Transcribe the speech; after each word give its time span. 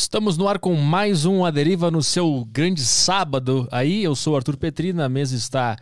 Estamos 0.00 0.38
no 0.38 0.48
ar 0.48 0.58
com 0.58 0.74
mais 0.76 1.26
um 1.26 1.44
A 1.44 1.50
Deriva 1.50 1.90
no 1.90 2.02
seu 2.02 2.48
grande 2.50 2.82
sábado. 2.82 3.68
Aí, 3.70 4.02
eu 4.02 4.16
sou 4.16 4.32
o 4.32 4.36
Arthur 4.36 4.56
Petri, 4.56 4.94
na 4.94 5.10
mesa 5.10 5.36
está 5.36 5.76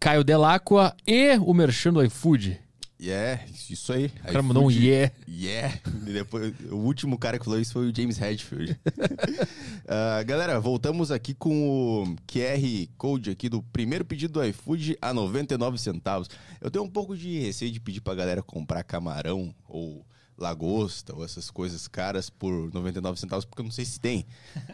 Caio 0.00 0.24
Delacqua 0.24 0.92
e 1.06 1.38
o 1.38 1.54
Merchan 1.54 1.92
do 1.92 2.02
iFood. 2.02 2.60
Yeah, 3.00 3.40
isso 3.70 3.92
aí. 3.92 4.06
O 4.06 4.24
cara 4.24 4.42
mandou 4.42 4.66
um 4.66 4.70
yeah. 4.72 5.14
Yeah. 5.28 5.78
Depois, 6.04 6.52
o 6.68 6.78
último 6.78 7.16
cara 7.16 7.38
que 7.38 7.44
falou 7.44 7.60
isso 7.60 7.72
foi 7.72 7.88
o 7.88 7.94
James 7.94 8.18
Redfield. 8.18 8.72
uh, 8.72 10.24
galera, 10.26 10.58
voltamos 10.58 11.12
aqui 11.12 11.32
com 11.32 12.02
o 12.02 12.16
QR 12.26 12.88
Code 12.98 13.30
aqui 13.30 13.48
do 13.48 13.62
primeiro 13.62 14.04
pedido 14.04 14.32
do 14.32 14.44
iFood 14.46 14.98
a 15.00 15.14
99 15.14 15.78
centavos. 15.78 16.28
Eu 16.60 16.72
tenho 16.72 16.84
um 16.84 16.90
pouco 16.90 17.16
de 17.16 17.38
receio 17.38 17.70
de 17.70 17.78
pedir 17.78 18.00
pra 18.00 18.16
galera 18.16 18.42
comprar 18.42 18.82
camarão 18.82 19.54
ou 19.68 20.04
lagosta 20.40 21.14
ou 21.14 21.24
essas 21.24 21.50
coisas 21.50 21.86
caras 21.86 22.30
por 22.30 22.72
99 22.72 23.20
centavos, 23.20 23.44
porque 23.44 23.60
eu 23.60 23.64
não 23.64 23.70
sei 23.70 23.84
se 23.84 24.00
tem. 24.00 24.24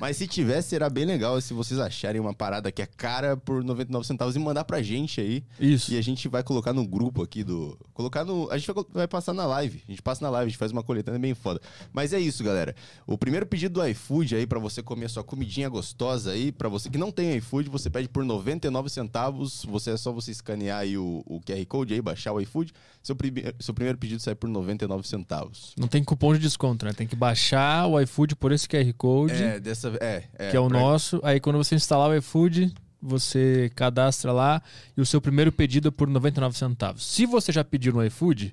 Mas 0.01 0.17
se 0.17 0.27
tivesse, 0.27 0.69
será 0.69 0.89
bem 0.89 1.05
legal 1.05 1.41
se 1.41 1.53
vocês 1.53 1.81
acharem 1.81 2.21
uma 2.21 2.33
parada 2.33 2.71
que 2.71 2.81
é 2.81 2.87
cara 2.87 3.37
por 3.37 3.65
99 3.65 4.07
centavos 4.07 4.37
e 4.37 4.39
mandar 4.39 4.65
pra 4.65 4.81
gente 4.81 5.21
aí. 5.21 5.45
Isso. 5.59 5.93
E 5.93 5.99
a 5.99 6.03
gente 6.03 6.29
vai 6.29 6.43
colocar 6.43 6.73
no 6.73 6.87
grupo 6.87 7.23
aqui 7.23 7.43
do. 7.43 7.77
Colocar 7.93 8.25
no. 8.25 8.49
A 8.51 8.57
gente 8.57 8.73
vai, 8.73 8.85
vai 8.93 9.09
passar 9.09 9.35
na 9.35 9.45
live. 9.47 9.83
A 9.87 9.91
gente 9.91 10.03
passa 10.03 10.25
na 10.25 10.31
live, 10.31 10.47
a 10.47 10.51
gente 10.51 10.59
faz 10.59 10.71
uma 10.71 10.83
coletânea 10.83 11.19
bem 11.19 11.35
foda. 11.35 11.61
Mas 11.93 12.13
é 12.13 12.21
isso, 12.21 12.45
galera. 12.45 12.75
O 13.07 13.19
primeiro 13.19 13.47
pedido 13.47 13.81
do 13.81 13.87
iFood 13.87 14.37
aí 14.37 14.47
para 14.47 14.59
você 14.59 14.83
comer 14.83 15.11
sua 15.11 15.25
comidinha 15.25 15.69
gostosa 15.69 16.31
aí, 16.31 16.53
para 16.53 16.69
você 16.69 16.89
que 16.89 16.99
não 16.99 17.11
tem 17.11 17.37
iFood, 17.37 17.69
você 17.69 17.91
pede 17.91 18.09
por 18.09 18.25
99 18.25 18.89
centavos. 18.89 19.65
Você 19.65 19.91
é 19.91 19.97
só 19.97 20.13
você 20.13 20.31
escanear 20.31 20.81
aí 20.81 20.97
o, 20.97 21.23
o 21.27 21.41
QR 21.41 21.65
Code 21.67 21.95
aí, 21.95 22.01
baixar 22.01 22.33
o 22.33 22.41
iFood. 22.41 22.73
Seu, 23.07 23.15
prime... 23.15 23.55
seu 23.61 23.73
primeiro 23.73 23.97
pedido 23.97 24.21
sai 24.21 24.35
por 24.35 24.51
99 24.51 25.07
centavos. 25.07 25.73
Não 25.79 25.87
tem 25.87 26.03
cupom 26.03 26.35
de 26.35 26.41
desconto, 26.41 26.85
né? 26.85 26.93
Tem 26.93 27.07
que 27.07 27.15
baixar 27.15 27.87
o 27.87 28.01
iFood 28.01 28.35
por 28.35 28.51
esse 28.51 28.69
QR 28.69 28.93
Code. 28.95 29.41
É, 29.41 29.61
dessa. 29.61 29.97
É, 30.01 30.25
é 30.37 30.51
que 30.51 30.57
é 30.57 30.59
o 30.59 30.67
pra... 30.67 30.81
nosso. 30.81 31.21
Aí 31.23 31.39
quando 31.39 31.57
você 31.57 31.77
instalar 31.77 32.11
o 32.11 32.17
iFood, 32.17 32.75
você 33.01 33.71
cadastra 33.77 34.33
lá 34.33 34.61
e 34.97 35.01
o 35.01 35.07
seu 35.07 35.21
primeiro 35.21 35.53
pedido 35.53 35.87
é 35.87 35.91
por 35.93 36.09
99 36.09 36.59
centavos. 36.59 37.07
Se 37.07 37.27
você 37.27 37.53
já 37.53 37.63
pediu 37.63 37.93
no 37.93 38.05
iFood, 38.07 38.53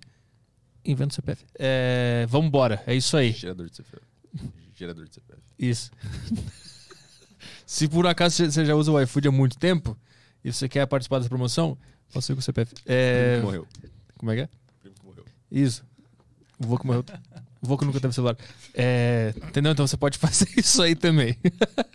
inventa 0.85 1.13
o 1.13 1.15
CPF. 1.15 1.43
É, 1.57 2.27
vamos 2.29 2.49
embora, 2.49 2.83
é 2.85 2.93
isso 2.93 3.17
aí. 3.17 3.31
Gerador 3.31 3.67
de 3.67 3.75
CPF. 3.75 4.05
Gerador 4.75 5.05
de 5.05 5.15
CPF. 5.15 5.41
Isso. 5.57 5.89
Se 7.65 7.87
por 7.87 8.05
acaso 8.05 8.35
você 8.35 8.63
já 8.63 8.75
usa 8.75 8.91
o 8.91 9.01
iFood 9.01 9.29
há 9.29 9.31
muito 9.31 9.57
tempo 9.57 9.97
e 10.45 10.53
você 10.53 10.69
quer 10.69 10.85
participar 10.85 11.17
dessa 11.17 11.29
promoção, 11.29 11.75
faça 12.07 12.35
com 12.35 12.39
o 12.39 12.43
CPF. 12.43 12.71
É... 12.85 13.41
Morreu. 13.41 13.67
Como 14.23 14.31
é 14.31 14.35
que 14.35 14.41
é? 14.43 14.49
Primo 14.79 14.95
que 14.95 15.05
morreu. 15.05 15.25
Isso. 15.51 15.85
O 16.57 16.65
Voco 16.65 16.87
morreu. 16.87 17.03
O 17.61 17.67
Voco 17.67 17.83
nunca 17.83 17.99
teve 17.99 18.13
celular. 18.13 18.37
É, 18.73 19.33
entendeu? 19.35 19.73
Então 19.73 19.85
você 19.85 19.97
pode 19.97 20.15
fazer 20.19 20.47
isso 20.55 20.81
aí 20.81 20.95
também. 20.95 21.37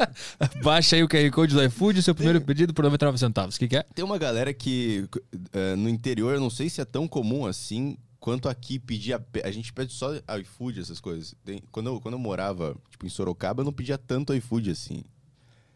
Baixa 0.63 0.95
aí 0.95 1.03
o 1.03 1.09
QR 1.09 1.31
Code 1.31 1.55
do 1.55 1.65
iFood, 1.65 2.03
seu 2.03 2.15
primeiro 2.15 2.43
pedido 2.43 2.75
por 2.75 2.83
99 2.85 3.17
centavos. 3.17 3.57
O 3.57 3.59
que, 3.59 3.67
que 3.67 3.79
é? 3.79 3.83
Tem 3.95 4.05
uma 4.05 4.19
galera 4.19 4.53
que 4.53 5.09
uh, 5.25 5.75
no 5.79 5.89
interior, 5.89 6.35
eu 6.35 6.41
não 6.41 6.51
sei 6.51 6.69
se 6.69 6.83
é 6.83 6.85
tão 6.85 7.09
comum 7.09 7.47
assim 7.47 7.97
quanto 8.21 8.47
aqui 8.47 8.79
pedir 8.79 9.15
a, 9.15 9.21
a 9.43 9.51
gente 9.51 9.73
pede 9.73 9.95
só 9.95 10.11
iFood 10.41 10.81
essas 10.81 11.01
coisas. 11.01 11.35
Tem, 11.47 11.63
quando, 11.73 11.87
eu, 11.87 11.99
quando 11.99 12.13
eu 12.13 12.19
morava 12.19 12.77
tipo 12.91 13.07
em 13.07 13.09
Sorocaba, 13.09 13.63
eu 13.63 13.65
não 13.65 13.73
pedia 13.73 13.97
tanto 13.97 14.35
iFood 14.35 14.71
assim. 14.71 15.03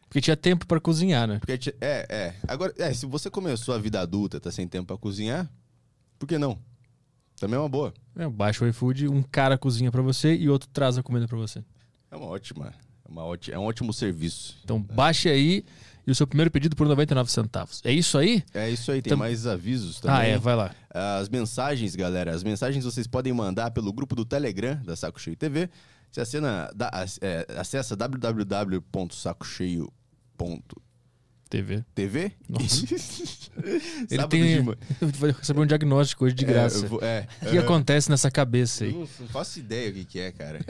Porque 0.03 0.21
tinha 0.21 0.37
tempo 0.37 0.67
para 0.67 0.79
cozinhar, 0.79 1.27
né? 1.27 1.39
Porque 1.39 1.75
é, 1.81 2.07
é. 2.11 2.35
Agora, 2.47 2.75
é, 2.77 2.93
se 2.93 3.07
você 3.07 3.31
começou 3.31 3.75
a 3.75 3.79
vida 3.79 3.99
adulta, 4.03 4.39
tá 4.39 4.53
sem 4.53 4.69
tempo 4.69 4.89
para 4.89 4.99
cozinhar, 4.99 5.51
por 6.23 6.29
que 6.29 6.39
não? 6.39 6.57
Também 7.35 7.57
é 7.57 7.59
uma 7.59 7.69
boa. 7.69 7.93
É, 8.15 8.29
baixa 8.29 8.65
o 8.65 8.69
iFood, 8.69 9.09
um 9.09 9.25
cara 9.25 9.59
cozinha 9.59 9.91
para 9.91 10.01
você 10.01 10.37
e 10.37 10.49
outro 10.49 10.69
traz 10.73 10.97
a 10.97 11.03
comida 11.03 11.27
para 11.27 11.37
você. 11.37 11.65
É 12.13 12.17
uma 12.17 12.27
ótima, 12.27 12.69
é, 12.69 12.73
uma 13.09 13.25
ótima, 13.25 13.57
é 13.57 13.59
um 13.59 13.65
ótimo 13.65 13.93
serviço. 13.93 14.57
Então 14.63 14.81
baixe 14.81 15.29
aí 15.29 15.65
e 16.07 16.13
o 16.13 16.15
seu 16.15 16.25
primeiro 16.25 16.49
pedido 16.49 16.77
por 16.77 16.87
99 16.87 17.29
centavos. 17.29 17.81
É 17.85 17.91
isso 17.91 18.17
aí? 18.17 18.45
É 18.55 18.71
isso 18.71 18.93
aí, 18.93 19.03
tem 19.03 19.11
Tam... 19.11 19.17
mais 19.17 19.49
avisos 19.49 19.99
também. 19.99 20.17
Ah, 20.17 20.23
é, 20.23 20.39
vai 20.39 20.55
lá. 20.55 20.73
As 20.91 21.29
mensagens, 21.29 21.97
galera, 21.97 22.33
as 22.33 22.45
mensagens 22.45 22.85
vocês 22.85 23.09
podem 23.09 23.33
mandar 23.33 23.73
pelo 23.73 23.93
grupo 23.93 24.15
do 24.15 24.25
Telegram 24.25 24.81
da 24.85 24.95
Saco 24.95 25.21
Cheio 25.21 25.37
TV. 25.37 25.69
Você 26.09 26.21
acena, 26.21 26.71
da, 26.73 26.89
é, 27.21 27.47
acessa 27.59 27.97
www.sacocheio.tv 27.97 30.92
TV. 31.53 31.85
TV? 31.95 32.33
Nossa. 32.49 32.87
Ele 34.11 34.27
tem. 34.29 34.65
Vai 35.19 35.33
receber 35.33 35.61
um 35.61 35.67
diagnóstico 35.67 36.25
hoje 36.25 36.35
de 36.35 36.47
graça. 36.47 36.87
É, 37.03 37.27
é, 37.43 37.47
o 37.47 37.51
que 37.51 37.59
uh, 37.59 37.61
acontece 37.61 38.09
nessa 38.09 38.31
cabeça 38.31 38.85
aí? 38.85 38.95
Eu 38.95 39.01
não, 39.01 39.09
não 39.21 39.29
faço 39.29 39.59
ideia 39.59 39.91
o 39.91 39.93
que, 39.93 40.05
que 40.07 40.19
é, 40.19 40.33
cara. 40.33 40.61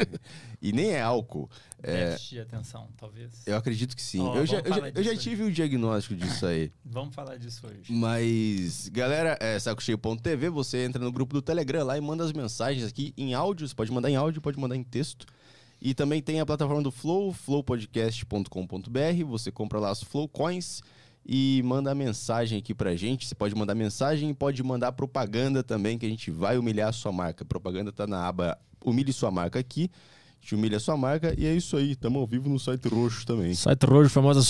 e 0.61 0.73
nem 0.73 0.91
é 0.91 1.01
álcool. 1.01 1.49
É... 1.85 2.17
De 2.17 2.41
atenção, 2.41 2.89
talvez. 2.97 3.31
Eu 3.47 3.57
acredito 3.57 3.95
que 3.95 4.03
sim. 4.03 4.23
Oh, 4.23 4.35
eu, 4.35 4.45
já, 4.45 4.59
eu, 4.59 4.75
já, 4.75 4.89
eu 4.89 5.03
já 5.05 5.17
tive 5.17 5.45
o 5.45 5.47
um 5.47 5.51
diagnóstico 5.53 6.17
disso 6.17 6.45
aí. 6.47 6.73
vamos 6.85 7.15
falar 7.15 7.37
disso 7.37 7.65
hoje. 7.65 7.93
Mas, 7.93 8.89
galera, 8.89 9.39
é 9.41 9.57
sacocheio.tv, 9.61 10.49
você 10.49 10.85
entra 10.85 11.01
no 11.01 11.13
grupo 11.13 11.33
do 11.33 11.43
Telegram 11.43 11.85
lá 11.85 11.97
e 11.97 12.01
manda 12.01 12.25
as 12.25 12.33
mensagens 12.33 12.85
aqui 12.85 13.15
em 13.17 13.35
áudio. 13.35 13.69
Você 13.69 13.75
pode 13.75 13.93
mandar 13.93 14.11
em 14.11 14.17
áudio, 14.17 14.43
pode 14.43 14.59
mandar 14.59 14.75
em 14.75 14.83
texto. 14.83 15.27
E 15.85 15.95
também 15.95 16.23
tem 16.23 16.39
a 16.39 16.47
plataforma 16.47 16.81
do 16.81 16.93
Flow, 16.93 17.33
flowpodcast.com.br. 17.33 19.25
Você 19.27 19.51
compra 19.51 19.81
lá 19.81 19.91
as 19.91 20.01
Flow 20.01 20.29
Coins 20.29 20.81
e 21.27 21.61
manda 21.65 21.93
mensagem 21.93 22.57
aqui 22.57 22.73
pra 22.73 22.95
gente. 22.95 23.27
Você 23.27 23.35
pode 23.35 23.53
mandar 23.57 23.75
mensagem 23.75 24.31
e 24.31 24.35
pode 24.35 24.63
mandar 24.63 24.93
propaganda 24.93 25.61
também, 25.61 25.99
que 25.99 26.07
a 26.07 26.09
gente 26.09 26.31
vai 26.31 26.57
humilhar 26.57 26.91
a 26.91 26.93
sua 26.93 27.11
marca. 27.11 27.45
Propaganda 27.45 27.91
tá 27.91 28.07
na 28.07 28.29
aba 28.29 28.57
Humilhe 28.85 29.13
Sua 29.13 29.33
Marca 29.33 29.59
aqui. 29.59 29.91
A 30.39 30.41
gente 30.41 30.55
humilha 30.55 30.77
a 30.77 30.81
sua 30.81 30.97
marca 30.97 31.35
e 31.37 31.47
é 31.47 31.53
isso 31.53 31.77
aí. 31.77 31.91
Estamos 31.91 32.21
ao 32.21 32.29
vivo 32.29 32.49
no 32.49 32.61
site 32.61 32.87
roxo 32.87 33.27
também. 33.27 33.53
Site 33.53 33.85
roxo, 33.85 34.11
famosa 34.11 34.41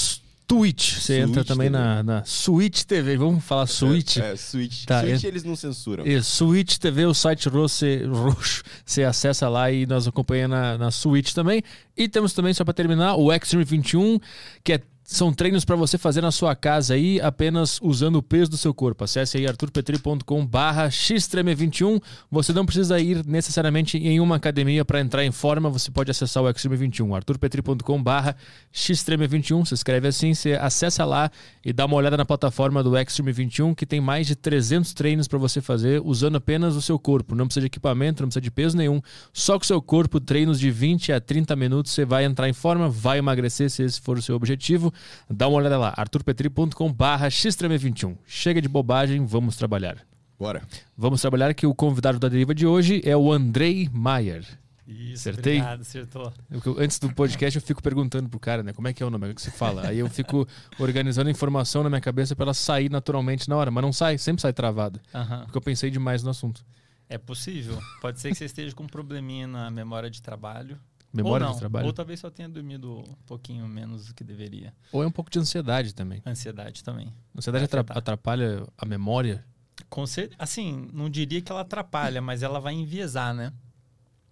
Twitch. 0.46 0.98
Você 0.98 1.20
entra 1.20 1.44
também 1.44 1.70
na, 1.70 2.02
na 2.02 2.24
Switch 2.24 2.82
TV. 2.82 3.16
Vamos 3.16 3.44
falar 3.44 3.66
Switch? 3.66 4.18
É, 4.18 4.32
é 4.32 4.36
Switch. 4.36 4.84
Tá, 4.84 5.00
Switch 5.00 5.24
é... 5.24 5.28
eles 5.28 5.44
não 5.44 5.56
censuram. 5.56 6.06
Isso, 6.06 6.44
Switch 6.44 6.76
TV, 6.78 7.06
o 7.06 7.14
site 7.14 7.48
roxo, 7.48 8.62
você 8.84 9.04
acessa 9.04 9.48
lá 9.48 9.70
e 9.70 9.86
nós 9.86 10.06
acompanhamos 10.06 10.56
na, 10.56 10.78
na 10.78 10.90
Switch 10.90 11.32
também. 11.32 11.62
E 11.96 12.08
temos 12.08 12.32
também, 12.32 12.52
só 12.52 12.64
para 12.64 12.74
terminar, 12.74 13.16
o 13.16 13.32
Extreme 13.32 13.64
21, 13.64 14.18
que 14.62 14.74
é 14.74 14.80
são 15.12 15.32
treinos 15.32 15.64
para 15.64 15.76
você 15.76 15.98
fazer 15.98 16.20
na 16.20 16.30
sua 16.30 16.56
casa 16.56 16.94
aí, 16.94 17.20
apenas 17.20 17.78
usando 17.82 18.16
o 18.16 18.22
peso 18.22 18.50
do 18.50 18.56
seu 18.56 18.72
corpo. 18.72 19.04
Acesse 19.04 19.36
aí 19.36 19.46
arturpetri.com 19.46 20.46
barra 20.46 20.88
xtreme21. 20.88 22.02
Você 22.30 22.52
não 22.52 22.64
precisa 22.64 22.98
ir 22.98 23.24
necessariamente 23.26 23.98
em 23.98 24.20
uma 24.20 24.36
academia 24.36 24.84
para 24.84 25.00
entrar 25.00 25.24
em 25.24 25.30
forma, 25.30 25.68
você 25.68 25.90
pode 25.90 26.10
acessar 26.10 26.42
o 26.42 26.46
Xtreme21. 26.46 27.14
arturpetri.com 27.14 28.02
barra 28.02 28.34
xtreme21. 28.72 29.66
Se 29.66 29.74
escreve 29.74 30.08
assim, 30.08 30.34
você 30.34 30.54
acessa 30.54 31.04
lá 31.04 31.30
e 31.64 31.72
dá 31.72 31.84
uma 31.84 31.96
olhada 31.96 32.16
na 32.16 32.24
plataforma 32.24 32.82
do 32.82 32.92
Xtreme21, 32.92 33.74
que 33.74 33.84
tem 33.84 34.00
mais 34.00 34.26
de 34.26 34.34
300 34.34 34.94
treinos 34.94 35.28
para 35.28 35.38
você 35.38 35.60
fazer 35.60 36.00
usando 36.04 36.36
apenas 36.36 36.74
o 36.74 36.82
seu 36.82 36.98
corpo. 36.98 37.34
Não 37.34 37.46
precisa 37.46 37.62
de 37.62 37.66
equipamento, 37.66 38.22
não 38.22 38.28
precisa 38.28 38.40
de 38.40 38.50
peso 38.50 38.76
nenhum. 38.76 39.00
Só 39.32 39.58
com 39.58 39.64
o 39.64 39.66
seu 39.66 39.82
corpo, 39.82 40.20
treinos 40.20 40.58
de 40.58 40.70
20 40.70 41.12
a 41.12 41.20
30 41.20 41.54
minutos, 41.54 41.92
você 41.92 42.04
vai 42.04 42.24
entrar 42.24 42.48
em 42.48 42.52
forma, 42.52 42.88
vai 42.88 43.18
emagrecer 43.18 43.68
se 43.68 43.82
esse 43.82 44.00
for 44.00 44.16
o 44.16 44.22
seu 44.22 44.34
objetivo. 44.34 44.92
Dá 45.28 45.48
uma 45.48 45.58
olhada 45.58 45.78
lá, 45.78 45.92
arturpetri.com 45.96 46.92
barra 46.92 47.28
xtreme21. 47.28 48.16
Chega 48.26 48.60
de 48.60 48.68
bobagem, 48.68 49.24
vamos 49.24 49.56
trabalhar. 49.56 49.98
Bora. 50.38 50.62
Vamos 50.96 51.20
trabalhar 51.20 51.54
que 51.54 51.66
o 51.66 51.74
convidado 51.74 52.18
da 52.18 52.28
deriva 52.28 52.54
de 52.54 52.66
hoje 52.66 53.00
é 53.04 53.16
o 53.16 53.32
Andrei 53.32 53.88
Maier. 53.92 54.44
Isso, 54.86 55.28
Acertei? 55.28 55.58
obrigado, 55.58 55.80
acertou. 55.82 56.32
Eu, 56.50 56.76
antes 56.78 56.98
do 56.98 57.12
podcast 57.14 57.56
eu 57.56 57.62
fico 57.62 57.82
perguntando 57.82 58.28
pro 58.28 58.40
cara, 58.40 58.62
né, 58.62 58.72
como 58.72 58.88
é 58.88 58.92
que 58.92 59.02
é 59.02 59.06
o 59.06 59.10
nome, 59.10 59.30
o 59.30 59.34
que 59.34 59.40
se 59.40 59.50
fala. 59.50 59.86
Aí 59.86 59.98
eu 59.98 60.08
fico 60.08 60.46
organizando 60.78 61.30
informação 61.30 61.82
na 61.82 61.88
minha 61.88 62.00
cabeça 62.00 62.34
para 62.34 62.46
ela 62.46 62.54
sair 62.54 62.90
naturalmente 62.90 63.48
na 63.48 63.56
hora, 63.56 63.70
mas 63.70 63.82
não 63.82 63.92
sai, 63.92 64.18
sempre 64.18 64.42
sai 64.42 64.52
travada. 64.52 65.00
Uhum. 65.14 65.44
Porque 65.44 65.58
eu 65.58 65.62
pensei 65.62 65.90
demais 65.90 66.22
no 66.22 66.30
assunto. 66.30 66.64
É 67.08 67.18
possível. 67.18 67.78
Pode 68.00 68.20
ser 68.20 68.30
que 68.30 68.34
você 68.36 68.46
esteja 68.46 68.74
com 68.74 68.84
um 68.84 68.88
probleminha 68.88 69.46
na 69.46 69.70
memória 69.70 70.10
de 70.10 70.20
trabalho. 70.20 70.78
Memória 71.12 71.46
de 71.48 71.58
trabalho? 71.58 71.86
Ou 71.86 71.92
talvez 71.92 72.20
só 72.20 72.30
tenha 72.30 72.48
dormido 72.48 73.00
um 73.00 73.14
pouquinho 73.26 73.66
menos 73.68 74.06
do 74.06 74.14
que 74.14 74.24
deveria. 74.24 74.74
Ou 74.90 75.02
é 75.02 75.06
um 75.06 75.10
pouco 75.10 75.30
de 75.30 75.38
ansiedade 75.38 75.94
também. 75.94 76.22
Ansiedade 76.24 76.82
também. 76.82 77.12
Ansiedade 77.36 77.68
atrapalha 77.90 78.66
a 78.78 78.86
memória? 78.86 79.44
Com 79.90 80.04
Assim, 80.38 80.88
não 80.92 81.10
diria 81.10 81.42
que 81.42 81.52
ela 81.52 81.60
atrapalha, 81.60 82.22
mas 82.22 82.42
ela 82.42 82.58
vai 82.58 82.72
enviesar, 82.72 83.34
né? 83.34 83.52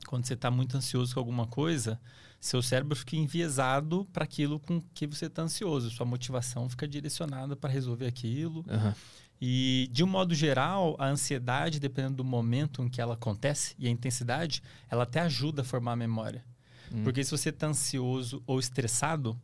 Quando 0.06 0.24
você 0.24 0.34
está 0.34 0.50
muito 0.50 0.76
ansioso 0.76 1.12
com 1.12 1.20
alguma 1.20 1.46
coisa, 1.46 2.00
seu 2.40 2.62
cérebro 2.62 2.96
fica 2.96 3.16
enviesado 3.16 4.08
para 4.12 4.24
aquilo 4.24 4.58
com 4.58 4.80
que 4.94 5.06
você 5.06 5.26
está 5.26 5.42
ansioso. 5.42 5.90
Sua 5.90 6.06
motivação 6.06 6.68
fica 6.68 6.88
direcionada 6.88 7.54
para 7.54 7.70
resolver 7.70 8.06
aquilo. 8.06 8.64
Uhum. 8.68 8.94
E, 9.40 9.88
de 9.92 10.02
um 10.02 10.06
modo 10.06 10.34
geral, 10.34 10.96
a 10.98 11.06
ansiedade, 11.06 11.80
dependendo 11.80 12.16
do 12.16 12.24
momento 12.24 12.82
em 12.82 12.88
que 12.88 13.00
ela 13.00 13.14
acontece 13.14 13.74
e 13.78 13.86
a 13.86 13.90
intensidade, 13.90 14.62
ela 14.88 15.04
até 15.04 15.20
ajuda 15.20 15.62
a 15.62 15.64
formar 15.64 15.92
a 15.92 15.96
memória. 15.96 16.44
Hum. 16.92 17.02
Porque 17.04 17.22
se 17.24 17.30
você 17.30 17.50
está 17.50 17.68
ansioso 17.68 18.42
ou 18.46 18.58
estressado, 18.58 19.38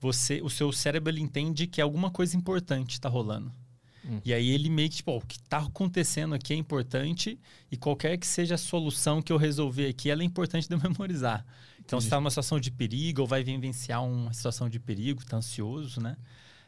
você, 0.00 0.40
o 0.42 0.50
seu 0.50 0.72
cérebro 0.72 1.10
ele 1.10 1.20
entende 1.20 1.66
que 1.66 1.80
alguma 1.80 2.10
coisa 2.10 2.36
importante 2.36 2.92
está 2.92 3.08
rolando. 3.08 3.52
Hum. 4.04 4.20
E 4.24 4.32
aí 4.32 4.50
ele 4.50 4.70
meio 4.70 4.88
que, 4.88 4.96
tipo, 4.96 5.12
oh, 5.12 5.18
o 5.18 5.20
que 5.20 5.36
está 5.36 5.58
acontecendo 5.58 6.34
aqui 6.34 6.52
é 6.52 6.56
importante 6.56 7.38
e 7.70 7.76
qualquer 7.76 8.16
que 8.16 8.26
seja 8.26 8.54
a 8.54 8.58
solução 8.58 9.20
que 9.20 9.32
eu 9.32 9.36
resolver 9.36 9.88
aqui, 9.88 10.10
ela 10.10 10.22
é 10.22 10.24
importante 10.24 10.68
de 10.68 10.74
eu 10.74 10.78
memorizar. 10.82 11.44
Então, 11.84 12.00
se 12.00 12.06
está 12.06 12.16
numa 12.16 12.30
situação 12.30 12.58
de 12.58 12.70
perigo 12.70 13.22
ou 13.22 13.26
vai 13.26 13.44
vivenciar 13.44 14.04
uma 14.04 14.32
situação 14.32 14.68
de 14.68 14.78
perigo, 14.78 15.22
está 15.22 15.36
ansioso, 15.36 16.00
né? 16.00 16.16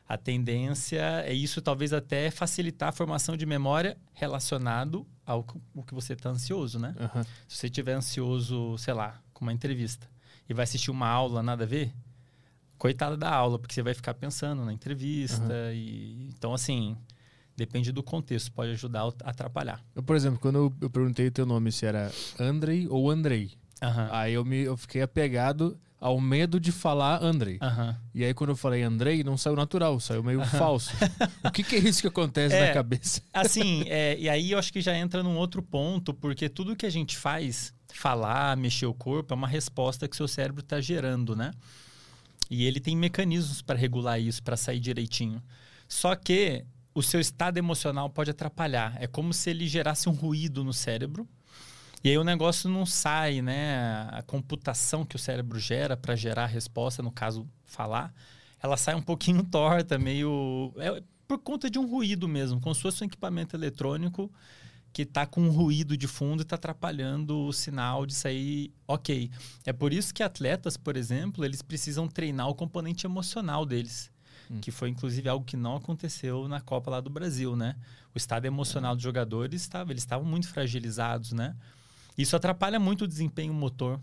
A 0.09 0.17
tendência 0.17 1.23
é 1.27 1.35
isso, 1.35 1.61
talvez 1.61 1.93
até 1.93 2.31
facilitar 2.31 2.89
a 2.89 2.93
formação 2.93 3.37
de 3.37 3.45
memória 3.45 3.99
relacionado 4.15 5.07
ao 5.27 5.45
que 5.45 5.93
você 5.93 6.15
está 6.15 6.31
ansioso, 6.31 6.79
né? 6.79 6.95
Aham. 6.99 7.25
Se 7.47 7.59
você 7.59 7.67
estiver 7.67 7.93
ansioso, 7.93 8.79
sei 8.79 8.95
lá, 8.95 9.21
com 9.39 9.45
uma 9.45 9.53
entrevista 9.53 10.09
e 10.49 10.53
vai 10.55 10.65
assistir 10.65 10.91
uma 10.91 11.07
aula 11.07 11.43
nada 11.43 11.65
a 11.65 11.67
ver, 11.67 11.93
coitada 12.77 13.17
da 13.17 13.31
aula, 13.31 13.59
porque 13.59 13.75
você 13.75 13.83
vai 13.83 13.95
ficar 13.95 14.15
pensando 14.15 14.65
na 14.65 14.73
entrevista. 14.73 15.53
E, 15.75 16.29
então, 16.35 16.53
assim, 16.55 16.97
depende 17.57 17.93
do 17.93 18.03
contexto, 18.03 18.51
pode 18.53 18.71
ajudar 18.73 19.05
ou 19.05 19.15
atrapalhar. 19.25 19.83
Eu, 19.95 20.03
por 20.03 20.17
exemplo, 20.17 20.39
quando 20.39 20.75
eu, 20.81 20.91
perguntei 20.91 21.27
o 21.27 21.31
teu 21.31 21.45
nome 21.45 21.71
se 21.73 21.85
era 21.87 22.11
Andrei 22.39 22.87
ou 22.89 23.11
Andrei, 23.11 23.53
Aham. 23.83 24.09
aí 24.11 24.35
eu, 24.35 24.45
me, 24.45 24.59
eu 24.61 24.77
fiquei 24.77 25.03
apegado 25.03 25.79
ao 26.01 26.21
medo 26.21 26.61
de 26.61 26.71
falar 26.71 27.23
Andrei. 27.23 27.59
Aham. 27.61 27.97
E 28.15 28.25
aí 28.25 28.33
quando 28.33 28.51
eu 28.51 28.57
falei 28.57 28.83
Andrei, 28.83 29.25
não 29.25 29.37
saiu 29.37 29.57
natural, 29.57 29.99
saiu 29.99 30.23
meio 30.23 30.45
falso. 30.47 30.93
o 31.45 31.51
que, 31.51 31.63
que 31.65 31.77
é 31.77 31.79
isso 31.81 32.01
que 32.01 32.07
acontece 32.09 32.55
É. 32.57 32.69
na 32.69 32.73
cabeça? 32.73 33.21
Assim, 33.35 33.83
é, 33.89 34.17
e 34.19 34.29
aí 34.29 34.53
eu 34.53 34.59
acho 34.59 34.73
que 34.73 34.81
já 34.81 34.97
entra 34.97 35.23
num 35.23 35.37
outro 35.37 35.61
ponto, 35.61 36.15
porque 36.15 36.49
tudo 36.49 36.77
que 36.77 36.87
a 36.87 36.91
gente 36.91 37.17
faz, 37.17 37.75
falar, 37.99 38.57
mexer 38.57 38.87
o 38.87 38.95
corpo, 38.95 39.35
é 39.35 39.37
uma 39.37 39.49
resposta 39.49 40.07
que 40.07 40.17
seu 40.17 40.29
cérebro 40.29 40.61
está 40.61 40.81
gerando, 40.81 41.35
né? 41.35 41.51
E 42.49 42.65
ele 42.65 42.79
tem 42.79 42.97
mecanismos 42.97 43.61
para 43.61 43.77
regular 43.77 44.21
isso, 44.21 44.43
para 44.43 44.57
sair 44.57 44.79
direitinho. 44.79 45.43
Só 45.89 46.15
que 46.15 46.65
o 46.95 47.03
seu 47.03 47.21
estado 47.21 47.59
emocional 47.59 48.09
pode 48.09 48.31
atrapalhar. 48.31 48.97
É 49.01 49.07
como 49.07 49.35
se 49.35 49.51
ele 49.51 49.67
gerasse 49.67 50.09
um 50.09 50.13
ruído 50.13 50.63
no 50.63 50.73
cérebro. 50.73 51.29
E 52.03 52.09
aí 52.09 52.17
o 52.17 52.23
negócio 52.23 52.71
não 52.71 52.87
sai, 52.87 53.43
né? 53.43 54.09
A 54.13 54.23
computação 54.23 55.05
que 55.05 55.17
o 55.17 55.19
cérebro 55.19 55.59
gera 55.59 55.97
para 55.97 56.15
gerar 56.15 56.45
a 56.45 56.47
resposta, 56.47 57.03
no 57.03 57.11
caso, 57.11 57.47
falar, 57.65 58.15
ela 58.63 58.77
sai 58.77 58.95
um 58.95 59.03
pouquinho 59.03 59.43
torta, 59.51 59.99
meio. 59.99 60.73
É 60.77 61.03
por 61.27 61.39
conta 61.39 61.69
de 61.69 61.79
um 61.79 61.87
ruído 61.87 62.27
mesmo, 62.27 62.59
como 62.61 62.75
se 62.75 62.81
fosse 62.81 63.03
um 63.03 63.07
equipamento 63.07 63.55
eletrônico 63.55 64.33
que 64.93 65.03
está 65.03 65.27
com 65.27 65.43
um 65.43 65.51
ruído 65.51 65.97
de 65.97 66.07
fundo 66.07 66.41
e 66.41 66.43
está 66.43 66.57
atrapalhando 66.57 67.47
o 67.47 67.53
sinal 67.53 68.07
de 68.07 68.15
sair 68.15 68.73
ok. 68.87 69.31
É 69.65 69.73
por 69.73 69.93
isso 69.93 70.13
que 70.13 70.23
atletas, 70.23 70.77
por 70.77 70.97
exemplo, 70.97 71.45
eles 71.45 71.63
precisam 71.63 72.09
treinar 72.09 72.49
o 72.49 72.55
componente 72.55 73.07
emocional 73.07 73.65
deles. 73.65 74.11
Que 74.63 74.71
foi, 74.71 74.89
inclusive, 74.89 75.29
algo 75.29 75.45
que 75.45 75.59
não 75.59 75.77
aconteceu 75.77 76.49
na 76.49 76.59
Copa 76.59 76.91
lá 76.91 77.01
do 77.01 77.11
Brasil, 77.11 77.55
né? 77.55 77.77
O 78.15 78.19
estado 78.19 78.47
emocional 78.47 78.95
dos 78.95 79.05
jogadores 79.05 79.61
estava, 79.61 79.93
eles 79.93 80.03
estavam 80.03 80.27
muito 80.27 80.49
fragilizados, 80.49 81.33
né? 81.33 81.55
Isso 82.17 82.35
atrapalha 82.35 82.81
muito 82.81 83.05
o 83.05 83.09
desempenho 83.09 83.53
motor. 83.53 84.01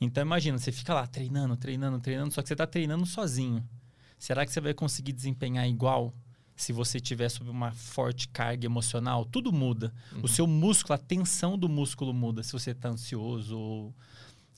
Então, 0.00 0.22
imagina, 0.22 0.56
você 0.58 0.70
fica 0.70 0.94
lá 0.94 1.06
treinando, 1.06 1.56
treinando, 1.56 1.98
treinando, 1.98 2.32
só 2.32 2.40
que 2.40 2.48
você 2.48 2.54
está 2.54 2.66
treinando 2.66 3.04
sozinho. 3.04 3.68
Será 4.16 4.46
que 4.46 4.52
você 4.52 4.60
vai 4.60 4.72
conseguir 4.72 5.12
desempenhar 5.12 5.68
igual 5.68 6.14
se 6.60 6.72
você 6.72 7.00
tiver 7.00 7.28
sob 7.28 7.48
uma 7.50 7.72
forte 7.72 8.28
carga 8.28 8.66
emocional? 8.66 9.24
Tudo 9.24 9.52
muda. 9.52 9.92
O 10.22 10.28
seu 10.28 10.46
músculo, 10.46 10.94
a 10.94 10.98
tensão 10.98 11.56
do 11.58 11.68
músculo 11.68 12.12
muda 12.12 12.42
se 12.42 12.52
você 12.52 12.72
está 12.72 12.88
ansioso 12.88 13.58
ou, 13.58 13.94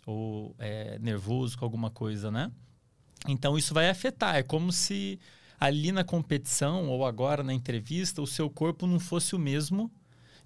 ou 0.07 0.55
é, 0.59 0.99
nervoso 0.99 1.57
com 1.57 1.65
alguma 1.65 1.91
coisa, 1.91 2.31
né? 2.31 2.51
Então, 3.29 3.57
isso 3.57 3.73
vai 3.73 3.89
afetar. 3.89 4.35
É 4.37 4.43
como 4.43 4.73
se 4.73 5.19
ali 5.61 5.93
na 5.93 6.03
competição 6.03 6.89
ou 6.89 7.07
agora 7.07 7.43
na 7.45 7.55
entrevista 7.55 8.21
o 8.21 8.27
seu 8.27 8.51
corpo 8.51 8.85
não 8.87 8.99
fosse 8.99 9.37
o 9.37 9.39
mesmo 9.39 9.91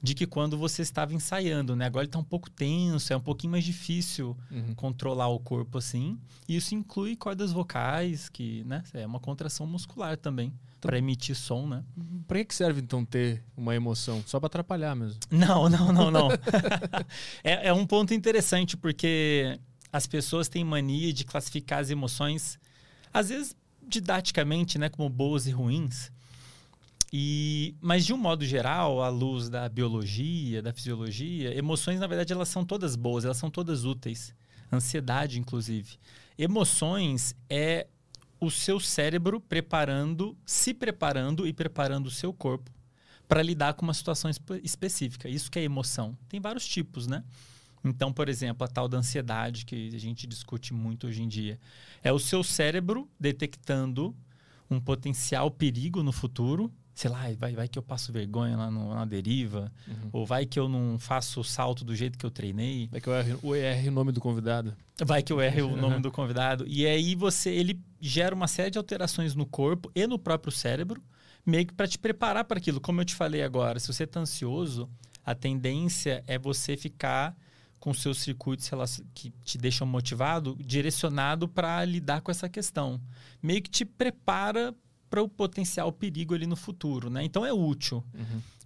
de 0.02 0.14
que 0.14 0.26
quando 0.26 0.58
você 0.58 0.82
estava 0.82 1.14
ensaiando, 1.14 1.74
né? 1.74 1.86
Agora 1.86 2.02
ele 2.04 2.08
está 2.10 2.18
um 2.18 2.22
pouco 2.24 2.50
tenso, 2.50 3.14
é 3.14 3.16
um 3.16 3.20
pouquinho 3.20 3.52
mais 3.52 3.64
difícil 3.64 4.36
Uhum. 4.50 4.74
controlar 4.74 5.28
o 5.28 5.40
corpo 5.40 5.78
assim. 5.78 6.18
E 6.46 6.54
isso 6.54 6.74
inclui 6.74 7.16
cordas 7.16 7.50
vocais, 7.50 8.28
que 8.28 8.62
né, 8.64 8.84
é 8.92 9.06
uma 9.06 9.18
contração 9.18 9.66
muscular 9.66 10.18
também, 10.18 10.52
para 10.80 10.98
emitir 10.98 11.34
som, 11.34 11.66
né? 11.66 11.84
Pra 12.26 12.38
que 12.38 12.46
que 12.46 12.54
serve 12.54 12.80
então 12.80 13.04
ter 13.04 13.42
uma 13.56 13.74
emoção? 13.74 14.22
Só 14.26 14.38
pra 14.38 14.46
atrapalhar 14.46 14.94
mesmo. 14.94 15.18
Não, 15.30 15.68
não, 15.68 15.92
não, 15.92 16.10
não. 16.10 16.28
é, 17.42 17.68
é 17.68 17.72
um 17.72 17.86
ponto 17.86 18.12
interessante, 18.14 18.76
porque 18.76 19.58
as 19.92 20.06
pessoas 20.06 20.48
têm 20.48 20.64
mania 20.64 21.12
de 21.12 21.24
classificar 21.24 21.80
as 21.80 21.90
emoções, 21.90 22.58
às 23.12 23.28
vezes 23.28 23.56
didaticamente, 23.86 24.78
né, 24.78 24.88
como 24.88 25.08
boas 25.08 25.46
e 25.46 25.50
ruins. 25.50 26.10
E, 27.12 27.74
mas 27.80 28.04
de 28.04 28.12
um 28.12 28.16
modo 28.16 28.44
geral, 28.44 29.02
à 29.02 29.08
luz 29.08 29.48
da 29.48 29.68
biologia, 29.68 30.60
da 30.60 30.72
fisiologia, 30.72 31.56
emoções 31.56 32.00
na 32.00 32.06
verdade 32.06 32.32
elas 32.32 32.48
são 32.48 32.64
todas 32.64 32.96
boas, 32.96 33.24
elas 33.24 33.36
são 33.36 33.50
todas 33.50 33.84
úteis. 33.84 34.34
Ansiedade, 34.72 35.38
inclusive. 35.38 35.96
Emoções 36.36 37.34
é 37.48 37.86
o 38.40 38.50
seu 38.50 38.78
cérebro 38.78 39.40
preparando, 39.40 40.36
se 40.44 40.74
preparando 40.74 41.46
e 41.46 41.52
preparando 41.52 42.06
o 42.06 42.10
seu 42.10 42.32
corpo 42.32 42.70
para 43.28 43.42
lidar 43.42 43.74
com 43.74 43.82
uma 43.84 43.94
situação 43.94 44.30
espe- 44.30 44.60
específica. 44.62 45.28
Isso 45.28 45.50
que 45.50 45.58
é 45.58 45.62
emoção. 45.62 46.16
Tem 46.28 46.40
vários 46.40 46.66
tipos, 46.66 47.06
né? 47.06 47.24
Então, 47.84 48.12
por 48.12 48.28
exemplo, 48.28 48.64
a 48.64 48.68
tal 48.68 48.88
da 48.88 48.98
ansiedade 48.98 49.64
que 49.64 49.94
a 49.94 49.98
gente 49.98 50.26
discute 50.26 50.74
muito 50.74 51.06
hoje 51.06 51.22
em 51.22 51.28
dia. 51.28 51.58
É 52.02 52.12
o 52.12 52.18
seu 52.18 52.42
cérebro 52.42 53.08
detectando 53.18 54.14
um 54.70 54.80
potencial 54.80 55.50
perigo 55.50 56.02
no 56.02 56.12
futuro. 56.12 56.72
Sei 56.96 57.10
lá, 57.10 57.24
vai, 57.38 57.54
vai 57.54 57.68
que 57.68 57.78
eu 57.78 57.82
passo 57.82 58.10
vergonha 58.10 58.56
lá 58.56 58.70
no- 58.70 58.94
na 58.94 59.04
deriva. 59.04 59.70
Ou 60.10 60.24
vai 60.24 60.46
que 60.46 60.58
eu 60.58 60.66
não 60.66 60.98
faço 60.98 61.40
o 61.40 61.44
salto 61.44 61.84
do 61.84 61.94
jeito 61.94 62.16
que 62.18 62.24
eu 62.24 62.30
treinei. 62.30 62.88
É 62.90 62.98
que 62.98 63.06
eu 63.06 63.12
erre, 63.14 63.36
eu 63.42 63.54
erre 63.54 63.88
o 63.90 63.92
nome 63.92 64.12
do 64.12 64.20
convidado. 64.20 64.74
Vai 65.04 65.22
que 65.22 65.30
eu 65.30 65.38
erre 65.38 65.60
o 65.60 65.76
nome 65.76 66.00
do 66.00 66.10
convidado. 66.10 66.64
E 66.66 66.86
aí 66.86 67.14
você 67.14 67.50
ele 67.50 67.78
gera 68.00 68.34
uma 68.34 68.48
série 68.48 68.70
de 68.70 68.78
alterações 68.78 69.34
no 69.34 69.44
corpo 69.44 69.90
e 69.94 70.06
no 70.06 70.18
próprio 70.18 70.50
cérebro, 70.50 71.02
meio 71.44 71.66
que 71.66 71.74
para 71.74 71.86
te 71.86 71.98
preparar 71.98 72.44
para 72.44 72.56
aquilo. 72.56 72.80
Como 72.80 72.98
eu 72.98 73.04
te 73.04 73.14
falei 73.14 73.42
agora, 73.42 73.78
se 73.78 73.88
você 73.92 74.04
está 74.04 74.20
ansioso, 74.20 74.88
a 75.22 75.34
tendência 75.34 76.24
é 76.26 76.38
você 76.38 76.78
ficar 76.78 77.36
com 77.78 77.92
seus 77.92 78.20
circuitos 78.20 78.70
que 79.12 79.30
te 79.44 79.58
deixam 79.58 79.86
motivado, 79.86 80.56
direcionado 80.64 81.46
para 81.46 81.84
lidar 81.84 82.22
com 82.22 82.30
essa 82.30 82.48
questão. 82.48 82.98
Meio 83.42 83.60
que 83.62 83.68
te 83.68 83.84
prepara 83.84 84.74
para 85.16 85.22
o 85.22 85.28
potencial 85.30 85.90
perigo 85.90 86.34
ali 86.34 86.46
no 86.46 86.56
futuro, 86.56 87.08
né? 87.08 87.24
Então 87.24 87.44
é 87.44 87.50
útil. 87.50 88.04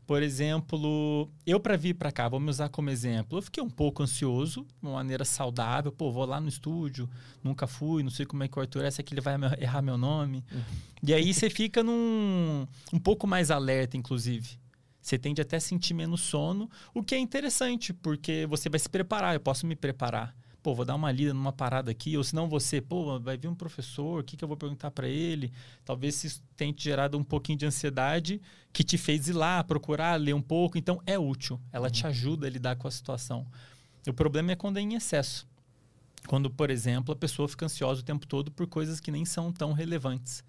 Por 0.05 0.20
exemplo, 0.20 1.31
eu 1.47 1.61
para 1.61 1.76
vir 1.76 1.94
para 1.94 2.11
cá, 2.11 2.29
vou 2.29 2.41
me 2.41 2.50
usar 2.50 2.69
como 2.69 2.91
exemplo. 2.91 3.38
Eu 3.38 3.43
fiquei 3.43 3.62
um 3.62 3.70
pouco 3.70 4.02
ansioso, 4.02 4.67
de 4.82 4.88
uma 4.88 4.94
maneira 4.94 5.25
saudável. 5.25 5.93
Pô, 5.93 6.11
vou 6.11 6.26
lá 6.26 6.41
no 6.41 6.49
estúdio, 6.49 7.08
nunca 7.44 7.69
fui, 7.69 8.02
não 8.02 8.11
sei 8.11 8.26
como 8.26 8.43
é 8.43 8.49
que 8.49 8.58
o 8.58 8.61
Arthur 8.61 8.85
é, 8.85 8.91
se 8.91 9.00
é 9.00 9.05
que 9.05 9.14
ele 9.14 9.20
vai 9.20 9.37
errar 9.61 9.81
meu 9.81 9.96
nome. 9.96 10.44
E 11.01 11.15
aí 11.15 11.32
você 11.32 11.48
fica 11.48 11.84
num 11.84 12.67
um 12.93 12.98
pouco 12.98 13.29
mais 13.29 13.53
alerta, 13.53 13.96
inclusive. 13.96 14.58
Você 15.01 15.17
tende 15.17 15.41
até 15.41 15.58
a 15.58 15.60
sentir 15.60 15.94
menos 15.94 16.20
sono, 16.20 16.69
o 16.93 17.01
que 17.01 17.15
é 17.15 17.19
interessante, 17.19 17.93
porque 17.93 18.44
você 18.46 18.69
vai 18.69 18.81
se 18.81 18.89
preparar. 18.89 19.34
Eu 19.34 19.41
posso 19.41 19.65
me 19.65 19.77
preparar. 19.77 20.34
Pô, 20.62 20.74
vou 20.74 20.84
dar 20.84 20.94
uma 20.94 21.10
lida 21.10 21.32
numa 21.32 21.52
parada 21.52 21.90
aqui, 21.90 22.17
ou 22.17 22.24
senão 22.24 22.48
você, 22.48 22.81
pô, 22.81 23.19
vai 23.19 23.36
vir 23.36 23.48
um 23.48 23.55
professor, 23.55 24.20
o 24.20 24.24
que, 24.24 24.36
que 24.36 24.44
eu 24.44 24.48
vou 24.48 24.56
perguntar 24.56 24.90
para 24.90 25.08
ele? 25.08 25.52
Talvez 25.84 26.22
isso 26.22 26.43
tenha 26.56 26.72
te 26.72 26.84
gerado 26.84 27.17
um 27.17 27.24
pouquinho 27.24 27.58
de 27.58 27.67
ansiedade 27.67 28.40
que 28.72 28.84
te 28.84 28.98
fez 28.98 29.29
ir 29.29 29.32
lá, 29.32 29.64
procurar, 29.64 30.20
ler 30.20 30.34
um 30.34 30.43
pouco. 30.43 30.76
Então, 30.76 31.00
é 31.06 31.19
útil. 31.19 31.58
Ela 31.72 31.88
te 31.88 32.06
ajuda 32.06 32.46
a 32.46 32.50
lidar 32.50 32.76
com 32.76 32.86
a 32.86 32.90
situação. 32.90 33.46
O 34.06 34.12
problema 34.12 34.52
é 34.52 34.56
quando 34.56 34.76
é 34.76 34.81
em 34.81 34.94
excesso. 34.94 35.48
Quando, 36.26 36.50
por 36.50 36.70
exemplo, 36.70 37.12
a 37.12 37.17
pessoa 37.17 37.48
fica 37.48 37.64
ansiosa 37.64 38.02
o 38.02 38.05
tempo 38.05 38.26
todo 38.26 38.50
por 38.50 38.67
coisas 38.67 39.00
que 39.00 39.10
nem 39.10 39.24
são 39.24 39.50
tão 39.50 39.72
relevantes. 39.72 40.44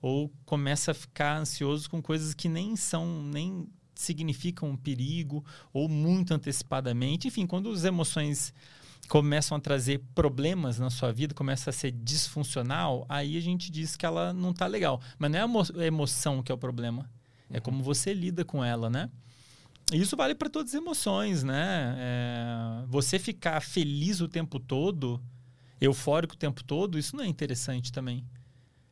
Ou 0.00 0.30
começa 0.44 0.90
a 0.90 0.94
ficar 0.94 1.38
ansioso 1.38 1.88
com 1.88 2.02
coisas 2.02 2.34
que 2.34 2.48
nem 2.48 2.76
são, 2.76 3.22
nem 3.22 3.66
significam 3.94 4.68
um 4.68 4.76
perigo, 4.76 5.44
ou 5.72 5.88
muito 5.88 6.34
antecipadamente. 6.34 7.28
Enfim, 7.28 7.46
quando 7.46 7.70
as 7.70 7.84
emoções 7.84 8.52
começam 9.08 9.56
a 9.56 9.60
trazer 9.60 10.02
problemas 10.14 10.78
na 10.78 10.90
sua 10.90 11.12
vida, 11.12 11.34
começa 11.34 11.70
a 11.70 11.72
ser 11.72 11.90
disfuncional, 11.92 13.04
aí 13.08 13.36
a 13.36 13.40
gente 13.40 13.70
diz 13.70 13.96
que 13.96 14.06
ela 14.06 14.32
não 14.32 14.52
tá 14.52 14.66
legal. 14.66 15.00
Mas 15.18 15.30
não 15.30 15.38
é 15.38 15.42
a 15.42 15.44
emo- 15.44 15.62
a 15.80 15.84
emoção 15.84 16.42
que 16.42 16.50
é 16.50 16.54
o 16.54 16.58
problema. 16.58 17.10
É 17.50 17.60
como 17.60 17.82
você 17.82 18.12
lida 18.14 18.44
com 18.44 18.64
ela, 18.64 18.88
né? 18.90 19.10
E 19.92 20.00
Isso 20.00 20.16
vale 20.16 20.34
para 20.34 20.48
todas 20.48 20.74
as 20.74 20.80
emoções, 20.80 21.42
né? 21.42 21.94
É, 21.98 22.84
você 22.88 23.18
ficar 23.18 23.60
feliz 23.60 24.20
o 24.20 24.28
tempo 24.28 24.58
todo, 24.58 25.20
eufórico 25.80 26.34
o 26.34 26.38
tempo 26.38 26.64
todo, 26.64 26.98
isso 26.98 27.14
não 27.14 27.22
é 27.24 27.26
interessante 27.26 27.92
também. 27.92 28.24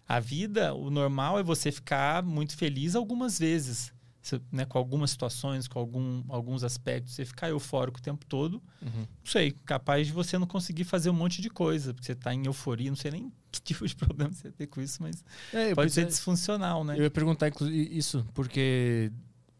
A 0.06 0.20
vida, 0.20 0.74
o 0.74 0.90
normal 0.90 1.38
é 1.38 1.42
você 1.42 1.72
ficar 1.72 2.22
muito 2.22 2.56
feliz 2.56 2.94
algumas 2.94 3.38
vezes, 3.38 3.92
Você- 4.22 4.40
né, 4.52 4.64
com 4.64 4.78
algumas 4.78 5.10
situações, 5.10 5.66
com 5.66 5.78
algum, 5.80 6.22
alguns 6.28 6.62
aspectos. 6.62 7.12
Você 7.14 7.24
ficar 7.24 7.50
eufórico 7.50 7.98
o 7.98 8.02
tempo 8.02 8.24
todo, 8.24 8.62
não 8.80 9.06
sei, 9.24 9.50
capaz 9.64 10.06
de 10.06 10.12
você 10.12 10.38
não 10.38 10.46
conseguir 10.46 10.84
fazer 10.84 11.10
um 11.10 11.14
monte 11.14 11.42
de 11.42 11.50
coisa, 11.50 11.92
porque 11.92 12.06
você 12.06 12.12
está 12.12 12.32
em 12.32 12.46
euforia, 12.46 12.88
não 12.88 12.96
sei 12.96 13.10
nem 13.10 13.32
que 13.50 13.60
tipo 13.60 13.86
de 13.86 13.96
problema 13.96 14.32
você 14.32 14.50
tem 14.52 14.66
com 14.66 14.80
isso, 14.80 15.02
mas 15.02 15.24
É, 15.52 15.74
pode 15.74 15.90
ser 15.90 16.06
disfuncional, 16.06 16.84
né? 16.84 16.96
Eu 16.96 17.02
ia 17.02 17.10
perguntar 17.10 17.50
isso, 17.68 18.24
porque 18.32 19.10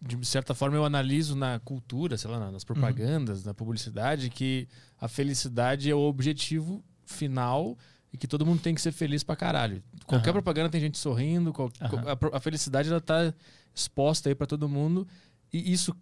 de 0.00 0.24
certa 0.26 0.54
forma 0.54 0.76
eu 0.76 0.84
analiso 0.84 1.34
na 1.36 1.58
cultura, 1.60 2.16
sei 2.16 2.30
lá, 2.30 2.50
nas 2.50 2.64
propagandas, 2.64 3.44
na 3.44 3.52
publicidade, 3.54 4.30
que 4.30 4.68
a 5.00 5.08
felicidade 5.08 5.90
é 5.90 5.94
o 5.94 6.00
objetivo 6.00 6.84
final 7.04 7.76
e 8.12 8.16
que 8.18 8.26
todo 8.28 8.44
mundo 8.44 8.60
tem 8.60 8.74
que 8.74 8.80
ser 8.80 8.92
feliz 8.92 9.22
pra 9.24 9.34
caralho. 9.36 9.82
Qualquer 10.06 10.30
Aham. 10.30 10.34
propaganda 10.34 10.68
tem 10.70 10.80
gente 10.80 10.98
sorrindo, 10.98 11.52
qual- 11.52 11.70
a, 11.80 12.36
a 12.36 12.40
felicidade 12.40 12.88
ela 12.88 13.00
tá 13.00 13.32
exposta 13.74 14.28
aí 14.28 14.34
pra 14.34 14.46
todo 14.46 14.68
mundo. 14.68 15.06
E 15.52 15.72
isso 15.72 15.94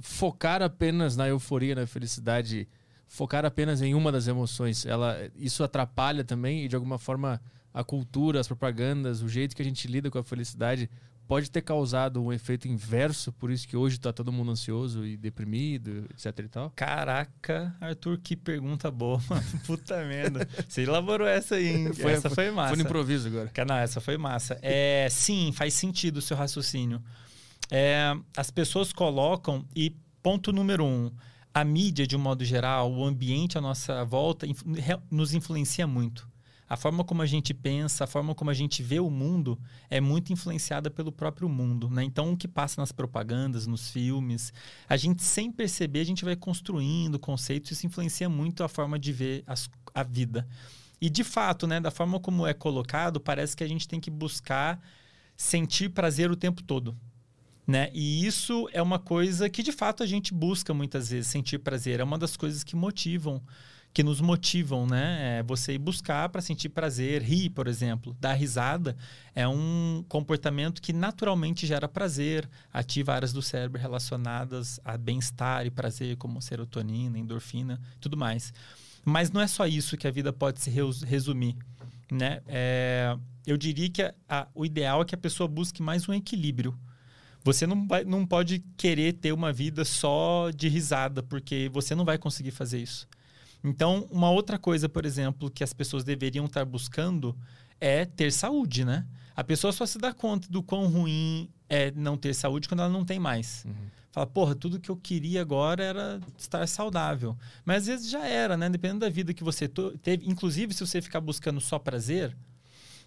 focar 0.00 0.62
apenas 0.62 1.16
na 1.16 1.28
euforia, 1.28 1.74
na 1.74 1.86
felicidade, 1.86 2.68
focar 3.06 3.44
apenas 3.44 3.80
em 3.80 3.94
uma 3.94 4.10
das 4.10 4.26
emoções, 4.26 4.84
ela 4.84 5.16
isso 5.36 5.62
atrapalha 5.62 6.24
também 6.24 6.64
e 6.64 6.68
de 6.68 6.74
alguma 6.74 6.98
forma 6.98 7.40
a 7.72 7.84
cultura, 7.84 8.40
as 8.40 8.48
propagandas, 8.48 9.22
o 9.22 9.28
jeito 9.28 9.54
que 9.54 9.62
a 9.62 9.64
gente 9.64 9.86
lida 9.86 10.10
com 10.10 10.18
a 10.18 10.24
felicidade 10.24 10.90
pode 11.28 11.50
ter 11.50 11.60
causado 11.60 12.22
um 12.24 12.32
efeito 12.32 12.66
inverso, 12.66 13.30
por 13.32 13.50
isso 13.50 13.68
que 13.68 13.76
hoje 13.76 14.00
tá 14.00 14.12
todo 14.12 14.32
mundo 14.32 14.50
ansioso 14.50 15.04
e 15.06 15.14
deprimido, 15.14 16.06
etc 16.10 16.38
e 16.38 16.48
tal. 16.48 16.70
Caraca, 16.74 17.76
Arthur, 17.78 18.18
que 18.18 18.34
pergunta 18.34 18.90
boa, 18.90 19.20
mano. 19.28 19.44
Puta 19.66 20.02
merda. 20.06 20.48
Você 20.66 20.82
elaborou 20.82 21.28
essa 21.28 21.56
aí, 21.56 21.68
hein? 21.68 21.92
Foi- 21.92 22.12
essa 22.12 22.30
foi 22.30 22.50
massa. 22.50 22.68
Foi 22.70 22.78
no 22.78 22.82
improviso 22.88 23.28
agora. 23.28 23.52
Não, 23.66 23.76
essa 23.76 24.00
foi 24.00 24.16
massa. 24.16 24.58
É, 24.62 25.06
sim, 25.10 25.52
faz 25.52 25.74
sentido 25.74 26.16
o 26.16 26.22
seu 26.22 26.36
raciocínio. 26.36 27.02
É, 27.70 28.16
as 28.34 28.50
pessoas 28.50 28.90
colocam, 28.90 29.66
e 29.76 29.94
ponto 30.22 30.50
número 30.50 30.82
um, 30.86 31.12
a 31.52 31.62
mídia, 31.62 32.06
de 32.06 32.16
um 32.16 32.18
modo 32.20 32.42
geral, 32.42 32.90
o 32.90 33.04
ambiente 33.04 33.58
à 33.58 33.60
nossa 33.60 34.02
volta, 34.02 34.46
nos 35.10 35.34
influencia 35.34 35.86
muito. 35.86 36.26
A 36.68 36.76
forma 36.76 37.02
como 37.02 37.22
a 37.22 37.26
gente 37.26 37.54
pensa, 37.54 38.04
a 38.04 38.06
forma 38.06 38.34
como 38.34 38.50
a 38.50 38.54
gente 38.54 38.82
vê 38.82 39.00
o 39.00 39.08
mundo 39.08 39.58
é 39.88 40.00
muito 40.00 40.32
influenciada 40.32 40.90
pelo 40.90 41.10
próprio 41.10 41.48
mundo. 41.48 41.88
Né? 41.88 42.04
Então, 42.04 42.32
o 42.32 42.36
que 42.36 42.46
passa 42.46 42.80
nas 42.80 42.92
propagandas, 42.92 43.66
nos 43.66 43.90
filmes, 43.90 44.52
a 44.88 44.96
gente, 44.96 45.22
sem 45.22 45.50
perceber, 45.50 46.00
a 46.00 46.04
gente 46.04 46.24
vai 46.24 46.36
construindo 46.36 47.18
conceitos. 47.18 47.70
Isso 47.70 47.86
influencia 47.86 48.28
muito 48.28 48.62
a 48.62 48.68
forma 48.68 48.98
de 48.98 49.12
ver 49.12 49.42
as- 49.46 49.70
a 49.94 50.02
vida. 50.02 50.46
E, 51.00 51.08
de 51.08 51.24
fato, 51.24 51.66
né, 51.66 51.80
da 51.80 51.90
forma 51.90 52.18
como 52.20 52.46
é 52.46 52.52
colocado, 52.52 53.20
parece 53.20 53.56
que 53.56 53.64
a 53.64 53.68
gente 53.68 53.86
tem 53.86 54.00
que 54.00 54.10
buscar 54.10 54.80
sentir 55.36 55.90
prazer 55.90 56.30
o 56.30 56.36
tempo 56.36 56.62
todo. 56.62 56.96
Né? 57.66 57.90
E 57.94 58.26
isso 58.26 58.68
é 58.72 58.80
uma 58.82 58.98
coisa 58.98 59.48
que 59.48 59.62
de 59.62 59.72
fato 59.72 60.02
a 60.02 60.06
gente 60.06 60.32
busca 60.32 60.72
muitas 60.72 61.10
vezes, 61.10 61.28
sentir 61.28 61.58
prazer. 61.58 62.00
É 62.00 62.04
uma 62.04 62.18
das 62.18 62.36
coisas 62.36 62.64
que 62.64 62.74
motivam, 62.74 63.42
que 63.92 64.02
nos 64.02 64.20
motivam, 64.20 64.86
né? 64.86 65.38
É 65.38 65.42
você 65.42 65.72
ir 65.74 65.78
buscar 65.78 66.28
para 66.28 66.40
sentir 66.40 66.68
prazer, 66.68 67.22
rir, 67.22 67.50
por 67.50 67.66
exemplo. 67.66 68.16
Dar 68.20 68.34
risada 68.34 68.96
é 69.34 69.46
um 69.48 70.04
comportamento 70.08 70.80
que 70.80 70.92
naturalmente 70.92 71.66
gera 71.66 71.88
prazer, 71.88 72.48
ativa 72.72 73.14
áreas 73.14 73.32
do 73.32 73.42
cérebro 73.42 73.80
relacionadas 73.80 74.78
a 74.84 74.96
bem-estar 74.96 75.66
e 75.66 75.70
prazer, 75.70 76.16
como 76.16 76.40
serotonina, 76.40 77.18
endorfina, 77.18 77.80
tudo 78.00 78.16
mais. 78.16 78.52
Mas 79.04 79.30
não 79.32 79.40
é 79.40 79.46
só 79.46 79.66
isso 79.66 79.96
que 79.96 80.06
a 80.06 80.10
vida 80.10 80.32
pode 80.32 80.60
se 80.60 80.70
resumir. 80.70 81.56
Né? 82.10 82.40
É, 82.46 83.16
eu 83.46 83.56
diria 83.56 83.88
que 83.90 84.02
a- 84.02 84.14
a- 84.28 84.48
o 84.54 84.64
ideal 84.64 85.02
é 85.02 85.04
que 85.04 85.14
a 85.14 85.18
pessoa 85.18 85.48
busque 85.48 85.82
mais 85.82 86.08
um 86.08 86.14
equilíbrio. 86.14 86.78
Você 87.44 87.66
não, 87.66 87.86
vai, 87.86 88.04
não 88.04 88.26
pode 88.26 88.62
querer 88.76 89.14
ter 89.14 89.32
uma 89.32 89.52
vida 89.52 89.84
só 89.84 90.50
de 90.54 90.68
risada, 90.68 91.22
porque 91.22 91.70
você 91.72 91.94
não 91.94 92.04
vai 92.04 92.18
conseguir 92.18 92.50
fazer 92.50 92.78
isso. 92.80 93.06
Então, 93.62 94.06
uma 94.10 94.30
outra 94.30 94.58
coisa, 94.58 94.88
por 94.88 95.04
exemplo, 95.04 95.50
que 95.50 95.64
as 95.64 95.72
pessoas 95.72 96.04
deveriam 96.04 96.46
estar 96.46 96.64
buscando 96.64 97.36
é 97.80 98.04
ter 98.04 98.32
saúde, 98.32 98.84
né? 98.84 99.06
A 99.36 99.44
pessoa 99.44 99.72
só 99.72 99.86
se 99.86 99.98
dá 99.98 100.12
conta 100.12 100.48
do 100.50 100.62
quão 100.62 100.86
ruim 100.88 101.48
é 101.68 101.90
não 101.92 102.16
ter 102.16 102.34
saúde 102.34 102.68
quando 102.68 102.80
ela 102.80 102.88
não 102.88 103.04
tem 103.04 103.18
mais. 103.18 103.64
Fala, 104.10 104.26
porra, 104.26 104.54
tudo 104.54 104.80
que 104.80 104.90
eu 104.90 104.96
queria 104.96 105.42
agora 105.42 105.84
era 105.84 106.20
estar 106.36 106.66
saudável. 106.66 107.36
Mas 107.64 107.82
às 107.82 107.86
vezes 107.86 108.10
já 108.10 108.26
era, 108.26 108.56
né? 108.56 108.68
Dependendo 108.68 109.00
da 109.00 109.08
vida 109.08 109.34
que 109.34 109.44
você 109.44 109.68
teve. 110.02 110.28
Inclusive, 110.28 110.74
se 110.74 110.84
você 110.84 111.00
ficar 111.00 111.20
buscando 111.20 111.60
só 111.60 111.78
prazer, 111.78 112.36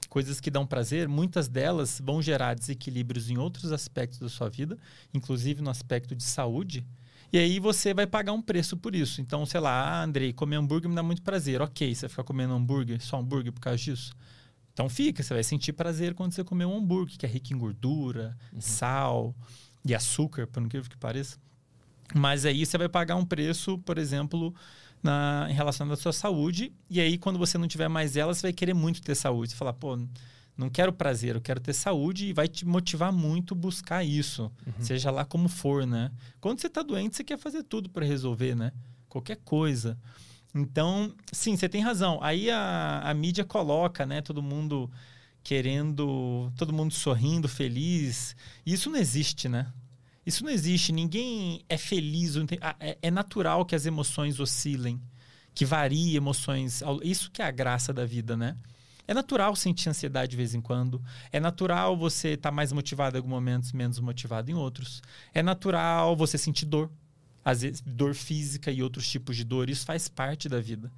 coisas 0.07 0.39
que 0.39 0.51
dão 0.51 0.65
prazer, 0.65 1.07
muitas 1.07 1.47
delas 1.47 2.01
vão 2.03 2.21
gerar 2.21 2.53
desequilíbrios 2.53 3.29
em 3.29 3.37
outros 3.37 3.71
aspectos 3.71 4.19
da 4.19 4.29
sua 4.29 4.49
vida, 4.49 4.77
inclusive 5.13 5.61
no 5.61 5.69
aspecto 5.69 6.15
de 6.15 6.23
saúde. 6.23 6.85
E 7.33 7.37
aí 7.37 7.59
você 7.59 7.93
vai 7.93 8.05
pagar 8.05 8.33
um 8.33 8.41
preço 8.41 8.75
por 8.75 8.93
isso. 8.93 9.21
Então, 9.21 9.45
sei 9.45 9.59
lá, 9.59 9.71
ah, 9.71 10.03
Andrei, 10.03 10.33
comer 10.33 10.57
hambúrguer 10.57 10.89
me 10.89 10.95
dá 10.95 11.03
muito 11.03 11.21
prazer. 11.21 11.61
Ok, 11.61 11.95
você 11.95 12.01
vai 12.01 12.09
ficar 12.09 12.23
comendo 12.23 12.53
hambúrguer, 12.53 13.01
só 13.01 13.17
hambúrguer 13.17 13.53
por 13.53 13.61
causa 13.61 13.77
disso? 13.77 14.13
Então 14.73 14.89
fica, 14.89 15.21
você 15.21 15.33
vai 15.33 15.43
sentir 15.43 15.73
prazer 15.73 16.13
quando 16.13 16.33
você 16.33 16.43
comer 16.43 16.65
um 16.65 16.77
hambúrguer, 16.77 17.17
que 17.17 17.25
é 17.25 17.29
rico 17.29 17.53
em 17.53 17.57
gordura, 17.57 18.37
sal 18.59 19.35
e 19.85 19.93
açúcar, 19.93 20.47
por 20.47 20.61
incrível 20.61 20.89
que 20.89 20.97
pareça. 20.97 21.37
Mas 22.13 22.45
aí 22.45 22.65
você 22.65 22.77
vai 22.77 22.89
pagar 22.89 23.15
um 23.15 23.25
preço, 23.25 23.77
por 23.79 23.97
exemplo, 23.97 24.53
na, 25.01 25.47
em 25.49 25.53
relação 25.53 25.89
à 25.91 25.95
sua 25.95 26.13
saúde. 26.13 26.73
E 26.89 26.99
aí, 26.99 27.17
quando 27.17 27.39
você 27.39 27.57
não 27.57 27.67
tiver 27.67 27.87
mais 27.87 28.17
ela, 28.17 28.33
você 28.33 28.43
vai 28.43 28.53
querer 28.53 28.73
muito 28.73 29.01
ter 29.01 29.15
saúde. 29.15 29.51
Você 29.51 29.57
fala, 29.57 29.73
pô, 29.73 29.97
não 30.61 30.69
quero 30.69 30.93
prazer, 30.93 31.33
eu 31.33 31.41
quero 31.41 31.59
ter 31.59 31.73
saúde 31.73 32.27
e 32.27 32.33
vai 32.33 32.47
te 32.47 32.65
motivar 32.65 33.11
muito 33.11 33.55
buscar 33.55 34.03
isso. 34.03 34.51
Seja 34.79 35.09
lá 35.09 35.25
como 35.25 35.49
for, 35.49 35.87
né? 35.87 36.11
Quando 36.39 36.61
você 36.61 36.67
está 36.67 36.83
doente, 36.83 37.15
você 37.15 37.23
quer 37.23 37.39
fazer 37.39 37.63
tudo 37.63 37.89
para 37.89 38.05
resolver, 38.05 38.55
né? 38.55 38.71
Qualquer 39.09 39.37
coisa. 39.37 39.97
Então, 40.53 41.15
sim, 41.31 41.57
você 41.57 41.67
tem 41.67 41.81
razão. 41.81 42.19
Aí 42.21 42.51
a, 42.51 43.01
a 43.03 43.13
mídia 43.13 43.43
coloca, 43.43 44.05
né? 44.05 44.21
Todo 44.21 44.43
mundo 44.43 44.87
querendo, 45.43 46.51
todo 46.55 46.71
mundo 46.71 46.93
sorrindo, 46.93 47.49
feliz. 47.49 48.35
E 48.63 48.73
isso 48.73 48.87
não 48.87 48.99
existe, 48.99 49.49
né? 49.49 49.65
Isso 50.23 50.43
não 50.43 50.51
existe. 50.51 50.91
Ninguém 50.91 51.65
é 51.67 51.77
feliz. 51.77 52.35
É 52.79 52.99
é 53.01 53.09
natural 53.09 53.65
que 53.65 53.73
as 53.73 53.87
emoções 53.87 54.39
oscilem, 54.39 55.01
que 55.55 55.65
variem 55.65 56.13
emoções. 56.13 56.83
Isso 57.03 57.31
que 57.31 57.41
é 57.41 57.45
a 57.45 57.51
graça 57.51 57.91
da 57.91 58.05
vida, 58.05 58.37
né? 58.37 58.55
É 59.11 59.13
natural 59.13 59.53
sentir 59.57 59.89
ansiedade 59.89 60.31
de 60.31 60.37
vez 60.37 60.55
em 60.55 60.61
quando. 60.61 61.01
É 61.33 61.39
natural 61.39 61.97
você 61.97 62.29
estar 62.29 62.49
mais 62.49 62.71
motivado 62.71 63.17
em 63.17 63.19
alguns 63.19 63.29
momentos, 63.29 63.73
menos 63.73 63.99
motivado 63.99 64.49
em 64.49 64.53
outros. 64.53 65.01
É 65.33 65.43
natural 65.43 66.15
você 66.15 66.37
sentir 66.37 66.65
dor. 66.65 66.89
Às 67.43 67.61
vezes, 67.61 67.81
dor 67.85 68.15
física 68.15 68.71
e 68.71 68.81
outros 68.81 69.05
tipos 69.09 69.35
de 69.35 69.43
dor. 69.43 69.69
Isso 69.69 69.85
faz 69.85 70.07
parte 70.07 70.47
da 70.47 70.61
vida. 70.61 70.89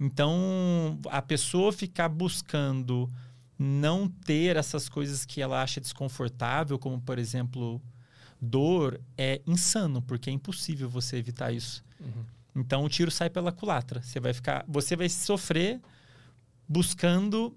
Então, 0.00 0.98
a 1.10 1.20
pessoa 1.20 1.74
ficar 1.74 2.08
buscando 2.08 3.12
não 3.58 4.08
ter 4.08 4.56
essas 4.56 4.88
coisas 4.88 5.26
que 5.26 5.42
ela 5.42 5.62
acha 5.62 5.78
desconfortável, 5.78 6.78
como, 6.78 7.02
por 7.02 7.18
exemplo, 7.18 7.82
dor, 8.40 8.98
é 9.18 9.42
insano, 9.46 10.00
porque 10.00 10.30
é 10.30 10.32
impossível 10.32 10.88
você 10.88 11.18
evitar 11.18 11.52
isso. 11.52 11.84
Então, 12.56 12.82
o 12.82 12.88
tiro 12.88 13.10
sai 13.10 13.28
pela 13.28 13.52
culatra. 13.52 14.00
Você 14.00 14.18
vai 14.18 14.32
ficar, 14.32 14.64
você 14.66 14.96
vai 14.96 15.10
sofrer 15.10 15.82
buscando 16.72 17.54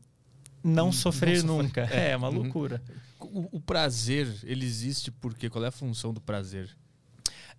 não 0.64 0.92
sofrer 0.92 1.44
não 1.44 1.58
sofrer. 1.58 1.64
nunca. 1.64 1.82
É. 1.94 2.12
É, 2.12 2.18
uma 2.18 2.30
Uhum. 2.30 2.36
loucura. 2.44 2.82
O, 3.20 3.58
o 3.58 3.60
prazer, 3.62 4.28
ele 4.44 4.66
existe 4.66 5.12
porque 5.12 5.50
qual 5.50 5.64
é 5.64 5.68
a 5.70 5.72
função 5.72 6.14
do 6.14 6.20
prazer? 6.22 6.70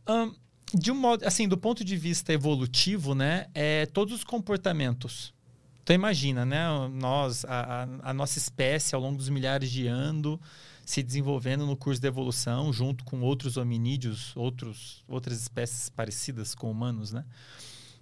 Ahn, 0.07 0.33
de 0.75 0.91
um 0.93 0.95
modo, 0.95 1.25
assim, 1.27 1.49
do 1.49 1.57
ponto 1.57 1.85
de 1.85 1.97
vista 1.97 2.33
evolutivo, 2.33 3.15
né, 3.15 3.47
é 3.55 3.87
todos 3.87 4.15
os 4.15 4.25
comportamentos. 4.25 5.35
Então 5.83 5.95
imagina, 5.95 6.45
né, 6.45 6.67
nós, 6.93 7.45
a, 7.45 7.85
a- 7.85 8.11
a 8.11 8.15
nossa 8.15 8.39
espécie 8.39 8.95
ao 8.95 9.01
longo 9.01 9.17
dos 9.17 9.29
milhares 9.29 9.71
de 9.71 9.87
anos 9.87 10.39
se 10.85 11.03
desenvolvendo 11.03 11.65
no 11.67 11.77
curso 11.77 12.01
da 12.01 12.09
evolução, 12.09 12.73
junto 12.73 13.05
com 13.05 13.21
outros 13.21 13.57
hominídeos, 13.57 14.37
outros, 14.37 15.03
outras 15.09 15.41
espécies 15.41 15.89
parecidas 15.89 16.55
com 16.55 16.71
humanos, 16.71 17.13
né? 17.13 17.25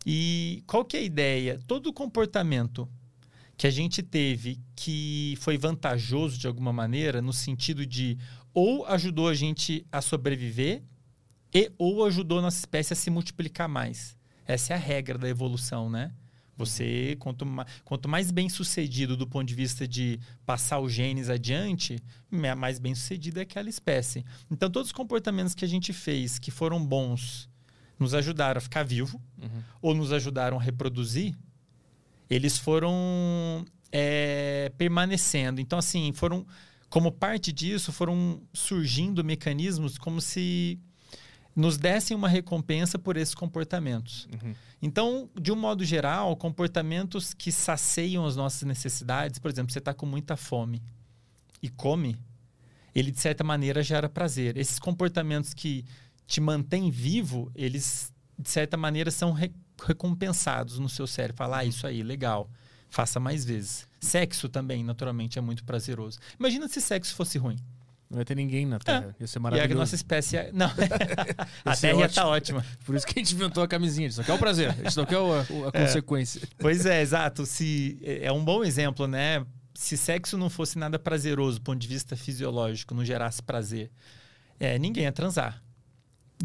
E 0.04 0.62
qual 0.66 0.84
que 0.84 0.96
é 0.96 1.00
a 1.00 1.02
ideia? 1.02 1.58
Todo 1.66 1.92
comportamento 1.94 2.86
que 3.56 3.66
a 3.66 3.70
gente 3.70 4.02
teve 4.02 4.60
que 4.74 5.34
foi 5.40 5.56
vantajoso 5.56 6.38
de 6.38 6.46
alguma 6.46 6.72
maneira, 6.72 7.22
no 7.22 7.32
sentido 7.32 7.86
de 7.86 8.18
ou 8.52 8.86
ajudou 8.86 9.28
a 9.28 9.34
gente 9.34 9.86
a 9.90 10.00
sobreviver 10.00 10.82
e 11.52 11.70
ou 11.78 12.04
ajudou 12.04 12.38
a 12.38 12.42
nossa 12.42 12.58
espécie 12.58 12.92
a 12.92 12.96
se 12.96 13.10
multiplicar 13.10 13.68
mais. 13.68 14.16
Essa 14.46 14.74
é 14.74 14.76
a 14.76 14.78
regra 14.78 15.16
da 15.16 15.28
evolução, 15.28 15.88
né? 15.88 16.12
Você, 16.56 17.16
quanto, 17.18 17.44
ma 17.44 17.66
quanto 17.84 18.08
mais 18.08 18.30
bem 18.30 18.48
sucedido 18.48 19.16
do 19.16 19.26
ponto 19.26 19.46
de 19.46 19.54
vista 19.54 19.88
de 19.88 20.20
passar 20.46 20.78
os 20.78 20.92
genes 20.92 21.28
adiante, 21.28 21.98
mais 22.30 22.78
bem 22.78 22.94
sucedida 22.94 23.40
é 23.40 23.42
aquela 23.42 23.68
espécie. 23.68 24.24
Então, 24.50 24.70
todos 24.70 24.88
os 24.88 24.92
comportamentos 24.92 25.54
que 25.54 25.64
a 25.64 25.68
gente 25.68 25.92
fez 25.92 26.38
que 26.38 26.52
foram 26.52 26.84
bons, 26.84 27.48
nos 27.98 28.14
ajudaram 28.14 28.58
a 28.58 28.60
ficar 28.60 28.84
vivo, 28.84 29.20
ou 29.82 29.94
nos 29.94 30.12
ajudaram 30.12 30.58
a 30.58 30.62
reproduzir, 30.62 31.36
eles 32.28 32.58
foram 32.58 33.64
é, 33.92 34.72
permanecendo. 34.76 35.60
Então, 35.60 35.78
assim, 35.78 36.12
foram 36.12 36.46
como 36.88 37.10
parte 37.10 37.52
disso, 37.52 37.92
foram 37.92 38.40
surgindo 38.52 39.24
mecanismos 39.24 39.98
como 39.98 40.20
se 40.20 40.78
nos 41.56 41.76
dessem 41.76 42.16
uma 42.16 42.28
recompensa 42.28 42.98
por 42.98 43.16
esses 43.16 43.34
comportamentos. 43.34 44.28
Então, 44.82 45.28
de 45.40 45.50
um 45.52 45.56
modo 45.56 45.84
geral, 45.84 46.36
comportamentos 46.36 47.32
que 47.32 47.50
saceiam 47.52 48.26
as 48.26 48.36
nossas 48.36 48.62
necessidades, 48.62 49.38
por 49.38 49.50
exemplo, 49.50 49.72
você 49.72 49.78
está 49.78 49.94
com 49.94 50.04
muita 50.06 50.36
fome 50.36 50.82
e 51.62 51.68
come, 51.68 52.16
ele 52.94 53.10
de 53.10 53.18
certa 53.20 53.42
maneira 53.42 53.82
gera 53.82 54.08
prazer. 54.08 54.56
Esses 54.56 54.78
comportamentos 54.78 55.54
que 55.54 55.84
te 56.26 56.40
mantêm 56.40 56.90
vivo, 56.90 57.50
eles 57.54 58.12
de 58.38 58.50
certa 58.50 58.76
maneira 58.76 59.10
são 59.10 59.32
re- 59.32 59.52
recompensados 59.86 60.78
no 60.78 60.88
seu 60.88 61.06
cérebro. 61.06 61.36
Falar, 61.36 61.58
ah, 61.58 61.64
isso 61.64 61.86
aí, 61.86 62.02
legal. 62.02 62.50
Faça 62.90 63.18
mais 63.18 63.44
vezes. 63.44 63.88
Sexo 64.00 64.48
também, 64.48 64.84
naturalmente, 64.84 65.38
é 65.38 65.42
muito 65.42 65.64
prazeroso. 65.64 66.18
Imagina 66.38 66.68
se 66.68 66.80
sexo 66.80 67.14
fosse 67.14 67.38
ruim. 67.38 67.56
Não 68.10 68.18
ia 68.20 68.24
ter 68.24 68.36
ninguém 68.36 68.66
na 68.66 68.78
Terra. 68.78 69.16
Ia 69.18 69.26
ser 69.26 69.38
É. 69.38 69.40
E 69.40 69.42
maravilhoso. 69.42 69.72
a 69.72 69.78
nossa 69.80 69.94
espécie. 69.94 70.36
é- 70.36 70.50
Não. 70.52 70.70
a 71.64 71.76
Terra 71.76 71.98
ia 71.98 72.06
estar 72.06 72.26
ótima. 72.26 72.64
Por 72.84 72.94
isso 72.94 73.06
que 73.06 73.18
a 73.18 73.22
gente 73.22 73.34
inventou 73.34 73.62
a 73.62 73.66
camisinha. 73.68 74.06
Isso 74.06 74.20
aqui 74.20 74.30
é 74.30 74.34
o 74.34 74.38
prazer. 74.38 74.74
Isso 74.86 75.00
aqui 75.00 75.14
é 75.14 75.18
o- 75.18 75.32
a, 75.32 75.40
a 75.68 75.72
consequência. 75.72 76.40
Pois 76.58 76.86
é, 76.86 77.00
exato. 77.02 77.44
Se, 77.46 77.98
é 78.04 78.30
um 78.30 78.44
bom 78.44 78.62
exemplo, 78.62 79.08
né? 79.08 79.44
Se 79.74 79.96
sexo 79.96 80.38
não 80.38 80.48
fosse 80.48 80.78
nada 80.78 80.98
prazeroso 81.00 81.58
do 81.58 81.62
ponto 81.64 81.78
de 81.80 81.88
vista 81.88 82.14
fisiológico, 82.14 82.94
não 82.94 83.04
gerasse 83.04 83.42
prazer, 83.42 83.90
é, 84.60 84.78
ninguém 84.78 85.02
ia 85.04 85.12
transar. 85.12 85.60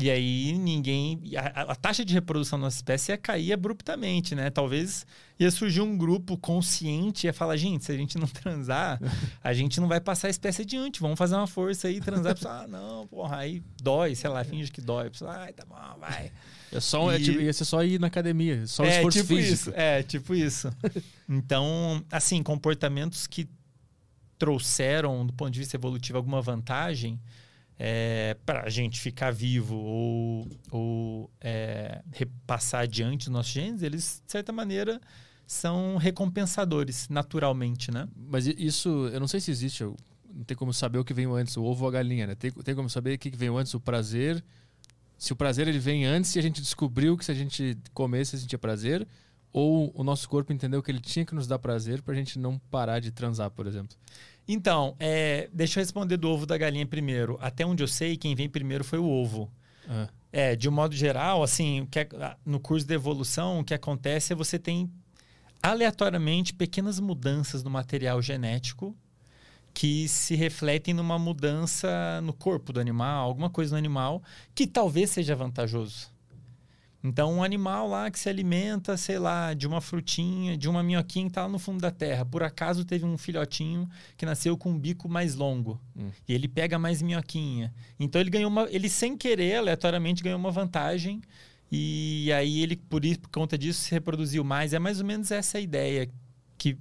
E 0.02 0.10
aí 0.10 0.54
ninguém. 0.58 1.22
A, 1.36 1.72
a 1.72 1.76
taxa 1.76 2.06
de 2.06 2.14
reprodução 2.14 2.58
da 2.60 2.66
nossa 2.66 2.78
espécie 2.78 3.12
ia 3.12 3.18
cair 3.18 3.52
abruptamente, 3.54 4.34
né? 4.36 4.50
Talvez 4.50 5.06
ia 5.40 5.50
surgir 5.52 5.82
um 5.82 5.98
grupo 5.98 6.38
consciente 6.38 7.26
e 7.26 7.28
ia 7.28 7.34
falar, 7.34 7.58
gente, 7.58 7.84
se 7.86 7.92
a 7.92 7.98
gente 7.98 8.18
não 8.18 8.28
transar, 8.28 9.00
a 9.44 9.54
gente 9.54 9.80
não 9.82 9.88
vai 9.88 10.00
passar 10.00 10.28
a 10.28 10.30
espécie 10.30 10.62
adiante. 10.62 11.00
Vamos 11.02 11.18
fazer 11.18 11.36
uma 11.36 11.48
força 11.48 11.88
aí, 11.88 12.00
transar. 12.00 12.34
Pessoa, 12.36 12.62
ah, 12.64 12.68
não, 12.68 13.08
porra, 13.08 13.38
aí 13.38 13.62
dói, 13.82 14.16
sei 14.16 14.30
lá, 14.30 14.44
finge 14.44 14.72
que 14.72 14.82
dói. 14.82 15.10
Pessoa, 15.10 15.36
ai, 15.36 15.54
tá 15.54 15.66
bom, 15.66 15.76
vai. 16.00 16.32
É 16.72 16.80
só, 16.80 17.12
é 17.12 17.20
E- 17.20 17.24
tipo- 17.24 17.40
ia 17.42 17.52
ser 17.52 17.66
só 17.66 17.84
ir 17.84 18.00
na 18.00 18.08
academia. 18.08 18.66
Só 18.68 18.86
é, 18.86 18.98
esforço 18.98 19.18
tipo 19.22 19.36
físico. 19.36 19.54
isso. 19.54 19.72
É, 19.76 20.04
tipo 20.04 20.36
isso. 20.36 20.70
Então, 21.32 22.04
assim, 22.12 22.42
comportamentos 22.42 23.28
que 23.28 23.48
trouxeram, 24.38 25.26
do 25.26 25.34
ponto 25.34 25.52
de 25.52 25.60
vista 25.60 25.76
evolutivo, 25.76 26.18
alguma 26.18 26.42
vantagem 26.42 27.20
é, 27.80 28.36
para 28.46 28.64
a 28.64 28.70
gente 28.70 29.00
ficar 29.00 29.32
vivo 29.32 29.76
ou, 29.78 30.48
ou 30.70 31.32
é, 31.40 32.02
repassar 32.12 32.82
adiante 32.82 33.28
os 33.28 33.34
nossos 33.34 33.52
genes, 33.54 33.82
eles, 33.82 34.22
de 34.26 34.32
certa 34.32 34.52
maneira, 34.52 35.00
são 35.48 35.96
recompensadores, 35.98 37.08
naturalmente, 37.10 37.90
né? 37.92 38.08
Mas 38.16 38.46
isso, 38.48 38.90
eu 39.14 39.20
não 39.20 39.28
sei 39.28 39.40
se 39.40 39.50
existe. 39.50 39.82
eu- 39.84 39.96
não 40.32 40.44
tem 40.44 40.56
como 40.56 40.72
saber 40.74 41.00
o 41.00 41.04
que 41.04 41.14
veio 41.14 41.34
antes, 41.34 41.58
o 41.58 41.64
ovo 41.64 41.86
ou 41.86 41.90
a 41.90 41.92
galinha, 41.94 42.28
né? 42.28 42.36
Tem, 42.36 42.52
tem 42.52 42.76
como 42.76 42.88
saber 42.90 43.16
o 43.16 43.18
que 43.20 43.30
veio 43.32 43.58
antes, 43.58 43.74
o 43.74 43.80
prazer. 43.80 44.44
Se 45.18 45.34
o 45.34 45.36
prazer 45.36 45.68
ele 45.68 45.80
vem 45.80 46.06
antes 46.06 46.36
e 46.36 46.40
a 46.40 46.42
gente 46.42 46.62
descobriu 46.62 47.18
que 47.18 47.26
se 47.26 47.32
a 47.32 47.34
gente 47.34 47.76
comesse, 47.94 48.36
a 48.36 48.40
gente 48.40 48.48
tinha 48.50 48.60
prazer. 48.60 49.08
Ou 49.52 49.92
o 49.96 50.04
nosso 50.04 50.30
corpo 50.30 50.54
entendeu 50.54 50.84
que 50.84 50.92
ele 50.92 51.00
tinha 51.02 51.26
que 51.26 51.34
nos 51.34 51.48
dar 51.48 51.58
prazer 51.58 52.04
pra 52.04 52.14
gente 52.14 52.38
não 52.38 52.60
parar 52.70 53.00
de 53.00 53.10
transar, 53.12 53.50
por 53.50 53.66
exemplo. 53.66 53.98
Então, 54.52 54.96
é, 55.00 55.48
deixa 55.54 55.80
eu 55.80 55.84
responder 55.84 56.18
do 56.18 56.28
ovo 56.28 56.48
da 56.48 56.58
galinha 56.58 56.86
primeiro. 56.88 57.38
Até 57.40 57.64
onde 57.64 57.84
eu 57.84 57.88
sei, 57.88 58.18
quem 58.18 58.34
vem 58.34 58.50
primeiro 58.50 58.84
foi 58.84 58.98
o 58.98 59.06
ovo. 59.08 59.48
Ah, 59.88 60.10
É, 60.32 60.56
de 60.56 60.68
um 60.68 60.72
modo 60.72 60.96
geral, 60.96 61.42
assim, 61.44 61.88
que 61.90 62.00
é- 62.00 62.08
no 62.46 62.60
curso 62.60 62.86
de 62.86 62.94
evolução, 62.96 63.60
o 63.60 63.64
que 63.64 63.74
acontece 63.76 64.34
é 64.34 64.36
você 64.36 64.58
tem 64.60 64.90
aleatoriamente 65.62 66.54
pequenas 66.54 67.00
mudanças 67.00 67.64
no 67.64 67.70
material 67.70 68.22
genético 68.22 68.96
que 69.74 70.08
se 70.08 70.36
refletem 70.36 70.94
numa 70.94 71.20
mudança 71.20 72.22
no 72.24 72.34
corpo 72.34 72.74
do 72.74 72.80
animal, 72.80 73.26
alguma 73.28 73.50
coisa 73.50 73.72
no 73.74 73.78
animal 73.78 74.22
que 74.56 74.66
talvez 74.66 75.10
seja 75.12 75.36
vantajoso. 75.36 76.10
Então, 77.02 77.34
um 77.34 77.44
animal 77.44 77.88
lá 77.88 78.12
que 78.12 78.20
se 78.20 78.28
alimenta, 78.28 78.98
sei 78.98 79.18
lá, 79.18 79.54
de 79.54 79.66
uma 79.66 79.80
frutinha, 79.80 80.58
de 80.58 80.68
uma 80.68 80.84
minhoquinha 80.84 81.26
que 81.26 81.32
está 81.32 81.44
lá 81.44 81.48
no 81.48 81.58
fundo 81.58 81.80
da 81.80 81.90
terra, 81.92 82.26
por 82.26 82.44
acaso 82.44 82.84
teve 82.84 83.06
um 83.06 83.18
filhotinho 83.18 83.90
que 84.18 84.26
nasceu 84.26 84.58
com 84.58 84.72
um 84.72 84.78
bico 84.78 85.08
mais 85.08 85.34
longo 85.36 85.80
Hum. 85.96 86.10
e 86.28 86.34
ele 86.34 86.48
pega 86.48 86.78
mais 86.78 87.02
minhoquinha. 87.02 87.74
Então 87.98 88.20
ele 88.20 88.30
ganhou 88.30 88.50
uma, 88.50 88.68
ele 88.70 88.90
sem 88.90 89.16
querer, 89.18 89.56
aleatoriamente 89.60 90.22
ganhou 90.22 90.38
uma 90.38 90.52
vantagem 90.52 91.22
e 91.72 92.32
aí 92.34 92.62
ele 92.62 92.76
por 92.76 93.06
isso, 93.06 93.20
por 93.22 93.30
conta 93.30 93.58
disso 93.58 93.80
se 93.82 93.92
reproduziu 93.92 94.44
mais. 94.44 94.74
É 94.74 94.80
mais 94.80 95.00
ou 95.00 95.06
menos 95.06 95.32
essa 95.32 95.58
a 95.58 95.62
ideia 95.62 96.10
que 96.58 96.78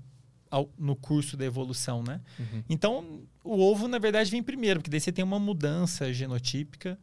ao- 0.50 0.68
no 0.78 0.96
curso 0.96 1.37
da 1.37 1.44
evolução, 1.44 2.02
né? 2.02 2.20
uhum. 2.40 2.64
Então, 2.68 3.20
o 3.44 3.60
ovo, 3.60 3.87
na 3.87 3.98
verdade, 3.98 4.30
vem 4.30 4.43
primeiro, 4.43 4.80
porque 4.80 4.90
daí 4.90 4.99
você 4.99 5.12
tem 5.12 5.23
uma 5.25 5.38
mudança 5.38 6.12
genotípica. 6.12 6.99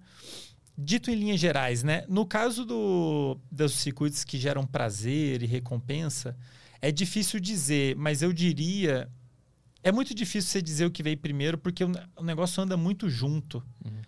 Dito 0.77 1.09
em 1.09 1.15
linhas 1.15 1.39
gerais, 1.39 1.83
né? 1.83 2.03
No 2.09 2.25
caso 2.25 2.65
do, 2.65 3.39
dos 3.51 3.73
circuitos 3.73 4.23
que 4.23 4.37
geram 4.37 4.65
prazer 4.65 5.41
e 5.41 5.45
recompensa, 5.45 6.35
é 6.81 6.91
difícil 6.91 7.39
dizer, 7.39 7.95
mas 7.95 8.21
eu 8.21 8.33
diria. 8.33 9.09
É 9.81 9.91
muito 9.91 10.13
difícil 10.13 10.49
você 10.49 10.61
dizer 10.61 10.85
o 10.85 10.91
que 10.91 11.01
veio 11.01 11.17
primeiro, 11.17 11.57
porque 11.57 11.83
o, 11.83 11.91
o 12.17 12.23
negócio 12.23 12.61
anda 12.61 12.75
muito 12.75 13.09
junto. 13.09 13.63
Uhum. 13.85 14.01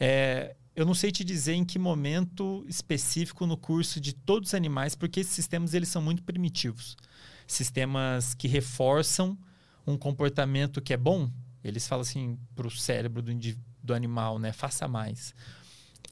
É, 0.00 0.56
eu 0.74 0.84
não 0.84 0.94
sei 0.94 1.12
te 1.12 1.22
dizer 1.22 1.52
em 1.54 1.64
que 1.64 1.78
momento 1.78 2.64
específico 2.68 3.46
no 3.46 3.56
curso 3.56 4.00
de 4.00 4.12
todos 4.12 4.50
os 4.50 4.54
animais, 4.54 4.94
porque 4.94 5.20
esses 5.20 5.32
sistemas 5.32 5.74
eles 5.74 5.88
são 5.88 6.02
muito 6.02 6.22
primitivos. 6.22 6.96
Sistemas 7.46 8.34
que 8.34 8.48
reforçam 8.48 9.38
um 9.86 9.96
comportamento 9.96 10.80
que 10.80 10.92
é 10.92 10.96
bom, 10.96 11.30
eles 11.62 11.86
falam 11.86 12.02
assim 12.02 12.38
para 12.56 12.66
o 12.66 12.70
cérebro 12.70 13.22
do, 13.22 13.32
do 13.82 13.94
animal, 13.94 14.38
né? 14.38 14.52
Faça 14.52 14.88
mais. 14.88 15.34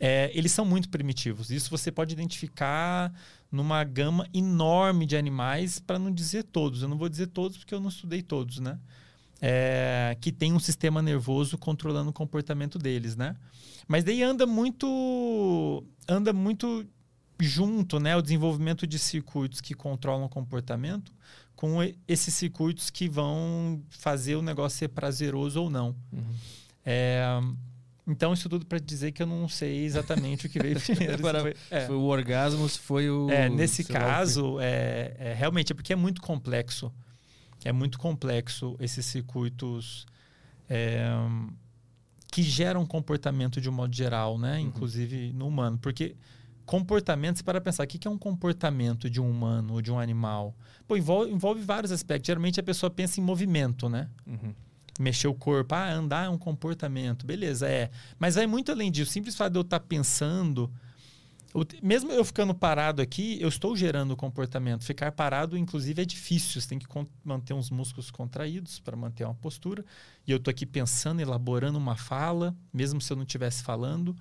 É, 0.00 0.30
eles 0.34 0.52
são 0.52 0.64
muito 0.64 0.88
primitivos. 0.88 1.50
Isso 1.50 1.70
você 1.70 1.92
pode 1.92 2.12
identificar 2.12 3.12
numa 3.50 3.84
gama 3.84 4.26
enorme 4.32 5.06
de 5.06 5.16
animais, 5.16 5.78
para 5.78 5.98
não 5.98 6.10
dizer 6.10 6.44
todos. 6.44 6.82
Eu 6.82 6.88
não 6.88 6.96
vou 6.96 7.08
dizer 7.08 7.28
todos 7.28 7.58
porque 7.58 7.74
eu 7.74 7.80
não 7.80 7.88
estudei 7.88 8.22
todos, 8.22 8.58
né? 8.58 8.78
É, 9.40 10.16
que 10.20 10.30
tem 10.30 10.52
um 10.52 10.60
sistema 10.60 11.02
nervoso 11.02 11.58
controlando 11.58 12.10
o 12.10 12.12
comportamento 12.12 12.78
deles, 12.78 13.16
né? 13.16 13.36
Mas 13.86 14.04
daí 14.04 14.22
anda 14.22 14.46
muito, 14.46 15.84
anda 16.08 16.32
muito 16.32 16.86
junto, 17.38 17.98
né? 17.98 18.16
O 18.16 18.22
desenvolvimento 18.22 18.86
de 18.86 18.98
circuitos 18.98 19.60
que 19.60 19.74
controlam 19.74 20.26
o 20.26 20.28
comportamento 20.28 21.12
com 21.54 21.78
esses 22.08 22.34
circuitos 22.34 22.90
que 22.90 23.08
vão 23.08 23.82
fazer 23.90 24.36
o 24.36 24.42
negócio 24.42 24.78
ser 24.78 24.88
prazeroso 24.88 25.62
ou 25.62 25.70
não. 25.70 25.94
Uhum. 26.12 26.34
É, 26.84 27.24
então, 28.06 28.32
isso 28.32 28.48
tudo 28.48 28.66
para 28.66 28.78
dizer 28.78 29.12
que 29.12 29.22
eu 29.22 29.26
não 29.26 29.48
sei 29.48 29.84
exatamente 29.84 30.46
o 30.46 30.48
que 30.48 30.58
veio 30.58 30.78
primeiro. 30.80 31.14
Agora, 31.14 31.38
Se 31.38 31.42
foi- 31.44 31.56
é. 31.70 31.86
Foi 31.86 31.96
o 31.96 32.02
orgasmo, 32.02 32.68
se 32.68 32.78
foi 32.78 33.08
o. 33.10 33.30
É, 33.30 33.48
nesse 33.48 33.84
caso, 33.84 34.58
é, 34.60 35.14
é, 35.18 35.34
realmente 35.34 35.72
é 35.72 35.74
porque 35.74 35.92
é 35.92 35.96
muito 35.96 36.20
complexo. 36.20 36.92
É 37.64 37.70
muito 37.72 37.98
complexo 37.98 38.76
esses 38.80 39.06
circuitos 39.06 40.04
é, 40.68 41.04
que 42.30 42.42
geram 42.42 42.84
comportamento 42.84 43.60
de 43.60 43.68
um 43.68 43.72
modo 43.72 43.94
geral, 43.94 44.36
né? 44.36 44.54
Uhum. 44.58 44.66
Inclusive 44.66 45.32
no 45.32 45.46
humano. 45.46 45.78
Porque 45.78 46.16
comportamento, 46.66 47.36
se 47.36 47.44
para 47.44 47.60
pensar, 47.60 47.84
o 47.84 47.86
que 47.86 47.98
que 47.98 48.08
é 48.08 48.10
um 48.10 48.18
comportamento 48.18 49.08
de 49.08 49.20
um 49.20 49.30
humano 49.30 49.74
ou 49.74 49.82
de 49.82 49.92
um 49.92 49.98
animal? 49.98 50.56
Pô, 50.88 50.96
envolve, 50.96 51.30
envolve 51.30 51.60
vários 51.62 51.92
aspectos. 51.92 52.26
Geralmente 52.26 52.58
a 52.58 52.62
pessoa 52.64 52.90
pensa 52.90 53.20
em 53.20 53.22
movimento, 53.22 53.88
né? 53.88 54.08
Uhum. 54.26 54.52
Mexer 55.02 55.28
o 55.28 55.34
corpo, 55.34 55.74
ah, 55.74 55.92
andar 55.92 56.26
é 56.26 56.28
um 56.28 56.38
comportamento, 56.38 57.26
beleza, 57.26 57.68
é. 57.68 57.90
Mas 58.18 58.36
vai 58.36 58.46
muito 58.46 58.70
além 58.72 58.90
disso. 58.90 59.10
O 59.10 59.12
simples 59.12 59.34
fato 59.36 59.52
de 59.52 59.58
eu 59.58 59.62
estar 59.62 59.80
pensando, 59.80 60.70
o- 61.54 61.64
mesmo 61.82 62.10
eu 62.12 62.24
ficando 62.24 62.54
parado 62.54 63.02
aqui, 63.02 63.36
eu 63.40 63.48
estou 63.48 63.76
gerando 63.76 64.16
comportamento. 64.16 64.84
Ficar 64.84 65.12
parado, 65.12 65.56
inclusive, 65.58 66.00
é 66.00 66.04
difícil. 66.04 66.60
Você 66.60 66.68
tem 66.68 66.78
que 66.78 66.86
manter 67.24 67.52
uns 67.52 67.68
músculos 67.68 68.10
contraídos 68.10 68.78
para 68.78 68.96
manter 68.96 69.24
uma 69.24 69.34
postura. 69.34 69.84
E 70.26 70.30
eu 70.30 70.38
estou 70.38 70.50
aqui 70.50 70.64
pensando, 70.64 71.20
elaborando 71.20 71.76
uma 71.76 71.96
fala, 71.96 72.54
mesmo 72.72 73.00
se 73.00 73.12
eu 73.12 73.16
não 73.16 73.24
estivesse 73.24 73.62
falando, 73.62 74.16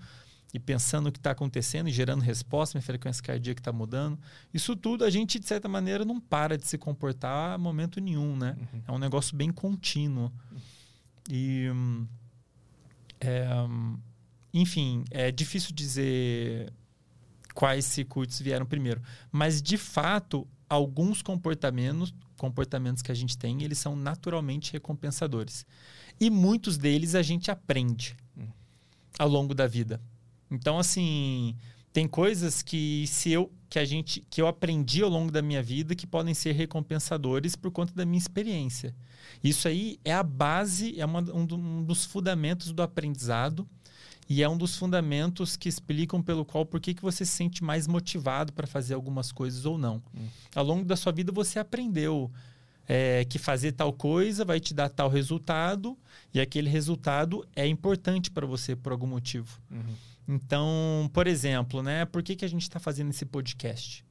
e 0.53 0.59
pensando 0.59 1.07
o 1.07 1.11
que 1.13 1.17
está 1.17 1.31
acontecendo 1.31 1.87
e 1.87 1.93
gerando 1.93 2.19
resposta, 2.21 2.77
minha 2.77 2.83
frequência 2.85 3.23
cardíaca 3.23 3.61
está 3.61 3.71
mudando. 3.71 4.19
Isso 4.53 4.75
tudo 4.75 5.05
a 5.05 5.09
gente, 5.09 5.39
de 5.39 5.47
certa 5.47 5.69
maneira, 5.69 6.03
não 6.03 6.19
para 6.19 6.57
de 6.57 6.67
se 6.67 6.77
comportar 6.77 7.53
a 7.53 7.57
momento 7.57 8.01
nenhum, 8.01 8.35
né? 8.35 8.57
Uhum. 8.59 8.81
É 8.85 8.91
um 8.91 8.97
negócio 8.99 9.33
bem 9.33 9.49
contínuo. 9.49 10.29
E. 11.29 11.67
é, 13.19 13.47
enfim, 14.53 15.03
é 15.11 15.31
difícil 15.31 15.73
dizer 15.73 16.71
quais 17.53 17.85
circuitos 17.85 18.39
vieram 18.39 18.65
primeiro. 18.65 19.01
Mas, 19.31 19.61
de 19.61 19.77
fato, 19.77 20.47
alguns 20.69 21.21
comportamentos, 21.21 22.13
comportamentos 22.37 23.01
que 23.01 23.11
a 23.11 23.15
gente 23.15 23.37
tem, 23.37 23.61
eles 23.63 23.77
são 23.77 23.95
naturalmente 23.95 24.71
recompensadores. 24.73 25.65
E 26.19 26.29
muitos 26.29 26.77
deles 26.77 27.15
a 27.15 27.21
gente 27.21 27.51
aprende 27.51 28.15
Hum. 28.37 28.47
ao 29.19 29.27
longo 29.27 29.53
da 29.53 29.67
vida. 29.67 30.01
Então, 30.49 30.77
assim, 30.79 31.55
tem 31.93 32.07
coisas 32.07 32.61
que 32.61 33.05
se 33.07 33.31
eu 33.31 33.51
que 33.69 33.79
a 33.79 33.85
gente 33.85 34.25
que 34.29 34.41
eu 34.41 34.47
aprendi 34.47 35.01
ao 35.01 35.09
longo 35.09 35.31
da 35.31 35.41
minha 35.41 35.63
vida 35.63 35.95
que 35.95 36.05
podem 36.05 36.33
ser 36.33 36.51
recompensadores 36.53 37.55
por 37.55 37.71
conta 37.71 37.93
da 37.93 38.05
minha 38.05 38.17
experiência. 38.17 38.93
Isso 39.43 39.65
aí 39.67 39.97
é 40.03 40.13
a 40.13 40.23
base, 40.23 40.99
é 40.99 41.05
uma- 41.05 41.21
um, 41.33 41.45
do- 41.45 41.55
um 41.57 41.83
dos 41.83 42.03
fundamentos 42.03 42.73
do 42.73 42.81
aprendizado 42.83 43.65
e 44.29 44.43
é 44.43 44.49
um 44.49 44.57
dos 44.57 44.75
fundamentos 44.77 45.55
que 45.55 45.69
explicam 45.69 46.21
pelo 46.21 46.43
qual 46.43 46.65
por 46.65 46.79
que, 46.81 46.93
que 46.93 47.01
você 47.01 47.25
se 47.25 47.31
sente 47.31 47.63
mais 47.63 47.87
motivado 47.87 48.51
para 48.51 48.67
fazer 48.67 48.93
algumas 48.93 49.31
coisas 49.31 49.65
ou 49.65 49.77
não. 49.77 50.01
Hum. 50.13 50.27
Ao 50.53 50.65
longo 50.65 50.83
da 50.83 50.95
sua 50.97 51.11
vida 51.13 51.31
você 51.31 51.57
aprendeu 51.59 52.29
é, 52.87 53.23
que 53.25 53.39
fazer 53.39 53.71
tal 53.71 53.93
coisa 53.93 54.43
vai 54.43 54.59
te 54.59 54.73
dar 54.73 54.89
tal 54.89 55.07
resultado 55.09 55.97
e 56.33 56.41
aquele 56.41 56.69
resultado 56.69 57.45
é 57.55 57.65
importante 57.65 58.29
para 58.29 58.45
você 58.45 58.75
por 58.75 58.91
algum 58.91 59.07
motivo. 59.07 59.59
Uhum. 59.71 59.95
Então, 60.27 61.09
por 61.13 61.27
exemplo, 61.27 61.81
né? 61.81 62.05
Por 62.05 62.23
que, 62.23 62.35
que 62.35 62.45
a 62.45 62.47
gente 62.47 62.63
está 62.63 62.79
fazendo 62.79 63.09
esse 63.09 63.25
podcast? 63.25 64.05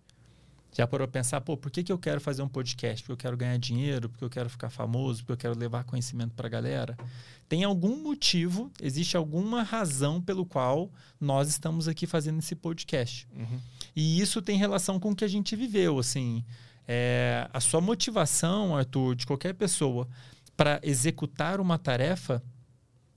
Já 0.72 0.86
parou 0.86 1.06
pra 1.08 1.20
pensar, 1.20 1.40
pô, 1.40 1.56
por 1.56 1.70
que, 1.70 1.82
que 1.82 1.90
eu 1.90 1.98
quero 1.98 2.20
fazer 2.20 2.42
um 2.42 2.48
podcast? 2.48 3.02
Porque 3.02 3.12
eu 3.12 3.16
quero 3.16 3.36
ganhar 3.36 3.58
dinheiro, 3.58 4.08
porque 4.08 4.24
eu 4.24 4.30
quero 4.30 4.48
ficar 4.48 4.70
famoso, 4.70 5.20
porque 5.20 5.32
eu 5.32 5.36
quero 5.36 5.58
levar 5.58 5.82
conhecimento 5.84 6.32
pra 6.34 6.48
galera? 6.48 6.96
Tem 7.48 7.64
algum 7.64 8.00
motivo, 8.00 8.70
existe 8.80 9.16
alguma 9.16 9.62
razão 9.64 10.22
pelo 10.22 10.46
qual 10.46 10.88
nós 11.20 11.48
estamos 11.48 11.88
aqui 11.88 12.06
fazendo 12.06 12.38
esse 12.38 12.54
podcast. 12.54 13.26
Uhum. 13.34 13.58
E 13.96 14.20
isso 14.20 14.40
tem 14.40 14.56
relação 14.56 15.00
com 15.00 15.10
o 15.10 15.16
que 15.16 15.24
a 15.24 15.28
gente 15.28 15.56
viveu, 15.56 15.98
assim. 15.98 16.44
É, 16.86 17.48
a 17.52 17.60
sua 17.60 17.80
motivação, 17.80 18.76
Arthur, 18.76 19.16
de 19.16 19.26
qualquer 19.26 19.54
pessoa 19.54 20.08
para 20.56 20.80
executar 20.82 21.60
uma 21.60 21.78
tarefa 21.78 22.42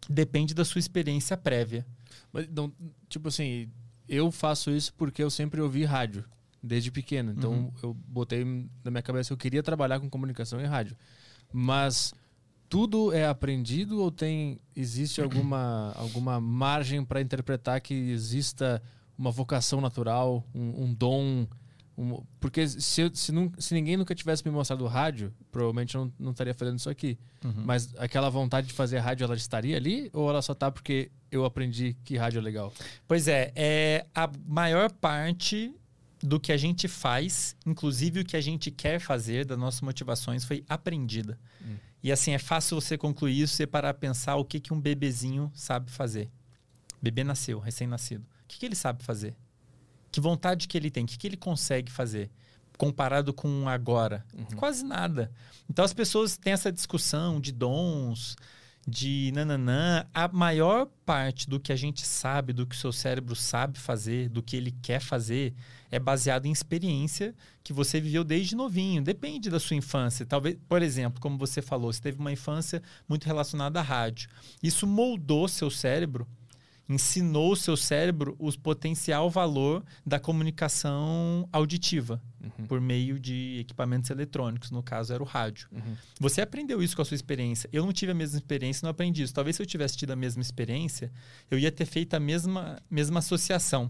depende 0.09 0.53
da 0.53 0.65
sua 0.65 0.79
experiência 0.79 1.37
prévia. 1.37 1.85
Mas, 2.33 2.49
não, 2.49 2.73
tipo 3.07 3.27
assim, 3.29 3.69
eu 4.09 4.31
faço 4.31 4.71
isso 4.71 4.93
porque 4.95 5.23
eu 5.23 5.29
sempre 5.29 5.61
ouvi 5.61 5.85
rádio, 5.85 6.25
desde 6.61 6.91
pequeno. 6.91 7.31
Então, 7.31 7.51
Uhum. 7.53 7.71
eu 7.83 7.93
botei 7.93 8.43
na 8.83 8.89
minha 8.91 9.01
cabeça 9.03 9.27
que 9.29 9.33
eu 9.33 9.37
queria 9.37 9.61
trabalhar 9.63 9.99
com 9.99 10.09
comunicação 10.09 10.59
e 10.59 10.65
rádio. 10.65 10.97
Mas 11.51 12.13
tudo 12.67 13.13
é 13.13 13.27
aprendido 13.27 14.01
ou 14.01 14.09
tem 14.11 14.59
existe 14.75 15.21
alguma, 15.21 15.91
alguma 15.95 16.41
margem 16.41 17.05
para 17.05 17.21
interpretar 17.21 17.79
que 17.81 17.93
exista 17.93 18.81
uma 19.17 19.29
vocação 19.29 19.79
natural, 19.79 20.43
um, 20.55 20.85
um 20.85 20.93
dom? 20.93 21.45
um- 21.95 22.23
porque 22.39 22.67
se, 22.67 22.79
se, 23.13 23.31
se 23.59 23.73
ninguém 23.75 23.95
nunca 23.95 24.15
tivesse 24.15 24.43
me 24.43 24.49
mostrado 24.51 24.83
rádio, 24.87 25.31
provavelmente 25.51 25.93
eu 25.93 26.05
não, 26.05 26.13
não 26.17 26.31
estaria 26.31 26.53
fazendo 26.55 26.79
isso 26.79 26.89
aqui. 26.89 27.19
Uhum. 27.45 27.53
Mas 27.65 27.93
aquela 27.99 28.29
vontade 28.31 28.65
de 28.65 28.73
fazer 28.73 28.97
rádio, 28.97 29.23
ela 29.25 29.35
estaria 29.35 29.77
ali? 29.77 30.09
Ou 30.11 30.27
ela 30.27 30.41
só 30.41 30.55
tá 30.55 30.71
porque 30.71 31.11
eu 31.33 31.45
aprendi 31.45 31.97
que 32.03 32.15
rádio 32.15 32.39
é 32.39 32.41
legal? 32.41 32.71
Pois 33.07 33.27
é, 33.27 33.51
é 33.55 34.05
a 34.13 34.29
maior 34.45 34.91
parte 34.91 35.73
do 36.21 36.39
que 36.39 36.51
a 36.51 36.57
gente 36.57 36.87
faz, 36.87 37.55
inclusive 37.65 38.21
o 38.21 38.25
que 38.25 38.37
a 38.37 38.41
gente 38.41 38.71
quer 38.71 38.99
fazer, 38.99 39.45
das 39.45 39.57
nossas 39.57 39.81
motivações, 39.81 40.45
foi 40.45 40.63
aprendida. 40.69 41.37
Hum. 41.61 41.75
E 42.01 42.11
assim, 42.11 42.31
é 42.31 42.37
fácil 42.37 42.79
você 42.79 42.97
concluir 42.97 43.41
isso, 43.41 43.55
você 43.55 43.65
parar 43.65 43.89
a 43.89 43.93
pensar 43.93 44.35
o 44.35 44.45
que, 44.45 44.59
que 44.59 44.73
um 44.73 44.79
bebezinho 44.79 45.51
sabe 45.53 45.91
fazer. 45.91 46.29
Bebê 47.01 47.23
nasceu, 47.23 47.59
recém-nascido. 47.59 48.23
O 48.43 48.47
que, 48.47 48.59
que 48.59 48.65
ele 48.65 48.75
sabe 48.75 49.03
fazer? 49.03 49.35
Que 50.11 50.21
vontade 50.21 50.67
que 50.67 50.77
ele 50.77 50.91
tem? 50.91 51.03
O 51.03 51.07
que, 51.07 51.17
que 51.17 51.27
ele 51.27 51.37
consegue 51.37 51.91
fazer? 51.91 52.29
Comparado 52.77 53.33
com 53.33 53.67
agora? 53.67 54.25
Quase 54.55 54.85
nada. 54.85 55.31
Então 55.69 55.83
as 55.83 55.93
pessoas 55.93 56.37
têm 56.37 56.53
essa 56.53 56.71
discussão 56.71 57.39
de 57.39 57.51
dons, 57.51 58.35
de 58.87 59.31
nananã. 59.33 60.05
A 60.13 60.27
maior 60.27 60.87
parte 61.05 61.49
do 61.49 61.59
que 61.59 61.71
a 61.71 61.75
gente 61.75 62.05
sabe, 62.05 62.53
do 62.53 62.65
que 62.65 62.75
o 62.75 62.77
seu 62.77 62.91
cérebro 62.91 63.35
sabe 63.35 63.79
fazer, 63.79 64.29
do 64.29 64.43
que 64.43 64.55
ele 64.55 64.71
quer 64.81 64.99
fazer, 64.99 65.53
é 65.89 65.99
baseado 65.99 66.45
em 66.45 66.51
experiência 66.51 67.33
que 67.63 67.71
você 67.71 67.99
viveu 68.01 68.23
desde 68.23 68.55
novinho. 68.55 69.01
Depende 69.01 69.49
da 69.49 69.59
sua 69.59 69.75
infância. 69.75 70.25
Talvez, 70.25 70.57
por 70.67 70.81
exemplo, 70.81 71.21
como 71.21 71.37
você 71.37 71.61
falou, 71.61 71.91
você 71.91 72.01
teve 72.01 72.19
uma 72.19 72.31
infância 72.31 72.81
muito 73.07 73.25
relacionada 73.25 73.79
à 73.79 73.83
rádio. 73.83 74.29
Isso 74.61 74.85
moldou 74.85 75.47
seu 75.47 75.69
cérebro, 75.69 76.27
ensinou 76.87 77.53
o 77.53 77.55
seu 77.55 77.77
cérebro 77.77 78.35
o 78.37 78.51
potencial 78.59 79.29
valor 79.29 79.83
da 80.05 80.19
comunicação 80.19 81.47
auditiva 81.51 82.21
por 82.67 82.81
meio 82.81 83.19
de 83.19 83.57
equipamentos 83.61 84.09
eletrônicos, 84.09 84.69
no 84.69 84.83
caso 84.83 85.13
era 85.13 85.23
o 85.23 85.25
rádio. 85.25 85.67
Uhum. 85.71 85.95
Você 86.19 86.41
aprendeu 86.41 86.83
isso 86.83 86.95
com 86.95 87.01
a 87.01 87.05
sua 87.05 87.15
experiência. 87.15 87.69
Eu 87.71 87.85
não 87.85 87.93
tive 87.93 88.11
a 88.11 88.15
mesma 88.15 88.37
experiência, 88.37 88.85
não 88.85 88.91
aprendi 88.91 89.23
isso. 89.23 89.33
Talvez 89.33 89.55
se 89.55 89.61
eu 89.61 89.65
tivesse 89.65 89.95
tido 89.97 90.11
a 90.11 90.15
mesma 90.15 90.41
experiência, 90.41 91.09
eu 91.49 91.57
ia 91.57 91.71
ter 91.71 91.85
feito 91.85 92.13
a 92.15 92.19
mesma, 92.19 92.81
mesma 92.89 93.19
associação. 93.19 93.89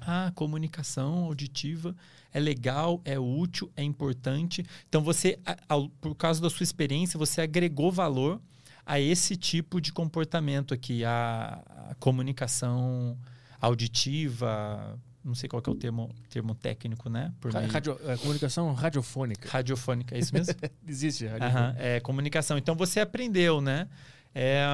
Ah, 0.00 0.32
comunicação 0.34 1.24
auditiva 1.24 1.94
é 2.32 2.40
legal, 2.40 3.02
é 3.04 3.18
útil, 3.18 3.70
é 3.76 3.82
importante. 3.82 4.64
Então 4.88 5.02
você, 5.02 5.38
ao- 5.68 5.90
por 6.00 6.14
causa 6.14 6.40
da 6.40 6.48
sua 6.48 6.64
experiência, 6.64 7.18
você 7.18 7.42
agregou 7.42 7.92
valor 7.92 8.40
a 8.86 9.00
esse 9.00 9.36
tipo 9.36 9.80
de 9.80 9.92
comportamento 9.92 10.74
aqui, 10.74 11.04
a, 11.04 11.62
a 11.90 11.94
comunicação 11.96 13.16
auditiva, 13.60 14.98
não 15.24 15.34
sei 15.34 15.48
qual 15.48 15.62
é 15.66 15.70
o 15.70 15.74
termo, 15.74 16.10
termo 16.28 16.54
técnico, 16.54 17.08
né? 17.08 17.32
Por 17.40 17.52
radio- 17.52 17.98
é, 18.06 18.16
comunicação 18.16 18.72
radiofônica. 18.74 19.48
Radiofônica, 19.48 20.14
é 20.14 20.18
isso 20.18 20.34
mesmo? 20.34 20.54
Existe 20.86 21.26
Aham, 21.26 21.38
radiofônica. 21.38 21.82
é 21.82 22.00
comunicação. 22.00 22.58
Então 22.58 22.74
você 22.74 23.00
aprendeu, 23.00 23.60
né? 23.60 23.88
É, 24.34 24.64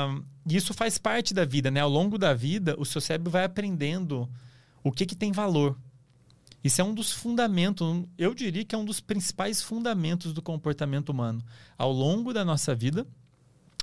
isso 0.46 0.72
faz 0.74 0.98
parte 0.98 1.32
da 1.34 1.44
vida, 1.44 1.70
né? 1.70 1.80
Ao 1.80 1.88
longo 1.88 2.18
da 2.18 2.34
vida, 2.34 2.74
o 2.78 2.84
seu 2.84 3.00
cérebro 3.00 3.30
vai 3.30 3.44
aprendendo 3.44 4.28
o 4.82 4.90
que, 4.90 5.04
que 5.06 5.14
tem 5.14 5.30
valor. 5.32 5.76
Isso 6.64 6.80
é 6.80 6.84
um 6.84 6.92
dos 6.92 7.10
fundamentos, 7.12 8.04
eu 8.18 8.34
diria 8.34 8.64
que 8.64 8.74
é 8.74 8.78
um 8.78 8.84
dos 8.84 9.00
principais 9.00 9.62
fundamentos 9.62 10.32
do 10.34 10.42
comportamento 10.42 11.08
humano. 11.10 11.42
Ao 11.78 11.90
longo 11.90 12.34
da 12.34 12.44
nossa 12.44 12.74
vida, 12.74 13.06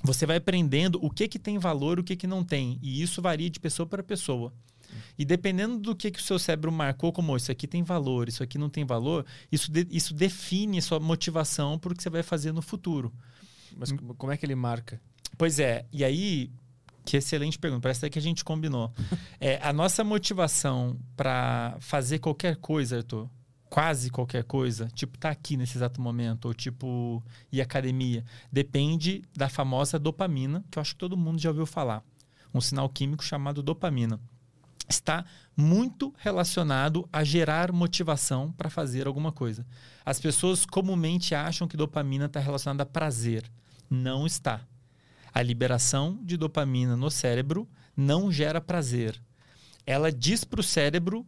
você 0.03 0.25
vai 0.25 0.37
aprendendo 0.37 0.99
o 1.03 1.09
que, 1.09 1.27
que 1.27 1.39
tem 1.39 1.57
valor, 1.57 1.99
o 1.99 2.03
que, 2.03 2.15
que 2.15 2.27
não 2.27 2.43
tem. 2.43 2.79
E 2.81 3.01
isso 3.01 3.21
varia 3.21 3.49
de 3.49 3.59
pessoa 3.59 3.85
para 3.85 4.03
pessoa. 4.03 4.53
E 5.17 5.25
dependendo 5.25 5.77
do 5.77 5.95
que, 5.95 6.09
que 6.11 6.19
o 6.19 6.23
seu 6.23 6.39
cérebro 6.39 6.71
marcou 6.71 7.11
como 7.11 7.33
"Oh, 7.33 7.37
isso 7.37 7.51
aqui 7.51 7.67
tem 7.67 7.83
valor, 7.83 8.29
isso 8.29 8.41
aqui 8.41 8.57
não 8.57 8.69
tem 8.69 8.85
valor, 8.85 9.25
isso, 9.51 9.69
de- 9.71 9.87
isso 9.91 10.13
define 10.13 10.81
sua 10.81 10.99
motivação 10.99 11.77
para 11.77 11.91
o 11.91 11.95
que 11.95 12.01
você 12.01 12.09
vai 12.09 12.23
fazer 12.23 12.51
no 12.53 12.61
futuro. 12.61 13.11
Mas 13.75 13.91
como- 13.91 14.15
como 14.15 14.31
é 14.31 14.37
que 14.37 14.45
ele 14.45 14.55
marca? 14.55 14.99
Pois 15.37 15.59
é, 15.59 15.85
e 15.91 16.03
aí, 16.05 16.49
que 17.03 17.17
excelente 17.17 17.59
pergunta, 17.59 17.81
parece 17.81 17.99
até 17.99 18.09
que 18.09 18.17
a 18.19 18.21
gente 18.21 18.43
combinou. 18.45 18.91
É, 19.39 19.59
a 19.61 19.71
nossa 19.73 20.03
motivação 20.03 20.97
para 21.15 21.75
fazer 21.79 22.19
qualquer 22.19 22.55
coisa, 22.55 22.97
Arthur, 22.97 23.29
quase 23.69 24.09
qualquer 24.09 24.43
coisa, 24.43 24.87
tipo 24.93 25.17
tá 25.17 25.29
aqui 25.29 25.57
nesse 25.57 25.77
exato 25.77 26.01
momento, 26.01 26.45
ou 26.45 26.53
tipo 26.53 27.23
ir 27.51 27.61
academia, 27.61 28.23
depende 28.51 29.23
da 29.35 29.49
famosa 29.49 29.99
dopamina, 29.99 30.63
que 30.71 30.77
eu 30.77 30.81
acho 30.81 30.93
que 30.93 30.99
todo 30.99 31.17
mundo 31.17 31.39
já 31.39 31.49
ouviu 31.49 31.65
falar. 31.65 32.03
Um 32.53 32.61
sinal 32.61 32.89
químico 32.89 33.23
chamado 33.23 33.61
dopamina. 33.61 34.19
Está 34.89 35.25
muito 35.55 36.13
relacionado 36.17 37.07
a 37.11 37.23
gerar 37.23 37.73
motivação 37.73 38.53
para 38.53 38.69
fazer 38.69 39.05
alguma 39.05 39.33
coisa. 39.33 39.65
As 40.05 40.19
pessoas 40.19 40.65
comumente 40.65 41.35
acham 41.35 41.67
que 41.67 41.75
dopamina 41.75 42.25
está 42.25 42.39
relacionada 42.39 42.83
a 42.83 42.85
prazer. 42.85 43.43
Não 43.89 44.25
está. 44.25 44.61
A 45.33 45.41
liberação 45.41 46.19
de 46.23 46.37
dopamina 46.37 46.95
no 46.95 47.11
cérebro 47.11 47.67
não 47.97 48.31
gera 48.31 48.61
prazer. 48.61 49.21
Ela 49.85 50.11
diz 50.11 50.43
para 50.43 50.61
o 50.61 50.63
cérebro 50.63 51.25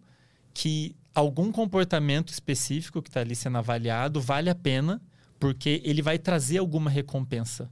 que 0.53 0.95
algum 1.19 1.51
comportamento 1.51 2.31
específico 2.31 3.01
que 3.01 3.09
está 3.09 3.19
ali 3.21 3.35
sendo 3.35 3.57
avaliado 3.57 4.21
vale 4.21 4.49
a 4.49 4.55
pena 4.55 5.01
porque 5.39 5.81
ele 5.85 6.01
vai 6.01 6.17
trazer 6.17 6.57
alguma 6.57 6.89
recompensa. 6.89 7.69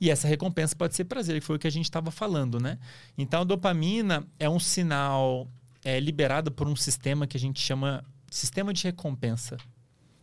E 0.00 0.10
essa 0.10 0.26
recompensa 0.26 0.74
pode 0.74 0.94
ser 0.94 1.04
prazer, 1.04 1.40
que 1.40 1.46
foi 1.46 1.56
o 1.56 1.58
que 1.58 1.66
a 1.66 1.70
gente 1.70 1.84
estava 1.84 2.10
falando, 2.10 2.58
né? 2.58 2.78
Então 3.16 3.42
a 3.42 3.44
dopamina 3.44 4.26
é 4.38 4.48
um 4.48 4.58
sinal 4.58 5.48
é, 5.84 5.98
liberado 6.00 6.50
por 6.50 6.66
um 6.66 6.76
sistema 6.76 7.26
que 7.26 7.36
a 7.36 7.40
gente 7.40 7.60
chama 7.60 8.04
sistema 8.30 8.72
de 8.72 8.84
recompensa, 8.84 9.56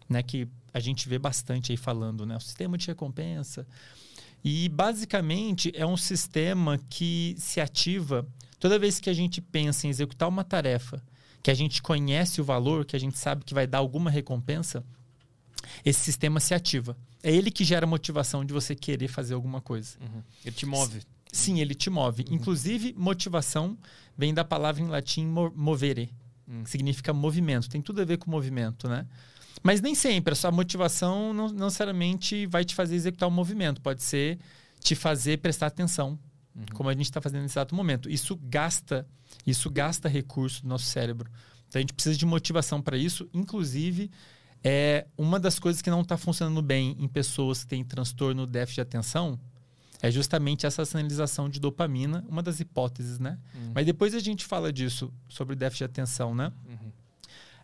né? 0.10 0.22
Que 0.22 0.48
a 0.74 0.80
gente 0.80 1.08
vê 1.08 1.18
bastante 1.18 1.72
aí 1.72 1.78
falando, 1.78 2.26
né? 2.26 2.36
O 2.36 2.42
sistema 2.42 2.78
de 2.78 2.88
recompensa. 2.88 3.66
E 4.44 4.68
basicamente 4.70 5.72
é 5.76 5.86
um 5.86 5.98
sistema 5.98 6.80
que 6.90 7.36
se 7.38 7.62
ativa 7.62 8.28
toda 8.60 8.80
vez 8.80 9.00
que 9.00 9.10
a 9.10 9.14
gente 9.14 9.42
pensa 9.42 9.88
em 9.88 9.90
executar 9.90 10.28
uma 10.28 10.44
tarefa, 10.44 11.02
que 11.44 11.52
a 11.52 11.54
gente 11.54 11.82
conhece 11.82 12.40
o 12.40 12.44
valor, 12.44 12.86
que 12.86 12.96
a 12.96 13.00
gente 13.00 13.18
sabe 13.18 13.44
que 13.44 13.54
vai 13.54 13.68
dar 13.68 13.80
alguma 13.80 14.10
recompensa, 14.10 14.84
esse 15.86 16.00
sistema 16.00 16.40
se 16.40 16.54
ativa. 16.54 16.98
É 17.22 17.32
ele 17.32 17.52
que 17.52 17.64
gera 17.64 17.86
a 17.86 17.90
motivação 17.90 18.44
de 18.46 18.54
você 18.54 18.74
querer 18.76 19.08
fazer 19.10 19.34
alguma 19.34 19.62
coisa. 19.62 19.98
Ele 20.44 20.56
te 20.56 20.66
move. 20.66 21.02
Sim, 21.32 21.60
ele 21.60 21.74
te 21.76 21.90
move. 21.90 22.26
Inclusive, 22.30 22.94
motivação 22.98 23.78
vem 24.18 24.34
da 24.34 24.44
palavra 24.44 24.82
em 24.82 24.88
latim 24.88 25.26
mo- 25.26 25.52
movere, 25.56 26.10
Hum. 26.48 26.64
que 26.64 26.70
significa 26.70 27.14
movimento. 27.14 27.70
Tem 27.70 27.82
tudo 27.82 28.02
a 28.02 28.06
ver 28.06 28.18
com 28.18 28.30
movimento, 28.30 28.88
né? 28.90 29.06
Mas 29.62 29.80
nem 29.82 29.96
sempre. 29.96 30.34
A 30.34 30.36
sua 30.36 30.52
motivação 30.52 31.34
não, 31.34 31.48
não 31.50 31.66
necessariamente 31.66 32.46
vai 32.48 32.66
te 32.66 32.76
fazer 32.76 32.96
executar 32.96 33.28
o 33.30 33.32
movimento. 33.32 33.80
Pode 33.82 34.04
ser 34.04 34.38
te 34.82 34.94
fazer 34.96 35.40
prestar 35.40 35.68
atenção, 35.68 36.20
como 36.74 36.90
a 36.90 36.94
gente 36.94 37.06
está 37.06 37.20
fazendo 37.22 37.42
nesse 37.42 37.54
exato 37.54 37.74
momento. 37.76 38.10
Isso 38.10 38.36
gasta, 38.44 39.08
isso 39.46 39.70
gasta 39.70 40.08
recurso 40.08 40.62
do 40.62 40.68
nosso 40.70 40.86
cérebro. 40.86 41.30
Então 41.68 41.80
a 41.80 41.82
gente 41.82 41.94
precisa 41.94 42.16
de 42.18 42.26
motivação 42.26 42.82
para 42.82 42.96
isso. 42.98 43.28
Inclusive, 43.34 44.12
é 44.64 45.08
uma 45.18 45.40
das 45.40 45.58
coisas 45.60 45.82
que 45.82 45.90
não 45.90 46.02
está 46.02 46.16
funcionando 46.18 46.62
bem 46.62 46.96
em 47.00 47.08
pessoas 47.08 47.64
que 47.64 47.70
têm 47.70 47.84
transtorno 47.84 48.46
déficit 48.46 48.76
de 48.76 48.82
atenção 48.82 49.40
é 50.02 50.12
justamente 50.12 50.66
essa 50.66 50.84
sinalização 50.86 51.48
de 51.50 51.60
dopamina, 51.62 52.26
uma 52.28 52.44
das 52.44 52.60
hipóteses, 52.60 53.20
né? 53.20 53.40
Mas 53.74 53.86
depois 53.86 54.14
a 54.14 54.20
gente 54.20 54.46
fala 54.46 54.72
disso, 54.72 55.12
sobre 55.30 55.56
déficit 55.56 55.80
de 55.80 55.86
atenção, 55.86 56.36
né? 56.36 56.52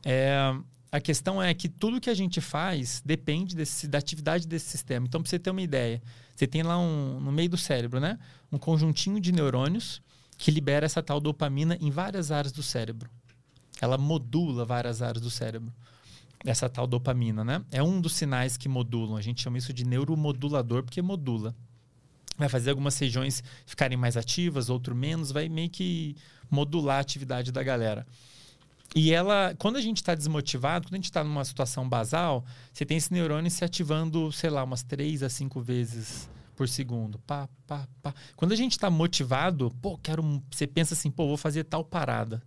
É, 0.06 0.56
a 0.92 1.00
questão 1.00 1.42
é 1.42 1.54
que 1.54 1.68
tudo 1.70 2.00
que 2.00 2.10
a 2.10 2.14
gente 2.14 2.40
faz 2.42 3.02
depende 3.06 3.56
desse- 3.56 3.88
da 3.88 3.98
atividade 3.98 4.48
desse 4.48 4.70
sistema. 4.70 5.06
Então, 5.06 5.22
para 5.22 5.30
você 5.30 5.38
ter 5.38 5.50
uma 5.52 5.62
ideia, 5.62 6.02
você 6.40 6.48
tem 6.48 6.64
lá 6.64 6.80
um, 6.80 7.20
no 7.20 7.34
meio 7.34 7.50
do 7.50 7.58
cérebro, 7.58 8.00
né? 8.00 8.18
Um 8.50 8.58
conjuntinho 8.58 9.20
de 9.20 9.30
neurônios 9.30 10.02
que 10.38 10.50
libera 10.50 10.86
essa 10.86 11.04
tal 11.04 11.20
dopamina 11.20 11.78
em 11.82 11.92
várias 11.92 12.32
áreas 12.32 12.54
do 12.54 12.64
cérebro. 12.64 13.10
Ela 13.82 13.98
modula 13.98 14.64
várias 14.64 15.02
áreas 15.02 15.22
do 15.22 15.30
cérebro. 15.30 15.74
essa 16.46 16.70
tal 16.70 16.88
dopamina, 16.88 17.44
né? 17.44 17.62
É 17.74 17.84
um 17.84 18.00
dos 18.00 18.14
sinais 18.14 18.56
que 18.56 18.70
modulam. 18.70 19.18
A 19.18 19.22
gente 19.22 19.42
chama 19.42 19.58
isso 19.58 19.74
de 19.74 19.84
neuromodulador 19.84 20.82
porque 20.82 21.02
modula. 21.02 21.54
Vai 22.38 22.48
fazer 22.48 22.70
algumas 22.70 22.98
regiões 22.98 23.44
ficarem 23.66 23.98
mais 23.98 24.16
ativas, 24.16 24.70
outro 24.70 24.96
menos, 24.96 25.34
vai 25.34 25.50
meio 25.50 25.70
que 25.70 26.16
modular 26.50 27.00
a 27.00 27.02
atividade 27.02 27.52
da 27.52 27.62
galera. 27.62 28.08
E 28.96 29.14
ela, 29.14 29.54
quando 29.60 29.76
a 29.76 29.82
gente 29.82 29.98
está 29.98 30.16
desmotivado, 30.16 30.88
quando 30.88 30.96
a 30.96 30.98
gente 30.98 31.06
está 31.06 31.24
numa 31.24 31.46
situação 31.46 31.88
basal, 31.88 32.44
você 32.74 32.86
tem 32.86 32.98
esse 32.98 33.14
neurônio 33.14 33.50
se 33.52 33.64
ativando, 33.64 34.32
sei 34.32 34.50
lá, 34.50 34.64
umas 34.64 34.82
três 34.84 35.22
a 35.22 35.30
cinco 35.30 35.62
vezes 35.62 36.30
por 36.56 36.68
segundo. 36.68 37.20
Pá, 37.20 37.48
pá, 37.66 37.88
pá. 38.02 38.14
Quando 38.36 38.52
a 38.52 38.56
gente 38.56 38.74
está 38.74 38.90
motivado, 38.90 39.72
pô, 39.82 39.98
quero. 39.98 40.44
Você 40.52 40.68
pensa 40.68 40.94
assim, 40.94 41.10
pô, 41.10 41.28
vou 41.28 41.38
fazer 41.38 41.64
tal 41.64 41.86
parada. 41.86 42.42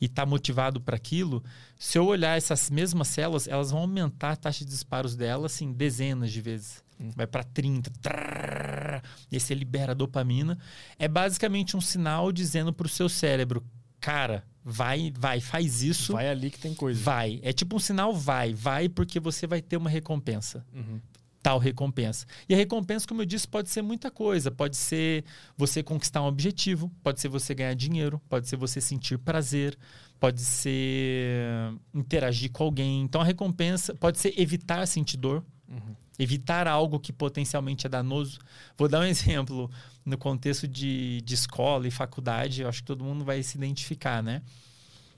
E 0.00 0.06
está 0.06 0.24
motivado 0.24 0.80
para 0.80 0.96
aquilo. 0.96 1.44
Se 1.78 1.98
eu 1.98 2.06
olhar 2.06 2.38
essas 2.38 2.70
mesmas 2.70 3.08
células, 3.08 3.46
elas 3.46 3.70
vão 3.70 3.80
aumentar 3.80 4.32
a 4.32 4.36
taxa 4.36 4.64
de 4.64 4.70
disparos 4.70 5.14
delas, 5.14 5.52
assim, 5.52 5.72
dezenas 5.72 6.32
de 6.32 6.40
vezes. 6.40 6.82
Hum. 6.98 7.10
Vai 7.14 7.26
para 7.26 7.44
30. 7.44 7.90
Trrr, 8.00 9.02
e 9.30 9.36
aí 9.36 9.40
você 9.40 9.54
libera 9.54 9.94
dopamina. 9.94 10.56
É 10.98 11.06
basicamente 11.06 11.76
um 11.76 11.82
sinal 11.82 12.32
dizendo 12.32 12.72
para 12.72 12.86
o 12.86 12.88
seu 12.88 13.10
cérebro, 13.10 13.62
cara, 14.00 14.42
vai, 14.64 15.12
vai, 15.18 15.40
faz 15.40 15.82
isso. 15.82 16.12
Vai 16.12 16.28
ali 16.28 16.50
que 16.50 16.58
tem 16.58 16.74
coisa. 16.74 17.02
Vai. 17.02 17.40
É 17.42 17.52
tipo 17.52 17.76
um 17.76 17.78
sinal, 17.78 18.14
vai, 18.14 18.54
vai, 18.54 18.88
porque 18.88 19.18
você 19.18 19.46
vai 19.46 19.60
ter 19.60 19.76
uma 19.76 19.90
recompensa. 19.90 20.64
Uhum. 20.74 21.00
Tal 21.42 21.58
recompensa. 21.58 22.26
E 22.48 22.54
a 22.54 22.56
recompensa, 22.56 23.08
como 23.08 23.22
eu 23.22 23.26
disse, 23.26 23.48
pode 23.48 23.70
ser 23.70 23.80
muita 23.80 24.10
coisa. 24.10 24.50
Pode 24.50 24.76
ser 24.76 25.24
você 25.56 25.82
conquistar 25.82 26.22
um 26.22 26.26
objetivo, 26.26 26.92
pode 27.02 27.20
ser 27.20 27.28
você 27.28 27.54
ganhar 27.54 27.74
dinheiro, 27.74 28.20
pode 28.28 28.46
ser 28.46 28.56
você 28.56 28.80
sentir 28.80 29.18
prazer, 29.18 29.76
pode 30.18 30.42
ser 30.42 31.72
interagir 31.94 32.52
com 32.52 32.64
alguém. 32.64 33.00
Então 33.00 33.22
a 33.22 33.24
recompensa 33.24 33.94
pode 33.94 34.18
ser 34.18 34.38
evitar 34.38 34.86
sentir 34.86 35.16
dor. 35.16 35.42
Uhum. 35.66 35.96
Evitar 36.18 36.68
algo 36.68 37.00
que 37.00 37.14
potencialmente 37.14 37.86
é 37.86 37.88
danoso. 37.88 38.38
Vou 38.76 38.86
dar 38.86 39.00
um 39.00 39.04
exemplo 39.08 39.70
no 40.10 40.18
contexto 40.18 40.68
de, 40.68 41.22
de 41.22 41.34
escola 41.34 41.86
e 41.88 41.90
faculdade, 41.90 42.62
eu 42.62 42.68
acho 42.68 42.80
que 42.80 42.86
todo 42.86 43.04
mundo 43.04 43.24
vai 43.24 43.42
se 43.42 43.56
identificar, 43.56 44.22
né? 44.22 44.42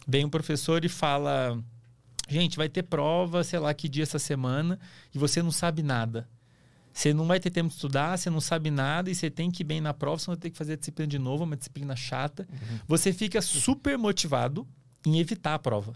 Vem 0.07 0.25
um 0.25 0.31
professor 0.31 0.85
e 0.85 0.89
fala: 0.89 1.59
gente, 2.29 2.57
vai 2.57 2.69
ter 2.69 2.83
prova, 2.83 3.43
sei 3.43 3.59
lá 3.59 3.73
que 3.75 3.89
dia 3.89 4.03
essa 4.03 4.19
semana, 4.19 4.79
e 5.15 5.19
você 5.19 5.43
não 5.43 5.51
sabe 5.51 5.83
nada. 5.83 6.29
Você 6.93 7.15
não 7.15 7.27
vai 7.27 7.41
ter 7.41 7.51
tempo 7.51 7.69
de 7.69 7.75
estudar, 7.75 8.19
você 8.19 8.29
não 8.29 8.41
sabe 8.41 8.71
nada 8.71 9.11
e 9.11 9.15
você 9.15 9.31
tem 9.31 9.51
que 9.51 9.63
ir 9.63 9.65
bem 9.65 9.81
na 9.81 9.95
prova, 9.95 10.19
você 10.19 10.27
vai 10.27 10.37
ter 10.37 10.51
que 10.51 10.59
fazer 10.59 10.75
a 10.75 10.77
disciplina 10.77 11.09
de 11.09 11.19
novo, 11.19 11.45
uma 11.45 11.57
disciplina 11.57 11.97
chata. 11.97 12.47
Uhum. 12.51 12.79
Você 12.87 13.15
fica 13.15 13.41
super 13.41 13.97
motivado 13.97 14.69
em 15.07 15.19
evitar 15.19 15.55
a 15.55 15.59
prova. 15.59 15.95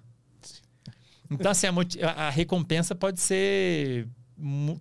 Então, 1.31 1.51
assim, 1.51 1.67
a, 1.67 2.29
a 2.29 2.31
recompensa 2.31 2.95
pode 2.95 3.21
ser 3.21 4.09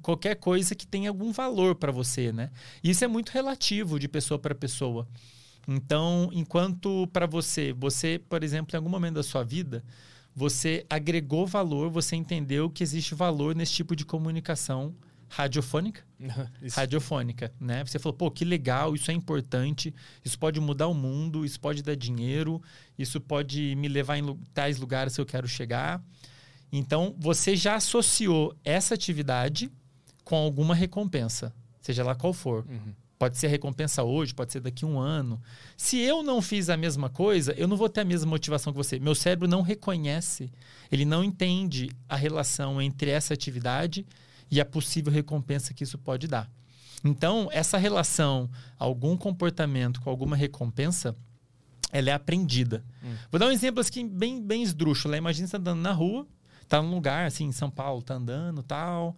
qualquer 0.01 0.35
coisa 0.35 0.75
que 0.75 0.85
tenha 0.85 1.09
algum 1.09 1.31
valor 1.31 1.75
para 1.75 1.91
você, 1.91 2.31
né? 2.31 2.51
Isso 2.83 3.03
é 3.03 3.07
muito 3.07 3.29
relativo 3.29 3.99
de 3.99 4.07
pessoa 4.07 4.39
para 4.39 4.53
pessoa. 4.53 5.07
Então, 5.67 6.29
enquanto 6.31 7.07
para 7.07 7.25
você, 7.25 7.73
você, 7.73 8.21
por 8.29 8.43
exemplo, 8.43 8.75
em 8.75 8.77
algum 8.77 8.89
momento 8.89 9.15
da 9.15 9.23
sua 9.23 9.43
vida, 9.43 9.83
você 10.35 10.85
agregou 10.89 11.47
valor, 11.47 11.89
você 11.89 12.15
entendeu 12.15 12.69
que 12.69 12.83
existe 12.83 13.15
valor 13.15 13.55
nesse 13.55 13.73
tipo 13.73 13.95
de 13.95 14.05
comunicação 14.05 14.93
radiofônica, 15.27 16.03
radiofônica, 16.73 17.51
né? 17.59 17.83
Você 17.83 17.97
falou, 17.97 18.15
pô, 18.15 18.29
que 18.29 18.45
legal, 18.45 18.95
isso 18.95 19.09
é 19.09 19.13
importante, 19.13 19.93
isso 20.23 20.37
pode 20.37 20.59
mudar 20.59 20.87
o 20.87 20.93
mundo, 20.93 21.45
isso 21.45 21.59
pode 21.59 21.81
dar 21.81 21.95
dinheiro, 21.95 22.61
isso 22.97 23.19
pode 23.19 23.75
me 23.75 23.87
levar 23.87 24.17
em 24.17 24.37
tais 24.53 24.77
lugares 24.77 25.15
que 25.15 25.21
eu 25.21 25.25
quero 25.25 25.47
chegar. 25.47 26.03
Então, 26.77 27.15
você 27.17 27.55
já 27.55 27.75
associou 27.75 28.53
essa 28.63 28.93
atividade 28.93 29.71
com 30.23 30.35
alguma 30.35 30.75
recompensa, 30.75 31.53
seja 31.79 32.03
lá 32.03 32.15
qual 32.15 32.33
for. 32.33 32.65
Uhum. 32.67 32.93
Pode 33.17 33.37
ser 33.37 33.47
recompensa 33.47 34.03
hoje, 34.03 34.33
pode 34.33 34.51
ser 34.51 34.59
daqui 34.59 34.83
a 34.83 34.87
um 34.87 34.99
ano. 34.99 35.41
Se 35.77 35.97
eu 35.99 36.21
não 36.21 36.41
fiz 36.41 36.69
a 36.69 36.75
mesma 36.75 37.09
coisa, 37.09 37.53
eu 37.53 37.65
não 37.65 37.77
vou 37.77 37.87
ter 37.87 38.01
a 38.01 38.05
mesma 38.05 38.29
motivação 38.29 38.73
que 38.73 38.77
você. 38.77 38.99
Meu 38.99 39.15
cérebro 39.15 39.47
não 39.47 39.61
reconhece, 39.61 40.51
ele 40.91 41.05
não 41.05 41.23
entende 41.23 41.89
a 42.09 42.17
relação 42.17 42.81
entre 42.81 43.09
essa 43.09 43.33
atividade 43.33 44.05
e 44.51 44.59
a 44.59 44.65
possível 44.65 45.13
recompensa 45.13 45.73
que 45.73 45.83
isso 45.83 45.97
pode 45.97 46.27
dar. 46.27 46.51
Então, 47.05 47.47
essa 47.51 47.77
relação, 47.77 48.49
algum 48.77 49.15
comportamento 49.15 50.01
com 50.01 50.09
alguma 50.09 50.35
recompensa, 50.35 51.15
ela 51.89 52.09
é 52.09 52.13
aprendida. 52.13 52.83
Hum. 53.01 53.13
Vou 53.31 53.39
dar 53.39 53.47
um 53.47 53.51
exemplo 53.51 53.79
assim, 53.79 54.07
bem, 54.07 54.41
bem 54.41 54.61
esdrúxulo. 54.61 55.15
Imagina 55.15 55.47
você 55.47 55.55
andando 55.55 55.79
na 55.79 55.93
rua, 55.93 56.27
tá 56.67 56.81
num 56.81 56.93
lugar 56.93 57.27
assim, 57.27 57.45
em 57.45 57.51
São 57.51 57.69
Paulo, 57.69 58.01
tá 58.01 58.15
andando 58.15 58.63
tal, 58.63 59.15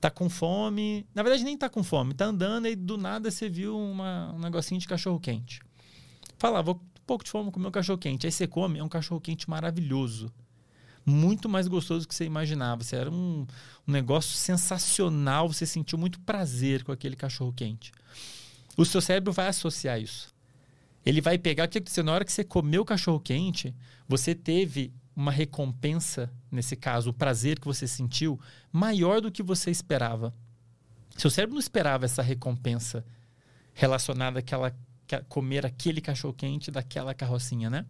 tá 0.00 0.10
com 0.10 0.28
fome. 0.28 1.06
Na 1.14 1.22
verdade, 1.22 1.44
nem 1.44 1.56
tá 1.56 1.68
com 1.68 1.82
fome, 1.82 2.14
tá 2.14 2.26
andando 2.26 2.66
e 2.68 2.76
do 2.76 2.96
nada 2.96 3.30
você 3.30 3.48
viu 3.48 3.78
uma, 3.78 4.32
um 4.34 4.38
negocinho 4.38 4.80
de 4.80 4.88
cachorro 4.88 5.20
quente. 5.20 5.60
Fala, 6.38 6.62
vou 6.62 6.74
um 6.74 7.06
pouco 7.06 7.24
de 7.24 7.30
fome 7.30 7.50
comer 7.50 7.68
um 7.68 7.70
cachorro 7.70 7.98
quente. 7.98 8.26
Aí 8.26 8.32
você 8.32 8.46
come, 8.46 8.78
é 8.78 8.84
um 8.84 8.88
cachorro 8.88 9.20
quente 9.20 9.48
maravilhoso. 9.48 10.32
Muito 11.04 11.48
mais 11.48 11.68
gostoso 11.68 12.04
do 12.04 12.08
que 12.08 12.14
você 12.14 12.24
imaginava. 12.24 12.82
Você 12.82 12.96
era 12.96 13.10
um, 13.10 13.46
um 13.86 13.92
negócio 13.92 14.36
sensacional, 14.36 15.46
você 15.46 15.64
sentiu 15.64 15.96
muito 15.96 16.18
prazer 16.20 16.82
com 16.82 16.90
aquele 16.90 17.14
cachorro 17.14 17.52
quente. 17.52 17.92
O 18.76 18.84
seu 18.84 19.00
cérebro 19.00 19.32
vai 19.32 19.46
associar 19.46 20.00
isso. 20.00 20.34
Ele 21.04 21.20
vai 21.20 21.38
pegar 21.38 21.66
o 21.66 21.68
que 21.68 21.78
aconteceu 21.78 22.02
na 22.02 22.12
hora 22.12 22.24
que 22.24 22.32
você 22.32 22.42
comeu 22.42 22.82
o 22.82 22.84
cachorro 22.84 23.20
quente, 23.20 23.72
você 24.08 24.34
teve 24.34 24.92
uma 25.16 25.32
recompensa, 25.32 26.30
nesse 26.52 26.76
caso, 26.76 27.08
o 27.08 27.14
prazer 27.14 27.58
que 27.58 27.66
você 27.66 27.88
sentiu, 27.88 28.38
maior 28.70 29.22
do 29.22 29.32
que 29.32 29.42
você 29.42 29.70
esperava. 29.70 30.34
Seu 31.16 31.30
cérebro 31.30 31.54
não 31.54 31.60
esperava 31.60 32.04
essa 32.04 32.22
recompensa 32.22 33.02
relacionada 33.72 34.40
àquela 34.40 34.76
comer 35.28 35.64
aquele 35.64 36.00
cachorro 36.00 36.34
quente 36.34 36.70
daquela 36.70 37.14
carrocinha, 37.14 37.70
né? 37.70 37.86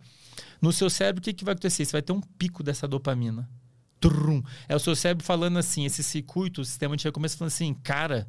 No 0.61 0.71
seu 0.71 0.91
cérebro, 0.91 1.21
o 1.21 1.23
que, 1.23 1.33
que 1.33 1.45
vai 1.45 1.53
acontecer? 1.53 1.85
Você 1.85 1.93
vai 1.93 2.03
ter 2.03 2.12
um 2.12 2.21
pico 2.21 2.62
dessa 2.62 2.87
dopamina. 2.87 3.49
Trum. 3.99 4.43
É 4.69 4.77
o 4.77 4.79
seu 4.79 4.95
cérebro 4.95 5.25
falando 5.25 5.59
assim, 5.59 5.87
esse 5.87 6.03
circuito, 6.03 6.61
o 6.61 6.65
sistema 6.65 6.97
de 6.97 7.05
recompensa 7.05 7.39
falando 7.39 7.53
assim, 7.53 7.73
cara, 7.73 8.29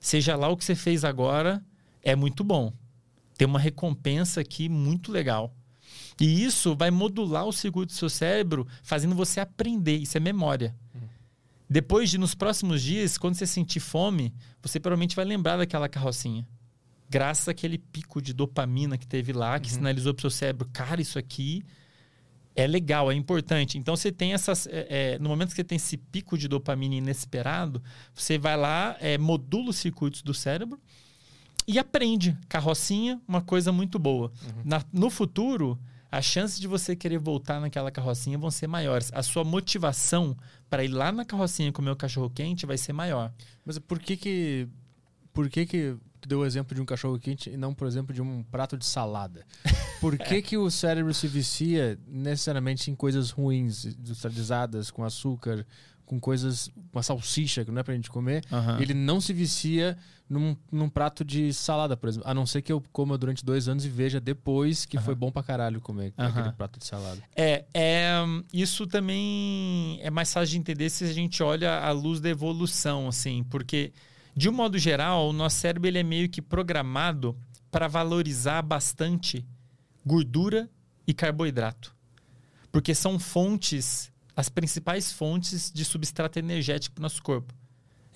seja 0.00 0.34
lá 0.34 0.48
o 0.48 0.56
que 0.56 0.64
você 0.64 0.74
fez 0.74 1.04
agora, 1.04 1.64
é 2.02 2.16
muito 2.16 2.42
bom. 2.42 2.72
Tem 3.38 3.46
uma 3.46 3.60
recompensa 3.60 4.40
aqui 4.40 4.68
muito 4.68 5.12
legal. 5.12 5.54
E 6.20 6.44
isso 6.44 6.74
vai 6.74 6.90
modular 6.90 7.44
o 7.44 7.52
circuito 7.52 7.92
do 7.92 7.96
seu 7.96 8.08
cérebro, 8.08 8.66
fazendo 8.82 9.14
você 9.14 9.40
aprender. 9.40 9.96
Isso 9.96 10.16
é 10.16 10.20
memória. 10.20 10.74
Uhum. 10.94 11.00
Depois 11.68 12.10
de, 12.10 12.16
nos 12.16 12.34
próximos 12.34 12.82
dias, 12.82 13.18
quando 13.18 13.34
você 13.34 13.46
sentir 13.46 13.80
fome, 13.80 14.34
você 14.62 14.80
provavelmente 14.80 15.14
vai 15.14 15.24
lembrar 15.24 15.56
daquela 15.56 15.88
carrocinha. 15.88 16.46
Graças 17.08 17.48
àquele 17.48 17.78
pico 17.78 18.20
de 18.22 18.32
dopamina 18.32 18.96
que 18.96 19.06
teve 19.06 19.32
lá, 19.32 19.58
que 19.60 19.68
uhum. 19.68 19.76
sinalizou 19.76 20.14
para 20.14 20.20
o 20.20 20.22
seu 20.22 20.30
cérebro, 20.30 20.68
cara, 20.72 21.00
isso 21.00 21.18
aqui 21.18 21.62
é 22.56 22.66
legal, 22.66 23.12
é 23.12 23.14
importante. 23.14 23.76
Então 23.76 23.94
você 23.94 24.10
tem 24.10 24.32
essas. 24.32 24.66
É, 24.66 24.86
é, 24.88 25.18
no 25.18 25.28
momento 25.28 25.50
que 25.50 25.56
você 25.56 25.64
tem 25.64 25.76
esse 25.76 25.98
pico 25.98 26.38
de 26.38 26.48
dopamina 26.48 26.94
inesperado, 26.94 27.82
você 28.14 28.38
vai 28.38 28.56
lá, 28.56 28.96
é, 28.98 29.18
modula 29.18 29.70
os 29.70 29.76
circuitos 29.76 30.22
do 30.22 30.32
cérebro 30.32 30.80
e 31.68 31.78
aprende. 31.78 32.36
Carrocinha, 32.48 33.20
uma 33.28 33.42
coisa 33.42 33.70
muito 33.70 33.98
boa. 33.98 34.32
Uhum. 34.42 34.62
Na, 34.64 34.82
no 34.90 35.10
futuro, 35.10 35.78
as 36.10 36.24
chances 36.24 36.58
de 36.58 36.66
você 36.66 36.94
querer 36.94 37.18
voltar 37.18 37.60
naquela 37.60 37.90
carrocinha 37.90 38.38
vão 38.38 38.50
ser 38.50 38.66
maiores. 38.66 39.10
A 39.12 39.22
sua 39.22 39.44
motivação 39.44 40.36
para 40.68 40.84
ir 40.84 40.88
lá 40.88 41.10
na 41.12 41.24
carrocinha 41.24 41.72
comer 41.72 41.90
o 41.90 41.96
cachorro 41.96 42.30
quente 42.30 42.66
vai 42.66 42.78
ser 42.78 42.92
maior. 42.92 43.32
Mas 43.64 43.78
por 43.78 43.98
que 43.98 44.16
que 44.16 44.68
por 45.32 45.50
que 45.50 45.66
que 45.66 45.96
deu 46.26 46.40
o 46.40 46.46
exemplo 46.46 46.74
de 46.74 46.80
um 46.80 46.84
cachorro 46.84 47.18
quente 47.18 47.50
e 47.50 47.56
não, 47.56 47.74
por 47.74 47.86
exemplo, 47.86 48.14
de 48.14 48.22
um 48.22 48.42
prato 48.42 48.76
de 48.76 48.86
salada? 48.86 49.44
Por 50.00 50.18
que 50.18 50.42
que 50.42 50.58
o 50.58 50.70
cérebro 50.70 51.14
se 51.14 51.26
vicia 51.26 51.98
necessariamente 52.06 52.90
em 52.90 52.94
coisas 52.94 53.30
ruins, 53.30 53.86
industrializadas, 53.86 54.90
com 54.90 55.02
açúcar, 55.02 55.66
com 56.04 56.20
coisas, 56.20 56.70
uma 56.92 57.02
salsicha 57.02 57.64
que 57.64 57.70
não 57.70 57.80
é 57.80 57.82
pra 57.82 57.94
gente 57.94 58.10
comer, 58.10 58.44
uhum. 58.50 58.80
ele 58.80 58.94
não 58.94 59.20
se 59.20 59.32
vicia 59.32 59.96
num, 60.28 60.56
num, 60.70 60.88
prato 60.88 61.24
de 61.24 61.52
salada, 61.52 61.96
por 61.96 62.08
exemplo. 62.08 62.28
A 62.28 62.34
não 62.34 62.46
ser 62.46 62.62
que 62.62 62.72
eu 62.72 62.82
coma 62.92 63.16
durante 63.16 63.44
dois 63.44 63.68
anos 63.68 63.84
e 63.84 63.88
veja 63.88 64.20
depois 64.20 64.84
que 64.84 64.96
uhum. 64.96 65.02
foi 65.02 65.14
bom 65.14 65.30
pra 65.30 65.42
caralho 65.42 65.80
comer 65.80 66.12
uhum. 66.18 66.26
aquele 66.26 66.52
prato 66.52 66.78
de 66.78 66.86
salada. 66.86 67.22
É, 67.34 67.64
é, 67.72 68.14
isso 68.52 68.86
também 68.86 69.98
é 70.02 70.10
mais 70.10 70.32
fácil 70.32 70.52
de 70.52 70.58
entender 70.58 70.90
se 70.90 71.04
a 71.04 71.12
gente 71.12 71.42
olha 71.42 71.78
à 71.80 71.90
luz 71.92 72.20
da 72.20 72.28
evolução, 72.28 73.08
assim, 73.08 73.44
porque, 73.44 73.92
de 74.34 74.48
um 74.48 74.52
modo 74.52 74.78
geral, 74.78 75.28
o 75.28 75.32
nosso 75.32 75.56
cérebro 75.56 75.88
ele 75.88 75.98
é 75.98 76.02
meio 76.02 76.28
que 76.28 76.42
programado 76.42 77.36
para 77.70 77.88
valorizar 77.88 78.62
bastante 78.62 79.46
gordura 80.04 80.68
e 81.06 81.14
carboidrato. 81.14 81.94
Porque 82.72 82.94
são 82.94 83.18
fontes 83.18 84.12
as 84.36 84.50
principais 84.50 85.10
fontes 85.10 85.72
de 85.72 85.82
substrato 85.82 86.38
energético 86.38 86.96
para 86.96 87.00
o 87.00 87.04
nosso 87.04 87.22
corpo. 87.22 87.54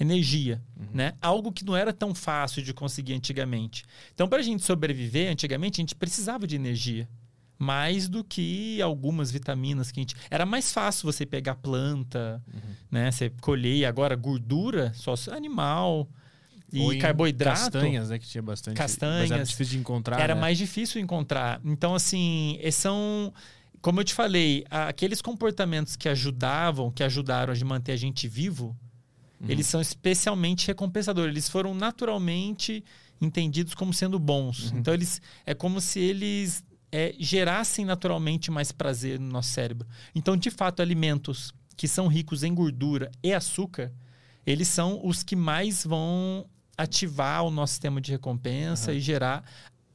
Energia, 0.00 0.62
uhum. 0.78 0.86
né? 0.94 1.12
Algo 1.20 1.52
que 1.52 1.62
não 1.64 1.76
era 1.76 1.92
tão 1.92 2.14
fácil 2.14 2.62
de 2.62 2.72
conseguir 2.72 3.12
antigamente. 3.12 3.84
Então, 4.14 4.26
para 4.26 4.38
a 4.38 4.42
gente 4.42 4.64
sobreviver, 4.64 5.30
antigamente, 5.30 5.80
a 5.80 5.82
gente 5.82 5.94
precisava 5.94 6.46
de 6.46 6.56
energia. 6.56 7.06
mais 7.62 8.08
do 8.08 8.24
que 8.24 8.80
algumas 8.80 9.30
vitaminas 9.30 9.92
que 9.92 10.00
a 10.00 10.02
gente. 10.02 10.14
Era 10.30 10.46
mais 10.46 10.72
fácil 10.72 11.04
você 11.12 11.26
pegar 11.26 11.56
planta, 11.56 12.42
Uhum. 12.50 12.60
né? 12.90 13.10
Você 13.10 13.28
colher 13.42 13.84
agora 13.84 14.16
gordura, 14.16 14.90
só 14.94 15.12
animal 15.30 16.08
e 16.72 16.80
Ou 16.80 16.98
carboidrato. 16.98 17.60
Castanhas, 17.72 18.08
né? 18.08 18.18
Que 18.18 18.26
tinha 18.26 18.40
bastante. 18.40 18.76
Castanhas. 18.78 19.28
Mas 19.28 19.30
era 19.32 19.44
difícil 19.44 19.72
de 19.74 19.78
encontrar. 19.78 20.18
era 20.18 20.34
né? 20.34 20.40
mais 20.40 20.56
difícil 20.56 21.02
encontrar. 21.02 21.60
Então, 21.62 21.94
assim, 21.94 22.58
são. 22.72 23.30
Como 23.82 24.00
eu 24.00 24.04
te 24.04 24.14
falei, 24.14 24.64
aqueles 24.70 25.20
comportamentos 25.20 25.96
que 25.96 26.08
ajudavam, 26.08 26.90
que 26.90 27.02
ajudaram 27.02 27.52
a 27.52 27.64
manter 27.66 27.92
a 27.92 27.96
gente 27.96 28.26
vivo, 28.26 28.74
Uhum. 29.40 29.48
eles 29.50 29.66
são 29.66 29.80
especialmente 29.80 30.66
recompensadores. 30.66 31.32
Eles 31.32 31.48
foram 31.48 31.74
naturalmente 31.74 32.84
entendidos 33.20 33.74
como 33.74 33.92
sendo 33.92 34.18
bons. 34.18 34.70
Uhum. 34.70 34.78
Então, 34.78 34.92
eles 34.94 35.20
é 35.46 35.54
como 35.54 35.80
se 35.80 35.98
eles 35.98 36.62
é, 36.92 37.14
gerassem 37.18 37.84
naturalmente 37.84 38.50
mais 38.50 38.70
prazer 38.72 39.18
no 39.18 39.28
nosso 39.28 39.50
cérebro. 39.50 39.86
Então, 40.14 40.36
de 40.36 40.50
fato, 40.50 40.80
alimentos 40.82 41.52
que 41.76 41.88
são 41.88 42.06
ricos 42.08 42.42
em 42.42 42.54
gordura 42.54 43.10
e 43.22 43.32
açúcar, 43.32 43.92
eles 44.46 44.68
são 44.68 45.00
os 45.04 45.22
que 45.22 45.34
mais 45.36 45.84
vão 45.84 46.46
ativar 46.76 47.44
o 47.44 47.50
nosso 47.50 47.72
sistema 47.74 48.00
de 48.00 48.10
recompensa 48.10 48.90
Uhum. 48.90 48.96
e 48.96 49.00
gerar 49.00 49.44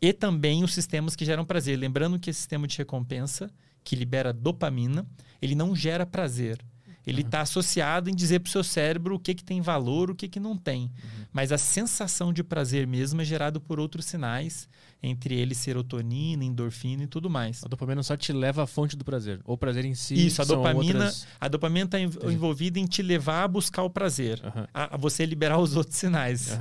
e 0.02 0.14
também 0.14 0.64
os 0.64 0.74
sistemas 0.74 1.16
que 1.16 1.26
geram 1.26 1.44
prazer. 1.46 1.78
Lembrando 1.78 2.20
que 2.20 2.30
esse 2.30 2.40
sistema 2.40 2.68
de 2.68 2.78
recompensa 2.78 3.50
que 3.84 3.96
libera 3.96 4.32
dopamina, 4.34 5.06
ele 5.42 5.56
não 5.56 5.76
gera 5.76 6.06
prazer. 6.06 6.60
Ele 7.06 7.22
está 7.22 7.42
associado 7.42 8.10
em 8.10 8.16
dizer 8.16 8.40
para 8.40 8.48
o 8.50 8.52
seu 8.52 8.64
cérebro 8.64 9.16
o 9.16 9.20
que, 9.20 9.34
que 9.36 9.44
tem 9.44 9.62
valor, 9.62 10.10
o 10.10 10.16
que, 10.16 10.28
que 10.28 10.40
não 10.40 10.58
tem. 10.58 10.92
Mas 11.32 11.52
a 11.52 11.58
sensação 11.58 12.32
de 12.34 12.44
prazer 12.44 12.88
mesmo 12.88 13.22
é 13.22 13.26
gerado 13.26 13.60
por 13.62 13.80
outros 13.80 14.06
sinais, 14.06 14.68
entre 15.04 15.36
eles 15.36 15.58
serotonina, 15.60 16.44
endorfina 16.44 17.04
e 17.04 17.08
tudo 17.08 17.30
mais. 17.30 17.64
A 17.64 17.68
dopamina 17.68 18.02
só 18.02 18.18
te 18.18 18.34
leva 18.34 18.64
à 18.64 18.68
fonte 18.68 18.96
do 18.96 19.06
prazer. 19.06 19.40
Ou 19.44 19.54
o 19.54 19.58
prazer 19.58 19.86
em 19.86 19.94
si. 19.94 20.26
Isso, 20.26 20.42
a 20.42 20.46
dopamina, 20.46 20.94
outras- 21.06 21.28
a 21.40 21.48
dopamina 21.48 21.86
está 21.86 22.00
envolvida 22.00 22.80
em 22.80 22.86
te 22.86 23.04
levar 23.04 23.44
a 23.44 23.48
buscar 23.48 23.84
o 23.84 23.90
prazer, 23.90 24.42
Aham, 24.44 24.68
a, 24.74 24.96
a 24.96 24.98
você 24.98 25.26
liberar 25.26 25.60
os 25.60 25.76
outros 25.76 25.98
sinais. 25.98 26.58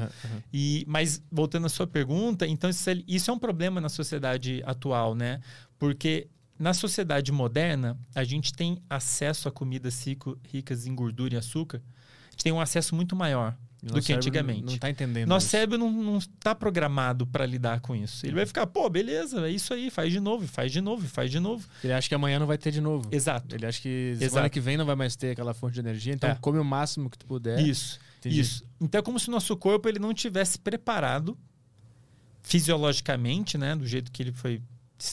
E, 0.52 0.84
mas 0.86 1.22
voltando 1.32 1.66
à 1.66 1.68
sua 1.70 1.86
pergunta, 1.86 2.46
então 2.46 2.68
isso 2.68 2.90
é, 2.90 3.02
isso 3.08 3.30
é 3.30 3.34
um 3.34 3.38
problema 3.38 3.80
na 3.80 3.88
sociedade 3.88 4.62
atual, 4.66 5.14
né? 5.14 5.40
Porque 5.78 6.28
na 6.58 6.72
sociedade 6.74 7.32
moderna, 7.32 7.96
a 8.14 8.24
gente 8.24 8.52
tem 8.52 8.78
acesso 8.88 9.48
a 9.48 9.52
comidas 9.52 10.06
rico- 10.06 10.38
ricas 10.52 10.86
em 10.86 10.94
gordura 10.94 11.34
e 11.34 11.36
açúcar. 11.36 11.82
A 12.28 12.30
gente 12.30 12.44
tem 12.44 12.52
um 12.52 12.60
acesso 12.60 12.94
muito 12.94 13.14
maior 13.16 13.56
do 13.82 14.00
que 14.00 14.14
antigamente. 14.14 14.62
Não 14.72 14.78
tá 14.78 14.88
entendendo. 14.88 15.28
Nosso 15.28 15.44
isso. 15.46 15.50
cérebro 15.50 15.76
não 15.78 16.16
está 16.16 16.54
programado 16.54 17.26
para 17.26 17.44
lidar 17.44 17.80
com 17.80 17.94
isso. 17.94 18.24
Ele 18.24 18.34
vai 18.34 18.46
ficar, 18.46 18.66
pô, 18.66 18.88
beleza, 18.88 19.46
é 19.46 19.50
isso 19.50 19.74
aí, 19.74 19.90
faz 19.90 20.10
de 20.10 20.20
novo, 20.20 20.46
faz 20.48 20.72
de 20.72 20.80
novo, 20.80 21.06
faz 21.06 21.30
de 21.30 21.38
novo. 21.38 21.68
Ele 21.82 21.92
acha 21.92 22.08
que 22.08 22.14
amanhã 22.14 22.38
não 22.38 22.46
vai 22.46 22.56
ter 22.56 22.70
de 22.70 22.80
novo. 22.80 23.08
Exato. 23.12 23.54
Ele 23.54 23.66
acha 23.66 23.82
que 23.82 24.14
semana 24.14 24.24
Exato. 24.24 24.50
que 24.50 24.60
vem 24.60 24.76
não 24.78 24.86
vai 24.86 24.96
mais 24.96 25.16
ter 25.16 25.32
aquela 25.32 25.52
fonte 25.52 25.74
de 25.74 25.80
energia, 25.80 26.14
então 26.14 26.30
É. 26.30 26.34
come 26.40 26.58
o 26.58 26.64
máximo 26.64 27.10
que 27.10 27.18
tu 27.18 27.26
puder. 27.26 27.58
Isso. 27.60 27.98
Entendi. 28.20 28.40
Isso. 28.40 28.64
Então 28.80 29.00
é 29.00 29.02
como 29.02 29.20
se 29.20 29.28
o 29.28 29.32
nosso 29.32 29.54
corpo 29.54 29.86
ele 29.86 29.98
não 29.98 30.14
tivesse 30.14 30.58
preparado 30.58 31.36
fisiologicamente, 32.42 33.56
né, 33.58 33.74
do 33.76 33.86
jeito 33.86 34.10
que 34.12 34.22
ele 34.22 34.32
foi 34.32 34.60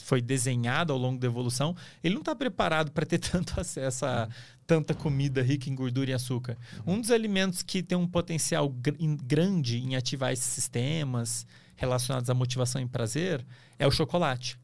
foi 0.04 0.22
desenhado 0.22 0.94
ao 0.94 1.00
longo 1.00 1.20
da 1.20 1.28
evolução, 1.28 1.76
ele 2.04 2.14
não 2.14 2.22
está 2.22 2.36
preparado 2.36 2.92
para 2.92 3.06
ter 3.06 3.18
tanto 3.20 3.60
acesso 3.60 4.06
a 4.06 4.30
tanta 4.66 4.94
comida 4.94 5.42
rica 5.42 5.70
em 5.70 5.76
gordura 5.76 6.12
e 6.12 6.14
açúcar. 6.14 6.58
Um 6.86 7.02
dos 7.02 7.12
alimentos 7.12 7.62
que 7.62 7.84
tem 7.84 7.98
um 7.98 8.08
potencial 8.08 8.70
gr- 8.70 8.96
grande 9.24 9.80
em 9.80 9.96
ativar 9.96 10.32
esses 10.32 10.46
sistemas 10.46 11.46
relacionados 11.76 12.30
à 12.30 12.34
motivação 12.34 12.82
e 12.82 12.88
prazer 12.88 13.46
é 13.78 13.86
o 13.86 13.92
chocolate. 13.92 14.58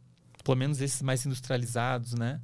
Pelo 0.44 0.56
menos 0.56 0.80
esses 0.80 1.02
mais 1.02 1.26
industrializados, 1.26 2.14
né? 2.14 2.40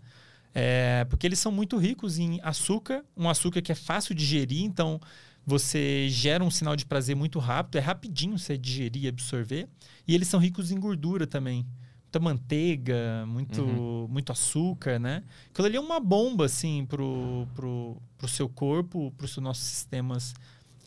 É, 0.53 1.05
porque 1.09 1.25
eles 1.25 1.39
são 1.39 1.51
muito 1.51 1.77
ricos 1.77 2.19
em 2.19 2.39
açúcar, 2.43 3.03
um 3.15 3.29
açúcar 3.29 3.61
que 3.61 3.71
é 3.71 3.75
fácil 3.75 4.13
de 4.13 4.23
digerir, 4.23 4.63
então 4.63 4.99
você 5.45 6.07
gera 6.09 6.43
um 6.43 6.51
sinal 6.51 6.75
de 6.75 6.85
prazer 6.85 7.15
muito 7.15 7.39
rápido, 7.39 7.75
é 7.77 7.79
rapidinho 7.79 8.37
você 8.37 8.57
digerir 8.57 9.05
e 9.05 9.07
absorver. 9.07 9.67
E 10.07 10.13
eles 10.13 10.27
são 10.27 10.39
ricos 10.39 10.71
em 10.71 10.79
gordura 10.79 11.25
também. 11.25 11.65
Muita 12.13 12.19
manteiga, 12.19 13.25
muito, 13.25 13.63
Uhum. 13.63 14.07
muito 14.07 14.31
açúcar, 14.31 14.99
né? 14.99 15.23
Aquilo 15.51 15.65
ali 15.65 15.77
é 15.77 15.79
uma 15.79 15.99
bomba, 15.99 16.45
assim, 16.45 16.85
pro, 16.85 17.47
pro, 17.55 17.97
pro 18.19 18.27
seu 18.27 18.47
corpo, 18.47 19.11
pros 19.17 19.35
nossos 19.37 19.63
sistemas 19.63 20.35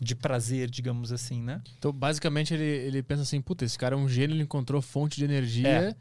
de 0.00 0.14
prazer, 0.14 0.70
digamos 0.70 1.10
assim, 1.10 1.42
né? 1.42 1.60
Então, 1.78 1.90
basicamente, 1.92 2.54
ele, 2.54 2.62
ele 2.62 3.02
pensa 3.02 3.22
assim: 3.22 3.40
puta, 3.40 3.64
esse 3.64 3.76
cara 3.76 3.96
é 3.96 3.98
um 3.98 4.08
gênio, 4.08 4.34
ele 4.36 4.44
encontrou 4.44 4.80
fonte 4.80 5.16
de 5.16 5.24
energia. 5.24 5.68
É. 5.68 5.96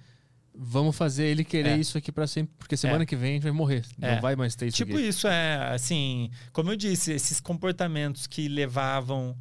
Vamos 0.54 0.96
fazer 0.96 1.26
ele 1.26 1.44
querer 1.44 1.72
É. 1.72 1.78
isso 1.78 1.98
aqui 1.98 2.12
pra 2.12 2.28
sempre, 2.28 2.54
porque 2.60 2.78
semana 2.78 3.02
É. 3.02 3.06
que 3.08 3.16
vem 3.16 3.32
a 3.32 3.34
gente 3.34 3.44
vai 3.44 3.52
morrer. 3.52 3.84
É. 4.00 4.14
Não 4.16 4.22
vai 4.22 4.36
mais 4.36 4.54
ter 4.56 4.68
isso 4.68 4.78
Tipo 4.78 4.94
aqui. 4.94 5.08
isso, 5.08 5.28
é 5.28 5.74
assim, 5.74 6.30
como 6.54 6.70
eu 6.72 6.76
disse, 6.76 7.12
esses 7.12 7.40
comportamentos 7.42 8.28
que 8.28 8.48
levavam 8.48 9.36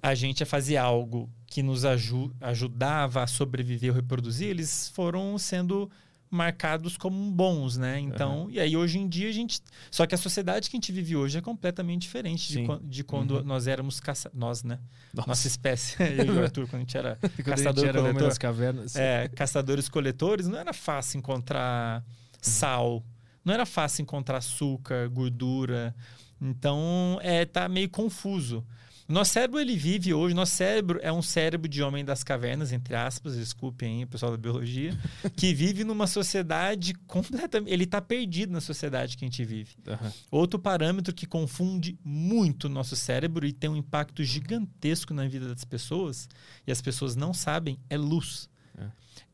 a 0.00 0.14
gente 0.14 0.40
a 0.42 0.46
fazer 0.46 0.76
algo 0.76 1.28
que 1.50 1.62
nos 1.62 1.84
aju 1.84 2.32
ajudava 2.40 3.22
a 3.22 3.26
sobreviver 3.26 3.90
ou 3.90 3.96
reproduzir, 3.96 4.48
eles 4.48 4.88
foram 4.94 5.36
sendo 5.36 5.90
marcados 6.32 6.96
como 6.96 7.28
bons, 7.32 7.76
né? 7.76 7.98
Então, 7.98 8.46
e 8.52 8.60
aí 8.60 8.76
hoje 8.76 9.00
em 9.00 9.08
dia 9.08 9.28
a 9.28 9.32
gente. 9.32 9.60
Só 9.90 10.06
que 10.06 10.14
a 10.14 10.18
sociedade 10.18 10.70
que 10.70 10.76
a 10.76 10.78
gente 10.78 10.92
vive 10.92 11.16
hoje 11.16 11.36
é 11.36 11.40
completamente 11.40 12.02
diferente 12.02 12.52
de, 12.52 12.64
de 12.84 13.02
quando 13.02 13.38
Uhum. 13.38 13.42
nós 13.42 13.66
éramos 13.66 13.98
caça... 13.98 14.30
Nós, 14.32 14.62
né? 14.62 14.78
Nossa. 15.12 15.28
Nossa 15.28 15.48
espécie. 15.48 15.96
Eu 16.00 16.26
e 16.26 16.38
o 16.38 16.42
Arthur, 16.44 16.68
quando 16.68 16.76
a 16.76 16.78
gente 16.84 16.96
era 16.96 17.16
caçador 17.44 17.84
era 17.84 18.00
coletor. 18.00 18.22
nas 18.22 18.38
cavernas. 18.38 18.94
É, 18.94 19.26
caçadores-coletores, 19.34 20.46
não 20.46 20.56
era 20.56 20.72
fácil 20.72 21.18
encontrar 21.18 22.04
sal, 22.40 23.04
não 23.44 23.52
era 23.52 23.66
fácil 23.66 24.02
encontrar 24.02 24.38
açúcar, 24.38 25.08
gordura. 25.08 25.92
Então, 26.40 27.18
é, 27.22 27.44
tá 27.44 27.68
meio 27.68 27.88
confuso. 27.90 28.64
Nosso 29.10 29.32
cérebro, 29.32 29.58
ele 29.58 29.76
vive 29.76 30.14
hoje, 30.14 30.32
nosso 30.36 30.52
cérebro 30.52 31.00
é 31.02 31.12
um 31.12 31.20
cérebro 31.20 31.68
de 31.68 31.82
homem 31.82 32.04
das 32.04 32.22
cavernas, 32.22 32.70
entre 32.70 32.94
aspas, 32.94 33.34
desculpem 33.34 33.98
aí 33.98 34.04
o 34.04 34.06
pessoal 34.06 34.30
da 34.30 34.38
biologia, 34.38 34.96
que 35.34 35.52
vive 35.52 35.82
numa 35.82 36.06
sociedade 36.06 36.94
completamente... 37.08 37.72
Ele 37.72 37.82
está 37.82 38.00
perdido 38.00 38.52
na 38.52 38.60
sociedade 38.60 39.16
que 39.16 39.24
a 39.24 39.28
gente 39.28 39.44
vive. 39.44 39.74
Aham. 39.84 40.12
Outro 40.30 40.60
parâmetro 40.60 41.12
que 41.12 41.26
confunde 41.26 41.98
muito 42.04 42.66
o 42.66 42.68
nosso 42.68 42.94
cérebro 42.94 43.44
e 43.44 43.52
tem 43.52 43.68
um 43.68 43.76
impacto 43.76 44.22
gigantesco 44.22 45.12
na 45.12 45.26
vida 45.26 45.48
das 45.48 45.64
pessoas, 45.64 46.28
e 46.64 46.70
as 46.70 46.80
pessoas 46.80 47.16
não 47.16 47.34
sabem, 47.34 47.80
é 47.90 47.98
luz. 47.98 48.48
É. 48.78 48.84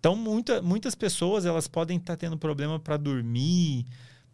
Então, 0.01 0.17
muita, 0.17 0.63
muitas 0.63 0.95
pessoas 0.95 1.45
elas 1.45 1.69
podem 1.69 1.99
estar 1.99 2.17
tendo 2.17 2.39
problema 2.39 2.81
para 2.81 2.97
dormir, 2.97 3.85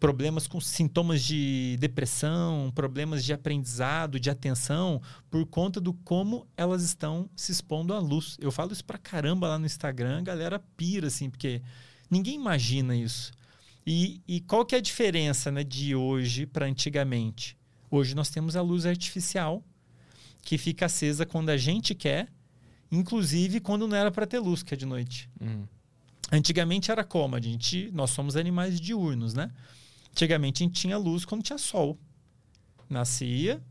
problemas 0.02 0.48
com 0.48 0.60
sintomas 0.60 1.22
de 1.22 1.76
depressão, 1.78 2.72
problemas 2.74 3.24
de 3.24 3.32
aprendizado, 3.32 4.18
de 4.18 4.30
atenção, 4.30 5.00
por 5.30 5.46
conta 5.46 5.80
do 5.80 5.94
como 5.94 6.44
elas 6.56 6.82
estão 6.82 7.30
se 7.36 7.52
expondo 7.52 7.94
à 7.94 8.00
luz. 8.00 8.36
Eu 8.40 8.50
falo 8.50 8.72
isso 8.72 8.84
pra 8.84 8.98
caramba 8.98 9.46
lá 9.46 9.60
no 9.60 9.64
Instagram, 9.64 10.18
a 10.18 10.22
galera 10.22 10.58
pira, 10.76 11.06
assim, 11.06 11.30
porque 11.30 11.62
ninguém 12.10 12.34
imagina 12.34 12.96
isso. 12.96 13.30
E, 13.86 14.20
e 14.26 14.40
qual 14.40 14.66
que 14.66 14.74
é 14.74 14.78
a 14.78 14.80
diferença 14.80 15.52
né, 15.52 15.62
de 15.62 15.94
hoje 15.94 16.46
para 16.46 16.66
antigamente? 16.66 17.56
Hoje 17.88 18.12
nós 18.16 18.28
temos 18.28 18.56
a 18.56 18.60
luz 18.60 18.84
artificial, 18.84 19.62
que 20.42 20.58
fica 20.58 20.86
acesa 20.86 21.24
quando 21.24 21.50
a 21.50 21.56
gente 21.56 21.94
quer, 21.94 22.26
inclusive 22.90 23.60
quando 23.60 23.86
não 23.86 23.96
era 23.96 24.10
para 24.10 24.26
ter 24.26 24.40
luz, 24.40 24.64
que 24.64 24.74
é 24.74 24.76
de 24.76 24.84
noite. 24.84 25.30
Uhum. 25.40 25.64
Antigamente 26.32 26.90
era 26.90 27.04
como? 27.04 27.36
A 27.36 27.40
gente, 27.40 27.88
nós 27.92 28.10
somos 28.10 28.34
animais 28.34 28.80
diurnos, 28.80 29.32
né? 29.32 29.48
Antigamente 30.12 30.62
a 30.62 30.66
gente 30.66 30.80
tinha 30.80 30.96
luz 30.96 31.24
quando 31.24 31.42
tinha 31.42 31.58
sol. 31.58 31.98
Nascia, 32.88 33.62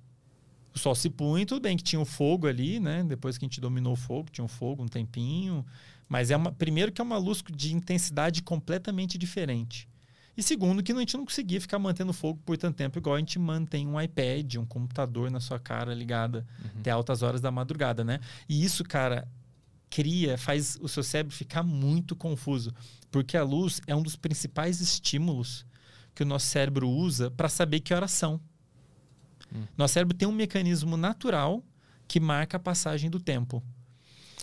o 0.73 0.80
sol 0.80 0.95
se 0.95 1.10
punha, 1.10 1.45
tudo 1.45 1.62
bem 1.62 1.77
que 1.77 1.84
tinha 1.84 1.99
o 1.99 2.06
fogo 2.06 2.47
ali, 2.47 2.80
né? 2.80 3.04
Depois 3.04 3.38
que 3.38 3.45
a 3.45 3.47
gente 3.47 3.62
dominou 3.62 3.93
o 3.93 3.97
fogo, 3.97 4.30
tinha 4.32 4.43
um 4.43 4.47
fogo 4.47 4.84
um 4.84 4.88
tempinho. 4.88 5.65
Mas 6.10 6.32
é 6.32 6.36
uma, 6.36 6.51
primeiro 6.51 6.91
que 6.91 6.99
é 6.99 7.04
uma 7.04 7.17
luz 7.17 7.43
de 7.54 7.73
intensidade 7.73 8.41
completamente 8.41 9.17
diferente. 9.17 9.88
E 10.36 10.41
segundo, 10.41 10.82
que 10.82 10.91
a 10.91 10.95
gente 10.95 11.15
não 11.15 11.25
conseguia 11.25 11.60
ficar 11.60 11.78
mantendo 11.78 12.13
fogo 12.13 12.39
por 12.45 12.57
tanto 12.57 12.76
tempo, 12.76 12.97
igual 12.97 13.16
a 13.16 13.20
gente 13.20 13.38
mantém 13.38 13.86
um 13.86 13.99
iPad, 13.99 14.55
um 14.55 14.66
computador 14.66 15.30
na 15.30 15.39
sua 15.39 15.59
cara 15.59 15.93
ligada 15.93 16.47
até 16.80 16.89
altas 16.89 17.22
horas 17.22 17.41
da 17.41 17.51
madrugada, 17.51 18.03
né? 18.03 18.20
E 18.47 18.63
isso, 18.63 18.84
cara, 18.84 19.28
cria, 19.89 20.38
faz 20.38 20.78
o 20.82 20.88
seu 20.88 21.03
cérebro 21.03 21.36
ficar 21.36 21.63
muito 21.63 22.16
confuso. 22.16 22.74
Porque 23.11 23.36
a 23.36 23.43
luz 23.43 23.82
é 23.86 23.95
um 23.95 24.01
dos 24.01 24.16
principais 24.16 24.80
estímulos 24.80 25.66
que 26.14 26.24
o 26.24 26.26
nosso 26.26 26.47
cérebro 26.47 26.89
usa 26.89 27.32
para 27.32 27.49
saber 27.49 27.80
que 27.80 27.93
horas 27.93 28.12
são. 28.12 28.39
Hum. 29.53 29.64
Nosso 29.78 29.93
cérebro 29.93 30.16
tem 30.16 30.28
um 30.28 30.32
mecanismo 30.32 30.97
natural 30.97 31.64
que 32.07 32.20
marca 32.20 32.57
a 32.57 32.59
passagem 32.59 33.09
do 33.09 33.20
tempo. 33.20 33.64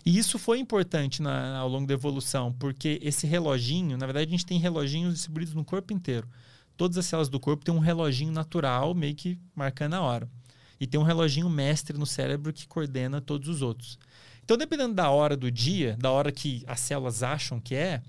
E 0.04 0.16
isso 0.16 0.38
foi 0.38 0.58
importante 0.58 1.20
na- 1.20 1.58
ao 1.58 1.68
longo 1.68 1.86
da 1.86 1.94
evolução, 1.94 2.52
porque 2.52 2.98
esse 3.02 3.26
reloginho, 3.26 3.96
na 3.98 4.06
verdade, 4.06 4.28
a 4.28 4.30
gente 4.30 4.46
tem 4.46 4.58
reloginhos 4.58 5.14
distribuídos 5.14 5.54
no 5.54 5.64
corpo 5.64 5.92
inteiro. 5.92 6.26
Todas 6.76 6.96
as 6.96 7.06
células 7.06 7.28
do 7.28 7.40
corpo 7.40 7.64
têm 7.64 7.74
um 7.74 7.80
reloginho 7.80 8.32
natural, 8.32 8.94
meio 8.94 9.14
que 9.14 9.38
marcando 9.54 9.94
a 9.94 10.00
hora. 10.00 10.28
E 10.80 10.86
tem 10.86 10.98
um 10.98 11.02
reloginho 11.04 11.50
mestre 11.50 11.98
no 11.98 12.06
cérebro 12.06 12.52
que 12.52 12.68
coordena 12.68 13.20
todos 13.20 13.48
os 13.48 13.62
outros. 13.62 13.98
Então, 14.44 14.56
dependendo 14.56 14.94
da 14.94 15.10
hora 15.10 15.36
do 15.36 15.50
dia, 15.50 15.96
da 15.98 16.10
hora 16.10 16.30
que 16.32 16.62
as 16.66 16.80
células 16.80 17.22
acham 17.22 17.60
que 17.60 17.74
é, 17.74 18.00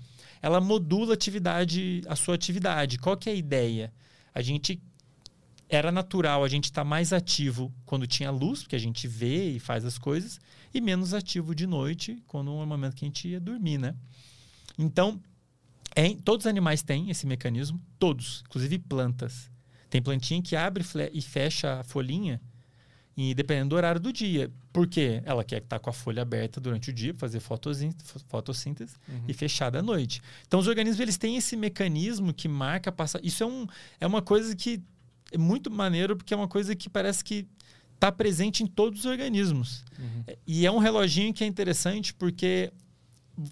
ela 0.42 0.60
modula 0.60 1.12
a 1.12 1.14
atividade, 1.14 2.02
a 2.06 2.16
sua 2.16 2.34
atividade. 2.34 2.98
Qual 2.98 3.16
que 3.16 3.28
é 3.28 3.32
a 3.32 3.36
ideia? 3.36 3.92
A 4.34 4.40
gente 4.40 4.80
era 5.68 5.92
natural 5.92 6.42
a 6.42 6.48
gente 6.48 6.64
estar 6.64 6.82
tá 6.82 6.84
mais 6.84 7.12
ativo 7.12 7.72
quando 7.86 8.06
tinha 8.06 8.30
luz, 8.30 8.62
porque 8.62 8.76
a 8.76 8.80
gente 8.80 9.06
vê 9.06 9.50
e 9.50 9.60
faz 9.60 9.84
as 9.84 9.98
coisas, 9.98 10.40
e 10.74 10.80
menos 10.80 11.14
ativo 11.14 11.54
de 11.54 11.66
noite, 11.66 12.22
quando 12.26 12.50
é 12.50 12.54
o 12.54 12.66
momento 12.66 12.96
que 12.96 13.04
a 13.04 13.08
gente 13.08 13.28
ia 13.28 13.40
dormir, 13.40 13.78
né? 13.78 13.94
Então, 14.78 15.20
é, 15.94 16.14
todos 16.24 16.46
os 16.46 16.50
animais 16.50 16.82
têm 16.82 17.10
esse 17.10 17.26
mecanismo, 17.26 17.80
todos, 17.98 18.42
inclusive 18.46 18.78
plantas. 18.78 19.50
Tem 19.88 20.00
plantinha 20.00 20.42
que 20.42 20.56
abre 20.56 20.84
e 21.12 21.20
fecha 21.20 21.80
a 21.80 21.84
folhinha 21.84 22.40
e 23.22 23.34
dependendo 23.34 23.68
do 23.68 23.76
horário 23.76 24.00
do 24.00 24.10
dia. 24.10 24.50
Por 24.72 24.86
quê? 24.86 25.20
Ela 25.26 25.44
quer 25.44 25.58
estar 25.58 25.78
com 25.78 25.90
a 25.90 25.92
folha 25.92 26.22
aberta 26.22 26.58
durante 26.58 26.88
o 26.88 26.92
dia, 26.92 27.12
fazer 27.12 27.38
fotossíntese 27.38 28.94
uhum. 29.06 29.24
e 29.28 29.34
fechada 29.34 29.80
à 29.80 29.82
noite. 29.82 30.22
Então, 30.46 30.58
os 30.58 30.66
organismos 30.66 31.00
eles 31.00 31.18
têm 31.18 31.36
esse 31.36 31.54
mecanismo 31.54 32.32
que 32.32 32.48
marca 32.48 32.90
passar. 32.90 33.20
Isso 33.22 33.42
é, 33.42 33.46
um, 33.46 33.66
é 34.00 34.06
uma 34.06 34.22
coisa 34.22 34.56
que 34.56 34.82
é 35.30 35.36
muito 35.36 35.70
maneiro 35.70 36.16
porque 36.16 36.32
é 36.32 36.36
uma 36.36 36.48
coisa 36.48 36.74
que 36.74 36.88
parece 36.88 37.22
que 37.22 37.46
está 37.94 38.10
presente 38.10 38.62
em 38.62 38.66
todos 38.66 39.00
os 39.00 39.04
organismos. 39.04 39.84
Uhum. 39.98 40.24
E 40.46 40.64
é 40.64 40.72
um 40.72 40.78
reloginho 40.78 41.34
que 41.34 41.44
é 41.44 41.46
interessante 41.46 42.14
porque 42.14 42.72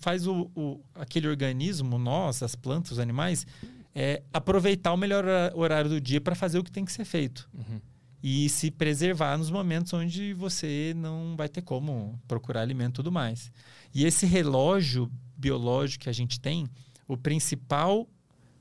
faz 0.00 0.26
o, 0.26 0.50
o, 0.56 0.80
aquele 0.94 1.28
organismo, 1.28 1.98
nós, 1.98 2.42
as 2.42 2.54
plantas, 2.54 2.92
os 2.92 2.98
animais, 2.98 3.46
é, 3.94 4.22
aproveitar 4.32 4.94
o 4.94 4.96
melhor 4.96 5.26
horário 5.54 5.90
do 5.90 6.00
dia 6.00 6.22
para 6.22 6.34
fazer 6.34 6.58
o 6.58 6.64
que 6.64 6.72
tem 6.72 6.86
que 6.86 6.92
ser 6.92 7.04
feito. 7.04 7.50
Uhum. 7.52 7.80
E 8.22 8.48
se 8.48 8.70
preservar 8.70 9.38
nos 9.38 9.50
momentos 9.50 9.92
onde 9.92 10.34
você 10.34 10.92
não 10.96 11.36
vai 11.36 11.48
ter 11.48 11.62
como 11.62 12.20
procurar 12.26 12.62
alimento 12.62 12.94
e 12.94 12.96
tudo 12.96 13.12
mais. 13.12 13.50
E 13.94 14.04
esse 14.04 14.26
relógio 14.26 15.10
biológico 15.36 16.04
que 16.04 16.10
a 16.10 16.12
gente 16.12 16.40
tem, 16.40 16.68
o 17.06 17.16
principal 17.16 18.08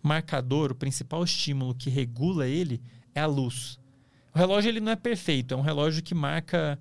marcador, 0.02 0.72
o 0.72 0.76
principal 0.76 1.24
estímulo 1.24 1.74
que 1.74 1.90
regula 1.90 2.48
ele 2.48 2.82
é 3.16 3.22
a 3.22 3.26
luz. 3.26 3.80
O 4.34 4.38
relógio 4.38 4.70
ele 4.70 4.80
não 4.80 4.92
é 4.92 4.96
perfeito, 4.96 5.54
é 5.54 5.58
um 5.58 5.62
relógio 5.62 6.04
que 6.04 6.14
marca 6.14 6.80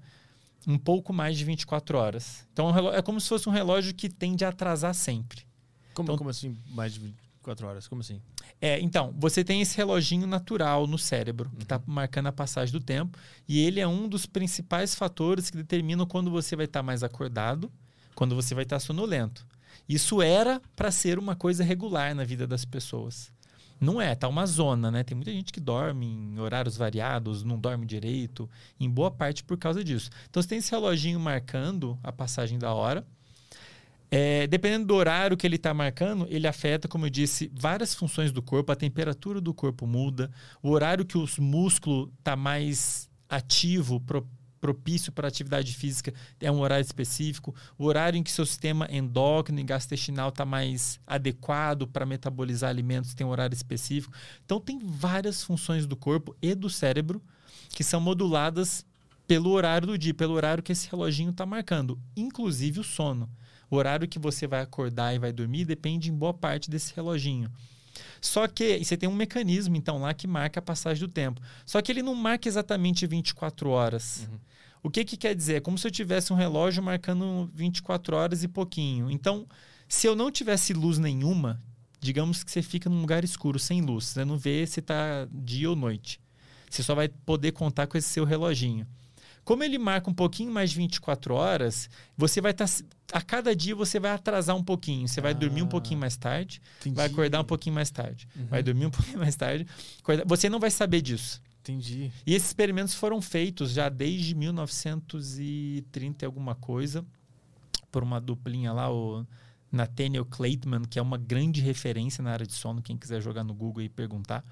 um 0.67 0.77
pouco 0.77 1.13
mais 1.13 1.39
de 1.39 1.45
24 1.45 1.97
horas. 1.97 2.47
Então 2.53 2.71
é, 2.93 2.99
é 2.99 3.03
como 3.03 3.21
se 3.21 3.29
fosse 3.29 3.49
um 3.49 3.53
relógio 3.53 3.95
que 3.95 4.09
tende 4.09 4.45
a 4.45 4.49
atrasar 4.49 4.95
sempre. 4.95 5.47
Como, 5.95 6.09
então, 6.09 6.19
como 6.19 6.29
assim, 6.29 6.57
mais 6.69 6.93
de 6.93 7.01
24 7.47 7.67
horas? 7.67 7.89
Como 7.89 8.01
assim? 8.01 8.21
É, 8.61 8.81
então, 8.81 9.15
você 9.17 9.45
tem 9.45 9.61
esse 9.61 9.77
reloginho 9.77 10.27
natural 10.27 10.87
no 10.87 10.99
cérebro, 10.99 11.51
que 11.57 11.63
está 11.63 11.77
uhum. 11.77 11.83
marcando 11.87 12.27
a 12.27 12.33
passagem 12.33 12.73
do 12.73 12.81
tempo, 12.81 13.19
e 13.49 13.61
ele 13.61 13.81
é 13.81 13.87
um 13.87 14.09
dos 14.09 14.27
principais 14.27 14.95
fatores 14.95 15.51
que 15.51 15.57
determinam 15.57 16.07
quando 16.07 16.31
você 16.31 16.57
vai 16.57 16.67
estar 16.67 16.81
tá 16.81 16.83
mais 16.83 17.03
acordado, 17.03 17.71
quando 18.15 18.35
você 18.35 18.55
vai 18.55 18.65
estar 18.65 18.77
tá 18.77 18.81
sonolento. 18.81 19.47
Isso 19.89 20.21
era 20.21 20.61
para 20.75 20.91
ser 20.91 21.19
uma 21.19 21.37
coisa 21.37 21.63
regular 21.63 22.15
na 22.15 22.25
vida 22.25 22.47
das 22.47 22.65
pessoas. 22.65 23.33
Não 23.79 24.01
é, 24.01 24.15
tá 24.15 24.27
uma 24.27 24.47
zona, 24.47 24.91
né? 24.91 25.05
Tem 25.05 25.15
muita 25.15 25.31
gente 25.31 25.53
que 25.53 25.61
dorme 25.61 26.07
em 26.07 26.39
horários 26.41 26.79
variados, 26.79 27.45
não 27.45 27.59
dorme 27.59 27.85
direito, 27.85 28.49
em 28.81 28.89
boa 28.89 29.11
parte 29.11 29.45
por 29.45 29.59
causa 29.59 29.85
disso. 29.85 30.11
Então 30.29 30.43
você 30.43 30.49
tem 30.49 30.59
esse 30.59 30.71
reloginho 30.71 31.21
marcando 31.21 31.99
a 32.03 32.11
passagem 32.11 32.59
da 32.59 32.73
hora. 32.73 33.07
É, 34.11 34.47
dependendo 34.47 34.87
do 34.87 34.95
horário 34.95 35.37
que 35.37 35.47
ele 35.47 35.57
está 35.57 35.75
marcando, 35.75 36.27
ele 36.31 36.47
afeta, 36.47 36.87
como 36.87 37.07
eu 37.07 37.11
disse, 37.11 37.51
várias 37.55 37.95
funções 37.95 38.31
do 38.31 38.41
corpo. 38.41 38.71
A 38.73 38.77
temperatura 38.77 39.41
do 39.41 39.53
corpo 39.53 39.87
muda, 39.87 40.31
o 40.63 40.71
horário 40.71 41.05
que 41.05 41.19
os 41.19 41.39
músculos 41.39 42.09
está 42.19 42.37
mais 42.37 43.09
ativo, 43.29 44.01
pro, 44.01 44.27
propício 44.61 45.13
para 45.13 45.29
atividade 45.29 45.75
física 45.75 46.13
é 46.41 46.51
um 46.51 46.61
horário 46.61 46.85
específico. 46.85 47.55
O 47.79 47.85
horário 47.85 48.17
em 48.17 48.23
que 48.23 48.31
seu 48.31 48.47
sistema 48.47 48.89
endócrino 48.91 49.61
e 49.61 49.65
gastrointestinal 49.65 50.31
está 50.31 50.45
mais 50.45 50.99
adequado 51.07 51.87
para 51.87 52.07
metabolizar 52.07 52.71
alimentos 52.71 53.15
tem 53.15 53.27
um 53.27 53.31
horário 53.31 53.55
específico. 53.55 54.13
Então, 54.45 54.61
tem 54.61 54.79
várias 54.79 55.43
funções 55.43 55.87
do 55.87 55.97
corpo 55.97 56.35
e 56.43 56.55
do 56.55 56.71
cérebro 56.71 57.23
que 57.71 57.85
são 57.85 58.01
moduladas 58.01 58.85
pelo 59.27 59.51
horário 59.51 59.89
do 59.89 59.99
dia, 59.99 60.15
pelo 60.15 60.35
horário 60.35 60.63
que 60.63 60.73
esse 60.73 60.89
reloginho 60.89 61.31
está 61.31 61.45
marcando, 61.45 61.99
inclusive 62.17 62.81
o 62.81 62.85
sono. 62.85 63.29
O 63.71 63.77
horário 63.77 64.09
que 64.09 64.19
você 64.19 64.47
vai 64.47 64.61
acordar 64.61 65.15
e 65.15 65.19
vai 65.19 65.33
dormir 65.33 65.65
depende 65.65 66.11
em 66.11 66.15
boa 66.15 66.33
parte 66.33 66.71
desse 66.71 66.95
reloginho. 66.95 67.51
Só 68.21 68.47
que 68.47 68.83
você 68.85 68.97
tem 68.97 69.09
um 69.09 69.15
mecanismo, 69.15 69.77
então, 69.77 69.99
lá 69.99 70.13
que 70.13 70.27
marca 70.27 70.61
a 70.61 70.63
passagem 70.63 71.07
do 71.07 71.13
tempo. 71.13 71.41
Só 71.65 71.81
que 71.81 71.91
ele 71.91 72.03
não 72.03 72.15
marca 72.15 72.49
exatamente 72.49 73.07
24 73.07 73.71
horas. 73.71 74.29
Uhum. 74.31 74.39
O 74.83 74.91
que, 74.91 75.05
que 75.05 75.17
quer 75.17 75.35
dizer? 75.35 75.55
É 75.57 75.61
como 75.61 75.79
se 75.79 75.87
eu 75.87 75.91
tivesse 75.91 76.33
um 76.33 76.37
relógio 76.37 76.83
marcando 76.83 77.51
24 77.55 78.17
horas 78.17 78.43
e 78.43 78.49
pouquinho. 78.49 79.11
Então, 79.11 79.47
se 79.89 80.07
eu 80.07 80.15
não 80.15 80.31
tivesse 80.31 80.73
luz 80.73 80.99
nenhuma, 80.99 81.61
digamos 82.01 82.45
que 82.45 82.51
você 82.51 82.63
fica 82.63 82.89
num 82.89 83.01
lugar 83.01 83.25
escuro, 83.25 83.59
sem 83.59 83.81
luz, 83.81 84.07
você 84.07 84.25
não 84.25 84.39
vê 84.39 84.67
se 84.67 84.81
está 84.81 85.27
dia 85.33 85.69
ou 85.71 85.77
noite. 85.77 86.21
Você 86.71 86.83
só 86.83 86.95
vai 86.95 87.09
poder 87.09 87.53
contar 87.53 87.87
com 87.87 87.97
esse 87.97 88.09
seu 88.09 88.25
reloginho. 88.25 88.87
Como 89.47 89.63
ele 89.63 89.79
marca 89.79 90.11
um 90.11 90.13
pouquinho 90.13 90.51
mais 90.51 90.71
de 90.71 90.77
24 90.77 91.33
horas, 91.33 91.89
você 92.17 92.41
vai 92.41 92.51
estar. 92.51 92.67
Tá, 92.67 92.75
a 93.13 93.23
cada 93.23 93.55
dia 93.55 93.77
você 93.77 94.01
vai 94.01 94.11
atrasar 94.11 94.57
um 94.57 94.63
pouquinho. 94.63 95.07
Você 95.07 95.21
vai 95.21 95.31
ah, 95.31 95.35
dormir 95.35 95.63
um 95.63 95.69
pouquinho 95.69 96.01
mais 96.01 96.17
tarde, 96.17 96.61
entendi. 96.81 96.97
vai 96.97 97.07
acordar 97.07 97.43
um 97.43 97.45
pouquinho 97.45 97.77
mais 97.77 97.89
tarde. 97.89 98.27
Uhum. 98.35 98.47
Vai 98.47 98.61
dormir 98.61 98.87
um 98.87 98.91
pouquinho 98.91 99.21
mais 99.21 99.37
tarde. 99.37 99.65
Você 100.27 100.49
não 100.49 100.59
vai 100.59 100.69
saber 100.69 101.01
disso. 101.01 101.41
Entendi. 101.61 102.11
E 102.27 102.35
esses 102.35 102.49
experimentos 102.49 102.95
foram 102.95 103.23
feitos 103.23 103.71
já 103.71 103.89
desde 103.89 104.35
1930 104.35 106.25
e 106.25 106.27
alguma 106.27 106.57
coisa, 106.57 107.07
por 107.93 108.03
uma 108.03 108.21
duplinha 108.21 108.73
lá, 108.73 108.93
o 108.93 109.25
Nathaniel 109.71 110.25
Claytman, 110.25 110.83
que 110.83 110.99
é 110.99 111.03
uma 111.03 111.17
grande 111.17 111.61
referência 111.61 112.21
na 112.21 112.33
área 112.33 112.47
de 112.47 112.53
sono, 112.53 112.83
quem 112.83 112.97
quiser 112.97 113.23
jogar 113.23 113.45
no 113.45 113.55
Google 113.55 113.85
e 113.85 113.89
perguntar. 113.89 114.45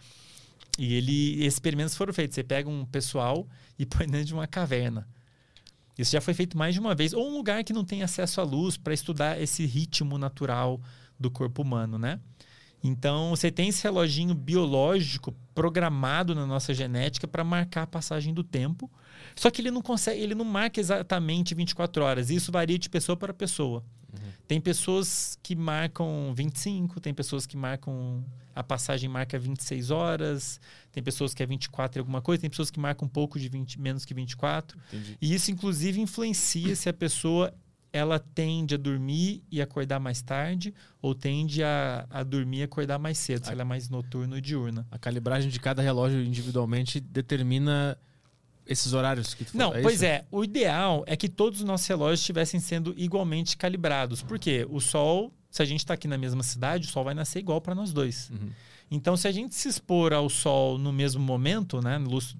E 0.78 0.94
ele, 0.94 1.38
esses 1.40 1.54
experimentos 1.54 1.94
foram 1.94 2.12
feitos. 2.12 2.34
Você 2.34 2.42
pega 2.42 2.68
um 2.68 2.84
pessoal 2.84 3.48
e 3.78 3.86
põe 3.86 4.06
dentro 4.06 4.26
de 4.26 4.34
uma 4.34 4.46
caverna. 4.46 5.08
Isso 5.96 6.12
já 6.12 6.20
foi 6.20 6.34
feito 6.34 6.58
mais 6.58 6.74
de 6.74 6.80
uma 6.80 6.94
vez. 6.94 7.12
Ou 7.12 7.28
um 7.28 7.36
lugar 7.36 7.62
que 7.62 7.72
não 7.72 7.84
tem 7.84 8.02
acesso 8.02 8.40
à 8.40 8.44
luz 8.44 8.76
para 8.76 8.92
estudar 8.92 9.40
esse 9.40 9.64
ritmo 9.64 10.18
natural 10.18 10.80
do 11.18 11.30
corpo 11.30 11.62
humano, 11.62 11.98
né? 11.98 12.20
Então, 12.82 13.30
você 13.30 13.50
tem 13.50 13.68
esse 13.68 13.82
reloginho 13.82 14.34
biológico 14.34 15.34
programado 15.54 16.34
na 16.34 16.44
nossa 16.46 16.74
genética 16.74 17.26
para 17.26 17.42
marcar 17.42 17.82
a 17.82 17.86
passagem 17.86 18.34
do 18.34 18.44
tempo. 18.44 18.90
Só 19.34 19.50
que 19.50 19.62
ele 19.62 19.70
não 19.70 19.80
consegue, 19.80 20.20
ele 20.20 20.34
não 20.34 20.44
marca 20.44 20.78
exatamente 20.78 21.54
24 21.54 22.04
horas. 22.04 22.28
Isso 22.28 22.52
varia 22.52 22.78
de 22.78 22.90
pessoa 22.90 23.16
para 23.16 23.32
pessoa. 23.32 23.82
Uhum. 24.14 24.32
Tem 24.46 24.60
pessoas 24.60 25.38
que 25.42 25.54
marcam 25.54 26.32
25, 26.34 27.00
tem 27.00 27.12
pessoas 27.12 27.46
que 27.46 27.56
marcam 27.56 28.24
a 28.54 28.62
passagem 28.62 29.08
marca 29.08 29.38
26 29.38 29.90
horas, 29.90 30.60
tem 30.92 31.02
pessoas 31.02 31.34
que 31.34 31.42
é 31.42 31.46
24 31.46 31.98
e 31.98 32.00
alguma 32.00 32.22
coisa, 32.22 32.40
tem 32.40 32.50
pessoas 32.50 32.70
que 32.70 32.78
marcam 32.78 33.06
um 33.06 33.10
pouco 33.10 33.38
de 33.38 33.48
20, 33.48 33.80
menos 33.80 34.04
que 34.04 34.14
24. 34.14 34.78
Entendi. 34.88 35.18
E 35.20 35.34
isso 35.34 35.50
inclusive 35.50 36.00
influencia 36.00 36.74
se 36.76 36.88
a 36.88 36.92
pessoa 36.92 37.52
ela 37.92 38.18
tende 38.18 38.74
a 38.74 38.78
dormir 38.78 39.44
e 39.48 39.62
acordar 39.62 40.00
mais 40.00 40.20
tarde 40.20 40.74
ou 41.00 41.14
tende 41.14 41.62
a, 41.62 42.04
a 42.10 42.24
dormir 42.24 42.58
e 42.58 42.62
acordar 42.64 42.98
mais 42.98 43.18
cedo, 43.18 43.42
a, 43.42 43.46
se 43.46 43.52
ela 43.52 43.62
é 43.62 43.64
mais 43.64 43.88
noturna 43.88 44.34
ou 44.34 44.40
diurna. 44.40 44.84
A 44.90 44.98
calibragem 44.98 45.48
de 45.48 45.60
cada 45.60 45.80
relógio 45.80 46.20
individualmente 46.20 46.98
determina 46.98 47.96
esses 48.66 48.92
horários 48.92 49.34
que 49.34 49.44
tu 49.44 49.56
Não, 49.56 49.74
é 49.74 49.82
pois 49.82 49.96
isso? 49.96 50.04
é. 50.04 50.24
O 50.30 50.44
ideal 50.44 51.04
é 51.06 51.16
que 51.16 51.28
todos 51.28 51.60
os 51.60 51.64
nossos 51.66 51.86
relógios 51.86 52.20
estivessem 52.20 52.60
sendo 52.60 52.94
igualmente 52.96 53.56
calibrados. 53.56 54.22
Porque 54.22 54.66
o 54.70 54.80
Sol, 54.80 55.32
se 55.50 55.62
a 55.62 55.64
gente 55.64 55.80
está 55.80 55.94
aqui 55.94 56.08
na 56.08 56.18
mesma 56.18 56.42
cidade, 56.42 56.88
o 56.88 56.90
Sol 56.90 57.04
vai 57.04 57.14
nascer 57.14 57.38
igual 57.40 57.60
para 57.60 57.74
nós 57.74 57.92
dois. 57.92 58.30
Uhum. 58.30 58.50
Então, 58.90 59.16
se 59.16 59.26
a 59.26 59.32
gente 59.32 59.54
se 59.54 59.68
expor 59.68 60.12
ao 60.12 60.28
Sol 60.28 60.78
no 60.78 60.92
mesmo 60.92 61.22
momento, 61.22 61.80
né, 61.80 61.98
luz, 61.98 62.36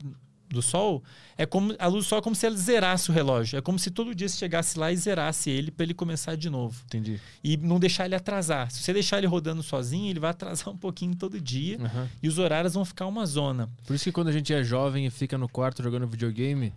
do 0.55 0.63
Sol, 0.63 1.03
é 1.37 1.45
como 1.45 1.75
a 1.79 1.87
luz 1.87 2.05
do 2.05 2.09
Sol 2.09 2.19
é 2.19 2.23
como 2.23 2.35
se 2.35 2.47
ele 2.47 2.57
zerasse 2.57 3.11
o 3.11 3.13
relógio. 3.13 3.59
É 3.59 3.63
como 3.63 3.79
se 3.79 3.91
todo 3.91 4.15
dia 4.15 4.29
você 4.29 4.39
chegasse 4.39 4.79
lá 4.79 4.91
e 4.93 4.97
zerasse 4.97 5.51
ele 5.51 5.71
para 5.71 5.85
ele 5.85 5.95
começar 5.95 6.37
de 6.37 6.49
novo. 6.49 6.83
Entendi. 6.87 7.21
E 7.43 7.57
não 7.57 7.79
deixar 7.79 8.07
ele 8.07 8.15
atrasar. 8.15 8.71
Se 8.71 8.83
você 8.83 8.93
deixar 8.93 9.19
ele 9.19 9.27
rodando 9.27 9.63
sozinho, 9.63 10.11
ele 10.11 10.21
vai 10.21 10.31
atrasar 10.31 10.69
um 10.69 10.77
pouquinho 10.77 11.15
todo 11.15 11.41
dia 11.41 11.79
uhum. 11.79 12.09
e 12.23 12.29
os 12.29 12.39
horários 12.39 12.75
vão 12.75 12.85
ficar 12.85 13.07
uma 13.07 13.27
zona. 13.27 13.69
Por 13.87 13.95
isso 13.95 14.05
que 14.05 14.13
quando 14.13 14.29
a 14.29 14.33
gente 14.33 14.53
é 14.53 14.63
jovem 14.63 15.07
e 15.07 15.11
fica 15.11 15.37
no 15.37 15.49
quarto 15.49 15.83
jogando 15.83 16.07
videogame, 16.07 16.73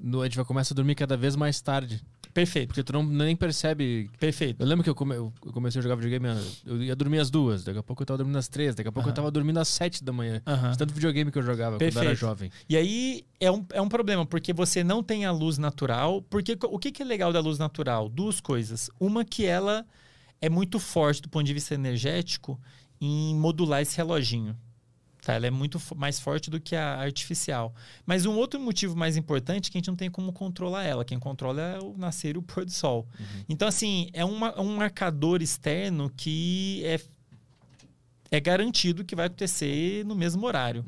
a 0.00 0.24
gente 0.24 0.36
vai 0.36 0.44
começar 0.44 0.74
a 0.74 0.76
dormir 0.76 0.94
cada 0.94 1.16
vez 1.16 1.36
mais 1.36 1.60
tarde. 1.60 2.02
Perfeito. 2.32 2.68
Porque 2.68 2.82
tu 2.82 2.92
não, 2.92 3.02
nem 3.02 3.34
percebe. 3.36 4.10
Perfeito. 4.18 4.60
Eu 4.60 4.66
lembro 4.66 4.84
que 4.84 4.90
eu, 4.90 4.94
come, 4.94 5.14
eu 5.14 5.32
comecei 5.52 5.78
a 5.80 5.82
jogar 5.82 5.96
videogame, 5.96 6.40
eu 6.64 6.82
ia 6.82 6.96
dormir 6.96 7.18
às 7.18 7.30
duas, 7.30 7.64
daqui 7.64 7.78
a 7.78 7.82
pouco 7.82 8.02
eu 8.02 8.06
tava 8.06 8.18
dormindo 8.18 8.38
às 8.38 8.48
três, 8.48 8.74
daqui 8.74 8.88
a 8.88 8.92
pouco 8.92 9.08
eu 9.08 9.12
tava 9.12 9.30
dormindo 9.30 9.58
às 9.58 9.68
sete 9.68 10.02
da 10.02 10.12
manhã. 10.12 10.40
Uhum. 10.46 10.76
Tanto 10.76 10.94
videogame 10.94 11.30
que 11.30 11.38
eu 11.38 11.42
jogava 11.42 11.76
Perfeito. 11.76 11.94
quando 11.94 12.04
eu 12.04 12.10
era 12.10 12.16
jovem. 12.16 12.50
E 12.68 12.76
aí 12.76 13.24
é 13.38 13.50
um, 13.50 13.64
é 13.72 13.80
um 13.80 13.88
problema, 13.88 14.24
porque 14.24 14.52
você 14.52 14.84
não 14.84 15.02
tem 15.02 15.24
a 15.24 15.32
luz 15.32 15.58
natural. 15.58 16.22
Porque 16.22 16.56
o 16.62 16.78
que, 16.78 16.90
que 16.90 17.02
é 17.02 17.04
legal 17.04 17.32
da 17.32 17.40
luz 17.40 17.58
natural? 17.58 18.08
Duas 18.08 18.40
coisas. 18.40 18.90
Uma 18.98 19.24
que 19.24 19.44
ela 19.44 19.84
é 20.40 20.48
muito 20.48 20.78
forte 20.78 21.22
do 21.22 21.28
ponto 21.28 21.44
de 21.44 21.52
vista 21.52 21.74
energético 21.74 22.60
em 23.00 23.34
modular 23.34 23.82
esse 23.82 23.96
reloginho. 23.96 24.56
Tá? 25.22 25.34
Ela 25.34 25.46
é 25.46 25.50
muito 25.50 25.80
mais 25.96 26.18
forte 26.18 26.48
do 26.50 26.58
que 26.60 26.74
a 26.74 26.98
artificial. 26.98 27.74
Mas 28.06 28.24
um 28.24 28.34
outro 28.36 28.58
motivo 28.58 28.96
mais 28.96 29.16
importante 29.16 29.68
é 29.68 29.70
que 29.72 29.76
a 29.76 29.80
gente 29.80 29.88
não 29.88 29.96
tem 29.96 30.10
como 30.10 30.32
controlar 30.32 30.84
ela. 30.84 31.04
Quem 31.04 31.18
controla 31.18 31.60
é 31.60 31.78
o 31.78 31.94
nascer 31.98 32.36
e 32.36 32.38
o 32.38 32.42
pôr 32.42 32.64
do 32.64 32.70
sol. 32.70 33.06
Então, 33.48 33.68
assim, 33.68 34.08
é 34.14 34.24
uma- 34.24 34.58
um 34.60 34.76
marcador 34.76 35.42
externo 35.42 36.10
que 36.16 36.82
é, 36.84 36.98
é 38.30 38.40
garantido 38.40 39.04
que 39.04 39.16
vai 39.16 39.26
acontecer 39.26 40.04
no 40.06 40.14
mesmo 40.14 40.46
horário. 40.46 40.84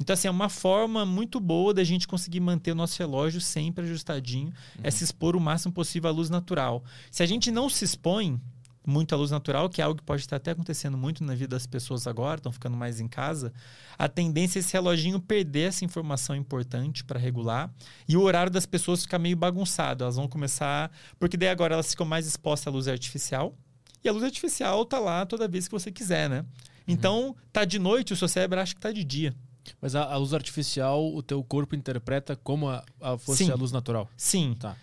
Então, 0.00 0.14
assim, 0.14 0.28
é 0.28 0.30
uma 0.30 0.48
forma 0.48 1.04
muito 1.04 1.38
boa 1.40 1.74
da 1.74 1.84
gente 1.84 2.06
conseguir 2.06 2.40
manter 2.40 2.72
o 2.72 2.74
nosso 2.74 2.98
relógio 2.98 3.40
sempre 3.40 3.84
ajustadinho, 3.84 4.52
é 4.82 4.90
se 4.90 5.04
expor 5.04 5.34
o 5.36 5.40
máximo 5.40 5.72
possível 5.72 6.08
à 6.08 6.12
luz 6.12 6.30
natural. 6.30 6.82
Se 7.10 7.22
a 7.22 7.26
gente 7.26 7.50
não 7.50 7.68
se 7.68 7.84
expõe 7.84 8.40
muito 8.88 9.14
à 9.14 9.18
luz 9.18 9.30
natural, 9.30 9.68
que 9.68 9.82
é 9.82 9.84
algo 9.84 9.98
que 9.98 10.02
pode 10.02 10.22
estar 10.22 10.36
até 10.36 10.52
acontecendo 10.52 10.96
muito 10.96 11.22
na 11.22 11.34
vida 11.34 11.54
das 11.54 11.66
pessoas 11.66 12.06
agora, 12.06 12.38
estão 12.38 12.50
ficando 12.50 12.76
mais 12.76 13.00
em 13.00 13.06
casa, 13.06 13.52
a 13.98 14.08
tendência 14.08 14.58
é 14.58 14.60
esse 14.60 14.72
reloginho 14.72 15.20
perder 15.20 15.68
essa 15.68 15.84
informação 15.84 16.34
importante 16.34 17.04
para 17.04 17.18
regular 17.18 17.70
e 18.08 18.16
o 18.16 18.22
horário 18.22 18.50
das 18.50 18.64
pessoas 18.64 19.02
ficar 19.02 19.18
meio 19.18 19.36
bagunçado. 19.36 20.04
Elas 20.04 20.16
vão 20.16 20.26
começar. 20.26 20.90
Porque 21.18 21.36
daí 21.36 21.48
agora 21.48 21.74
elas 21.74 21.90
ficam 21.90 22.06
mais 22.06 22.26
expostas 22.26 22.68
à 22.68 22.70
luz 22.70 22.88
artificial. 22.88 23.54
E 24.02 24.08
a 24.08 24.12
luz 24.12 24.24
artificial 24.24 24.84
tá 24.86 24.98
lá 24.98 25.26
toda 25.26 25.46
vez 25.46 25.66
que 25.66 25.72
você 25.72 25.90
quiser, 25.90 26.30
né? 26.30 26.44
Então, 26.86 27.36
tá 27.52 27.66
de 27.66 27.78
noite, 27.78 28.14
o 28.14 28.16
seu 28.16 28.28
cérebro 28.28 28.58
acha 28.58 28.74
que 28.74 28.80
tá 28.80 28.90
de 28.90 29.04
dia. 29.04 29.34
Mas 29.82 29.94
a, 29.94 30.04
a 30.04 30.16
luz 30.16 30.32
artificial, 30.32 31.14
o 31.14 31.22
teu 31.22 31.44
corpo 31.44 31.76
interpreta 31.76 32.34
como 32.36 32.68
a, 32.68 32.82
a 33.00 33.18
fosse 33.18 33.44
Sim. 33.44 33.50
a 33.50 33.54
luz 33.54 33.70
natural. 33.70 34.08
Sim. 34.16 34.56
Tá. 34.58 34.74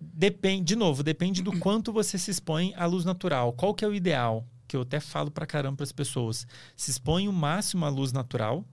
Depende, 0.00 0.64
de 0.64 0.76
novo, 0.76 1.02
depende 1.02 1.42
do 1.42 1.58
quanto 1.58 1.92
você 1.92 2.18
se 2.18 2.30
expõe 2.30 2.74
à 2.76 2.86
luz 2.86 3.04
natural. 3.04 3.52
Qual 3.52 3.74
que 3.74 3.84
é 3.84 3.88
o 3.88 3.94
ideal? 3.94 4.46
Que 4.68 4.76
eu 4.76 4.82
até 4.82 5.00
falo 5.00 5.30
pra 5.30 5.46
caramba 5.46 5.78
para 5.78 5.84
as 5.84 5.92
pessoas. 5.92 6.46
Se 6.76 6.90
expõe 6.90 7.28
o 7.28 7.32
máximo 7.32 7.84
à 7.84 7.88
luz 7.88 8.12
natural, 8.12 8.64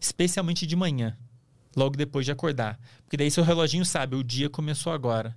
especialmente 0.00 0.66
de 0.66 0.76
manhã, 0.76 1.16
logo 1.74 1.96
depois 1.96 2.26
de 2.26 2.32
acordar. 2.32 2.78
Porque 3.04 3.16
daí 3.16 3.30
seu 3.30 3.44
reloginho 3.44 3.84
sabe, 3.84 4.16
o 4.16 4.24
dia 4.24 4.50
começou 4.50 4.92
agora. 4.92 5.36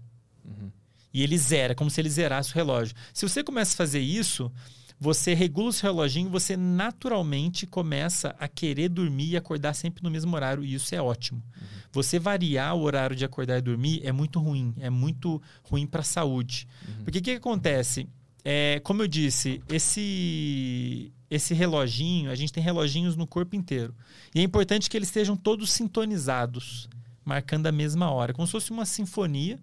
E 1.14 1.24
ele 1.24 1.38
zera, 1.38 1.74
como 1.74 1.90
se 1.90 2.00
ele 2.00 2.10
zerasse 2.10 2.52
o 2.52 2.56
relógio. 2.56 2.96
Se 3.14 3.28
você 3.28 3.44
começa 3.44 3.74
a 3.74 3.78
fazer 3.78 4.00
isso, 4.00 4.52
você 5.00 5.34
regula 5.34 5.70
o 5.70 5.74
seu 5.74 5.90
reloginho, 5.90 6.30
você 6.30 6.58
naturalmente 6.58 7.66
começa 7.66 8.36
a 8.38 8.48
querer 8.50 8.90
dormir 8.90 9.30
e 9.30 9.38
acordar 9.38 9.74
sempre 9.74 10.04
no 10.04 10.12
mesmo 10.12 10.36
horário, 10.36 10.66
e 10.66 10.74
isso 10.74 10.94
é 10.94 11.02
ótimo. 11.02 11.42
Você 11.92 12.20
variar 12.20 12.76
o 12.76 12.82
horário 12.82 13.16
de 13.16 13.24
acordar 13.24 13.58
e 13.58 13.62
dormir 13.62 14.02
é 14.04 14.12
muito 14.12 14.40
ruim, 14.40 14.74
é 14.78 14.90
muito 14.90 15.42
ruim 15.64 15.88
para 15.88 16.02
a 16.02 16.04
saúde. 16.04 16.68
Porque 17.04 17.20
o 17.20 17.22
que, 17.22 17.32
que 17.32 17.38
acontece? 17.38 18.08
É, 18.44 18.82
como 18.84 19.02
eu 19.02 19.08
disse, 19.08 19.62
esse, 19.70 21.14
esse 21.30 21.54
reloginho, 21.54 22.30
a 22.30 22.36
gente 22.36 22.52
tem 22.52 22.62
reloginhos 22.62 23.16
no 23.16 23.26
corpo 23.26 23.56
inteiro. 23.56 23.96
E 24.36 24.40
é 24.40 24.44
importante 24.44 24.90
que 24.90 24.98
eles 24.98 25.08
estejam 25.08 25.36
todos 25.38 25.72
sintonizados, 25.72 26.90
marcando 27.24 27.68
a 27.68 27.72
mesma 27.72 28.12
hora, 28.12 28.34
como 28.34 28.46
se 28.46 28.52
fosse 28.52 28.72
uma 28.72 28.86
sinfonia. 28.86 29.60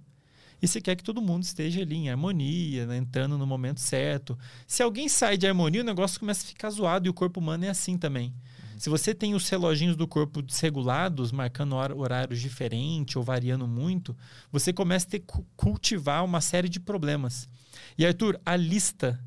E 0.66 0.68
você 0.68 0.80
quer 0.80 0.96
que 0.96 1.04
todo 1.04 1.22
mundo 1.22 1.44
esteja 1.44 1.80
ali 1.80 1.94
em 1.94 2.10
harmonia, 2.10 2.86
né, 2.86 2.96
entrando 2.96 3.38
no 3.38 3.46
momento 3.46 3.78
certo. 3.78 4.36
Se 4.66 4.82
alguém 4.82 5.08
sai 5.08 5.36
de 5.36 5.46
harmonia, 5.46 5.80
o 5.80 5.84
negócio 5.84 6.18
começa 6.18 6.44
a 6.44 6.48
ficar 6.48 6.70
zoado 6.70 7.06
e 7.06 7.08
o 7.08 7.14
corpo 7.14 7.38
humano 7.38 7.64
é 7.64 7.68
assim 7.68 7.96
também. 7.96 8.34
Se 8.76 8.90
você 8.90 9.14
tem 9.14 9.32
os 9.32 9.48
reloginhos 9.48 9.94
do 9.94 10.08
corpo 10.08 10.42
desregulados, 10.42 11.30
marcando 11.30 11.76
hor- 11.76 11.96
horários 11.96 12.40
diferentes 12.40 13.14
ou 13.14 13.22
variando 13.22 13.68
muito, 13.68 14.16
você 14.50 14.72
começa 14.72 15.06
a 15.06 15.10
ter 15.10 15.24
cultivar 15.56 16.24
uma 16.24 16.40
série 16.40 16.68
de 16.68 16.80
problemas. 16.80 17.48
E 17.96 18.04
Arthur, 18.04 18.36
a 18.44 18.56
lista, 18.56 19.24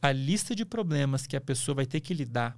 a 0.00 0.10
lista 0.10 0.54
de 0.54 0.64
problemas 0.64 1.26
que 1.26 1.36
a 1.36 1.40
pessoa 1.42 1.74
vai 1.74 1.84
ter 1.84 2.00
que 2.00 2.14
lidar 2.14 2.56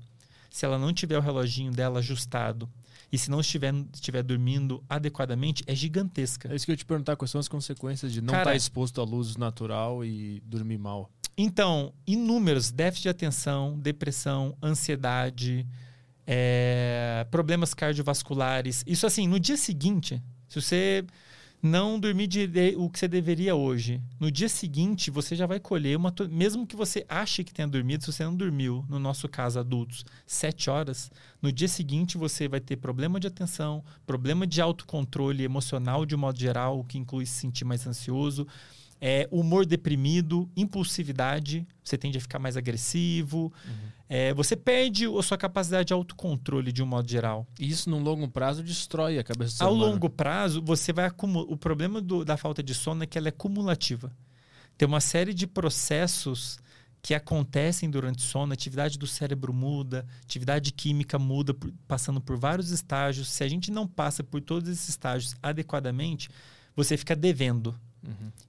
se 0.49 0.65
ela 0.65 0.79
não 0.79 0.93
tiver 0.93 1.19
o 1.19 1.23
reloginho 1.23 1.73
dela 1.73 1.99
ajustado 1.99 2.71
e 3.13 3.19
se 3.19 3.31
não 3.31 3.41
estiver, 3.41 3.75
estiver 3.93 4.23
dormindo 4.23 4.83
adequadamente 4.89 5.63
é 5.67 5.75
gigantesca. 5.75 6.51
É 6.51 6.57
isso 6.57 6.65
que 6.65 6.71
eu 6.71 6.75
ia 6.75 6.79
te 6.79 6.85
perguntar, 6.87 7.15
quais 7.15 7.31
são 7.31 7.39
as 7.39 7.47
consequências 7.47 8.11
de 8.13 8.23
não 8.23 8.33
estar 8.33 8.45
Cara- 8.45 8.57
exposto 8.57 9.01
à 9.01 9.05
luz 9.05 9.37
natural 9.37 10.03
e 10.05 10.41
dormir 10.47 10.79
mal. 10.79 11.11
Então, 11.37 11.93
inúmeros 12.07 12.71
déficit 12.71 13.03
de 13.05 13.09
atenção, 13.11 13.79
depressão, 13.79 14.57
ansiedade, 14.63 15.67
é, 16.27 17.27
problemas 17.31 17.75
cardiovasculares. 17.75 18.83
Isso 18.87 19.07
assim, 19.07 19.27
no 19.27 19.39
dia 19.41 19.57
seguinte, 19.57 20.23
se 20.49 20.61
você 20.61 21.05
não 21.63 22.01
dormir 22.01 22.29
o 22.77 22.91
que 22.91 22.99
você 22.99 23.07
deveria 23.07 23.55
hoje, 23.55 24.03
no 24.19 24.33
dia 24.33 24.49
seguinte 24.49 25.13
você 25.13 25.37
já 25.37 25.47
vai 25.47 25.61
colher 25.61 25.97
uma. 25.97 26.13
Mesmo 26.29 26.67
que 26.67 26.75
você 26.75 27.07
ache 27.09 27.45
que 27.45 27.55
tenha 27.55 27.69
dormido, 27.69 28.05
se 28.05 28.13
você 28.13 28.25
não 28.25 28.35
dormiu, 28.35 28.85
no 28.89 28.99
nosso 28.99 29.29
caso, 29.29 29.61
adultos, 29.61 30.05
sete 30.27 30.69
horas, 30.69 31.09
no 31.41 31.53
dia 31.53 31.69
seguinte 31.69 32.19
você 32.19 32.49
vai 32.49 32.59
ter 32.59 32.77
problema 32.77 33.21
de 33.21 33.29
atenção, 33.29 33.85
problema 34.05 34.45
de 34.45 34.61
autocontrole 34.61 35.45
emocional 35.45 36.05
de 36.05 36.17
um 36.17 36.19
modo 36.19 36.39
geral, 36.39 36.81
o 36.81 36.85
que 36.85 36.99
inclui 36.99 37.27
se 37.27 37.35
sentir 37.35 37.65
mais 37.65 37.87
ansioso. 37.87 38.45
É, 39.05 39.29
humor 39.33 39.67
deprimido, 39.67 40.49
impulsividade, 40.57 41.67
você 41.83 41.99
tende 41.99 42.19
a 42.19 42.21
ficar 42.21 42.39
mais 42.39 42.57
agressivo. 42.57 43.53
É, 44.15 44.35
você 44.35 44.55
perde 44.55 45.07
a 45.07 45.23
sua 45.23 45.39
capacidade 45.39 45.87
de 45.87 45.95
autocontrole 45.95 46.71
de 46.71 46.83
um 46.83 46.87
modo 46.87 47.09
geral. 47.11 47.47
E 47.59 47.67
isso, 47.67 47.89
num 47.89 48.03
longo 48.03 48.29
prazo, 48.29 48.63
destrói 48.63 49.19
a 49.19 49.25
cabeça 49.25 49.55
do 49.55 49.57
ser 49.57 49.65
Ao 49.65 49.73
humano. 49.73 49.93
longo 49.93 50.11
prazo, 50.11 50.61
você 50.63 50.93
vai 50.93 51.07
acumular. 51.07 51.51
O 51.51 51.57
problema 51.57 51.99
do- 51.99 52.23
da 52.23 52.37
falta 52.37 52.63
de 52.63 52.75
sono 52.75 53.03
é 53.05 53.07
que 53.07 53.17
ela 53.17 53.29
é 53.29 53.31
cumulativa. 53.31 54.13
Tem 54.77 54.87
uma 54.87 55.01
série 55.01 55.33
de 55.33 55.47
processos 55.47 56.59
que 57.01 57.15
acontecem 57.15 57.89
durante 57.91 58.19
o 58.19 58.23
sono, 58.23 58.53
a 58.53 58.55
atividade 58.55 58.99
do 58.99 59.07
cérebro 59.07 59.51
muda, 59.51 60.07
atividade 60.23 60.73
química 60.73 61.19
muda, 61.19 61.57
passando 61.89 62.21
por 62.21 62.37
vários 62.37 62.71
estágios. 62.71 63.29
Se 63.29 63.43
a 63.43 63.49
gente 63.49 63.71
não 63.71 63.89
passa 63.89 64.23
por 64.23 64.43
todos 64.43 64.69
esses 64.69 64.91
estágios 64.91 65.35
adequadamente, 65.43 66.29
você 66.77 66.99
fica 66.99 67.17
devendo. 67.17 67.75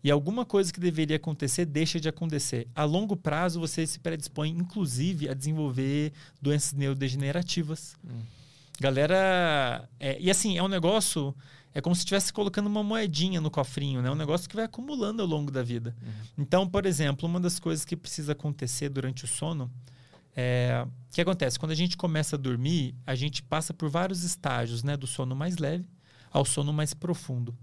E 0.03 0.09
alguma 0.11 0.45
coisa 0.45 0.73
que 0.73 0.79
deveria 0.79 1.15
acontecer 1.17 1.65
deixa 1.65 1.99
de 1.99 2.09
acontecer. 2.09 2.67
A 2.75 2.83
longo 2.83 3.15
prazo, 3.15 3.59
você 3.59 3.85
se 3.85 3.99
predispõe, 3.99 4.49
inclusive, 4.49 5.29
a 5.29 5.33
desenvolver 5.33 6.11
doenças 6.41 6.73
neurodegenerativas. 6.73 7.95
Galera. 8.79 9.87
é- 9.99 10.17
e 10.19 10.29
assim, 10.29 10.57
é 10.57 10.63
um 10.63 10.67
negócio. 10.67 11.33
É 11.75 11.81
como 11.81 11.95
se 11.95 11.99
estivesse 12.01 12.31
colocando 12.31 12.67
uma 12.67 12.83
moedinha 12.83 13.41
no 13.41 13.49
cofrinho, 13.49 14.01
né? 14.01 14.11
Um 14.11 14.15
negócio 14.15 14.47
que 14.47 14.55
vai 14.55 14.65
acumulando 14.65 15.21
ao 15.21 15.27
longo 15.27 15.49
da 15.49 15.63
vida. 15.63 15.95
Então, 16.37 16.67
por 16.67 16.85
exemplo, 16.85 17.27
uma 17.27 17.39
das 17.39 17.59
coisas 17.59 17.83
que 17.83 17.95
precisa 17.95 18.33
acontecer 18.33 18.89
durante 18.89 19.25
o 19.25 19.27
sono 19.27 19.71
é. 20.35 20.85
O 20.85 21.13
que 21.13 21.21
acontece? 21.21 21.57
Quando 21.59 21.71
a 21.71 21.75
gente 21.75 21.95
começa 21.95 22.35
a 22.35 22.39
dormir, 22.39 22.95
a 23.05 23.15
gente 23.15 23.41
passa 23.43 23.73
por 23.73 23.89
vários 23.89 24.23
estágios, 24.23 24.83
né? 24.83 24.97
Do 24.97 25.07
sono 25.07 25.35
mais 25.35 25.57
leve 25.57 25.85
ao 26.31 26.43
sono 26.43 26.73
mais 26.73 26.93
profundo. 26.93 27.55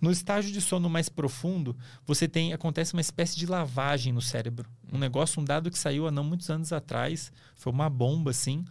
No 0.00 0.10
estágio 0.10 0.52
de 0.52 0.60
sono 0.60 0.88
mais 0.88 1.08
profundo, 1.08 1.76
você 2.06 2.28
tem 2.28 2.52
acontece 2.52 2.92
uma 2.92 3.00
espécie 3.00 3.36
de 3.36 3.46
lavagem 3.46 4.12
no 4.12 4.22
cérebro. 4.22 4.68
Um 4.92 4.98
negócio, 4.98 5.40
um 5.40 5.44
dado 5.44 5.70
que 5.70 5.78
saiu 5.78 6.06
há 6.06 6.10
não 6.10 6.22
muitos 6.22 6.48
anos 6.50 6.72
atrás, 6.72 7.32
foi 7.56 7.72
uma 7.72 7.90
bomba 7.90 8.30
assim. 8.30 8.64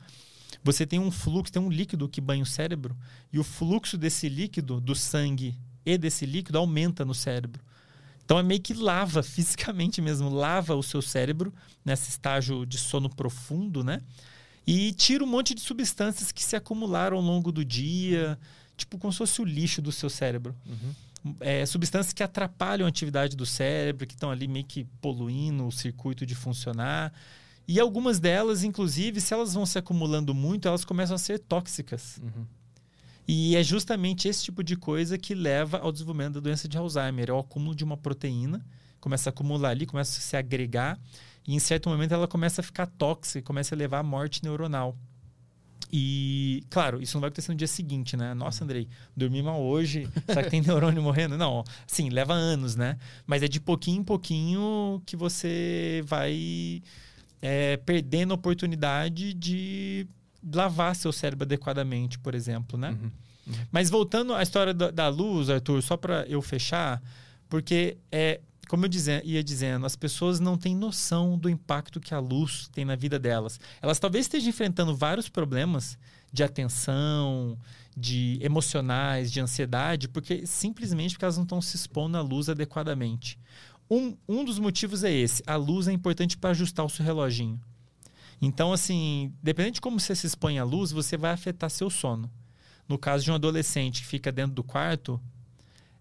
Você 0.64 0.86
tem 0.86 1.00
um 1.00 1.12
fluxo, 1.12 1.52
tem 1.52 1.62
um 1.62 1.70
líquido 1.70 2.08
que 2.08 2.22
banha 2.22 2.44
o 2.44 2.46
cérebro 2.46 2.96
e 3.32 3.40
o 3.40 3.44
fluxo 3.44 3.98
desse 3.98 4.30
líquido, 4.30 4.80
do 4.80 4.96
sangue 4.96 5.56
e 5.86 5.98
desse 5.98 6.26
líquido 6.26 6.58
aumenta 6.58 7.04
no 7.04 7.14
cérebro. 7.14 7.62
Então 8.24 8.40
é 8.40 8.44
meio 8.44 8.62
que 8.62 8.74
lava 8.74 9.24
fisicamente 9.24 10.02
mesmo, 10.02 10.30
lava 10.30 10.76
o 10.76 10.84
seu 10.84 11.02
cérebro 11.02 11.54
nesse 11.84 12.10
estágio 12.10 12.66
de 12.66 12.78
sono 12.78 13.10
profundo, 13.10 13.84
né? 13.84 14.02
E 14.66 14.92
tira 14.92 15.24
um 15.24 15.28
monte 15.28 15.54
de 15.54 15.62
substâncias 15.62 16.32
que 16.32 16.44
se 16.44 16.56
acumularam 16.56 17.16
ao 17.16 17.24
longo 17.24 17.54
do 17.54 17.64
dia, 17.64 18.38
tipo 18.76 18.98
como 18.98 19.14
se 19.14 19.20
fosse 19.20 19.42
o 19.42 19.46
lixo 19.46 19.82
do 19.82 19.94
seu 19.94 20.10
cérebro. 20.10 20.54
É, 21.40 21.66
substâncias 21.66 22.14
que 22.14 22.24
atrapalham 22.24 22.86
a 22.86 22.90
atividade 22.90 23.36
do 23.36 23.46
cérebro, 23.46 24.06
que 24.06 24.14
estão 24.14 24.32
ali 24.32 24.48
meio 24.48 24.66
que 24.66 24.86
poluindo 25.02 25.66
o 25.68 25.72
circuito 25.72 26.26
de 26.26 26.36
funcionar. 26.36 27.14
E 27.68 27.80
algumas 27.80 28.20
delas, 28.20 28.64
inclusive, 28.64 29.20
se 29.20 29.34
elas 29.34 29.54
vão 29.54 29.66
se 29.66 29.78
acumulando 29.78 30.34
muito, 30.34 30.68
elas 30.68 30.86
começam 30.86 31.16
a 31.16 31.20
ser 31.20 31.40
tóxicas. 31.40 32.22
E 33.28 33.58
é 33.58 33.64
justamente 33.64 34.30
esse 34.30 34.44
tipo 34.46 34.64
de 34.64 34.78
coisa 34.78 35.18
que 35.18 35.36
leva 35.36 35.80
ao 35.80 35.92
desenvolvimento 35.92 36.36
da 36.36 36.40
doença 36.40 36.68
de 36.68 36.78
Alzheimer. 36.78 37.30
É 37.30 37.34
o 37.34 37.40
acúmulo 37.40 37.76
de 37.76 37.84
uma 37.84 37.98
proteína, 37.98 38.66
começa 39.02 39.30
a 39.30 39.32
acumular 39.32 39.72
ali, 39.72 39.86
começa 39.86 40.18
a 40.18 40.22
se 40.22 40.38
agregar, 40.38 40.98
e 41.46 41.54
em 41.54 41.60
certo 41.60 41.90
momento 41.90 42.14
ela 42.14 42.28
começa 42.28 42.62
a 42.62 42.64
ficar 42.64 42.86
tóxica, 42.86 43.42
começa 43.42 43.76
a 43.76 43.78
levar 43.78 44.00
à 44.00 44.04
morte 44.04 44.42
neuronal. 44.44 44.98
E, 45.92 46.64
claro, 46.70 47.02
isso 47.02 47.16
não 47.16 47.22
vai 47.22 47.30
acontecer 47.30 47.52
no 47.52 47.58
dia 47.58 47.68
seguinte, 47.68 48.18
né? 48.18 48.34
Nossa, 48.34 48.64
Andrei, 48.64 48.88
dormi 49.16 49.42
mal 49.42 49.62
hoje, 49.62 50.08
será 50.26 50.44
que 50.44 50.50
tem 50.50 50.62
neurônio 50.62 51.02
morrendo? 51.02 51.38
Não, 51.38 51.64
sim, 51.86 52.10
leva 52.10 52.34
anos, 52.34 52.76
né? 52.76 52.98
Mas 53.26 53.42
é 53.42 53.48
de 53.48 53.60
pouquinho 53.60 54.02
em 54.02 54.04
pouquinho 54.04 55.02
que 55.06 55.16
você 55.16 56.04
vai 56.06 56.82
é, 57.42 57.78
perdendo 57.78 58.32
a 58.32 58.36
oportunidade 58.36 59.34
de 59.34 60.08
lavar 60.54 60.96
seu 60.96 61.12
cérebro 61.12 61.46
adequadamente, 61.46 62.20
por 62.20 62.36
exemplo, 62.36 62.78
né? 62.78 62.98
Mas 63.72 63.90
voltando 63.90 64.34
à 64.34 64.44
história 64.44 64.74
da, 64.74 64.92
da 64.92 65.08
luz, 65.08 65.50
Arthur, 65.50 65.82
só 65.82 65.96
para 65.96 66.26
eu 66.28 66.42
fechar, 66.42 67.02
Porque 67.50 67.98
é, 68.12 68.42
como 68.68 68.86
eu 68.86 68.90
ia 69.24 69.44
dizendo, 69.44 69.86
as 69.86 69.96
pessoas 69.96 70.40
não 70.40 70.58
têm 70.58 70.76
noção 70.76 71.38
do 71.38 71.50
impacto 71.50 72.00
que 72.00 72.14
a 72.14 72.20
luz 72.20 72.70
tem 72.72 72.84
na 72.84 72.96
vida 72.96 73.18
delas. 73.18 73.60
Elas 73.82 74.00
talvez 74.00 74.26
estejam 74.26 74.50
enfrentando 74.50 74.96
vários 74.96 75.30
problemas 75.30 75.98
de 76.32 76.44
atenção, 76.44 77.58
de 77.96 78.38
emocionais, 78.42 79.32
de 79.32 79.40
ansiedade, 79.40 80.08
porque 80.08 80.46
simplesmente 80.46 81.14
porque 81.14 81.26
elas 81.26 81.38
não 81.38 81.44
estão 81.44 81.62
se 81.62 81.76
expondo 81.76 82.18
à 82.18 82.22
luz 82.22 82.50
adequadamente. 82.50 83.40
Um, 83.90 84.16
um 84.28 84.44
dos 84.44 84.60
motivos 84.60 85.04
é 85.04 85.12
esse: 85.12 85.42
a 85.48 85.56
luz 85.56 85.88
é 85.88 85.94
importante 85.94 86.38
para 86.38 86.52
ajustar 86.52 86.86
o 86.86 86.90
seu 86.90 87.06
reloginho. 87.06 87.60
Então, 88.42 88.72
assim, 88.72 89.34
dependendo 89.42 89.76
de 89.76 89.82
como 89.82 90.00
você 90.00 90.16
se 90.16 90.28
expõe 90.28 90.60
à 90.60 90.64
luz, 90.64 90.92
você 90.92 91.18
vai 91.18 91.32
afetar 91.32 91.70
seu 91.70 91.90
sono. 91.90 92.30
No 92.88 92.98
caso 92.98 93.24
de 93.24 93.32
um 93.32 93.36
adolescente 93.36 94.02
que 94.02 94.08
fica 94.08 94.32
dentro 94.32 94.54
do 94.54 94.64
quarto, 94.64 95.20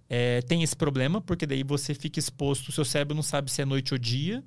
é, 0.08 0.40
tem 0.42 0.62
esse 0.62 0.76
problema, 0.76 1.20
porque 1.20 1.46
daí 1.46 1.62
você 1.62 1.94
fica 1.94 2.18
exposto, 2.18 2.68
o 2.68 2.72
seu 2.72 2.84
cérebro 2.84 3.14
não 3.14 3.22
sabe 3.22 3.50
se 3.50 3.62
é 3.62 3.64
noite 3.64 3.92
ou 3.92 3.98
dia. 3.98 4.42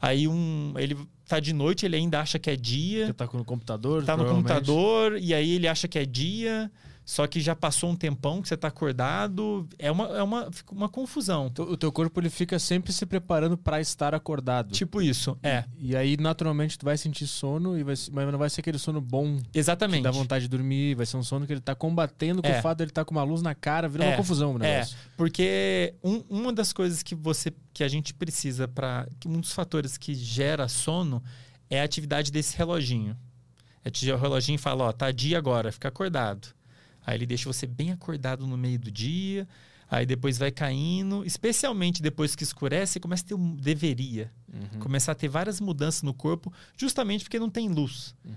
Aí 0.00 0.28
um, 0.28 0.74
ele 0.76 0.96
tá 1.26 1.40
de 1.40 1.52
noite, 1.52 1.86
ele 1.86 1.96
ainda 1.96 2.20
acha 2.20 2.38
que 2.38 2.50
é 2.50 2.56
dia. 2.56 3.06
Você 3.06 3.12
tá 3.12 3.28
no 3.32 3.44
computador, 3.44 4.04
Tá 4.04 4.16
no 4.16 4.26
computador, 4.26 5.18
e 5.18 5.32
aí 5.32 5.52
ele 5.52 5.68
acha 5.68 5.88
que 5.88 5.98
é 5.98 6.04
dia. 6.04 6.70
Só 7.06 7.24
que 7.28 7.40
já 7.40 7.54
passou 7.54 7.88
um 7.88 7.94
tempão 7.94 8.42
que 8.42 8.48
você 8.48 8.54
está 8.54 8.66
acordado. 8.66 9.68
É 9.78 9.92
uma, 9.92 10.06
é 10.08 10.22
uma, 10.24 10.50
uma 10.72 10.88
confusão. 10.88 11.46
O 11.56 11.76
teu 11.76 11.92
corpo 11.92 12.18
ele 12.18 12.28
fica 12.28 12.58
sempre 12.58 12.92
se 12.92 13.06
preparando 13.06 13.56
para 13.56 13.80
estar 13.80 14.12
acordado. 14.12 14.72
Tipo 14.72 15.00
isso, 15.00 15.38
é. 15.40 15.62
E, 15.78 15.92
e, 15.92 15.96
aí, 15.96 16.16
naturalmente, 16.16 16.76
tu 16.76 16.84
vai 16.84 16.98
sentir 16.98 17.28
sono, 17.28 17.78
e 17.78 17.84
vai, 17.84 17.94
mas 18.10 18.32
não 18.32 18.38
vai 18.40 18.50
ser 18.50 18.60
aquele 18.60 18.76
sono 18.76 19.00
bom. 19.00 19.38
Exatamente. 19.54 19.98
Que 19.98 20.02
dá 20.02 20.10
vontade 20.10 20.46
de 20.46 20.48
dormir. 20.48 20.96
Vai 20.96 21.06
ser 21.06 21.16
um 21.16 21.22
sono 21.22 21.46
que 21.46 21.52
ele 21.52 21.60
está 21.60 21.76
combatendo 21.76 22.42
com 22.42 22.48
é. 22.48 22.58
o 22.58 22.62
fato 22.62 22.78
de 22.78 22.82
ele 22.82 22.90
estar 22.90 23.02
tá 23.02 23.04
com 23.04 23.14
uma 23.14 23.22
luz 23.22 23.40
na 23.40 23.54
cara, 23.54 23.88
vira 23.88 24.04
é. 24.04 24.08
uma 24.08 24.16
confusão 24.16 24.56
o 24.56 24.58
negócio. 24.58 24.96
É, 24.96 25.10
porque 25.16 25.94
um, 26.02 26.24
uma 26.28 26.52
das 26.52 26.72
coisas 26.72 27.04
que 27.04 27.14
você 27.14 27.52
que 27.72 27.84
a 27.84 27.88
gente 27.88 28.12
precisa 28.12 28.66
para. 28.66 29.06
Um 29.24 29.40
dos 29.40 29.52
fatores 29.52 29.96
que 29.96 30.12
gera 30.12 30.66
sono 30.66 31.22
é 31.70 31.80
a 31.80 31.84
atividade 31.84 32.32
desse 32.32 32.56
reloginho. 32.56 33.16
É 33.84 34.12
o 34.12 34.18
reloginho 34.18 34.58
fala, 34.58 34.86
ó, 34.86 34.92
tá 34.92 35.12
dia 35.12 35.38
agora, 35.38 35.70
fica 35.70 35.86
acordado. 35.86 36.55
Aí 37.06 37.16
ele 37.16 37.26
deixa 37.26 37.50
você 37.50 37.66
bem 37.68 37.92
acordado 37.92 38.46
no 38.48 38.56
meio 38.56 38.80
do 38.80 38.90
dia, 38.90 39.46
aí 39.88 40.04
depois 40.04 40.36
vai 40.36 40.50
caindo, 40.50 41.24
especialmente 41.24 42.02
depois 42.02 42.34
que 42.34 42.42
escurece, 42.42 42.98
começa 42.98 43.24
a 43.24 43.28
ter 43.28 43.34
um 43.34 43.54
deveria, 43.54 44.32
uhum. 44.52 44.80
começar 44.80 45.12
a 45.12 45.14
ter 45.14 45.28
várias 45.28 45.60
mudanças 45.60 46.02
no 46.02 46.12
corpo, 46.12 46.52
justamente 46.76 47.22
porque 47.22 47.38
não 47.38 47.48
tem 47.48 47.68
luz. 47.68 48.12
Uhum. 48.24 48.34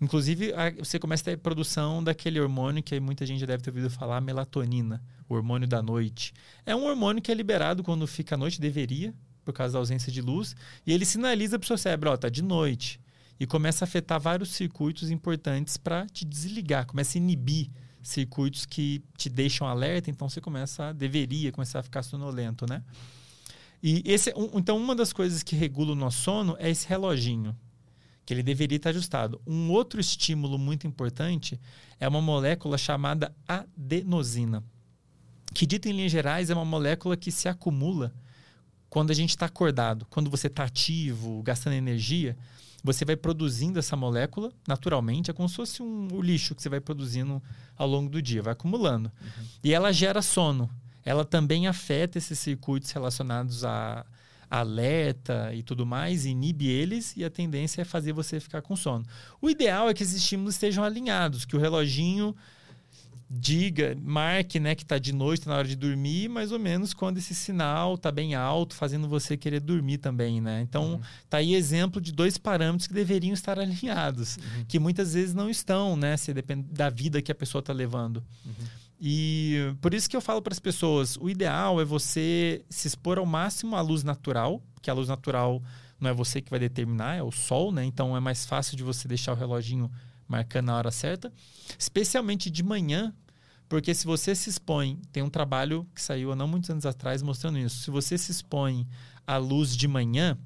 Inclusive, 0.00 0.52
você 0.78 0.98
começa 0.98 1.22
a 1.22 1.24
ter 1.24 1.38
produção 1.38 2.04
daquele 2.04 2.38
hormônio 2.38 2.82
que 2.82 3.00
muita 3.00 3.26
gente 3.26 3.40
já 3.40 3.46
deve 3.46 3.64
ter 3.64 3.70
ouvido 3.70 3.90
falar, 3.90 4.20
melatonina, 4.20 5.02
o 5.28 5.34
hormônio 5.34 5.66
da 5.66 5.82
noite. 5.82 6.32
É 6.64 6.76
um 6.76 6.84
hormônio 6.84 7.22
que 7.22 7.32
é 7.32 7.34
liberado 7.34 7.82
quando 7.82 8.06
fica 8.06 8.36
à 8.36 8.38
noite, 8.38 8.60
deveria, 8.60 9.12
por 9.44 9.52
causa 9.52 9.72
da 9.72 9.78
ausência 9.80 10.12
de 10.12 10.20
luz, 10.20 10.54
e 10.86 10.92
ele 10.92 11.04
sinaliza 11.04 11.58
para 11.58 11.64
o 11.64 11.68
seu 11.68 11.78
cérebro, 11.78 12.10
ó, 12.10 12.16
tá 12.16 12.28
de 12.28 12.42
noite. 12.42 13.00
E 13.40 13.46
começa 13.46 13.84
a 13.84 13.86
afetar 13.86 14.20
vários 14.20 14.50
circuitos 14.50 15.10
importantes 15.10 15.76
para 15.76 16.06
te 16.06 16.24
desligar, 16.24 16.86
começa 16.86 17.18
a 17.18 17.20
inibir 17.20 17.70
circuitos 18.04 18.66
que 18.66 19.02
te 19.16 19.28
deixam 19.28 19.66
alerta, 19.66 20.10
então 20.10 20.28
você 20.28 20.40
começa 20.40 20.88
a, 20.88 20.92
deveria 20.92 21.50
começar 21.50 21.80
a 21.80 21.82
ficar 21.82 22.02
sonolento, 22.02 22.66
né? 22.68 22.82
E 23.82 24.02
esse, 24.04 24.32
um, 24.36 24.58
então 24.58 24.76
uma 24.76 24.94
das 24.94 25.12
coisas 25.12 25.42
que 25.42 25.56
regula 25.56 25.92
o 25.92 25.96
nosso 25.96 26.22
sono 26.22 26.56
é 26.58 26.70
esse 26.70 26.86
reloginho, 26.86 27.56
que 28.24 28.32
ele 28.32 28.42
deveria 28.42 28.76
estar 28.76 28.90
ajustado. 28.90 29.40
Um 29.46 29.70
outro 29.70 30.00
estímulo 30.00 30.58
muito 30.58 30.86
importante 30.86 31.60
é 31.98 32.06
uma 32.06 32.22
molécula 32.22 32.78
chamada 32.78 33.34
adenosina, 33.48 34.62
que 35.52 35.66
dito 35.66 35.88
em 35.88 35.92
linhas 35.92 36.12
gerais 36.12 36.50
é 36.50 36.54
uma 36.54 36.64
molécula 36.64 37.16
que 37.16 37.32
se 37.32 37.48
acumula 37.48 38.14
quando 38.88 39.10
a 39.10 39.14
gente 39.14 39.30
está 39.30 39.46
acordado, 39.46 40.06
quando 40.08 40.30
você 40.30 40.46
está 40.46 40.64
ativo, 40.64 41.42
gastando 41.42 41.74
energia, 41.74 42.36
você 42.84 43.02
vai 43.02 43.16
produzindo 43.16 43.78
essa 43.78 43.96
molécula 43.96 44.52
naturalmente, 44.68 45.30
é 45.30 45.34
como 45.34 45.48
se 45.48 45.56
fosse 45.56 45.82
um, 45.82 46.06
o 46.12 46.20
lixo 46.20 46.54
que 46.54 46.62
você 46.62 46.68
vai 46.68 46.80
produzindo 46.80 47.42
ao 47.76 47.88
longo 47.88 48.10
do 48.10 48.20
dia, 48.20 48.42
vai 48.42 48.52
acumulando. 48.52 49.10
Uhum. 49.20 49.44
E 49.64 49.72
ela 49.72 49.90
gera 49.90 50.20
sono. 50.20 50.70
Ela 51.02 51.24
também 51.24 51.66
afeta 51.66 52.18
esses 52.18 52.38
circuitos 52.38 52.90
relacionados 52.90 53.64
a 53.64 54.04
alerta 54.50 55.50
e 55.54 55.62
tudo 55.62 55.84
mais, 55.84 56.26
inibe 56.26 56.68
eles 56.68 57.16
e 57.16 57.24
a 57.24 57.30
tendência 57.30 57.82
é 57.82 57.84
fazer 57.84 58.12
você 58.12 58.38
ficar 58.38 58.62
com 58.62 58.76
sono. 58.76 59.04
O 59.40 59.48
ideal 59.48 59.88
é 59.88 59.94
que 59.94 60.02
esses 60.02 60.16
estímulos 60.16 60.54
estejam 60.54 60.84
alinhados, 60.84 61.44
que 61.44 61.56
o 61.56 61.58
reloginho 61.58 62.36
diga, 63.28 63.96
marque, 64.02 64.60
né, 64.60 64.74
que 64.74 64.82
está 64.82 64.98
de 64.98 65.12
noite, 65.12 65.44
tá 65.44 65.50
na 65.50 65.56
hora 65.56 65.68
de 65.68 65.76
dormir, 65.76 66.28
mais 66.28 66.52
ou 66.52 66.58
menos 66.58 66.92
quando 66.92 67.18
esse 67.18 67.34
sinal 67.34 67.94
está 67.94 68.12
bem 68.12 68.34
alto, 68.34 68.74
fazendo 68.74 69.08
você 69.08 69.36
querer 69.36 69.60
dormir 69.60 69.98
também, 69.98 70.40
né? 70.40 70.60
Então, 70.62 70.94
uhum. 70.94 71.00
tá 71.28 71.38
aí 71.38 71.54
exemplo 71.54 72.00
de 72.00 72.12
dois 72.12 72.38
parâmetros 72.38 72.86
que 72.86 72.94
deveriam 72.94 73.32
estar 73.32 73.58
alinhados, 73.58 74.36
uhum. 74.36 74.64
que 74.68 74.78
muitas 74.78 75.14
vezes 75.14 75.34
não 75.34 75.48
estão, 75.48 75.96
né? 75.96 76.16
Se 76.16 76.32
depende 76.32 76.62
da 76.72 76.90
vida 76.90 77.22
que 77.22 77.32
a 77.32 77.34
pessoa 77.34 77.60
está 77.60 77.72
levando. 77.72 78.22
Uhum. 78.44 78.52
E 79.00 79.74
por 79.80 79.92
isso 79.92 80.08
que 80.08 80.16
eu 80.16 80.20
falo 80.20 80.40
para 80.40 80.52
as 80.52 80.60
pessoas, 80.60 81.16
o 81.16 81.28
ideal 81.28 81.80
é 81.80 81.84
você 81.84 82.64
se 82.70 82.86
expor 82.86 83.18
ao 83.18 83.26
máximo 83.26 83.76
à 83.76 83.80
luz 83.80 84.04
natural, 84.04 84.62
que 84.80 84.90
a 84.90 84.94
luz 84.94 85.08
natural 85.08 85.62
não 86.00 86.10
é 86.10 86.14
você 86.14 86.40
que 86.40 86.50
vai 86.50 86.60
determinar, 86.60 87.16
é 87.16 87.22
o 87.22 87.32
sol, 87.32 87.72
né? 87.72 87.84
Então 87.84 88.16
é 88.16 88.20
mais 88.20 88.46
fácil 88.46 88.76
de 88.76 88.82
você 88.82 89.08
deixar 89.08 89.32
o 89.32 89.36
reloginho 89.36 89.90
marcando 90.28 90.70
a 90.70 90.76
hora 90.76 90.90
certa, 90.90 91.32
especialmente 91.78 92.50
de 92.50 92.62
manhã, 92.62 93.14
porque 93.68 93.94
se 93.94 94.04
você 94.04 94.34
se 94.34 94.50
expõe, 94.50 95.00
tem 95.10 95.22
um 95.22 95.30
trabalho 95.30 95.86
que 95.94 96.00
saiu 96.00 96.32
há 96.32 96.36
não 96.36 96.46
muitos 96.46 96.70
anos 96.70 96.86
atrás 96.86 97.22
mostrando 97.22 97.58
isso. 97.58 97.82
Se 97.82 97.90
você 97.90 98.16
se 98.18 98.30
expõe 98.30 98.86
à 99.26 99.36
luz 99.36 99.76
de 99.76 99.88
manhã, 99.88 100.38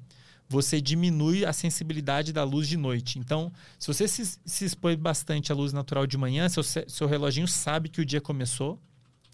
você 0.47 0.81
diminui 0.81 1.45
a 1.45 1.53
sensibilidade 1.53 2.33
da 2.33 2.43
luz 2.43 2.67
de 2.67 2.75
noite. 2.75 3.19
Então, 3.19 3.51
se 3.77 3.87
você 3.87 4.07
se, 4.07 4.39
se 4.43 4.65
expõe 4.65 4.97
bastante 4.97 5.51
à 5.51 5.55
luz 5.55 5.71
natural 5.71 6.07
de 6.07 6.17
manhã, 6.17 6.49
seu, 6.49 6.63
seu 6.63 7.07
reloginho 7.07 7.47
sabe 7.47 7.87
que 7.87 8.01
o 8.01 8.05
dia 8.05 8.19
começou 8.19 8.81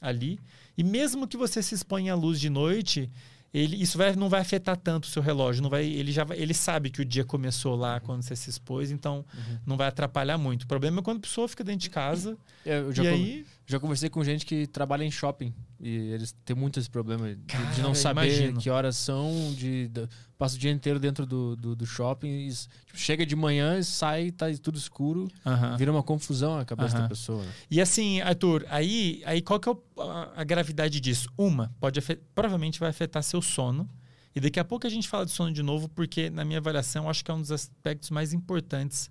ali. 0.02 0.40
E 0.78 0.84
mesmo 0.84 1.28
que 1.28 1.38
você 1.38 1.64
se 1.64 1.74
exponha 1.74 2.12
à 2.12 2.16
luz 2.16 2.40
de 2.40 2.50
noite, 2.50 3.10
ele, 3.54 3.82
isso 3.82 3.98
vai, 3.98 4.14
não 4.16 4.28
vai 4.28 4.42
afetar 4.42 4.76
tanto 4.76 5.06
o 5.06 5.08
seu 5.08 5.22
relógio. 5.22 5.64
Não 5.64 5.70
vai, 5.70 5.86
ele 5.86 6.12
já 6.12 6.24
vai, 6.24 6.38
ele 6.38 6.54
sabe 6.54 6.90
que 6.90 7.02
o 7.02 7.06
dia 7.06 7.24
começou 7.24 7.76
lá 7.76 8.00
quando 8.00 8.22
você 8.22 8.36
se 8.36 8.50
expôs, 8.50 8.92
então 8.92 9.26
uhum. 9.34 9.60
não 9.66 9.78
vai 9.78 9.88
atrapalhar 9.88 10.38
muito. 10.38 10.64
O 10.64 10.68
problema 10.68 11.00
é 11.00 11.04
quando 11.04 11.18
a 11.18 11.22
pessoa 11.22 11.48
fica 11.48 11.64
dentro 11.64 11.82
de 11.82 11.90
casa. 11.90 12.38
É, 12.66 12.80
eu 12.80 12.92
já, 12.92 13.04
e 13.04 13.08
aí... 13.08 13.46
já 13.68 13.80
conversei 13.80 14.10
com 14.10 14.24
gente 14.24 14.46
que 14.46 14.68
trabalha 14.68 15.04
em 15.04 15.12
shopping 15.12 15.54
e 15.80 15.90
eles 16.12 16.36
têm 16.46 16.56
muito 16.56 16.80
esse 16.80 16.90
problema 16.90 17.34
de, 17.34 17.42
Cara, 17.44 17.66
de 17.72 17.82
não 17.82 17.94
saber 17.94 18.28
imagino. 18.28 18.60
que 18.60 18.70
horas 18.70 18.96
são, 18.96 19.54
de, 19.56 19.88
de, 19.88 20.08
passa 20.38 20.56
o 20.56 20.60
dia 20.60 20.72
inteiro 20.72 21.00
dentro 21.00 21.26
do, 21.26 21.56
do, 21.56 21.76
do 21.76 21.86
shopping, 21.86 22.28
e, 22.28 22.50
tipo, 22.50 22.98
chega 22.98 23.26
de 23.26 23.36
manhã, 23.36 23.82
sai, 23.84 24.32
tá 24.32 24.46
tudo 24.62 24.78
escuro, 24.78 25.28
uhum. 25.46 25.78
vira 25.78 25.92
uma 25.92 26.04
confusão 26.04 26.58
na 26.58 26.66
cabeça 26.66 26.96
uhum. 26.96 27.04
da 27.04 27.10
pessoa. 27.10 27.44
Né? 27.44 27.52
E 27.70 27.82
assim, 27.82 28.22
Arthur, 28.22 28.66
aí, 28.70 29.22
aí 29.26 29.42
qual 29.42 29.60
que 29.60 29.70
é 29.70 29.74
a, 30.00 30.42
a 30.42 30.44
gravidade 30.44 31.00
disso? 31.00 31.30
Uma, 31.38 31.74
pode 31.80 32.00
provavelmente 32.34 32.80
vai 32.80 32.90
afetar 32.90 33.22
seu 33.24 33.42
sono. 33.42 33.90
E 34.36 34.40
daqui 34.40 34.60
a 34.60 34.66
pouco 34.66 34.86
a 34.86 34.90
gente 34.90 35.08
fala 35.08 35.26
de 35.26 35.32
sono 35.32 35.52
de 35.52 35.64
novo, 35.64 35.88
porque 35.88 36.30
na 36.30 36.44
minha 36.44 36.60
avaliação 36.60 37.10
acho 37.10 37.24
que 37.24 37.32
é 37.32 37.34
um 37.34 37.42
dos 37.42 37.52
aspectos 37.52 38.10
mais 38.10 38.34
importantes 38.34 39.10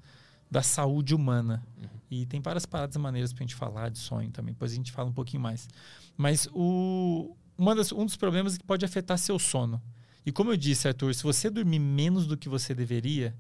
da 0.51 0.63
saúde 0.63 1.15
humana. 1.15 1.63
Uhum. 1.79 1.94
E 2.11 2.27
tem 2.27 2.41
várias 2.41 2.67
paradas 2.67 2.97
maneiras 2.97 3.33
para 3.33 3.43
a 3.43 3.47
gente 3.47 3.55
falar 3.55 3.91
de 3.91 3.99
sonho 3.99 4.31
também, 4.31 4.55
depois 4.55 4.73
a 4.73 4.75
gente 4.75 4.93
fala 4.93 5.09
um 5.09 5.13
pouquinho 5.13 5.43
mais. 5.43 5.69
Mas 6.17 6.49
o, 6.53 7.37
uma 7.57 7.75
das, 7.75 7.93
um 7.93 8.05
dos 8.05 8.17
problemas 8.17 8.55
é 8.55 8.59
que 8.59 8.65
pode 8.65 8.85
afetar 8.85 9.19
seu 9.19 9.39
sono. 9.39 9.83
E 10.27 10.33
como 10.33 10.53
eu 10.53 10.57
disse, 10.57 10.89
Arthur, 10.89 11.15
se 11.15 11.23
você 11.23 11.51
dormir 11.51 11.79
menos 11.79 12.27
do 12.27 12.37
que 12.37 12.49
você 12.49 12.75
deveria, 12.75 13.35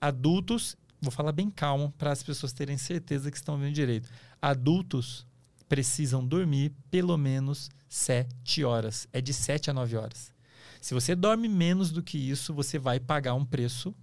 adultos, 0.00 0.76
vou 1.00 1.10
falar 1.10 1.32
bem 1.32 1.50
calmo 1.50 1.92
para 1.98 2.12
as 2.12 2.22
pessoas 2.22 2.52
terem 2.52 2.78
certeza 2.78 3.30
que 3.30 3.36
estão 3.36 3.58
vendo 3.58 3.74
direito. 3.74 4.08
Adultos 4.40 5.26
precisam 5.68 6.24
dormir 6.24 6.72
pelo 6.90 7.16
menos 7.16 7.70
7 7.88 8.64
horas. 8.64 9.08
É 9.12 9.20
de 9.20 9.32
7 9.32 9.70
a 9.70 9.74
9 9.74 9.96
horas. 9.96 10.32
Se 10.80 10.94
você 10.94 11.14
dorme 11.14 11.48
menos 11.48 11.90
do 11.90 12.02
que 12.02 12.16
isso, 12.16 12.54
você 12.54 12.78
vai 12.78 13.00
pagar 13.00 13.34
um 13.34 13.44
preço 13.44 13.94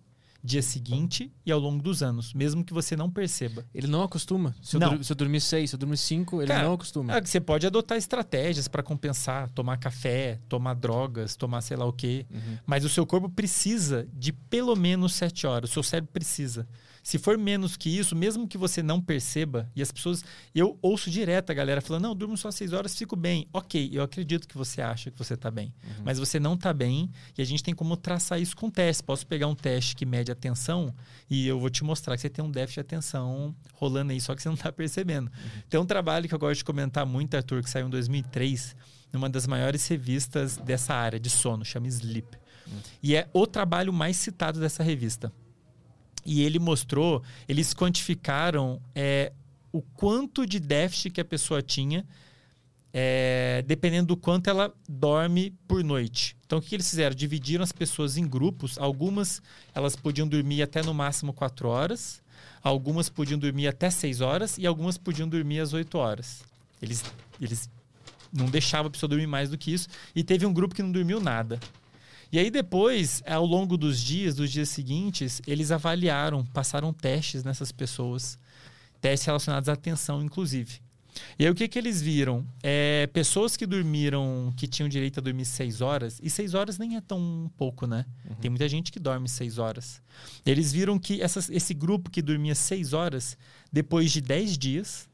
dia 0.46 0.62
seguinte 0.62 1.34
e 1.46 1.52
ao 1.52 1.60
longo 1.60 1.82
dos 1.82 2.04
anos, 2.04 2.34
mesmo 2.34 2.64
que 2.64 2.74
você 2.74 2.96
não 2.96 3.10
perceba. 3.10 3.66
Ele 3.74 3.88
não 3.88 4.04
acostuma. 4.04 4.56
Se 4.62 4.76
eu, 4.76 4.80
não. 4.80 4.96
Dur 4.96 5.04
se 5.04 5.12
eu 5.12 5.16
dormir 5.16 5.42
seis, 5.42 5.72
se 5.72 5.76
eu 5.76 5.80
dormir 5.80 5.98
cinco, 5.98 6.42
ele 6.42 6.48
Cara, 6.48 6.64
não 6.64 6.74
acostuma. 6.74 7.18
É, 7.18 7.22
você 7.22 7.42
pode 7.42 7.66
adotar 7.66 7.98
estratégias 7.98 8.68
para 8.68 8.84
compensar, 8.84 9.50
tomar 9.50 9.78
café, 9.78 10.40
tomar 10.48 10.76
drogas, 10.76 11.36
tomar 11.36 11.62
sei 11.62 11.76
lá 11.76 11.86
o 11.86 11.92
quê. 11.92 12.26
Uhum. 12.30 12.58
Mas 12.66 12.86
o 12.86 12.90
seu 12.90 13.06
corpo 13.06 13.28
precisa 13.28 14.08
de 14.14 14.32
pelo 14.32 14.76
menos 14.76 15.14
sete 15.14 15.48
horas. 15.48 15.72
O 15.72 15.74
seu 15.74 15.84
cérebro 15.84 16.12
precisa. 16.14 16.68
Se 17.06 17.20
for 17.20 17.38
menos 17.38 17.78
que 17.78 17.88
isso, 17.88 18.16
mesmo 18.16 18.48
que 18.48 18.58
você 18.58 18.82
não 18.82 19.00
perceba, 19.00 19.70
e 19.76 19.82
as 19.84 19.92
pessoas. 19.92 20.26
Eu 20.56 20.76
ouço 20.82 21.08
direto 21.08 21.52
a 21.52 21.54
galera 21.54 21.80
falando: 21.80 22.02
não, 22.02 22.16
durmo 22.16 22.36
só 22.36 22.50
seis 22.50 22.74
horas, 22.74 22.98
fico 22.98 23.16
bem. 23.16 23.48
Ok, 23.54 23.92
eu 23.94 24.02
acredito 24.02 24.48
que 24.48 24.58
você 24.58 24.82
acha 24.82 25.12
que 25.12 25.18
você 25.20 25.36
está 25.36 25.52
bem. 25.52 25.72
Uhum. 25.84 26.04
Mas 26.04 26.18
você 26.18 26.40
não 26.40 26.56
está 26.56 26.74
bem 26.74 27.12
e 27.38 27.44
a 27.44 27.46
gente 27.46 27.62
tem 27.62 27.76
como 27.76 27.96
traçar 27.96 28.42
isso 28.42 28.58
com 28.58 28.72
teste. 28.72 29.04
Posso 29.04 29.28
pegar 29.28 29.46
um 29.46 29.54
teste 29.54 29.96
que 29.96 30.04
mede 30.04 30.32
a 30.32 30.34
atenção 30.34 30.92
e 31.30 31.46
eu 31.46 31.60
vou 31.60 31.70
te 31.70 31.84
mostrar 31.84 32.16
que 32.16 32.22
você 32.22 32.30
tem 32.30 32.44
um 32.44 32.50
déficit 32.50 32.78
de 32.78 32.82
atenção 32.82 33.56
rolando 33.76 34.12
aí, 34.12 34.20
só 34.20 34.34
que 34.34 34.42
você 34.42 34.50
não 34.50 34.56
está 34.56 34.72
percebendo. 34.72 35.28
Uhum. 35.28 35.62
Tem 35.70 35.80
um 35.80 35.86
trabalho 35.86 36.28
que 36.28 36.34
eu 36.34 36.40
gosto 36.40 36.58
de 36.58 36.66
comentar 36.66 37.06
muito, 37.06 37.38
Arthur, 37.38 37.62
que 37.62 37.70
saiu 37.70 37.86
em 37.86 37.92
2003 37.92 38.76
numa 39.14 39.30
das 39.30 39.46
maiores 39.46 39.88
revistas 39.88 40.58
dessa 40.58 40.96
área 40.96 41.20
de 41.20 41.30
sono, 41.30 41.64
chama 41.64 41.88
Sleep. 41.88 42.36
E 43.04 43.16
é 43.16 43.30
o 43.32 43.46
trabalho 43.46 43.94
mais 43.94 44.18
citado 44.18 44.60
dessa 44.60 44.82
revista. 44.82 45.32
E 46.26 46.42
ele 46.42 46.58
mostrou, 46.58 47.22
eles 47.48 47.74
quantificaram 47.74 48.82
é, 48.96 49.32
o 49.72 49.82
quanto 49.82 50.46
de 50.46 50.60
déficit 50.60 51.12
que 51.12 51.22
a 51.22 51.26
pessoa 51.26 51.62
tinha, 51.62 52.06
é, 52.94 53.62
dependendo 53.68 54.08
do 54.08 54.18
quanto 54.18 54.50
ela 54.50 54.74
dorme 54.88 55.54
por 55.68 55.84
noite. 55.84 56.36
Então, 56.46 56.60
o 56.60 56.62
que 56.62 56.74
eles 56.74 56.90
fizeram? 56.90 57.14
Dividiram 57.14 57.64
as 57.64 57.72
pessoas 57.72 58.18
em 58.18 58.26
grupos. 58.26 58.78
Algumas 58.78 59.42
elas 59.74 59.96
podiam 59.96 60.28
dormir 60.28 60.62
até 60.62 60.82
no 60.82 60.94
máximo 60.94 61.34
4 61.34 61.68
horas, 61.68 62.24
algumas 62.64 63.10
podiam 63.10 63.38
dormir 63.38 63.68
até 63.68 63.90
6 63.90 64.22
horas 64.22 64.58
e 64.58 64.66
algumas 64.66 64.98
podiam 64.98 65.28
dormir 65.28 65.60
às 65.60 65.74
8 65.74 65.98
horas. 65.98 66.42
Eles, 66.82 67.04
eles 67.40 67.70
não 68.32 68.46
deixavam 68.46 68.88
a 68.88 68.92
pessoa 68.92 69.10
dormir 69.10 69.28
mais 69.28 69.50
do 69.50 69.58
que 69.58 69.74
isso. 69.74 69.88
E 70.16 70.24
teve 70.24 70.46
um 70.46 70.54
grupo 70.54 70.74
que 70.74 70.82
não 70.82 70.92
dormiu 70.92 71.20
nada. 71.20 71.60
E 72.36 72.38
aí 72.38 72.52
depois, 72.52 73.24
ao 73.26 73.46
longo 73.46 73.78
dos 73.78 73.98
dias, 73.98 74.36
dos 74.36 74.52
dias 74.52 74.68
seguintes, 74.68 75.42
eles 75.48 75.72
avaliaram, 75.72 76.44
passaram 76.48 76.92
testes 76.92 77.46
nessas 77.46 77.72
pessoas, 77.72 78.38
testes 79.00 79.26
relacionados 79.26 79.70
à 79.70 79.72
atenção, 79.72 80.22
inclusive. 80.22 80.82
E 81.40 81.46
aí 81.46 81.50
o 81.50 81.56
que, 81.56 81.66
que 81.66 81.80
eles 81.80 82.02
viram? 82.02 82.46
É, 82.62 83.08
pessoas 83.14 83.56
que 83.56 83.66
dormiram, 83.66 84.54
que 84.58 84.68
tinham 84.68 84.90
direito 84.90 85.22
a 85.22 85.24
dormir 85.24 85.46
seis 85.46 85.80
horas, 85.80 86.20
e 86.22 86.30
seis 86.30 86.54
horas 86.54 86.78
nem 86.78 86.98
é 86.98 87.00
tão 87.00 87.50
pouco, 87.56 87.88
né? 87.88 88.06
Uhum. 88.30 88.36
Tem 88.36 88.50
muita 88.52 88.68
gente 88.68 88.92
que 88.92 89.00
dorme 89.00 89.30
seis 89.30 89.58
horas. 89.58 90.02
Eles 90.46 90.74
viram 90.74 91.00
que 91.00 91.22
essas, 91.22 91.50
esse 91.50 91.74
grupo 91.74 92.10
que 92.10 92.22
dormia 92.22 92.54
seis 92.54 92.92
horas, 92.92 93.38
depois 93.72 94.12
de 94.12 94.20
dez 94.20 94.58
dias, 94.58 95.08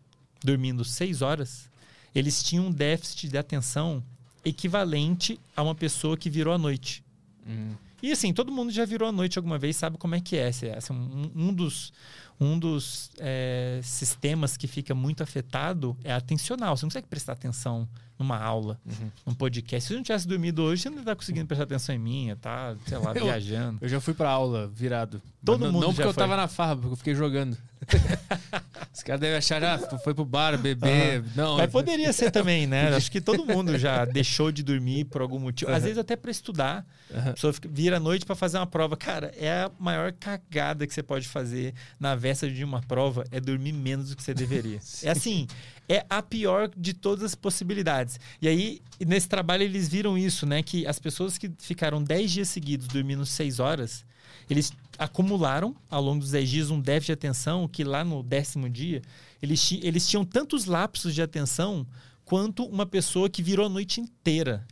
dormindo 0.43 0.83
seis 0.83 1.21
horas, 1.21 1.69
eles 2.15 2.41
tinham 2.41 2.65
um 2.65 2.71
déficit 2.71 3.29
de 3.29 3.37
atenção 3.37 4.03
equivalente 4.43 5.39
a 5.55 5.61
uma 5.61 5.75
pessoa 5.75 6.17
que 6.17 6.27
virou 6.27 6.51
à 6.51 6.57
noite. 6.57 7.03
Uhum. 7.45 7.75
E 8.01 8.11
assim, 8.11 8.33
todo 8.33 8.51
mundo 8.51 8.71
já 8.71 8.83
virou 8.83 9.07
à 9.07 9.11
noite 9.11 9.37
alguma 9.37 9.57
vez, 9.57 9.75
sabe 9.75 9.97
como 9.97 10.15
é 10.15 10.19
que 10.19 10.35
é. 10.35 10.47
Assim, 10.47 10.91
um, 10.91 11.31
um 11.35 11.53
dos, 11.53 11.93
um 12.39 12.57
dos 12.57 13.11
é, 13.19 13.79
sistemas 13.83 14.57
que 14.57 14.67
fica 14.67 14.95
muito 14.95 15.21
afetado 15.21 15.95
é 16.03 16.11
atencional. 16.11 16.75
Você 16.75 16.85
não 16.85 16.89
consegue 16.89 17.07
prestar 17.07 17.33
atenção 17.33 17.87
numa 18.21 18.37
aula, 18.37 18.79
uhum. 18.85 19.11
num 19.25 19.33
podcast. 19.33 19.87
Se 19.87 19.93
eu 19.93 19.97
não 19.97 20.03
tivesse 20.03 20.27
dormido 20.27 20.61
hoje, 20.61 20.83
você 20.83 20.89
não 20.89 20.99
está 20.99 21.15
conseguindo 21.15 21.47
prestar 21.47 21.63
atenção 21.63 21.95
em 21.95 21.99
mim, 21.99 22.35
tá, 22.39 22.75
sei 22.85 22.97
lá, 22.97 23.13
eu, 23.17 23.25
viajando. 23.25 23.79
Eu 23.81 23.89
já 23.89 23.99
fui 23.99 24.13
para 24.13 24.29
aula 24.29 24.67
virado. 24.67 25.21
Todo 25.43 25.65
não, 25.65 25.71
mundo 25.71 25.81
Não 25.81 25.89
porque 25.89 26.03
já 26.03 26.09
eu 26.09 26.13
foi. 26.13 26.21
tava 26.21 26.37
na 26.37 26.47
farra, 26.47 26.75
porque 26.75 26.93
eu 26.93 26.97
fiquei 26.97 27.15
jogando. 27.15 27.57
Os 28.93 29.01
caras 29.01 29.19
devem 29.19 29.37
achar, 29.37 29.63
ah, 29.63 29.79
foi 29.99 30.13
pro 30.13 30.23
bar 30.23 30.55
beber. 30.57 31.21
Uhum. 31.21 31.29
Não, 31.35 31.57
Mas 31.57 31.71
poderia 31.71 32.13
ser 32.13 32.29
também, 32.29 32.67
né? 32.67 32.89
Acho 32.95 33.11
que 33.11 33.19
todo 33.19 33.45
mundo 33.45 33.77
já 33.77 34.05
deixou 34.05 34.51
de 34.51 34.61
dormir 34.61 35.05
por 35.05 35.21
algum 35.21 35.39
motivo. 35.39 35.71
Às 35.71 35.77
uhum. 35.77 35.83
vezes 35.83 35.97
até 35.97 36.15
para 36.15 36.29
estudar. 36.29 36.85
Uhum. 37.09 37.29
A 37.29 37.33
pessoa 37.33 37.53
vira 37.69 37.97
à 37.97 37.99
noite 37.99 38.25
para 38.25 38.35
fazer 38.35 38.57
uma 38.57 38.67
prova. 38.67 38.95
Cara, 38.95 39.31
é 39.35 39.63
a 39.63 39.71
maior 39.79 40.11
cagada 40.11 40.85
que 40.85 40.93
você 40.93 41.01
pode 41.01 41.27
fazer 41.27 41.73
na 41.99 42.15
véspera 42.15 42.53
de 42.53 42.63
uma 42.63 42.81
prova 42.81 43.23
é 43.31 43.39
dormir 43.39 43.73
menos 43.73 44.09
do 44.09 44.15
que 44.15 44.23
você 44.23 44.33
deveria. 44.33 44.79
é 45.01 45.09
assim, 45.09 45.47
é 45.91 46.05
a 46.09 46.21
pior 46.21 46.71
de 46.77 46.93
todas 46.93 47.21
as 47.25 47.35
possibilidades. 47.35 48.17
E 48.41 48.47
aí, 48.47 48.81
nesse 49.05 49.27
trabalho, 49.27 49.63
eles 49.63 49.89
viram 49.89 50.17
isso, 50.17 50.45
né? 50.45 50.63
Que 50.63 50.87
as 50.87 50.97
pessoas 50.97 51.37
que 51.37 51.51
ficaram 51.59 52.01
10 52.01 52.31
dias 52.31 52.47
seguidos 52.47 52.87
dormindo 52.87 53.25
6 53.25 53.59
horas, 53.59 54.05
eles 54.49 54.71
acumularam 54.97 55.75
ao 55.89 56.01
longo 56.01 56.21
dos 56.21 56.31
10 56.31 56.49
dias 56.49 56.69
um 56.69 56.79
déficit 56.79 57.07
de 57.07 57.11
atenção 57.11 57.67
que 57.67 57.83
lá 57.83 58.05
no 58.05 58.23
décimo 58.23 58.69
dia, 58.69 59.01
eles, 59.41 59.69
eles 59.81 60.07
tinham 60.07 60.23
tantos 60.23 60.63
lapsos 60.63 61.13
de 61.13 61.21
atenção 61.21 61.85
quanto 62.23 62.63
uma 62.63 62.85
pessoa 62.85 63.29
que 63.29 63.43
virou 63.43 63.65
a 63.65 63.69
noite 63.69 63.99
inteira. 63.99 64.65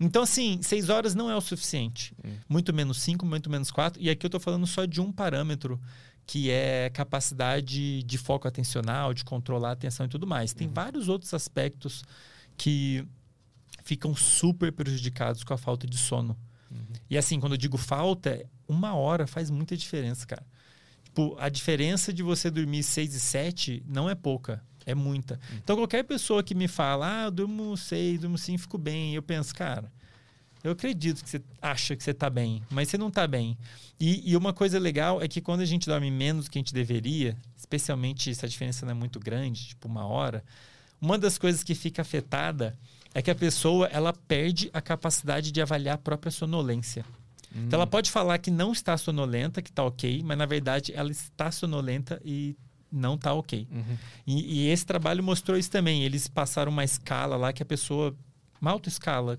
Então, 0.00 0.22
assim, 0.22 0.60
seis 0.62 0.88
horas 0.88 1.14
não 1.14 1.30
é 1.30 1.36
o 1.36 1.40
suficiente. 1.42 2.14
Hum. 2.24 2.30
Muito 2.48 2.72
menos 2.72 3.02
cinco, 3.02 3.26
muito 3.26 3.50
menos 3.50 3.70
quatro. 3.70 4.00
E 4.00 4.08
aqui 4.08 4.24
eu 4.24 4.28
estou 4.28 4.40
falando 4.40 4.66
só 4.66 4.86
de 4.86 5.00
um 5.00 5.12
parâmetro 5.12 5.78
que 6.28 6.50
é 6.50 6.90
capacidade 6.90 8.02
de 8.02 8.18
foco 8.18 8.46
atencional, 8.46 9.14
de 9.14 9.24
controlar 9.24 9.70
a 9.70 9.72
atenção 9.72 10.04
e 10.04 10.10
tudo 10.10 10.26
mais. 10.26 10.52
Tem 10.52 10.66
uhum. 10.66 10.74
vários 10.74 11.08
outros 11.08 11.32
aspectos 11.32 12.04
que 12.54 13.02
ficam 13.82 14.14
super 14.14 14.70
prejudicados 14.70 15.42
com 15.42 15.54
a 15.54 15.56
falta 15.56 15.86
de 15.86 15.96
sono. 15.96 16.36
Uhum. 16.70 16.84
E 17.08 17.16
assim, 17.16 17.40
quando 17.40 17.52
eu 17.52 17.56
digo 17.56 17.78
falta, 17.78 18.44
uma 18.68 18.94
hora 18.94 19.26
faz 19.26 19.48
muita 19.48 19.74
diferença, 19.74 20.26
cara. 20.26 20.46
Tipo, 21.02 21.34
a 21.40 21.48
diferença 21.48 22.12
de 22.12 22.22
você 22.22 22.50
dormir 22.50 22.82
seis 22.82 23.14
e 23.14 23.20
sete 23.20 23.82
não 23.86 24.06
é 24.10 24.14
pouca, 24.14 24.62
é 24.84 24.94
muita. 24.94 25.40
Uhum. 25.50 25.58
Então, 25.64 25.76
qualquer 25.76 26.04
pessoa 26.04 26.42
que 26.42 26.54
me 26.54 26.68
fala, 26.68 27.22
ah, 27.22 27.24
eu 27.24 27.30
durmo 27.30 27.74
seis, 27.74 28.20
durmo 28.20 28.36
cinco, 28.36 28.58
fico 28.58 28.76
bem, 28.76 29.14
eu 29.14 29.22
penso, 29.22 29.54
cara, 29.54 29.90
eu 30.62 30.72
acredito 30.72 31.22
que 31.22 31.30
você 31.30 31.40
acha 31.62 31.94
que 31.94 32.02
você 32.02 32.10
está 32.10 32.28
bem, 32.28 32.62
mas 32.70 32.88
você 32.88 32.98
não 32.98 33.08
está 33.08 33.26
bem. 33.26 33.56
E, 33.98 34.30
e, 34.30 34.36
uma 34.36 34.52
coisa 34.52 34.78
legal 34.78 35.22
é 35.22 35.28
que 35.28 35.40
quando 35.40 35.60
a 35.60 35.64
gente 35.64 35.86
dorme 35.86 36.10
menos 36.10 36.44
do 36.44 36.50
que 36.50 36.58
a 36.58 36.60
gente 36.60 36.74
deveria, 36.74 37.36
especialmente 37.56 38.34
se 38.34 38.44
a 38.44 38.48
diferença 38.48 38.84
não 38.84 38.92
é 38.92 38.94
muito 38.94 39.18
grande, 39.18 39.68
tipo 39.68 39.88
uma 39.88 40.06
hora, 40.06 40.44
uma 41.00 41.16
das 41.16 41.38
coisas 41.38 41.62
que 41.62 41.74
fica 41.74 42.02
afetada 42.02 42.76
é 43.14 43.22
que 43.22 43.30
a 43.30 43.34
pessoa 43.34 43.86
ela 43.86 44.12
perde 44.12 44.70
a 44.72 44.80
capacidade 44.80 45.50
de 45.50 45.62
avaliar 45.62 45.94
a 45.94 45.98
própria 45.98 46.30
sonolência. 46.30 47.04
Hum. 47.54 47.64
Então 47.66 47.78
ela 47.78 47.86
hum. 47.86 47.90
pode 47.90 48.10
falar 48.10 48.38
que 48.38 48.50
não 48.50 48.72
está 48.72 48.96
sonolenta, 48.96 49.62
que 49.62 49.70
está 49.70 49.84
ok, 49.84 50.22
mas 50.24 50.36
na 50.36 50.46
verdade 50.46 50.92
ela 50.94 51.10
está 51.10 51.50
sonolenta 51.50 52.20
e 52.24 52.56
não 52.90 53.14
está 53.14 53.32
ok. 53.32 53.68
Uhum. 53.70 53.98
E, 54.26 54.62
e, 54.62 54.68
esse 54.70 54.84
trabalho 54.86 55.22
mostrou 55.22 55.58
isso 55.58 55.70
também. 55.70 56.04
Eles 56.04 56.26
passaram 56.26 56.72
uma 56.72 56.84
escala 56.84 57.36
lá 57.36 57.52
que 57.52 57.62
a 57.62 57.66
pessoa, 57.66 58.16
uma 58.60 58.70
autoescala, 58.70 59.38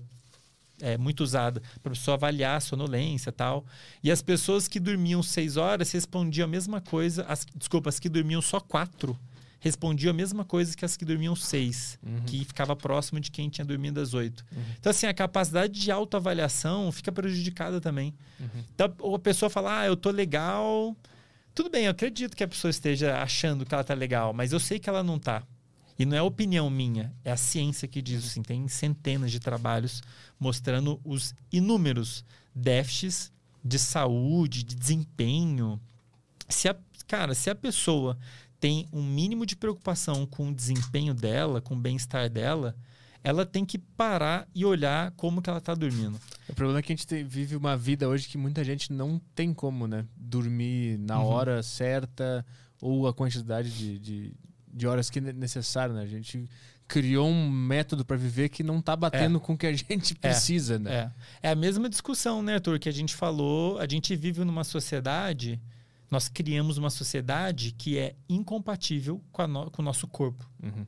é, 0.80 0.96
muito 0.98 1.22
usada 1.22 1.62
para 1.82 1.92
a 1.92 1.94
pessoa 1.94 2.14
avaliar 2.16 2.56
a 2.56 2.60
sonolência 2.60 3.30
e 3.30 3.32
tal. 3.32 3.64
E 4.02 4.10
as 4.10 4.22
pessoas 4.22 4.68
que 4.68 4.80
dormiam 4.80 5.22
seis 5.22 5.56
horas 5.56 5.90
respondiam 5.92 6.44
a 6.44 6.48
mesma 6.48 6.80
coisa. 6.80 7.24
As, 7.28 7.46
desculpa, 7.54 7.88
as 7.88 7.98
que 7.98 8.08
dormiam 8.08 8.42
só 8.42 8.60
quatro 8.60 9.18
respondiam 9.60 10.10
a 10.10 10.14
mesma 10.14 10.44
coisa 10.44 10.74
que 10.74 10.84
as 10.84 10.96
que 10.96 11.04
dormiam 11.04 11.36
seis, 11.36 11.98
uhum. 12.02 12.20
que 12.24 12.44
ficava 12.44 12.74
próximo 12.74 13.20
de 13.20 13.30
quem 13.30 13.48
tinha 13.48 13.64
dormido 13.64 14.00
às 14.00 14.14
oito. 14.14 14.44
Uhum. 14.50 14.62
Então, 14.80 14.90
assim, 14.90 15.06
a 15.06 15.14
capacidade 15.14 15.78
de 15.78 15.90
autoavaliação 15.90 16.90
fica 16.90 17.12
prejudicada 17.12 17.80
também. 17.80 18.14
Uhum. 18.40 18.64
Então, 18.74 19.14
a 19.14 19.18
pessoa 19.18 19.50
fala, 19.50 19.80
ah, 19.80 19.86
eu 19.86 19.96
tô 19.96 20.10
legal. 20.10 20.96
Tudo 21.54 21.68
bem, 21.68 21.84
eu 21.84 21.90
acredito 21.90 22.34
que 22.34 22.42
a 22.42 22.48
pessoa 22.48 22.70
esteja 22.70 23.20
achando 23.22 23.66
que 23.66 23.74
ela 23.74 23.84
tá 23.84 23.92
legal, 23.92 24.32
mas 24.32 24.52
eu 24.52 24.58
sei 24.58 24.78
que 24.78 24.88
ela 24.88 25.02
não 25.02 25.18
tá. 25.18 25.42
E 26.00 26.06
não 26.06 26.16
é 26.16 26.22
opinião 26.22 26.70
minha, 26.70 27.12
é 27.22 27.30
a 27.30 27.36
ciência 27.36 27.86
que 27.86 28.00
diz 28.00 28.24
assim. 28.24 28.40
Tem 28.40 28.66
centenas 28.68 29.30
de 29.30 29.38
trabalhos 29.38 30.02
mostrando 30.38 30.98
os 31.04 31.34
inúmeros 31.52 32.24
déficits 32.54 33.30
de 33.62 33.78
saúde, 33.78 34.62
de 34.62 34.76
desempenho. 34.76 35.78
Se 36.48 36.70
a, 36.70 36.76
cara, 37.06 37.34
se 37.34 37.50
a 37.50 37.54
pessoa 37.54 38.16
tem 38.58 38.88
um 38.90 39.02
mínimo 39.02 39.44
de 39.44 39.54
preocupação 39.54 40.24
com 40.24 40.48
o 40.48 40.54
desempenho 40.54 41.12
dela, 41.12 41.60
com 41.60 41.74
o 41.74 41.78
bem-estar 41.78 42.30
dela, 42.30 42.74
ela 43.22 43.44
tem 43.44 43.66
que 43.66 43.76
parar 43.76 44.48
e 44.54 44.64
olhar 44.64 45.10
como 45.18 45.42
que 45.42 45.50
ela 45.50 45.58
está 45.58 45.74
dormindo. 45.74 46.18
O 46.48 46.54
problema 46.54 46.78
é 46.78 46.82
que 46.82 46.94
a 46.94 46.96
gente 46.96 47.06
tem, 47.06 47.24
vive 47.24 47.56
uma 47.56 47.76
vida 47.76 48.08
hoje 48.08 48.26
que 48.26 48.38
muita 48.38 48.64
gente 48.64 48.90
não 48.90 49.20
tem 49.34 49.52
como, 49.52 49.86
né? 49.86 50.06
Dormir 50.16 50.96
na 50.98 51.20
uhum. 51.20 51.26
hora 51.26 51.62
certa 51.62 52.42
ou 52.80 53.06
a 53.06 53.12
quantidade 53.12 53.70
de, 53.70 53.98
de, 53.98 54.34
de 54.72 54.86
horas 54.86 55.10
que 55.10 55.18
é 55.18 55.32
necessário, 55.32 55.94
né? 55.94 56.02
A 56.02 56.06
gente 56.06 56.48
criou 56.90 57.28
um 57.28 57.48
método 57.48 58.04
para 58.04 58.16
viver 58.16 58.48
que 58.48 58.64
não 58.64 58.80
está 58.80 58.96
batendo 58.96 59.38
é. 59.38 59.40
com 59.40 59.52
o 59.52 59.56
que 59.56 59.66
a 59.66 59.72
gente 59.72 60.12
é. 60.12 60.16
precisa, 60.16 60.74
é. 60.74 60.78
né? 60.78 61.12
É. 61.42 61.48
é 61.48 61.50
a 61.52 61.54
mesma 61.54 61.88
discussão, 61.88 62.42
né, 62.42 62.54
Arthur, 62.54 62.80
que 62.80 62.88
a 62.88 62.92
gente 62.92 63.14
falou. 63.14 63.78
A 63.78 63.86
gente 63.86 64.14
vive 64.16 64.44
numa 64.44 64.64
sociedade, 64.64 65.60
nós 66.10 66.28
criamos 66.28 66.78
uma 66.78 66.90
sociedade 66.90 67.72
que 67.78 67.96
é 67.96 68.16
incompatível 68.28 69.22
com, 69.30 69.46
no, 69.46 69.70
com 69.70 69.82
o 69.82 69.84
nosso 69.84 70.08
corpo. 70.08 70.48
Uhum. 70.60 70.84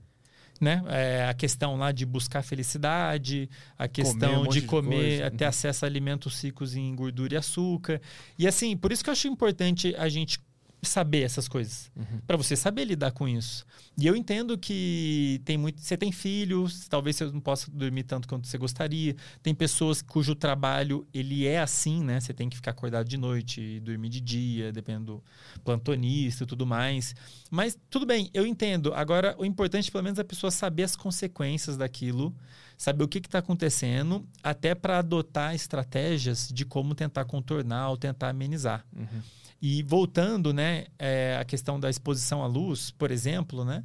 Né? 0.61 0.83
É 0.89 1.29
a 1.29 1.35
questão 1.35 1.77
lá 1.77 1.91
de 1.91 2.05
buscar 2.07 2.43
felicidade, 2.43 3.49
a 3.77 3.89
questão 3.89 4.35
comer 4.35 4.49
um 4.49 4.51
de 4.51 4.63
comer, 4.63 5.31
de 5.31 5.37
ter 5.37 5.45
uhum. 5.45 5.49
acesso 5.49 5.85
a 5.85 5.89
alimentos 5.89 6.41
ricos 6.43 6.75
em 6.75 6.95
gordura 6.95 7.35
e 7.35 7.37
açúcar. 7.37 8.01
E 8.39 8.47
assim, 8.47 8.77
por 8.77 8.93
isso 8.93 9.03
que 9.03 9.11
eu 9.11 9.13
acho 9.13 9.29
importante 9.29 9.95
a 9.97 10.09
gente 10.09 10.39
saber 10.83 11.23
essas 11.23 11.49
coisas. 11.49 11.91
Uhum. 11.97 12.21
para 12.27 12.37
você 12.37 12.57
saber 12.57 12.85
lidar 12.85 13.13
com 13.13 13.29
isso. 13.29 13.65
E 13.97 14.07
eu 14.07 14.17
entendo 14.17 14.59
que 14.59 15.41
tem 15.45 15.57
muito. 15.57 15.81
Você 15.81 15.97
tem 15.97 16.11
filhos, 16.11 16.89
talvez 16.89 17.17
você 17.17 17.27
não 17.27 17.41
possa 17.41 17.71
dormir 17.71 18.03
tanto 18.03 18.27
quanto 18.27 18.47
você 18.47 18.59
gostaria. 18.59 19.15
Tem 19.43 19.55
pessoas 19.55 20.03
cujo 20.03 20.35
trabalho 20.35 21.07
ele 21.13 21.47
é 21.47 21.61
assim, 21.61 22.03
né? 22.03 22.19
Você 22.19 22.35
tem 22.35 22.49
que 22.49 22.57
ficar 22.57 22.73
acordado 22.73 23.09
de 23.09 23.17
noite 23.17 23.61
e 23.61 23.81
dormir 23.81 24.09
de 24.09 24.21
dia, 24.21 24.73
dependendo 24.73 25.03
do 25.03 25.61
plantonista 25.63 26.45
e 26.45 26.47
tudo 26.47 26.67
mais. 26.67 27.15
Mas 27.51 27.79
tudo 27.89 28.05
bem, 28.05 28.31
eu 28.35 28.47
entendo. 28.47 28.93
Agora, 28.95 29.37
o 29.39 29.45
importante, 29.45 29.91
pelo 29.91 30.03
menos, 30.05 30.19
é 30.19 30.23
a 30.23 30.25
pessoa 30.25 30.51
saber 30.51 30.83
as 30.83 30.97
consequências 30.97 31.77
daquilo, 31.77 32.35
saber 32.77 33.05
o 33.05 33.09
que 33.09 33.19
está 33.19 33.39
acontecendo, 33.39 34.27
até 34.43 34.75
para 34.75 34.99
adotar 34.99 35.55
estratégias 35.55 36.49
de 36.53 36.65
como 36.65 36.95
tentar 36.95 37.25
contornar 37.25 37.91
ou 37.91 37.97
tentar 37.97 38.31
amenizar. 38.31 38.85
Uhum. 38.97 39.23
E 39.63 39.83
voltando, 39.85 40.53
né, 40.53 40.87
é, 40.99 41.39
a 41.41 41.45
questão 41.45 41.79
da 41.79 41.89
exposição 41.89 42.43
à 42.43 42.47
luz, 42.47 42.91
por 42.91 43.11
exemplo, 43.11 43.65
né, 43.65 43.85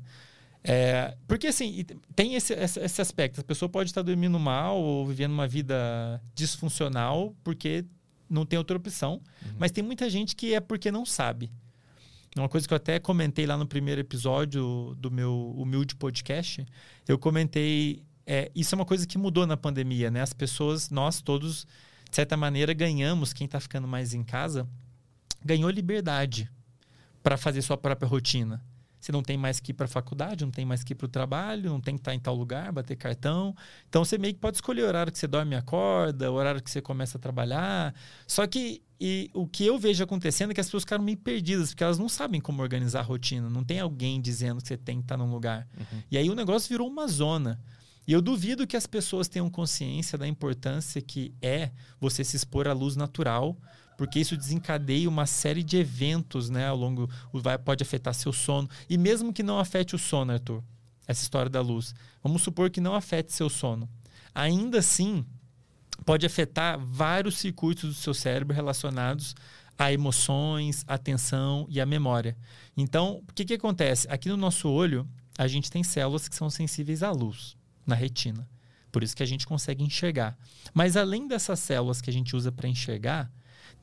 É, 0.63 1.15
porque 1.28 1.47
assim, 1.47 1.86
tem 2.13 2.34
esse, 2.36 2.53
esse, 2.53 2.99
aspecto. 2.99 3.39
A 3.39 3.43
pessoa 3.43 3.69
pode 3.69 3.89
estar 3.89 4.01
dormindo 4.01 4.38
mal 4.38 4.78
ou 4.82 5.07
vivendo 5.07 5.32
uma 5.32 5.47
vida 5.47 6.21
disfuncional 6.36 7.34
porque 7.41 7.86
não 8.30 8.45
tem 8.45 8.59
outra 8.59 8.75
opção. 8.75 9.21
Uhum. 9.45 9.51
Mas 9.59 9.71
tem 9.71 9.84
muita 9.84 10.09
gente 10.09 10.36
que 10.36 10.53
é 10.53 10.59
porque 10.59 10.91
não 10.91 11.05
sabe. 11.05 11.49
Uma 12.36 12.49
coisa 12.49 12.67
que 12.67 12.73
eu 12.73 12.75
até 12.75 12.99
comentei 12.99 13.45
lá 13.45 13.57
no 13.57 13.65
primeiro 13.65 14.01
episódio 14.01 14.95
do 14.99 15.09
meu 15.09 15.53
humilde 15.57 15.95
podcast, 15.95 16.65
eu 17.07 17.17
comentei. 17.17 18.03
É, 18.25 18.51
isso 18.53 18.75
é 18.75 18.78
uma 18.78 18.86
coisa 18.86 19.07
que 19.07 19.17
mudou 19.17 19.47
na 19.47 19.55
pandemia, 19.55 20.11
né? 20.11 20.21
As 20.21 20.34
pessoas, 20.34 20.89
nós 20.89 21.21
todos, 21.21 21.65
de 22.09 22.15
certa 22.15 22.36
maneira, 22.36 22.73
ganhamos, 22.73 23.32
quem 23.32 23.45
está 23.45 23.59
ficando 23.59 23.88
mais 23.88 24.13
em 24.13 24.23
casa, 24.23 24.67
ganhou 25.43 25.69
liberdade 25.69 26.49
para 27.23 27.38
fazer 27.38 27.61
sua 27.61 27.77
própria 27.77 28.07
rotina. 28.07 28.63
Você 28.99 29.11
não 29.11 29.21
tem 29.21 29.38
mais 29.38 29.59
que 29.59 29.71
ir 29.71 29.73
para 29.73 29.85
a 29.85 29.89
faculdade, 29.89 30.43
não 30.43 30.51
tem 30.51 30.65
mais 30.65 30.83
que 30.83 30.93
ir 30.93 30.95
para 30.95 31.05
o 31.05 31.09
trabalho, 31.09 31.69
não 31.69 31.79
tem 31.79 31.95
que 31.95 32.01
estar 32.01 32.11
tá 32.11 32.15
em 32.15 32.19
tal 32.19 32.35
lugar, 32.35 32.71
bater 32.71 32.95
cartão. 32.95 33.55
Então 33.88 34.03
você 34.03 34.17
meio 34.17 34.33
que 34.33 34.39
pode 34.39 34.57
escolher 34.57 34.83
o 34.83 34.88
horário 34.88 35.11
que 35.11 35.19
você 35.19 35.27
dorme 35.27 35.55
e 35.55 35.57
acorda, 35.57 36.31
o 36.31 36.35
horário 36.35 36.61
que 36.61 36.69
você 36.69 36.81
começa 36.81 37.17
a 37.17 37.21
trabalhar. 37.21 37.93
Só 38.25 38.45
que 38.47 38.81
e 38.99 39.29
o 39.33 39.45
que 39.45 39.65
eu 39.65 39.77
vejo 39.77 40.03
acontecendo 40.03 40.51
é 40.51 40.53
que 40.53 40.59
as 40.59 40.67
pessoas 40.67 40.83
ficaram 40.83 41.03
meio 41.03 41.17
perdidas, 41.17 41.69
porque 41.69 41.83
elas 41.83 41.99
não 41.99 42.09
sabem 42.09 42.41
como 42.41 42.61
organizar 42.61 43.01
a 43.01 43.03
rotina. 43.03 43.49
Não 43.49 43.63
tem 43.63 43.79
alguém 43.79 44.19
dizendo 44.19 44.59
que 44.59 44.67
você 44.67 44.77
tem 44.77 44.97
que 44.97 45.03
estar 45.03 45.17
num 45.17 45.29
lugar. 45.29 45.67
Uhum. 45.77 46.01
E 46.09 46.17
aí 46.17 46.29
o 46.29 46.35
negócio 46.35 46.67
virou 46.67 46.88
uma 46.88 47.07
zona. 47.07 47.61
E 48.07 48.13
eu 48.13 48.21
duvido 48.21 48.65
que 48.65 48.75
as 48.75 48.88
pessoas 48.88 49.27
tenham 49.27 49.49
consciência 49.49 50.17
da 50.17 50.27
importância 50.27 51.01
que 51.01 51.33
é 51.41 51.71
você 51.99 52.23
se 52.23 52.35
expor 52.35 52.67
à 52.67 52.73
luz 52.73 52.95
natural, 52.95 53.55
porque 53.97 54.19
isso 54.19 54.37
desencadeia 54.37 55.09
uma 55.09 55.25
série 55.25 55.63
de 55.63 55.75
eventos, 55.75 56.49
né, 56.49 56.67
ao 56.67 56.77
longo 56.77 57.09
vai 57.33 57.57
pode 57.57 57.83
afetar 57.83 58.13
seu 58.13 58.31
sono 58.31 58.69
e 58.87 58.97
mesmo 58.97 59.33
que 59.33 59.43
não 59.43 59.59
afete 59.59 59.95
o 59.95 59.99
sono, 59.99 60.31
Arthur, 60.31 60.63
essa 61.07 61.23
história 61.23 61.49
da 61.49 61.59
luz. 61.59 61.93
Vamos 62.23 62.43
supor 62.43 62.69
que 62.69 62.79
não 62.79 62.93
afete 62.93 63.33
seu 63.33 63.49
sono. 63.49 63.89
Ainda 64.33 64.79
assim, 64.79 65.25
pode 66.05 66.25
afetar 66.25 66.79
vários 66.79 67.37
circuitos 67.37 67.89
do 67.89 67.95
seu 67.95 68.13
cérebro 68.13 68.55
relacionados 68.55 69.35
a 69.77 69.91
emoções, 69.91 70.83
a 70.87 70.95
atenção 70.95 71.67
e 71.69 71.79
a 71.79 71.85
memória. 71.85 72.35
Então, 72.75 73.23
o 73.29 73.33
que, 73.33 73.45
que 73.45 73.53
acontece? 73.53 74.07
Aqui 74.09 74.27
no 74.27 74.37
nosso 74.37 74.69
olho, 74.69 75.07
a 75.37 75.47
gente 75.47 75.69
tem 75.69 75.83
células 75.83 76.27
que 76.27 76.35
são 76.35 76.49
sensíveis 76.49 77.03
à 77.03 77.11
luz, 77.11 77.55
na 77.85 77.93
retina. 77.93 78.47
Por 78.91 79.03
isso 79.03 79.15
que 79.15 79.21
a 79.21 79.27
gente 79.27 79.45
consegue 79.45 79.83
enxergar. 79.83 80.35
Mas 80.73 80.97
além 80.97 81.27
dessas 81.27 81.59
células 81.59 82.01
que 82.01 82.09
a 82.09 82.13
gente 82.13 82.35
usa 82.35 82.51
para 82.51 82.67
enxergar, 82.67 83.31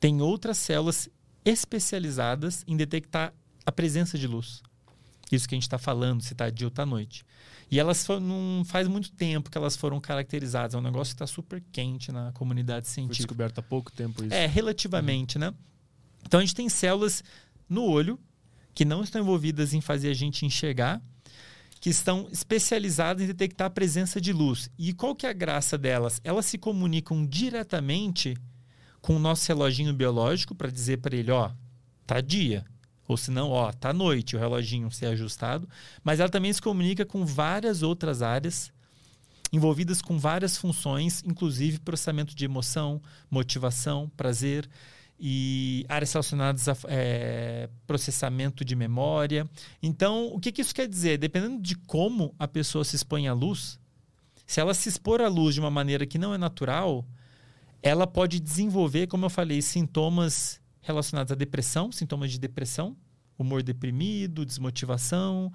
tem 0.05 0.21
outras 0.21 0.59
células 0.59 1.09
especializadas 1.43 2.63
em 2.67 2.77
detectar 2.77 3.33
a 3.65 3.71
presença 3.71 4.19
de 4.19 4.27
luz. 4.27 4.61
Isso 5.31 5.49
que 5.49 5.55
a 5.55 5.57
gente 5.57 5.63
está 5.63 5.79
falando, 5.79 6.21
se 6.21 6.33
está 6.33 6.47
dia 6.51 6.67
ou 6.67 6.69
está 6.69 6.85
noite. 6.85 7.25
E 7.71 7.79
elas 7.79 8.07
não 8.21 8.63
faz 8.63 8.87
muito 8.87 9.11
tempo 9.11 9.49
que 9.49 9.57
elas 9.57 9.75
foram 9.75 9.99
caracterizadas. 9.99 10.75
É 10.75 10.77
um 10.77 10.81
negócio 10.81 11.15
que 11.15 11.23
está 11.23 11.25
super 11.25 11.59
quente 11.71 12.11
na 12.11 12.31
comunidade 12.33 12.87
científica. 12.87 13.15
Foi 13.15 13.25
descoberto 13.25 13.57
há 13.57 13.63
pouco 13.63 13.91
tempo 13.91 14.23
isso. 14.23 14.31
É, 14.31 14.45
relativamente, 14.45 15.37
uhum. 15.37 15.45
né? 15.45 15.53
Então 16.23 16.39
a 16.39 16.43
gente 16.43 16.53
tem 16.53 16.69
células 16.69 17.23
no 17.67 17.81
olho 17.85 18.19
que 18.75 18.85
não 18.85 19.01
estão 19.01 19.19
envolvidas 19.19 19.73
em 19.73 19.81
fazer 19.81 20.11
a 20.11 20.13
gente 20.13 20.45
enxergar, 20.45 21.01
que 21.81 21.89
estão 21.89 22.29
especializadas 22.31 23.23
em 23.23 23.27
detectar 23.27 23.65
a 23.65 23.71
presença 23.71 24.21
de 24.21 24.31
luz. 24.31 24.69
E 24.77 24.93
qual 24.93 25.15
que 25.15 25.25
é 25.25 25.31
a 25.31 25.33
graça 25.33 25.79
delas? 25.79 26.21
Elas 26.23 26.45
se 26.45 26.59
comunicam 26.59 27.25
diretamente 27.25 28.35
com 29.05 29.17
o 29.17 29.19
nosso 29.19 29.47
reloginho 29.47 29.93
biológico 29.93 30.55
para 30.55 30.71
dizer 30.71 30.97
para 30.97 31.15
ele, 31.15 31.29
ó, 31.29 31.51
tá 32.07 32.19
dia. 32.19 32.65
Ou 33.07 33.15
se 33.15 33.29
não, 33.29 33.51
ó, 33.51 33.71
tá 33.71 33.93
noite, 33.93 34.35
o 34.35 34.39
reloginho 34.39 34.89
ser 34.89 35.05
ajustado. 35.05 35.69
Mas 36.03 36.19
ela 36.19 36.27
também 36.27 36.51
se 36.51 36.59
comunica 36.59 37.05
com 37.05 37.23
várias 37.23 37.83
outras 37.83 38.23
áreas 38.23 38.73
envolvidas 39.53 40.01
com 40.01 40.17
várias 40.17 40.57
funções, 40.57 41.23
inclusive 41.23 41.77
processamento 41.77 42.33
de 42.33 42.45
emoção, 42.45 42.99
motivação, 43.29 44.11
prazer 44.17 44.67
e 45.19 45.85
áreas 45.87 46.11
relacionadas 46.11 46.67
a 46.67 46.75
é, 46.87 47.69
processamento 47.85 48.65
de 48.65 48.75
memória. 48.75 49.47
Então, 49.83 50.31
o 50.33 50.39
que, 50.39 50.51
que 50.51 50.63
isso 50.63 50.73
quer 50.73 50.87
dizer? 50.87 51.19
Dependendo 51.19 51.61
de 51.61 51.75
como 51.75 52.33
a 52.39 52.47
pessoa 52.47 52.83
se 52.83 52.95
expõe 52.95 53.27
à 53.27 53.33
luz, 53.33 53.79
se 54.47 54.59
ela 54.59 54.73
se 54.73 54.89
expor 54.89 55.21
à 55.21 55.27
luz 55.27 55.53
de 55.53 55.59
uma 55.59 55.69
maneira 55.69 56.07
que 56.07 56.17
não 56.17 56.33
é 56.33 56.39
natural, 56.39 57.05
ela 57.85 58.07
pode 58.07 58.39
desenvolver, 58.39 59.05
como 59.05 59.25
eu 59.25 59.29
falei, 59.29 59.61
sintomas 59.61 60.59
relacionados 60.81 61.31
à 61.31 61.35
depressão, 61.35 61.91
sintomas 61.91 62.31
de 62.31 62.39
depressão, 62.39 62.97
humor 63.37 63.61
deprimido, 63.61 64.43
desmotivação 64.43 65.53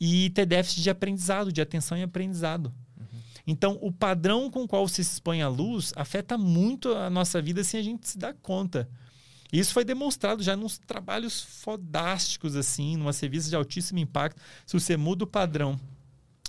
e 0.00 0.30
ter 0.30 0.46
déficit 0.46 0.82
de 0.82 0.88
aprendizado, 0.88 1.52
de 1.52 1.60
atenção 1.60 1.98
e 1.98 2.02
aprendizado. 2.02 2.72
Uhum. 2.98 3.20
Então, 3.46 3.78
o 3.82 3.92
padrão 3.92 4.50
com 4.50 4.62
o 4.62 4.66
qual 4.66 4.88
se 4.88 5.02
expõe 5.02 5.42
à 5.42 5.48
luz 5.48 5.92
afeta 5.96 6.38
muito 6.38 6.94
a 6.94 7.10
nossa 7.10 7.42
vida 7.42 7.62
sem 7.62 7.78
a 7.78 7.82
gente 7.82 8.08
se 8.08 8.16
dar 8.16 8.32
conta. 8.32 8.88
Isso 9.52 9.74
foi 9.74 9.84
demonstrado 9.84 10.42
já 10.42 10.56
nos 10.56 10.78
trabalhos 10.78 11.42
fodásticos, 11.42 12.56
assim, 12.56 12.96
numa 12.96 13.12
serviço 13.12 13.50
de 13.50 13.54
altíssimo 13.54 13.98
impacto. 13.98 14.40
Se 14.64 14.72
você 14.72 14.96
muda 14.96 15.24
o 15.24 15.26
padrão 15.26 15.78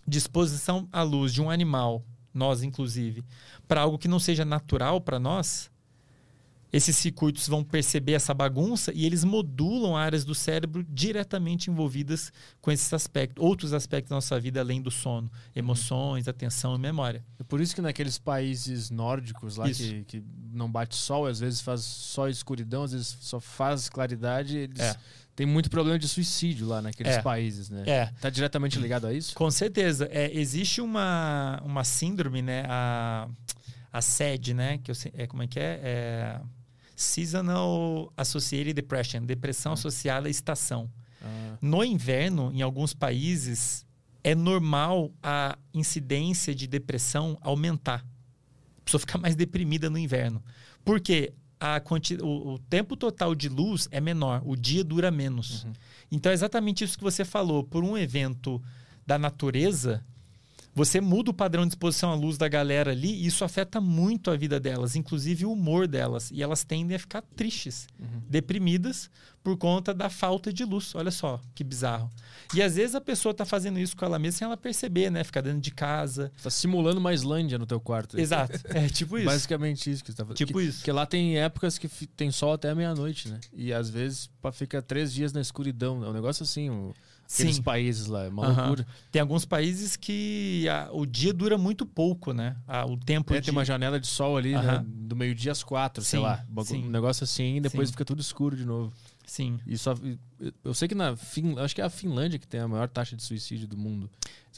de 0.07 0.17
exposição 0.17 0.87
à 0.89 1.03
luz 1.03 1.33
de 1.33 1.41
um 1.41 1.49
animal 1.49 2.01
nós 2.37 2.63
inclusive, 2.63 3.25
para 3.67 3.81
algo 3.81 3.97
que 3.97 4.07
não 4.07 4.19
seja 4.19 4.45
natural 4.45 5.01
para 5.01 5.19
nós, 5.19 5.69
esses 6.71 6.97
circuitos 6.97 7.47
vão 7.47 7.63
perceber 7.63 8.13
essa 8.13 8.33
bagunça 8.33 8.91
e 8.93 9.05
eles 9.05 9.23
modulam 9.23 9.95
áreas 9.95 10.25
do 10.25 10.35
cérebro 10.35 10.85
diretamente 10.89 11.71
envolvidas 11.71 12.31
com 12.59 12.71
esses 12.71 12.91
aspectos, 12.93 13.43
outros 13.43 13.73
aspectos 13.73 14.09
da 14.09 14.17
nossa 14.17 14.39
vida 14.39 14.59
além 14.59 14.81
do 14.81 14.91
sono, 14.91 15.31
emoções, 15.55 16.27
atenção 16.27 16.75
e 16.75 16.79
memória. 16.79 17.23
É 17.39 17.43
por 17.43 17.61
isso 17.61 17.73
que 17.73 17.81
naqueles 17.81 18.17
países 18.17 18.89
nórdicos 18.89 19.55
lá 19.55 19.69
que, 19.69 20.03
que, 20.03 20.23
não 20.51 20.69
bate 20.69 20.95
sol, 20.95 21.25
às 21.25 21.39
vezes 21.39 21.61
faz 21.61 21.81
só 21.81 22.27
escuridão, 22.27 22.83
às 22.83 22.91
vezes 22.91 23.17
só 23.21 23.39
faz 23.39 23.87
claridade, 23.87 24.57
eles 24.57 24.79
é. 24.79 24.95
Têm 25.37 25.45
muito 25.45 25.69
problema 25.69 25.99
de 25.99 26.07
suicídio 26.07 26.67
lá 26.67 26.81
naqueles 26.81 27.13
é. 27.13 27.21
países, 27.21 27.69
né? 27.69 27.83
É. 27.85 28.05
Tá 28.19 28.27
diretamente 28.27 28.79
ligado 28.79 29.05
a 29.05 29.13
isso? 29.13 29.35
Com 29.35 29.51
certeza. 29.51 30.09
É, 30.11 30.35
existe 30.35 30.81
uma, 30.81 31.61
uma 31.63 31.83
síndrome, 31.83 32.41
né? 32.41 32.65
A, 32.67 33.29
a 33.93 34.01
SED, 34.01 34.55
né? 34.55 34.79
Que 34.79 34.89
eu, 34.89 34.95
é, 35.13 35.27
como 35.27 35.43
é 35.43 35.47
que 35.47 35.59
é? 35.59 35.79
é 35.83 36.41
Seasonal 36.95 38.11
Associated 38.17 38.73
Depression, 38.73 39.23
depressão 39.23 39.73
ah. 39.73 39.75
associada 39.75 40.27
à 40.27 40.31
estação. 40.31 40.89
Ah. 41.21 41.57
No 41.61 41.85
inverno, 41.85 42.51
em 42.51 42.63
alguns 42.63 42.95
países, 42.95 43.85
é 44.23 44.33
normal 44.33 45.13
a 45.21 45.55
incidência 45.71 46.55
de 46.55 46.65
depressão 46.65 47.37
aumentar. 47.41 48.03
A 48.79 48.81
pessoa 48.83 48.99
fica 48.99 49.19
mais 49.19 49.35
deprimida 49.35 49.87
no 49.87 49.99
inverno. 49.99 50.43
Porque 50.83 51.31
a 51.59 51.81
o, 52.21 52.53
o, 52.53 52.59
tempo 52.59 52.95
total 52.95 53.33
de 53.33 53.49
luz 53.49 53.87
é 53.91 53.99
menor, 53.99 54.41
o 54.45 54.55
dia 54.55 54.83
dura 54.83 55.09
menos. 55.09 55.63
Uhum. 55.63 55.73
Então 56.11 56.31
é 56.31 56.33
exatamente 56.33 56.83
isso 56.83 56.97
que 56.97 57.03
você 57.03 57.25
falou. 57.25 57.63
Por 57.63 57.83
um 57.83 57.97
evento 57.97 58.61
da 59.05 59.17
natureza, 59.17 60.03
você 60.77 61.01
muda 61.01 61.31
o 61.31 61.33
padrão 61.33 61.63
de 61.63 61.69
exposição 61.69 62.11
à 62.11 62.15
luz 62.15 62.37
da 62.37 62.47
galera 62.47 62.91
ali 62.91 63.11
e 63.11 63.25
isso 63.25 63.43
afeta 63.43 63.81
muito 63.81 64.29
a 64.29 64.37
vida 64.37 64.59
delas, 64.59 64.95
inclusive 64.95 65.45
o 65.45 65.51
humor 65.51 65.87
delas. 65.87 66.29
E 66.29 66.43
elas 66.43 66.63
tendem 66.63 66.95
a 66.95 66.99
ficar 66.99 67.23
tristes, 67.35 67.87
uhum. 67.99 68.21
deprimidas 68.29 69.09
por 69.43 69.57
conta 69.57 69.93
da 69.93 70.09
falta 70.09 70.53
de 70.53 70.63
luz. 70.63 70.93
Olha 70.93 71.09
só 71.09 71.41
que 71.55 71.63
bizarro. 71.63 72.11
E 72.53 72.61
às 72.61 72.75
vezes 72.75 72.95
a 72.95 73.01
pessoa 73.01 73.31
está 73.31 73.45
fazendo 73.45 73.79
isso 73.79 73.95
com 73.95 74.05
ela 74.05 74.17
mesma 74.17 74.37
sem 74.37 74.45
ela 74.45 74.57
perceber, 74.57 75.09
né? 75.09 75.23
Ficar 75.23 75.41
dentro 75.41 75.59
de 75.59 75.71
casa. 75.71 76.31
Está 76.37 76.49
simulando 76.49 76.99
uma 76.99 77.13
Islândia 77.13 77.57
no 77.57 77.65
teu 77.65 77.79
quarto. 77.79 78.19
Exato. 78.19 78.57
É 78.77 78.87
tipo 78.87 79.17
isso. 79.17 79.25
Basicamente 79.25 79.89
isso 79.89 80.03
que 80.03 80.11
você 80.11 80.17
tá 80.17 80.23
fazendo. 80.23 80.37
Tipo 80.37 80.59
que, 80.59 80.65
isso. 80.65 80.79
Porque 80.79 80.91
lá 80.91 81.05
tem 81.05 81.39
épocas 81.39 81.77
que 81.77 81.87
tem 82.07 82.29
sol 82.31 82.53
até 82.53 82.73
meia-noite, 82.75 83.29
né? 83.29 83.39
E 83.53 83.73
às 83.73 83.89
vezes 83.89 84.29
fica 84.53 84.81
três 84.81 85.13
dias 85.13 85.33
na 85.33 85.41
escuridão. 85.41 86.03
É 86.03 86.09
um 86.09 86.13
negócio 86.13 86.43
assim. 86.43 86.69
Um 86.69 86.91
Aqueles 87.29 87.57
Sim. 87.57 87.61
países 87.61 88.07
lá, 88.07 88.23
é 88.23 88.29
uma 88.29 88.47
uhum. 88.47 88.55
loucura. 88.55 88.87
Tem 89.11 89.21
alguns 89.21 89.43
países 89.43 89.97
que 89.97 90.65
a, 90.69 90.89
o 90.93 91.05
dia 91.05 91.33
dura 91.33 91.57
muito 91.57 91.85
pouco, 91.85 92.31
né? 92.31 92.55
A, 92.65 92.85
o 92.85 92.95
tempo 92.95 93.33
é, 93.33 93.39
de... 93.39 93.45
tem 93.45 93.51
uma 93.51 93.65
janela 93.65 93.99
de 93.99 94.07
sol 94.07 94.37
ali, 94.37 94.55
uhum. 94.55 94.61
né? 94.61 94.85
do 94.87 95.13
meio-dia 95.13 95.51
às 95.51 95.61
quatro, 95.61 96.01
Sim. 96.01 96.09
sei 96.09 96.19
lá. 96.19 96.45
Um 96.71 96.89
negócio 96.89 97.25
assim, 97.25 97.57
e 97.57 97.59
depois 97.59 97.89
Sim. 97.89 97.93
fica 97.93 98.05
tudo 98.05 98.21
escuro 98.21 98.55
de 98.55 98.65
novo. 98.65 98.93
Sim. 99.27 99.59
E 99.67 99.77
só, 99.77 99.93
eu 100.63 100.73
sei 100.73 100.87
que 100.87 100.95
na 100.95 101.15
fin, 101.17 101.59
acho 101.59 101.75
que 101.75 101.81
é 101.81 101.83
a 101.83 101.89
Finlândia 101.89 102.39
que 102.39 102.47
tem 102.47 102.61
a 102.61 102.67
maior 102.67 102.87
taxa 102.87 103.15
de 103.15 103.21
suicídio 103.21 103.67
do 103.67 103.77
mundo. 103.77 104.09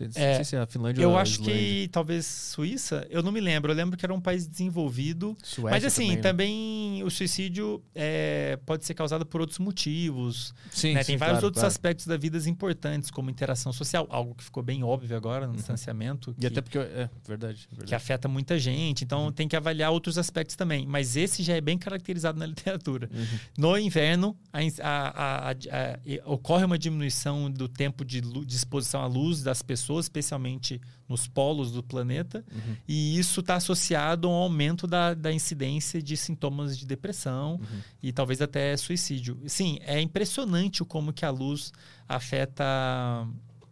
Não 0.08 0.12
É, 0.22 0.44
se 0.44 0.56
é 0.56 0.60
a 0.60 0.66
Finlândia 0.68 1.02
Eu 1.04 1.12
ou 1.12 1.18
a 1.18 1.22
acho 1.22 1.34
Islândia. 1.34 1.54
que 1.56 1.88
talvez 1.92 2.26
Suíça, 2.26 3.06
eu 3.10 3.22
não 3.24 3.32
me 3.32 3.40
lembro. 3.42 3.72
Eu 3.72 3.76
lembro 3.76 3.98
que 3.98 4.06
era 4.06 4.14
um 4.14 4.22
país 4.22 4.48
desenvolvido. 4.48 5.38
Suécia 5.44 5.70
Mas 5.72 5.84
assim, 5.86 6.08
também, 6.18 6.22
também, 6.22 6.98
né? 7.00 7.04
o 7.04 7.10
suicídio 7.10 7.84
é, 7.96 8.58
pode 8.66 8.86
ser 8.86 8.94
causado 8.94 9.26
por 9.26 9.42
outros 9.42 9.60
motivos. 9.60 10.54
Sim, 10.72 10.94
né? 10.94 11.04
sim, 11.04 11.08
Tem 11.14 11.18
vários 11.18 11.36
claro, 11.36 11.46
outros 11.48 11.62
claro. 11.62 11.68
aspectos 11.72 12.06
da 12.08 12.18
vida 12.18 12.38
importantes, 12.50 13.12
como 13.12 13.30
interação 13.30 13.74
social, 13.74 14.08
algo 14.10 14.34
que 14.36 14.44
ficou 14.44 14.64
bem 14.64 14.84
óbvio 14.84 15.16
agora 15.18 15.46
no 15.48 15.56
distanciamento. 15.56 16.30
Uhum. 16.32 16.36
E 16.38 16.42
que- 16.42 16.48
até 16.48 16.62
porque. 16.62 16.78
É, 16.78 17.10
verdade. 17.28 17.68
que 17.68 17.76
verdade. 17.76 17.96
afeta 17.96 18.28
muita 18.28 18.58
gente. 18.58 19.04
Então 19.04 19.26
Uhum. 19.26 19.32
tem 19.32 19.48
que 19.48 19.56
avaliar 19.56 19.92
outros 19.92 20.18
aspectos 20.18 20.56
também. 20.56 20.86
Mas 20.88 21.16
esse 21.18 21.44
já 21.44 21.56
é 21.56 21.62
bem 21.62 21.78
caracterizado 21.78 22.40
na 22.40 22.46
literatura. 22.48 23.10
Uhum. 23.14 23.40
No 23.58 23.78
inverno, 23.78 24.38
a 24.54 24.60
a- 24.82 25.50
a- 25.52 26.00
e- 26.06 26.22
ocorre 26.26 26.64
uma 26.64 26.78
diminuição 26.78 27.50
do 27.52 27.68
tempo 27.68 28.06
de, 28.06 28.22
de 28.22 28.56
exposição 28.56 29.02
à 29.02 29.06
luz 29.08 29.42
das 29.44 29.62
pessoas, 29.62 29.80
especialmente 29.98 30.82
nos 31.08 31.26
polos 31.26 31.72
do 31.72 31.82
planeta. 31.82 32.44
Uhum. 32.52 32.76
E 32.86 33.18
isso 33.18 33.40
está 33.40 33.56
associado 33.56 34.28
a 34.28 34.32
um 34.32 34.34
aumento 34.34 34.86
da, 34.86 35.14
da 35.14 35.32
incidência 35.32 36.02
de 36.02 36.18
sintomas 36.18 36.78
de 36.78 36.86
depressão 36.86 37.54
Uhum. 37.54 37.82
e 38.04 38.12
talvez 38.12 38.42
até 38.42 38.76
suicídio. 38.76 39.40
Sim, 39.48 39.80
é 39.84 40.02
impressionante 40.02 40.84
o 40.84 40.86
como 40.86 41.14
que 41.14 41.24
a 41.24 41.30
luz 41.30 41.72
afeta, 42.08 43.26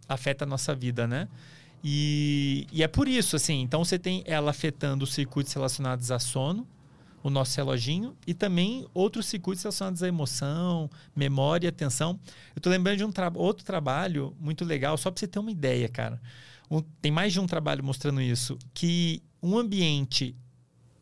afeta 0.08 0.46
a 0.46 0.48
nossa 0.48 0.74
vida, 0.74 1.06
né? 1.06 1.28
E, 1.84 2.68
e 2.72 2.82
é 2.82 2.88
por 2.88 3.08
isso, 3.08 3.36
assim, 3.36 3.62
então 3.62 3.84
você 3.84 4.00
tem 4.00 4.24
ela 4.26 4.52
afetando 4.52 5.04
os 5.04 5.14
circuitos 5.14 5.54
relacionados 5.54 6.12
a 6.12 6.20
sono, 6.20 6.68
o 7.24 7.30
nosso 7.30 7.58
reloginho, 7.58 8.16
e 8.26 8.34
também 8.34 8.86
outros 8.94 9.26
circuitos 9.26 9.64
relacionados 9.64 10.02
à 10.04 10.08
emoção, 10.08 10.90
memória 11.16 11.70
atenção. 11.70 12.20
Eu 12.56 12.62
tô 12.62 12.70
lembrando 12.70 12.98
de 12.98 13.04
um 13.04 13.12
tra 13.12 13.32
outro 13.36 13.66
trabalho 13.66 14.36
muito 14.40 14.64
legal, 14.64 14.98
só 14.98 15.12
para 15.12 15.20
você 15.20 15.28
ter 15.28 15.40
uma 15.40 15.52
ideia, 15.52 15.90
cara. 15.90 16.22
Um- 16.70 16.82
tem 17.02 17.12
mais 17.12 17.34
de 17.34 17.40
um 17.40 17.48
trabalho 17.48 17.84
mostrando 17.84 18.22
isso, 18.22 18.58
que 18.74 19.22
um 19.42 19.58
ambiente 19.58 20.36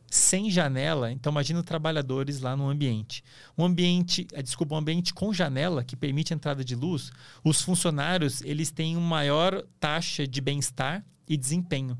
sem 0.09 0.49
janela, 0.49 1.11
então 1.11 1.31
imagina 1.31 1.61
trabalhadores 1.61 2.39
lá 2.39 2.55
no 2.55 2.69
ambiente. 2.69 3.23
Um 3.57 3.65
ambiente, 3.65 4.25
eh, 4.33 4.41
desculpa, 4.41 4.75
um 4.75 4.77
ambiente 4.77 5.13
com 5.13 5.33
janela 5.33 5.83
que 5.83 5.95
permite 5.95 6.33
a 6.33 6.35
entrada 6.35 6.63
de 6.63 6.75
luz, 6.75 7.11
os 7.43 7.61
funcionários, 7.61 8.41
eles 8.41 8.71
têm 8.71 8.95
uma 8.95 9.05
maior 9.07 9.63
taxa 9.79 10.25
de 10.25 10.39
bem-estar 10.39 11.03
e 11.27 11.35
desempenho 11.35 11.97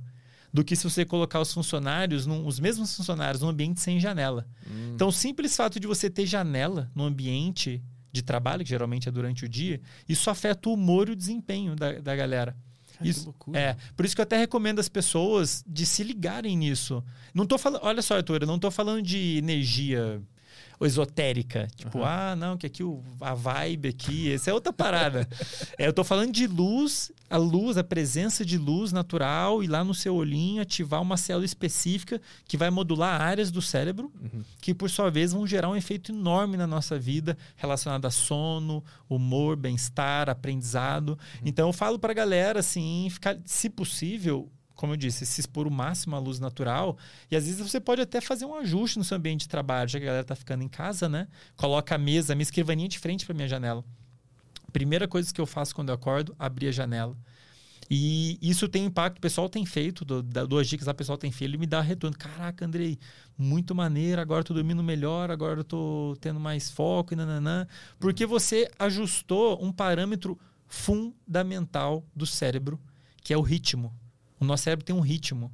do 0.55 0.63
que 0.63 0.75
se 0.75 0.83
você 0.85 1.03
colocar 1.03 1.41
os 1.41 1.51
funcionários, 1.53 2.25
num- 2.25 2.47
os 2.47 2.59
mesmos 2.59 2.95
funcionários, 2.95 3.41
num 3.41 3.49
ambiente 3.49 3.81
sem 3.81 3.99
janela. 3.99 4.47
Hum. 4.65 4.93
Então, 4.95 5.09
o 5.09 5.11
simples 5.11 5.55
fato 5.55 5.79
de 5.79 5.85
você 5.85 6.09
ter 6.09 6.25
janela 6.25 6.89
no 6.95 7.03
ambiente 7.03 7.83
de 8.11 8.21
trabalho, 8.21 8.63
que 8.63 8.69
geralmente 8.69 9.09
é 9.09 9.11
durante 9.11 9.43
o 9.43 9.49
dia, 9.49 9.81
isso 10.07 10.29
afeta 10.29 10.69
o 10.69 10.73
humor 10.73 11.09
e 11.09 11.11
o 11.11 11.15
desempenho 11.15 11.75
da, 11.75 11.99
da 11.99 12.15
galera. 12.15 12.55
Ai, 13.01 13.09
Isso, 13.09 13.25
loucura. 13.25 13.59
é, 13.59 13.75
por 13.97 14.05
isso 14.05 14.15
que 14.15 14.21
eu 14.21 14.23
até 14.23 14.37
recomendo 14.37 14.79
as 14.79 14.87
pessoas 14.87 15.61
de 15.67 15.85
se 15.85 16.01
ligarem 16.01 16.55
nisso. 16.57 17.03
Não 17.33 17.45
tô 17.45 17.57
falando, 17.57 17.81
olha 17.83 18.01
só, 18.01 18.15
Arthur, 18.15 18.43
eu 18.43 18.47
não 18.47 18.57
tô 18.57 18.71
falando 18.71 19.01
de 19.01 19.35
energia 19.37 20.21
esotérica, 20.83 21.67
tipo, 21.75 21.99
Aham. 21.99 22.07
ah, 22.31 22.35
não, 22.35 22.57
que 22.57 22.65
aqui 22.65 22.83
o, 22.83 23.03
a 23.21 23.33
vibe 23.33 23.89
aqui, 23.89 24.31
essa 24.33 24.49
é 24.49 24.53
outra 24.53 24.73
parada. 24.73 25.27
é, 25.77 25.87
eu 25.87 25.93
tô 25.93 26.03
falando 26.03 26.31
de 26.31 26.47
luz, 26.47 27.11
a 27.29 27.37
luz, 27.37 27.77
a 27.77 27.83
presença 27.83 28.43
de 28.43 28.57
luz 28.57 28.91
natural 28.91 29.63
e 29.63 29.67
lá 29.67 29.83
no 29.83 29.93
seu 29.93 30.15
olhinho 30.15 30.61
ativar 30.61 31.01
uma 31.01 31.17
célula 31.17 31.45
específica 31.45 32.19
que 32.47 32.57
vai 32.57 32.69
modular 32.69 33.21
áreas 33.21 33.51
do 33.51 33.61
cérebro 33.61 34.11
Uhum. 34.21 34.43
que 34.61 34.73
por 34.73 34.89
sua 34.89 35.11
vez 35.11 35.31
vão 35.33 35.45
gerar 35.45 35.69
um 35.69 35.75
efeito 35.75 36.11
enorme 36.11 36.57
na 36.57 36.65
nossa 36.65 36.97
vida 36.97 37.37
relacionado 37.55 38.05
a 38.05 38.11
sono, 38.11 38.83
humor, 39.09 39.55
bem-estar, 39.55 40.29
aprendizado. 40.29 41.17
Então 41.43 41.67
eu 41.69 41.73
falo 41.73 41.99
pra 41.99 42.13
galera 42.13 42.59
assim, 42.59 43.07
ficar, 43.11 43.37
se 43.45 43.69
possível, 43.69 44.49
como 44.75 44.93
eu 44.93 44.97
disse, 44.97 45.25
se 45.25 45.39
expor 45.39 45.67
o 45.67 45.71
máximo 45.71 46.15
à 46.15 46.19
luz 46.19 46.39
natural. 46.39 46.97
E 47.31 47.35
às 47.35 47.45
vezes 47.45 47.59
você 47.59 47.79
pode 47.79 48.01
até 48.01 48.19
fazer 48.21 48.45
um 48.45 48.55
ajuste 48.55 48.97
no 48.97 49.03
seu 49.03 49.17
ambiente 49.17 49.41
de 49.41 49.49
trabalho, 49.49 49.89
já 49.89 49.99
que 49.99 50.05
a 50.05 50.07
galera 50.07 50.23
tá 50.23 50.35
ficando 50.35 50.63
em 50.63 50.67
casa, 50.67 51.07
né? 51.07 51.27
Coloca 51.55 51.95
a 51.95 51.97
mesa, 51.97 52.33
a 52.33 52.35
minha 52.35 52.43
escrivaninha 52.43 52.87
de 52.87 52.99
frente 52.99 53.25
para 53.25 53.33
minha 53.33 53.47
janela. 53.47 53.83
Primeira 54.71 55.07
coisa 55.07 55.33
que 55.33 55.39
eu 55.39 55.45
faço 55.45 55.73
quando 55.73 55.89
eu 55.89 55.95
acordo, 55.95 56.35
abrir 56.37 56.67
a 56.67 56.71
janela. 56.71 57.17
E 57.89 58.39
isso 58.41 58.67
tem 58.67 58.85
impacto, 58.85 59.19
o 59.19 59.21
pessoal 59.21 59.47
tem 59.47 59.65
feito, 59.65 60.03
dou 60.03 60.23
duas 60.23 60.67
dicas 60.67 60.87
o 60.87 60.93
pessoal 60.93 61.17
tem 61.17 61.31
feito, 61.31 61.51
ele 61.51 61.57
me 61.57 61.67
dá 61.67 61.81
retorno. 61.81 62.17
Caraca, 62.17 62.65
Andrei, 62.65 62.97
muito 63.37 63.75
maneiro, 63.75 64.19
agora 64.19 64.39
eu 64.39 64.43
tô 64.43 64.53
dormindo 64.53 64.83
melhor, 64.83 65.29
agora 65.29 65.59
eu 65.59 65.63
tô 65.63 66.17
tendo 66.19 66.39
mais 66.39 66.71
foco 66.71 67.13
e 67.13 67.15
nananã. 67.15 67.67
Porque 67.99 68.25
você 68.25 68.69
ajustou 68.79 69.63
um 69.63 69.71
parâmetro 69.71 70.37
fundamental 70.67 72.03
do 72.15 72.25
cérebro, 72.25 72.79
que 73.21 73.33
é 73.33 73.37
o 73.37 73.41
ritmo. 73.41 73.93
O 74.39 74.45
nosso 74.45 74.63
cérebro 74.63 74.85
tem 74.85 74.95
um 74.95 75.01
ritmo. 75.01 75.51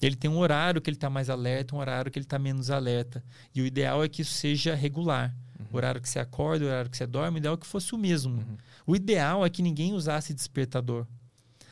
Ele 0.00 0.16
tem 0.16 0.30
um 0.30 0.38
horário 0.38 0.80
que 0.80 0.90
ele 0.90 0.96
está 0.96 1.08
mais 1.08 1.30
alerta, 1.30 1.74
um 1.74 1.78
horário 1.78 2.10
que 2.10 2.18
ele 2.18 2.26
está 2.26 2.38
menos 2.38 2.70
alerta. 2.70 3.24
E 3.54 3.62
o 3.62 3.66
ideal 3.66 4.04
é 4.04 4.08
que 4.08 4.22
isso 4.22 4.32
seja 4.32 4.74
regular. 4.74 5.34
O 5.72 5.76
horário 5.76 6.00
que 6.00 6.08
você 6.08 6.18
acorda, 6.18 6.64
o 6.64 6.68
horário 6.68 6.90
que 6.90 6.96
você 6.96 7.06
dorme, 7.06 7.38
o 7.38 7.40
ideal 7.40 7.54
é 7.54 7.56
que 7.56 7.66
fosse 7.66 7.94
o 7.94 7.98
mesmo. 7.98 8.36
Uhum. 8.36 8.56
O 8.86 8.94
ideal 8.96 9.44
é 9.44 9.50
que 9.50 9.62
ninguém 9.62 9.92
usasse 9.92 10.34
despertador. 10.34 11.06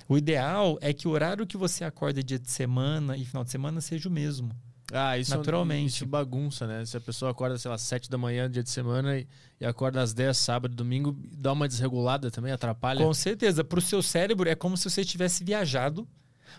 O 0.08 0.16
ideal 0.16 0.78
é 0.80 0.92
que 0.92 1.06
o 1.06 1.10
horário 1.10 1.46
que 1.46 1.56
você 1.56 1.84
acorda 1.84 2.22
dia 2.22 2.38
de 2.38 2.50
semana 2.50 3.16
e 3.16 3.24
final 3.24 3.44
de 3.44 3.50
semana 3.50 3.80
seja 3.80 4.08
o 4.08 4.12
mesmo. 4.12 4.50
Ah, 4.92 5.16
isso 5.16 5.34
Naturalmente. 5.34 5.88
Isso 5.88 6.06
bagunça, 6.06 6.66
né? 6.66 6.84
Se 6.84 6.96
a 6.96 7.00
pessoa 7.00 7.30
acorda, 7.30 7.56
sei 7.56 7.70
lá, 7.70 7.78
7 7.78 8.10
da 8.10 8.18
manhã, 8.18 8.50
dia 8.50 8.62
de 8.62 8.68
semana, 8.68 9.18
e, 9.18 9.26
e 9.60 9.64
acorda 9.64 10.02
às 10.02 10.12
10, 10.12 10.36
sábado, 10.36 10.74
domingo, 10.74 11.16
dá 11.32 11.52
uma 11.52 11.66
desregulada 11.66 12.30
também, 12.30 12.52
atrapalha. 12.52 13.04
Com 13.04 13.14
certeza. 13.14 13.64
Para 13.64 13.78
o 13.78 13.82
seu 13.82 14.02
cérebro 14.02 14.48
é 14.48 14.54
como 14.54 14.76
se 14.76 14.88
você 14.88 15.04
tivesse 15.04 15.44
viajado 15.44 16.06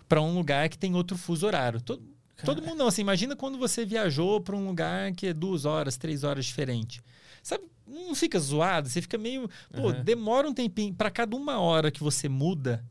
para 0.07 0.21
um 0.21 0.33
lugar 0.35 0.69
que 0.69 0.77
tem 0.77 0.95
outro 0.95 1.17
fuso 1.17 1.45
horário. 1.45 1.81
Todo, 1.81 2.03
todo 2.45 2.61
mundo 2.61 2.77
não. 2.77 2.87
Assim, 2.87 3.01
imagina 3.01 3.35
quando 3.35 3.57
você 3.57 3.85
viajou 3.85 4.39
para 4.41 4.55
um 4.55 4.67
lugar 4.67 5.11
que 5.13 5.27
é 5.27 5.33
duas 5.33 5.65
horas, 5.65 5.97
três 5.97 6.23
horas 6.23 6.45
diferente. 6.45 7.01
Sabe? 7.41 7.63
Não 7.87 8.15
fica 8.15 8.39
zoado. 8.39 8.87
Você 8.89 9.01
fica 9.01 9.17
meio. 9.17 9.49
Pô, 9.73 9.89
Uhum. 9.89 10.03
demora 10.03 10.47
um 10.47 10.53
tempinho. 10.53 10.93
Para 10.93 11.11
cada 11.11 11.35
uma 11.35 11.59
hora 11.59 11.91
que 11.91 12.01
você 12.03 12.29
muda. 12.29 12.83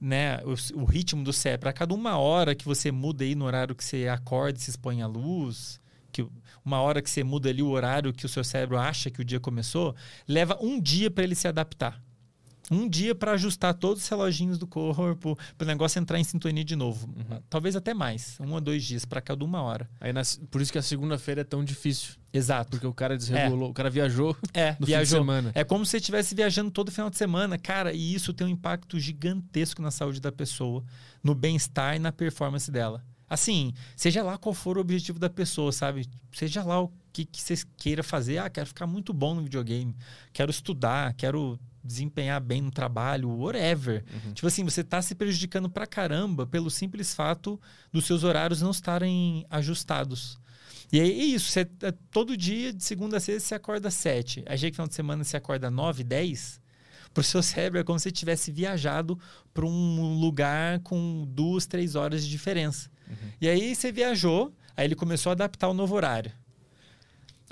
Né, 0.00 0.38
o, 0.44 0.80
o 0.80 0.84
ritmo 0.84 1.22
do 1.22 1.32
cérebro, 1.32 1.60
para 1.60 1.72
cada 1.72 1.94
uma 1.94 2.18
hora 2.18 2.56
que 2.56 2.64
você 2.64 2.90
muda 2.90 3.22
aí 3.22 3.36
no 3.36 3.44
horário 3.44 3.72
que 3.72 3.84
você 3.84 4.08
acorda 4.08 4.58
e 4.58 4.60
se 4.60 4.70
expõe 4.70 5.00
à 5.00 5.06
luz, 5.06 5.80
que 6.10 6.26
uma 6.64 6.80
hora 6.80 7.00
que 7.00 7.08
você 7.08 7.22
muda 7.22 7.48
ali 7.48 7.62
o 7.62 7.68
horário 7.68 8.12
que 8.12 8.26
o 8.26 8.28
seu 8.28 8.42
cérebro 8.42 8.76
acha 8.76 9.12
que 9.12 9.20
o 9.20 9.24
dia 9.24 9.38
começou, 9.38 9.94
leva 10.26 10.58
um 10.60 10.80
dia 10.80 11.08
para 11.08 11.22
ele 11.22 11.36
se 11.36 11.46
adaptar. 11.46 12.02
Um 12.72 12.88
dia 12.88 13.14
para 13.14 13.32
ajustar 13.32 13.74
todos 13.74 14.02
os 14.02 14.08
reloginhos 14.08 14.58
do 14.58 14.66
corpo, 14.66 15.38
para 15.58 15.64
o 15.64 15.68
negócio 15.68 15.98
entrar 16.00 16.18
em 16.18 16.24
sintonia 16.24 16.64
de 16.64 16.74
novo. 16.74 17.06
Uhum. 17.06 17.40
Talvez 17.50 17.76
até 17.76 17.92
mais, 17.94 18.36
um 18.40 18.52
ou 18.52 18.60
dois 18.60 18.82
dias, 18.84 19.04
para 19.04 19.20
cada 19.20 19.44
uma 19.44 19.60
hora. 19.62 19.88
Aí 20.00 20.12
na- 20.12 20.22
por 20.50 20.60
isso 20.62 20.72
que 20.72 20.78
a 20.78 20.82
segunda-feira 20.82 21.42
é 21.42 21.44
tão 21.44 21.62
difícil. 21.64 22.14
Exato. 22.32 22.70
Porque 22.70 22.86
o 22.86 22.94
cara 22.94 23.16
desregulou, 23.16 23.70
o 23.70 23.74
cara 23.74 23.90
viajou 23.90 24.34
É, 24.54 24.70
no 24.70 24.76
fim 24.78 24.84
de 24.84 24.86
viajou. 24.86 25.18
semana. 25.20 25.52
É 25.54 25.62
como 25.64 25.84
se 25.84 25.90
você 25.92 25.96
estivesse 25.98 26.34
viajando 26.34 26.70
todo 26.70 26.90
final 26.90 27.10
de 27.10 27.16
semana, 27.18 27.58
cara, 27.58 27.92
e 27.92 28.14
isso 28.14 28.32
tem 28.32 28.46
um 28.46 28.50
impacto 28.50 28.98
gigantesco 28.98 29.82
na 29.82 29.90
saúde 29.90 30.20
da 30.20 30.32
pessoa, 30.32 30.82
no 31.22 31.34
bem-estar 31.34 31.94
e 31.96 31.98
na 31.98 32.10
performance 32.10 32.70
dela. 32.70 33.04
Assim, 33.28 33.72
seja 33.96 34.22
lá 34.22 34.36
qual 34.36 34.54
for 34.54 34.76
o 34.76 34.80
objetivo 34.80 35.18
da 35.18 35.28
pessoa, 35.30 35.72
sabe? 35.72 36.06
Seja 36.32 36.62
lá 36.62 36.82
o 36.82 36.92
que, 37.12 37.24
que 37.24 37.40
você 37.40 37.54
queira 37.78 38.02
fazer. 38.02 38.38
Ah, 38.38 38.50
quero 38.50 38.66
ficar 38.66 38.86
muito 38.86 39.12
bom 39.14 39.34
no 39.34 39.42
videogame, 39.42 39.94
quero 40.34 40.50
estudar, 40.50 41.14
quero 41.14 41.58
desempenhar 41.84 42.40
bem 42.40 42.60
no 42.60 42.70
trabalho, 42.70 43.30
whatever. 43.30 44.04
Uhum. 44.12 44.32
Tipo 44.32 44.46
assim, 44.46 44.64
você 44.64 44.84
tá 44.84 45.00
se 45.02 45.14
prejudicando 45.14 45.68
pra 45.68 45.86
caramba 45.86 46.46
pelo 46.46 46.70
simples 46.70 47.14
fato 47.14 47.60
dos 47.92 48.06
seus 48.06 48.24
horários 48.24 48.62
não 48.62 48.70
estarem 48.70 49.46
ajustados. 49.50 50.38
E 50.92 51.00
aí 51.00 51.10
é 51.10 51.24
isso, 51.24 51.50
você, 51.50 51.60
é, 51.60 51.92
todo 52.10 52.36
dia, 52.36 52.72
de 52.72 52.84
segunda 52.84 53.16
a 53.16 53.20
sexta, 53.20 53.48
você 53.48 53.54
acorda 53.54 53.88
às 53.88 53.94
sete. 53.94 54.44
Aí 54.46 54.58
chega 54.58 54.70
no 54.70 54.74
final 54.74 54.88
de 54.88 54.94
semana, 54.94 55.24
você 55.24 55.36
acorda 55.36 55.70
nove, 55.70 56.04
dez. 56.04 56.60
Pro 57.14 57.22
seu 57.22 57.40
cérebro 57.42 57.80
é 57.80 57.84
como 57.84 57.98
se 57.98 58.04
você 58.04 58.10
tivesse 58.10 58.52
viajado 58.52 59.18
para 59.54 59.64
um 59.64 60.18
lugar 60.20 60.80
com 60.80 61.26
duas, 61.28 61.66
três 61.66 61.94
horas 61.94 62.24
de 62.24 62.30
diferença. 62.30 62.90
E 63.40 63.48
aí 63.48 63.74
você 63.74 63.92
viajou, 63.92 64.54
aí 64.76 64.86
ele 64.86 64.94
começou 64.94 65.30
a 65.30 65.32
adaptar 65.32 65.68
o 65.68 65.74
novo 65.74 65.94
horário. 65.94 66.32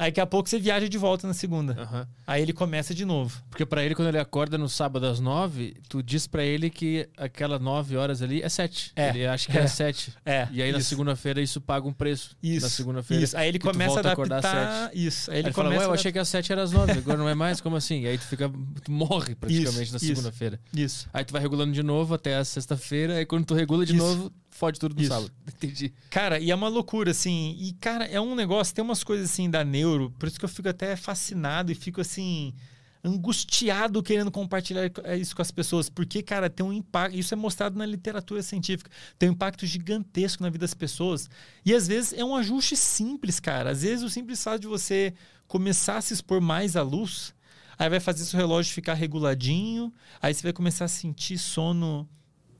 Aí 0.00 0.10
daqui 0.10 0.20
a 0.20 0.26
pouco 0.26 0.48
você 0.48 0.58
viaja 0.58 0.88
de 0.88 0.96
volta 0.96 1.26
na 1.26 1.34
segunda. 1.34 1.74
Aham. 1.78 2.08
Aí 2.26 2.40
ele 2.40 2.54
começa 2.54 2.94
de 2.94 3.04
novo. 3.04 3.42
Porque 3.50 3.66
pra 3.66 3.84
ele, 3.84 3.94
quando 3.94 4.08
ele 4.08 4.18
acorda 4.18 4.56
no 4.56 4.66
sábado 4.66 5.04
às 5.04 5.20
9, 5.20 5.74
tu 5.90 6.02
diz 6.02 6.26
pra 6.26 6.42
ele 6.42 6.70
que 6.70 7.06
aquela 7.18 7.58
9 7.58 7.98
horas 7.98 8.22
ali 8.22 8.40
é 8.40 8.48
7. 8.48 8.92
É. 8.96 9.10
Ele 9.10 9.26
acha 9.26 9.50
que 9.52 9.58
é, 9.58 9.60
É. 9.60 9.66
7. 9.66 10.12
É. 10.24 10.48
E 10.50 10.62
aí 10.62 10.72
na 10.72 10.78
isso. 10.78 10.88
segunda-feira 10.88 11.42
isso 11.42 11.60
paga 11.60 11.86
um 11.86 11.92
preço. 11.92 12.34
Isso. 12.42 12.62
Na 12.64 12.70
segunda-feira. 12.70 13.22
Isso. 13.22 13.36
Aí 13.36 13.48
ele 13.48 13.58
começa 13.58 13.90
a 13.90 13.94
volta 13.94 14.08
a 14.08 14.12
acordar 14.12 14.38
adaptar. 14.38 14.90
Isso. 14.96 15.30
Aí 15.30 15.36
Aí 15.36 15.40
ele 15.42 15.48
ele 15.48 15.54
fala, 15.54 15.68
começa 15.68 15.84
ué, 15.84 15.90
eu 15.90 15.94
achei 15.94 16.12
que 16.12 16.18
às 16.18 16.28
7 16.28 16.50
era 16.50 16.62
às 16.62 16.72
9, 16.72 16.92
agora 16.96 17.18
não 17.18 17.28
é 17.28 17.34
mais? 17.34 17.60
Como 17.60 17.76
assim? 17.76 18.00
E 18.00 18.06
aí 18.06 18.16
tu 18.16 18.24
fica. 18.24 18.50
Tu 18.82 18.90
morre 18.90 19.34
praticamente 19.34 19.82
Isso, 19.82 19.92
na 19.92 19.98
segunda-feira. 19.98 20.58
Isso. 20.74 21.08
Aí 21.12 21.24
tu 21.26 21.32
vai 21.32 21.42
regulando 21.42 21.72
de 21.72 21.82
novo 21.82 22.14
até 22.14 22.36
a 22.36 22.44
sexta-feira, 22.44 23.16
aí 23.16 23.26
quando 23.26 23.44
tu 23.44 23.54
regula 23.54 23.84
de 23.84 23.92
novo, 23.92 24.32
fode 24.60 24.78
tudo 24.78 24.94
no 24.94 25.00
Isso. 25.00 25.08
sábado. 25.10 25.32
Entendi. 25.48 25.92
Cara, 26.10 26.38
e 26.38 26.50
é 26.50 26.54
uma 26.54 26.68
loucura, 26.68 27.12
assim. 27.12 27.56
E, 27.58 27.72
cara, 27.80 28.04
é 28.04 28.20
um 28.20 28.34
negócio, 28.34 28.74
tem 28.74 28.84
umas 28.84 29.02
coisas 29.02 29.30
assim 29.30 29.48
da 29.48 29.64
neuro, 29.64 30.14
por 30.18 30.28
isso 30.28 30.38
que 30.38 30.44
eu 30.44 30.48
fico 30.48 30.68
até 30.68 30.94
fascinado 30.96 31.72
e 31.72 31.74
fico 31.74 32.00
assim. 32.00 32.52
angustiado 33.02 34.02
querendo 34.02 34.30
compartilhar 34.30 34.90
é, 35.04 35.16
isso 35.16 35.34
com 35.34 35.40
as 35.40 35.50
pessoas, 35.50 35.88
porque, 35.88 36.22
cara, 36.22 36.50
tem 36.50 36.64
um 36.64 36.72
impacto. 36.72 37.16
Isso 37.16 37.32
é 37.32 37.36
mostrado 37.36 37.78
na 37.78 37.86
literatura 37.86 38.42
científica. 38.42 38.90
Tem 39.18 39.30
um 39.30 39.32
impacto 39.32 39.64
gigantesco 39.64 40.42
na 40.42 40.50
vida 40.50 40.64
das 40.64 40.74
pessoas. 40.74 41.30
E 41.64 41.74
às 41.74 41.88
vezes 41.88 42.12
é 42.12 42.22
um 42.22 42.36
ajuste 42.36 42.76
simples, 42.76 43.40
cara. 43.40 43.70
Às 43.70 43.80
vezes 43.80 44.04
o 44.04 44.10
simples 44.10 44.44
fato 44.44 44.60
de 44.60 44.66
você 44.66 45.14
começar 45.48 45.96
a 45.96 46.02
se 46.02 46.12
expor 46.12 46.40
mais 46.42 46.76
à 46.76 46.82
luz, 46.82 47.34
aí 47.78 47.88
vai 47.88 47.98
fazer 47.98 48.24
seu 48.26 48.38
relógio 48.38 48.74
ficar 48.74 48.92
reguladinho, 48.92 49.90
aí 50.20 50.34
você 50.34 50.42
vai 50.42 50.52
começar 50.52 50.84
a 50.84 50.88
sentir 50.88 51.38
sono 51.38 52.06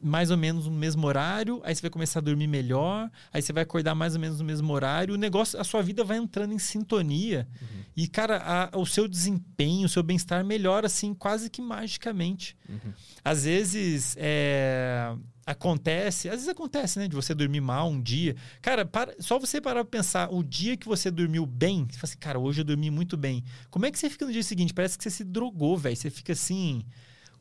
mais 0.03 0.31
ou 0.31 0.37
menos 0.37 0.67
no 0.67 0.73
mesmo 0.73 1.07
horário, 1.07 1.61
aí 1.65 1.75
você 1.75 1.83
vai 1.83 1.91
começar 1.91 2.21
a 2.21 2.23
dormir 2.23 2.47
melhor, 2.47 3.11
aí 3.33 3.43
você 3.43 3.53
vai 3.53 3.63
acordar 3.63 3.95
mais 3.95 4.15
ou 4.15 4.21
menos 4.21 4.39
no 4.39 4.45
mesmo 4.45 4.73
horário, 4.73 5.15
o 5.15 5.19
negócio, 5.19 5.61
a 5.61 5.65
sua 5.65 5.83
vida 5.83 6.03
vai 6.03 6.17
entrando 6.17 6.53
em 6.55 6.59
sintonia. 6.59 7.47
Uhum. 7.61 7.83
E, 7.97 8.09
cara, 8.09 8.71
a, 8.73 8.79
o 8.79 8.87
seu 8.87 9.07
desempenho, 9.07 9.87
o 9.87 9.89
seu 9.89 10.03
bem-estar 10.03 10.45
melhora, 10.45 10.87
assim, 10.87 11.13
quase 11.13 11.51
que 11.51 11.61
magicamente. 11.61 12.57
Uhum. 12.69 12.93
Às 13.23 13.45
vezes, 13.45 14.17
é, 14.19 15.15
acontece, 15.45 16.29
às 16.29 16.37
vezes 16.37 16.49
acontece, 16.49 16.99
né, 16.99 17.09
de 17.09 17.15
você 17.15 17.35
dormir 17.35 17.61
mal 17.61 17.91
um 17.91 18.01
dia. 18.01 18.37
Cara, 18.63 18.87
para, 18.87 19.15
só 19.19 19.39
você 19.39 19.61
parar 19.61 19.85
pra 19.85 19.99
pensar, 19.99 20.33
o 20.33 20.43
dia 20.43 20.77
que 20.77 20.87
você 20.87 21.11
dormiu 21.11 21.45
bem, 21.45 21.87
você 21.91 21.99
fala 21.99 22.05
assim, 22.05 22.19
cara, 22.19 22.39
hoje 22.39 22.63
eu 22.63 22.65
dormi 22.65 22.91
muito 22.91 23.17
bem. 23.17 23.45
Como 23.71 23.85
é 23.85 23.91
que 23.91 23.99
você 23.99 24.09
fica 24.09 24.25
no 24.25 24.33
dia 24.33 24.43
seguinte? 24.43 24.73
Parece 24.73 24.97
que 24.97 25.05
você 25.05 25.11
se 25.11 25.25
drogou, 25.25 25.77
velho. 25.77 25.97
Você 25.97 26.09
fica 26.09 26.33
assim 26.33 26.85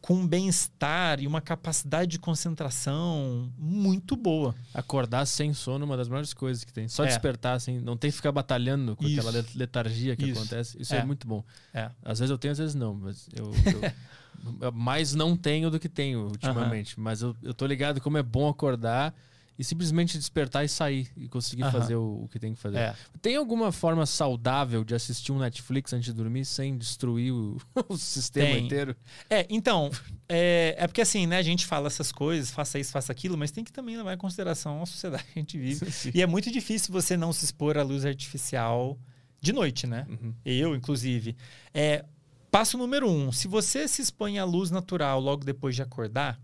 com 0.02 0.16
um 0.16 0.28
bem-estar 0.28 1.20
e 1.20 1.28
uma 1.28 1.42
capacidade 1.42 2.12
de 2.12 2.20
concentração 2.20 3.52
muito 3.58 4.16
boa. 4.16 4.56
Acordar 4.74 5.26
sem 5.26 5.54
sono 5.54 5.84
é 5.84 5.86
uma 5.86 5.98
das 5.98 6.08
melhores 6.08 6.34
coisas 6.34 6.64
que 6.64 6.72
tem. 6.72 6.88
Só 6.88 7.04
é. 7.04 7.08
despertar, 7.08 7.56
assim, 7.56 7.80
não 7.80 7.98
tem 7.98 8.10
que 8.10 8.16
ficar 8.16 8.32
batalhando 8.32 8.96
com 8.96 9.06
Isso. 9.06 9.28
aquela 9.28 9.46
letargia 9.56 10.16
que 10.16 10.26
Isso. 10.26 10.40
acontece. 10.40 10.82
Isso 10.82 10.94
é. 10.96 11.00
é. 11.00 11.06
muito 11.06 11.28
bom. 11.28 11.44
É. 11.74 11.90
Às 12.04 12.20
vezes 12.20 12.32
eu 12.32 12.38
tenho, 12.38 12.52
às 12.52 12.58
vezes 12.58 12.76
não, 12.76 12.94
mas 12.94 13.28
eu, 13.36 13.52
eu 14.62 14.72
mais 14.72 15.14
não 15.14 15.36
tenho 15.36 15.70
do 15.70 15.80
que 15.80 15.90
tenho 15.90 16.28
ultimamente. 16.28 16.94
Uh 16.94 17.00
-huh. 17.00 17.04
Mas 17.04 17.22
eu, 17.22 17.36
eu 17.44 17.54
tô 17.54 17.66
ligado 17.66 18.00
como 18.00 18.18
é 18.18 18.24
bom 18.24 18.48
acordar 18.48 19.14
e 19.60 19.64
simplesmente 19.66 20.18
despertar 20.18 20.64
e 20.64 20.70
sair 20.70 21.12
e 21.18 21.28
conseguir 21.28 21.64
uhum. 21.64 21.72
fazer 21.72 21.96
o, 21.98 22.24
o, 22.24 22.30
que 22.30 22.40
tem 22.40 22.54
que 22.54 22.60
fazer. 22.62 22.78
É. 22.78 22.96
Tem 23.22 23.36
alguma 23.36 23.74
forma 23.74 24.06
saudável 24.06 24.86
de 24.86 24.96
assistir 24.96 25.34
um 25.34 25.40
Netflix 25.40 25.92
antes 25.92 26.06
de 26.06 26.14
dormir 26.14 26.46
sem 26.46 26.78
destruir 26.78 27.34
o, 27.34 27.58
o 27.90 27.98
sistema 27.98 28.48
tem. 28.48 28.66
inteiro? 28.66 28.96
É, 29.30 29.46
então, 29.50 29.92
é, 30.30 30.76
é, 30.78 30.88
porque 30.88 31.02
assim, 31.02 31.28
né, 31.28 31.38
a 31.38 31.42
gente 31.42 31.66
fala 31.66 31.88
essas 31.88 32.10
coisas, 32.10 32.52
faça 32.52 32.80
isso, 32.80 32.94
faça 32.94 33.12
aquilo, 33.12 33.38
mas 33.38 33.52
tem 33.52 33.66
que 33.66 33.74
também 33.74 33.98
levar 33.98 34.14
em 34.14 34.18
consideração 34.18 34.82
a 34.82 34.86
sociedade 34.86 35.26
que 35.26 35.38
a 35.38 35.42
gente 35.42 35.58
vive. 35.58 35.86
Sim. 35.92 36.12
E 36.14 36.22
é 36.22 36.26
muito 36.26 36.50
difícil 36.50 36.94
você 36.94 37.18
não 37.18 37.34
se 37.34 37.44
expor 37.44 37.78
à 37.78 37.84
luz 37.84 38.06
artificial 38.06 38.98
de 39.42 39.52
noite, 39.52 39.86
né? 39.86 40.06
Uhum. 40.08 40.34
Eu, 40.46 40.74
inclusive. 40.74 41.36
É, 41.74 42.06
passo 42.50 42.78
número 42.78 43.10
um: 43.10 43.30
se 43.34 43.50
você 43.50 43.90
se 43.90 44.02
expõe 44.02 44.40
à 44.40 44.46
luz 44.46 44.72
natural 44.72 45.20
logo 45.20 45.44
depois 45.44 45.76
de 45.76 45.82
acordar, 45.82 46.40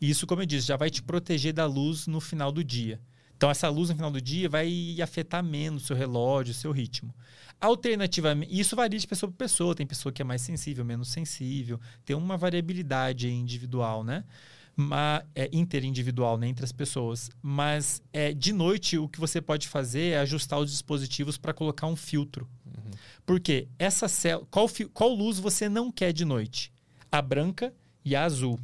e 0.00 0.10
isso, 0.10 0.26
como 0.26 0.42
eu 0.42 0.46
disse, 0.46 0.66
já 0.66 0.76
vai 0.76 0.90
te 0.90 1.02
proteger 1.02 1.52
da 1.52 1.66
luz 1.66 2.06
no 2.06 2.20
final 2.20 2.52
do 2.52 2.62
dia. 2.62 3.00
Então, 3.36 3.50
essa 3.50 3.68
luz 3.68 3.90
no 3.90 3.94
final 3.94 4.10
do 4.10 4.20
dia 4.20 4.48
vai 4.48 4.96
afetar 5.02 5.44
menos 5.44 5.84
o 5.84 5.86
seu 5.86 5.96
relógio, 5.96 6.52
o 6.52 6.54
seu 6.54 6.72
ritmo. 6.72 7.14
Alternativamente, 7.60 8.58
isso 8.58 8.74
varia 8.74 8.98
de 8.98 9.06
pessoa 9.06 9.30
para 9.30 9.44
pessoa. 9.44 9.74
Tem 9.74 9.86
pessoa 9.86 10.12
que 10.12 10.22
é 10.22 10.24
mais 10.24 10.40
sensível, 10.40 10.84
menos 10.84 11.08
sensível. 11.08 11.78
Tem 12.04 12.16
uma 12.16 12.36
variabilidade 12.36 13.28
individual, 13.28 14.02
né? 14.02 14.24
Mas, 14.74 15.22
é, 15.34 15.48
interindividual 15.52 16.38
né, 16.38 16.48
entre 16.48 16.64
as 16.64 16.72
pessoas. 16.72 17.30
Mas 17.42 18.02
é, 18.12 18.32
de 18.32 18.52
noite, 18.52 18.96
o 18.96 19.08
que 19.08 19.20
você 19.20 19.40
pode 19.40 19.68
fazer 19.68 20.12
é 20.12 20.18
ajustar 20.18 20.58
os 20.58 20.70
dispositivos 20.70 21.36
para 21.36 21.52
colocar 21.52 21.86
um 21.86 21.96
filtro. 21.96 22.48
Uhum. 22.64 22.90
Porque 23.24 23.68
essa. 23.78 24.06
Qual, 24.50 24.66
qual 24.92 25.10
luz 25.10 25.38
você 25.38 25.68
não 25.68 25.90
quer 25.92 26.12
de 26.12 26.24
noite? 26.24 26.72
A 27.12 27.20
branca 27.20 27.72
e 28.04 28.14
a 28.16 28.24
azul. 28.24 28.58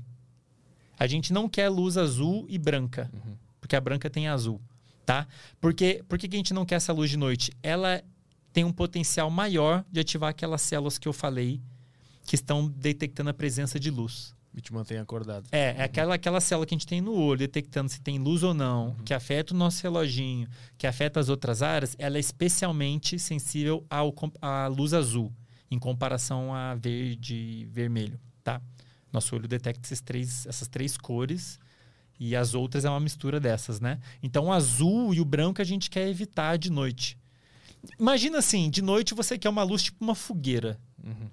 A 1.03 1.07
gente 1.09 1.33
não 1.33 1.49
quer 1.49 1.69
luz 1.69 1.97
azul 1.97 2.47
e 2.49 2.57
branca, 2.57 3.11
uhum. 3.13 3.35
porque 3.61 3.75
a 3.75 3.81
branca 3.81 4.09
tem 4.09 4.29
azul, 4.29 4.61
tá? 5.05 5.27
Porque, 5.61 6.01
por 6.09 6.17
que 6.17 6.29
a 6.33 6.37
gente 6.37 6.55
não 6.55 6.65
quer 6.65 6.77
essa 6.77 6.93
luz 6.93 7.11
de 7.11 7.17
noite? 7.17 7.51
Ela 7.61 8.05
tem 8.53 8.63
um 8.63 8.73
potencial 8.73 9.29
maior 9.29 9.85
de 9.91 9.99
ativar 9.99 10.31
aquelas 10.31 10.63
células 10.63 10.99
que 10.99 11.09
eu 11.09 11.13
falei 11.13 11.61
que 12.25 12.37
estão 12.37 12.69
detectando 12.69 13.31
a 13.31 13.35
presença 13.35 13.81
de 13.81 13.91
luz. 13.91 14.33
E 14.55 14.61
te 14.61 14.73
mantém 14.73 14.99
acordado. 14.99 15.49
É, 15.51 15.75
é 15.77 15.83
aquela, 15.83 16.15
aquela 16.15 16.41
célula 16.41 16.67
que 16.67 16.73
a 16.73 16.79
gente 16.79 16.87
tem 16.87 17.01
no 17.01 17.15
olho, 17.15 17.41
detectando 17.41 17.89
se 17.89 18.01
tem 18.01 18.21
luz 18.21 18.45
ou 18.45 18.55
não, 18.55 18.91
uhum. 18.91 18.95
que 19.05 19.13
afeta 19.13 19.53
o 19.53 19.57
nosso 19.57 19.83
reloginho, 19.83 20.47
que 20.79 20.87
afeta 20.87 21.19
as 21.19 21.29
outras 21.29 21.63
áreas, 21.63 21.97
ela 21.99 22.17
é 22.17 22.21
especialmente 22.21 23.19
sensível 23.19 23.85
ao, 23.91 24.15
à 24.41 24.69
luz 24.69 24.95
azul, 24.95 25.33
em 25.69 25.81
comparação 25.81 26.55
a 26.55 26.77
verde 26.77 27.35
e 27.35 27.65
vermelho, 27.65 28.21
tá? 28.45 28.63
Nosso 29.13 29.35
olho 29.37 29.47
detecta 29.47 29.87
esses 29.87 30.01
três, 30.01 30.47
essas 30.47 30.69
três 30.69 30.97
cores 30.97 31.59
e 32.19 32.37
as 32.37 32.55
outras 32.55 32.85
é 32.85 32.91
uma 32.91 33.01
mistura 33.01 33.39
dessas, 33.41 33.81
né? 33.81 34.01
Então, 34.23 34.47
o 34.47 34.53
azul 34.53 35.13
e 35.13 35.21
o 35.21 35.25
branco 35.25 35.61
a 35.61 35.65
gente 35.65 35.91
quer 35.91 36.09
evitar 36.09 36.57
de 36.57 36.71
noite. 36.71 37.19
Imagina 37.99 38.39
assim, 38.39 38.71
de 38.71 38.81
noite 38.81 39.15
você 39.15 39.37
quer 39.37 39.49
uma 39.49 39.63
luz 39.63 39.83
tipo 39.83 40.03
uma 40.03 40.15
fogueira. 40.15 40.79
Uhum. 41.03 41.29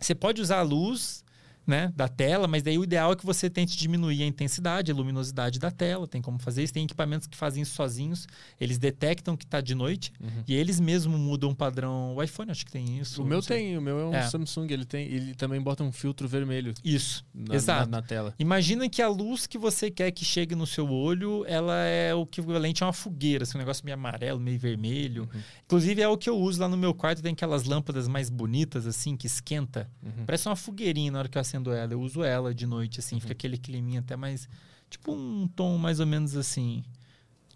Você 0.00 0.14
pode 0.14 0.40
usar 0.42 0.58
a 0.58 0.62
luz 0.62 1.23
né, 1.66 1.92
da 1.96 2.08
tela, 2.08 2.46
mas 2.46 2.62
daí 2.62 2.78
o 2.78 2.84
ideal 2.84 3.12
é 3.12 3.16
que 3.16 3.24
você 3.24 3.48
tente 3.48 3.76
diminuir 3.76 4.22
a 4.22 4.26
intensidade, 4.26 4.92
a 4.92 4.94
luminosidade 4.94 5.58
da 5.58 5.70
tela. 5.70 6.06
Tem 6.06 6.20
como 6.20 6.38
fazer 6.38 6.62
isso. 6.62 6.72
Tem 6.72 6.84
equipamentos 6.84 7.26
que 7.26 7.36
fazem 7.36 7.62
isso 7.62 7.74
sozinhos. 7.74 8.26
Eles 8.60 8.78
detectam 8.78 9.36
que 9.36 9.44
está 9.44 9.60
de 9.60 9.74
noite 9.74 10.12
uhum. 10.20 10.44
e 10.46 10.54
eles 10.54 10.78
mesmos 10.78 11.18
mudam 11.18 11.50
o 11.50 11.54
padrão. 11.54 12.14
O 12.14 12.22
iPhone 12.22 12.50
acho 12.50 12.64
que 12.66 12.72
tem 12.72 12.98
isso. 12.98 13.22
O 13.22 13.24
meu 13.24 13.40
tem, 13.40 13.78
o 13.78 13.82
meu 13.82 13.98
é 13.98 14.04
um 14.06 14.14
é. 14.14 14.22
Samsung. 14.28 14.66
Ele 14.70 14.84
tem, 14.84 15.06
ele 15.06 15.34
também 15.34 15.60
bota 15.60 15.82
um 15.82 15.90
filtro 15.90 16.28
vermelho. 16.28 16.74
Isso, 16.84 17.24
na, 17.32 17.54
exato. 17.54 17.90
Na, 17.90 18.00
na, 18.00 18.02
tela. 18.02 18.34
Imagina 18.38 18.88
que 18.88 19.00
a 19.00 19.08
luz 19.08 19.46
que 19.46 19.56
você 19.56 19.90
quer 19.90 20.10
que 20.10 20.24
chegue 20.24 20.54
no 20.54 20.66
seu 20.66 20.90
olho, 20.90 21.44
ela 21.46 21.84
é 21.84 22.14
o 22.14 22.22
equivalente 22.22 22.82
a 22.82 22.88
uma 22.88 22.92
fogueira, 22.92 23.44
assim, 23.44 23.56
um 23.56 23.60
negócio 23.60 23.84
meio 23.84 23.94
amarelo, 23.94 24.38
meio 24.38 24.58
vermelho. 24.58 25.28
Uhum. 25.34 25.40
Inclusive 25.64 26.02
é 26.02 26.08
o 26.08 26.18
que 26.18 26.28
eu 26.28 26.36
uso 26.36 26.60
lá 26.60 26.68
no 26.68 26.76
meu 26.76 26.92
quarto. 26.92 27.22
Tem 27.22 27.32
aquelas 27.32 27.64
lâmpadas 27.64 28.06
mais 28.06 28.28
bonitas 28.28 28.86
assim 28.86 29.16
que 29.16 29.26
esquenta. 29.26 29.90
Uhum. 30.02 30.26
Parece 30.26 30.46
uma 30.48 30.56
fogueirinha 30.56 31.10
na 31.10 31.20
hora 31.20 31.28
que 31.28 31.38
eu 31.38 31.40
acendo 31.40 31.53
ela. 31.72 31.92
Eu 31.92 32.00
uso 32.00 32.22
ela 32.22 32.54
de 32.54 32.66
noite, 32.66 33.00
assim, 33.00 33.16
uhum. 33.16 33.20
fica 33.20 33.32
aquele 33.32 33.58
climinha 33.58 34.00
até 34.00 34.16
mais. 34.16 34.48
Tipo 34.88 35.12
um 35.12 35.48
tom 35.48 35.76
mais 35.78 36.00
ou 36.00 36.06
menos 36.06 36.36
assim 36.36 36.84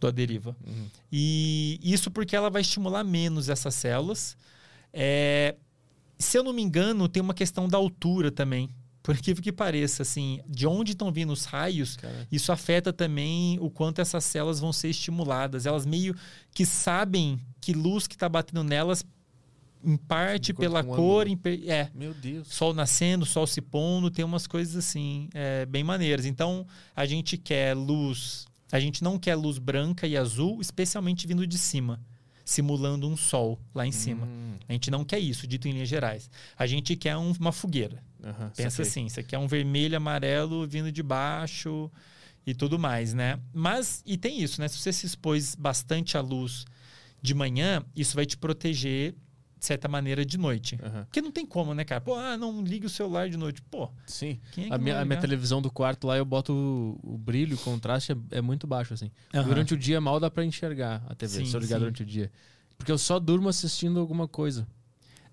da 0.01 0.11
deriva. 0.11 0.57
Uhum. 0.67 0.87
E 1.11 1.79
isso 1.83 2.11
porque 2.11 2.37
ela 2.37 2.51
vai 2.51 2.63
estimular 2.63 3.05
menos 3.05 3.49
essas 3.49 3.75
células. 3.75 4.37
É, 4.93 5.57
se 6.19 6.39
eu 6.39 6.43
não 6.43 6.53
me 6.53 6.63
engano, 6.63 7.09
tem 7.09 7.23
uma 7.23 7.35
questão 7.35 7.69
da 7.69 7.77
altura 7.77 8.31
também. 8.31 8.69
Por 9.03 9.17
incrível 9.17 9.43
que 9.43 9.53
pareça, 9.53 10.03
assim, 10.03 10.41
de 10.47 10.67
onde 10.67 10.93
estão 10.93 11.11
vindo 11.11 11.33
os 11.33 11.45
raios, 11.45 11.97
Cara. 11.97 12.29
isso 12.31 12.53
afeta 12.53 12.93
também 12.93 13.59
o 13.59 13.71
quanto 13.71 14.01
essas 14.01 14.23
células 14.25 14.61
vão 14.61 14.73
ser 14.73 14.89
estimuladas. 14.89 15.65
Elas 15.65 15.87
meio 15.87 16.15
que 16.53 16.67
sabem 16.67 17.41
que 17.61 17.73
luz 17.73 18.07
que 18.07 18.15
está 18.15 18.29
batendo 18.29 18.63
nelas 18.63 19.05
em 19.83 19.97
parte 19.97 20.53
pela 20.53 20.83
cor, 20.83 21.27
em, 21.27 21.39
é. 21.67 21.91
Meu 21.95 22.13
Deus. 22.13 22.49
Sol 22.49 22.75
nascendo, 22.75 23.25
sol 23.25 23.47
se 23.47 23.61
pondo, 23.61 24.11
tem 24.11 24.25
umas 24.25 24.47
coisas 24.47 24.77
assim, 24.77 25.29
é, 25.35 25.65
bem 25.67 25.85
maneiras. 25.85 26.27
Então, 26.27 26.67
a 26.95 27.07
gente 27.07 27.37
quer 27.37 27.75
luz, 27.75 28.47
a 28.71 28.81
gente 28.81 29.03
não 29.03 29.19
quer 29.19 29.35
luz 29.35 29.59
branca 29.59 30.07
e 30.07 30.17
azul, 30.17 30.61
especialmente 30.61 31.27
vindo 31.27 31.47
de 31.47 31.59
cima, 31.59 32.01
simulando 32.45 33.09
um 33.09 33.17
sol 33.17 33.59
lá 33.75 33.87
em 33.87 33.93
cima. 33.93 34.27
Hum. 34.27 34.55
A 34.69 34.73
gente 34.73 34.91
não 34.91 35.05
quer 35.05 35.19
isso, 35.19 35.47
dito 35.47 35.69
em 35.69 35.73
linhas 35.73 35.89
gerais. 35.89 36.31
A 36.57 36.67
gente 36.67 36.97
quer 36.97 37.17
um, 37.17 37.33
uma 37.39 37.53
fogueira. 37.53 38.03
Uhum, 38.23 38.51
Pensa 38.57 38.83
assim, 38.83 39.07
isso 39.07 39.21
aqui 39.21 39.35
é 39.35 39.39
um 39.39 39.47
vermelho, 39.47 39.97
amarelo 39.97 40.67
vindo 40.67 40.91
de 40.91 41.03
baixo 41.03 41.91
e 42.45 42.53
tudo 42.53 42.79
mais, 42.79 43.15
né? 43.15 43.39
Mas, 43.53 44.03
e 44.05 44.17
tem 44.17 44.43
isso, 44.43 44.61
né? 44.61 44.67
Se 44.67 44.79
você 44.79 44.93
se 44.93 45.07
expôs 45.07 45.55
bastante 45.55 46.17
à 46.17 46.21
luz 46.21 46.65
de 47.23 47.35
manhã, 47.35 47.85
isso 47.95 48.15
vai 48.17 48.27
te 48.27 48.37
proteger 48.37 49.15
de 49.59 49.65
certa 49.65 49.89
maneira, 49.89 50.25
de 50.25 50.39
noite. 50.39 50.79
Uhum. 50.83 51.05
Porque 51.05 51.21
não 51.21 51.33
tem 51.33 51.45
como, 51.45 51.75
né, 51.75 51.85
cara? 51.85 52.01
Pô, 52.01 52.15
ah, 52.15 52.37
não 52.37 52.63
ligue 52.63 52.87
o 52.87 52.91
celular 52.91 53.29
de 53.29 53.37
noite. 53.37 53.61
Pô. 53.63 53.91
Sim. 54.07 54.41
É 54.57 54.75
a, 54.75 54.79
minha, 54.79 55.01
a, 55.01 55.05
minha, 55.05 55.21
televisão 55.21 55.61
do 55.61 55.71
quarto 55.71 56.07
lá, 56.07 56.17
eu 56.17 56.25
boto 56.25 56.53
o, 56.53 57.15
o 57.15 57.19
brilho, 57.19 57.57
o 57.57 57.59
contraste 57.59 58.13
é, 58.13 58.39
é, 58.39 58.41
muito 58.41 58.67
baixo, 58.67 58.95
assim. 58.95 59.11
Uhum. 59.35 59.45
Durante 59.45 59.75
o 59.75 59.77
dia 59.77 60.01
mal 60.01 60.21
dá 60.21 60.31
para 60.31 60.45
enxergar 60.45 61.03
a 61.09 61.15
TV, 61.15 61.39
sim, 61.39 61.47
se 61.47 61.55
eu 61.55 61.61
ligar 61.61 61.77
sim. 61.77 61.81
durante 61.81 62.03
o 62.03 62.07
dia. 62.07 62.31
Porque 62.77 62.93
eu 62.93 62.99
só 62.99 63.19
durmo 63.19 63.49
assistindo 63.49 63.99
alguma 63.99 64.29
coisa. 64.29 64.67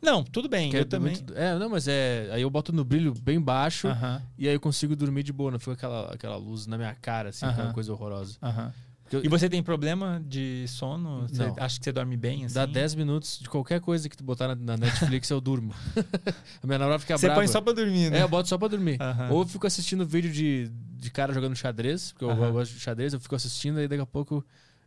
Não, 0.02 0.24
tudo 0.24 0.50
bem, 0.50 0.74
eu 0.74 0.82
é 0.82 0.86
também. 0.86 1.14
Muito, 1.14 1.34
é, 1.34 1.58
não, 1.58 1.70
mas 1.70 1.88
é. 1.88 2.30
Aí 2.32 2.42
eu 2.42 2.50
boto 2.50 2.74
no 2.74 2.84
brilho 2.84 3.14
bem 3.22 3.40
baixo 3.40 3.88
uhum. 3.88 4.22
e 4.38 4.48
aí 4.48 4.54
eu 4.54 4.60
consigo 4.60 4.96
dormir 4.96 5.24
de 5.24 5.34
boa, 5.34 5.52
não 5.52 5.60
fica 5.60 5.74
aquela, 5.74 6.14
aquela 6.14 6.36
luz 6.36 6.68
na 6.68 6.78
minha 6.78 6.94
cara, 6.96 7.30
assim, 7.30 7.46
aquela 7.46 7.74
coisa 7.74 7.92
horrorosa. 7.92 8.38
Aham. 8.42 8.74
E 9.12 9.30
você 9.30 9.48
tem 9.48 9.62
problema 9.62 10.22
de 10.26 10.66
sono? 10.68 11.28
Você 11.28 11.46
não. 11.46 11.56
acha 11.60 11.78
que 11.78 11.86
você 11.86 11.92
dorme 11.92 12.18
bem? 12.18 12.46
Assim? 12.46 12.56
Dá 12.56 12.66
10 12.66 12.96
minutos 12.96 13.40
de 13.40 13.48
qualquer 13.48 13.80
coisa 13.80 14.10
que 14.10 14.18
tu 14.18 14.24
botar 14.24 14.56
na, 14.56 14.78
Netflix, 14.78 15.30
eu 15.30 15.40
durmo. 15.40 15.74
a 16.62 16.66
minha 16.66 16.80
namorada 16.80 17.00
fica 17.00 17.18
você 17.18 17.28
brava. 17.28 17.42
Você 17.42 17.48
põe 17.48 17.52
só 17.52 17.62
pra 17.62 17.74
dormir, 17.74 18.10
né? 18.10 18.20
É, 18.20 18.24
eu 18.24 18.28
boto 18.28 18.50
só 18.50 18.58
pra 18.58 18.68
dormir. 18.68 18.98
Ou 19.30 19.42
eu 19.42 19.48
fico 19.48 19.68
assistindo 19.68 20.06
vídeo 20.06 20.32
de, 20.32 20.72
de 20.98 21.12
cara 21.12 21.34
jogando 21.34 21.56
xadrez, 21.56 22.12
porque 22.12 22.26
eu 22.26 22.54
gosto 22.54 22.74
de 22.74 22.80
xadrez, 22.80 23.14
eu 23.14 23.20
fico 23.20 23.36
assistindo 23.36 23.80
e 23.80 23.88
daqui 23.88 24.02
a 24.02 24.08
pouco 24.08 24.44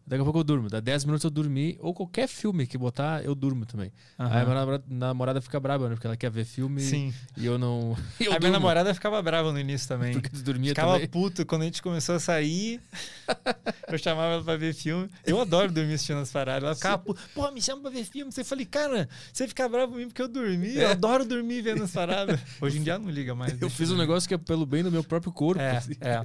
Daqui 0.08 0.22
a 0.22 0.24
pouco 0.24 0.38
eu 0.38 0.44
durmo. 0.44 0.70
Dá 0.70 0.80
10 0.80 1.04
minutos 1.04 1.22
eu 1.22 1.30
dormi. 1.30 1.76
Ou 1.80 1.92
qualquer 1.92 2.26
filme 2.26 2.66
que 2.66 2.78
botar, 2.78 3.22
eu 3.22 3.34
durmo 3.34 3.66
também. 3.66 3.92
Aham. 4.18 4.30
Aí 4.34 4.40
a 4.40 4.44
minha 4.44 4.54
namorada, 4.54 4.84
namorada 4.88 5.40
fica 5.42 5.60
brava, 5.60 5.86
né? 5.86 5.94
Porque 5.94 6.06
ela 6.06 6.16
quer 6.16 6.30
ver 6.30 6.46
filme 6.46 6.80
Sim. 6.80 7.12
e 7.36 7.44
eu 7.44 7.58
não. 7.58 7.94
eu 8.18 8.28
a 8.28 8.28
minha 8.30 8.40
durmo, 8.40 8.52
namorada 8.54 8.94
ficava 8.94 9.20
brava 9.20 9.52
no 9.52 9.60
início 9.60 9.86
também. 9.86 10.14
Porque 10.14 10.30
tu 10.30 10.42
dormia 10.42 10.70
Ficava 10.70 10.94
também. 10.94 11.08
puto 11.08 11.44
quando 11.44 11.62
a 11.62 11.64
gente 11.66 11.82
começou 11.82 12.14
a 12.14 12.20
sair. 12.20 12.80
eu 13.86 13.98
chamava 13.98 14.32
ela 14.34 14.42
pra 14.42 14.56
ver 14.56 14.72
filme. 14.72 15.10
Eu 15.26 15.38
adoro 15.42 15.70
dormir 15.70 15.92
assistindo 15.92 16.20
as 16.20 16.32
paradas. 16.32 16.64
Ela 16.64 16.74
ficava 16.74 16.98
puta. 16.98 17.20
Porra, 17.34 17.50
me 17.50 17.60
chama 17.60 17.82
pra 17.82 17.90
ver 17.90 18.04
filme. 18.04 18.32
Você 18.32 18.42
falei, 18.42 18.64
cara, 18.64 19.06
você 19.30 19.46
fica 19.46 19.68
bravo 19.68 19.92
comigo 19.92 20.08
porque 20.08 20.22
eu 20.22 20.28
dormi. 20.28 20.74
Eu 20.74 20.88
adoro 20.88 21.26
dormir 21.26 21.60
vendo 21.60 21.84
as 21.84 21.92
paradas. 21.92 22.40
Hoje 22.62 22.78
em 22.78 22.82
dia 22.82 22.98
não 22.98 23.10
liga 23.10 23.34
mais. 23.34 23.60
Eu 23.60 23.68
fiz 23.68 23.90
um 23.90 23.96
negócio 23.98 24.26
que 24.26 24.34
é 24.34 24.38
pelo 24.38 24.64
bem 24.64 24.82
do 24.82 24.90
meu 24.90 25.04
próprio 25.04 25.30
corpo. 25.30 25.60
É, 25.60 25.76
assim. 25.76 25.92
é. 26.00 26.24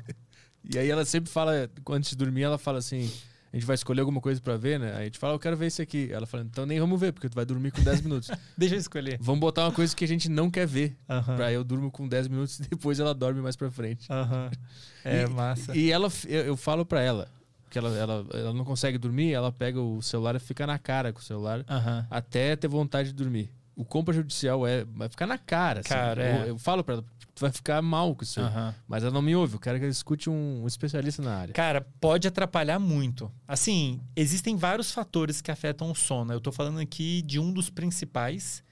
E 0.73 0.79
aí 0.79 0.89
ela 0.89 1.03
sempre 1.03 1.29
fala, 1.29 1.69
antes 1.89 2.11
de 2.11 2.15
dormir, 2.15 2.43
ela 2.43 2.57
fala 2.57 2.77
assim: 2.77 3.11
a 3.53 3.55
gente 3.55 3.67
vai 3.67 3.75
escolher 3.75 3.99
alguma 3.99 4.19
coisa 4.19 4.41
pra 4.41 4.57
ver, 4.57 4.79
né? 4.79 4.93
Aí 4.95 5.01
a 5.01 5.03
gente 5.05 5.19
fala, 5.19 5.35
eu 5.35 5.39
quero 5.39 5.55
ver 5.55 5.67
esse 5.67 5.79
aqui. 5.79 6.09
Ela 6.11 6.25
fala, 6.25 6.43
então 6.43 6.65
nem 6.65 6.79
vamos 6.79 6.99
ver, 6.99 7.13
porque 7.13 7.29
tu 7.29 7.35
vai 7.35 7.45
dormir 7.45 7.71
com 7.71 7.83
10 7.83 8.01
minutos. 8.01 8.31
Deixa 8.57 8.73
eu 8.73 8.79
escolher. 8.79 9.19
vamos 9.21 9.39
botar 9.39 9.65
uma 9.65 9.71
coisa 9.71 9.95
que 9.95 10.03
a 10.03 10.07
gente 10.07 10.27
não 10.27 10.49
quer 10.49 10.65
ver. 10.65 10.97
Aham. 11.07 11.35
Pra 11.35 11.51
eu 11.51 11.63
durmo 11.63 11.91
com 11.91 12.07
10 12.07 12.27
minutos 12.29 12.59
e 12.61 12.63
depois 12.63 12.99
ela 12.99 13.13
dorme 13.13 13.41
mais 13.41 13.55
pra 13.55 13.69
frente. 13.69 14.11
Aham. 14.11 14.49
É 15.05 15.23
e, 15.23 15.27
massa. 15.27 15.75
E 15.77 15.91
ela, 15.91 16.09
eu, 16.25 16.45
eu 16.45 16.55
falo 16.57 16.85
pra 16.85 17.01
ela 17.01 17.27
que 17.69 17.77
ela, 17.77 17.89
ela, 17.97 18.25
ela 18.33 18.53
não 18.53 18.63
consegue 18.63 18.97
dormir, 18.97 19.33
ela 19.33 19.51
pega 19.51 19.81
o 19.81 20.01
celular 20.01 20.33
e 20.35 20.39
fica 20.39 20.65
na 20.65 20.79
cara 20.79 21.11
com 21.11 21.19
o 21.19 21.23
celular 21.23 21.65
Aham. 21.69 22.07
até 22.09 22.55
ter 22.55 22.69
vontade 22.69 23.09
de 23.09 23.15
dormir. 23.15 23.51
O 23.75 23.83
compra 23.83 24.13
judicial 24.13 24.67
é 24.67 24.83
vai 24.85 25.09
ficar 25.09 25.25
na 25.25 25.37
cara. 25.37 25.79
assim. 25.79 25.89
Cara, 25.89 26.21
eu, 26.21 26.43
é. 26.43 26.49
eu 26.49 26.57
falo 26.57 26.83
pra 26.83 26.95
ela, 26.95 27.05
tu 27.33 27.41
vai 27.41 27.51
ficar 27.51 27.81
mal 27.81 28.15
com 28.15 28.23
isso. 28.23 28.39
Aham. 28.39 28.73
Mas 28.87 29.03
ela 29.03 29.11
não 29.11 29.21
me 29.21 29.35
ouve, 29.35 29.55
eu 29.55 29.59
quero 29.59 29.77
que 29.77 29.85
ela 29.85 29.91
escute 29.91 30.29
um, 30.29 30.63
um 30.63 30.67
especialista 30.67 31.21
na 31.21 31.35
área. 31.35 31.53
Cara, 31.53 31.81
pode 31.99 32.27
atrapalhar 32.27 32.79
muito. 32.79 33.31
Assim, 33.47 33.99
existem 34.15 34.55
vários 34.55 34.91
fatores 34.91 35.41
que 35.41 35.51
afetam 35.51 35.89
o 35.91 35.95
sono. 35.95 36.31
Eu 36.31 36.39
tô 36.39 36.51
falando 36.51 36.79
aqui 36.79 37.21
de 37.23 37.39
um 37.39 37.51
dos 37.51 37.69
principais, 37.69 38.63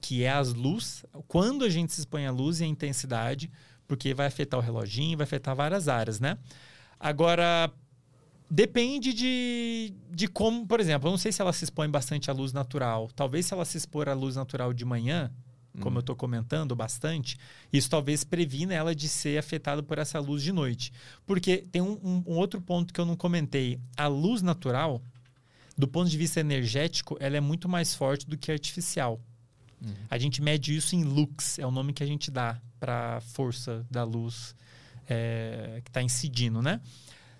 que 0.00 0.24
é 0.24 0.30
as 0.30 0.54
luzes. 0.54 1.04
Quando 1.28 1.64
a 1.64 1.68
gente 1.68 1.92
se 1.92 2.00
expõe 2.00 2.26
à 2.26 2.30
luz 2.30 2.60
e 2.60 2.64
à 2.64 2.66
intensidade, 2.66 3.50
porque 3.86 4.14
vai 4.14 4.26
afetar 4.26 4.58
o 4.58 4.62
reloginho, 4.62 5.16
vai 5.18 5.24
afetar 5.24 5.54
várias 5.54 5.88
áreas, 5.88 6.18
né? 6.18 6.38
Agora, 6.98 7.70
depende 8.50 9.12
de, 9.12 9.92
de 10.10 10.28
como, 10.28 10.66
por 10.66 10.80
exemplo, 10.80 11.08
eu 11.08 11.10
não 11.10 11.18
sei 11.18 11.32
se 11.32 11.40
ela 11.40 11.52
se 11.52 11.64
expõe 11.64 11.88
bastante 11.88 12.30
à 12.30 12.34
luz 12.34 12.52
natural. 12.52 13.10
Talvez 13.14 13.46
se 13.46 13.54
ela 13.54 13.64
se 13.64 13.76
expor 13.76 14.08
à 14.08 14.14
luz 14.14 14.36
natural 14.36 14.72
de 14.72 14.84
manhã, 14.84 15.30
como 15.80 15.98
eu 15.98 16.00
estou 16.00 16.16
comentando 16.16 16.74
bastante, 16.74 17.36
isso 17.70 17.90
talvez 17.90 18.24
previna 18.24 18.72
ela 18.72 18.94
de 18.94 19.08
ser 19.08 19.38
afetada 19.38 19.82
por 19.82 19.98
essa 19.98 20.18
luz 20.18 20.42
de 20.42 20.50
noite. 20.50 20.90
Porque 21.26 21.58
tem 21.70 21.82
um, 21.82 21.98
um- 22.02 22.24
um 22.26 22.36
outro 22.38 22.60
ponto 22.62 22.94
que 22.94 23.00
eu 23.00 23.04
não 23.04 23.14
comentei. 23.16 23.78
A 23.94 24.06
luz 24.06 24.40
natural, 24.40 25.02
do 25.76 25.86
ponto 25.86 26.08
de 26.08 26.16
vista 26.16 26.40
energético, 26.40 27.16
ela 27.20 27.36
é 27.36 27.40
muito 27.40 27.68
mais 27.68 27.94
forte 27.94 28.26
do 28.26 28.38
que 28.38 28.50
artificial. 28.50 29.20
A 30.08 30.16
gente 30.16 30.40
mede 30.40 30.74
isso 30.74 30.96
em 30.96 31.04
lux, 31.04 31.58
é 31.58 31.66
o 31.66 31.70
nome 31.70 31.92
que 31.92 32.02
a 32.02 32.06
gente 32.06 32.30
dá 32.30 32.58
para 32.80 33.18
a 33.18 33.20
força 33.20 33.84
da 33.90 34.02
luz 34.02 34.54
é, 35.06 35.80
que 35.84 35.90
está 35.90 36.02
incidindo, 36.02 36.62
né? 36.62 36.80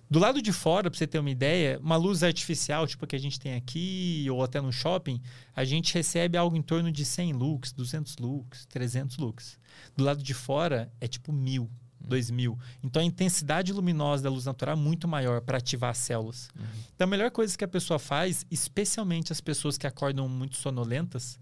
Do 0.08 0.18
lado 0.18 0.40
de 0.40 0.52
fora, 0.52 0.88
para 0.88 0.96
você 0.96 1.06
ter 1.06 1.18
uma 1.18 1.30
ideia, 1.30 1.80
uma 1.82 1.96
luz 1.96 2.22
artificial, 2.22 2.86
tipo 2.86 3.04
a 3.04 3.08
que 3.08 3.16
a 3.16 3.18
gente 3.18 3.40
tem 3.40 3.54
aqui, 3.54 4.26
ou 4.30 4.42
até 4.42 4.60
no 4.60 4.72
shopping, 4.72 5.20
a 5.54 5.64
gente 5.64 5.92
recebe 5.94 6.38
algo 6.38 6.56
em 6.56 6.62
torno 6.62 6.92
de 6.92 7.04
100 7.04 7.32
lux, 7.32 7.72
200 7.72 8.16
lux, 8.18 8.66
300 8.66 9.16
lux. 9.18 9.58
Do 9.96 10.04
lado 10.04 10.22
de 10.22 10.32
fora, 10.32 10.92
é 11.00 11.08
tipo 11.08 11.32
mil, 11.32 11.68
dois 12.00 12.30
mil. 12.30 12.56
Então 12.84 13.02
a 13.02 13.04
intensidade 13.04 13.72
luminosa 13.72 14.22
da 14.22 14.30
luz 14.30 14.44
natural 14.44 14.76
é 14.76 14.78
muito 14.78 15.08
maior 15.08 15.40
para 15.40 15.58
ativar 15.58 15.90
as 15.90 15.98
células. 15.98 16.48
Então 16.94 17.06
a 17.06 17.10
melhor 17.10 17.30
coisa 17.32 17.58
que 17.58 17.64
a 17.64 17.68
pessoa 17.68 17.98
faz, 17.98 18.46
especialmente 18.48 19.32
as 19.32 19.40
pessoas 19.40 19.76
que 19.76 19.86
acordam 19.88 20.28
muito 20.28 20.56
sonolentas, 20.56 21.38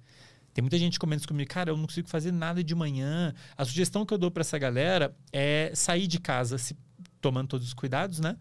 tem 0.54 0.62
muita 0.62 0.78
gente 0.78 0.92
que 0.92 0.98
comenta 1.00 1.26
comigo, 1.26 1.50
cara, 1.50 1.70
eu 1.70 1.76
não 1.76 1.84
consigo 1.84 2.08
fazer 2.08 2.32
nada 2.32 2.62
de 2.62 2.74
manhã. 2.76 3.34
A 3.58 3.64
sugestão 3.64 4.06
que 4.06 4.14
eu 4.14 4.18
dou 4.18 4.30
para 4.30 4.42
essa 4.42 4.56
galera 4.56 5.14
é 5.32 5.72
sair 5.74 6.06
de 6.06 6.20
casa, 6.20 6.56
se, 6.58 6.76
tomando 7.24 7.48
todos 7.48 7.66
os 7.66 7.74
cuidados, 7.74 8.20
né? 8.20 8.36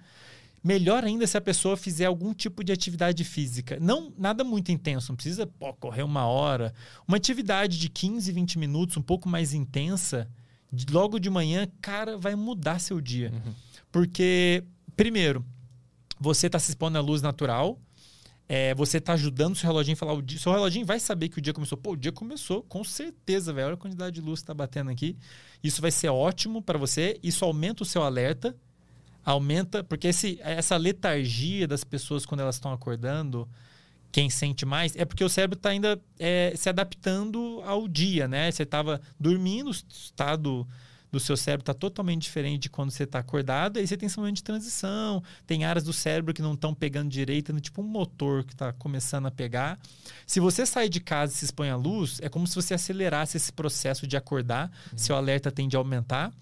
Melhor 0.63 1.03
ainda 1.03 1.27
se 1.27 1.37
a 1.37 1.41
pessoa 1.41 1.75
fizer 1.75 2.05
algum 2.05 2.33
tipo 2.33 2.63
de 2.63 2.71
atividade 2.71 3.23
física. 3.23 3.77
Não 3.81 4.13
nada 4.17 4.43
muito 4.45 4.71
intenso, 4.71 5.11
não 5.11 5.15
precisa 5.17 5.45
pô, 5.45 5.73
correr 5.73 6.03
uma 6.03 6.25
hora. 6.25 6.73
Uma 7.07 7.17
atividade 7.17 7.77
de 7.77 7.89
15, 7.89 8.31
20 8.31 8.57
minutos, 8.59 8.95
um 8.95 9.01
pouco 9.01 9.27
mais 9.27 9.53
intensa, 9.53 10.29
de- 10.71 10.85
logo 10.93 11.19
de 11.19 11.29
manhã, 11.29 11.67
cara, 11.81 12.17
vai 12.17 12.35
mudar 12.35 12.79
seu 12.79 13.01
dia. 13.01 13.31
Porque, 13.91 14.63
primeiro, 14.95 15.45
você 16.19 16.47
está 16.47 16.57
se 16.59 16.71
expondo 16.71 16.97
à 16.97 17.01
luz 17.01 17.21
natural, 17.21 17.77
é, 18.47 18.73
você 18.73 18.97
está 18.99 19.13
ajudando 19.13 19.53
o 19.53 19.55
seu 19.57 19.67
reloginho 19.69 19.95
a 19.95 19.97
falar 19.97 20.13
o 20.13 20.21
dia. 20.21 20.39
Seu 20.39 20.51
reloginho 20.53 20.85
vai 20.85 20.99
saber 20.99 21.27
que 21.29 21.39
o 21.39 21.41
dia 21.41 21.53
começou. 21.53 21.77
Pô, 21.77 21.91
o 21.91 21.97
dia 21.97 22.11
começou, 22.11 22.63
com 22.63 22.83
certeza, 22.85 23.51
velho. 23.51 23.67
Olha 23.67 23.73
a 23.73 23.77
quantidade 23.77 24.15
de 24.15 24.21
luz 24.21 24.39
que 24.39 24.43
está 24.43 24.53
batendo 24.53 24.89
aqui. 24.91 25.17
Isso 25.63 25.81
vai 25.81 25.91
ser 25.91 26.07
ótimo 26.09 26.61
para 26.61 26.77
você. 26.77 27.19
Isso 27.21 27.43
aumenta 27.43 27.83
o 27.83 27.85
seu 27.85 28.01
alerta. 28.03 28.55
Aumenta, 29.25 29.83
porque 29.83 30.07
esse, 30.07 30.39
essa 30.41 30.75
letargia 30.75 31.67
das 31.67 31.83
pessoas 31.83 32.25
quando 32.25 32.41
elas 32.41 32.55
estão 32.55 32.73
acordando, 32.73 33.47
quem 34.11 34.29
sente 34.29 34.65
mais, 34.65 34.95
é 34.95 35.05
porque 35.05 35.23
o 35.23 35.29
cérebro 35.29 35.57
está 35.57 35.69
ainda 35.69 35.99
é, 36.19 36.53
se 36.55 36.69
adaptando 36.69 37.61
ao 37.65 37.87
dia, 37.87 38.27
né? 38.27 38.51
Você 38.51 38.63
estava 38.63 39.01
dormindo, 39.19 39.69
o 39.69 39.71
estado 39.71 40.67
do 41.13 41.19
seu 41.19 41.37
cérebro 41.37 41.61
está 41.61 41.75
totalmente 41.75 42.23
diferente 42.23 42.63
de 42.63 42.69
quando 42.71 42.89
você 42.89 43.03
está 43.03 43.19
acordado, 43.19 43.77
aí 43.77 43.85
você 43.85 43.95
tem 43.95 44.07
esse 44.07 44.17
momento 44.17 44.37
de 44.37 44.43
transição, 44.43 45.23
tem 45.45 45.63
áreas 45.63 45.83
do 45.83 45.93
cérebro 45.93 46.33
que 46.33 46.41
não 46.41 46.55
estão 46.55 46.73
pegando 46.73 47.07
direito, 47.07 47.53
né? 47.53 47.59
tipo 47.59 47.83
um 47.83 47.85
motor 47.85 48.43
que 48.43 48.53
está 48.53 48.73
começando 48.73 49.27
a 49.27 49.31
pegar. 49.31 49.79
Se 50.25 50.39
você 50.39 50.65
sair 50.65 50.89
de 50.89 50.99
casa 50.99 51.31
e 51.31 51.35
se 51.35 51.45
expõe 51.45 51.69
à 51.69 51.75
luz, 51.75 52.19
é 52.19 52.29
como 52.29 52.47
se 52.47 52.55
você 52.55 52.73
acelerasse 52.73 53.37
esse 53.37 53.53
processo 53.53 54.07
de 54.07 54.17
acordar, 54.17 54.71
seu 54.95 55.15
alerta 55.15 55.51
tende 55.51 55.75
a 55.75 55.79
aumentar, 55.79 56.33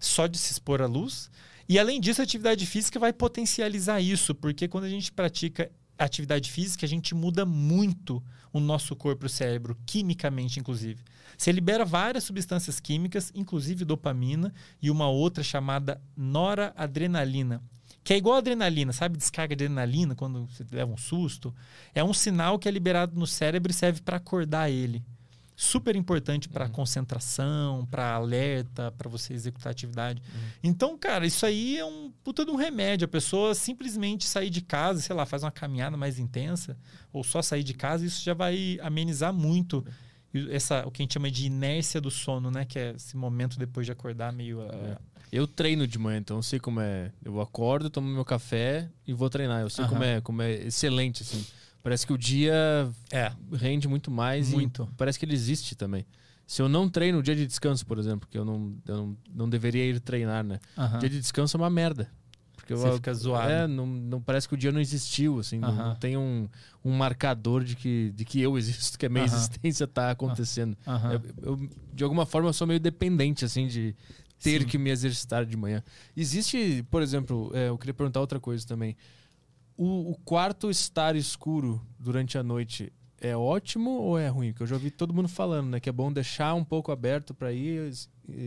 só 0.00 0.26
de 0.26 0.36
se 0.38 0.50
expor 0.50 0.82
à 0.82 0.86
luz. 0.86 1.30
E 1.68 1.78
além 1.78 2.00
disso, 2.00 2.20
a 2.20 2.24
atividade 2.24 2.64
física 2.66 2.98
vai 2.98 3.12
potencializar 3.12 4.00
isso, 4.00 4.34
porque 4.34 4.68
quando 4.68 4.84
a 4.84 4.88
gente 4.88 5.10
pratica 5.10 5.70
atividade 5.98 6.50
física, 6.50 6.84
a 6.84 6.88
gente 6.88 7.14
muda 7.14 7.44
muito 7.44 8.22
o 8.52 8.60
nosso 8.60 8.94
corpo 8.94 9.26
o 9.26 9.28
cérebro, 9.28 9.76
quimicamente, 9.84 10.60
inclusive. 10.60 11.02
Você 11.36 11.52
libera 11.52 11.84
várias 11.84 12.24
substâncias 12.24 12.80
químicas, 12.80 13.32
inclusive 13.34 13.84
dopamina, 13.84 14.52
e 14.80 14.90
uma 14.90 15.08
outra 15.08 15.42
chamada 15.42 16.00
noradrenalina, 16.16 17.62
que 18.02 18.14
é 18.14 18.16
igual 18.16 18.36
a 18.36 18.38
adrenalina, 18.38 18.92
sabe? 18.92 19.18
Descarga 19.18 19.56
de 19.56 19.64
adrenalina 19.64 20.14
quando 20.14 20.46
você 20.46 20.64
leva 20.70 20.92
um 20.92 20.96
susto. 20.96 21.54
É 21.94 22.04
um 22.04 22.14
sinal 22.14 22.58
que 22.58 22.68
é 22.68 22.70
liberado 22.70 23.18
no 23.18 23.26
cérebro 23.26 23.70
e 23.70 23.74
serve 23.74 24.00
para 24.00 24.18
acordar 24.18 24.70
ele. 24.70 25.04
Super 25.58 25.96
importante 25.96 26.50
para 26.50 26.68
concentração, 26.68 27.86
para 27.90 28.12
alerta, 28.12 28.92
para 28.92 29.08
você 29.08 29.32
executar 29.32 29.70
atividade. 29.72 30.22
Então, 30.62 30.98
cara, 30.98 31.26
isso 31.26 31.46
aí 31.46 31.78
é 31.78 31.84
um 31.84 32.12
puta 32.22 32.44
de 32.44 32.50
um 32.50 32.56
remédio. 32.56 33.06
A 33.06 33.08
pessoa 33.08 33.54
simplesmente 33.54 34.26
sair 34.26 34.50
de 34.50 34.60
casa, 34.60 35.00
sei 35.00 35.16
lá, 35.16 35.24
faz 35.24 35.42
uma 35.42 35.50
caminhada 35.50 35.96
mais 35.96 36.18
intensa, 36.18 36.76
ou 37.10 37.24
só 37.24 37.40
sair 37.40 37.62
de 37.62 37.72
casa, 37.72 38.04
isso 38.04 38.22
já 38.22 38.34
vai 38.34 38.78
amenizar 38.82 39.32
muito 39.32 39.82
essa, 40.50 40.86
o 40.86 40.90
que 40.90 41.00
a 41.00 41.04
gente 41.04 41.14
chama 41.14 41.30
de 41.30 41.46
inércia 41.46 42.00
do 42.02 42.10
sono, 42.10 42.50
né? 42.50 42.66
Que 42.66 42.78
é 42.78 42.90
esse 42.94 43.16
momento 43.16 43.58
depois 43.58 43.86
de 43.86 43.92
acordar 43.92 44.32
meio. 44.34 44.60
ah, 44.60 44.98
Eu 45.32 45.46
treino 45.46 45.86
de 45.86 45.98
manhã, 45.98 46.18
então 46.18 46.36
eu 46.36 46.42
sei 46.42 46.58
como 46.60 46.80
é. 46.80 47.10
Eu 47.24 47.40
acordo, 47.40 47.88
tomo 47.88 48.06
meu 48.08 48.24
café 48.26 48.90
e 49.06 49.14
vou 49.14 49.30
treinar. 49.30 49.62
Eu 49.62 49.70
sei 49.70 49.84
Aham. 49.84 49.92
como, 49.94 50.04
é, 50.04 50.20
como 50.20 50.42
é 50.42 50.52
excelente, 50.66 51.22
assim. 51.22 51.42
Parece 51.86 52.04
que 52.04 52.12
o 52.12 52.18
dia 52.18 52.90
É. 53.12 53.30
rende 53.52 53.86
muito 53.86 54.10
mais 54.10 54.50
Muito. 54.52 54.88
e 54.90 54.94
parece 54.96 55.16
que 55.20 55.24
ele 55.24 55.34
existe 55.34 55.76
também. 55.76 56.04
Se 56.44 56.60
eu 56.60 56.68
não 56.68 56.88
treino 56.88 57.20
o 57.20 57.22
dia 57.22 57.36
de 57.36 57.46
descanso, 57.46 57.86
por 57.86 57.96
exemplo, 57.96 58.28
que 58.28 58.36
eu 58.36 58.44
não, 58.44 58.74
eu 58.88 58.96
não, 58.96 59.16
não 59.32 59.48
deveria 59.48 59.84
ir 59.84 60.00
treinar, 60.00 60.42
né? 60.42 60.58
Dia 60.98 61.08
de 61.08 61.20
descanso 61.20 61.56
é 61.56 61.60
uma 61.60 61.70
merda. 61.70 62.10
Porque 62.56 62.72
eu, 62.72 62.76
Você 62.78 62.92
fica 62.94 63.14
zoado. 63.14 63.48
É, 63.52 63.68
não, 63.68 63.86
não 63.86 64.20
parece 64.20 64.48
que 64.48 64.54
o 64.54 64.56
dia 64.56 64.72
não 64.72 64.80
existiu, 64.80 65.38
assim. 65.38 65.60
Não, 65.60 65.94
tem 65.94 66.16
um, 66.16 66.48
um 66.84 66.90
marcador 66.90 67.62
de 67.62 67.76
que, 67.76 68.10
de 68.16 68.24
que 68.24 68.40
eu 68.42 68.58
existo, 68.58 68.98
que 68.98 69.06
a 69.06 69.08
minha 69.08 69.24
existência 69.24 69.86
tá 69.86 70.10
acontecendo. 70.10 70.76
Aham. 70.84 71.12
Eu, 71.12 71.22
eu, 71.52 71.70
de 71.94 72.02
alguma 72.02 72.26
forma, 72.26 72.48
eu 72.48 72.52
sou 72.52 72.66
meio 72.66 72.80
dependente, 72.80 73.44
assim, 73.44 73.68
de 73.68 73.94
ter 74.42 74.62
Sim. 74.62 74.66
que 74.66 74.76
me 74.76 74.90
exercitar 74.90 75.46
de 75.46 75.56
manhã. 75.56 75.84
Existe, 76.16 76.84
por 76.90 77.00
exemplo, 77.00 77.52
é, 77.54 77.68
eu 77.68 77.78
queria 77.78 77.94
perguntar 77.94 78.18
outra 78.18 78.40
coisa 78.40 78.66
também. 78.66 78.96
O, 79.76 80.12
o 80.12 80.16
quarto 80.24 80.70
estar 80.70 81.14
escuro 81.16 81.80
durante 81.98 82.38
a 82.38 82.42
noite 82.42 82.92
é 83.20 83.36
ótimo 83.36 83.90
ou 83.90 84.18
é 84.18 84.28
ruim? 84.28 84.52
Porque 84.52 84.62
eu 84.62 84.66
já 84.66 84.76
ouvi 84.76 84.90
todo 84.90 85.12
mundo 85.12 85.28
falando, 85.28 85.68
né? 85.68 85.80
Que 85.80 85.88
é 85.88 85.92
bom 85.92 86.12
deixar 86.12 86.54
um 86.54 86.64
pouco 86.64 86.92
aberto 86.92 87.34
para 87.34 87.52
ir, 87.52 87.92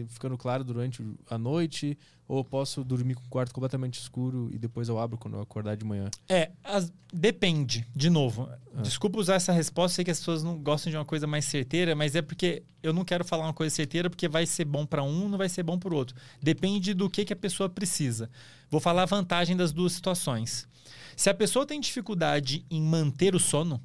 ficando 0.07 0.38
claro 0.38 0.64
durante 0.64 1.03
a 1.30 1.38
noite, 1.38 1.97
ou 2.27 2.43
posso 2.43 2.84
dormir 2.84 3.15
com 3.15 3.23
o 3.23 3.30
quarto 3.30 3.53
completamente 3.53 3.99
escuro 3.99 4.49
e 4.53 4.57
depois 4.60 4.88
eu 4.88 4.99
abro 4.99 5.18
quando 5.18 5.35
eu 5.35 5.41
acordar 5.41 5.76
de 5.76 5.84
manhã? 5.84 6.10
É, 6.27 6.51
as, 6.64 6.93
depende. 7.11 7.88
De 7.95 8.10
novo, 8.10 8.47
ah. 8.76 8.81
desculpa 8.81 9.19
usar 9.19 9.35
essa 9.35 9.51
resposta, 9.51 9.95
sei 9.95 10.06
que 10.06 10.11
as 10.11 10.19
pessoas 10.19 10.43
não 10.43 10.57
gostam 10.60 10.91
de 10.91 10.97
uma 10.97 11.06
coisa 11.06 11.26
mais 11.26 11.45
certeira, 11.45 11.95
mas 11.95 12.15
é 12.15 12.22
porque 12.22 12.61
eu 12.84 12.93
não 12.93 13.03
quero 13.03 13.26
falar 13.26 13.45
uma 13.45 13.53
coisa 13.53 13.76
certeira 13.76 14.10
porque 14.10 14.27
vai 14.27 14.45
ser 14.45 14.65
bom 14.65 14.85
para 14.85 15.01
um, 15.01 15.27
não 15.27 15.38
vai 15.38 15.49
ser 15.49 15.64
bom 15.64 15.80
para 15.80 15.91
o 15.91 15.97
outro. 15.97 16.15
Depende 16.41 16.93
do 16.93 17.10
que, 17.10 17.26
que 17.26 17.34
a 17.34 17.35
pessoa 17.35 17.68
precisa. 17.68 18.30
Vou 18.69 18.80
falar 18.80 19.03
a 19.03 19.07
vantagem 19.07 19.57
das 19.57 19.72
duas 19.72 19.93
situações. 19.93 20.68
Se 21.19 21.29
a 21.29 21.33
pessoa 21.33 21.65
tem 21.65 21.81
dificuldade 21.81 22.65
em 22.71 22.81
manter 22.81 23.35
o 23.35 23.39
sono, 23.41 23.81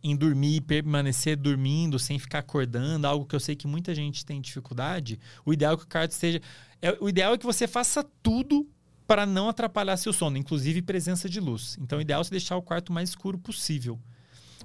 em 0.00 0.14
dormir, 0.14 0.60
permanecer 0.60 1.36
dormindo 1.36 1.98
sem 1.98 2.20
ficar 2.20 2.38
acordando, 2.38 3.04
algo 3.04 3.26
que 3.26 3.34
eu 3.34 3.40
sei 3.40 3.56
que 3.56 3.66
muita 3.66 3.92
gente 3.96 4.24
tem 4.24 4.40
dificuldade, 4.40 5.18
o 5.44 5.52
ideal 5.52 5.74
é 5.74 5.76
que 5.76 5.82
o 5.82 5.88
quarto 5.88 6.12
esteja. 6.12 6.40
É, 6.80 6.96
o 7.00 7.08
ideal 7.08 7.34
é 7.34 7.36
que 7.36 7.44
você 7.44 7.66
faça 7.66 8.06
tudo 8.22 8.64
para 9.08 9.26
não 9.26 9.48
atrapalhar 9.48 9.96
seu 9.96 10.12
sono, 10.12 10.38
inclusive 10.38 10.82
presença 10.82 11.28
de 11.28 11.40
luz. 11.40 11.76
Então, 11.80 11.98
o 11.98 12.00
ideal 12.00 12.22
é 12.22 12.30
deixar 12.30 12.56
o 12.56 12.62
quarto 12.62 12.92
mais 12.92 13.08
escuro 13.08 13.36
possível. 13.36 13.98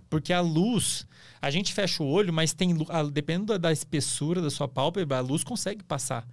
Porque 0.08 0.32
a 0.32 0.42
luz, 0.42 1.08
a 1.42 1.50
gente 1.50 1.74
fecha 1.74 2.04
o 2.04 2.08
olho, 2.08 2.32
mas 2.32 2.54
tem 2.54 2.78
dependendo 3.12 3.58
da 3.58 3.72
espessura 3.72 4.40
da 4.40 4.52
sua 4.52 4.68
pálpebra, 4.68 5.18
a 5.18 5.22
luz 5.22 5.44
consegue 5.44 5.84
passar. 5.84 6.28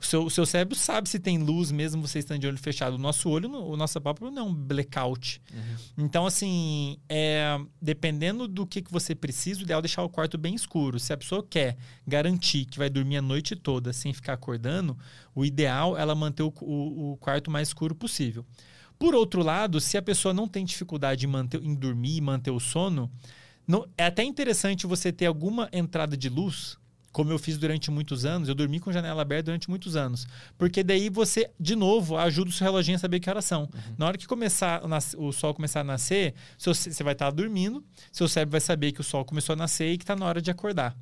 O 0.00 0.04
seu, 0.04 0.24
o 0.24 0.30
seu 0.30 0.46
cérebro 0.46 0.74
sabe 0.74 1.10
se 1.10 1.18
tem 1.18 1.36
luz 1.36 1.70
mesmo 1.70 2.00
você 2.00 2.20
estando 2.20 2.40
de 2.40 2.46
olho 2.46 2.56
fechado. 2.56 2.94
O 2.94 2.98
nosso 2.98 3.28
olho, 3.28 3.52
o 3.52 3.76
nosso 3.76 4.00
pálpebra 4.00 4.30
não 4.30 4.42
é 4.42 4.46
um 4.46 4.54
blackout. 4.54 5.42
Uhum. 5.52 6.06
Então, 6.06 6.24
assim, 6.24 6.96
é, 7.06 7.60
dependendo 7.82 8.48
do 8.48 8.66
que, 8.66 8.80
que 8.80 8.90
você 8.90 9.14
precisa, 9.14 9.60
o 9.60 9.62
ideal 9.62 9.80
é 9.80 9.82
deixar 9.82 10.02
o 10.02 10.08
quarto 10.08 10.38
bem 10.38 10.54
escuro. 10.54 10.98
Se 10.98 11.12
a 11.12 11.18
pessoa 11.18 11.46
quer 11.46 11.76
garantir 12.06 12.64
que 12.64 12.78
vai 12.78 12.88
dormir 12.88 13.18
a 13.18 13.22
noite 13.22 13.54
toda 13.54 13.92
sem 13.92 14.14
ficar 14.14 14.32
acordando, 14.32 14.96
o 15.34 15.44
ideal 15.44 15.98
é 15.98 16.00
ela 16.00 16.14
manter 16.14 16.44
o, 16.44 16.52
o, 16.62 17.12
o 17.12 17.16
quarto 17.18 17.50
mais 17.50 17.68
escuro 17.68 17.94
possível. 17.94 18.46
Por 18.98 19.14
outro 19.14 19.42
lado, 19.42 19.82
se 19.82 19.98
a 19.98 20.02
pessoa 20.02 20.32
não 20.32 20.48
tem 20.48 20.64
dificuldade 20.64 21.26
em, 21.26 21.28
manter, 21.28 21.62
em 21.62 21.74
dormir 21.74 22.16
e 22.16 22.20
manter 22.22 22.50
o 22.50 22.60
sono, 22.60 23.10
não, 23.66 23.86
é 23.98 24.06
até 24.06 24.24
interessante 24.24 24.86
você 24.86 25.12
ter 25.12 25.26
alguma 25.26 25.68
entrada 25.72 26.16
de 26.16 26.30
luz 26.30 26.79
como 27.12 27.32
eu 27.32 27.38
fiz 27.38 27.58
durante 27.58 27.90
muitos 27.90 28.24
anos, 28.24 28.48
eu 28.48 28.54
dormi 28.54 28.78
com 28.78 28.92
janela 28.92 29.22
aberta 29.22 29.44
durante 29.44 29.68
muitos 29.68 29.96
anos. 29.96 30.26
Porque 30.56 30.82
daí 30.82 31.08
você, 31.08 31.50
de 31.58 31.74
novo, 31.74 32.16
ajuda 32.16 32.50
o 32.50 32.52
seu 32.52 32.64
reloginho 32.64 32.96
a 32.96 33.00
saber 33.00 33.20
que 33.20 33.28
horas 33.28 33.44
são. 33.44 33.62
Uhum. 33.62 33.94
Na 33.98 34.06
hora 34.06 34.18
que 34.18 34.26
começar 34.26 34.82
o 35.16 35.32
sol 35.32 35.52
começar 35.52 35.80
a 35.80 35.84
nascer, 35.84 36.34
você 36.56 37.02
vai 37.02 37.14
estar 37.14 37.30
dormindo, 37.30 37.84
seu 38.12 38.28
cérebro 38.28 38.52
vai 38.52 38.60
saber 38.60 38.92
que 38.92 39.00
o 39.00 39.04
sol 39.04 39.24
começou 39.24 39.54
a 39.54 39.56
nascer 39.56 39.92
e 39.92 39.98
que 39.98 40.04
está 40.04 40.14
na 40.14 40.26
hora 40.26 40.40
de 40.40 40.50
acordar. 40.50 40.96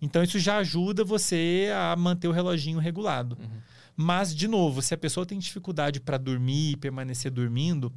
Então 0.00 0.22
isso 0.22 0.38
já 0.38 0.56
ajuda 0.58 1.04
você 1.04 1.68
a 1.74 1.94
manter 1.94 2.26
o 2.28 2.32
reloginho 2.32 2.78
regulado. 2.78 3.36
Uhum. 3.38 3.60
Mas, 3.94 4.34
de 4.34 4.48
novo, 4.48 4.80
se 4.80 4.94
a 4.94 4.96
pessoa 4.96 5.26
tem 5.26 5.38
dificuldade 5.38 6.00
para 6.00 6.16
dormir 6.16 6.70
e 6.70 6.76
permanecer 6.76 7.30
dormindo, 7.30 7.92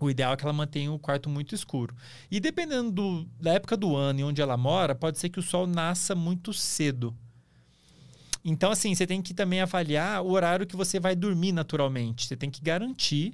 o 0.00 0.10
ideal 0.10 0.32
é 0.32 0.36
que 0.36 0.44
ela 0.44 0.52
mantenha 0.52 0.92
o 0.92 0.98
quarto 0.98 1.28
muito 1.28 1.54
escuro. 1.54 1.94
E 2.30 2.40
dependendo 2.40 2.90
do, 2.90 3.28
da 3.40 3.52
época 3.52 3.76
do 3.76 3.94
ano 3.96 4.20
e 4.20 4.24
onde 4.24 4.42
ela 4.42 4.56
mora, 4.56 4.94
pode 4.94 5.18
ser 5.18 5.28
que 5.28 5.38
o 5.38 5.42
sol 5.42 5.66
nasça 5.66 6.14
muito 6.14 6.52
cedo. 6.52 7.14
Então, 8.44 8.70
assim, 8.70 8.94
você 8.94 9.06
tem 9.06 9.22
que 9.22 9.32
também 9.32 9.60
avaliar 9.60 10.22
o 10.22 10.30
horário 10.30 10.66
que 10.66 10.76
você 10.76 11.00
vai 11.00 11.16
dormir 11.16 11.52
naturalmente. 11.52 12.26
Você 12.26 12.36
tem 12.36 12.50
que 12.50 12.60
garantir 12.60 13.32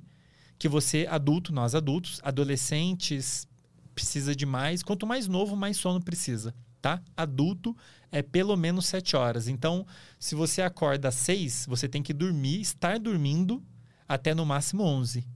que 0.56 0.68
você, 0.68 1.06
adulto, 1.10 1.52
nós 1.52 1.74
adultos, 1.74 2.20
adolescentes, 2.22 3.48
precisa 3.94 4.36
de 4.36 4.46
mais. 4.46 4.82
Quanto 4.82 5.06
mais 5.06 5.26
novo, 5.26 5.56
mais 5.56 5.76
sono 5.76 6.00
precisa, 6.00 6.54
tá? 6.80 7.02
Adulto 7.16 7.76
é 8.12 8.22
pelo 8.22 8.56
menos 8.56 8.86
7 8.86 9.16
horas. 9.16 9.48
Então, 9.48 9.84
se 10.18 10.36
você 10.36 10.62
acorda 10.62 11.08
às 11.08 11.14
6, 11.16 11.66
você 11.68 11.88
tem 11.88 12.02
que 12.02 12.12
dormir, 12.12 12.60
estar 12.60 12.98
dormindo 12.98 13.62
até 14.06 14.32
no 14.32 14.46
máximo 14.46 14.84
11. 14.84 15.26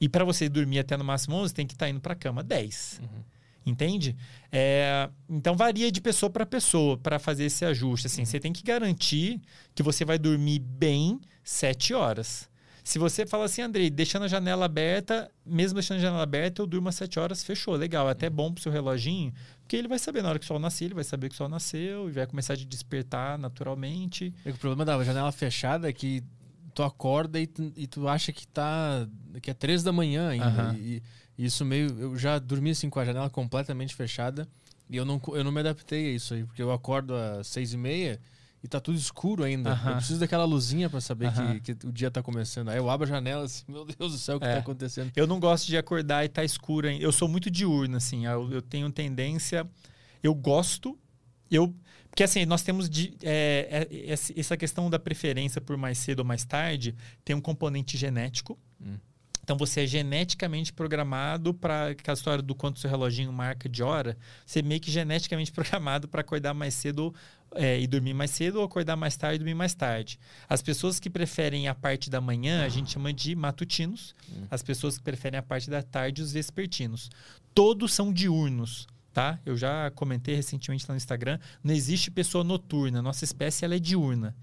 E 0.00 0.08
para 0.08 0.24
você 0.24 0.48
dormir 0.48 0.80
até 0.80 0.96
no 0.96 1.04
máximo 1.04 1.36
11, 1.36 1.54
tem 1.54 1.66
que 1.66 1.74
estar 1.74 1.86
tá 1.86 1.90
indo 1.90 2.00
para 2.00 2.12
a 2.12 2.16
cama 2.16 2.42
10. 2.42 3.00
Uhum. 3.02 3.22
Entende? 3.66 4.14
É, 4.52 5.08
então 5.28 5.56
varia 5.56 5.90
de 5.90 6.00
pessoa 6.00 6.28
para 6.28 6.44
pessoa 6.44 6.98
para 6.98 7.18
fazer 7.18 7.44
esse 7.44 7.64
ajuste. 7.64 8.06
Assim, 8.06 8.22
uhum. 8.22 8.26
Você 8.26 8.38
tem 8.38 8.52
que 8.52 8.62
garantir 8.62 9.40
que 9.74 9.82
você 9.82 10.04
vai 10.04 10.18
dormir 10.18 10.58
bem 10.58 11.20
7 11.42 11.94
horas. 11.94 12.48
Se 12.84 12.98
você 12.98 13.24
fala 13.24 13.46
assim, 13.46 13.62
Andrei, 13.62 13.88
deixando 13.88 14.24
a 14.24 14.28
janela 14.28 14.66
aberta, 14.66 15.30
mesmo 15.44 15.76
deixando 15.76 15.96
a 15.96 16.00
janela 16.02 16.22
aberta, 16.22 16.60
eu 16.60 16.66
durmo 16.66 16.90
às 16.90 16.94
7 16.96 17.18
horas, 17.18 17.42
fechou, 17.42 17.74
legal. 17.74 18.06
É 18.10 18.12
até 18.12 18.28
bom 18.28 18.52
pro 18.52 18.62
seu 18.62 18.70
reloginho, 18.70 19.32
porque 19.60 19.74
ele 19.74 19.88
vai 19.88 19.98
saber 19.98 20.22
na 20.22 20.28
hora 20.28 20.38
que 20.38 20.44
o 20.44 20.46
sol 20.46 20.58
nascer, 20.58 20.84
ele 20.84 20.94
vai 20.94 21.02
saber 21.02 21.30
que 21.30 21.34
o 21.34 21.38
sol 21.38 21.48
nasceu 21.48 22.10
e 22.10 22.12
vai 22.12 22.26
começar 22.26 22.52
a 22.52 22.56
despertar 22.56 23.38
naturalmente. 23.38 24.34
É 24.44 24.50
o 24.50 24.58
problema 24.58 24.84
da 24.84 25.02
janela 25.02 25.32
fechada 25.32 25.88
é 25.88 25.92
que 25.94 26.22
tu 26.74 26.82
acorda 26.82 27.40
e 27.40 27.46
tu, 27.46 27.72
e 27.76 27.86
tu 27.86 28.08
acha 28.08 28.32
que 28.32 28.46
tá. 28.46 29.06
que 29.40 29.50
é 29.50 29.54
três 29.54 29.82
da 29.82 29.92
manhã 29.92 30.30
ainda. 30.30 30.70
Uhum. 30.70 30.74
E, 30.74 31.02
e, 31.38 31.44
isso 31.46 31.64
meio. 31.64 31.88
Eu 31.98 32.16
já 32.16 32.38
dormi 32.38 32.70
assim 32.70 32.90
com 32.90 32.98
a 32.98 33.04
janela 33.04 33.30
completamente 33.30 33.94
fechada. 33.94 34.48
E 34.90 34.96
eu 34.96 35.04
não, 35.04 35.20
eu 35.28 35.42
não 35.42 35.50
me 35.50 35.60
adaptei 35.60 36.10
a 36.10 36.10
isso 36.12 36.34
aí, 36.34 36.44
porque 36.44 36.62
eu 36.62 36.70
acordo 36.70 37.14
às 37.14 37.46
seis 37.46 37.72
e 37.72 37.76
meia 37.76 38.20
e 38.62 38.68
tá 38.68 38.80
tudo 38.80 38.96
escuro 38.96 39.44
ainda. 39.44 39.74
Uhum. 39.74 39.88
Eu 39.90 39.96
preciso 39.96 40.20
daquela 40.20 40.44
luzinha 40.44 40.88
para 40.88 41.00
saber 41.00 41.26
uhum. 41.28 41.60
que, 41.60 41.74
que, 41.74 41.86
o 41.86 41.92
dia 41.92 42.10
tá 42.10 42.22
começando. 42.22 42.70
Aí 42.70 42.78
eu 42.78 42.88
abro 42.88 43.06
a 43.06 43.08
janela 43.08 43.44
assim, 43.44 43.62
meu 43.68 43.84
Deus 43.84 44.12
do 44.12 44.18
céu, 44.18 44.36
o 44.36 44.40
que 44.40 44.46
é. 44.46 44.54
tá 44.54 44.60
acontecendo? 44.60 45.12
Eu 45.14 45.26
não 45.26 45.38
gosto 45.38 45.66
de 45.66 45.76
acordar 45.76 46.24
e 46.24 46.28
tá 46.28 46.42
escuro 46.42 46.88
ainda. 46.88 47.04
Eu 47.04 47.12
sou 47.12 47.28
muito 47.28 47.50
diurno, 47.50 47.98
assim. 47.98 48.24
Eu, 48.24 48.50
eu 48.50 48.62
tenho 48.62 48.90
tendência. 48.90 49.68
Eu 50.22 50.34
gosto. 50.34 50.98
Eu 51.54 51.74
porque 52.14 52.22
assim, 52.22 52.46
nós 52.46 52.62
temos 52.62 52.88
de, 52.88 53.12
é, 53.24 53.88
é, 53.90 54.14
essa 54.38 54.56
questão 54.56 54.88
da 54.88 55.00
preferência 55.00 55.60
por 55.60 55.76
mais 55.76 55.98
cedo 55.98 56.20
ou 56.20 56.24
mais 56.24 56.44
tarde 56.44 56.94
tem 57.24 57.34
um 57.34 57.40
componente 57.40 57.96
genético. 57.96 58.56
Hum. 58.80 58.98
Então 59.42 59.56
você 59.56 59.82
é 59.82 59.86
geneticamente 59.86 60.72
programado 60.72 61.52
para 61.52 61.88
aquela 61.88 62.14
história 62.14 62.40
do 62.40 62.54
quanto 62.54 62.78
seu 62.78 62.88
reloginho 62.88 63.32
marca 63.32 63.68
de 63.68 63.82
hora, 63.82 64.16
você 64.46 64.60
é 64.60 64.62
meio 64.62 64.80
que 64.80 64.92
geneticamente 64.92 65.50
programado 65.52 66.06
para 66.06 66.20
acordar 66.20 66.54
mais 66.54 66.74
cedo 66.74 67.12
é, 67.56 67.80
e 67.80 67.86
dormir 67.88 68.14
mais 68.14 68.30
cedo 68.30 68.60
ou 68.60 68.64
acordar 68.64 68.94
mais 68.94 69.16
tarde 69.16 69.34
e 69.34 69.38
dormir 69.40 69.54
mais 69.54 69.74
tarde. 69.74 70.16
As 70.48 70.62
pessoas 70.62 71.00
que 71.00 71.10
preferem 71.10 71.66
a 71.66 71.74
parte 71.74 72.08
da 72.08 72.20
manhã, 72.20 72.64
a 72.64 72.68
gente 72.68 72.92
chama 72.92 73.12
de 73.12 73.34
matutinos. 73.34 74.14
Hum. 74.30 74.46
As 74.48 74.62
pessoas 74.62 74.98
que 74.98 75.02
preferem 75.02 75.40
a 75.40 75.42
parte 75.42 75.68
da 75.68 75.82
tarde, 75.82 76.22
os 76.22 76.32
vespertinos. 76.32 77.10
Todos 77.52 77.92
são 77.92 78.12
diurnos 78.12 78.86
tá? 79.14 79.38
Eu 79.46 79.56
já 79.56 79.90
comentei 79.92 80.34
recentemente 80.34 80.84
lá 80.88 80.92
no 80.92 80.96
Instagram, 80.96 81.38
não 81.62 81.72
existe 81.72 82.10
pessoa 82.10 82.42
noturna, 82.42 83.00
nossa 83.00 83.24
espécie 83.24 83.64
ela 83.64 83.76
é 83.76 83.78
diurna. 83.78 84.36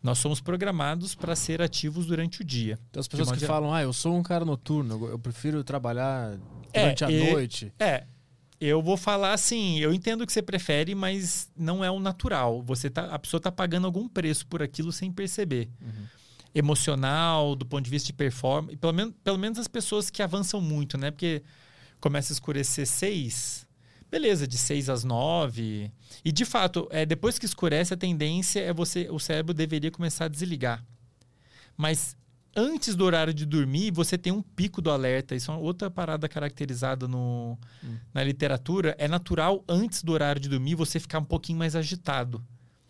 Nós 0.00 0.18
somos 0.18 0.40
programados 0.40 1.16
para 1.16 1.34
ser 1.34 1.60
ativos 1.60 2.06
durante 2.06 2.42
o 2.42 2.44
dia. 2.44 2.78
Então 2.90 3.00
as 3.00 3.08
pessoas 3.08 3.32
que 3.32 3.44
falam, 3.44 3.74
ah, 3.74 3.82
eu 3.82 3.92
sou 3.92 4.16
um 4.16 4.22
cara 4.22 4.44
noturno, 4.44 5.08
eu 5.08 5.18
prefiro 5.18 5.64
trabalhar 5.64 6.38
é, 6.72 6.82
durante 6.82 7.04
é, 7.04 7.06
a 7.06 7.10
e, 7.10 7.32
noite. 7.32 7.72
É, 7.80 8.04
eu 8.60 8.80
vou 8.82 8.96
falar 8.96 9.32
assim, 9.32 9.78
eu 9.78 9.92
entendo 9.92 10.24
que 10.24 10.32
você 10.32 10.42
prefere, 10.42 10.94
mas 10.94 11.50
não 11.56 11.82
é 11.82 11.90
o 11.90 11.98
natural. 11.98 12.62
Você 12.62 12.90
tá, 12.90 13.06
a 13.06 13.18
pessoa 13.18 13.38
está 13.38 13.50
pagando 13.50 13.86
algum 13.86 14.06
preço 14.06 14.46
por 14.46 14.62
aquilo 14.62 14.92
sem 14.92 15.10
perceber. 15.10 15.68
Uhum. 15.80 16.04
Emocional, 16.54 17.56
do 17.56 17.64
ponto 17.66 17.84
de 17.84 17.90
vista 17.90 18.06
de 18.06 18.12
performance. 18.12 18.76
Pelo 18.76 18.92
menos, 18.92 19.14
pelo 19.24 19.38
menos 19.38 19.58
as 19.58 19.68
pessoas 19.68 20.10
que 20.10 20.22
avançam 20.22 20.60
muito, 20.60 20.96
né? 20.96 21.10
Porque 21.10 21.42
começa 22.00 22.32
a 22.32 22.34
escurecer 22.34 22.86
seis, 22.86 23.66
beleza, 24.10 24.46
de 24.46 24.56
6 24.56 24.88
às 24.88 25.04
9. 25.04 25.92
E 26.24 26.32
de 26.32 26.44
fato, 26.44 26.88
é, 26.90 27.04
depois 27.04 27.38
que 27.38 27.46
escurece, 27.46 27.94
a 27.94 27.96
tendência 27.96 28.60
é 28.60 28.72
você, 28.72 29.08
o 29.10 29.18
cérebro 29.18 29.54
deveria 29.54 29.90
começar 29.90 30.26
a 30.26 30.28
desligar. 30.28 30.84
Mas 31.76 32.16
antes 32.56 32.96
do 32.96 33.04
horário 33.04 33.32
de 33.32 33.46
dormir, 33.46 33.92
você 33.92 34.18
tem 34.18 34.32
um 34.32 34.42
pico 34.42 34.82
do 34.82 34.90
alerta. 34.90 35.34
Isso 35.34 35.50
é 35.50 35.54
outra 35.54 35.90
parada 35.90 36.28
caracterizada 36.28 37.06
no, 37.06 37.58
hum. 37.84 37.96
na 38.12 38.24
literatura. 38.24 38.96
É 38.98 39.06
natural, 39.06 39.62
antes 39.68 40.02
do 40.02 40.12
horário 40.12 40.40
de 40.40 40.48
dormir, 40.48 40.74
você 40.74 40.98
ficar 40.98 41.20
um 41.20 41.24
pouquinho 41.24 41.58
mais 41.58 41.76
agitado. 41.76 42.44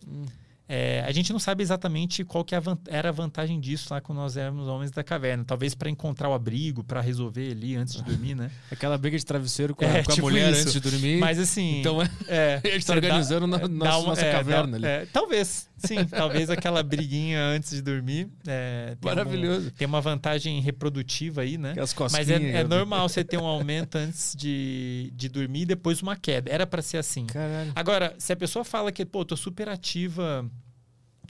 Hum. 0.06 0.24
É, 0.68 1.02
a 1.06 1.12
gente 1.12 1.32
não 1.32 1.38
sabe 1.38 1.62
exatamente 1.62 2.22
qual 2.24 2.44
que 2.44 2.54
é 2.54 2.60
era 2.88 3.08
a 3.08 3.12
vantagem 3.12 3.58
disso 3.58 3.88
lá 3.90 4.02
quando 4.02 4.18
nós 4.18 4.36
éramos 4.36 4.68
homens 4.68 4.90
da 4.90 5.02
caverna. 5.02 5.42
Talvez 5.42 5.74
para 5.74 5.88
encontrar 5.88 6.28
o 6.28 6.34
abrigo, 6.34 6.84
para 6.84 7.00
resolver 7.00 7.52
ali 7.52 7.74
antes 7.74 7.94
de 7.94 8.02
dormir, 8.02 8.34
né? 8.34 8.50
Aquela 8.70 8.98
briga 8.98 9.16
de 9.16 9.24
travesseiro 9.24 9.74
com, 9.74 9.82
é, 9.84 10.00
a, 10.00 10.04
com 10.04 10.12
tipo 10.12 10.26
a, 10.26 10.30
mulher 10.30 10.52
isso. 10.52 10.60
antes 10.60 10.72
de 10.74 10.80
dormir. 10.80 11.18
Mas 11.18 11.38
assim. 11.38 11.80
Então 11.80 12.02
é, 12.02 12.08
é 12.28 12.60
a 12.62 12.68
gente 12.68 12.80
está 12.80 12.92
organizando 12.92 13.46
dá, 13.46 13.66
na, 13.66 13.66
dá 13.66 13.98
uma, 13.98 14.08
nossa 14.08 14.20
é, 14.26 14.30
caverna 14.32 14.78
dá, 14.78 14.88
ali. 14.88 15.02
É, 15.02 15.06
talvez, 15.10 15.70
sim. 15.78 16.04
talvez 16.04 16.50
aquela 16.50 16.82
briguinha 16.82 17.40
antes 17.40 17.70
de 17.70 17.80
dormir. 17.80 18.28
É, 18.46 18.94
tem 19.00 19.10
Maravilhoso. 19.10 19.68
Um, 19.68 19.70
tem 19.70 19.86
uma 19.86 20.02
vantagem 20.02 20.60
reprodutiva 20.60 21.40
aí, 21.40 21.56
né? 21.56 21.74
As 21.80 21.94
Mas 22.12 22.28
é, 22.28 22.34
é 22.34 22.64
normal 22.64 23.08
você 23.08 23.24
ter 23.24 23.38
um 23.38 23.46
aumento 23.46 23.96
antes 23.96 24.34
de, 24.36 25.10
de 25.16 25.30
dormir 25.30 25.62
e 25.62 25.66
depois 25.66 26.02
uma 26.02 26.14
queda. 26.14 26.50
Era 26.50 26.66
para 26.66 26.82
ser 26.82 26.98
assim. 26.98 27.24
Caralho. 27.24 27.72
Agora, 27.74 28.14
se 28.18 28.34
a 28.34 28.36
pessoa 28.36 28.66
fala 28.66 28.92
que, 28.92 29.06
pô, 29.06 29.24
tô 29.24 29.34
super 29.34 29.70
ativa 29.70 30.46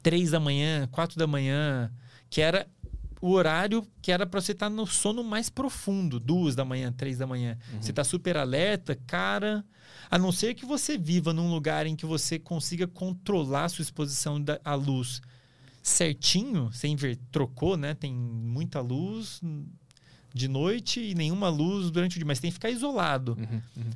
três 0.03 0.31
da 0.31 0.41
manhã, 0.41 0.89
quatro 0.91 1.19
da 1.19 1.27
manhã, 1.27 1.93
que 2.31 2.41
era 2.41 2.67
o 3.21 3.33
horário 3.33 3.87
que 4.01 4.13
era 4.13 4.27
para 4.27 4.41
você 4.41 4.53
estar 4.53 4.69
tá 4.69 4.75
no 4.75 4.87
sono 4.87 5.25
mais 5.25 5.51
profundo, 5.51 6.21
duas 6.21 6.55
da 6.55 6.65
manhã, 6.65 6.93
três 6.93 7.19
da 7.19 7.27
manhã. 7.27 7.59
Uhum. 7.73 7.83
Você 7.83 7.91
está 7.91 8.05
super 8.05 8.37
alerta, 8.37 8.97
cara. 9.07 9.65
A 10.11 10.19
não 10.19 10.33
ser 10.33 10.55
que 10.55 10.65
você 10.65 10.97
viva 10.97 11.33
num 11.33 11.51
lugar 11.51 11.87
em 11.87 11.97
que 11.97 12.07
você 12.07 12.39
consiga 12.39 12.87
controlar 12.87 13.65
a 13.65 13.69
sua 13.69 13.83
exposição 13.83 14.43
à 14.65 14.75
luz 14.75 15.21
certinho, 15.83 16.71
sem 16.73 16.95
ver, 16.97 17.19
trocou, 17.31 17.77
né? 17.77 17.95
Tem 17.95 18.13
muita 18.13 18.81
luz 18.81 19.41
de 20.33 20.49
noite 20.49 21.01
e 21.01 21.15
nenhuma 21.15 21.49
luz 21.49 21.91
durante 21.91 22.17
o 22.17 22.19
dia, 22.19 22.27
mas 22.27 22.41
tem 22.41 22.51
que 22.51 22.55
ficar 22.55 22.71
isolado. 22.71 23.37
Uhum, 23.39 23.63
uhum. 23.77 23.91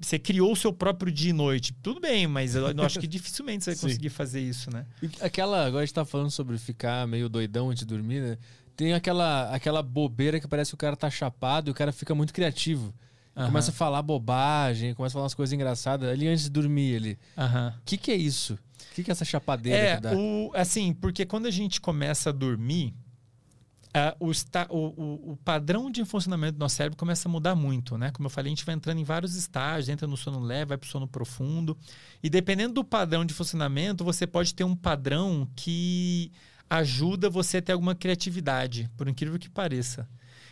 Você 0.00 0.18
criou 0.18 0.52
o 0.52 0.56
seu 0.56 0.72
próprio 0.72 1.12
dia 1.12 1.30
e 1.30 1.32
noite. 1.32 1.74
Tudo 1.82 2.00
bem, 2.00 2.26
mas 2.26 2.54
eu 2.54 2.66
acho 2.82 2.98
que 2.98 3.06
dificilmente 3.08 3.64
você 3.64 3.72
vai 3.72 3.80
conseguir 3.80 4.08
fazer 4.08 4.40
isso, 4.40 4.70
né? 4.70 4.86
E 5.02 5.10
aquela, 5.20 5.66
agora 5.66 5.82
a 5.82 5.86
gente 5.86 5.94
tá 5.94 6.04
falando 6.04 6.30
sobre 6.30 6.56
ficar 6.56 7.06
meio 7.06 7.28
doidão 7.28 7.70
antes 7.70 7.80
de 7.80 7.86
dormir, 7.86 8.20
né? 8.20 8.38
Tem 8.74 8.94
aquela, 8.94 9.54
aquela 9.54 9.82
bobeira 9.82 10.40
que 10.40 10.48
parece 10.48 10.70
que 10.70 10.74
o 10.74 10.78
cara 10.78 10.96
tá 10.96 11.10
chapado 11.10 11.68
e 11.68 11.70
o 11.70 11.74
cara 11.74 11.92
fica 11.92 12.14
muito 12.14 12.32
criativo. 12.32 12.94
Uhum. 13.36 13.46
Começa 13.46 13.70
a 13.70 13.74
falar 13.74 14.00
bobagem, 14.00 14.94
começa 14.94 15.12
a 15.12 15.14
falar 15.14 15.24
umas 15.24 15.34
coisas 15.34 15.52
engraçadas 15.52 16.08
ali 16.08 16.26
antes 16.26 16.44
de 16.44 16.50
dormir 16.50 16.96
ali. 16.96 17.18
O 17.36 17.42
uhum. 17.42 17.72
que, 17.84 17.98
que 17.98 18.10
é 18.10 18.16
isso? 18.16 18.54
O 18.54 18.94
que, 18.94 19.04
que 19.04 19.10
é 19.10 19.12
essa 19.12 19.24
chapadeira 19.24 19.78
é, 19.78 19.96
que 19.96 20.02
dá? 20.02 20.14
O, 20.16 20.50
assim, 20.54 20.94
porque 20.94 21.26
quando 21.26 21.46
a 21.46 21.50
gente 21.50 21.80
começa 21.80 22.30
a 22.30 22.32
dormir, 22.32 22.94
Uh, 23.90 24.30
o, 24.70 24.76
o, 24.76 25.32
o, 25.32 25.36
padrão 25.38 25.90
de 25.90 26.04
funcionamento 26.04 26.52
do 26.52 26.60
nosso 26.60 26.76
cérebro 26.76 26.96
começa 26.96 27.28
a 27.28 27.32
mudar 27.32 27.56
muito, 27.56 27.98
né? 27.98 28.12
Como 28.12 28.26
eu 28.26 28.30
falei, 28.30 28.52
a 28.52 28.54
gente 28.54 28.64
vai 28.64 28.76
entrando 28.76 29.00
em 29.00 29.04
vários 29.04 29.34
estágios, 29.34 29.88
entra 29.88 30.06
no 30.06 30.16
sono 30.16 30.38
leve, 30.38 30.66
vai 30.66 30.78
para 30.78 30.86
o 30.86 30.88
sono 30.88 31.08
profundo. 31.08 31.76
E 32.22 32.30
dependendo 32.30 32.74
do 32.74 32.84
padrão 32.84 33.24
de 33.24 33.34
funcionamento, 33.34 34.04
você 34.04 34.28
pode 34.28 34.54
ter 34.54 34.62
um 34.62 34.76
padrão 34.76 35.48
que 35.56 36.30
ajuda 36.68 37.28
você 37.28 37.56
a 37.56 37.62
ter 37.62 37.72
alguma 37.72 37.96
criatividade, 37.96 38.88
por 38.96 39.08
incrível 39.08 39.40
que 39.40 39.50
pareça. 39.50 40.08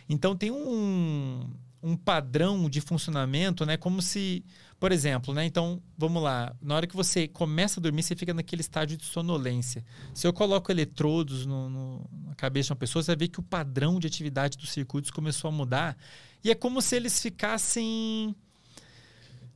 Então 0.09 0.35
tem 0.35 0.51
um, 0.51 1.49
um 1.81 1.95
padrão 1.95 2.69
de 2.69 2.81
funcionamento, 2.81 3.65
né? 3.65 3.77
Como 3.77 4.01
se, 4.01 4.43
por 4.79 4.93
exemplo, 4.93 5.33
né? 5.33 5.45
Então, 5.45 5.81
vamos 5.97 6.23
lá. 6.23 6.55
Na 6.61 6.75
hora 6.75 6.87
que 6.87 6.95
você 6.95 7.27
começa 7.27 7.79
a 7.79 7.83
dormir, 7.83 8.01
você 8.01 8.15
fica 8.15 8.33
naquele 8.33 8.61
estágio 8.61 8.95
de 8.95 9.03
sonolência. 9.03 9.83
Se 10.13 10.25
eu 10.25 10.31
coloco 10.31 10.71
eletrodos 10.71 11.45
no, 11.45 11.69
no, 11.69 12.09
na 12.27 12.35
cabeça 12.35 12.67
de 12.67 12.71
uma 12.71 12.77
pessoa, 12.77 13.03
você 13.03 13.11
vai 13.11 13.17
ver 13.17 13.27
que 13.27 13.41
o 13.41 13.43
padrão 13.43 13.99
de 13.99 14.07
atividade 14.07 14.57
dos 14.57 14.71
circuitos 14.71 15.11
começou 15.11 15.49
a 15.49 15.51
mudar. 15.51 15.97
E 16.41 16.49
é 16.49 16.55
como 16.55 16.81
se 16.81 16.95
eles 16.95 17.21
ficassem 17.21 18.33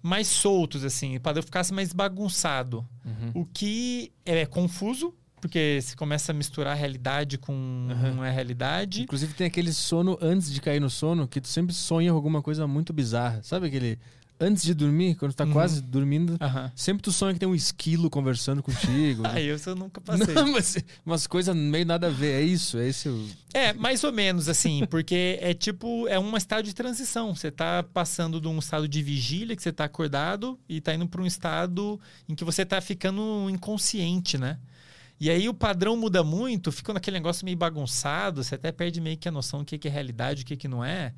mais 0.01 0.27
soltos, 0.27 0.83
assim. 0.83 1.15
O 1.15 1.21
padrão 1.21 1.41
ficasse 1.41 1.73
mais 1.73 1.93
bagunçado. 1.93 2.85
Uhum. 3.05 3.41
O 3.41 3.45
que 3.45 4.11
é 4.25 4.45
confuso, 4.45 5.13
porque 5.39 5.79
você 5.81 5.95
começa 5.95 6.33
a 6.33 6.35
misturar 6.35 6.73
a 6.73 6.75
realidade 6.75 7.37
com 7.37 7.53
uhum. 7.53 8.21
a 8.21 8.29
realidade. 8.29 9.03
Inclusive 9.03 9.33
tem 9.33 9.47
aquele 9.47 9.71
sono 9.71 10.17
antes 10.21 10.51
de 10.51 10.59
cair 10.59 10.81
no 10.81 10.89
sono, 10.89 11.29
que 11.29 11.39
tu 11.39 11.47
sempre 11.47 11.73
sonha 11.73 12.11
alguma 12.11 12.41
coisa 12.41 12.67
muito 12.67 12.91
bizarra. 12.91 13.41
Sabe 13.41 13.67
aquele 13.67 13.97
antes 14.43 14.63
de 14.63 14.73
dormir, 14.73 15.15
quando 15.15 15.31
tu 15.31 15.37
tá 15.37 15.45
uhum. 15.45 15.53
quase 15.53 15.81
dormindo, 15.81 16.31
uhum. 16.33 16.71
sempre 16.75 17.01
tu 17.01 17.11
sonha 17.11 17.33
que 17.33 17.39
tem 17.39 17.47
um 17.47 17.55
esquilo 17.55 18.09
conversando 18.09 18.61
contigo. 18.61 19.23
ah, 19.27 19.39
isso 19.39 19.69
eu 19.69 19.75
nunca 19.75 20.01
passei. 20.01 20.33
Não, 20.33 20.51
mas 20.53 20.77
umas 21.05 21.25
coisas 21.27 21.55
meio 21.55 21.85
nada 21.85 22.07
a 22.07 22.09
ver, 22.09 22.41
é 22.41 22.41
isso, 22.41 22.77
é 22.77 22.87
esse 22.87 23.09
o... 23.09 23.27
É, 23.53 23.73
mais 23.73 24.03
ou 24.03 24.11
menos 24.11 24.49
assim, 24.49 24.85
porque 24.89 25.37
é 25.41 25.53
tipo, 25.53 26.07
é 26.07 26.19
um 26.19 26.35
estado 26.35 26.65
de 26.65 26.73
transição. 26.73 27.35
Você 27.35 27.51
tá 27.51 27.83
passando 27.83 28.41
de 28.41 28.47
um 28.47 28.59
estado 28.59 28.87
de 28.87 29.01
vigília, 29.01 29.55
que 29.55 29.61
você 29.61 29.71
tá 29.71 29.85
acordado, 29.85 30.59
e 30.67 30.81
tá 30.81 30.93
indo 30.93 31.07
para 31.07 31.21
um 31.21 31.25
estado 31.25 31.99
em 32.27 32.35
que 32.35 32.43
você 32.43 32.65
tá 32.65 32.81
ficando 32.81 33.47
inconsciente, 33.49 34.37
né? 34.37 34.57
E 35.19 35.29
aí 35.29 35.47
o 35.47 35.53
padrão 35.53 35.95
muda 35.95 36.23
muito, 36.23 36.71
fica 36.71 36.93
naquele 36.93 37.17
negócio 37.17 37.45
meio 37.45 37.55
bagunçado, 37.55 38.43
você 38.43 38.55
até 38.55 38.71
perde 38.71 38.99
meio 38.99 39.17
que 39.17 39.29
a 39.29 39.31
noção 39.31 39.59
do 39.59 39.65
que 39.65 39.87
é 39.87 39.91
realidade, 39.91 40.43
o 40.43 40.45
que, 40.45 40.67
não 40.67 40.83
é. 40.83 41.13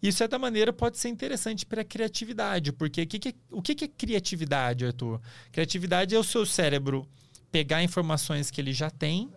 De 0.00 0.12
certa 0.12 0.38
maneira, 0.38 0.72
pode 0.72 0.98
ser 0.98 1.08
interessante 1.08 1.66
para 1.66 1.82
a 1.82 1.84
criatividade, 1.84 2.72
porque 2.72 3.02
o 3.02 3.06
que, 3.06 3.28
é, 3.28 3.34
o 3.50 3.60
que 3.60 3.84
é 3.84 3.88
criatividade, 3.88 4.86
Arthur? 4.86 5.20
Criatividade 5.52 6.14
é 6.14 6.18
o 6.18 6.24
seu 6.24 6.46
cérebro 6.46 7.06
pegar 7.52 7.82
informações 7.82 8.50
que 8.50 8.60
ele 8.60 8.72
já 8.72 8.88
tem, 8.88 9.30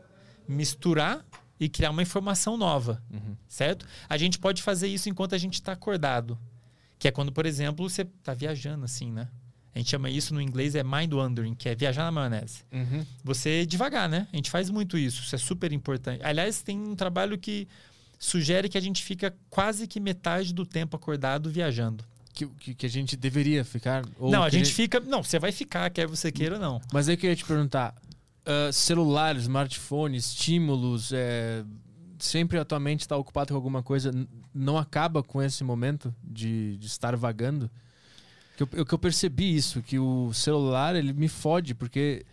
misturar 0.47 1.25
e 1.59 1.67
criar 1.67 1.89
uma 1.89 2.01
informação 2.01 2.55
nova, 2.57 3.01
uhum. 3.11 3.35
certo? 3.47 3.85
A 4.07 4.17
gente 4.17 4.39
pode 4.39 4.61
fazer 4.61 4.87
isso 4.87 5.09
enquanto 5.09 5.35
a 5.35 5.37
gente 5.37 5.55
está 5.55 5.73
acordado, 5.73 6.37
que 6.97 7.07
é 7.07 7.11
quando, 7.11 7.31
por 7.31 7.45
exemplo, 7.45 7.87
você 7.87 8.03
está 8.03 8.33
viajando 8.33 8.85
assim, 8.85 9.11
né? 9.11 9.27
A 9.75 9.79
gente 9.79 9.89
chama 9.89 10.09
isso 10.09 10.33
no 10.33 10.41
inglês 10.41 10.75
é 10.75 10.83
mind 10.83 11.11
wandering, 11.13 11.55
que 11.55 11.67
é 11.67 11.73
viajar 11.73 12.03
na 12.03 12.11
maionese. 12.11 12.63
Uhum. 12.71 13.03
Você 13.23 13.65
devagar, 13.65 14.07
né? 14.07 14.27
A 14.31 14.35
gente 14.35 14.51
faz 14.51 14.69
muito 14.69 14.97
isso, 14.97 15.23
isso 15.23 15.35
é 15.35 15.37
super 15.37 15.71
importante. 15.73 16.23
Aliás, 16.23 16.61
tem 16.61 16.79
um 16.79 16.95
trabalho 16.95 17.37
que 17.37 17.67
sugere 18.23 18.69
que 18.69 18.77
a 18.77 18.81
gente 18.81 19.03
fica 19.03 19.35
quase 19.49 19.85
que 19.85 19.99
metade 19.99 20.53
do 20.53 20.65
tempo 20.65 20.95
acordado 20.95 21.49
viajando. 21.49 22.05
Que, 22.33 22.47
que, 22.47 22.73
que 22.73 22.85
a 22.85 22.89
gente 22.89 23.17
deveria 23.17 23.63
ficar? 23.65 24.03
não, 24.19 24.41
a 24.41 24.49
gente, 24.49 24.65
gente, 24.65 24.73
fica. 24.73 24.99
Não, 25.01 25.21
você 25.21 25.37
vai 25.37 25.51
ficar, 25.51 25.89
quer 25.89 26.07
você 26.07 26.31
queira 26.31 26.55
ou 26.55 26.61
não. 26.61 26.81
Mas 26.91 27.07
aí 27.07 27.15
eu 27.15 27.19
queria 27.19 27.35
te 27.35 27.45
perguntar: 27.45 27.93
uh, 28.47 28.71
celular, 28.71 29.35
smartphone, 29.35 30.17
estímulos, 30.17 31.11
é, 31.13 31.63
sempre 32.17 32.57
a 32.57 32.65
tua 32.65 32.79
mente 32.79 33.01
está 33.01 33.15
ocupada 33.17 33.49
com 33.49 33.55
alguma 33.55 33.83
coisa, 33.83 34.11
não 34.53 34.77
acaba 34.77 35.21
com 35.21 35.41
esse 35.41 35.63
momento 35.63 36.15
de, 36.23 36.77
de 36.77 36.87
estar 36.87 37.15
vagando? 37.15 37.69
Que 38.55 38.63
eu, 38.63 38.85
que 38.85 38.93
eu 38.93 38.99
percebi 38.99 39.53
isso, 39.53 39.81
que 39.81 39.99
o 39.99 40.31
celular 40.33 40.95
ele 40.95 41.11
me 41.11 41.27
fode, 41.27 41.75
porque 41.75 42.25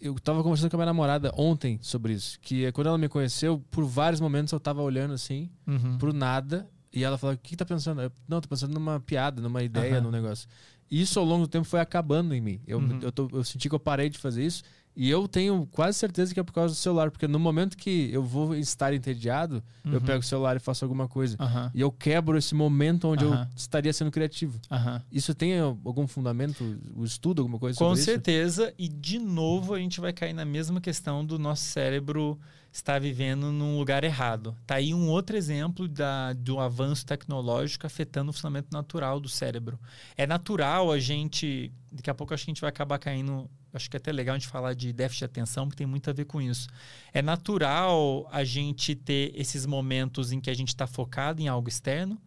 eu 0.00 0.14
tava 0.18 0.42
conversando 0.42 0.70
com 0.70 0.76
a 0.76 0.78
minha 0.78 0.86
namorada 0.86 1.32
ontem 1.36 1.78
sobre 1.82 2.12
isso. 2.12 2.38
Que 2.40 2.64
é 2.64 2.72
quando 2.72 2.86
ela 2.88 2.98
me 2.98 3.08
conheceu, 3.08 3.62
por 3.70 3.84
vários 3.84 4.20
momentos 4.20 4.52
eu 4.52 4.60
tava 4.60 4.82
olhando 4.82 5.14
assim, 5.14 5.50
uhum. 5.66 5.98
pro 5.98 6.12
nada, 6.12 6.68
e 6.92 7.04
ela 7.04 7.18
falou: 7.18 7.34
O 7.34 7.38
que, 7.38 7.50
que 7.50 7.56
tá 7.56 7.64
pensando? 7.64 8.00
Eu, 8.02 8.12
não, 8.28 8.40
tô 8.40 8.48
pensando 8.48 8.72
numa 8.72 8.98
piada, 9.00 9.40
numa 9.40 9.62
ideia, 9.62 9.96
uhum. 9.96 10.04
num 10.04 10.10
negócio. 10.10 10.48
E 10.90 11.00
isso 11.00 11.18
ao 11.20 11.24
longo 11.24 11.46
do 11.46 11.48
tempo 11.48 11.64
foi 11.64 11.80
acabando 11.80 12.34
em 12.34 12.40
mim. 12.40 12.60
Eu, 12.66 12.78
uhum. 12.78 12.98
eu, 13.00 13.12
tô, 13.12 13.28
eu 13.32 13.44
senti 13.44 13.68
que 13.68 13.74
eu 13.74 13.80
parei 13.80 14.08
de 14.08 14.18
fazer 14.18 14.44
isso. 14.44 14.64
E 15.00 15.08
eu 15.08 15.26
tenho 15.26 15.66
quase 15.72 15.96
certeza 15.96 16.34
que 16.34 16.38
é 16.38 16.42
por 16.42 16.52
causa 16.52 16.74
do 16.74 16.76
celular, 16.76 17.10
porque 17.10 17.26
no 17.26 17.38
momento 17.38 17.74
que 17.74 18.10
eu 18.12 18.22
vou 18.22 18.54
estar 18.54 18.92
entediado, 18.92 19.62
uhum. 19.82 19.94
eu 19.94 20.00
pego 20.02 20.18
o 20.18 20.22
celular 20.22 20.56
e 20.56 20.58
faço 20.58 20.84
alguma 20.84 21.08
coisa. 21.08 21.38
Uhum. 21.40 21.70
E 21.72 21.80
eu 21.80 21.90
quebro 21.90 22.36
esse 22.36 22.54
momento 22.54 23.08
onde 23.08 23.24
uhum. 23.24 23.32
eu 23.32 23.46
estaria 23.56 23.94
sendo 23.94 24.10
criativo. 24.10 24.60
Isso 25.10 25.34
tem 25.34 25.58
algum 25.58 26.06
fundamento, 26.06 26.78
o 26.94 27.02
estudo, 27.02 27.40
alguma 27.40 27.58
coisa 27.58 27.78
Com 27.78 27.96
certeza. 27.96 28.64
Isso? 28.64 28.74
E 28.78 28.88
de 28.88 29.18
novo 29.18 29.72
a 29.72 29.78
gente 29.78 30.02
vai 30.02 30.12
cair 30.12 30.34
na 30.34 30.44
mesma 30.44 30.82
questão 30.82 31.24
do 31.24 31.38
nosso 31.38 31.62
cérebro 31.62 32.38
estar 32.70 33.00
vivendo 33.00 33.50
num 33.50 33.78
lugar 33.78 34.04
errado. 34.04 34.54
Tá 34.66 34.74
aí 34.74 34.92
um 34.92 35.08
outro 35.08 35.34
exemplo 35.34 35.88
da, 35.88 36.34
do 36.34 36.60
avanço 36.60 37.06
tecnológico 37.06 37.86
afetando 37.86 38.28
o 38.28 38.34
funcionamento 38.34 38.68
natural 38.70 39.18
do 39.18 39.30
cérebro. 39.30 39.80
É 40.14 40.26
natural 40.26 40.92
a 40.92 40.98
gente. 40.98 41.72
Daqui 41.90 42.10
a 42.10 42.14
pouco 42.14 42.34
acho 42.34 42.44
que 42.44 42.50
a 42.50 42.52
gente 42.52 42.60
vai 42.60 42.68
acabar 42.68 42.98
caindo 42.98 43.48
acho 43.72 43.88
que 43.88 43.96
é 43.96 43.98
até 43.98 44.12
legal 44.12 44.34
a 44.34 44.38
gente 44.38 44.48
falar 44.48 44.74
de 44.74 44.92
déficit 44.92 45.20
de 45.20 45.24
atenção, 45.26 45.66
porque 45.66 45.78
tem 45.78 45.86
muito 45.86 46.08
a 46.10 46.12
ver 46.12 46.24
com 46.24 46.40
isso. 46.40 46.68
É 47.12 47.22
natural 47.22 48.28
a 48.30 48.44
gente 48.44 48.94
ter 48.94 49.32
esses 49.34 49.66
momentos 49.66 50.32
em 50.32 50.40
que 50.40 50.50
a 50.50 50.54
gente 50.54 50.68
está 50.68 50.86
focado 50.86 51.40
em 51.40 51.48
algo 51.48 51.68
externo 51.68 52.20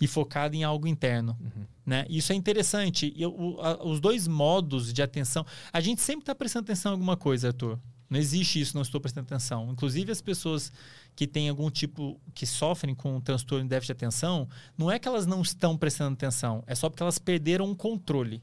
e 0.00 0.06
focado 0.06 0.54
em 0.54 0.64
algo 0.64 0.86
interno. 0.86 1.36
Uhum. 1.40 1.64
Né? 1.84 2.06
Isso 2.08 2.32
é 2.32 2.34
interessante. 2.34 3.12
Eu, 3.16 3.58
a, 3.60 3.84
os 3.86 4.00
dois 4.00 4.28
modos 4.28 4.92
de 4.92 5.02
atenção. 5.02 5.44
A 5.72 5.80
gente 5.80 6.00
sempre 6.00 6.22
está 6.22 6.34
prestando 6.34 6.64
atenção 6.64 6.92
em 6.92 6.94
alguma 6.94 7.16
coisa, 7.16 7.48
Arthur. 7.48 7.78
Não 8.08 8.18
existe 8.18 8.60
isso, 8.60 8.74
não 8.74 8.82
estou 8.82 9.00
prestando 9.00 9.26
atenção. 9.26 9.70
Inclusive, 9.70 10.10
as 10.10 10.22
pessoas 10.22 10.72
que 11.14 11.26
têm 11.26 11.48
algum 11.48 11.70
tipo, 11.70 12.18
que 12.32 12.46
sofrem 12.46 12.94
com 12.94 13.16
um 13.16 13.20
transtorno 13.20 13.64
de 13.64 13.70
déficit 13.70 13.88
de 13.88 13.92
atenção, 13.92 14.48
não 14.78 14.90
é 14.90 14.98
que 14.98 15.06
elas 15.06 15.26
não 15.26 15.42
estão 15.42 15.76
prestando 15.76 16.14
atenção, 16.14 16.64
é 16.66 16.74
só 16.74 16.88
porque 16.88 17.02
elas 17.02 17.18
perderam 17.18 17.70
o 17.70 17.76
controle 17.76 18.42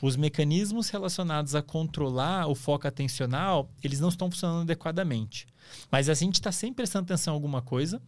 os 0.00 0.16
mecanismos 0.16 0.90
relacionados 0.90 1.54
a 1.54 1.62
controlar 1.62 2.46
o 2.48 2.54
foco 2.54 2.86
atencional, 2.86 3.70
eles 3.82 4.00
não 4.00 4.08
estão 4.08 4.30
funcionando 4.30 4.62
adequadamente. 4.62 5.46
Mas 5.90 6.08
a 6.08 6.14
gente 6.14 6.34
está 6.34 6.52
sempre 6.52 6.76
prestando 6.76 7.04
atenção 7.04 7.32
em 7.32 7.36
alguma 7.36 7.62
coisa, 7.62 8.00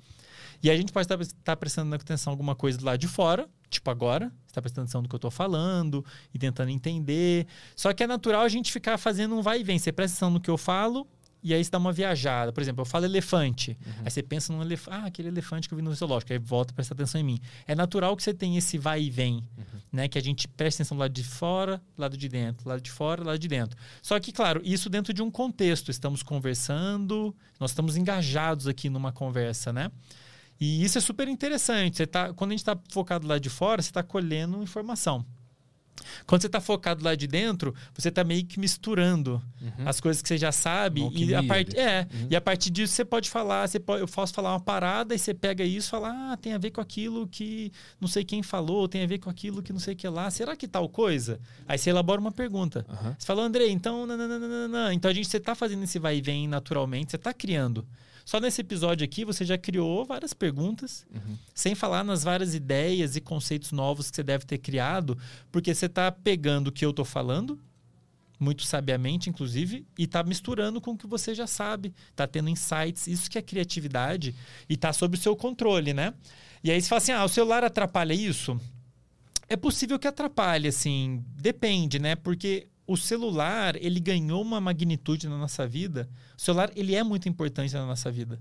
e 0.63 0.71
a 0.71 0.77
gente 0.77 0.93
pode 0.93 1.05
estar 1.05 1.17
tá, 1.17 1.33
tá 1.45 1.57
prestando 1.57 1.95
atenção 1.95 2.33
em 2.33 2.35
alguma 2.35 2.55
coisa 2.55 2.79
do 2.79 2.85
lado 2.85 2.99
de 2.99 3.07
fora, 3.07 3.49
tipo 3.71 3.91
agora, 3.91 4.33
está 4.47 4.61
prestando 4.61 4.85
atenção 4.85 5.03
no 5.03 5.09
que 5.09 5.15
eu 5.15 5.19
estou 5.19 5.31
falando 5.31 6.05
e 6.35 6.39
tentando 6.39 6.71
entender. 6.71 7.47
Só 7.77 7.93
que 7.93 8.03
é 8.03 8.07
natural 8.07 8.43
a 8.43 8.49
gente 8.49 8.73
ficar 8.73 8.99
fazendo 8.99 9.37
um 9.37 9.43
vai 9.43 9.61
e 9.61 9.65
vem. 9.65 9.79
Você 9.79 9.93
presta 9.93 10.17
atenção 10.17 10.31
no 10.31 10.41
que 10.41 10.51
eu 10.51 10.59
falo 10.59 11.07
e 11.43 11.55
aí 11.55 11.63
você 11.63 11.71
dá 11.71 11.79
uma 11.79 11.93
viajada. 11.93 12.53
Por 12.53 12.61
exemplo, 12.61 12.83
eu 12.83 12.87
falo 12.87 13.05
elefante. 13.05 13.77
Uhum. 13.85 13.93
Aí 14.05 14.11
você 14.11 14.23
pensa 14.23 14.53
num 14.53 14.63
elefante. 14.63 14.97
Ah, 14.97 15.07
aquele 15.07 15.29
elefante 15.29 15.69
que 15.69 15.75
eu 15.75 15.77
vi 15.77 15.83
no 15.83 15.95
zoológico. 15.95 16.33
Aí 16.33 16.39
volta 16.39 16.73
a 16.73 16.75
prestar 16.75 16.95
atenção 16.95 17.21
em 17.21 17.25
mim. 17.25 17.41
É 17.67 17.75
natural 17.75 18.17
que 18.17 18.23
você 18.23 18.35
tenha 18.35 18.59
esse 18.59 18.77
vai 18.77 19.03
e 19.03 19.11
vem. 19.11 19.37
Uhum. 19.57 19.81
Né? 19.93 20.09
Que 20.09 20.19
a 20.19 20.23
gente 20.23 20.49
preste 20.49 20.79
atenção 20.79 20.97
do 20.97 21.01
lado 21.01 21.13
de 21.13 21.25
fora, 21.25 21.81
lado 21.97 22.17
de 22.17 22.29
dentro, 22.29 22.69
lado 22.69 22.81
de 22.81 22.91
fora, 22.91 23.23
lado 23.23 23.39
de 23.39 23.49
dentro. 23.49 23.79
Só 24.03 24.19
que, 24.19 24.33
claro, 24.33 24.61
isso 24.65 24.91
dentro 24.91 25.13
de 25.13 25.23
um 25.23 25.31
contexto. 25.31 25.91
Estamos 25.91 26.23
conversando, 26.23 27.35
nós 27.61 27.71
estamos 27.71 27.97
engajados 27.97 28.67
aqui 28.67 28.91
numa 28.91 29.13
conversa, 29.13 29.73
né? 29.73 29.91
E 30.61 30.83
isso 30.83 30.99
é 30.99 31.01
super 31.01 31.29
interessante. 31.29 31.99
Você 31.99 32.07
tá, 32.07 32.33
quando 32.33 32.51
a 32.51 32.55
gente 32.55 32.61
está 32.61 32.77
focado 32.91 33.27
lá 33.27 33.39
de 33.39 33.49
fora, 33.49 33.81
você 33.81 33.91
está 33.91 34.03
colhendo 34.03 34.61
informação. 34.63 35.25
Quando 36.27 36.43
você 36.43 36.47
está 36.49 36.61
focado 36.61 37.05
lá 37.05 37.15
de 37.15 37.27
dentro, 37.27 37.75
você 37.95 38.09
está 38.09 38.23
meio 38.25 38.45
que 38.45 38.59
misturando 38.61 39.43
Uhum. 39.61 39.89
as 39.89 40.01
coisas 40.01 40.23
que 40.23 40.29
você 40.29 40.39
já 40.39 40.53
sabe. 40.53 41.01
E 41.15 41.35
a, 41.35 41.43
part... 41.43 41.77
é, 41.77 42.07
Uhum. 42.13 42.29
e 42.31 42.37
a 42.37 42.41
partir 42.41 42.71
disso 42.71 42.95
você 42.95 43.05
pode 43.05 43.29
falar, 43.29 43.69
você 43.69 43.81
pode... 43.81 44.03
eu 44.03 44.09
posso 44.09 44.33
falar 44.33 44.53
uma 44.53 44.61
parada 44.61 45.15
e 45.15 45.19
você 45.19 45.35
pega 45.35 45.65
isso 45.65 45.89
e 45.89 45.91
fala, 45.91 46.33
ah, 46.33 46.37
tem 46.37 46.53
a 46.53 46.59
ver 46.59 46.71
com 46.71 46.81
aquilo 46.81 47.27
que 47.27 47.73
não 48.01 48.07
sei 48.09 48.25
quem 48.25 48.43
falou, 48.43 48.87
tem 48.89 49.03
a 49.03 49.07
ver 49.07 49.19
com 49.19 49.29
aquilo 49.29 49.63
que 49.63 49.73
não 49.73 49.81
sei 49.81 49.95
o 49.95 49.97
que 49.97 50.09
lá. 50.09 50.31
Será 50.31 50.55
que 50.57 50.69
tal 50.69 50.89
coisa? 50.89 51.41
Aí 51.67 51.77
você 51.77 51.91
elabora 51.91 52.21
uma 52.21 52.33
pergunta. 52.33 52.87
Aham. 52.89 53.17
Você 53.19 53.27
fala, 53.27 53.43
André, 53.43 53.69
então, 53.69 54.07
nananana. 54.07 54.95
então 54.95 55.11
a 55.11 55.15
gente, 55.15 55.29
você 55.29 55.39
está 55.39 55.55
fazendo 55.55 55.83
esse 55.85 55.99
vai 55.99 56.19
e 56.19 56.21
vem 56.23 56.47
naturalmente, 56.47 57.11
você 57.11 57.17
está 57.17 57.33
criando. 57.35 57.85
Só 58.29 58.39
nesse 58.39 58.61
episódio 58.61 59.07
aqui 59.07 59.25
você 59.25 59.43
já 59.43 59.57
criou 59.57 60.05
várias 60.05 60.35
perguntas, 60.35 61.07
Uhum. 61.11 61.39
sem 61.55 61.75
falar 61.75 62.05
nas 62.05 62.25
várias 62.25 62.55
ideias 62.55 63.17
e 63.17 63.23
conceitos 63.23 63.73
novos 63.73 64.11
que 64.11 64.17
você 64.17 64.23
deve 64.23 64.45
ter 64.45 64.59
criado, 64.59 65.17
porque 65.51 65.75
você 65.75 65.87
está 65.87 66.13
pegando 66.13 66.69
o 66.69 66.73
que 66.73 66.85
eu 66.85 66.91
estou 66.91 67.07
falando, 67.07 67.59
muito 68.39 68.65
sabiamente, 68.65 69.31
inclusive, 69.31 69.87
e 69.99 70.05
está 70.05 70.23
misturando 70.23 70.79
com 70.79 70.91
o 70.91 70.99
que 70.99 71.07
você 71.07 71.35
já 71.35 71.47
sabe, 71.47 71.95
está 72.11 72.27
tendo 72.27 72.51
insights, 72.51 73.07
isso 73.07 73.31
que 73.31 73.39
é 73.39 73.41
criatividade 73.41 74.35
e 74.69 74.75
está 74.75 74.93
sob 74.93 75.17
o 75.17 75.19
seu 75.19 75.35
controle, 75.35 75.95
né? 75.95 76.13
E 76.63 76.71
aí 76.71 76.83
você 76.83 76.87
fala 76.87 76.99
assim, 76.99 77.13
ah, 77.13 77.25
o 77.25 77.31
celular 77.31 77.65
atrapalha 77.65 78.13
isso? 78.13 78.61
É 79.49 79.57
possível 79.57 79.99
que 79.99 80.07
atrapalhe, 80.07 80.69
assim, 80.69 81.25
depende, 81.35 81.99
né? 81.99 82.15
Porque 82.15 82.69
o 82.89 82.97
celular, 82.97 83.77
ele 83.77 84.01
ganhou 84.01 84.41
uma 84.41 84.59
magnitude 84.59 85.29
na 85.29 85.37
nossa 85.37 85.69
vida. 85.69 86.09
O 86.37 86.41
celular, 86.41 86.71
ele 86.75 86.95
é 86.95 87.05
muito 87.05 87.29
importante 87.29 87.75
na 87.75 87.85
nossa 87.85 88.11
vida. 88.11 88.41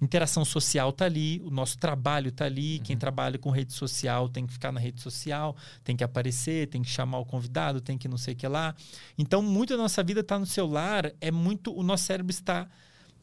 Interação 0.00 0.42
social 0.42 0.90
tá 0.90 1.04
ali, 1.04 1.42
o 1.44 1.50
nosso 1.50 1.76
trabalho 1.76 2.32
tá 2.32 2.46
ali. 2.46 2.78
Quem 2.78 2.96
trabalha 2.96 3.36
com 3.36 3.50
rede 3.50 3.74
social 3.74 4.26
tem 4.26 4.46
que 4.46 4.54
ficar 4.54 4.72
na 4.72 4.80
rede 4.80 5.02
social, 5.02 5.54
tem 5.84 5.94
que 5.94 6.02
aparecer, 6.02 6.68
tem 6.68 6.80
que 6.80 6.88
chamar 6.88 7.18
o 7.18 7.26
convidado, 7.26 7.78
tem 7.78 7.98
que 7.98 8.08
não 8.08 8.16
sei 8.16 8.32
o 8.32 8.36
que 8.38 8.48
lá. 8.48 8.74
Então, 9.18 9.42
muito 9.42 9.76
da 9.76 9.82
nossa 9.82 10.02
vida 10.02 10.24
tá 10.24 10.38
no 10.38 10.46
celular, 10.46 11.12
é 11.20 11.30
muito. 11.30 11.70
O 11.76 11.82
nosso 11.82 12.04
cérebro 12.04 12.30
está 12.30 12.66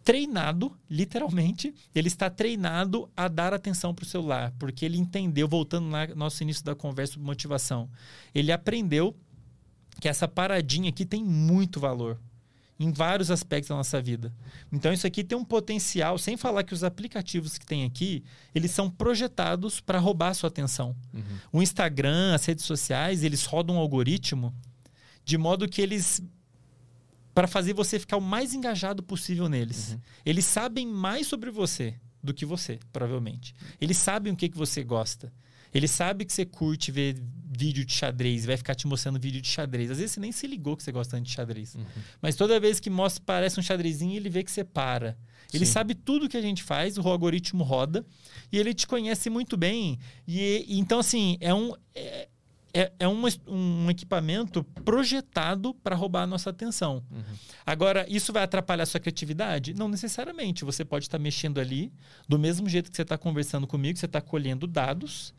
treinado, 0.04 0.78
literalmente, 0.88 1.74
ele 1.96 2.08
está 2.08 2.30
treinado 2.30 3.10
a 3.18 3.28
dar 3.28 3.52
atenção 3.52 3.96
para 3.96 4.04
o 4.04 4.08
celular, 4.08 4.54
porque 4.60 4.86
ele 4.86 5.00
entendeu, 5.00 5.48
voltando 5.48 5.90
lá 5.90 6.06
no 6.06 6.16
nosso 6.16 6.44
início 6.44 6.64
da 6.64 6.76
conversa 6.76 7.14
sobre 7.14 7.26
motivação, 7.26 7.90
ele 8.34 8.52
aprendeu 8.52 9.16
que 10.00 10.08
essa 10.08 10.28
paradinha 10.28 10.90
aqui 10.90 11.06
tem 11.06 11.24
muito 11.24 11.80
valor 11.80 12.20
em 12.80 12.92
vários 12.92 13.32
aspectos 13.32 13.70
da 13.70 13.76
nossa 13.76 14.02
vida. 14.02 14.34
Então 14.72 14.92
isso 14.92 15.08
aqui 15.08 15.24
tem 15.24 15.38
um 15.38 15.46
potencial, 15.46 16.18
sem 16.18 16.36
falar 16.36 16.64
que 16.64 16.74
os 16.74 16.84
aplicativos 16.84 17.58
que 17.58 17.66
tem 17.66 17.86
aqui, 17.86 18.24
eles 18.54 18.72
são 18.72 18.90
projetados 18.90 19.80
para 19.80 19.98
roubar 19.98 20.30
a 20.30 20.34
sua 20.34 20.50
atenção. 20.50 20.96
Uhum. 21.14 21.22
O 21.54 21.62
Instagram, 21.62 22.34
as 22.36 22.46
redes 22.46 22.66
sociais, 22.66 23.24
eles 23.24 23.46
rodam 23.46 23.78
um 23.78 23.80
algoritmo 23.80 24.54
de 25.24 25.38
modo 25.38 25.68
que 25.68 25.82
eles 25.82 26.22
para 27.34 27.48
fazer 27.48 27.74
você 27.74 28.00
ficar 28.00 28.16
o 28.16 28.22
mais 28.22 28.54
engajado 28.54 29.04
possível 29.04 29.50
neles. 29.50 29.92
Uhum. 29.92 30.00
Eles 30.26 30.46
sabem 30.46 30.88
mais 30.88 31.28
sobre 31.28 31.52
você 31.52 31.96
do 32.24 32.34
que 32.34 32.46
você, 32.46 32.80
provavelmente. 32.94 33.54
Eles 33.80 33.98
sabem 33.98 34.32
o 34.32 34.36
que, 34.36 34.48
que 34.48 34.58
você 34.58 34.84
gosta. 34.84 35.32
Eles 35.76 35.92
sabem 35.92 36.26
que 36.26 36.32
você 36.32 36.46
curte 36.46 36.90
ver 36.90 37.18
vídeo 37.56 37.86
de 37.86 37.94
xadrez 37.94 38.46
e 38.46 38.48
vai 38.48 38.58
ficar 38.58 38.76
te 38.76 38.88
mostrando 38.88 39.20
vídeo 39.20 39.42
de 39.42 39.48
xadrez. 39.48 39.92
Às 39.92 39.98
vezes 39.98 40.14
você 40.14 40.20
nem 40.22 40.32
se 40.32 40.48
ligou 40.48 40.76
que 40.76 40.84
você 40.84 40.92
gosta 40.92 41.18
tanto 41.18 41.26
de 41.26 41.32
xadrez. 41.32 41.76
Uhum. 41.76 41.84
Mas 42.22 42.36
toda 42.36 42.60
vez 42.60 42.80
que 42.80 42.90
mostra, 42.90 43.22
parece 43.26 43.60
um 43.60 43.64
xadrezinho, 43.64 44.16
ele 44.16 44.30
vê 44.30 44.42
que 44.42 44.52
você 44.52 44.64
para. 44.64 45.18
Ele 45.54 45.66
Sim. 45.66 45.72
sabe 45.72 45.94
tudo 45.94 46.30
que 46.30 46.38
a 46.38 46.42
gente 46.42 46.64
faz, 46.64 46.98
o 46.98 47.02
algoritmo 47.02 47.64
roda, 47.64 48.06
e 48.52 48.58
ele 48.58 48.74
te 48.74 48.88
conhece 48.88 49.30
muito 49.30 49.58
bem. 49.58 50.00
E, 50.28 50.66
e 50.68 50.80
então, 50.80 51.00
assim, 51.00 51.38
é 51.40 51.54
um. 51.54 51.74
É, 51.94 52.30
é, 52.74 52.92
é 53.00 53.08
um, 53.08 53.24
um 53.48 53.90
equipamento 53.90 54.62
projetado 54.84 55.74
para 55.76 55.96
roubar 55.96 56.24
a 56.24 56.28
nossa 56.28 56.50
atenção. 56.50 57.02
Uhum. 57.10 57.24
Agora, 57.66 58.06
isso 58.10 58.34
vai 58.34 58.44
atrapalhar 58.44 58.84
a 58.84 58.86
sua 58.86 59.00
criatividade? 59.00 59.74
Não 59.74 59.88
necessariamente. 59.88 60.66
Você 60.66 60.84
pode 60.84 61.06
estar 61.06 61.18
mexendo 61.18 61.60
ali, 61.60 61.90
do 62.28 62.38
mesmo 62.38 62.68
jeito 62.68 62.92
que 62.92 62.98
você 62.98 63.04
está 63.04 63.18
conversando 63.18 63.66
comigo, 63.66 63.98
você 63.98 64.08
está 64.08 64.20
colhendo 64.20 64.68
dados, 64.68 65.34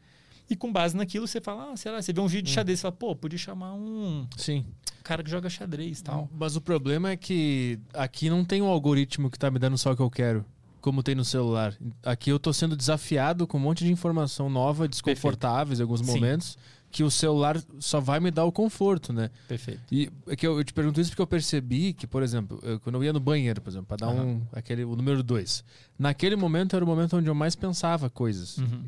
e 0.49 0.57
com 0.57 0.73
base 0.73 0.97
naquilo 0.97 1.27
você 1.27 1.41
fala, 1.41 1.73
ah, 1.73 1.77
sei 1.77 1.91
lá, 1.93 2.01
você 2.01 2.13
vê 2.13 2.21
um 2.21 2.27
vídeo 2.27 2.45
de 2.45 2.51
Hum. 2.51 2.55
xadrez, 2.55 2.79
você 2.79 2.83
fala, 2.83 2.93
pô, 2.93 3.15
podia 3.17 3.39
chamar 3.39 3.75
um 3.75 4.27
Sim. 4.37 4.65
cara 5.03 5.23
que 5.23 5.31
joga 5.31 5.49
xadrez 5.51 6.01
e 6.01 6.05
tal. 6.05 6.29
Mas 6.33 6.57
o 6.57 6.61
problema 6.61 7.11
é 7.11 7.17
que 7.17 7.79
aqui 7.95 8.31
não 8.31 8.45
tem 8.45 8.63
um 8.63 8.67
algoritmo 8.69 9.31
que 9.31 9.39
tá 9.39 9.51
me 9.51 9.59
dando 9.59 9.77
só 9.77 9.93
o 9.93 9.97
que 9.97 10.03
eu 10.03 10.11
quero, 10.11 10.45
como 10.81 11.03
tem 11.03 11.15
no 11.15 11.25
celular. 11.25 11.75
Aqui 12.03 12.31
eu 12.31 12.39
tô 12.39 12.53
sendo 12.53 12.77
desafiado 12.77 13.47
com 13.47 13.59
um 13.59 13.61
monte 13.61 13.85
de 13.85 13.91
informação 13.93 14.49
nova, 14.49 14.87
desconfortáveis 14.89 15.81
em 15.81 15.83
alguns 15.83 16.01
Sim. 16.01 16.07
momentos, 16.07 16.57
que 16.89 17.03
o 17.03 17.11
celular 17.11 17.61
só 17.81 18.01
vai 18.01 18.21
me 18.21 18.31
dar 18.31 18.45
o 18.45 18.53
conforto, 18.53 19.13
né? 19.13 19.29
Perfeito. 19.49 19.83
E 19.93 20.09
é 20.29 20.37
que 20.37 20.47
eu, 20.47 20.57
eu 20.57 20.65
te 20.65 20.73
pergunto 20.73 20.99
isso 21.01 21.11
porque 21.11 21.21
eu 21.21 21.27
percebi 21.27 21.93
que, 21.93 22.07
por 22.07 22.23
exemplo, 22.23 22.59
eu- 22.63 22.79
quando 22.81 22.95
eu 22.95 23.05
ia 23.05 23.13
no 23.13 23.21
banheiro, 23.21 23.61
por 23.61 23.69
exemplo, 23.69 23.87
para 23.89 24.07
dar 24.07 24.13
Aham. 24.13 24.23
um 24.25 24.43
aquele 24.53 24.85
o 24.85 24.95
número 24.97 25.23
dois, 25.23 25.63
naquele 25.99 26.37
momento 26.37 26.75
era 26.77 26.83
o 26.85 26.89
momento 26.89 27.17
onde 27.17 27.29
eu 27.29 27.35
mais 27.35 27.55
pensava 27.57 28.09
coisas. 28.09 28.57
Uhum. 28.59 28.85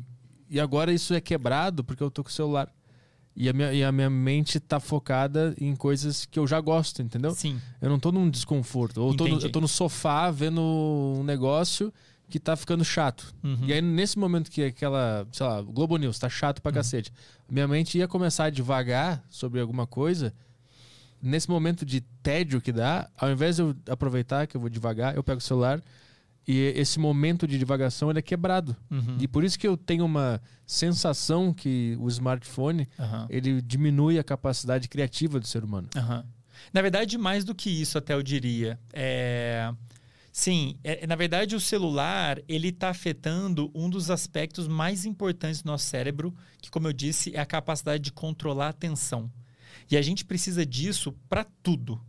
E 0.49 0.59
agora 0.59 0.91
isso 0.91 1.13
é 1.13 1.21
quebrado 1.21 1.83
porque 1.83 2.01
eu 2.01 2.09
tô 2.09 2.23
com 2.23 2.29
o 2.29 2.33
celular. 2.33 2.71
E 3.35 3.47
a 3.47 3.53
minha, 3.53 3.73
e 3.73 3.83
a 3.83 3.91
minha 3.91 4.09
mente 4.09 4.59
tá 4.59 4.79
focada 4.79 5.55
em 5.61 5.75
coisas 5.75 6.25
que 6.25 6.37
eu 6.37 6.45
já 6.45 6.59
gosto, 6.59 7.01
entendeu? 7.01 7.31
Sim. 7.31 7.61
Eu 7.81 7.89
não 7.89 7.99
tô 7.99 8.11
num 8.11 8.29
desconforto. 8.29 9.01
Ou 9.01 9.11
eu 9.11 9.17
tô, 9.17 9.27
no, 9.27 9.39
eu 9.39 9.49
tô 9.49 9.61
no 9.61 9.67
sofá 9.67 10.29
vendo 10.29 10.61
um 10.61 11.23
negócio 11.23 11.93
que 12.29 12.39
tá 12.39 12.55
ficando 12.55 12.83
chato. 12.83 13.33
Uhum. 13.43 13.65
E 13.65 13.73
aí, 13.73 13.81
nesse 13.81 14.19
momento 14.19 14.51
que 14.51 14.63
aquela, 14.63 15.27
sei 15.31 15.45
lá, 15.45 15.61
Globo 15.61 15.97
News 15.97 16.19
tá 16.19 16.29
chato 16.29 16.61
pra 16.61 16.71
cacete, 16.71 17.11
minha 17.49 17.67
mente 17.67 17.97
ia 17.97 18.07
começar 18.07 18.45
a 18.45 18.49
devagar 18.49 19.23
sobre 19.29 19.59
alguma 19.61 19.87
coisa. 19.87 20.33
Nesse 21.21 21.49
momento 21.49 21.85
de 21.85 22.01
tédio 22.21 22.61
que 22.61 22.71
dá, 22.71 23.09
ao 23.17 23.31
invés 23.31 23.55
de 23.55 23.61
eu 23.63 23.75
aproveitar 23.89 24.47
que 24.47 24.55
eu 24.55 24.61
vou 24.61 24.69
devagar, 24.69 25.15
eu 25.15 25.23
pego 25.23 25.39
o 25.39 25.41
celular 25.41 25.81
e 26.51 26.73
esse 26.75 26.97
momento 26.97 27.47
de 27.47 27.59
divagação 27.59 28.09
ele 28.09 28.17
é 28.17 28.23
quebrado. 28.23 28.75
Uhum. 28.89 29.17
E 29.19 29.27
por 29.27 29.43
isso 29.43 29.59
que 29.59 29.67
eu 29.67 29.77
tenho 29.77 30.03
uma 30.03 30.41
sensação 30.65 31.53
que 31.53 31.95
o 31.99 32.07
smartphone 32.07 32.87
Aham. 32.97 33.27
ele 33.29 33.61
diminui 33.61 34.17
a 34.17 34.23
capacidade 34.23 34.89
criativa 34.89 35.39
do 35.39 35.45
ser 35.45 35.63
humano. 35.63 35.87
Aham. 35.95 36.25
Na 36.73 36.81
verdade, 36.81 37.19
mais 37.19 37.45
do 37.45 37.53
que 37.53 37.69
isso, 37.69 37.99
até 37.99 38.15
eu 38.15 38.23
diria. 38.23 38.79
É... 38.91 39.71
Sim, 40.31 40.75
é- 40.83 41.05
na 41.05 41.15
verdade, 41.15 41.55
o 41.55 41.59
celular 41.59 42.41
ele 42.47 42.69
está 42.69 42.89
afetando 42.89 43.69
um 43.75 43.87
dos 43.87 44.09
aspectos 44.09 44.67
mais 44.67 45.05
importantes 45.05 45.61
do 45.61 45.67
nosso 45.67 45.85
cérebro, 45.85 46.33
que, 46.59 46.71
como 46.71 46.87
eu 46.87 46.93
disse, 46.93 47.31
é 47.35 47.39
a 47.39 47.45
capacidade 47.45 48.01
de 48.01 48.11
controlar 48.11 48.65
a 48.65 48.69
atenção. 48.69 49.31
E 49.91 49.95
a 49.95 50.01
gente 50.01 50.25
precisa 50.25 50.65
disso 50.65 51.13
para 51.29 51.45
tudo. 51.61 52.01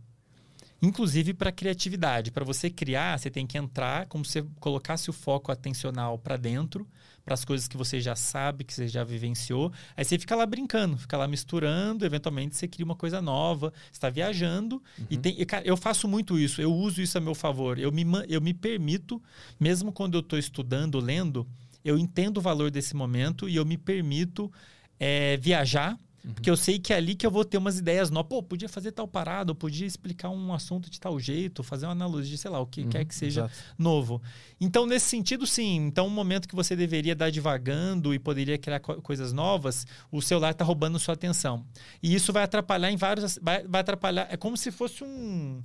Inclusive 0.81 1.33
para 1.33 1.51
criatividade. 1.51 2.31
Para 2.31 2.43
você 2.43 2.69
criar, 2.69 3.19
você 3.19 3.29
tem 3.29 3.45
que 3.45 3.57
entrar 3.57 4.07
como 4.07 4.25
se 4.25 4.41
você 4.41 4.47
colocasse 4.59 5.09
o 5.09 5.13
foco 5.13 5.51
atencional 5.51 6.17
para 6.17 6.37
dentro, 6.37 6.87
para 7.23 7.35
as 7.35 7.45
coisas 7.45 7.67
que 7.67 7.77
você 7.77 8.01
já 8.01 8.15
sabe, 8.15 8.63
que 8.63 8.73
você 8.73 8.87
já 8.87 9.03
vivenciou. 9.03 9.71
Aí 9.95 10.03
você 10.03 10.17
fica 10.17 10.35
lá 10.35 10.45
brincando, 10.45 10.97
fica 10.97 11.15
lá 11.15 11.27
misturando, 11.27 12.03
eventualmente 12.03 12.55
você 12.55 12.67
cria 12.67 12.83
uma 12.83 12.95
coisa 12.95 13.21
nova, 13.21 13.71
está 13.91 14.09
viajando. 14.09 14.81
E 15.09 15.17
tem, 15.17 15.39
e, 15.39 15.45
cara, 15.45 15.65
eu 15.65 15.77
faço 15.77 16.07
muito 16.07 16.39
isso, 16.39 16.61
eu 16.61 16.73
uso 16.73 17.01
isso 17.01 17.17
a 17.17 17.21
meu 17.21 17.35
favor. 17.35 17.77
Eu 17.77 17.91
me, 17.91 18.03
eu 18.27 18.41
me 18.41 18.53
permito, 18.53 19.21
mesmo 19.59 19.91
quando 19.91 20.15
eu 20.15 20.21
estou 20.21 20.39
estudando, 20.39 20.99
lendo, 20.99 21.47
eu 21.85 21.97
entendo 21.97 22.37
o 22.37 22.41
valor 22.41 22.71
desse 22.71 22.95
momento 22.95 23.47
e 23.47 23.55
eu 23.55 23.65
me 23.65 23.77
permito 23.77 24.51
é, 24.99 25.37
viajar. 25.37 25.97
Porque 26.33 26.49
eu 26.49 26.55
sei 26.55 26.77
que 26.77 26.93
é 26.93 26.97
ali 26.97 27.15
que 27.15 27.25
eu 27.25 27.31
vou 27.31 27.43
ter 27.43 27.57
umas 27.57 27.79
ideias 27.79 28.11
novas. 28.11 28.29
Pô, 28.29 28.43
podia 28.43 28.69
fazer 28.69 28.91
tal 28.91 29.07
parada, 29.07 29.51
eu 29.51 29.55
podia 29.55 29.87
explicar 29.87 30.29
um 30.29 30.53
assunto 30.53 30.89
de 30.89 30.99
tal 30.99 31.19
jeito, 31.19 31.63
fazer 31.63 31.87
uma 31.87 31.93
analogia, 31.93 32.37
sei 32.37 32.51
lá, 32.51 32.59
o 32.59 32.65
que 32.67 32.85
quer 32.85 33.05
que 33.05 33.15
seja 33.15 33.41
Exato. 33.41 33.53
novo. 33.77 34.21
Então, 34.59 34.85
nesse 34.85 35.07
sentido, 35.07 35.47
sim. 35.47 35.77
Então, 35.77 36.05
um 36.05 36.11
momento 36.11 36.47
que 36.47 36.55
você 36.55 36.75
deveria 36.75 37.15
dar 37.15 37.31
devagando 37.31 38.13
e 38.13 38.19
poderia 38.19 38.57
criar 38.57 38.79
co- 38.79 39.01
coisas 39.01 39.33
novas, 39.33 39.87
o 40.11 40.21
celular 40.21 40.51
está 40.51 40.63
roubando 40.63 40.99
sua 40.99 41.15
atenção. 41.15 41.65
E 42.03 42.13
isso 42.13 42.31
vai 42.31 42.43
atrapalhar 42.43 42.91
em 42.91 42.97
vários. 42.97 43.39
Vai, 43.41 43.63
vai 43.67 43.81
atrapalhar. 43.81 44.27
É 44.29 44.37
como 44.37 44.55
se 44.55 44.69
fosse 44.71 45.03
um, 45.03 45.63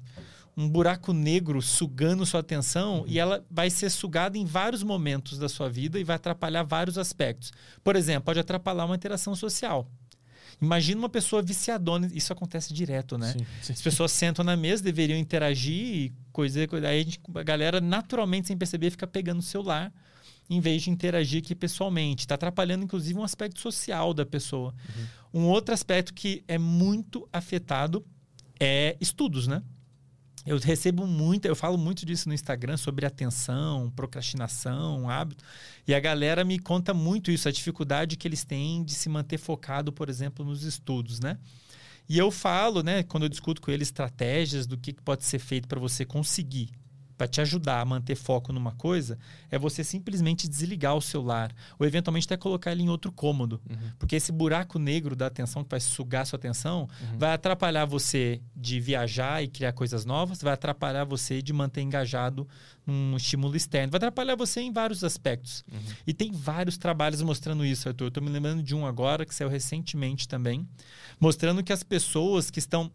um 0.57 0.67
buraco 0.67 1.13
negro 1.13 1.61
sugando 1.61 2.25
sua 2.25 2.41
atenção 2.41 3.05
e 3.07 3.19
ela 3.19 3.45
vai 3.51 3.69
ser 3.69 3.91
sugada 3.91 4.39
em 4.39 4.45
vários 4.47 4.83
momentos 4.83 5.39
da 5.39 5.51
sua 5.51 5.69
vida 5.69 5.99
e 5.99 6.05
vai 6.05 6.17
atrapalhar 6.17 6.63
vários 6.63 6.97
aspectos. 6.97 7.53
Por 7.85 7.95
exemplo, 7.95 8.23
pode 8.25 8.39
atrapalhar 8.41 8.87
uma 8.87 8.97
interação 8.97 9.35
social. 9.35 9.87
Imagina 10.61 10.99
uma 10.99 11.09
pessoa 11.09 11.43
viciadona, 11.43 12.09
isso 12.15 12.33
acontece 12.33 12.73
direto, 12.73 13.19
né? 13.19 13.33
Sim, 13.33 13.47
sim. 13.63 13.73
As 13.75 13.83
pessoas 13.83 14.11
sentam 14.13 14.45
na 14.45 14.57
mesa, 14.57 14.83
deveriam 14.83 15.19
interagir 15.19 15.75
e 15.75 16.13
coisa, 16.33 16.67
coisa. 16.67 16.89
Aí 16.89 17.01
a, 17.01 17.05
gente- 17.05 17.21
a 17.35 17.43
galera, 17.43 17.81
naturalmente, 17.81 18.47
sem 18.49 18.57
perceber, 18.57 18.91
fica 18.91 19.07
pegando 19.07 19.41
o 19.41 19.43
celular 19.43 19.93
em 20.49 20.61
vez 20.61 20.83
de 20.83 20.91
interagir 20.91 21.43
aqui 21.43 21.55
pessoalmente. 21.55 22.21
Está 22.21 22.37
atrapalhando, 22.37 22.85
inclusive, 22.85 23.19
um 23.19 23.25
aspecto 23.25 23.61
social 23.61 24.15
da 24.15 24.25
pessoa. 24.25 24.75
Um 25.35 25.43
outro 25.45 25.75
aspecto 25.75 26.15
que 26.15 26.43
é 26.49 26.57
muito 26.57 27.29
afetado 27.33 28.05
é 28.59 28.97
estudos, 29.01 29.47
né? 29.47 29.63
Eu 30.47 30.59
recebo 30.59 31.07
muito, 31.07 31.47
eu 31.47 31.57
falo 31.57 31.77
muito 31.77 32.07
disso 32.07 32.29
no 32.29 32.35
Instagram 32.35 32.77
sobre 32.77 33.05
atenção, 33.05 33.91
procrastinação, 33.97 35.11
hábito. 35.11 35.45
E 35.89 35.95
a 35.95 35.99
galera 35.99 36.45
me 36.45 36.59
conta 36.59 36.95
muito 36.95 37.33
isso, 37.33 37.49
a 37.49 37.53
dificuldade 37.53 38.17
que 38.17 38.29
eles 38.29 38.45
têm 38.45 38.85
de 38.85 38.93
se 38.93 39.09
manter 39.09 39.39
focado, 39.39 39.93
por 39.93 40.09
exemplo, 40.09 40.45
nos 40.45 40.63
estudos, 40.63 41.19
né? 41.19 41.37
E 42.09 42.17
eu 42.17 42.31
falo, 42.31 42.85
né, 42.85 43.03
quando 43.03 43.25
eu 43.25 43.29
discuto 43.29 43.61
com 43.61 43.73
eles 43.73 43.89
estratégias 43.89 44.67
do 44.67 44.79
que 44.79 44.93
pode 44.93 45.25
ser 45.25 45.41
feito 45.41 45.67
para 45.67 45.81
você 45.81 46.05
conseguir 46.05 46.71
para 47.17 47.27
te 47.27 47.41
ajudar 47.41 47.81
a 47.81 47.85
manter 47.85 48.15
foco 48.15 48.53
numa 48.53 48.73
coisa, 48.73 49.19
é 49.51 49.59
você 49.59 49.83
simplesmente 49.83 50.49
desligar 50.49 50.95
o 50.95 51.01
celular. 51.01 51.53
Ou 51.79 51.87
eventualmente 51.87 52.27
até 52.27 52.37
colocar 52.37 52.73
ele 52.73 52.83
em 52.83 52.89
outro 52.89 53.11
cômodo. 53.11 53.61
Uhum. 53.69 53.91
Porque 53.99 54.17
esse 54.17 54.31
buraco 54.31 54.79
negro 54.79 55.17
da 55.17 55.27
atenção 55.27 55.65
que 55.65 55.71
vai 55.71 55.81
sugar 55.81 56.27
sua 56.27 56.37
atenção 56.37 56.89
uhum. 57.01 57.19
vai 57.19 57.33
atrapalhar 57.33 57.87
você 57.87 58.41
de 58.55 58.79
viajar 58.81 59.43
e 59.43 59.49
criar 59.49 59.73
coisas 59.73 60.05
novas, 60.05 60.43
vai 60.43 60.53
atrapalhar 60.53 61.05
você 61.05 61.41
de 61.41 61.53
manter 61.53 61.81
engajado 61.81 62.47
num 62.87 63.17
estímulo 63.17 63.57
externo, 63.57 63.91
vai 63.91 63.99
atrapalhar 63.99 64.37
você 64.37 64.61
em 64.61 64.73
vários 64.73 65.03
aspectos. 65.03 65.65
Uhum. 65.73 65.81
E 66.07 66.13
tem 66.13 66.31
vários 66.31 66.77
trabalhos 66.77 67.23
mostrando 67.23 67.65
isso, 67.65 67.89
Arthur. 67.89 68.05
Eu 68.05 68.09
estou 68.09 68.23
me 68.23 68.31
lembrando 68.31 68.63
de 68.63 68.75
um 68.75 68.87
agora 68.87 69.25
que 69.25 69.35
saiu 69.35 69.49
recentemente 69.49 70.29
também, 70.29 70.69
mostrando 71.19 71.63
que 71.63 71.73
as 71.73 71.83
pessoas 71.83 72.51
que 72.51 72.59
estão 72.59 72.93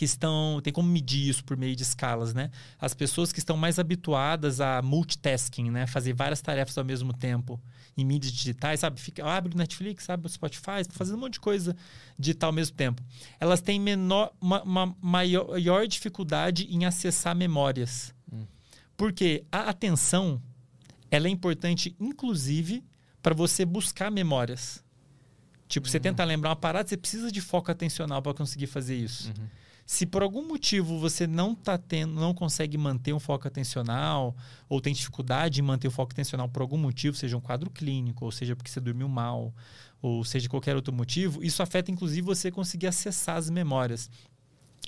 que 0.00 0.04
estão. 0.06 0.62
Tem 0.62 0.72
como 0.72 0.88
medir 0.88 1.28
isso 1.28 1.44
por 1.44 1.58
meio 1.58 1.76
de 1.76 1.82
escalas, 1.82 2.32
né? 2.32 2.50
As 2.78 2.94
pessoas 2.94 3.34
que 3.34 3.38
estão 3.38 3.54
mais 3.54 3.78
habituadas 3.78 4.58
a 4.58 4.80
multitasking, 4.80 5.70
né? 5.70 5.86
Fazer 5.86 6.14
várias 6.14 6.40
tarefas 6.40 6.78
ao 6.78 6.84
mesmo 6.86 7.12
tempo 7.12 7.60
em 7.94 8.02
mídias 8.02 8.32
digitais, 8.32 8.80
sabe? 8.80 8.98
Fica, 8.98 9.22
abre 9.22 9.54
o 9.54 9.58
Netflix, 9.58 10.08
abre 10.08 10.26
o 10.26 10.30
Spotify, 10.30 10.86
fazendo 10.90 11.18
um 11.18 11.20
monte 11.20 11.34
de 11.34 11.40
coisa 11.40 11.76
digital 12.18 12.48
ao 12.48 12.54
mesmo 12.54 12.74
tempo. 12.74 13.02
Elas 13.38 13.60
têm 13.60 13.78
menor, 13.78 14.32
uma, 14.40 14.62
uma 14.62 14.96
maior, 15.02 15.86
dificuldade 15.86 16.66
em 16.70 16.86
acessar 16.86 17.36
memórias. 17.36 18.14
Hum. 18.32 18.46
Porque 18.96 19.44
a 19.52 19.68
atenção 19.68 20.40
ela 21.10 21.26
é 21.26 21.30
importante, 21.30 21.94
inclusive, 22.00 22.82
para 23.20 23.34
você 23.34 23.66
buscar 23.66 24.10
memórias. 24.10 24.82
Tipo, 25.68 25.86
uhum. 25.86 25.92
você 25.92 26.00
tenta 26.00 26.24
lembrar 26.24 26.48
uma 26.48 26.56
parada, 26.56 26.88
você 26.88 26.96
precisa 26.96 27.30
de 27.30 27.42
foco 27.42 27.70
atencional 27.70 28.22
para 28.22 28.32
conseguir 28.32 28.66
fazer 28.66 28.96
isso. 28.96 29.28
Uhum. 29.28 29.60
Se 29.90 30.06
por 30.06 30.22
algum 30.22 30.46
motivo 30.46 31.00
você 31.00 31.26
não 31.26 31.52
tá 31.52 31.76
tendo, 31.76 32.14
não 32.14 32.32
consegue 32.32 32.78
manter 32.78 33.12
um 33.12 33.18
foco 33.18 33.48
atencional, 33.48 34.36
ou 34.68 34.80
tem 34.80 34.94
dificuldade 34.94 35.58
em 35.58 35.64
manter 35.64 35.88
o 35.88 35.90
foco 35.90 36.12
atencional 36.12 36.48
por 36.48 36.62
algum 36.62 36.78
motivo, 36.78 37.16
seja 37.16 37.36
um 37.36 37.40
quadro 37.40 37.68
clínico, 37.68 38.24
ou 38.24 38.30
seja 38.30 38.54
porque 38.54 38.70
você 38.70 38.78
dormiu 38.78 39.08
mal, 39.08 39.52
ou 40.00 40.24
seja 40.24 40.48
qualquer 40.48 40.76
outro 40.76 40.94
motivo, 40.94 41.42
isso 41.42 41.60
afeta 41.60 41.90
inclusive 41.90 42.22
você 42.22 42.52
conseguir 42.52 42.86
acessar 42.86 43.36
as 43.36 43.50
memórias. 43.50 44.08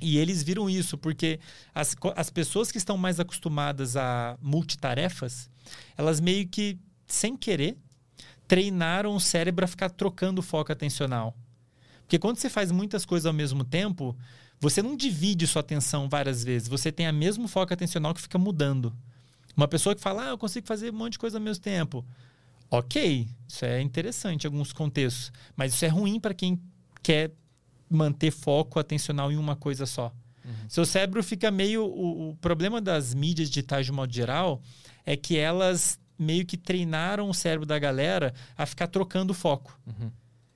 E 0.00 0.18
eles 0.18 0.40
viram 0.40 0.70
isso, 0.70 0.96
porque 0.96 1.40
as, 1.74 1.96
as 2.14 2.30
pessoas 2.30 2.70
que 2.70 2.78
estão 2.78 2.96
mais 2.96 3.18
acostumadas 3.18 3.96
a 3.96 4.38
multitarefas, 4.40 5.50
elas 5.98 6.20
meio 6.20 6.46
que, 6.46 6.78
sem 7.08 7.36
querer, 7.36 7.76
treinaram 8.46 9.16
o 9.16 9.20
cérebro 9.20 9.64
a 9.64 9.68
ficar 9.68 9.90
trocando 9.90 10.40
foco 10.42 10.70
atencional. 10.70 11.36
Porque 12.02 12.20
quando 12.20 12.36
você 12.36 12.48
faz 12.48 12.70
muitas 12.70 13.04
coisas 13.04 13.26
ao 13.26 13.32
mesmo 13.32 13.64
tempo, 13.64 14.16
você 14.62 14.80
não 14.80 14.96
divide 14.96 15.44
sua 15.44 15.58
atenção 15.58 16.08
várias 16.08 16.44
vezes. 16.44 16.68
Você 16.68 16.92
tem 16.92 17.04
a 17.04 17.12
mesmo 17.12 17.48
foco 17.48 17.74
atencional 17.74 18.14
que 18.14 18.22
fica 18.22 18.38
mudando. 18.38 18.96
Uma 19.56 19.66
pessoa 19.66 19.92
que 19.92 20.00
fala, 20.00 20.28
ah, 20.28 20.30
eu 20.30 20.38
consigo 20.38 20.68
fazer 20.68 20.92
um 20.92 20.96
monte 20.96 21.14
de 21.14 21.18
coisa 21.18 21.36
ao 21.36 21.42
mesmo 21.42 21.64
tempo. 21.64 22.06
Ok, 22.70 23.26
isso 23.48 23.64
é 23.64 23.82
interessante 23.82 24.44
em 24.44 24.46
alguns 24.46 24.72
contextos. 24.72 25.32
Mas 25.56 25.74
isso 25.74 25.84
é 25.84 25.88
ruim 25.88 26.20
para 26.20 26.32
quem 26.32 26.62
quer 27.02 27.32
manter 27.90 28.30
foco 28.30 28.78
atencional 28.78 29.32
em 29.32 29.36
uma 29.36 29.56
coisa 29.56 29.84
só. 29.84 30.14
Uhum. 30.44 30.52
Seu 30.68 30.86
cérebro 30.86 31.24
fica 31.24 31.50
meio. 31.50 31.84
O, 31.84 32.30
o, 32.30 32.36
problema 32.36 32.80
das 32.80 33.14
mídias 33.14 33.48
digitais, 33.48 33.84
de 33.84 33.90
modo 33.90 34.14
geral, 34.14 34.62
é 35.04 35.16
que 35.16 35.36
elas 35.36 35.98
meio 36.16 36.46
que 36.46 36.56
treinaram 36.56 37.28
o 37.28 37.34
cérebro 37.34 37.66
da 37.66 37.80
galera 37.80 38.32
a 38.56 38.64
ficar 38.64 38.86
trocando 38.86 39.34
foco. 39.34 39.76
Uhum. 39.84 40.12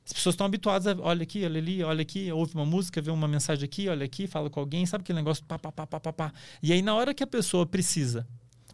As 0.07 0.13
pessoas 0.13 0.35
estão 0.35 0.47
habituadas 0.47 0.87
a 0.87 0.97
olha 1.01 1.25
aqui, 1.25 1.45
olha 1.45 1.59
ali, 1.59 1.83
olha 1.83 2.03
aqui, 2.03 2.31
ouve 2.31 2.55
uma 2.55 2.65
música, 2.65 3.03
vê 3.03 3.11
uma 3.11 3.27
mensagem 3.27 3.65
aqui, 3.65 3.89
olha 3.89 4.05
aqui, 4.05 4.29
fala 4.29 4.49
com 4.49 4.61
alguém, 4.61 4.87
sabe 4.87 5.03
aquele 5.03 5.19
negócio 5.19 5.45
pá, 5.45 5.59
pá, 5.59 5.73
pá, 5.73 5.85
pá, 5.85 5.99
pá, 5.99 6.13
pá. 6.13 6.33
E 6.63 6.73
aí, 6.73 6.81
na 6.81 6.95
hora 6.95 7.13
que 7.13 7.25
a 7.25 7.27
pessoa 7.27 7.67
precisa 7.67 8.25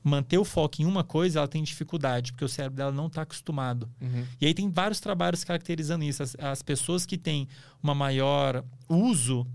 manter 0.04 0.36
o 0.36 0.44
foco 0.44 0.82
em 0.82 0.84
uma 0.84 1.02
coisa, 1.02 1.38
ela 1.38 1.48
tem 1.48 1.62
dificuldade, 1.62 2.32
porque 2.32 2.44
o 2.44 2.48
cérebro 2.48 2.76
dela 2.76 2.92
não 2.92 3.06
está 3.06 3.22
acostumado. 3.22 3.88
Uhum. 4.00 4.26
E 4.40 4.46
aí 4.46 4.52
tem 4.52 4.68
vários 4.68 5.00
trabalhos 5.00 5.42
caracterizando 5.42 6.04
isso. 6.04 6.22
As, 6.22 6.36
as 6.38 6.60
pessoas 6.60 7.06
que 7.06 7.16
têm 7.16 7.48
uma 7.82 7.94
maior 7.94 8.62
uso 8.86 9.46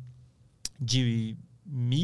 de 0.79 1.37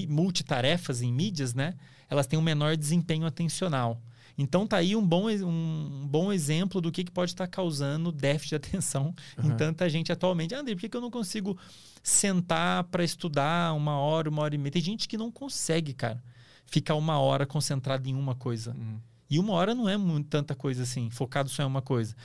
multitarefas 0.08 1.02
em 1.02 1.12
mídias, 1.12 1.54
né? 1.54 1.74
Elas 2.10 2.28
têm 2.28 2.38
um 2.38 2.44
menor 2.44 2.76
desempenho 2.76 3.26
atencional. 3.26 4.00
Então 4.38 4.66
tá 4.66 4.78
aí 4.78 4.96
um 4.96 5.06
bom, 5.06 5.30
um 5.30 6.08
bom 6.08 6.32
exemplo 6.32 6.82
do 6.82 6.92
que, 6.92 7.04
que 7.04 7.12
pode 7.12 7.32
estar 7.32 7.48
causando 7.48 8.12
déficit 8.14 8.50
de 8.50 8.56
atenção 8.56 9.14
uhum. 9.38 9.52
em 9.52 9.58
tanta 9.58 9.88
gente 9.90 10.12
atualmente. 10.12 10.56
André, 10.56 10.74
por 10.74 10.82
que, 10.82 10.90
que 10.90 10.98
eu 10.98 11.02
não 11.02 11.12
consigo 11.12 11.58
sentar 12.02 12.84
para 12.86 13.04
estudar 13.04 13.74
uma 13.74 13.98
hora, 13.98 14.30
uma 14.30 14.42
hora 14.42 14.56
e 14.56 14.58
meia? 14.58 14.72
Tem 14.72 14.82
gente 14.82 15.08
que 15.08 15.18
não 15.18 15.32
consegue, 15.32 15.94
cara, 15.94 16.24
ficar 16.66 16.96
uma 16.96 17.20
hora 17.20 17.46
concentrado 17.46 18.10
em 18.10 18.16
uma 18.16 18.36
coisa. 18.36 18.72
Uhum. 18.72 19.00
E 19.30 19.40
uma 19.40 19.54
hora 19.54 19.74
não 19.74 19.88
é 19.88 19.98
muito, 19.98 20.30
tanta 20.30 20.56
coisa 20.56 20.84
assim, 20.84 21.10
focado 21.10 21.50
só 21.50 21.64
em 21.64 21.66
uma 21.66 21.82
coisa. 21.82 22.16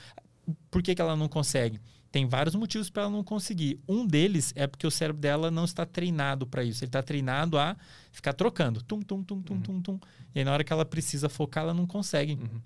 Por 0.69 0.81
que, 0.81 0.95
que 0.95 1.01
ela 1.01 1.15
não 1.15 1.27
consegue? 1.27 1.79
Tem 2.11 2.27
vários 2.27 2.55
motivos 2.55 2.89
para 2.89 3.03
ela 3.03 3.11
não 3.11 3.23
conseguir. 3.23 3.79
Um 3.87 4.05
deles 4.05 4.51
é 4.55 4.65
porque 4.65 4.87
o 4.87 4.91
cérebro 4.91 5.21
dela 5.21 5.51
não 5.51 5.63
está 5.63 5.85
treinado 5.85 6.47
para 6.47 6.63
isso. 6.63 6.83
Ele 6.83 6.89
está 6.89 7.03
treinado 7.03 7.57
a 7.57 7.77
ficar 8.11 8.33
trocando. 8.33 8.81
Tum, 8.81 9.01
tum, 9.01 9.23
tum, 9.23 9.41
tum, 9.41 9.53
uhum. 9.53 9.61
tum, 9.61 9.81
tum. 9.81 9.99
E 10.33 10.39
aí, 10.39 10.45
na 10.45 10.51
hora 10.51 10.63
que 10.63 10.73
ela 10.73 10.85
precisa 10.85 11.29
focar, 11.29 11.63
ela 11.63 11.73
não 11.73 11.85
consegue. 11.85 12.33
Uhum. 12.33 12.61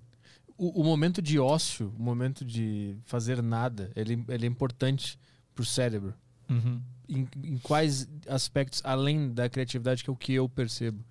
O, 0.57 0.82
o, 0.82 0.84
momento 0.84 1.22
de 1.22 1.40
ócio, 1.40 1.94
o 1.98 2.02
momento 2.02 2.45
de 2.45 2.95
fazer 3.03 3.44
nada, 3.44 3.91
ele, 3.95 4.24
ele 4.30 4.45
é 4.45 4.49
importante 4.49 5.20
para 5.53 5.61
o 5.61 5.65
cérebro. 5.65 6.14
Uhum. 6.49 6.82
Em, 7.10 7.28
em, 7.44 7.57
quais 7.57 8.07
aspectos, 8.28 8.82
além 8.86 9.34
da 9.34 9.49
criatividade, 9.49 10.03
que 10.03 10.10
é 10.10 10.14
o 10.14 10.15
que 10.15 10.34
eu 10.34 10.48
percebo? 10.48 11.03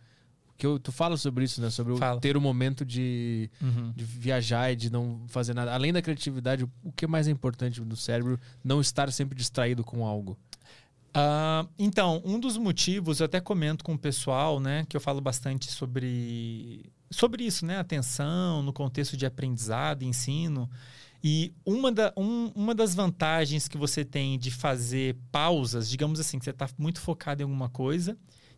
Que 0.63 0.67
eu, 0.69 0.79
tu 0.79 0.93
fala 0.93 1.17
sobre 1.17 1.43
isso, 1.43 1.61
né? 1.61 1.71
Sobre 1.71 1.93
ter 2.21 2.37
o 2.37 2.41
momento 2.41 2.85
de, 2.85 3.51
uhum. 3.61 3.91
de 3.97 4.05
viajar 4.05 4.71
e 4.71 4.77
de 4.77 4.93
não 4.93 5.25
fazer 5.27 5.55
nada. 5.55 5.75
Além 5.75 5.93
da 5.93 6.01
criatividade, 6.01 6.63
o 6.85 6.93
que 6.93 7.05
é 7.05 7.09
mais 7.09 7.27
importante 7.27 7.81
no 7.81 7.97
cérebro 7.97 8.39
não 8.63 8.81
estar 8.81 9.11
sempre 9.11 9.37
distraído 9.37 9.83
com 9.83 10.07
algo? 10.07 10.39
Uh, 11.09 11.69
então, 11.77 12.23
um 12.25 12.39
dos 12.39 12.57
motivos, 12.57 13.19
eu 13.19 13.27
até 13.27 13.41
comento 13.41 13.83
com 13.83 13.95
o 13.95 13.99
pessoal, 13.99 14.61
né? 14.61 14.87
Que 14.89 14.97
eu 14.97 15.01
falo 15.01 15.21
bastante 15.21 15.69
sobre, 15.69 16.93
sobre 17.11 17.43
isso, 17.43 17.67
né? 17.67 17.79
Atenção 17.81 18.63
no 18.63 18.73
contexto 18.73 19.17
de 19.17 19.27
aprendizado, 19.27 20.05
ensino. 20.05 20.71
E 21.25 21.53
uma, 21.67 21.91
da, 21.91 22.13
um, 22.17 22.53
uma 22.55 22.73
das 22.73 22.95
vantagens 22.95 23.67
que 23.67 23.77
você 23.77 24.05
tem 24.05 24.39
de 24.39 24.53
fazer 24.53 25.17
pausas, 25.33 25.91
digamos 25.91 26.21
assim, 26.21 26.39
que 26.39 26.45
você 26.45 26.51
está 26.51 26.69
muito 26.79 27.01
focado 27.01 27.43
em 27.43 27.47
alguma 27.47 27.69
coisa 27.69 28.17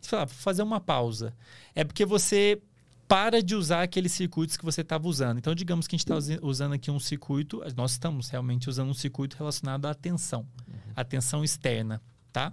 fala, 0.09 0.27
fazer 0.27 0.63
uma 0.63 0.79
pausa. 0.79 1.33
É 1.73 1.83
porque 1.83 2.05
você 2.05 2.61
para 3.07 3.41
de 3.41 3.55
usar 3.55 3.83
aqueles 3.83 4.11
circuitos 4.11 4.57
que 4.57 4.65
você 4.65 4.81
estava 4.81 5.07
usando. 5.07 5.37
Então, 5.37 5.53
digamos 5.53 5.87
que 5.87 5.95
a 5.95 5.97
gente 5.97 6.11
está 6.11 6.37
usando 6.41 6.73
aqui 6.73 6.89
um 6.89 6.99
circuito, 6.99 7.61
nós 7.75 7.91
estamos 7.91 8.29
realmente 8.29 8.69
usando 8.69 8.89
um 8.89 8.93
circuito 8.93 9.37
relacionado 9.37 9.85
à 9.85 9.91
atenção, 9.91 10.47
uhum. 10.67 10.75
atenção 10.95 11.43
externa, 11.43 12.01
tá? 12.31 12.51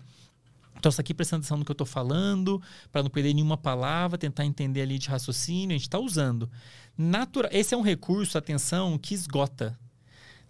Então, 0.76 0.90
está 0.90 1.00
aqui 1.00 1.14
prestando 1.14 1.40
atenção 1.40 1.58
no 1.58 1.64
que 1.64 1.70
eu 1.70 1.74
estou 1.74 1.86
falando, 1.86 2.60
para 2.90 3.02
não 3.02 3.10
perder 3.10 3.34
nenhuma 3.34 3.56
palavra, 3.56 4.18
tentar 4.18 4.44
entender 4.44 4.82
ali 4.82 4.98
de 4.98 5.08
raciocínio, 5.08 5.74
a 5.74 5.78
gente 5.78 5.82
está 5.82 5.98
usando. 5.98 6.50
Natura 6.96 7.48
Esse 7.52 7.74
é 7.74 7.76
um 7.76 7.82
recurso, 7.82 8.36
atenção, 8.36 8.98
que 8.98 9.14
esgota. 9.14 9.78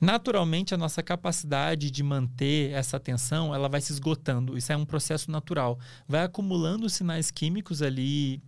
Naturalmente, 0.02 0.74
a 0.74 0.76
nossa 0.76 1.00
capacidade 1.00 1.88
de 1.88 2.02
manter 2.02 2.72
essa 2.72 2.96
atenção, 2.96 3.54
ela 3.54 3.68
vai 3.68 3.80
se 3.80 3.92
esgotando. 3.92 4.58
Isso 4.58 4.72
é 4.72 4.76
um 4.76 4.84
processo 4.84 5.30
natural. 5.30 5.78
Vai 6.08 6.24
acumulando 6.24 6.90
sinais 6.90 7.30
químicos 7.30 7.82
ali 7.82 8.42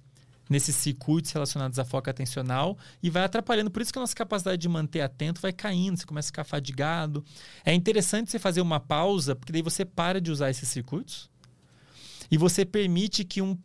nesses 0.50 0.74
circuitos 0.74 1.30
relacionados 1.30 1.78
à 1.78 1.84
foca 1.84 2.10
atencional 2.10 2.76
e 3.00 3.08
vai 3.08 3.22
atrapalhando. 3.22 3.70
Por 3.70 3.82
isso 3.82 3.92
que 3.92 3.98
a 4.00 4.02
nossa 4.02 4.16
capacidade 4.16 4.60
de 4.60 4.68
manter 4.68 5.00
atento 5.02 5.40
vai 5.40 5.52
caindo, 5.52 5.96
você 5.96 6.04
começa 6.04 6.26
a 6.26 6.32
ficar 6.32 6.42
fadigado. 6.42 7.24
É 7.64 7.72
interessante 7.72 8.32
você 8.32 8.40
fazer 8.40 8.60
uma 8.60 8.80
pausa, 8.80 9.36
porque 9.36 9.52
daí 9.52 9.62
você 9.62 9.84
para 9.84 10.20
de 10.20 10.32
usar 10.32 10.50
esses 10.50 10.68
circuitos 10.68 11.30
e 12.32 12.36
você 12.36 12.64
permite 12.64 13.24
que 13.24 13.40
um... 13.40 13.56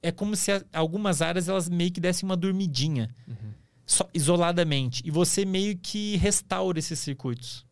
É 0.00 0.12
como 0.12 0.36
se 0.36 0.50
algumas 0.72 1.20
áreas 1.20 1.48
elas 1.48 1.68
meio 1.68 1.90
que 1.90 2.00
dessem 2.00 2.24
uma 2.24 2.36
dormidinha. 2.36 3.12
Uhum 3.26 3.61
só, 3.92 4.08
isoladamente. 4.14 5.02
E 5.04 5.10
você 5.10 5.44
meio 5.44 5.76
que 5.76 6.16
restaura 6.16 6.78
esses 6.78 6.98
circuitos. 6.98 7.64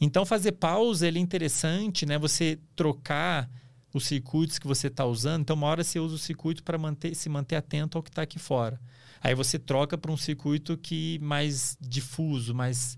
Então, 0.00 0.26
fazer 0.26 0.52
pausa 0.52 1.08
é 1.08 1.18
interessante, 1.18 2.04
né? 2.04 2.18
Você 2.18 2.58
trocar 2.76 3.48
os 3.92 4.04
circuitos 4.04 4.58
que 4.58 4.66
você 4.66 4.88
está 4.88 5.04
usando. 5.04 5.42
Então, 5.42 5.56
uma 5.56 5.66
hora 5.66 5.82
você 5.82 5.98
usa 5.98 6.14
o 6.14 6.18
circuito 6.18 6.62
para 6.62 6.78
manter, 6.78 7.14
se 7.14 7.28
manter 7.28 7.56
atento 7.56 7.96
ao 7.96 8.02
que 8.02 8.10
está 8.10 8.22
aqui 8.22 8.38
fora. 8.38 8.80
Aí 9.20 9.34
você 9.34 9.58
troca 9.58 9.98
para 9.98 10.12
um 10.12 10.16
circuito 10.16 10.76
que 10.76 11.18
mais 11.20 11.76
difuso, 11.80 12.54
mais 12.54 12.96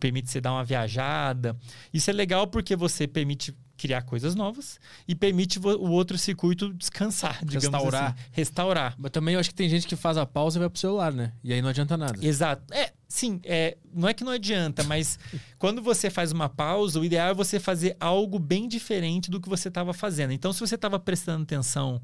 permite 0.00 0.30
você 0.30 0.40
dar 0.40 0.52
uma 0.52 0.64
viajada. 0.64 1.56
Isso 1.94 2.10
é 2.10 2.12
legal 2.12 2.46
porque 2.48 2.74
você 2.74 3.06
permite 3.06 3.54
criar 3.76 4.02
coisas 4.02 4.34
novas 4.34 4.78
e 5.06 5.14
permite 5.14 5.58
o 5.58 5.90
outro 5.90 6.16
circuito 6.18 6.72
descansar, 6.72 7.44
digamos 7.44 7.64
Restaurar. 7.64 8.12
assim. 8.12 8.30
Restaurar. 8.32 8.94
Mas 8.98 9.10
também 9.10 9.34
eu 9.34 9.40
acho 9.40 9.50
que 9.50 9.54
tem 9.54 9.68
gente 9.68 9.86
que 9.86 9.96
faz 9.96 10.16
a 10.16 10.26
pausa 10.26 10.58
e 10.58 10.60
vai 10.60 10.68
pro 10.68 10.78
celular, 10.78 11.12
né? 11.12 11.32
E 11.42 11.52
aí 11.52 11.60
não 11.60 11.68
adianta 11.68 11.96
nada. 11.96 12.24
Exato. 12.24 12.62
É, 12.72 12.92
sim, 13.08 13.40
é, 13.44 13.76
não 13.92 14.08
é 14.08 14.14
que 14.14 14.24
não 14.24 14.32
adianta, 14.32 14.84
mas 14.84 15.18
quando 15.58 15.82
você 15.82 16.10
faz 16.10 16.32
uma 16.32 16.48
pausa, 16.48 17.00
o 17.00 17.04
ideal 17.04 17.30
é 17.30 17.34
você 17.34 17.58
fazer 17.58 17.96
algo 17.98 18.38
bem 18.38 18.68
diferente 18.68 19.30
do 19.30 19.40
que 19.40 19.48
você 19.48 19.68
estava 19.68 19.92
fazendo. 19.92 20.32
Então, 20.32 20.52
se 20.52 20.60
você 20.60 20.74
estava 20.74 20.98
prestando 20.98 21.42
atenção 21.42 22.00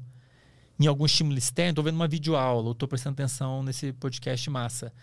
em 0.79 0.87
algum 0.87 1.05
estímulo 1.05 1.37
externo, 1.37 1.71
estou 1.71 1.83
vendo 1.83 1.95
uma 1.95 2.07
videoaula, 2.07 2.67
ou 2.67 2.71
estou 2.71 2.87
prestando 2.87 3.13
atenção 3.15 3.61
nesse 3.61 3.91
podcast 3.91 4.49
massa. 4.49 4.93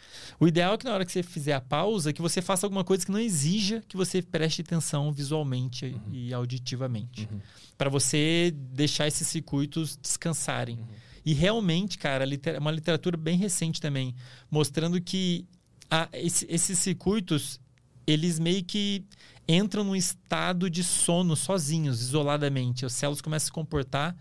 O 0.41 0.49
ideal 0.49 0.75
é 0.75 0.79
que 0.79 0.85
na 0.87 0.95
hora 0.95 1.05
que 1.05 1.13
você 1.13 1.23
fizer 1.23 1.53
a 1.53 1.61
pausa, 1.61 2.15
que 2.15 2.23
você 2.23 2.41
faça 2.41 2.65
alguma 2.65 2.83
coisa 2.83 3.05
que 3.05 3.13
não 3.13 3.21
exija 3.21 3.85
que 3.87 3.97
você 3.97 4.23
preste 4.23 4.63
atenção 4.63 5.13
visualmente 5.13 5.87
uhum. 5.87 6.15
e 6.15 6.33
auditivamente. 6.33 7.29
Uhum. 7.31 7.41
Para 7.77 7.91
você 7.91 8.55
deixar 8.57 9.07
esses 9.07 9.29
circuitos 9.29 9.99
descansarem. 9.99 10.79
Uhum. 10.79 10.87
E 11.27 11.35
realmente, 11.35 11.99
cara, 11.99 12.25
é 12.25 12.59
uma 12.59 12.71
literatura 12.71 13.17
bem 13.19 13.37
recente 13.37 13.79
também, 13.79 14.15
mostrando 14.51 14.99
que 14.99 15.45
a, 15.91 16.09
esse, 16.15 16.47
esses 16.49 16.79
circuitos, 16.79 17.61
eles 18.07 18.39
meio 18.39 18.65
que 18.65 19.05
entram 19.47 19.85
num 19.85 19.97
estado 19.97 20.71
de 20.71 20.83
sono 20.83 21.37
sozinhos, 21.37 22.01
isoladamente. 22.01 22.87
As 22.87 22.95
células 22.95 23.21
começam 23.21 23.45
a 23.45 23.49
se 23.49 23.53
comportar 23.53 24.17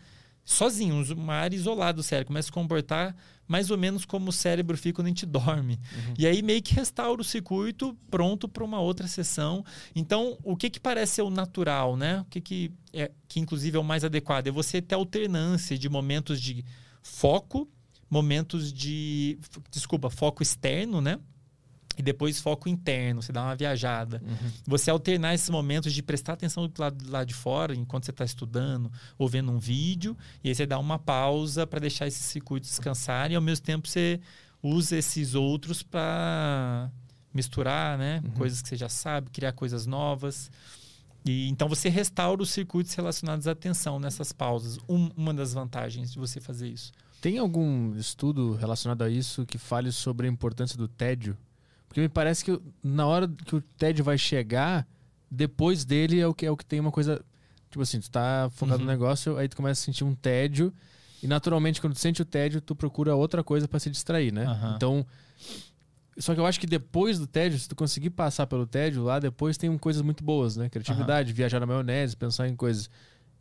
sozinhos, 0.45 1.09
uma 1.09 1.33
área 1.33 1.55
isolada 1.55 1.93
do 1.93 2.03
cérebro, 2.03 2.27
começa 2.27 2.45
a 2.45 2.49
se 2.49 2.51
comportar 2.51 3.15
mais 3.47 3.71
ou 3.71 3.77
menos 3.77 4.05
como 4.05 4.29
o 4.29 4.33
cérebro 4.33 4.77
fica 4.77 4.97
quando 4.97 5.07
a 5.07 5.09
gente 5.09 5.25
dorme. 5.25 5.73
Uhum. 5.73 6.13
E 6.17 6.27
aí 6.27 6.41
meio 6.41 6.61
que 6.61 6.73
restaura 6.75 7.19
o 7.19 7.23
circuito 7.23 7.97
pronto 8.09 8.47
para 8.47 8.63
uma 8.63 8.79
outra 8.79 9.07
sessão. 9.07 9.65
Então, 9.95 10.37
o 10.43 10.55
que 10.55 10.69
que 10.69 10.79
parece 10.79 11.15
ser 11.15 11.21
o 11.23 11.29
natural, 11.29 11.97
né? 11.97 12.21
O 12.21 12.25
que 12.25 12.39
que 12.39 12.71
é 12.93 13.11
que 13.27 13.39
inclusive 13.39 13.75
é 13.75 13.79
o 13.79 13.83
mais 13.83 14.03
adequado 14.03 14.47
é 14.47 14.51
você 14.51 14.81
ter 14.81 14.95
alternância 14.95 15.77
de 15.77 15.89
momentos 15.89 16.39
de 16.39 16.63
foco, 17.01 17.67
momentos 18.09 18.71
de 18.71 19.37
desculpa, 19.71 20.09
foco 20.09 20.41
externo, 20.41 21.01
né? 21.01 21.19
E 21.97 22.01
depois 22.01 22.39
foco 22.39 22.67
interno, 22.67 23.21
você 23.21 23.31
dá 23.31 23.43
uma 23.43 23.55
viajada. 23.55 24.21
Uhum. 24.25 24.51
Você 24.67 24.89
alternar 24.89 25.33
esses 25.33 25.49
momentos 25.49 25.93
de 25.93 26.03
prestar 26.03 26.33
atenção 26.33 26.67
do 26.67 26.81
lado, 26.81 27.03
do 27.03 27.11
lado 27.11 27.27
de 27.27 27.33
fora, 27.33 27.75
enquanto 27.75 28.05
você 28.05 28.11
está 28.11 28.25
estudando 28.25 28.91
ou 29.17 29.27
vendo 29.27 29.51
um 29.51 29.59
vídeo, 29.59 30.17
e 30.43 30.49
aí 30.49 30.55
você 30.55 30.65
dá 30.65 30.77
uma 30.77 30.99
pausa 30.99 31.65
para 31.65 31.79
deixar 31.79 32.07
esses 32.07 32.25
circuitos 32.25 32.69
descansarem, 32.69 33.33
e 33.33 33.35
ao 33.35 33.41
mesmo 33.41 33.65
tempo 33.65 33.87
você 33.87 34.19
usa 34.61 34.97
esses 34.97 35.35
outros 35.35 35.83
para 35.83 36.89
misturar 37.33 37.97
né? 37.97 38.21
Uhum. 38.23 38.31
coisas 38.31 38.61
que 38.61 38.69
você 38.69 38.77
já 38.77 38.89
sabe, 38.89 39.29
criar 39.29 39.51
coisas 39.51 39.85
novas. 39.85 40.49
E, 41.25 41.49
então 41.49 41.67
você 41.67 41.89
restaura 41.89 42.41
os 42.41 42.49
circuitos 42.49 42.93
relacionados 42.93 43.47
à 43.47 43.51
atenção 43.51 43.99
nessas 43.99 44.31
pausas. 44.31 44.77
Um, 44.87 45.09
uma 45.17 45.33
das 45.33 45.53
vantagens 45.53 46.13
de 46.13 46.19
você 46.19 46.39
fazer 46.39 46.69
isso. 46.69 46.91
Tem 47.19 47.37
algum 47.37 47.95
estudo 47.95 48.53
relacionado 48.53 49.01
a 49.01 49.09
isso 49.09 49.45
que 49.45 49.57
fale 49.57 49.91
sobre 49.91 50.27
a 50.27 50.29
importância 50.29 50.77
do 50.77 50.87
tédio 50.87 51.35
porque 51.95 52.01
me 52.01 52.09
parece 52.09 52.43
que 52.43 52.61
na 52.83 53.07
hora 53.07 53.25
que 53.25 53.55
o 53.55 53.61
TED 53.61 54.01
vai 54.01 54.17
chegar, 54.17 54.85
depois 55.31 55.85
dele 55.85 56.19
é 56.19 56.27
o 56.27 56.33
que, 56.33 56.45
é 56.45 56.51
o 56.51 56.57
que 56.57 56.65
tem 56.65 56.77
uma 56.77 56.91
coisa. 56.91 57.23
Tipo 57.71 57.83
assim, 57.83 58.01
tu 58.01 58.11
tá 58.11 58.49
focado 58.51 58.79
uhum. 58.79 58.85
no 58.85 58.91
negócio, 58.91 59.37
aí 59.37 59.47
tu 59.47 59.55
começa 59.55 59.81
a 59.81 59.85
sentir 59.85 60.03
um 60.03 60.13
tédio. 60.13 60.73
E 61.23 61.27
naturalmente, 61.27 61.79
quando 61.79 61.93
tu 61.93 61.99
sente 61.99 62.21
o 62.21 62.25
tédio, 62.25 62.59
tu 62.59 62.75
procura 62.75 63.15
outra 63.15 63.45
coisa 63.45 63.65
para 63.65 63.79
se 63.79 63.89
distrair, 63.89 64.33
né? 64.33 64.45
Uhum. 64.45 64.75
Então. 64.75 65.05
Só 66.17 66.33
que 66.33 66.39
eu 66.41 66.45
acho 66.45 66.59
que 66.59 66.67
depois 66.67 67.17
do 67.17 67.27
tédio, 67.27 67.57
se 67.57 67.69
tu 67.69 67.77
conseguir 67.77 68.09
passar 68.09 68.45
pelo 68.45 68.67
tédio, 68.67 69.01
lá 69.01 69.17
depois 69.17 69.57
tem 69.57 69.77
coisas 69.77 70.01
muito 70.01 70.21
boas, 70.21 70.57
né? 70.57 70.67
Criatividade, 70.67 71.31
uhum. 71.31 71.35
viajar 71.35 71.61
na 71.61 71.65
maionese, 71.65 72.17
pensar 72.17 72.49
em 72.49 72.57
coisas. 72.57 72.89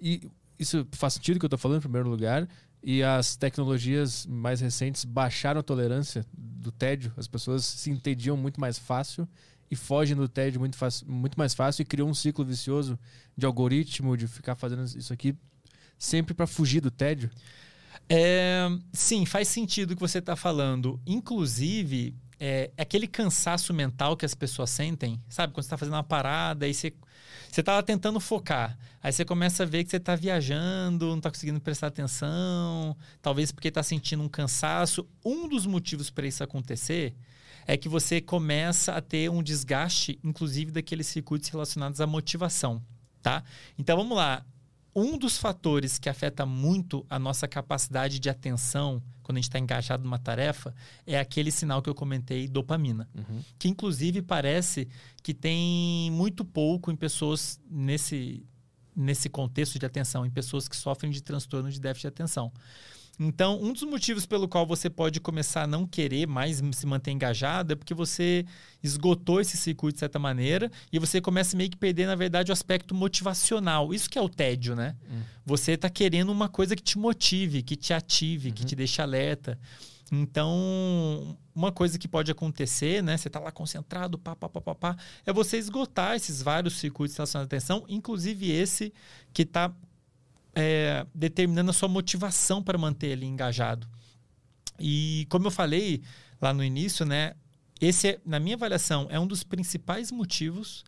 E 0.01 0.31
isso 0.57 0.87
faz 0.93 1.15
sentido 1.15 1.41
que 1.41 1.45
eu 1.45 1.51
tô 1.51 1.59
falando 1.59 1.79
em 1.79 1.83
primeiro 1.83 2.09
lugar. 2.09 2.49
E 2.87 3.03
as 3.03 3.35
tecnologias 3.35 4.27
mais 4.27 4.61
recentes 4.61 5.07
baixaram 5.07 5.61
a 5.61 5.63
tolerância 5.63 6.25
do 6.33 6.71
tédio. 6.71 7.11
As 7.17 7.27
pessoas 7.27 7.65
se 7.65 7.91
entediam 7.91 8.37
muito 8.37 8.61
mais 8.61 8.79
fácil 8.79 9.27
e 9.71 9.75
fogem 9.75 10.15
do 10.15 10.29
tédio 10.29 10.61
muito, 10.61 10.77
muito 11.07 11.39
mais 11.39 11.55
fácil 11.55 11.81
e 11.81 11.87
criou 11.87 12.07
um 12.07 12.13
ciclo 12.13 12.45
vicioso 12.45 12.99
de 13.35 13.47
algoritmo, 13.47 14.17
de 14.19 14.29
ficar 14.29 14.55
fazendo 14.55 14.85
isso 14.85 15.13
aqui 15.15 15.35
sempre 15.99 16.35
para 16.35 16.47
fugir 16.47 16.81
do 16.81 16.91
tédio. 16.91 17.31
É, 18.07 18.69
sim, 18.93 19.25
faz 19.25 19.49
sentido 19.49 19.93
o 19.93 19.95
que 19.95 20.01
você 20.01 20.19
está 20.19 20.37
falando. 20.37 21.01
Inclusive, 21.07 22.15
é, 22.39 22.71
aquele 22.77 23.07
cansaço 23.07 23.73
mental 23.73 24.17
que 24.17 24.27
as 24.27 24.35
pessoas 24.35 24.69
sentem, 24.69 25.19
sabe? 25.29 25.55
Quando 25.55 25.63
você 25.63 25.69
está 25.69 25.79
fazendo 25.79 25.95
uma 25.95 26.05
parada 26.05 26.69
e 26.69 26.75
você 26.75 26.93
você 27.55 27.61
estava 27.61 27.83
tentando 27.85 28.19
focar. 28.19 28.77
Aí 29.01 29.13
você 29.13 29.25
começa 29.25 29.63
a 29.63 29.67
ver 29.67 29.85
que 29.85 29.91
você 29.91 29.99
está 29.99 30.17
viajando, 30.17 31.07
não 31.07 31.19
está 31.19 31.31
conseguindo 31.31 31.61
prestar 31.61 31.87
atenção, 31.87 32.97
talvez 33.23 33.53
porque 33.53 33.69
está 33.69 33.83
sentindo 33.83 34.25
um 34.25 34.29
cansaço. 34.29 35.07
Um 35.25 35.49
dos 35.49 35.65
motivos 35.65 36.11
para 36.11 36.27
isso 36.27 36.43
acontecer 36.43 37.15
é 37.65 37.77
que 37.77 37.89
você 37.89 38.21
começa 38.21 38.93
a 38.93 39.01
ter 39.01 39.31
um 39.31 39.41
desgaste, 39.41 40.19
inclusive 40.25 40.73
daqueles 40.73 41.07
circuitos 41.07 41.49
relacionados 41.49 42.01
à 42.01 42.07
motivação, 42.09 42.83
tá? 43.23 43.45
Então 43.79 43.97
vamos 43.97 44.17
lá. 44.17 44.45
Um 44.95 45.19
dos 45.19 45.37
fatores 45.37 45.99
que 45.99 46.09
afeta 46.09 46.47
muito 46.47 47.05
a 47.11 47.19
nossa 47.19 47.49
capacidade 47.49 48.21
de 48.21 48.31
atenção 48.31 49.03
quando 49.25 49.39
a 49.39 49.41
gente 49.41 49.49
está 49.49 49.59
engajado 49.59 50.05
numa 50.05 50.19
tarefa 50.19 50.75
é 51.07 51.19
aquele 51.19 51.51
sinal 51.51 51.83
que 51.83 51.91
eu 51.91 51.95
comentei, 51.95 52.47
dopamina. 52.47 53.09
Uhum. 53.15 53.43
Que 53.59 53.69
inclusive 53.69 54.23
parece 54.23 54.87
que 55.23 55.35
tem 55.35 56.11
muito 56.13 56.45
pouco 56.45 56.93
em 56.93 56.97
pessoas 56.97 57.59
nesse, 57.69 58.47
nesse 58.95 59.29
contexto 59.29 59.79
de 59.79 59.87
atenção, 59.87 60.25
em 60.25 60.31
pessoas 60.31 60.69
que 60.69 60.77
sofrem 60.77 61.11
de 61.11 61.23
transtorno 61.23 61.71
de 61.71 61.81
déficit 61.81 62.03
de 62.03 62.09
atenção. 62.09 62.53
Então, 63.19 63.63
um 63.63 63.73
dos 63.73 63.83
motivos 63.85 64.27
pelo 64.27 64.49
qual 64.49 64.67
você 64.67 64.91
pode 64.91 65.21
começar 65.21 65.63
a 65.63 65.67
não 65.67 65.87
querer 65.87 66.27
mais 66.27 66.61
se 66.73 66.87
manter 66.87 67.13
engajado 67.13 67.73
é 67.73 67.77
porque 67.77 67.95
você 67.95 68.45
esgotou 68.83 69.41
esse 69.41 69.57
circuito 69.57 69.95
de 69.95 70.01
certa 70.01 70.19
maneira 70.19 70.71
e 70.93 70.99
você 70.99 71.21
começa 71.21 71.57
meio 71.57 71.71
que 71.71 71.77
perder, 71.77 72.07
na 72.07 72.17
verdade, 72.17 72.51
o 72.51 72.53
aspecto 72.53 72.95
motivacional. 72.95 73.95
Isso 73.95 74.11
que 74.11 74.19
é 74.19 74.23
o 74.23 74.29
tédio, 74.29 74.75
né? 74.75 74.97
Hum. 75.09 75.23
Você 75.47 75.73
está 75.73 75.89
querendo 75.89 76.31
uma 76.31 76.49
coisa 76.49 76.75
que 76.75 76.83
te 76.83 76.99
motive, 76.99 77.63
que 77.63 77.77
te 77.77 77.93
ative, 77.93 78.49
uhum. 78.49 78.55
que 78.55 78.65
te 78.65 78.75
deixe 78.75 79.01
alerta. 79.01 79.59
Então, 80.11 81.37
uma 81.55 81.73
coisa 81.73 81.99
que 81.99 82.09
pode 82.09 82.31
acontecer, 82.31 83.03
né? 83.03 83.17
Você 83.17 83.29
está 83.29 83.39
lá 83.39 83.51
concentrado, 83.51 84.19
pá, 84.19 84.35
pá, 84.37 84.49
pá, 84.49 84.61
pá, 84.61 84.75
pá, 84.75 84.97
é 85.25 85.33
você 85.33 85.57
esgotar 85.57 86.17
esses 86.17 86.43
vários 86.43 86.75
circuitos 86.75 87.17
relacionados 87.17 87.47
à 87.47 87.57
atenção, 87.57 87.85
inclusive 87.89 88.51
esse 88.51 88.93
que 89.33 89.43
está 89.43 89.73
é, 90.55 91.07
determinando 91.15 91.71
a 91.71 91.75
sua 91.75 91.89
motivação 91.89 92.63
para 92.63 92.79
manter 92.79 93.09
ele 93.09 93.27
engajado. 93.27 93.87
E 94.79 95.27
como 95.31 95.47
eu 95.47 95.51
falei 95.51 96.03
lá 96.41 96.53
no 96.53 96.65
início, 96.65 97.05
né, 97.05 97.35
esse, 97.81 98.09
é, 98.09 98.21
na 98.25 98.39
minha 98.39 98.57
avaliação, 98.57 99.07
é 99.11 99.19
um 99.19 99.27
dos 99.27 99.43
principais 99.43 100.11
motivos 100.11 100.85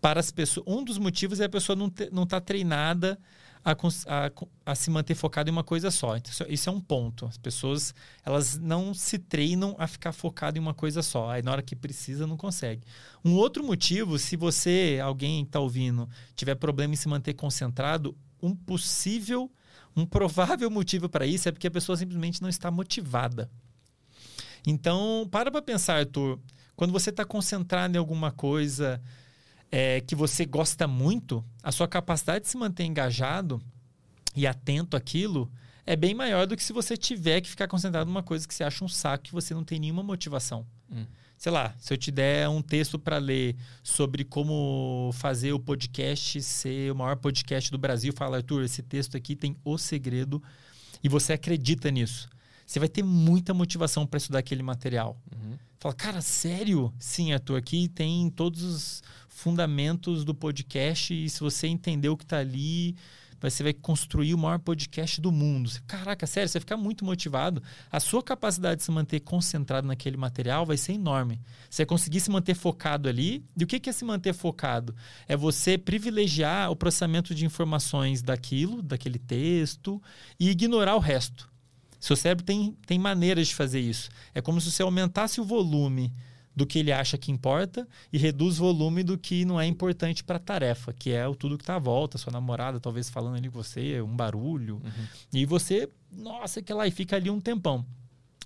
para 0.00 0.20
as 0.20 0.30
pessoas. 0.30 0.66
Um 0.68 0.84
dos 0.84 0.98
motivos 0.98 1.40
é 1.40 1.44
a 1.44 1.48
pessoa 1.48 1.76
não 1.76 1.86
estar 1.86 2.08
não 2.12 2.26
tá 2.26 2.40
treinada 2.40 3.18
a, 3.64 3.72
a, 3.72 4.30
a, 4.64 4.74
se 4.74 4.90
manter 4.90 5.16
focada 5.16 5.50
em 5.50 5.52
uma 5.52 5.64
coisa 5.64 5.90
só. 5.90 6.16
Então, 6.16 6.32
isso 6.48 6.68
é 6.68 6.72
um 6.72 6.80
ponto. 6.80 7.26
As 7.26 7.36
pessoas 7.36 7.92
elas 8.24 8.56
não 8.56 8.94
se 8.94 9.18
treinam 9.18 9.74
a 9.78 9.88
ficar 9.88 10.12
focado 10.12 10.56
em 10.56 10.60
uma 10.60 10.74
coisa 10.74 11.02
só. 11.02 11.30
Aí 11.30 11.42
na 11.42 11.50
hora 11.50 11.62
que 11.62 11.74
precisa 11.74 12.26
não 12.26 12.36
consegue. 12.36 12.86
Um 13.24 13.34
outro 13.34 13.64
motivo, 13.64 14.18
se 14.18 14.36
você, 14.36 15.00
alguém 15.02 15.42
está 15.42 15.58
ouvindo, 15.58 16.08
tiver 16.36 16.54
problema 16.54 16.94
em 16.94 16.96
se 16.96 17.08
manter 17.08 17.34
concentrado, 17.34 18.16
um 18.42 18.54
possível, 18.54 19.50
um 19.96 20.04
provável 20.04 20.70
motivo 20.70 21.08
para 21.08 21.26
isso 21.26 21.48
é 21.48 21.52
porque 21.52 21.66
a 21.66 21.70
pessoa 21.70 21.96
simplesmente 21.96 22.42
não 22.42 22.48
está 22.48 22.70
motivada. 22.70 23.50
Então, 24.66 25.28
para 25.30 25.50
para 25.50 25.62
pensar, 25.62 25.98
Arthur. 25.98 26.40
Quando 26.74 26.92
você 26.92 27.10
está 27.10 27.24
concentrado 27.24 27.94
em 27.94 27.98
alguma 27.98 28.30
coisa 28.30 29.00
é, 29.72 30.00
que 30.02 30.14
você 30.14 30.44
gosta 30.44 30.86
muito, 30.86 31.42
a 31.62 31.72
sua 31.72 31.88
capacidade 31.88 32.44
de 32.44 32.50
se 32.50 32.56
manter 32.56 32.84
engajado 32.84 33.62
e 34.34 34.46
atento 34.46 34.96
àquilo 34.96 35.50
é 35.86 35.96
bem 35.96 36.12
maior 36.14 36.46
do 36.46 36.56
que 36.56 36.62
se 36.62 36.72
você 36.72 36.96
tiver 36.96 37.40
que 37.40 37.48
ficar 37.48 37.66
concentrado 37.66 38.10
numa 38.10 38.22
coisa 38.22 38.46
que 38.46 38.54
você 38.54 38.64
acha 38.64 38.84
um 38.84 38.88
saco 38.88 39.24
que 39.24 39.32
você 39.32 39.54
não 39.54 39.64
tem 39.64 39.80
nenhuma 39.80 40.02
motivação. 40.02 40.66
Hum 40.90 41.06
sei 41.36 41.52
lá, 41.52 41.74
se 41.78 41.92
eu 41.92 41.98
te 41.98 42.10
der 42.10 42.48
um 42.48 42.62
texto 42.62 42.98
para 42.98 43.18
ler 43.18 43.56
sobre 43.82 44.24
como 44.24 45.10
fazer 45.14 45.52
o 45.52 45.60
podcast 45.60 46.42
ser 46.42 46.90
o 46.90 46.96
maior 46.96 47.16
podcast 47.16 47.70
do 47.70 47.78
Brasil, 47.78 48.12
fala, 48.12 48.38
Arthur, 48.38 48.64
esse 48.64 48.82
texto 48.82 49.16
aqui 49.16 49.36
tem 49.36 49.56
o 49.64 49.76
segredo 49.76 50.42
e 51.02 51.08
você 51.08 51.34
acredita 51.34 51.90
nisso. 51.90 52.28
Você 52.66 52.78
vai 52.78 52.88
ter 52.88 53.02
muita 53.02 53.54
motivação 53.54 54.06
para 54.06 54.18
estudar 54.18 54.40
aquele 54.40 54.62
material. 54.62 55.16
Uhum. 55.32 55.56
Fala, 55.78 55.94
cara, 55.94 56.20
sério? 56.20 56.92
Sim, 56.98 57.32
Arthur, 57.32 57.56
aqui 57.56 57.88
tem 57.88 58.28
todos 58.30 58.62
os 58.62 59.02
fundamentos 59.28 60.24
do 60.24 60.34
podcast 60.34 61.12
e 61.12 61.28
se 61.28 61.40
você 61.40 61.66
entender 61.66 62.08
o 62.08 62.16
que 62.16 62.24
está 62.24 62.38
ali, 62.38 62.96
você 63.40 63.62
vai 63.62 63.72
construir 63.72 64.34
o 64.34 64.38
maior 64.38 64.58
podcast 64.58 65.20
do 65.20 65.30
mundo. 65.30 65.70
Caraca, 65.86 66.26
sério, 66.26 66.48
você 66.48 66.58
vai 66.58 66.60
ficar 66.60 66.76
muito 66.76 67.04
motivado. 67.04 67.62
A 67.90 68.00
sua 68.00 68.22
capacidade 68.22 68.78
de 68.78 68.84
se 68.84 68.90
manter 68.90 69.20
concentrado 69.20 69.86
naquele 69.86 70.16
material 70.16 70.64
vai 70.64 70.76
ser 70.76 70.92
enorme. 70.92 71.40
Você 71.68 71.82
vai 71.82 71.86
conseguir 71.86 72.20
se 72.20 72.30
manter 72.30 72.54
focado 72.54 73.08
ali. 73.08 73.44
E 73.56 73.64
o 73.64 73.66
que 73.66 73.88
é 73.88 73.92
se 73.92 74.04
manter 74.04 74.32
focado? 74.32 74.94
É 75.28 75.36
você 75.36 75.76
privilegiar 75.78 76.70
o 76.70 76.76
processamento 76.76 77.34
de 77.34 77.44
informações 77.44 78.22
daquilo, 78.22 78.82
daquele 78.82 79.18
texto, 79.18 80.02
e 80.38 80.50
ignorar 80.50 80.96
o 80.96 81.00
resto. 81.00 81.48
Seu 81.98 82.14
cérebro 82.14 82.44
tem, 82.44 82.76
tem 82.86 82.98
maneiras 82.98 83.48
de 83.48 83.54
fazer 83.54 83.80
isso. 83.80 84.10
É 84.34 84.40
como 84.40 84.60
se 84.60 84.70
você 84.70 84.82
aumentasse 84.82 85.40
o 85.40 85.44
volume 85.44 86.12
do 86.56 86.66
que 86.66 86.78
ele 86.78 86.90
acha 86.90 87.18
que 87.18 87.30
importa 87.30 87.86
e 88.10 88.16
reduz 88.16 88.58
o 88.58 88.64
volume 88.64 89.02
do 89.02 89.18
que 89.18 89.44
não 89.44 89.60
é 89.60 89.66
importante 89.66 90.24
para 90.24 90.36
a 90.36 90.40
tarefa, 90.40 90.90
que 90.90 91.12
é 91.12 91.28
o 91.28 91.34
tudo 91.34 91.58
que 91.58 91.62
está 91.62 91.76
à 91.76 91.78
volta, 91.78 92.16
sua 92.16 92.32
namorada 92.32 92.80
talvez 92.80 93.10
falando 93.10 93.36
ali 93.36 93.50
com 93.50 93.62
você, 93.62 94.00
um 94.00 94.16
barulho. 94.16 94.76
Uhum. 94.76 95.06
E 95.34 95.44
você, 95.44 95.86
nossa, 96.10 96.62
que 96.62 96.72
lá, 96.72 96.86
e 96.86 96.90
fica 96.90 97.16
ali 97.16 97.28
um 97.28 97.38
tempão. 97.38 97.84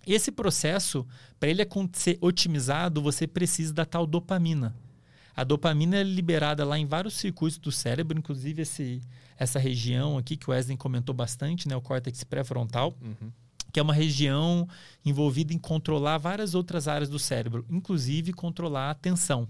Esse 0.05 0.33
processo, 0.33 1.07
para 1.39 1.49
ele 1.49 1.65
ser 1.93 2.19
otimizado, 2.21 3.01
você 3.01 3.29
precisa 3.29 3.73
da 3.73 3.85
tal 3.85 4.07
dopamina. 4.07 4.75
A 5.37 5.45
dopamina 5.45 5.99
é 5.99 6.03
liberada 6.03 6.65
lá 6.65 6.77
em 6.77 6.87
vários 6.87 7.15
circuitos 7.15 7.59
do 7.59 7.71
cérebro, 7.71 8.19
inclusive 8.19 8.63
esse, 8.63 9.01
essa 9.37 9.61
região 9.61 10.19
aqui 10.19 10.37
que 10.37 10.51
o 10.51 10.53
Wesley 10.53 10.77
comentou 10.77 11.15
bastante, 11.15 11.69
né, 11.69 11.77
o 11.77 11.81
córtex 11.81 12.25
pré-frontal. 12.25 12.93
Uhum 13.01 13.31
que 13.73 13.81
é 13.81 13.83
uma 13.83 13.95
região 13.95 14.69
envolvida 15.05 15.53
em 15.53 15.59
controlar 15.59 16.19
várias 16.19 16.55
outras 16.55 16.89
áreas 16.89 17.09
do 17.09 17.19
cérebro, 17.19 17.65
inclusive 17.71 18.33
controlar 18.33 18.89
a 18.89 18.91
atenção. 18.91 19.49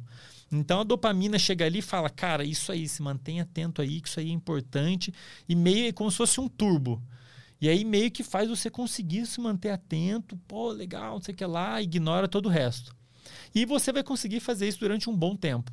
Então 0.52 0.80
a 0.80 0.84
dopamina 0.84 1.38
chega 1.38 1.64
ali 1.64 1.78
e 1.78 1.82
fala: 1.82 2.10
cara, 2.10 2.44
isso 2.44 2.72
aí, 2.72 2.88
se 2.88 3.02
mantenha 3.02 3.44
atento 3.44 3.80
aí, 3.80 4.00
que 4.00 4.08
isso 4.08 4.20
aí 4.20 4.30
é 4.30 4.32
importante, 4.32 5.12
e 5.48 5.54
meio 5.54 5.88
é 5.88 5.92
como 5.92 6.10
se 6.10 6.16
fosse 6.16 6.40
um 6.40 6.48
turbo. 6.48 7.02
E 7.60 7.68
aí 7.68 7.84
meio 7.84 8.10
que 8.10 8.22
faz 8.22 8.48
você 8.48 8.70
conseguir 8.70 9.26
se 9.26 9.40
manter 9.40 9.70
atento, 9.70 10.36
pô, 10.48 10.70
legal, 10.70 11.14
não 11.14 11.22
sei 11.22 11.34
o 11.34 11.36
que 11.36 11.44
lá, 11.44 11.80
ignora 11.80 12.26
todo 12.26 12.46
o 12.46 12.48
resto. 12.48 12.96
E 13.54 13.66
você 13.66 13.92
vai 13.92 14.02
conseguir 14.02 14.40
fazer 14.40 14.66
isso 14.66 14.80
durante 14.80 15.10
um 15.10 15.16
bom 15.16 15.36
tempo. 15.36 15.70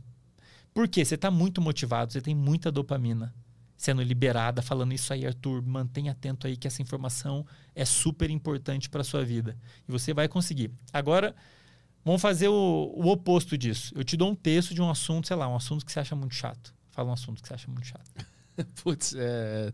Por 0.74 0.88
quê? 0.88 1.03
Você 1.03 1.15
está 1.15 1.32
muito 1.32 1.61
motivado, 1.61 2.11
você 2.11 2.22
tem 2.22 2.36
muita 2.36 2.72
dopamina 2.72 3.34
sendo 3.78 4.02
liberada, 4.02 4.62
falando 4.62 4.91
isso 4.91 5.14
aí, 5.14 5.26
Arthur, 5.26 5.62
mantenha 5.62 6.12
atento 6.12 6.48
aí 6.48 6.58
que 6.58 6.68
essa 6.68 6.82
informação 6.82 7.45
é 7.76 7.86
super 7.86 8.30
importante 8.32 8.90
para 8.90 9.04
sua 9.04 9.24
vida. 9.24 9.56
E 9.88 9.91
você 9.91 10.14
vai 10.14 10.28
conseguir. 10.28 10.72
Agora, 10.91 11.36
vamos 12.04 12.22
fazer 12.22 12.48
o, 12.48 12.91
o, 12.95 13.08
oposto 13.08 13.56
disso. 13.56 13.94
Eu 13.95 14.04
te 14.04 14.18
dou 14.18 14.32
um 14.32 14.36
texto 14.36 14.74
de 14.74 14.82
um 14.82 14.90
assunto, 14.90 15.28
sei 15.28 15.36
lá, 15.38 15.48
um 15.48 15.56
assunto 15.56 15.86
que 15.86 15.91
você 15.91 15.99
acha 15.99 16.16
muito 16.16 16.34
chato. 16.34 16.74
Fala 16.90 17.10
um 17.10 17.14
assunto 17.14 17.40
que 17.40 17.48
você 17.48 17.54
acha 17.54 17.70
muito 17.70 17.86
chato. 17.86 18.26
Putz, 18.84 19.14
é... 19.16 19.72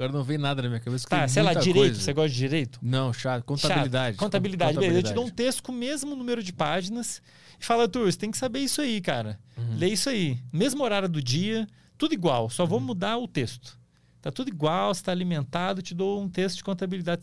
Agora 0.00 0.12
não 0.16 0.24
vem 0.24 0.38
nada 0.38 0.62
na 0.62 0.68
minha 0.68 0.80
cabeça. 0.80 1.06
Tá, 1.06 1.28
sei 1.28 1.42
lá, 1.42 1.52
direito. 1.52 1.74
Coisa. 1.74 2.00
Você 2.00 2.12
gosta 2.14 2.30
de 2.30 2.36
direito? 2.36 2.78
Não, 2.80 3.12
chato. 3.12 3.44
Contabilidade. 3.44 4.16
Chato. 4.16 4.24
Contabilidade. 4.24 4.78
Beleza, 4.78 4.98
eu 4.98 5.02
te 5.02 5.12
dou 5.12 5.26
um 5.26 5.30
texto 5.30 5.62
com 5.62 5.72
o 5.72 5.74
mesmo 5.74 6.16
número 6.16 6.42
de 6.42 6.54
páginas 6.54 7.20
e 7.60 7.64
fala, 7.64 7.82
Arthur, 7.82 8.10
você 8.10 8.16
tem 8.16 8.30
que 8.30 8.38
saber 8.38 8.60
isso 8.60 8.80
aí, 8.80 8.98
cara. 9.02 9.38
Uhum. 9.58 9.76
Lê 9.76 9.88
isso 9.88 10.08
aí. 10.08 10.38
Mesmo 10.50 10.82
horário 10.82 11.06
do 11.06 11.22
dia, 11.22 11.68
tudo 11.98 12.14
igual, 12.14 12.48
só 12.48 12.64
vou 12.64 12.78
uhum. 12.78 12.86
mudar 12.86 13.18
o 13.18 13.28
texto. 13.28 13.78
Tá 14.22 14.30
tudo 14.30 14.48
igual, 14.48 14.90
está 14.90 15.12
alimentado, 15.12 15.82
te 15.82 15.94
dou 15.94 16.22
um 16.22 16.30
texto 16.30 16.56
de 16.56 16.64
contabilidade. 16.64 17.22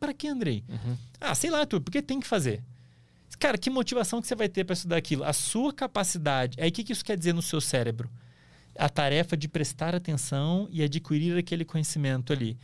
Para 0.00 0.14
que, 0.14 0.26
Andrei? 0.26 0.64
Uhum. 0.70 0.96
Ah, 1.20 1.34
sei 1.34 1.50
lá, 1.50 1.66
tu, 1.66 1.82
porque 1.82 2.00
tem 2.00 2.18
que 2.18 2.26
fazer. 2.26 2.62
Cara, 3.38 3.58
que 3.58 3.68
motivação 3.68 4.22
que 4.22 4.26
você 4.26 4.34
vai 4.34 4.48
ter 4.48 4.64
para 4.64 4.72
estudar 4.72 4.96
aquilo? 4.96 5.22
A 5.22 5.34
sua 5.34 5.70
capacidade. 5.70 6.58
Aí 6.58 6.70
o 6.70 6.72
que, 6.72 6.82
que 6.82 6.92
isso 6.94 7.04
quer 7.04 7.18
dizer 7.18 7.34
no 7.34 7.42
seu 7.42 7.60
cérebro? 7.60 8.10
A 8.78 8.88
tarefa 8.88 9.36
de 9.36 9.48
prestar 9.48 9.94
atenção 9.94 10.68
e 10.70 10.82
adquirir 10.82 11.36
aquele 11.36 11.64
conhecimento 11.64 12.32
ali. 12.32 12.58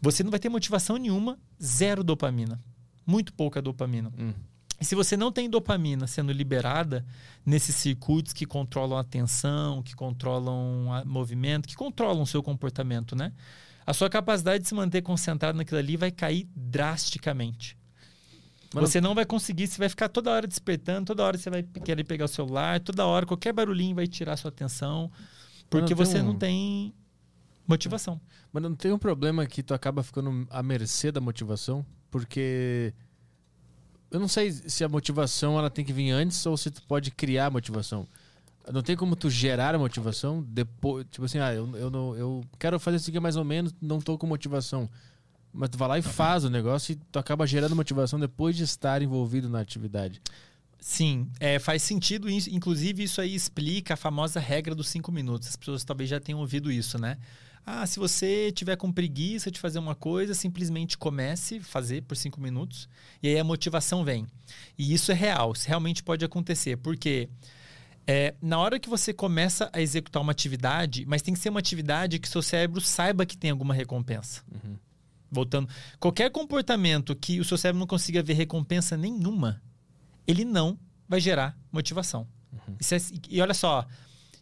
Você 0.00 0.22
não 0.22 0.30
vai 0.30 0.40
ter 0.40 0.48
motivação 0.48 0.96
nenhuma, 0.96 1.38
zero 1.62 2.02
dopamina. 2.02 2.60
Muito 3.06 3.32
pouca 3.32 3.60
dopamina. 3.60 4.10
Hum. 4.18 4.32
E 4.80 4.84
se 4.84 4.94
você 4.94 5.14
não 5.14 5.30
tem 5.30 5.50
dopamina 5.50 6.06
sendo 6.06 6.32
liberada 6.32 7.04
nesses 7.44 7.76
circuitos 7.76 8.32
que 8.32 8.46
controlam 8.46 8.96
a 8.96 9.02
atenção, 9.02 9.82
que 9.82 9.94
controlam 9.94 10.86
o 10.88 11.06
movimento, 11.06 11.68
que 11.68 11.76
controlam 11.76 12.22
o 12.22 12.26
seu 12.26 12.42
comportamento, 12.42 13.14
né? 13.14 13.32
A 13.86 13.92
sua 13.92 14.08
capacidade 14.08 14.62
de 14.62 14.68
se 14.68 14.74
manter 14.74 15.02
concentrado 15.02 15.58
naquilo 15.58 15.78
ali 15.78 15.96
vai 15.98 16.10
cair 16.10 16.48
drasticamente. 16.56 17.76
Mas 18.72 18.88
você 18.90 19.00
não 19.00 19.14
vai 19.14 19.26
conseguir, 19.26 19.66
você 19.66 19.78
vai 19.78 19.88
ficar 19.88 20.08
toda 20.08 20.30
hora 20.30 20.46
despertando, 20.46 21.06
toda 21.06 21.24
hora 21.24 21.36
você 21.36 21.50
vai 21.50 21.62
querer 21.62 22.04
pegar 22.04 22.26
o 22.26 22.28
celular, 22.28 22.80
toda 22.80 23.04
hora 23.04 23.26
qualquer 23.26 23.52
barulhinho 23.52 23.96
vai 23.96 24.06
tirar 24.06 24.36
sua 24.36 24.48
atenção, 24.48 25.10
porque 25.70 25.94
não 25.94 26.04
você 26.04 26.20
um... 26.20 26.24
não 26.24 26.34
tem 26.34 26.92
motivação. 27.66 28.20
Mas 28.52 28.62
não 28.62 28.74
tem 28.74 28.92
um 28.92 28.98
problema 28.98 29.46
que 29.46 29.62
tu 29.62 29.72
acaba 29.72 30.02
ficando 30.02 30.46
à 30.50 30.62
mercê 30.62 31.12
da 31.12 31.20
motivação, 31.20 31.86
porque 32.10 32.92
eu 34.10 34.18
não 34.18 34.26
sei 34.26 34.50
se 34.50 34.82
a 34.82 34.88
motivação 34.88 35.56
ela 35.56 35.70
tem 35.70 35.84
que 35.84 35.92
vir 35.92 36.10
antes 36.10 36.44
ou 36.44 36.56
se 36.56 36.70
tu 36.70 36.82
pode 36.82 37.12
criar 37.12 37.46
a 37.46 37.50
motivação. 37.50 38.06
Não 38.70 38.82
tem 38.82 38.96
como 38.96 39.16
tu 39.16 39.30
gerar 39.30 39.74
a 39.74 39.78
motivação 39.78 40.42
depois. 40.42 41.06
Tipo 41.10 41.24
assim, 41.24 41.38
ah, 41.38 41.54
eu, 41.54 41.76
eu, 41.76 41.90
não, 41.90 42.16
eu 42.16 42.44
quero 42.58 42.78
fazer 42.78 42.96
isso 42.96 43.08
aqui 43.08 43.20
mais 43.20 43.36
ou 43.36 43.44
menos, 43.44 43.74
não 43.80 44.00
tô 44.00 44.18
com 44.18 44.26
motivação. 44.26 44.88
Mas 45.52 45.70
tu 45.70 45.78
vai 45.78 45.88
lá 45.88 45.98
e 45.98 46.02
faz 46.02 46.44
o 46.44 46.50
negócio 46.50 46.92
e 46.92 46.96
tu 46.96 47.18
acaba 47.18 47.46
gerando 47.46 47.74
motivação 47.74 48.18
depois 48.18 48.56
de 48.56 48.64
estar 48.64 49.00
envolvido 49.02 49.48
na 49.48 49.60
atividade. 49.60 50.20
Sim, 50.80 51.28
é, 51.38 51.58
faz 51.58 51.82
sentido. 51.82 52.28
Inclusive, 52.30 53.02
isso 53.02 53.20
aí 53.20 53.34
explica 53.34 53.94
a 53.94 53.96
famosa 53.96 54.40
regra 54.40 54.74
dos 54.74 54.88
cinco 54.88 55.12
minutos. 55.12 55.48
As 55.48 55.56
pessoas 55.56 55.84
talvez 55.84 56.08
já 56.08 56.18
tenham 56.18 56.40
ouvido 56.40 56.72
isso, 56.72 56.98
né? 56.98 57.18
Ah, 57.64 57.86
se 57.86 57.98
você 57.98 58.50
tiver 58.52 58.76
com 58.76 58.90
preguiça 58.90 59.50
de 59.50 59.60
fazer 59.60 59.78
uma 59.78 59.94
coisa, 59.94 60.34
simplesmente 60.34 60.96
comece 60.96 61.58
a 61.58 61.62
fazer 61.62 62.02
por 62.02 62.16
cinco 62.16 62.40
minutos 62.40 62.88
e 63.22 63.28
aí 63.28 63.38
a 63.38 63.44
motivação 63.44 64.02
vem. 64.02 64.26
E 64.78 64.92
isso 64.94 65.12
é 65.12 65.14
real, 65.14 65.52
isso 65.52 65.68
realmente 65.68 66.02
pode 66.02 66.24
acontecer, 66.24 66.78
porque 66.78 67.28
é, 68.06 68.34
na 68.40 68.58
hora 68.58 68.80
que 68.80 68.88
você 68.88 69.12
começa 69.12 69.70
a 69.72 69.80
executar 69.80 70.22
uma 70.22 70.32
atividade, 70.32 71.04
mas 71.06 71.22
tem 71.22 71.34
que 71.34 71.40
ser 71.40 71.50
uma 71.50 71.60
atividade 71.60 72.18
que 72.18 72.28
seu 72.28 72.42
cérebro 72.42 72.80
saiba 72.80 73.26
que 73.26 73.36
tem 73.36 73.50
alguma 73.50 73.74
recompensa. 73.74 74.42
Uhum. 74.50 74.76
Voltando, 75.30 75.68
qualquer 76.00 76.30
comportamento 76.30 77.14
que 77.14 77.38
o 77.38 77.44
seu 77.44 77.56
cérebro 77.58 77.78
não 77.78 77.86
consiga 77.86 78.22
ver 78.22 78.32
recompensa 78.32 78.96
nenhuma, 78.96 79.62
ele 80.30 80.44
não 80.44 80.78
vai 81.08 81.20
gerar 81.20 81.56
motivação. 81.72 82.26
Uhum. 82.52 82.76
É, 82.80 82.96
e 83.28 83.40
olha 83.40 83.54
só, 83.54 83.86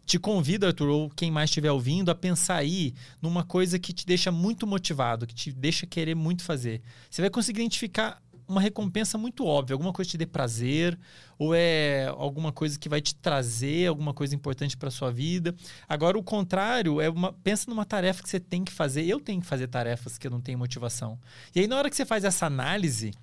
te 0.05 0.17
convido, 0.17 0.65
Arthur, 0.65 0.89
ou 0.89 1.09
quem 1.09 1.29
mais 1.31 1.49
estiver 1.49 1.71
ouvindo, 1.71 2.09
a 2.09 2.15
pensar 2.15 2.55
aí 2.55 2.93
numa 3.21 3.43
coisa 3.43 3.77
que 3.77 3.93
te 3.93 4.05
deixa 4.05 4.31
muito 4.31 4.65
motivado, 4.65 5.27
que 5.27 5.35
te 5.35 5.51
deixa 5.51 5.85
querer 5.85 6.15
muito 6.15 6.43
fazer. 6.43 6.81
Você 7.09 7.21
vai 7.21 7.29
conseguir 7.29 7.61
identificar 7.61 8.21
uma 8.47 8.59
recompensa 8.59 9.15
muito 9.15 9.45
óbvia, 9.45 9.75
alguma 9.75 9.93
coisa 9.93 10.07
que 10.07 10.13
te 10.13 10.17
dê 10.17 10.25
prazer, 10.25 10.97
ou 11.37 11.53
é 11.53 12.07
alguma 12.07 12.51
coisa 12.51 12.79
que 12.79 12.89
vai 12.89 12.99
te 12.99 13.13
trazer 13.13 13.87
alguma 13.87 14.11
coisa 14.11 14.33
importante 14.33 14.75
para 14.75 14.89
sua 14.89 15.11
vida. 15.11 15.55
Agora, 15.87 16.17
o 16.17 16.23
contrário 16.23 16.99
é 16.99 17.07
uma. 17.07 17.31
Pensa 17.31 17.69
numa 17.69 17.85
tarefa 17.85 18.23
que 18.23 18.29
você 18.29 18.39
tem 18.39 18.63
que 18.63 18.71
fazer. 18.71 19.05
Eu 19.05 19.19
tenho 19.19 19.39
que 19.39 19.45
fazer 19.45 19.67
tarefas 19.67 20.17
que 20.17 20.25
eu 20.25 20.31
não 20.31 20.41
tenho 20.41 20.57
motivação. 20.57 21.19
E 21.53 21.59
aí, 21.59 21.67
na 21.67 21.77
hora 21.77 21.89
que 21.89 21.95
você 21.95 22.05
faz 22.05 22.23
essa 22.23 22.47
análise, 22.47 23.13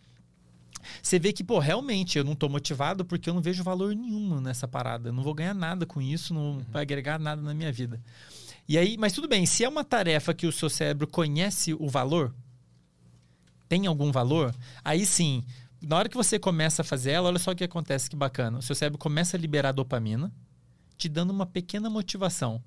você 1.02 1.18
vê 1.18 1.32
que, 1.32 1.44
pô, 1.44 1.58
realmente 1.58 2.18
eu 2.18 2.24
não 2.24 2.32
estou 2.32 2.48
motivado 2.48 3.04
porque 3.04 3.28
eu 3.28 3.34
não 3.34 3.40
vejo 3.40 3.62
valor 3.62 3.94
nenhum 3.94 4.40
nessa 4.40 4.66
parada. 4.66 5.08
Eu 5.08 5.12
não 5.12 5.22
vou 5.22 5.34
ganhar 5.34 5.54
nada 5.54 5.86
com 5.86 6.00
isso, 6.00 6.34
não 6.34 6.52
uhum. 6.52 6.64
vai 6.70 6.82
agregar 6.82 7.18
nada 7.18 7.40
na 7.42 7.54
minha 7.54 7.72
vida. 7.72 8.00
E 8.68 8.76
aí, 8.76 8.96
mas 8.98 9.12
tudo 9.12 9.28
bem, 9.28 9.46
se 9.46 9.64
é 9.64 9.68
uma 9.68 9.84
tarefa 9.84 10.34
que 10.34 10.46
o 10.46 10.52
seu 10.52 10.68
cérebro 10.68 11.06
conhece 11.06 11.74
o 11.74 11.88
valor, 11.88 12.34
tem 13.68 13.86
algum 13.86 14.10
valor, 14.10 14.54
aí 14.84 15.06
sim, 15.06 15.44
na 15.80 15.96
hora 15.96 16.08
que 16.08 16.16
você 16.16 16.38
começa 16.38 16.82
a 16.82 16.84
fazer 16.84 17.12
ela, 17.12 17.28
olha 17.28 17.38
só 17.38 17.52
o 17.52 17.56
que 17.56 17.64
acontece, 17.64 18.10
que 18.10 18.16
bacana. 18.16 18.58
O 18.58 18.62
seu 18.62 18.74
cérebro 18.74 18.98
começa 18.98 19.36
a 19.36 19.40
liberar 19.40 19.72
dopamina, 19.72 20.32
te 20.98 21.08
dando 21.08 21.30
uma 21.30 21.46
pequena 21.46 21.88
motivação. 21.88 22.60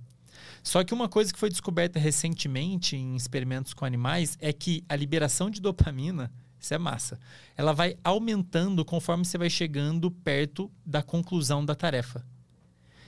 Só 0.64 0.84
que 0.84 0.94
uma 0.94 1.10
coisa 1.10 1.34
que 1.34 1.40
foi 1.40 1.50
descoberta 1.50 2.00
recentemente 2.00 2.96
em 2.96 3.16
experimentos 3.16 3.74
com 3.74 3.86
animais 3.86 4.38
é 4.40 4.54
que 4.54 4.84
a 4.88 4.96
liberação 4.96 5.50
de 5.50 5.60
dopamina 5.60 6.32
isso 6.60 6.74
é 6.74 6.78
massa. 6.78 7.20
Ela 7.56 7.74
vai 7.74 7.98
aumentando 8.04 8.84
conforme 8.84 9.24
você 9.26 9.38
vai 9.38 9.50
chegando 9.50 10.12
perto 10.12 10.72
da 10.86 11.02
conclusão 11.02 11.64
da 11.64 11.76
tarefa. 11.76 12.26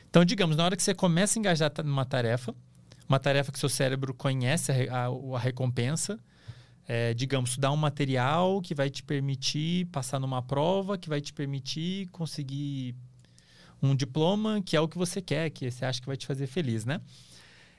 Então, 0.10 0.26
digamos, 0.26 0.56
na 0.56 0.65
hora 0.65 0.76
que 0.76 0.84
você 0.84 0.94
começa 0.94 1.38
a 1.38 1.40
engajar 1.40 1.72
numa 1.84 2.06
tarefa, 2.06 2.53
uma 3.07 3.19
tarefa 3.19 3.52
que 3.52 3.60
seu 3.60 3.69
cérebro 3.69 4.14
conhece 4.14 4.72
a, 4.72 5.06
a, 5.06 5.36
a 5.36 5.40
recompensa, 5.40 6.19
é, 6.88 7.14
digamos, 7.14 7.52
estudar 7.52 7.72
um 7.72 7.78
material 7.78 8.61
que 8.61 8.76
vai 8.76 8.90
te 8.90 9.03
permitir 9.03 9.86
passar 9.88 10.19
numa 10.19 10.41
prova, 10.41 10.98
que 10.98 11.07
vai 11.07 11.22
te 11.22 11.32
permitir 11.32 12.07
conseguir 12.07 12.95
um 13.82 13.95
diploma, 13.95 14.61
que 14.61 14.76
é 14.76 14.82
o 14.82 14.88
que 14.88 14.98
você 14.98 15.22
quer, 15.22 15.49
que 15.49 15.72
você 15.72 15.86
acha 15.86 15.99
que 15.99 16.07
vai 16.07 16.18
te 16.18 16.28
fazer 16.28 16.48
feliz, 16.48 16.86
né? 16.86 17.02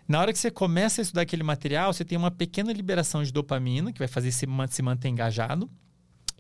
Na 0.07 0.21
hora 0.21 0.33
que 0.33 0.39
você 0.39 0.51
começa 0.51 1.01
a 1.01 1.03
estudar 1.03 1.23
aquele 1.23 1.43
material, 1.43 1.93
você 1.93 2.05
tem 2.05 2.19
uma 2.19 2.31
pequena 2.31 2.73
liberação 2.73 3.23
de 3.23 3.33
dopamina, 3.33 3.93
que 3.93 3.99
vai 3.99 4.09
fazer 4.09 4.33
se, 4.33 4.47
se 4.71 4.83
manter 4.83 5.09
engajado. 5.09 5.71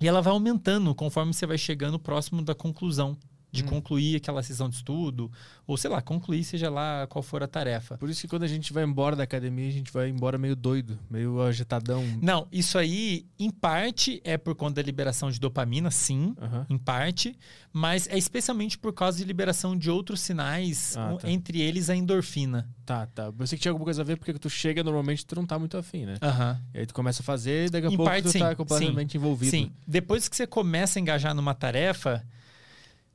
E 0.01 0.09
ela 0.09 0.21
vai 0.21 0.33
aumentando 0.33 0.95
conforme 0.95 1.33
você 1.33 1.47
vai 1.47 1.57
chegando 1.57 1.99
próximo 1.99 2.43
da 2.43 2.55
conclusão 2.55 3.17
de 3.53 3.63
concluir 3.63 4.17
aquela 4.17 4.43
sessão 4.43 4.67
de 4.67 4.77
estudo, 4.77 5.31
ou 5.67 5.77
sei 5.77 5.91
lá, 5.91 6.01
concluir 6.01 6.43
seja 6.43 6.71
lá 6.71 7.07
qual 7.07 7.23
for 7.23 7.43
a 7.43 7.47
tarefa. 7.47 7.99
Por 7.99 8.09
isso 8.09 8.23
que 8.23 8.29
quando 8.29 8.45
a 8.45 8.49
gente 8.49 8.73
vai 8.73 8.83
embora 8.83 9.15
da 9.15 9.25
academia, 9.25 9.69
a 9.69 9.73
gente 9.73 9.93
vai 9.93 10.09
embora 10.09 10.39
meio 10.39 10.57
doido, 10.57 10.99
meio 11.11 11.39
agitadão. 11.43 12.03
Não, 12.23 12.49
isso 12.51 12.79
aí, 12.79 13.27
em 13.39 13.51
parte, 13.51 14.23
é 14.25 14.39
por 14.39 14.55
conta 14.55 14.77
da 14.77 14.83
liberação 14.83 15.31
de 15.31 15.39
dopamina, 15.39 15.91
sim, 15.91 16.35
Aham. 16.41 16.67
em 16.71 16.79
parte, 16.79 17.37
mas 17.71 18.09
é 18.09 18.17
especialmente 18.17 18.79
por 18.79 18.93
causa 18.95 19.19
de 19.19 19.25
liberação 19.25 19.77
de 19.77 19.91
outros 19.91 20.21
sinais, 20.21 20.97
Ah, 20.97 21.15
tá. 21.21 21.31
entre 21.31 21.61
eles 21.61 21.91
a 21.91 21.95
endorfina. 21.95 22.67
Tá, 22.87 23.07
tá. 23.07 23.31
Eu 23.39 23.47
sei 23.47 23.59
que 23.59 23.63
tinha 23.63 23.71
alguma 23.73 23.85
coisa 23.85 24.01
a 24.01 24.05
ver 24.05 24.17
porque 24.17 24.33
tu 24.33 24.49
chega 24.49 24.83
normalmente 24.83 25.27
tu 25.27 25.37
não 25.37 25.45
tá 25.47 25.59
muito 25.59 25.77
afim, 25.77 26.07
né? 26.07 26.15
Aham. 26.23 26.59
E 26.73 26.79
aí 26.79 26.87
tu 26.87 26.95
começa 26.95 27.21
a 27.21 27.25
fazer 27.25 27.67
e 27.67 27.71
daqui 27.71 27.87
a 27.87 27.91
Em 27.91 27.97
pouco 27.97 28.11
parte, 28.11 28.25
tu 28.25 28.31
sim. 28.33 28.39
tá 28.39 28.55
completamente 28.57 29.17
envolvido. 29.19 29.51
Sim. 29.51 29.71
Depois 29.87 30.27
que 30.27 30.35
você 30.35 30.47
começa 30.47 30.99
a 30.99 31.01
engajar 31.03 31.35
numa 31.35 31.55
tarefa, 31.55 32.25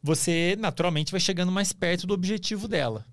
você 0.02 0.56
naturalmente 0.60 1.12
vai 1.12 1.20
chegando 1.20 1.52
mais 1.52 1.74
perto 1.74 2.06
do 2.08 2.14
objetivo 2.14 2.68
dela. 2.68 3.06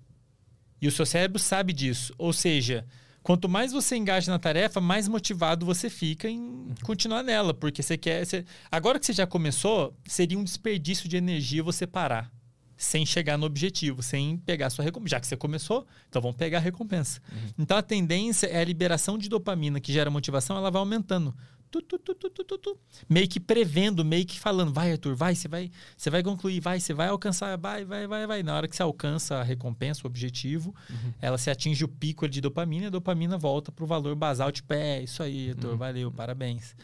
E 0.81 0.87
o 0.87 0.91
seu 0.91 1.05
cérebro 1.05 1.39
sabe 1.39 1.73
disso. 1.73 2.13
Ou 2.17 2.31
seja, 2.33 2.85
quanto 3.23 3.49
mais 3.49 3.71
você 3.71 3.95
engaja 3.95 4.31
na 4.31 4.37
tarefa, 4.39 4.79
mais 4.79 5.07
motivado 5.07 5.65
você 5.65 5.89
fica 5.89 6.29
em 6.29 6.67
continuar 6.83 7.23
nela. 7.23 7.53
Porque 7.53 7.81
você 7.81 7.97
quer. 7.97 8.25
você- 8.25 8.45
Agora 8.71 8.99
que 8.99 9.05
você 9.05 9.13
já 9.13 9.25
começou, 9.25 9.95
seria 10.05 10.37
um 10.37 10.43
desperdício 10.43 11.07
de 11.09 11.17
energia 11.17 11.63
você 11.63 11.87
parar. 11.87 12.31
Sem 12.77 13.05
chegar 13.05 13.37
no 13.37 13.45
objetivo, 13.45 14.03
sem 14.03 14.35
pegar 14.37 14.67
a 14.67 14.69
sua 14.69 14.83
recompensa. 14.83 15.11
Já 15.15 15.19
que 15.21 15.27
você 15.27 15.37
começou, 15.37 15.87
então 16.09 16.21
vamos 16.21 16.35
pegar 16.35 16.57
a 16.57 16.61
recompensa. 16.61 17.21
Então 17.57 17.77
a 17.77 17.81
tendência 17.81 18.47
é 18.47 18.59
a 18.59 18.65
liberação 18.65 19.17
de 19.17 19.29
dopamina 19.29 19.79
que 19.79 19.93
gera 19.93 20.11
motivação, 20.11 20.57
ela 20.57 20.69
vai 20.69 20.79
aumentando. 20.81 21.33
Tu, 21.71 21.81
tu, 21.81 21.97
tu. 21.99 22.77
Meio 23.09 23.27
que 23.27 23.39
prevendo, 23.39 24.05
meio 24.05 24.25
que 24.25 24.39
falando, 24.39 24.71
vai, 24.71 24.91
Arthur, 24.93 25.13
vai, 25.15 25.35
você 25.35 25.47
vai, 25.47 25.69
você 25.97 26.09
vai 26.09 26.23
concluir, 26.23 26.61
vai, 26.61 26.79
você 26.79 26.93
vai 26.93 27.09
alcançar, 27.09 27.57
vai, 27.57 27.83
vai, 27.83 28.07
vai, 28.07 28.25
vai. 28.25 28.43
Na 28.43 28.55
hora 28.55 28.67
que 28.67 28.75
você 28.75 28.81
alcança 28.81 29.35
a 29.37 29.43
recompensa, 29.43 30.01
o 30.03 30.07
objetivo, 30.07 30.73
ela 31.21 31.37
se 31.37 31.49
atinge 31.49 31.83
o 31.83 31.87
pico 31.87 32.29
de 32.29 32.39
dopamina 32.39 32.85
e 32.85 32.87
a 32.87 32.89
dopamina 32.89 33.37
volta 33.37 33.71
pro 33.71 33.85
valor 33.85 34.15
basal, 34.15 34.51
tipo, 34.51 34.73
é, 34.73 35.03
isso 35.03 35.21
aí, 35.21 35.49
Arthur, 35.49 35.75
valeu, 35.77 36.11
parabéns. 36.11 36.75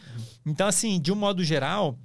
Então, 0.44 0.66
assim, 0.66 1.00
de 1.00 1.10
um 1.10 1.16
modo 1.16 1.42
geral, 1.42 1.98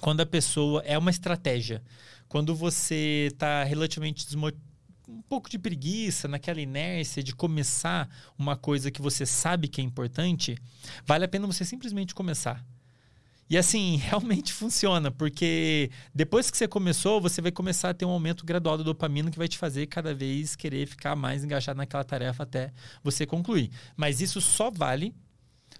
quando 0.00 0.20
a 0.20 0.26
pessoa 0.26 0.82
é 0.84 0.98
uma 0.98 1.10
estratégia, 1.10 1.82
quando 2.28 2.54
você 2.54 3.28
está 3.32 3.64
relativamente 3.64 4.26
desmo- 4.26 4.52
um 5.08 5.22
pouco 5.22 5.48
de 5.48 5.58
preguiça, 5.58 6.28
naquela 6.28 6.60
inércia 6.60 7.22
de 7.22 7.34
começar 7.34 8.08
uma 8.38 8.56
coisa 8.56 8.90
que 8.90 9.00
você 9.00 9.24
sabe 9.24 9.66
que 9.66 9.80
é 9.80 9.84
importante, 9.84 10.56
vale 11.06 11.24
a 11.24 11.28
pena 11.28 11.46
você 11.46 11.64
simplesmente 11.64 12.14
começar. 12.14 12.64
E 13.50 13.56
assim, 13.56 13.96
realmente 14.04 14.52
funciona, 14.52 15.10
porque 15.10 15.90
depois 16.14 16.50
que 16.50 16.56
você 16.56 16.68
começou, 16.68 17.20
você 17.20 17.40
vai 17.40 17.50
começar 17.50 17.90
a 17.90 17.94
ter 17.94 18.04
um 18.04 18.10
aumento 18.10 18.44
gradual 18.44 18.76
da 18.76 18.84
dopamina 18.84 19.30
que 19.30 19.38
vai 19.38 19.48
te 19.48 19.56
fazer 19.56 19.86
cada 19.86 20.14
vez 20.14 20.54
querer 20.54 20.86
ficar 20.86 21.16
mais 21.16 21.42
engajado 21.42 21.78
naquela 21.78 22.04
tarefa 22.04 22.42
até 22.42 22.72
você 23.02 23.24
concluir. 23.24 23.70
Mas 23.96 24.20
isso 24.20 24.40
só 24.40 24.70
vale 24.70 25.14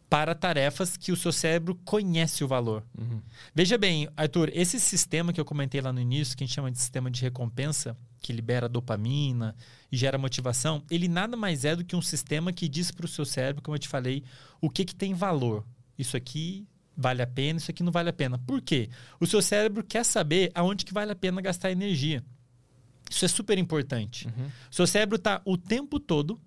para 0.08 0.34
tarefas 0.34 0.96
que 0.96 1.12
o 1.12 1.16
seu 1.16 1.30
cérebro 1.30 1.74
conhece 1.84 2.42
o 2.42 2.48
valor. 2.48 2.82
Uhum. 2.98 3.20
Veja 3.54 3.76
bem, 3.76 4.08
Arthur, 4.16 4.50
esse 4.54 4.80
sistema 4.80 5.34
que 5.34 5.40
eu 5.40 5.44
comentei 5.44 5.82
lá 5.82 5.92
no 5.92 6.00
início, 6.00 6.34
que 6.34 6.42
a 6.42 6.46
gente 6.46 6.54
chama 6.54 6.70
de 6.70 6.78
sistema 6.78 7.10
de 7.10 7.20
recompensa, 7.20 7.94
que 8.20 8.32
libera 8.32 8.68
dopamina 8.68 9.54
e 9.90 9.96
gera 9.96 10.18
motivação, 10.18 10.82
ele 10.90 11.08
nada 11.08 11.36
mais 11.36 11.64
é 11.64 11.74
do 11.74 11.84
que 11.84 11.96
um 11.96 12.02
sistema 12.02 12.52
que 12.52 12.68
diz 12.68 12.90
para 12.90 13.06
o 13.06 13.08
seu 13.08 13.24
cérebro, 13.24 13.62
como 13.62 13.74
eu 13.74 13.78
te 13.78 13.88
falei, 13.88 14.22
o 14.60 14.68
que, 14.68 14.84
que 14.84 14.94
tem 14.94 15.14
valor. 15.14 15.64
Isso 15.98 16.16
aqui 16.16 16.66
vale 16.96 17.22
a 17.22 17.26
pena, 17.26 17.58
isso 17.58 17.70
aqui 17.70 17.82
não 17.82 17.92
vale 17.92 18.10
a 18.10 18.12
pena. 18.12 18.38
Por 18.38 18.60
quê? 18.60 18.90
O 19.20 19.26
seu 19.26 19.40
cérebro 19.40 19.84
quer 19.84 20.04
saber 20.04 20.50
aonde 20.54 20.84
que 20.84 20.92
vale 20.92 21.12
a 21.12 21.16
pena 21.16 21.40
gastar 21.40 21.70
energia. 21.70 22.24
Isso 23.08 23.24
é 23.24 23.28
super 23.28 23.56
importante. 23.56 24.26
Uhum. 24.26 24.46
O 24.70 24.74
seu 24.74 24.86
cérebro 24.86 25.16
está 25.16 25.40
o 25.44 25.56
tempo 25.56 25.98
todo, 25.98 26.40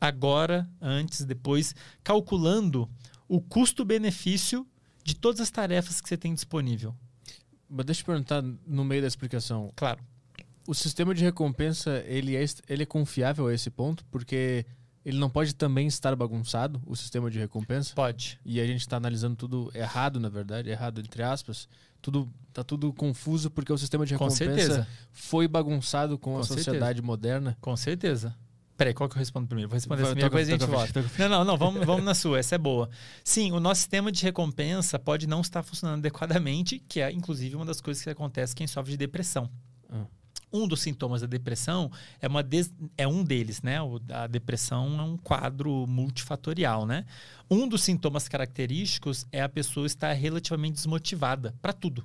agora, 0.00 0.68
antes, 0.80 1.24
depois, 1.24 1.74
calculando 2.04 2.88
o 3.28 3.40
custo-benefício 3.40 4.66
de 5.02 5.14
todas 5.14 5.40
as 5.40 5.50
tarefas 5.50 6.00
que 6.00 6.08
você 6.08 6.16
tem 6.16 6.34
disponível. 6.34 6.94
Mas 7.68 7.86
deixa 7.86 8.02
eu 8.02 8.06
perguntar 8.06 8.42
no 8.42 8.84
meio 8.84 9.00
da 9.00 9.08
explicação. 9.08 9.72
Claro. 9.76 10.04
O 10.66 10.74
sistema 10.74 11.14
de 11.14 11.24
recompensa, 11.24 12.02
ele 12.06 12.36
é, 12.36 12.44
ele 12.68 12.82
é 12.82 12.86
confiável 12.86 13.46
a 13.48 13.54
esse 13.54 13.70
ponto? 13.70 14.04
Porque 14.10 14.64
ele 15.04 15.18
não 15.18 15.30
pode 15.30 15.54
também 15.54 15.86
estar 15.86 16.14
bagunçado, 16.14 16.80
o 16.86 16.94
sistema 16.94 17.30
de 17.30 17.38
recompensa? 17.38 17.94
Pode. 17.94 18.38
E 18.44 18.60
a 18.60 18.66
gente 18.66 18.80
está 18.80 18.96
analisando 18.96 19.34
tudo 19.36 19.70
errado, 19.74 20.20
na 20.20 20.28
verdade, 20.28 20.68
errado 20.70 21.00
entre 21.00 21.22
aspas. 21.22 21.68
Tudo 22.02 22.30
tá 22.52 22.62
tudo 22.64 22.92
confuso 22.92 23.50
porque 23.50 23.72
o 23.72 23.78
sistema 23.78 24.04
de 24.06 24.16
Com 24.16 24.24
recompensa 24.28 24.86
foi 25.12 25.46
bagunçado 25.48 26.18
com, 26.18 26.32
Com 26.34 26.38
a 26.38 26.44
certeza. 26.44 26.64
sociedade 26.64 27.02
moderna. 27.02 27.56
Com 27.60 27.76
certeza. 27.76 28.34
Peraí, 28.76 28.94
qual 28.94 29.08
que 29.10 29.14
eu 29.14 29.18
respondo 29.18 29.46
primeiro? 29.46 29.68
Vou 29.68 29.74
responder 29.74 30.02
essa 30.02 30.14
toca- 30.14 30.30
coisa 30.30 30.50
e 30.50 30.54
a 30.54 30.58
gente 30.58 30.66
volta. 30.68 31.04
Não, 31.18 31.28
não, 31.28 31.44
não, 31.44 31.56
vamos, 31.58 31.84
vamos 31.84 32.02
na 32.04 32.14
sua, 32.14 32.38
essa 32.38 32.54
é 32.54 32.58
boa. 32.58 32.88
Sim, 33.22 33.52
o 33.52 33.60
nosso 33.60 33.80
sistema 33.82 34.10
de 34.10 34.22
recompensa 34.22 34.98
pode 34.98 35.26
não 35.26 35.42
estar 35.42 35.62
funcionando 35.62 35.98
adequadamente, 35.98 36.78
que 36.88 37.00
é 37.00 37.12
inclusive 37.12 37.56
uma 37.56 37.66
das 37.66 37.80
coisas 37.82 38.02
que 38.02 38.08
acontece 38.08 38.54
quem 38.54 38.66
sofre 38.66 38.92
de 38.92 38.96
depressão. 38.96 39.50
Ah. 39.90 40.04
Um 40.52 40.66
dos 40.66 40.80
sintomas 40.80 41.20
da 41.20 41.26
depressão 41.26 41.90
é, 42.20 42.26
uma 42.26 42.42
des- 42.42 42.72
é 42.96 43.06
um 43.06 43.22
deles, 43.22 43.62
né? 43.62 43.78
A 44.12 44.26
depressão 44.26 44.98
é 44.98 45.02
um 45.02 45.16
quadro 45.16 45.86
multifatorial, 45.86 46.86
né? 46.86 47.04
Um 47.50 47.68
dos 47.68 47.82
sintomas 47.82 48.28
característicos 48.28 49.26
é 49.30 49.42
a 49.42 49.48
pessoa 49.48 49.86
estar 49.86 50.12
relativamente 50.12 50.74
desmotivada 50.74 51.54
para 51.62 51.72
tudo. 51.72 52.04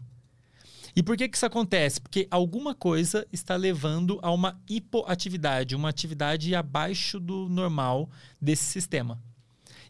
E 0.96 1.04
por 1.04 1.18
que, 1.18 1.28
que 1.28 1.36
isso 1.36 1.46
acontece? 1.46 2.00
Porque 2.00 2.26
alguma 2.32 2.74
coisa 2.74 3.28
está 3.32 3.56
levando 3.56 4.18
a 4.22 4.32
uma 4.32 4.62
hipoatividade, 4.70 5.76
uma 5.76 5.90
atividade 5.90 6.56
abaixo 6.56 7.20
do 7.20 7.50
normal 7.50 8.10
desse 8.42 8.64
sistema. 8.64 9.20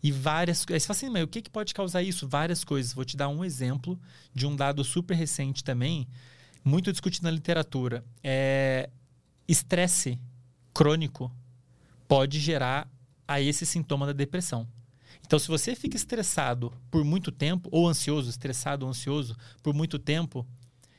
E 0.01 0.11
várias 0.11 0.65
coisas. 0.65 0.83
Você 0.83 0.87
fala 0.87 0.97
assim, 0.97 1.09
mas 1.09 1.23
o 1.23 1.27
que, 1.27 1.41
que 1.43 1.49
pode 1.49 1.73
causar 1.73 2.01
isso? 2.01 2.27
Várias 2.27 2.63
coisas. 2.63 2.93
Vou 2.93 3.05
te 3.05 3.15
dar 3.15 3.27
um 3.27 3.45
exemplo 3.45 3.99
de 4.33 4.47
um 4.47 4.55
dado 4.55 4.83
super 4.83 5.15
recente 5.15 5.63
também, 5.63 6.07
muito 6.65 6.91
discutido 6.91 7.25
na 7.25 7.31
literatura. 7.31 8.03
É, 8.23 8.89
estresse 9.47 10.19
crônico 10.73 11.31
pode 12.07 12.39
gerar 12.39 12.89
a 13.27 13.39
esse 13.39 13.65
sintoma 13.65 14.07
da 14.07 14.13
depressão. 14.13 14.67
Então, 15.25 15.39
se 15.39 15.47
você 15.47 15.75
fica 15.75 15.95
estressado 15.95 16.73
por 16.91 17.03
muito 17.03 17.31
tempo, 17.31 17.69
ou 17.71 17.87
ansioso, 17.87 18.29
estressado 18.29 18.85
ou 18.85 18.89
ansioso 18.89 19.35
por 19.63 19.73
muito 19.73 19.97
tempo, 19.97 20.45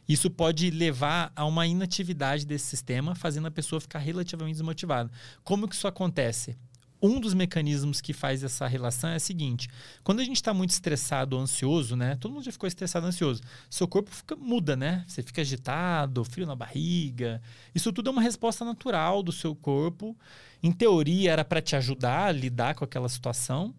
isso 0.09 0.31
pode 0.31 0.71
levar 0.71 1.33
a 1.35 1.45
uma 1.45 1.67
inatividade 1.67 2.47
desse 2.47 2.67
sistema, 2.67 3.15
fazendo 3.15 3.47
a 3.47 3.51
pessoa 3.51 3.81
ficar 3.81 3.99
relativamente 3.99 4.55
desmotivada. 4.55 5.11
Como 5.43 5.69
que 5.69 5.75
isso 5.75 5.89
acontece? 5.89 6.57
Um 7.01 7.21
dos 7.21 7.35
mecanismos 7.35 8.01
que 8.01 8.13
faz 8.13 8.43
essa 8.43 8.67
relação 8.67 9.11
é 9.11 9.17
o 9.17 9.21
seguinte: 9.21 9.69
quando 10.03 10.21
a 10.21 10.25
gente 10.25 10.37
está 10.37 10.55
muito 10.55 10.71
estressado 10.71 11.37
ou 11.37 11.43
ansioso, 11.43 11.95
né? 11.95 12.17
Todo 12.17 12.33
mundo 12.33 12.45
já 12.45 12.53
ficou 12.53 12.67
estressado 12.67 13.07
ansioso. 13.07 13.43
Seu 13.69 13.87
corpo 13.87 14.11
fica, 14.11 14.35
muda, 14.37 14.77
né? 14.77 15.05
Você 15.07 15.23
fica 15.23 15.43
agitado, 15.43 16.25
frio 16.25 16.47
na 16.47 16.57
barriga. 16.57 17.41
Isso 17.75 17.93
tudo 17.93 18.09
é 18.09 18.13
uma 18.13 18.23
resposta 18.23 18.65
natural 18.65 19.23
do 19.23 19.33
seu 19.33 19.55
corpo. 19.55 20.17
Em 20.63 20.73
teoria, 20.73 21.33
era 21.33 21.45
para 21.45 21.61
te 21.61 21.77
ajudar 21.77 22.29
a 22.29 22.33
lidar 22.33 22.75
com 22.75 22.85
aquela 22.85 23.09
situação. 23.09 23.75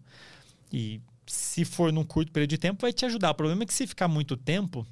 E 0.72 1.00
se 1.26 1.64
for 1.64 1.92
num 1.92 2.04
curto 2.04 2.32
período 2.32 2.50
de 2.50 2.58
tempo, 2.58 2.82
vai 2.82 2.92
te 2.92 3.04
ajudar. 3.04 3.30
O 3.30 3.34
problema 3.34 3.64
é 3.64 3.66
que 3.66 3.74
se 3.74 3.86
ficar 3.86 4.08
muito 4.08 4.36
tempo, 4.36 4.86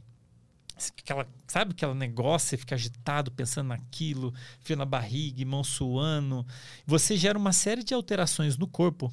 aquela, 0.77 1.27
sabe 1.47 1.73
aquele 1.73 1.95
negócio, 1.95 2.51
você 2.51 2.57
fica 2.57 2.75
agitado 2.75 3.31
pensando 3.31 3.69
naquilo, 3.69 4.33
frio 4.61 4.77
na 4.77 4.85
barriga, 4.85 5.45
mão 5.45 5.65
suando, 5.65 6.47
você 6.87 7.17
gera 7.17 7.39
uma 7.39 7.53
série 7.53 7.83
de 7.83 7.95
alterações 7.95 8.57
no 8.57 8.67
corpo. 8.67 9.13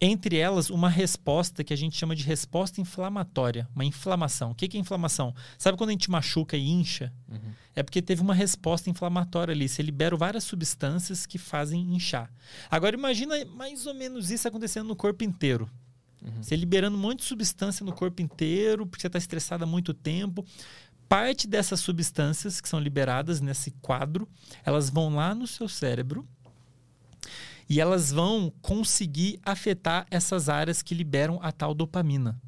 Entre 0.00 0.36
elas, 0.36 0.70
uma 0.70 0.88
resposta 0.88 1.64
que 1.64 1.74
a 1.74 1.76
gente 1.76 1.96
chama 1.96 2.14
de 2.14 2.22
resposta 2.22 2.80
inflamatória, 2.80 3.68
uma 3.74 3.84
inflamação. 3.84 4.52
O 4.52 4.54
que 4.54 4.68
que 4.68 4.76
é 4.76 4.80
inflamação? 4.80 5.34
Sabe 5.58 5.76
quando 5.76 5.90
a 5.90 5.92
gente 5.92 6.08
machuca 6.08 6.56
e 6.56 6.68
incha? 6.68 7.12
Uhum. 7.28 7.52
É 7.74 7.82
porque 7.82 8.00
teve 8.00 8.22
uma 8.22 8.34
resposta 8.34 8.88
inflamatória 8.88 9.52
ali. 9.52 9.68
Você 9.68 9.82
libera 9.82 10.16
várias 10.16 10.44
substâncias 10.44 11.26
que 11.26 11.36
fazem 11.36 11.80
inchar. 11.94 12.30
Agora 12.70 12.94
imagina 12.94 13.44
mais 13.46 13.86
ou 13.86 13.94
menos 13.94 14.30
isso 14.30 14.46
acontecendo 14.46 14.86
no 14.86 14.94
corpo 14.94 15.24
inteiro. 15.24 15.68
Você 16.40 16.56
liberando 16.56 16.96
um 16.96 17.00
monte 17.00 17.20
de 17.20 17.24
substância 17.24 17.84
no 17.84 17.92
corpo 17.92 18.22
inteiro, 18.22 18.86
porque 18.86 19.00
você 19.00 19.06
está 19.06 19.18
estressado 19.18 19.64
há 19.64 19.66
muito 19.66 19.94
tempo. 19.94 20.44
Parte 21.08 21.46
dessas 21.46 21.80
substâncias 21.80 22.60
que 22.60 22.68
são 22.68 22.78
liberadas 22.78 23.40
nesse 23.40 23.70
quadro, 23.80 24.28
elas 24.64 24.90
vão 24.90 25.14
lá 25.14 25.34
no 25.34 25.46
seu 25.46 25.68
cérebro 25.68 26.26
e 27.68 27.80
elas 27.80 28.10
vão 28.10 28.52
conseguir 28.62 29.38
afetar 29.42 30.06
essas 30.10 30.48
áreas 30.48 30.82
que 30.82 30.94
liberam 30.94 31.38
a 31.42 31.52
tal 31.52 31.74
dopamina. 31.74 32.40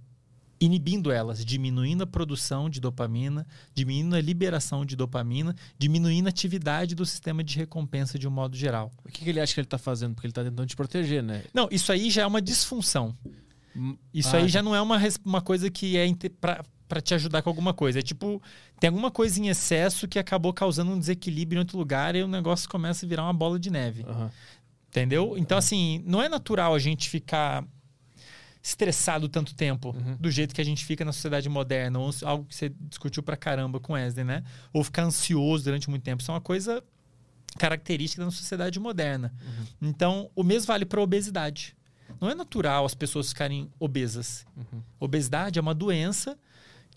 Inibindo 0.62 1.10
elas, 1.10 1.42
diminuindo 1.42 2.02
a 2.02 2.06
produção 2.06 2.68
de 2.68 2.80
dopamina, 2.80 3.46
diminuindo 3.74 4.14
a 4.14 4.20
liberação 4.20 4.84
de 4.84 4.94
dopamina, 4.94 5.56
diminuindo 5.78 6.26
a 6.26 6.28
atividade 6.28 6.94
do 6.94 7.06
sistema 7.06 7.42
de 7.42 7.56
recompensa 7.56 8.18
de 8.18 8.28
um 8.28 8.30
modo 8.30 8.54
geral. 8.54 8.90
O 9.02 9.08
que, 9.08 9.24
que 9.24 9.30
ele 9.30 9.40
acha 9.40 9.54
que 9.54 9.60
ele 9.60 9.66
tá 9.66 9.78
fazendo? 9.78 10.14
Porque 10.14 10.26
ele 10.26 10.34
tá 10.34 10.44
tentando 10.44 10.66
te 10.66 10.76
proteger, 10.76 11.22
né? 11.22 11.44
Não, 11.54 11.66
isso 11.70 11.90
aí 11.90 12.10
já 12.10 12.22
é 12.22 12.26
uma 12.26 12.42
disfunção. 12.42 13.16
Isso 14.12 14.34
ah, 14.34 14.40
aí 14.40 14.48
já 14.48 14.62
não 14.62 14.74
é 14.74 14.80
uma, 14.80 14.98
uma 15.24 15.40
coisa 15.40 15.70
que 15.70 15.96
é 15.96 16.06
para 16.88 17.00
te 17.00 17.14
ajudar 17.14 17.42
com 17.42 17.48
alguma 17.48 17.72
coisa. 17.72 18.00
É 18.00 18.02
tipo, 18.02 18.42
tem 18.80 18.88
alguma 18.88 19.10
coisa 19.10 19.40
em 19.40 19.48
excesso 19.48 20.08
que 20.08 20.18
acabou 20.18 20.52
causando 20.52 20.90
um 20.90 20.98
desequilíbrio 20.98 21.58
em 21.58 21.60
outro 21.60 21.78
lugar 21.78 22.16
e 22.16 22.22
o 22.22 22.28
negócio 22.28 22.68
começa 22.68 23.06
a 23.06 23.08
virar 23.08 23.22
uma 23.22 23.32
bola 23.32 23.58
de 23.58 23.70
neve. 23.70 24.04
Aham. 24.08 24.30
Entendeu? 24.88 25.38
Então, 25.38 25.56
assim, 25.56 26.02
não 26.04 26.20
é 26.20 26.28
natural 26.28 26.74
a 26.74 26.78
gente 26.80 27.08
ficar 27.08 27.64
estressado 28.60 29.28
tanto 29.28 29.54
tempo 29.54 29.94
Uhum. 29.96 30.16
do 30.18 30.30
jeito 30.30 30.54
que 30.54 30.60
a 30.60 30.64
gente 30.64 30.84
fica 30.84 31.04
na 31.04 31.12
sociedade 31.12 31.48
moderna, 31.48 31.98
ou 31.98 32.10
algo 32.24 32.44
que 32.44 32.54
você 32.54 32.68
discutiu 32.68 33.22
pra 33.22 33.36
caramba 33.36 33.78
com 33.80 33.94
Wesley, 33.94 34.24
né? 34.24 34.42
Ou 34.72 34.82
ficar 34.84 35.04
ansioso 35.04 35.64
durante 35.64 35.88
muito 35.88 36.02
tempo. 36.02 36.20
Isso 36.20 36.30
é 36.30 36.34
uma 36.34 36.40
coisa 36.40 36.82
característica 37.56 38.24
da 38.24 38.30
sociedade 38.30 38.78
moderna. 38.78 39.32
Então, 39.80 40.30
o 40.34 40.42
mesmo 40.42 40.66
vale 40.66 40.84
para 40.84 41.00
obesidade. 41.00 41.74
Não 42.20 42.30
é 42.30 42.34
natural 42.34 42.84
as 42.84 42.94
pessoas 42.94 43.28
ficarem 43.28 43.70
obesas. 43.78 44.46
Obesidade 44.98 45.58
é 45.58 45.62
uma 45.62 45.74
doença 45.74 46.38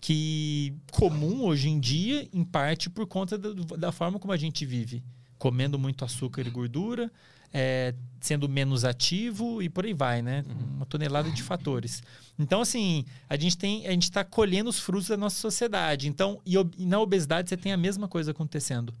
que 0.00 0.74
comum 0.92 1.44
hoje 1.44 1.68
em 1.68 1.80
dia, 1.80 2.28
em 2.32 2.44
parte 2.44 2.90
por 2.90 3.06
conta 3.06 3.38
do- 3.38 3.54
da 3.76 3.90
forma 3.90 4.18
como 4.18 4.32
a 4.32 4.36
gente 4.36 4.66
vive, 4.66 5.02
comendo 5.38 5.78
muito 5.78 6.04
açúcar 6.04 6.42
e 6.46 6.50
gordura, 6.50 7.10
é, 7.52 7.94
sendo 8.20 8.48
menos 8.48 8.84
ativo 8.84 9.62
e 9.62 9.68
por 9.68 9.84
aí 9.84 9.94
vai, 9.94 10.20
né? 10.20 10.44
Uma 10.74 10.84
tonelada 10.84 11.30
de 11.30 11.42
fatores. 11.42 12.02
Então, 12.38 12.60
assim, 12.60 13.04
a 13.30 13.36
gente 13.36 13.56
tem, 13.56 13.86
a 13.86 13.92
gente 13.92 14.02
está 14.04 14.24
colhendo 14.24 14.68
os 14.68 14.78
frutos 14.80 15.08
da 15.08 15.16
nossa 15.16 15.36
sociedade. 15.40 16.08
Então, 16.08 16.40
e, 16.44 16.54
e 16.76 16.84
na 16.84 16.98
obesidade 17.00 17.48
você 17.48 17.56
tem 17.56 17.72
a 17.72 17.76
mesma 17.76 18.08
coisa 18.08 18.32
acontecendo. 18.32 18.92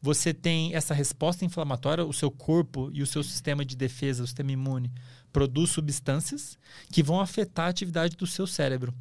Você 0.00 0.34
tem 0.34 0.74
essa 0.74 0.92
resposta 0.94 1.44
inflamatória, 1.44 2.04
o 2.04 2.12
seu 2.12 2.30
corpo 2.30 2.90
e 2.92 3.02
o 3.02 3.06
seu 3.06 3.22
sistema 3.22 3.64
de 3.64 3.76
defesa, 3.76 4.22
o 4.22 4.26
sistema 4.26 4.52
imune, 4.52 4.90
produz 5.34 5.70
substâncias 5.70 6.56
que 6.92 7.02
vão 7.02 7.20
afetar 7.20 7.66
a 7.66 7.68
atividade 7.68 8.16
do 8.16 8.24
seu 8.24 8.46
cérebro. 8.46 8.94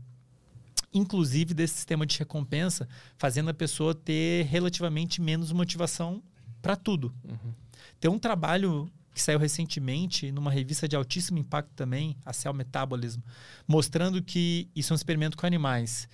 Inclusive 0.91 1.53
desse 1.53 1.75
sistema 1.75 2.07
de 2.07 2.17
recompensa, 2.17 2.89
fazendo 3.19 3.51
a 3.51 3.53
pessoa 3.53 3.93
ter 3.93 4.45
relativamente 4.47 5.21
menos 5.21 5.51
motivação 5.51 6.23
para 6.59 6.75
tudo. 6.75 7.13
Tem 7.99 8.09
um 8.09 8.17
trabalho 8.17 8.91
que 9.13 9.21
saiu 9.21 9.37
recentemente 9.37 10.31
numa 10.31 10.49
revista 10.49 10.87
de 10.87 10.95
altíssimo 10.95 11.37
impacto 11.37 11.71
também, 11.75 12.17
a 12.25 12.33
Cell 12.33 12.53
Metabolism, 12.53 13.21
mostrando 13.67 14.19
que 14.19 14.67
isso 14.75 14.91
é 14.91 14.93
um 14.93 14.97
experimento 14.97 15.37
com 15.37 15.45
animais. 15.45 16.09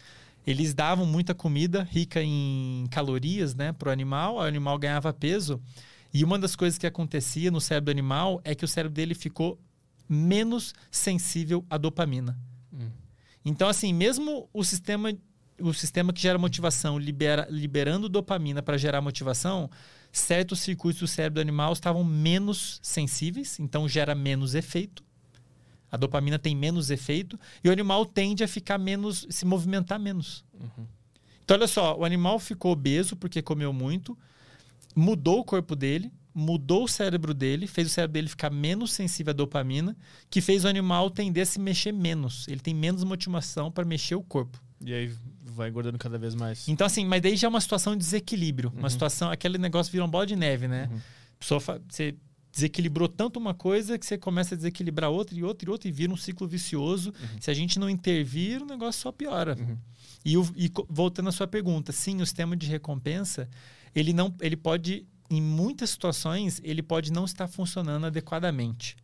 Eles 0.46 0.74
davam 0.74 1.06
muita 1.06 1.34
comida 1.34 1.84
rica 1.84 2.22
em 2.22 2.88
calorias, 2.92 3.56
né, 3.56 3.72
pro 3.72 3.90
animal, 3.90 4.36
o 4.36 4.42
animal 4.42 4.78
ganhava 4.78 5.14
peso, 5.14 5.62
e 6.14 6.26
uma 6.26 6.38
das 6.38 6.58
coisas 6.58 6.78
que 6.78 6.88
acontecia 6.88 7.50
no 7.52 7.62
cérebro 7.62 7.86
do 7.86 7.92
animal 7.92 8.42
é 8.44 8.54
que 8.54 8.66
o 8.66 8.68
cérebro 8.68 8.94
dele 8.94 9.14
ficou 9.14 9.58
menos 10.10 10.74
sensível 10.90 11.64
à 11.70 11.78
dopamina. 11.78 12.38
Então, 13.46 13.70
assim, 13.70 13.94
mesmo 13.94 14.50
o 14.52 14.64
sistema, 14.64 15.14
o 15.60 15.74
sistema 15.74 16.12
que 16.12 16.22
gera 16.22 16.38
motivação 16.38 16.98
libera, 16.98 17.48
liberando 17.50 18.10
dopamina 18.10 18.62
para 18.62 18.78
gerar 18.78 19.02
motivação, 19.02 19.70
certos 20.12 20.60
circuitos 20.60 21.00
do 21.00 21.08
cérebro 21.08 21.36
do 21.36 21.42
animal 21.42 21.72
estavam 21.74 22.04
menos 22.04 22.80
sensíveis, 22.84 23.60
então 23.60 23.88
gera 23.88 24.14
menos 24.14 24.56
efeito. 24.56 25.04
A 25.92 25.98
dopamina 25.98 26.38
tem 26.38 26.56
menos 26.56 26.92
efeito 26.92 27.40
e 27.64 27.70
o 27.70 27.72
animal 27.72 28.06
tende 28.06 28.44
a 28.44 28.48
ficar 28.48 28.78
menos, 28.78 29.26
se 29.30 29.46
movimentar 29.46 30.00
menos. 30.00 30.44
Então, 31.44 31.58
olha 31.58 31.68
só, 31.68 31.98
o 31.98 32.06
animal 32.06 32.40
ficou 32.40 32.72
obeso 32.72 33.16
porque 33.16 33.42
comeu 33.42 33.74
muito, 33.74 34.18
mudou 34.96 35.40
o 35.40 35.44
corpo 35.44 35.76
dele, 35.76 36.12
mudou 36.40 36.86
o 36.86 36.88
cérebro 36.88 37.34
dele, 37.34 37.68
fez 37.68 37.88
o 37.88 37.90
cérebro 37.90 38.14
dele 38.14 38.28
ficar 38.30 38.50
menos 38.50 38.92
sensível 38.92 39.32
à 39.32 39.34
dopamina, 39.34 39.96
que 40.30 40.42
fez 40.42 40.66
o 40.66 40.68
animal 40.68 41.10
tender 41.10 41.44
a 41.44 41.46
se 41.46 41.60
mexer 41.60 41.92
menos. 41.92 42.48
Ele 42.48 42.60
tem 42.60 42.74
menos 42.74 43.04
motivação 43.04 43.72
para 43.72 43.86
mexer 43.86 44.16
o 44.16 44.24
corpo. 44.24 44.62
E 44.84 44.94
aí 44.94 45.14
vai 45.44 45.70
engordando 45.70 45.98
cada 45.98 46.18
vez 46.18 46.34
mais. 46.34 46.68
Então, 46.68 46.88
assim, 46.88 47.06
mas 47.06 47.22
daí 47.22 47.36
já 47.36 47.48
é 47.48 47.50
uma 47.50 47.60
situação 47.60 47.94
de 47.94 48.00
desequilíbrio. 48.00 48.72
Uhum. 48.74 48.80
Uma 48.80 48.90
situação, 48.90 49.30
aquele 49.30 49.58
negócio 49.58 49.92
vira 49.92 50.04
uma 50.04 50.10
bola 50.10 50.26
de 50.26 50.36
neve, 50.36 50.68
né? 50.68 50.90
A 50.92 51.40
pessoa 51.40 51.60
você 51.60 52.16
desequilibrou 52.52 53.08
tanto 53.08 53.38
uma 53.38 53.54
coisa 53.54 53.98
que 53.98 54.06
você 54.06 54.18
começa 54.18 54.56
a 54.56 54.58
desequilibrar 54.58 55.10
outra 55.10 55.38
e 55.38 55.44
outra 55.44 55.70
e 55.70 55.72
outra 55.72 55.88
e 55.88 55.92
vira 55.92 56.12
um 56.12 56.18
ciclo 56.18 56.48
vicioso. 56.48 57.14
Se 57.40 57.52
a 57.52 57.54
gente 57.54 57.78
não 57.78 57.90
intervir, 57.90 58.62
o 58.62 58.66
negócio 58.66 59.02
só 59.02 59.12
piora. 59.12 59.56
Uhum. 59.60 59.78
E, 60.26 60.36
e 60.66 60.72
voltando 60.90 61.30
à 61.30 61.32
sua 61.32 61.48
pergunta, 61.48 61.92
sim, 61.92 62.22
o 62.22 62.26
sistema 62.26 62.56
de 62.56 62.68
recompensa, 62.68 63.50
ele 63.96 64.14
não, 64.14 64.34
ele 64.42 64.58
pode, 64.58 65.06
em 65.30 65.42
muitas 65.42 65.92
situações, 65.92 66.60
ele 66.64 66.82
pode 66.82 67.12
não 67.12 67.26
estar 67.26 67.48
funcionando 67.48 68.06
adequadamente. 68.06 68.96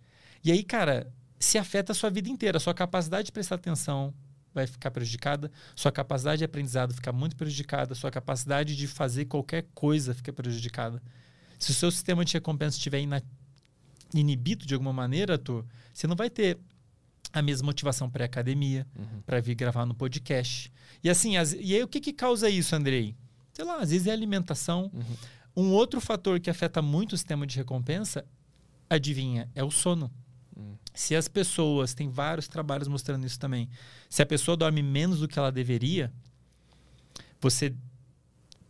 E 0.43 0.51
aí, 0.51 0.63
cara, 0.63 1.11
se 1.39 1.57
afeta 1.57 1.91
a 1.91 1.95
sua 1.95 2.09
vida 2.09 2.29
inteira, 2.29 2.57
a 2.57 2.59
sua 2.59 2.73
capacidade 2.73 3.27
de 3.27 3.31
prestar 3.31 3.55
atenção 3.55 4.13
vai 4.53 4.65
ficar 4.65 4.89
prejudicada, 4.89 5.51
sua 5.75 5.91
capacidade 5.91 6.39
de 6.39 6.45
aprendizado 6.45 6.93
fica 6.93 7.11
muito 7.11 7.35
prejudicada, 7.35 7.93
sua 7.93 8.09
capacidade 8.09 8.75
de 8.75 8.87
fazer 8.87 9.25
qualquer 9.25 9.65
coisa 9.73 10.13
fica 10.13 10.31
prejudicada. 10.31 11.01
Se 11.59 11.71
o 11.71 11.73
seu 11.73 11.91
sistema 11.91 12.23
de 12.23 12.33
recompensa 12.33 12.77
estiver 12.77 12.99
ina- 13.01 13.21
inibido 14.13 14.65
de 14.65 14.73
alguma 14.73 14.93
maneira, 14.93 15.33
Arthur, 15.33 15.65
você 15.93 16.07
não 16.07 16.15
vai 16.15 16.29
ter 16.29 16.57
a 17.33 17.41
mesma 17.41 17.65
motivação 17.65 18.09
para 18.09 18.23
academia, 18.25 18.87
para 19.25 19.41
vir 19.41 19.55
gravar 19.55 19.85
no 19.85 19.93
podcast. 19.93 20.71
E 21.03 21.09
assim, 21.09 21.35
as- 21.37 21.53
e 21.53 21.75
aí 21.75 21.83
o 21.83 21.87
que, 21.87 21.99
que 21.99 22.13
causa 22.13 22.49
isso, 22.49 22.75
Andrei? 22.75 23.15
Sei 23.53 23.65
lá, 23.65 23.77
às 23.81 23.89
vezes 23.91 24.07
é 24.07 24.11
alimentação. 24.11 24.89
Um 25.55 25.71
outro 25.71 26.01
fator 26.01 26.39
que 26.39 26.49
afeta 26.49 26.81
muito 26.81 27.13
o 27.13 27.17
sistema 27.17 27.47
de 27.47 27.55
recompensa, 27.55 28.25
adivinha, 28.89 29.49
é 29.55 29.63
o 29.63 29.71
sono. 29.71 30.11
Se 30.93 31.15
as 31.15 31.27
pessoas, 31.27 31.93
tem 31.93 32.09
vários 32.09 32.47
trabalhos 32.47 32.87
mostrando 32.87 33.25
isso 33.25 33.37
também. 33.37 33.69
Se 34.09 34.21
a 34.21 34.25
pessoa 34.25 34.55
dorme 34.55 34.81
menos 34.81 35.19
do 35.19 35.27
que 35.27 35.37
ela 35.37 35.51
deveria, 35.51 36.11
você 37.41 37.75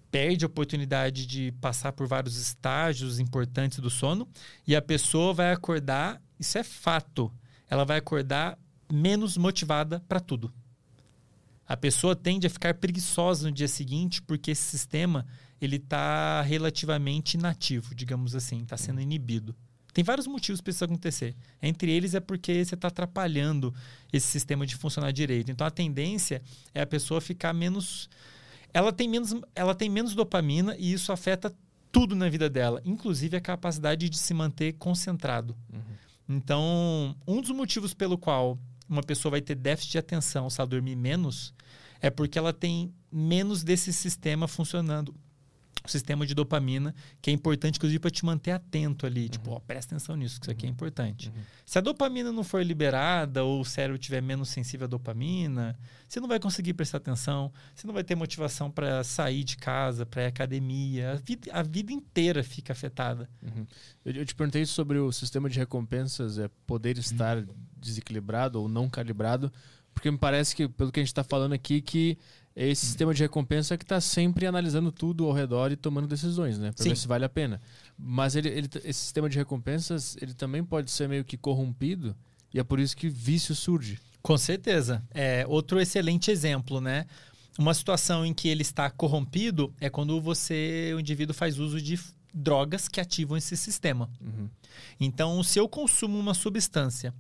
perde 0.09 0.43
a 0.43 0.47
oportunidade 0.47 1.25
de 1.25 1.51
passar 1.61 1.91
por 1.91 2.07
vários 2.07 2.37
estágios 2.37 3.19
importantes 3.19 3.79
do 3.79 3.89
sono 3.89 4.27
e 4.65 4.75
a 4.75 4.81
pessoa 4.81 5.33
vai 5.33 5.51
acordar, 5.51 6.21
isso 6.39 6.57
é 6.57 6.63
fato, 6.63 7.31
ela 7.69 7.83
vai 7.83 7.97
acordar 7.97 8.57
menos 8.91 9.37
motivada 9.37 9.99
para 10.07 10.19
tudo. 10.19 10.53
A 11.67 11.75
pessoa 11.75 12.15
tende 12.15 12.47
a 12.47 12.49
ficar 12.49 12.75
preguiçosa 12.75 13.47
no 13.47 13.51
dia 13.51 13.67
seguinte 13.67 14.21
porque 14.21 14.51
esse 14.51 14.63
sistema 14.63 15.27
ele 15.61 15.77
está 15.77 16.41
relativamente 16.41 17.35
inativo, 17.35 17.95
digamos 17.95 18.35
assim, 18.35 18.61
está 18.61 18.77
sendo 18.77 19.01
inibido. 19.01 19.55
Tem 19.93 20.03
vários 20.03 20.27
motivos 20.27 20.59
para 20.59 20.71
isso 20.71 20.83
acontecer. 20.83 21.35
Entre 21.61 21.89
eles 21.89 22.13
é 22.13 22.19
porque 22.19 22.65
você 22.65 22.75
está 22.75 22.89
atrapalhando 22.89 23.73
esse 24.11 24.27
sistema 24.27 24.65
de 24.65 24.75
funcionar 24.75 25.11
direito. 25.11 25.49
Então 25.49 25.65
a 25.65 25.71
tendência 25.71 26.41
é 26.73 26.81
a 26.81 26.85
pessoa 26.85 27.21
ficar 27.21 27.53
menos. 27.53 28.09
Ela 28.73 28.91
tem 28.91 29.07
menos, 29.07 29.33
ela 29.55 29.73
tem 29.73 29.89
menos 29.89 30.13
dopamina 30.13 30.75
e 30.77 30.91
isso 30.91 31.13
afeta 31.13 31.55
tudo 31.93 32.13
na 32.13 32.27
vida 32.27 32.49
dela, 32.49 32.81
inclusive 32.83 33.37
a 33.37 33.41
capacidade 33.41 34.09
de 34.09 34.17
se 34.17 34.33
manter 34.33 34.73
concentrado. 34.73 35.55
Então, 36.27 37.15
um 37.25 37.39
dos 37.39 37.51
motivos 37.51 37.93
pelo 37.93 38.17
qual 38.17 38.59
uma 38.89 39.01
pessoa 39.01 39.31
vai 39.31 39.41
ter 39.41 39.55
déficit 39.55 39.93
de 39.93 39.97
atenção 39.97 40.49
se 40.49 40.59
ela 40.59 40.67
dormir 40.67 40.97
menos 40.97 41.53
é 42.01 42.09
porque 42.09 42.37
ela 42.37 42.51
tem 42.51 42.93
menos 43.11 43.63
desse 43.63 43.93
sistema 43.93 44.47
funcionando. 44.47 45.15
O 45.85 45.89
sistema 45.89 46.25
de 46.25 46.33
dopamina, 46.33 46.93
que 47.21 47.29
é 47.29 47.33
importante, 47.33 47.77
inclusive, 47.77 47.99
para 47.99 48.11
te 48.11 48.25
manter 48.25 48.51
atento 48.51 49.05
ali. 49.05 49.29
Tipo, 49.29 49.51
ó, 49.51 49.59
presta 49.59 49.95
atenção 49.95 50.15
nisso, 50.15 50.39
que 50.39 50.45
isso 50.45 50.51
aqui 50.51 50.65
é 50.65 50.69
importante. 50.69 51.31
Se 51.65 51.77
a 51.77 51.81
dopamina 51.81 52.31
não 52.31 52.43
for 52.43 52.63
liberada 52.63 53.43
ou 53.43 53.61
o 53.61 53.65
cérebro 53.65 53.99
estiver 53.99 54.21
menos 54.21 54.49
sensível 54.49 54.85
à 54.85 54.87
dopamina, 54.87 55.77
você 56.07 56.19
não 56.19 56.27
vai 56.27 56.39
conseguir 56.39 56.73
prestar 56.73 56.97
atenção, 56.97 57.51
você 57.73 57.85
não 57.85 57.93
vai 57.93 58.03
ter 58.03 58.15
motivação 58.15 58.71
para 58.71 59.03
sair 59.03 59.43
de 59.43 59.57
casa, 59.57 60.05
para 60.05 60.23
ir 60.23 60.25
à 60.25 60.29
academia. 60.29 61.11
A 61.11 61.15
vida, 61.15 61.51
a 61.51 61.63
vida 61.63 61.93
inteira 61.93 62.43
fica 62.43 62.73
afetada. 62.73 63.29
Eu, 64.03 64.13
eu 64.13 64.25
te 64.25 64.33
perguntei 64.35 64.65
sobre 64.65 64.97
o 64.97 65.11
sistema 65.11 65.49
de 65.49 65.59
recompensas, 65.59 66.37
é 66.39 66.49
poder 66.65 66.97
estar 66.97 67.43
desequilibrado 67.77 68.61
ou 68.61 68.67
não 68.67 68.89
calibrado, 68.89 69.51
porque 69.93 70.11
me 70.11 70.17
parece 70.17 70.55
que, 70.55 70.67
pelo 70.67 70.91
que 70.91 70.99
a 70.99 71.03
gente 71.03 71.11
está 71.11 71.23
falando 71.23 71.53
aqui, 71.53 71.81
que 71.81 72.17
esse 72.55 72.85
sistema 72.85 73.13
de 73.13 73.21
recompensa 73.21 73.77
que 73.77 73.83
está 73.83 73.99
sempre 73.99 74.45
analisando 74.47 74.91
tudo 74.91 75.25
ao 75.25 75.33
redor 75.33 75.71
e 75.71 75.75
tomando 75.75 76.07
decisões, 76.07 76.57
né? 76.57 76.71
Para 76.71 76.83
ver 76.91 76.95
se 76.97 77.07
vale 77.07 77.25
a 77.25 77.29
pena. 77.29 77.61
Mas 77.97 78.35
ele, 78.35 78.47
ele- 78.49 78.69
esse 78.85 78.99
sistema 78.99 79.27
de 79.29 79.37
recompensas, 79.37 80.15
ele 80.21 80.33
também 80.33 80.63
pode 80.63 80.89
ser 80.89 81.09
meio 81.09 81.25
que 81.25 81.35
corrompido 81.37 82.15
e 82.53 82.59
é 82.59 82.63
por 82.63 82.79
isso 82.79 82.95
que 82.95 83.09
vício 83.09 83.53
surge. 83.53 83.99
Com 84.21 84.37
certeza. 84.37 85.03
É 85.13 85.45
outro 85.47 85.79
excelente 85.79 86.31
exemplo, 86.31 86.79
né? 86.79 87.05
Uma 87.59 87.73
situação 87.73 88.25
em 88.25 88.33
que 88.33 88.47
ele 88.47 88.61
está 88.63 88.89
corrompido 88.89 89.73
é 89.79 89.89
quando 89.89 90.19
você, 90.21 90.91
o 90.95 90.99
indivíduo 90.99 91.33
faz 91.33 91.59
uso 91.59 91.81
de 91.81 91.99
drogas 92.33 92.87
que 92.87 92.99
ativam 92.99 93.37
esse 93.37 93.55
sistema. 93.55 94.09
Então, 94.99 95.41
se 95.43 95.59
eu 95.59 95.67
consumo 95.69 96.17
uma 96.19 96.33
substância 96.33 97.13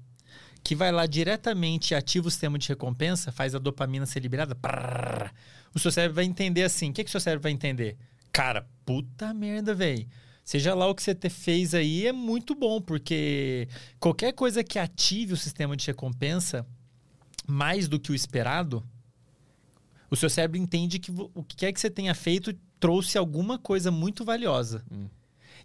que 0.65 0.73
vai 0.73 0.91
lá 0.91 1.05
diretamente 1.05 1.93
ativa 1.93 2.27
o 2.27 2.31
sistema 2.31 2.57
de 2.57 2.67
recompensa, 2.67 3.31
faz 3.31 3.53
a 3.53 3.59
dopamina 3.59 4.03
ser 4.07 4.19
liberada, 4.19 4.55
prrr, 4.55 5.31
o 5.75 5.77
seu 5.77 5.91
cérebro 5.91 6.15
vai 6.15 6.25
entender 6.25 6.63
assim. 6.63 6.89
O 6.89 6.93
que, 6.93 7.03
que 7.03 7.07
o 7.07 7.11
seu 7.11 7.19
cérebro 7.19 7.43
vai 7.43 7.51
entender? 7.51 7.95
Cara, 8.31 8.67
puta 8.83 9.31
merda, 9.31 9.75
velho. 9.75 10.07
Seja 10.43 10.73
lá 10.73 10.87
o 10.87 10.95
que 10.95 11.03
você 11.03 11.15
fez 11.29 11.75
aí, 11.75 12.07
é 12.07 12.11
muito 12.11 12.55
bom, 12.55 12.81
porque 12.81 13.67
qualquer 13.99 14.33
coisa 14.33 14.63
que 14.63 14.79
ative 14.79 15.33
o 15.33 15.37
sistema 15.37 15.77
de 15.77 15.85
recompensa 15.85 16.65
mais 17.47 17.87
do 17.87 17.99
que 17.99 18.11
o 18.11 18.15
esperado, 18.15 18.83
O 20.09 20.15
seu 20.15 20.29
cérebro 20.29 20.57
entende 20.57 20.97
que 20.97 21.11
o 21.11 21.43
que 21.43 21.55
quer 21.57 21.73
que 21.73 21.79
você 21.79 21.91
tenha 21.91 22.15
feito 22.15 22.53
trouxe 22.79 23.17
alguma 23.17 23.59
coisa 23.59 23.91
muito 23.91 24.25
valiosa. 24.25 24.83
Hum. 24.91 25.09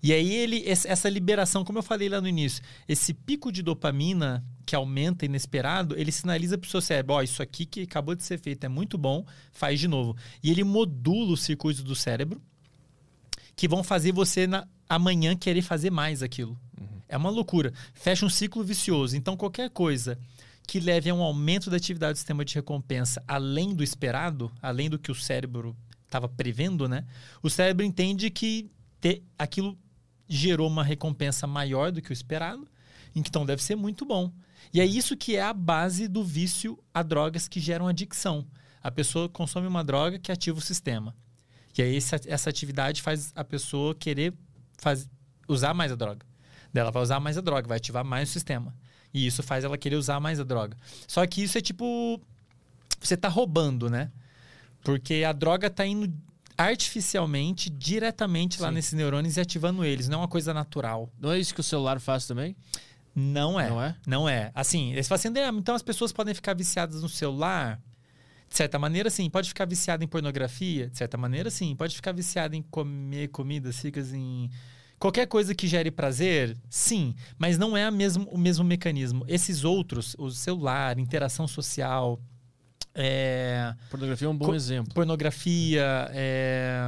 E 0.02 0.12
aí 0.12 0.32
ele 0.34 0.64
essa 0.66 1.08
liberação, 1.08 1.64
como 1.64 1.78
eu 1.78 1.82
falei 1.82 2.08
lá 2.08 2.20
no 2.20 2.28
início, 2.28 2.62
esse 2.88 3.12
pico 3.12 3.52
de 3.52 3.62
dopamina 3.62 4.44
que 4.64 4.74
aumenta 4.74 5.24
inesperado, 5.24 5.94
ele 5.98 6.12
sinaliza 6.12 6.56
para 6.56 6.66
o 6.66 6.70
seu 6.70 6.80
cérebro, 6.80 7.14
ó, 7.14 7.22
isso 7.22 7.42
aqui 7.42 7.66
que 7.66 7.82
acabou 7.82 8.14
de 8.14 8.22
ser 8.22 8.38
feito 8.38 8.64
é 8.64 8.68
muito 8.68 8.96
bom, 8.96 9.26
faz 9.52 9.80
de 9.80 9.88
novo. 9.88 10.16
E 10.42 10.50
ele 10.50 10.64
modula 10.64 11.32
os 11.32 11.42
circuitos 11.42 11.82
do 11.82 11.94
cérebro 11.94 12.40
que 13.56 13.68
vão 13.68 13.82
fazer 13.82 14.12
você 14.12 14.46
na, 14.46 14.66
amanhã 14.88 15.36
querer 15.36 15.62
fazer 15.62 15.90
mais 15.90 16.22
aquilo. 16.22 16.58
É 17.10 17.16
uma 17.16 17.28
loucura. 17.28 17.72
Fecha 17.92 18.24
um 18.24 18.30
ciclo 18.30 18.62
vicioso. 18.62 19.16
Então, 19.16 19.36
qualquer 19.36 19.68
coisa 19.68 20.16
que 20.66 20.78
leve 20.78 21.10
a 21.10 21.14
um 21.14 21.20
aumento 21.20 21.68
da 21.68 21.76
atividade 21.76 22.12
do 22.12 22.16
sistema 22.18 22.44
de 22.44 22.54
recompensa 22.54 23.22
além 23.26 23.74
do 23.74 23.82
esperado, 23.82 24.52
além 24.62 24.88
do 24.88 24.98
que 24.98 25.10
o 25.10 25.14
cérebro 25.14 25.76
estava 26.04 26.28
prevendo, 26.28 26.88
né? 26.88 27.04
O 27.42 27.50
cérebro 27.50 27.84
entende 27.84 28.30
que 28.30 28.70
ter, 29.00 29.24
aquilo 29.36 29.76
gerou 30.30 30.68
uma 30.68 30.84
recompensa 30.84 31.46
maior 31.46 31.90
do 31.90 32.00
que 32.00 32.10
o 32.10 32.12
esperado, 32.12 32.66
então 33.14 33.44
deve 33.44 33.62
ser 33.62 33.74
muito 33.74 34.06
bom. 34.06 34.32
E 34.72 34.80
é 34.80 34.86
isso 34.86 35.16
que 35.16 35.34
é 35.34 35.42
a 35.42 35.52
base 35.52 36.06
do 36.06 36.22
vício 36.22 36.78
a 36.94 37.02
drogas 37.02 37.48
que 37.48 37.58
geram 37.58 37.88
adicção. 37.88 38.46
A 38.80 38.90
pessoa 38.90 39.28
consome 39.28 39.66
uma 39.66 39.82
droga 39.82 40.18
que 40.18 40.30
ativa 40.30 40.58
o 40.58 40.62
sistema. 40.62 41.14
E 41.76 41.82
aí 41.82 41.96
essa, 41.96 42.50
atividade 42.50 43.02
faz 43.02 43.32
a 43.34 43.42
pessoa 43.42 43.94
querer 43.94 44.32
faz, 44.78 45.08
usar 45.48 45.74
mais 45.74 45.90
a 45.90 45.96
droga. 45.96 46.24
Ela 46.72 46.90
vai 46.90 47.02
usar 47.02 47.18
mais 47.18 47.36
a 47.36 47.40
droga, 47.40 47.66
vai 47.66 47.78
ativar 47.78 48.04
mais 48.04 48.28
o 48.28 48.32
sistema. 48.32 48.74
E 49.12 49.26
isso 49.26 49.42
faz 49.42 49.64
ela 49.64 49.76
querer 49.76 49.96
usar 49.96 50.20
mais 50.20 50.38
a 50.38 50.44
droga. 50.44 50.76
Só 51.08 51.26
que 51.26 51.42
isso 51.42 51.58
é 51.58 51.60
tipo. 51.60 52.20
Você 53.00 53.16
tá 53.16 53.28
roubando, 53.28 53.90
né? 53.90 54.12
Porque 54.82 55.24
a 55.24 55.32
droga 55.32 55.68
tá 55.68 55.84
indo 55.84 56.12
artificialmente, 56.60 57.70
diretamente 57.70 58.60
lá 58.60 58.68
Sim. 58.68 58.74
nesses 58.74 58.92
neurônios 58.92 59.36
e 59.36 59.40
ativando 59.40 59.84
eles. 59.84 60.08
Não 60.08 60.18
é 60.18 60.22
uma 60.22 60.28
coisa 60.28 60.52
natural. 60.52 61.10
Não 61.18 61.32
é 61.32 61.38
isso 61.38 61.54
que 61.54 61.60
o 61.60 61.64
celular 61.64 61.98
faz 62.00 62.26
também? 62.26 62.54
Não 63.14 63.58
é. 63.58 63.68
Não 63.70 63.82
é? 63.82 63.96
Não 64.06 64.28
é. 64.28 64.50
Assim, 64.54 64.92
eles 64.92 65.08
falam 65.08 65.18
assim, 65.18 65.38
"Ah, 65.38 65.48
então 65.58 65.74
as 65.74 65.82
pessoas 65.82 66.12
podem 66.12 66.34
ficar 66.34 66.54
viciadas 66.54 67.02
no 67.02 67.08
celular. 67.08 67.80
De 68.48 68.56
certa 68.56 68.78
maneira, 68.78 69.08
sim. 69.08 69.30
Pode 69.30 69.48
ficar 69.48 69.64
viciada 69.64 70.04
em 70.04 70.08
pornografia. 70.08 70.88
De 70.88 70.98
certa 70.98 71.16
maneira, 71.16 71.50
sim. 71.50 71.74
Pode 71.74 71.94
ficar 71.94 72.12
viciada 72.12 72.54
em 72.56 72.62
comer 72.62 73.28
comida, 73.28 73.72
ficas 73.72 74.12
em. 74.12 74.50
Qualquer 74.98 75.26
coisa 75.26 75.54
que 75.54 75.66
gere 75.66 75.90
prazer, 75.90 76.56
sim. 76.68 77.14
Mas 77.38 77.56
não 77.56 77.74
é 77.76 77.84
a 77.84 77.90
mesmo, 77.90 78.28
o 78.30 78.36
mesmo 78.36 78.64
mecanismo. 78.64 79.24
Esses 79.26 79.64
outros, 79.64 80.14
o 80.18 80.30
celular, 80.30 80.98
interação 80.98 81.48
social, 81.48 82.20
é, 82.94 83.74
Pornografia 83.90 84.26
é 84.26 84.30
um 84.30 84.36
bom 84.36 84.54
exemplo. 84.54 84.92
pornografia, 84.94 86.08
é, 86.12 86.82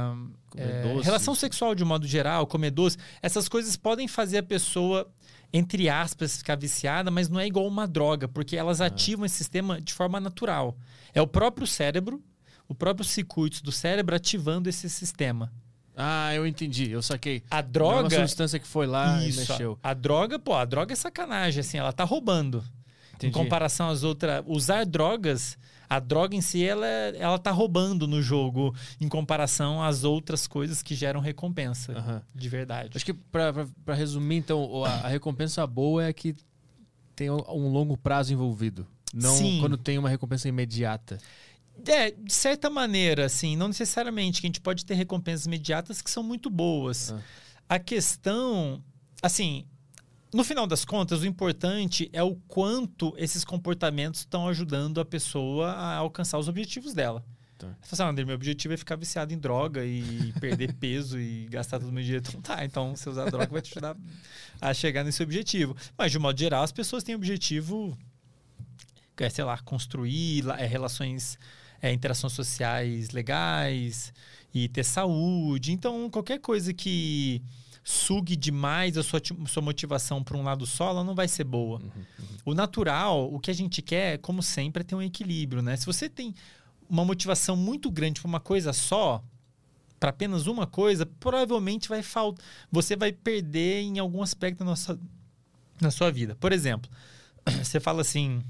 é, 0.57 1.01
relação 1.01 1.33
sexual 1.33 1.73
de 1.73 1.83
um 1.83 1.87
modo 1.87 2.05
geral, 2.05 2.45
comer 2.45 2.71
doce, 2.71 2.97
essas 3.21 3.47
coisas 3.47 3.75
podem 3.75 4.07
fazer 4.07 4.39
a 4.39 4.43
pessoa, 4.43 5.09
entre 5.51 5.89
aspas, 5.89 6.37
ficar 6.37 6.55
viciada, 6.57 7.09
mas 7.09 7.29
não 7.29 7.39
é 7.39 7.47
igual 7.47 7.67
uma 7.67 7.87
droga, 7.87 8.27
porque 8.27 8.55
elas 8.57 8.81
Ah. 8.81 8.87
ativam 8.87 9.25
esse 9.25 9.35
sistema 9.37 9.79
de 9.81 9.93
forma 9.93 10.19
natural. 10.19 10.77
É 11.13 11.21
o 11.21 11.27
próprio 11.27 11.65
cérebro, 11.65 12.21
o 12.67 12.75
próprio 12.75 13.05
circuitos 13.05 13.61
do 13.61 13.71
cérebro 13.71 14.15
ativando 14.15 14.67
esse 14.69 14.89
sistema. 14.89 15.51
Ah, 15.95 16.33
eu 16.33 16.47
entendi, 16.47 16.89
eu 16.89 17.03
saquei. 17.03 17.43
A 17.51 17.55
Não 17.55 17.59
é 17.59 17.71
droga. 17.71 18.03
uma 18.03 18.09
substância 18.09 18.57
que 18.57 18.65
foi 18.67 18.87
lá 18.87 19.23
Isso. 19.23 19.37
e 19.37 19.47
mexeu. 19.47 19.77
A 19.83 19.93
droga, 19.93 20.39
pô, 20.39 20.55
a 20.55 20.65
droga 20.65 20.91
é 20.91 20.95
sacanagem, 20.95 21.61
assim, 21.61 21.77
ela 21.77 21.93
tá 21.93 22.03
roubando. 22.03 22.63
Em 23.13 23.27
Entendi. 23.27 23.33
comparação 23.33 23.89
às 23.89 24.03
outras. 24.03 24.43
Usar 24.47 24.85
drogas, 24.87 25.55
a 25.95 25.99
droga 25.99 26.35
em 26.35 26.41
si, 26.41 26.63
ela, 26.63 26.85
ela 26.85 27.37
tá 27.37 27.51
roubando 27.51 28.07
no 28.07 28.21
jogo 28.21 28.73
em 28.99 29.07
comparação 29.07 29.81
às 29.81 30.03
outras 30.03 30.47
coisas 30.47 30.81
que 30.81 30.95
geram 30.95 31.19
recompensa. 31.19 32.23
De 32.33 32.49
verdade. 32.49 32.91
Acho 32.95 33.05
que 33.05 33.13
pra 33.13 33.93
resumir, 33.93 34.37
então, 34.37 34.83
a, 34.83 34.89
a 34.89 35.07
recompensa 35.07 35.65
boa 35.67 36.03
é 36.05 36.13
que 36.13 36.35
tem 37.15 37.29
um 37.29 37.43
um 37.47 37.69
longo 37.69 37.97
prazo 37.97 38.33
envolvido. 38.33 38.87
Não 39.13 39.35
Sim. 39.35 39.59
quando 39.59 39.77
tem 39.77 39.97
uma 39.97 40.09
recompensa 40.09 40.47
imediata. 40.47 41.19
É, 41.87 42.11
de 42.11 42.33
certa 42.33 42.69
maneira, 42.69 43.25
assim, 43.25 43.55
não 43.55 43.67
necessariamente, 43.67 44.41
que 44.41 44.47
a 44.47 44.49
gente 44.49 44.61
pode 44.61 44.85
ter 44.85 44.95
recompensas 44.95 45.45
imediatas 45.45 46.01
que 46.01 46.09
são 46.09 46.23
muito 46.23 46.49
boas. 46.49 47.11
Ah. 47.11 47.19
A 47.69 47.79
questão, 47.79 48.83
assim, 49.21 49.65
no 50.37 50.43
final 50.43 50.65
das 50.65 50.83
contas, 50.83 51.21
o 51.21 51.25
importante 51.25 52.09
é 52.11 52.23
o 52.23 52.35
quanto 52.47 53.13
esses 53.17 53.43
comportamentos 53.45 54.21
estão 54.21 54.47
ajudando 54.47 54.99
a 54.99 55.05
pessoa 55.05 55.71
a 55.71 55.95
alcançar 55.95 56.37
os 56.39 56.47
objetivos 56.47 56.93
dela. 56.93 57.23
Tá. 57.57 57.67
Você 57.81 57.95
fala 57.95 58.09
assim, 58.09 58.11
André, 58.11 58.25
meu 58.25 58.35
objetivo 58.35 58.73
é 58.73 58.77
ficar 58.77 58.95
viciado 58.95 59.33
em 59.33 59.37
droga 59.37 59.85
e 59.85 60.33
perder 60.41 60.73
peso 60.73 61.19
e 61.19 61.45
gastar 61.45 61.79
todo 61.79 61.89
o 61.89 61.91
meu 61.91 62.03
dinheiro. 62.03 62.23
Então 62.27 62.41
tá, 62.41 62.65
então 62.65 62.95
você 62.95 63.09
usar 63.09 63.29
droga 63.29 63.47
vai 63.47 63.61
te 63.61 63.71
ajudar 63.71 63.95
a 64.59 64.73
chegar 64.73 65.03
nesse 65.03 65.21
objetivo. 65.21 65.75
Mas, 65.97 66.11
de 66.11 66.17
um 66.17 66.21
modo 66.21 66.37
geral, 66.39 66.63
as 66.63 66.71
pessoas 66.71 67.03
têm 67.03 67.15
objetivo, 67.15 67.97
é, 69.17 69.29
sei 69.29 69.43
lá, 69.43 69.57
construir 69.59 70.45
é, 70.57 70.65
relações, 70.65 71.37
é, 71.81 71.93
interações 71.93 72.33
sociais 72.33 73.11
legais 73.11 74.13
e 74.53 74.67
ter 74.67 74.83
saúde. 74.83 75.71
Então, 75.71 76.09
qualquer 76.09 76.39
coisa 76.39 76.73
que 76.73 77.41
sugue 77.83 78.35
demais 78.35 78.97
a 78.97 79.03
sua, 79.03 79.21
sua 79.47 79.61
motivação 79.61 80.23
para 80.23 80.37
um 80.37 80.43
lado 80.43 80.65
só, 80.65 80.89
ela 80.89 81.03
não 81.03 81.13
vai 81.13 81.27
ser 81.27 81.43
boa. 81.43 81.81
O 82.45 82.53
natural, 82.53 83.33
o 83.33 83.39
que 83.39 83.51
a 83.51 83.53
gente 83.53 83.81
quer, 83.81 84.17
como 84.19 84.41
sempre, 84.41 84.81
é 84.81 84.83
ter 84.83 84.95
um 84.95 85.01
equilíbrio, 85.01 85.61
né? 85.61 85.75
Se 85.75 85.85
você 85.85 86.07
tem 86.07 86.33
uma 86.89 87.03
motivação 87.03 87.55
muito 87.55 87.91
grande 87.91 88.21
para 88.21 88.27
uma 88.27 88.39
coisa 88.39 88.71
só, 88.71 89.23
para 89.99 90.09
apenas 90.09 90.47
uma 90.47 90.67
coisa, 90.67 91.05
provavelmente 91.05 91.89
vai 91.89 92.01
faltar. 92.01 92.45
Você 92.71 92.95
vai 92.95 93.11
perder 93.11 93.81
em 93.81 93.99
algum 93.99 94.21
aspecto 94.21 94.59
da 94.59 94.65
nossa, 94.65 94.99
na 95.79 95.91
sua 95.91 96.11
vida. 96.11 96.35
Por 96.35 96.51
exemplo, 96.51 96.89
você 97.63 97.79
fala 97.79 98.01
assim, 98.01 98.41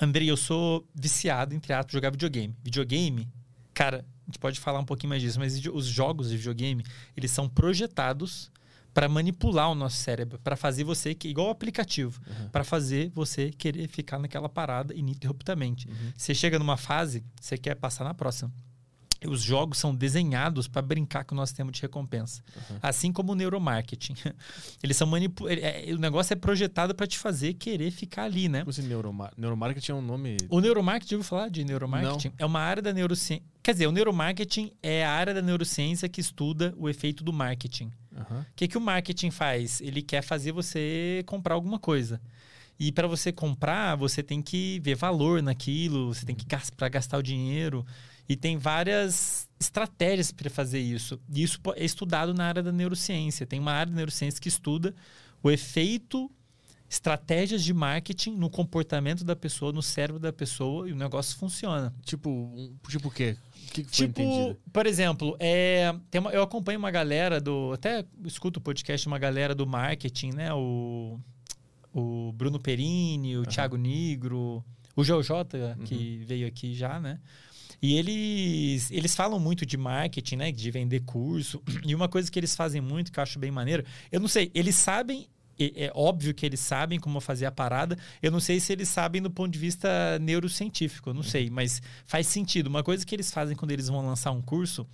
Andrei, 0.00 0.30
eu 0.30 0.36
sou 0.36 0.86
viciado, 0.94 1.54
entre 1.54 1.72
aspas, 1.72 1.92
jogar 1.92 2.10
videogame. 2.10 2.56
Videogame, 2.62 3.28
cara, 3.74 4.04
gente 4.30 4.38
pode 4.38 4.58
falar 4.60 4.78
um 4.80 4.84
pouquinho 4.84 5.10
mais 5.10 5.20
disso, 5.22 5.38
mas 5.38 5.60
os 5.66 5.86
jogos 5.86 6.30
de 6.30 6.36
videogame, 6.36 6.84
eles 7.16 7.30
são 7.30 7.48
projetados 7.48 8.50
para 8.92 9.08
manipular 9.08 9.70
o 9.70 9.74
nosso 9.74 9.96
cérebro, 9.98 10.38
para 10.42 10.56
fazer 10.56 10.82
você, 10.82 11.14
que 11.14 11.28
igual 11.28 11.46
o 11.46 11.50
aplicativo, 11.50 12.20
para 12.50 12.64
fazer 12.64 13.10
você 13.14 13.50
querer 13.50 13.86
ficar 13.88 14.18
naquela 14.18 14.48
parada 14.48 14.92
ininterruptamente. 14.94 15.88
Você 16.16 16.34
chega 16.34 16.58
numa 16.58 16.76
fase, 16.76 17.22
você 17.40 17.56
quer 17.56 17.76
passar 17.76 18.02
na 18.04 18.14
próxima. 18.14 18.50
Os 19.28 19.42
jogos 19.42 19.76
são 19.76 19.94
desenhados 19.94 20.66
para 20.66 20.80
brincar 20.80 21.24
com 21.24 21.34
o 21.34 21.36
nosso 21.36 21.50
sistema 21.50 21.70
de 21.70 21.80
recompensa. 21.82 22.42
Assim 22.82 23.12
como 23.12 23.32
o 23.32 23.34
neuromarketing. 23.34 24.14
Eles 24.82 24.96
são 24.96 25.06
manipu 25.06 25.46
ele- 25.46 25.60
é- 25.60 25.92
O 25.94 25.98
negócio 25.98 26.32
é 26.32 26.36
projetado 26.36 26.94
para 26.94 27.06
te 27.06 27.18
fazer 27.18 27.52
querer 27.54 27.90
ficar 27.90 28.24
ali, 28.24 28.48
né? 28.48 28.60
Como 28.60 28.70
assim, 28.70 28.82
neuromar 28.82 29.30
neuromarketing 29.36 29.92
é 29.92 29.94
um 29.94 30.00
nome. 30.00 30.38
O 30.48 30.58
neuromarketing, 30.58 31.10
já 31.10 31.16
ouviu 31.18 31.28
falar 31.28 31.50
de 31.50 31.62
neuromarketing? 31.64 32.32
É 32.38 32.46
uma 32.46 32.60
área 32.60 32.82
da 32.82 32.94
neurociência. 32.94 33.44
Quer 33.62 33.72
dizer, 33.72 33.86
o 33.86 33.92
neuromarketing 33.92 34.72
é 34.82 35.04
a 35.04 35.10
área 35.10 35.34
da 35.34 35.42
neurociência 35.42 36.08
que 36.08 36.20
estuda 36.20 36.74
o 36.76 36.88
efeito 36.88 37.22
do 37.22 37.32
marketing. 37.32 37.92
O 38.40 38.54
que, 38.56 38.68
que 38.68 38.78
o 38.78 38.80
marketing 38.80 39.30
faz? 39.30 39.80
Ele 39.80 40.02
quer 40.02 40.22
fazer 40.22 40.52
você 40.52 41.22
comprar 41.26 41.54
alguma 41.54 41.78
coisa. 41.78 42.20
E 42.78 42.90
para 42.90 43.06
você 43.06 43.30
comprar, 43.30 43.94
você 43.96 44.22
tem 44.22 44.40
que 44.40 44.80
ver 44.80 44.94
valor 44.94 45.42
naquilo, 45.42 46.14
você 46.14 46.24
tem 46.24 46.34
que 46.34 46.46
gastar 46.46 46.74
para 46.74 46.88
gastar 46.88 47.18
o 47.18 47.22
dinheiro. 47.22 47.84
E 48.26 48.34
tem 48.34 48.56
várias 48.56 49.48
estratégias 49.60 50.32
para 50.32 50.48
fazer 50.48 50.78
isso. 50.78 51.20
E 51.30 51.42
isso 51.42 51.60
é 51.76 51.84
estudado 51.84 52.32
na 52.32 52.46
área 52.46 52.62
da 52.62 52.72
neurociência. 52.72 53.46
Tem 53.46 53.60
uma 53.60 53.72
área 53.72 53.90
da 53.90 53.96
neurociência 53.96 54.40
que 54.40 54.48
estuda 54.48 54.94
o 55.42 55.50
efeito, 55.50 56.30
estratégias 56.88 57.62
de 57.62 57.74
marketing 57.74 58.36
no 58.36 58.48
comportamento 58.48 59.24
da 59.24 59.36
pessoa, 59.36 59.72
no 59.72 59.82
cérebro 59.82 60.18
da 60.18 60.32
pessoa, 60.32 60.88
e 60.88 60.92
o 60.92 60.96
negócio 60.96 61.36
funciona. 61.36 61.94
Tipo, 62.02 62.72
tipo 62.88 63.08
o 63.08 63.10
quê? 63.10 63.36
Que, 63.72 63.84
que 63.84 63.96
foi 63.96 64.06
Tipo, 64.08 64.20
entendido? 64.22 64.58
por 64.72 64.86
exemplo, 64.86 65.36
é, 65.38 65.94
tem 66.10 66.20
uma- 66.20 66.30
eu 66.32 66.42
acompanho 66.42 66.78
uma 66.78 66.90
galera 66.90 67.40
do. 67.40 67.72
Até 67.72 68.04
escuto 68.24 68.58
o 68.58 68.62
podcast, 68.62 69.06
uma 69.06 69.18
galera 69.18 69.54
do 69.54 69.66
marketing, 69.66 70.30
né? 70.32 70.52
O, 70.52 71.18
o 71.92 72.32
Bruno 72.32 72.58
Perini, 72.58 73.36
o 73.36 73.44
Thiago 73.46 73.76
Nigro, 73.76 74.64
o 74.96 75.04
Jota, 75.04 75.78
que 75.84 76.22
veio 76.26 76.46
aqui 76.46 76.74
já, 76.74 76.98
né? 77.00 77.18
E 77.82 77.94
eles, 77.94 78.90
eles 78.90 79.14
falam 79.14 79.40
muito 79.40 79.64
de 79.64 79.76
marketing, 79.78 80.36
né? 80.36 80.52
De 80.52 80.70
vender 80.70 81.00
curso. 81.00 81.62
E 81.86 81.94
uma 81.94 82.08
coisa 82.08 82.30
que 82.30 82.38
eles 82.38 82.54
fazem 82.54 82.80
muito, 82.80 83.10
que 83.10 83.18
eu 83.18 83.22
acho 83.22 83.38
bem 83.38 83.50
maneiro, 83.50 83.84
eu 84.12 84.20
não 84.20 84.28
sei, 84.28 84.50
eles 84.54 84.74
sabem. 84.74 85.28
É 85.76 85.92
óbvio 85.94 86.34
que 86.34 86.46
eles 86.46 86.60
sabem 86.60 86.98
como 86.98 87.20
fazer 87.20 87.46
a 87.46 87.52
parada. 87.52 87.98
Eu 88.22 88.30
não 88.30 88.40
sei 88.40 88.60
se 88.60 88.72
eles 88.72 88.88
sabem 88.88 89.20
do 89.20 89.30
ponto 89.30 89.52
de 89.52 89.58
vista 89.58 90.18
neurocientífico, 90.20 91.10
eu 91.10 91.14
não 91.14 91.22
sei, 91.22 91.50
mas 91.50 91.82
faz 92.06 92.26
sentido. 92.26 92.68
Uma 92.68 92.82
coisa 92.82 93.04
que 93.04 93.14
eles 93.14 93.30
fazem 93.32 93.56
quando 93.56 93.70
eles 93.70 93.88
vão 93.88 94.04
lançar 94.04 94.30
um 94.30 94.40
curso, 94.40 94.86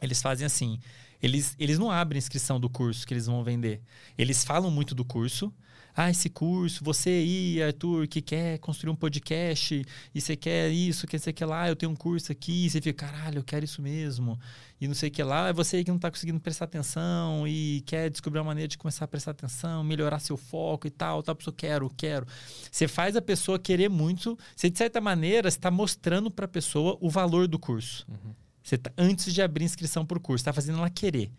eles 0.00 0.20
fazem 0.20 0.44
assim: 0.46 0.78
eles, 1.22 1.54
eles 1.58 1.78
não 1.78 1.90
abrem 1.90 2.18
inscrição 2.18 2.60
do 2.60 2.68
curso 2.68 3.06
que 3.06 3.14
eles 3.14 3.26
vão 3.26 3.42
vender. 3.42 3.80
Eles 4.16 4.44
falam 4.44 4.70
muito 4.70 4.94
do 4.94 5.04
curso, 5.04 5.52
ah, 5.96 6.10
esse 6.10 6.28
curso, 6.28 6.84
você 6.84 7.08
aí, 7.08 7.62
Arthur, 7.62 8.06
que 8.06 8.20
quer 8.20 8.58
construir 8.58 8.92
um 8.92 8.94
podcast, 8.94 9.82
e 10.14 10.20
você 10.20 10.36
quer 10.36 10.70
isso, 10.70 11.06
quer 11.06 11.18
sei 11.18 11.32
que 11.32 11.42
lá, 11.42 11.70
eu 11.70 11.74
tenho 11.74 11.90
um 11.90 11.96
curso 11.96 12.30
aqui, 12.30 12.66
e 12.66 12.70
você 12.70 12.82
fica, 12.82 13.06
caralho, 13.06 13.38
eu 13.38 13.42
quero 13.42 13.64
isso 13.64 13.80
mesmo, 13.80 14.38
e 14.78 14.86
não 14.86 14.94
sei 14.94 15.08
o 15.08 15.12
que 15.12 15.22
lá, 15.22 15.48
é 15.48 15.54
você 15.54 15.82
que 15.82 15.90
não 15.90 15.96
está 15.96 16.10
conseguindo 16.10 16.38
prestar 16.38 16.66
atenção 16.66 17.48
e 17.48 17.82
quer 17.86 18.10
descobrir 18.10 18.40
uma 18.40 18.44
maneira 18.44 18.68
de 18.68 18.76
começar 18.76 19.06
a 19.06 19.08
prestar 19.08 19.30
atenção, 19.30 19.82
melhorar 19.82 20.18
seu 20.18 20.36
foco 20.36 20.86
e 20.86 20.90
tal, 20.90 21.22
tal, 21.22 21.34
pessoa, 21.34 21.54
quero, 21.56 21.90
quero. 21.96 22.26
Você 22.70 22.86
faz 22.86 23.16
a 23.16 23.22
pessoa 23.22 23.58
querer 23.58 23.88
muito, 23.88 24.38
você 24.54 24.68
de 24.68 24.76
certa 24.76 25.00
maneira 25.00 25.48
está 25.48 25.70
mostrando 25.70 26.30
para 26.30 26.44
a 26.44 26.48
pessoa 26.48 26.98
o 27.00 27.08
valor 27.08 27.48
do 27.48 27.58
curso. 27.58 28.04
Uhum. 28.06 28.34
Você 28.62 28.76
tá, 28.76 28.92
antes 28.98 29.32
de 29.32 29.40
abrir 29.40 29.64
inscrição 29.64 30.04
para 30.04 30.18
o 30.18 30.20
curso, 30.20 30.42
está 30.42 30.52
fazendo 30.52 30.78
ela 30.78 30.90
querer. 30.90 31.30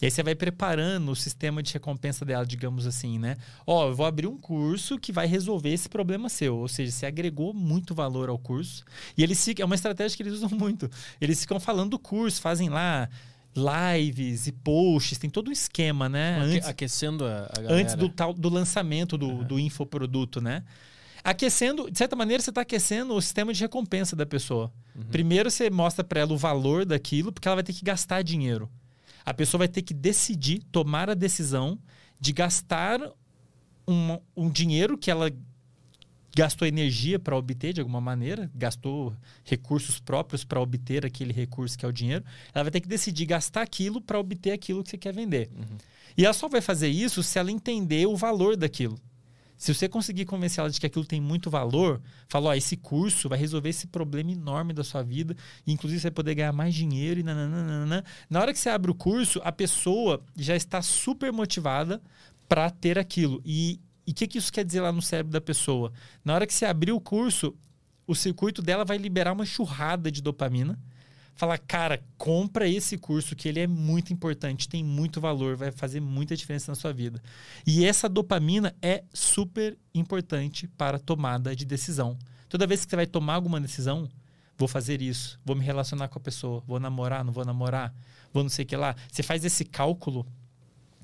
E 0.00 0.04
aí 0.04 0.10
você 0.10 0.22
vai 0.22 0.34
preparando 0.34 1.10
o 1.10 1.16
sistema 1.16 1.62
de 1.62 1.72
recompensa 1.72 2.24
dela, 2.24 2.44
digamos 2.44 2.86
assim, 2.86 3.18
né? 3.18 3.36
Ó, 3.66 3.88
eu 3.88 3.94
vou 3.94 4.06
abrir 4.06 4.26
um 4.26 4.36
curso 4.36 4.98
que 4.98 5.12
vai 5.12 5.26
resolver 5.26 5.70
esse 5.70 5.88
problema 5.88 6.28
seu. 6.28 6.56
Ou 6.56 6.68
seja, 6.68 6.90
você 6.90 7.06
agregou 7.06 7.54
muito 7.54 7.94
valor 7.94 8.28
ao 8.28 8.38
curso. 8.38 8.84
E 9.16 9.22
eles 9.22 9.42
ficam, 9.44 9.62
é 9.62 9.66
uma 9.66 9.74
estratégia 9.74 10.16
que 10.16 10.22
eles 10.22 10.34
usam 10.34 10.50
muito. 10.50 10.90
Eles 11.20 11.40
ficam 11.40 11.60
falando 11.60 11.90
do 11.90 11.98
curso, 11.98 12.40
fazem 12.40 12.68
lá 12.68 13.08
lives 13.54 14.48
e 14.48 14.52
posts, 14.52 15.16
tem 15.16 15.30
todo 15.30 15.48
um 15.48 15.52
esquema, 15.52 16.08
né? 16.08 16.38
Antes, 16.40 16.68
Aquecendo 16.68 17.24
a, 17.24 17.48
a 17.50 17.60
galera. 17.60 17.74
Antes 17.74 17.94
do, 17.94 18.08
tal, 18.08 18.34
do 18.34 18.48
lançamento 18.48 19.16
do, 19.16 19.28
uhum. 19.28 19.44
do 19.44 19.58
infoproduto, 19.58 20.40
né? 20.40 20.64
Aquecendo, 21.22 21.90
de 21.90 21.96
certa 21.96 22.14
maneira, 22.14 22.42
você 22.42 22.50
está 22.50 22.60
aquecendo 22.60 23.14
o 23.14 23.22
sistema 23.22 23.54
de 23.54 23.60
recompensa 23.60 24.14
da 24.14 24.26
pessoa. 24.26 24.70
Uhum. 24.94 25.04
Primeiro, 25.04 25.50
você 25.50 25.70
mostra 25.70 26.04
para 26.04 26.20
ela 26.20 26.32
o 26.32 26.36
valor 26.36 26.84
daquilo, 26.84 27.32
porque 27.32 27.48
ela 27.48 27.54
vai 27.54 27.64
ter 27.64 27.72
que 27.72 27.84
gastar 27.84 28.22
dinheiro. 28.22 28.68
A 29.24 29.32
pessoa 29.32 29.60
vai 29.60 29.68
ter 29.68 29.82
que 29.82 29.94
decidir, 29.94 30.62
tomar 30.70 31.08
a 31.08 31.14
decisão 31.14 31.78
de 32.20 32.32
gastar 32.32 33.00
um, 33.86 34.18
um 34.36 34.50
dinheiro 34.50 34.96
que 34.98 35.10
ela 35.10 35.30
gastou 36.36 36.66
energia 36.66 37.18
para 37.18 37.36
obter 37.36 37.72
de 37.72 37.80
alguma 37.80 38.00
maneira, 38.00 38.50
gastou 38.54 39.14
recursos 39.44 40.00
próprios 40.00 40.44
para 40.44 40.60
obter 40.60 41.06
aquele 41.06 41.32
recurso 41.32 41.78
que 41.78 41.86
é 41.86 41.88
o 41.88 41.92
dinheiro, 41.92 42.24
ela 42.52 42.64
vai 42.64 42.70
ter 42.72 42.80
que 42.80 42.88
decidir 42.88 43.24
gastar 43.24 43.62
aquilo 43.62 44.00
para 44.00 44.18
obter 44.18 44.50
aquilo 44.50 44.82
que 44.82 44.90
você 44.90 44.98
quer 44.98 45.14
vender. 45.14 45.48
Uhum. 45.54 45.78
E 46.16 46.24
ela 46.24 46.34
só 46.34 46.48
vai 46.48 46.60
fazer 46.60 46.88
isso 46.88 47.22
se 47.22 47.38
ela 47.38 47.50
entender 47.50 48.06
o 48.06 48.16
valor 48.16 48.56
daquilo. 48.56 48.98
Se 49.56 49.72
você 49.72 49.88
conseguir 49.88 50.24
convencer 50.24 50.60
ela 50.60 50.70
de 50.70 50.80
que 50.80 50.86
aquilo 50.86 51.04
tem 51.04 51.20
muito 51.20 51.48
valor, 51.48 52.00
fala, 52.28 52.50
ó, 52.50 52.54
esse 52.54 52.76
curso 52.76 53.28
vai 53.28 53.38
resolver 53.38 53.68
esse 53.68 53.86
problema 53.86 54.32
enorme 54.32 54.72
da 54.72 54.82
sua 54.84 55.02
vida, 55.02 55.36
e 55.66 55.72
inclusive 55.72 56.00
você 56.00 56.08
vai 56.08 56.14
poder 56.14 56.34
ganhar 56.34 56.52
mais 56.52 56.74
dinheiro 56.74 57.20
e 57.20 57.22
nananana. 57.22 58.04
Na 58.28 58.40
hora 58.40 58.52
que 58.52 58.58
você 58.58 58.68
abre 58.68 58.90
o 58.90 58.94
curso, 58.94 59.40
a 59.44 59.52
pessoa 59.52 60.22
já 60.36 60.56
está 60.56 60.82
super 60.82 61.32
motivada 61.32 62.02
para 62.48 62.68
ter 62.70 62.98
aquilo. 62.98 63.40
E 63.44 63.80
o 64.06 64.12
que, 64.12 64.26
que 64.26 64.38
isso 64.38 64.52
quer 64.52 64.64
dizer 64.64 64.80
lá 64.80 64.92
no 64.92 65.00
cérebro 65.00 65.32
da 65.32 65.40
pessoa? 65.40 65.92
Na 66.24 66.34
hora 66.34 66.46
que 66.46 66.52
você 66.52 66.66
abrir 66.66 66.92
o 66.92 67.00
curso, 67.00 67.54
o 68.06 68.14
circuito 68.14 68.60
dela 68.60 68.84
vai 68.84 68.98
liberar 68.98 69.32
uma 69.32 69.46
churrada 69.46 70.10
de 70.10 70.20
dopamina 70.20 70.78
falar, 71.34 71.58
cara, 71.58 72.02
compra 72.16 72.68
esse 72.68 72.96
curso 72.96 73.34
que 73.34 73.48
ele 73.48 73.60
é 73.60 73.66
muito 73.66 74.12
importante, 74.12 74.68
tem 74.68 74.84
muito 74.84 75.20
valor, 75.20 75.56
vai 75.56 75.70
fazer 75.70 76.00
muita 76.00 76.36
diferença 76.36 76.70
na 76.70 76.76
sua 76.76 76.92
vida. 76.92 77.20
E 77.66 77.84
essa 77.84 78.08
dopamina 78.08 78.74
é 78.80 79.04
super 79.12 79.76
importante 79.94 80.68
para 80.68 80.96
a 80.96 81.00
tomada 81.00 81.54
de 81.54 81.64
decisão. 81.64 82.16
Toda 82.48 82.66
vez 82.66 82.84
que 82.84 82.90
você 82.90 82.96
vai 82.96 83.06
tomar 83.06 83.34
alguma 83.34 83.60
decisão, 83.60 84.08
vou 84.56 84.68
fazer 84.68 85.02
isso, 85.02 85.40
vou 85.44 85.56
me 85.56 85.64
relacionar 85.64 86.08
com 86.08 86.18
a 86.18 86.22
pessoa, 86.22 86.62
vou 86.66 86.78
namorar, 86.78 87.24
não 87.24 87.32
vou 87.32 87.44
namorar, 87.44 87.92
vou 88.32 88.42
não 88.42 88.50
sei 88.50 88.64
o 88.64 88.68
que 88.68 88.76
lá. 88.76 88.94
Você 89.10 89.22
faz 89.22 89.44
esse 89.44 89.64
cálculo 89.64 90.26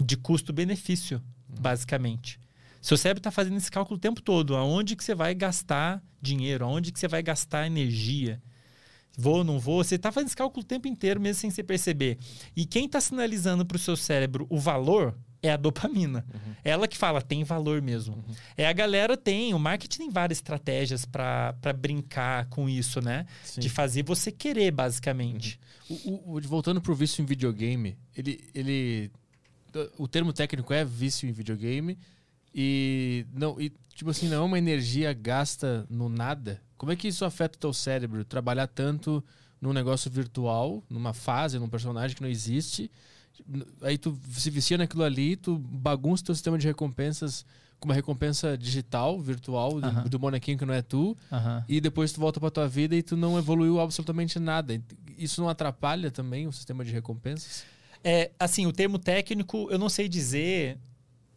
de 0.01 0.17
custo-benefício, 0.17 1.19
hum. 1.19 1.55
basicamente. 1.61 2.39
Seu 2.81 2.97
cérebro 2.97 3.21
está 3.21 3.31
fazendo 3.31 3.57
esse 3.57 3.71
cálculo 3.71 3.99
o 3.99 4.01
tempo 4.01 4.23
todo. 4.23 4.57
Aonde 4.57 4.97
que 4.97 5.05
você 5.05 5.15
vai 5.15 5.35
gastar 5.35 6.03
dinheiro? 6.23 6.65
Aonde 6.65 6.91
que 6.93 6.99
você 6.99 7.09
vai 7.09 7.23
gastar 7.23 7.67
energia? 7.67 8.41
Vou 9.17 9.39
ou 9.39 9.45
não 9.45 9.59
vou? 9.59 9.83
Você 9.83 9.97
está 9.97 10.11
fazendo 10.11 10.29
esse 10.29 10.37
cálculo 10.37 10.63
o 10.63 10.67
tempo 10.67 10.89
inteiro, 10.89 11.21
mesmo 11.21 11.41
sem 11.41 11.51
se 11.51 11.63
perceber. 11.63 12.19
E 12.57 12.65
quem 12.65 12.87
está 12.87 13.01
sinalizando 13.01 13.67
para 13.67 13.77
o 13.77 13.79
seu 13.79 13.97
cérebro 13.97 14.47
o 14.49 14.59
valor 14.59 15.15
é 15.43 15.51
a 15.51 15.57
dopamina. 15.57 16.25
Uhum. 16.33 16.55
Ela 16.63 16.87
que 16.87 16.97
fala, 16.97 17.23
tem 17.23 17.45
valor 17.45 17.81
mesmo. 17.81 18.17
Uhum. 18.17 18.35
É 18.57 18.67
a 18.67 18.73
galera 18.73 19.17
tem, 19.17 19.55
o 19.55 19.59
marketing 19.59 19.99
tem 19.99 20.11
várias 20.11 20.39
estratégias 20.39 21.05
para 21.05 21.55
brincar 21.77 22.47
com 22.47 22.69
isso, 22.69 23.01
né? 23.01 23.27
Sim. 23.43 23.61
De 23.61 23.69
fazer 23.69 24.03
você 24.03 24.31
querer, 24.31 24.71
basicamente. 24.71 25.59
Uhum. 25.89 26.21
O, 26.27 26.37
o, 26.37 26.41
voltando 26.43 26.81
para 26.81 26.93
o 26.93 26.95
vício 26.95 27.23
em 27.23 27.27
videogame, 27.27 27.97
ele, 28.17 28.41
ele. 28.55 29.11
O 29.97 30.09
termo 30.09 30.33
técnico 30.33 30.73
é 30.73 30.85
vício 30.85 31.29
em 31.29 31.33
videogame. 31.33 31.99
E 32.55 33.25
não, 33.33 33.61
e, 33.61 33.73
tipo 33.95 34.11
assim, 34.11 34.29
não 34.29 34.43
é 34.43 34.45
uma 34.45 34.59
energia 34.59 35.13
gasta 35.13 35.87
no 35.89 36.09
nada. 36.09 36.61
Como 36.81 36.91
é 36.91 36.97
que 36.97 37.09
isso 37.09 37.27
afeta 37.27 37.59
o 37.59 37.61
teu 37.61 37.73
cérebro? 37.75 38.25
Trabalhar 38.25 38.67
tanto 38.67 39.23
num 39.61 39.71
negócio 39.71 40.11
virtual, 40.11 40.83
numa 40.89 41.13
fase, 41.13 41.59
num 41.59 41.69
personagem 41.69 42.17
que 42.17 42.23
não 42.23 42.29
existe. 42.31 42.91
Aí 43.83 43.99
tu 43.99 44.19
se 44.33 44.49
vicia 44.49 44.79
naquilo 44.79 45.05
ali, 45.05 45.37
tu 45.37 45.59
bagunça 45.59 46.23
o 46.23 46.27
teu 46.27 46.35
sistema 46.35 46.57
de 46.57 46.67
recompensas 46.67 47.45
com 47.79 47.87
uma 47.87 47.95
recompensa 47.95 48.57
digital, 48.57 49.21
virtual, 49.21 49.75
uh 49.75 49.81
-huh. 49.81 50.03
do, 50.05 50.09
do, 50.09 50.19
bonequinho 50.19 50.57
que 50.57 50.65
não 50.65 50.73
é 50.73 50.81
tu. 50.81 51.11
Uh 51.31 51.37
-huh. 51.37 51.65
E 51.69 51.83
depois 51.83 52.13
tu 52.13 52.21
volta 52.21 52.41
pra 52.41 52.51
tua 52.51 52.67
vida 52.67 52.97
e 52.97 53.03
tu 53.03 53.15
não 53.15 53.37
evoluiu 53.37 53.79
absolutamente 53.79 54.39
nada. 54.39 54.83
Isso 55.19 55.43
não 55.43 55.51
atrapalha 55.51 56.11
também 56.11 56.47
o 56.47 56.53
sistema 56.53 56.83
de 56.83 56.93
recompensas? 56.93 57.63
É, 58.03 58.31
assim, 58.41 58.65
o 58.65 58.73
termo 58.73 58.99
técnico, 58.99 59.69
eu 59.71 59.79
não 59.79 59.91
sei 59.91 60.09
dizer 60.09 60.79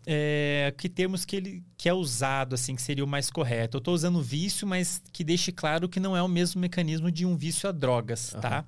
é, 0.05 0.73
que 0.77 0.89
termos 0.89 1.25
que 1.25 1.35
ele 1.35 1.63
que 1.77 1.87
é 1.87 1.93
usado 1.93 2.55
assim 2.55 2.75
que 2.75 2.81
seria 2.81 3.03
o 3.03 3.07
mais 3.07 3.29
correto. 3.29 3.77
Eu 3.77 3.79
estou 3.79 3.93
usando 3.93 4.21
vício, 4.21 4.67
mas 4.67 5.01
que 5.11 5.23
deixe 5.23 5.51
claro 5.51 5.87
que 5.89 5.99
não 5.99 6.15
é 6.15 6.21
o 6.21 6.27
mesmo 6.27 6.59
mecanismo 6.59 7.11
de 7.11 7.25
um 7.25 7.35
vício 7.35 7.67
a 7.67 7.71
drogas, 7.71 8.33
uhum. 8.33 8.41
tá? 8.41 8.65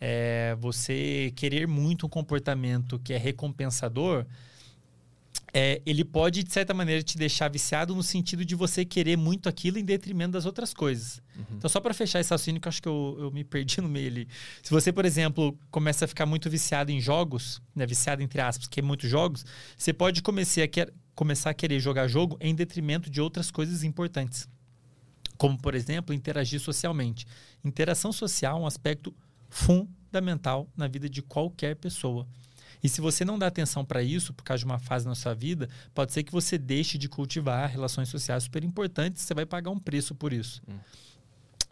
É, 0.00 0.56
você 0.58 1.32
querer 1.36 1.66
muito 1.66 2.06
um 2.06 2.08
comportamento 2.08 2.98
que 2.98 3.12
é 3.12 3.16
recompensador 3.16 4.26
é, 5.56 5.80
ele 5.86 6.04
pode, 6.04 6.42
de 6.42 6.52
certa 6.52 6.74
maneira, 6.74 7.00
te 7.00 7.16
deixar 7.16 7.48
viciado 7.48 7.94
no 7.94 8.02
sentido 8.02 8.44
de 8.44 8.56
você 8.56 8.84
querer 8.84 9.16
muito 9.16 9.48
aquilo 9.48 9.78
em 9.78 9.84
detrimento 9.84 10.32
das 10.32 10.46
outras 10.46 10.74
coisas. 10.74 11.22
Uhum. 11.36 11.44
Então, 11.58 11.70
só 11.70 11.80
para 11.80 11.94
fechar 11.94 12.18
esse 12.18 12.30
raciocínio, 12.30 12.60
que 12.60 12.66
eu 12.66 12.70
acho 12.70 12.82
que 12.82 12.88
eu, 12.88 13.16
eu, 13.20 13.30
me 13.30 13.44
perdi 13.44 13.80
no 13.80 13.88
meio 13.88 14.08
ali. 14.08 14.28
Se 14.64 14.70
você, 14.72 14.92
por 14.92 15.04
exemplo, 15.04 15.56
começa 15.70 16.06
a 16.06 16.08
ficar 16.08 16.26
muito 16.26 16.50
viciado 16.50 16.90
em 16.90 17.00
jogos, 17.00 17.62
né, 17.72 17.86
viciado 17.86 18.20
entre 18.20 18.40
aspas, 18.40 18.66
que 18.66 18.80
é 18.80 18.82
muitos 18.82 19.08
jogos, 19.08 19.46
você 19.78 19.92
pode 19.92 20.22
começar 20.22 20.64
a, 20.64 20.66
quer, 20.66 20.92
começar 21.14 21.50
a 21.50 21.54
querer 21.54 21.78
jogar 21.78 22.08
jogo 22.08 22.36
em 22.40 22.52
detrimento 22.52 23.08
de 23.08 23.20
outras 23.20 23.48
coisas 23.48 23.84
importantes. 23.84 24.48
Como, 25.38 25.56
por 25.56 25.76
exemplo, 25.76 26.12
interagir 26.12 26.58
socialmente. 26.58 27.28
Interação 27.64 28.12
social 28.12 28.58
é 28.58 28.60
um 28.60 28.66
aspecto 28.66 29.14
fundamental 29.48 30.68
na 30.76 30.88
vida 30.88 31.08
de 31.08 31.22
qualquer 31.22 31.76
pessoa. 31.76 32.26
E 32.84 32.88
se 32.88 33.00
você 33.00 33.24
não 33.24 33.38
dá 33.38 33.46
atenção 33.46 33.82
para 33.82 34.02
isso, 34.02 34.34
por 34.34 34.44
causa 34.44 34.58
de 34.58 34.66
uma 34.66 34.78
fase 34.78 35.06
na 35.06 35.14
sua 35.14 35.32
vida, 35.32 35.70
pode 35.94 36.12
ser 36.12 36.22
que 36.22 36.30
você 36.30 36.58
deixe 36.58 36.98
de 36.98 37.08
cultivar 37.08 37.70
relações 37.70 38.10
sociais 38.10 38.42
super 38.42 38.62
importantes, 38.62 39.22
você 39.22 39.32
vai 39.32 39.46
pagar 39.46 39.70
um 39.70 39.78
preço 39.78 40.14
por 40.14 40.34
isso. 40.34 40.62
Hum. 40.68 40.76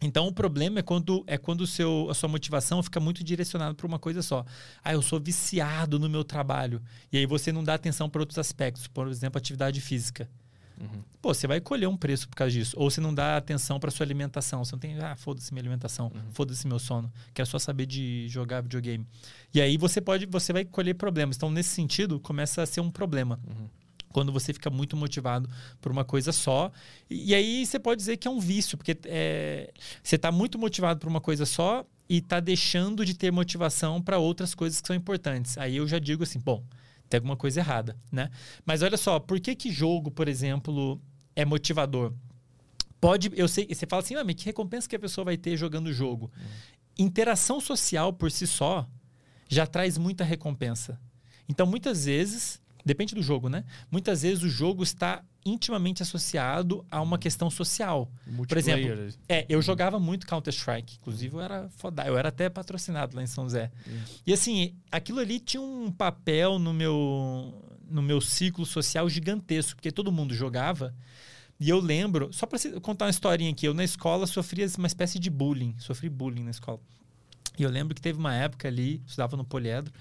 Então 0.01 0.27
o 0.27 0.33
problema 0.33 0.79
é 0.79 0.83
quando 0.83 1.23
é 1.27 1.37
quando 1.37 1.61
o 1.61 1.67
seu, 1.67 2.09
a 2.11 2.15
sua 2.15 2.29
motivação 2.31 2.83
fica 2.83 2.99
muito 2.99 3.23
direcionada 3.23 3.75
para 3.75 3.87
uma 3.87 3.99
coisa 3.99 4.23
só. 4.23 4.45
Ah, 4.83 4.95
eu 4.95 5.03
sou 5.03 5.21
viciado 5.21 5.99
no 5.99 6.09
meu 6.09 6.25
trabalho. 6.25 6.83
E 7.13 7.19
aí 7.19 7.27
você 7.27 7.53
não 7.53 7.63
dá 7.63 7.75
atenção 7.75 8.09
para 8.09 8.23
outros 8.23 8.39
aspectos, 8.39 8.89
por 8.89 9.07
exemplo, 9.07 9.39
atividade 9.39 9.83
física. 9.83 10.29
Uhum. 10.81 11.03
Pô, 11.21 11.33
você 11.33 11.47
vai 11.47 11.61
colher 11.61 11.89
um 11.89 11.97
preço 11.97 12.29
por 12.29 12.37
causa 12.37 12.53
disso. 12.53 12.75
Ou 12.79 12.91
você 12.91 13.01
não 13.01 13.15
dá 13.15 13.37
atenção 13.37 13.79
para 13.79 13.91
sua 13.91 14.05
alimentação. 14.05 14.65
Você 14.65 14.73
não 14.73 14.81
tem, 14.81 14.99
ah, 14.99 15.15
foda-se 15.17 15.53
minha 15.53 15.63
alimentação, 15.63 16.07
uhum. 16.15 16.33
foda-se 16.33 16.67
meu 16.67 16.79
sono. 16.79 17.13
Quero 17.33 17.49
só 17.49 17.59
saber 17.59 17.87
de 17.87 18.27
jogar 18.29 18.61
videogame. 18.63 19.07
E 19.55 19.61
aí 19.61 19.77
você 19.77 20.01
pode, 20.01 20.27
você 20.27 20.53
vai 20.53 20.65
colher 20.65 20.95
problemas. 20.95 21.37
Então, 21.37 21.51
nesse 21.51 21.71
sentido, 21.71 22.19
começa 22.19 22.63
a 22.63 22.67
ser 22.67 22.81
um 22.81 22.91
problema. 22.91 23.39
Uhum. 23.47 23.69
Quando 24.09 24.33
você 24.33 24.53
fica 24.53 24.69
muito 24.69 24.97
motivado 24.97 25.49
por 25.81 25.91
uma 25.91 26.05
coisa 26.05 26.33
só. 26.33 26.71
E, 27.09 27.31
e 27.31 27.35
aí 27.35 27.65
você 27.65 27.79
pode 27.79 27.99
dizer 27.99 28.17
que 28.17 28.29
é 28.29 28.31
um 28.31 28.41
vício, 28.41 28.77
porque 28.77 28.99
é, 29.05 29.73
você 30.03 30.17
está 30.17 30.31
muito 30.31 30.59
motivado 30.59 31.01
por 31.01 31.09
uma 31.09 31.21
coisa 31.21 31.47
só 31.47 31.85
e 32.09 32.19
está 32.19 32.41
deixando 32.41 33.07
de 33.07 33.15
ter 33.15 33.31
motivação 33.31 34.03
para 34.03 34.19
outras 34.19 34.55
coisas 34.55 34.81
que 34.81 34.87
são 34.87 34.95
importantes. 34.95 35.57
Aí 35.57 35.77
eu 35.77 35.87
já 35.89 35.99
digo 35.99 36.23
assim, 36.23 36.39
bom, 36.39 36.63
tem 37.13 37.19
alguma 37.19 37.37
coisa 37.37 37.61
errada, 37.61 37.97
né? 38.11 38.31
Mas 38.65 38.83
olha 38.83 38.97
só, 38.97 39.21
por 39.21 39.39
que 39.39 39.55
que 39.55 39.71
jogo, 39.71 40.11
por 40.11 40.29
exemplo, 40.29 40.99
é 41.37 41.45
motivador? 41.45 42.15
Pode, 42.99 43.31
eu 43.35 43.47
sei, 43.49 43.67
você 43.67 43.87
fala 43.87 44.03
assim, 44.03 44.15
ah, 44.15 44.25
mas 44.25 44.37
que 44.37 44.47
recompensa 44.47 44.89
que 44.89 44.97
a 44.97 44.99
pessoa 44.99 45.27
vai 45.27 45.37
ter 45.37 45.57
jogando 45.57 45.89
o 45.89 45.93
jogo? 45.93 46.31
Uhum. 46.35 47.05
Interação 47.05 47.61
social 47.61 48.13
por 48.15 48.31
si 48.31 48.47
só 48.47 48.89
já 49.47 49.67
traz 49.67 49.99
muita 49.99 50.25
recompensa. 50.25 50.99
Então, 51.47 51.67
muitas 51.67 52.07
vezes, 52.07 52.62
depende 52.85 53.15
do 53.15 53.23
jogo, 53.23 53.49
né? 53.49 53.65
Muitas 53.91 54.23
vezes 54.23 54.43
o 54.43 54.49
jogo 54.49 54.83
está 54.83 55.23
intimamente 55.45 56.03
associado 56.03 56.85
a 56.91 57.01
uma 57.01 57.19
questão 57.19 57.51
social. 57.51 58.11
Por 58.49 58.57
exemplo, 58.57 59.15
é, 59.29 59.45
eu 59.49 59.61
jogava 59.61 59.99
muito 59.99 60.27
Counter-Strike. 60.27 60.99
Inclusive, 61.01 61.35
eu 61.35 61.41
era 61.41 61.69
foda, 61.77 62.05
eu 62.07 62.17
era 62.17 62.29
até 62.29 62.49
patrocinado 62.49 63.17
lá 63.17 63.23
em 63.23 63.27
São 63.27 63.45
José. 63.45 63.71
Uhum. 63.87 64.01
E 64.27 64.33
assim, 64.33 64.75
aquilo 64.91 65.19
ali 65.19 65.41
tinha 65.41 65.61
um 65.61 65.91
papel 65.91 66.59
no 66.59 66.73
meu 66.73 67.59
no 67.89 68.01
meu 68.01 68.23
ciclo 68.23 68.65
social 68.65 69.07
gigantesco, 69.09 69.77
porque 69.77 69.93
todo 69.93 70.11
mundo 70.11 70.35
jogava. 70.35 70.95
E 71.61 71.69
eu 71.69 71.79
lembro, 71.79 72.33
só 72.33 72.47
para 72.47 72.59
contar 72.81 73.05
uma 73.05 73.11
historinha 73.11 73.51
aqui, 73.51 73.67
eu 73.67 73.75
na 73.75 73.85
escola 73.85 74.27
sofria 74.27 74.67
uma 74.79 74.87
espécie 74.87 75.19
de 75.19 75.29
bullying, 75.29 75.75
sofri 75.79 76.09
bullying 76.09 76.43
na 76.43 76.51
escola. 76.51 76.81
E 77.59 77.63
eu 77.63 77.71
lembro 77.71 77.95
que 77.95 78.01
teve 78.01 78.19
uma 78.19 78.35
época 78.35 78.67
ali, 78.67 79.03
estudava 79.07 79.37
no 79.37 79.45
poliedro, 79.45 79.93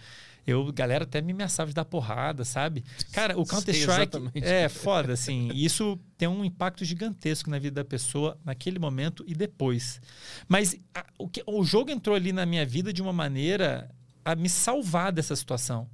eu, 0.46 0.72
galera 0.72 1.04
até 1.04 1.22
me 1.22 1.32
ameaçava 1.32 1.70
de 1.70 1.76
dar 1.76 1.86
porrada, 1.86 2.44
sabe? 2.44 2.84
Cara, 3.12 3.40
o 3.40 3.46
Counter-Strike 3.46 4.18
é 4.36 4.68
foda, 4.68 5.14
assim. 5.14 5.50
E 5.54 5.64
isso 5.64 6.00
tem 6.18 6.28
um 6.28 6.44
impacto 6.44 6.84
gigantesco 6.84 7.50
na 7.50 7.60
vida 7.60 7.84
da 7.84 7.88
pessoa 7.88 8.38
naquele 8.44 8.80
momento 8.80 9.24
e 9.28 9.36
depois. 9.36 10.02
Mas 10.48 10.76
a, 10.94 11.06
o, 11.18 11.28
que, 11.28 11.44
o 11.46 11.64
jogo 11.64 11.92
entrou 11.92 12.16
ali 12.16 12.32
na 12.32 12.46
minha 12.46 12.66
vida 12.66 12.92
de 12.92 13.02
uma 13.02 13.14
maneira 13.14 13.90
a 14.26 14.36
me 14.36 14.50
salvar 14.50 15.12
dessa 15.12 15.36
situação. 15.36 15.88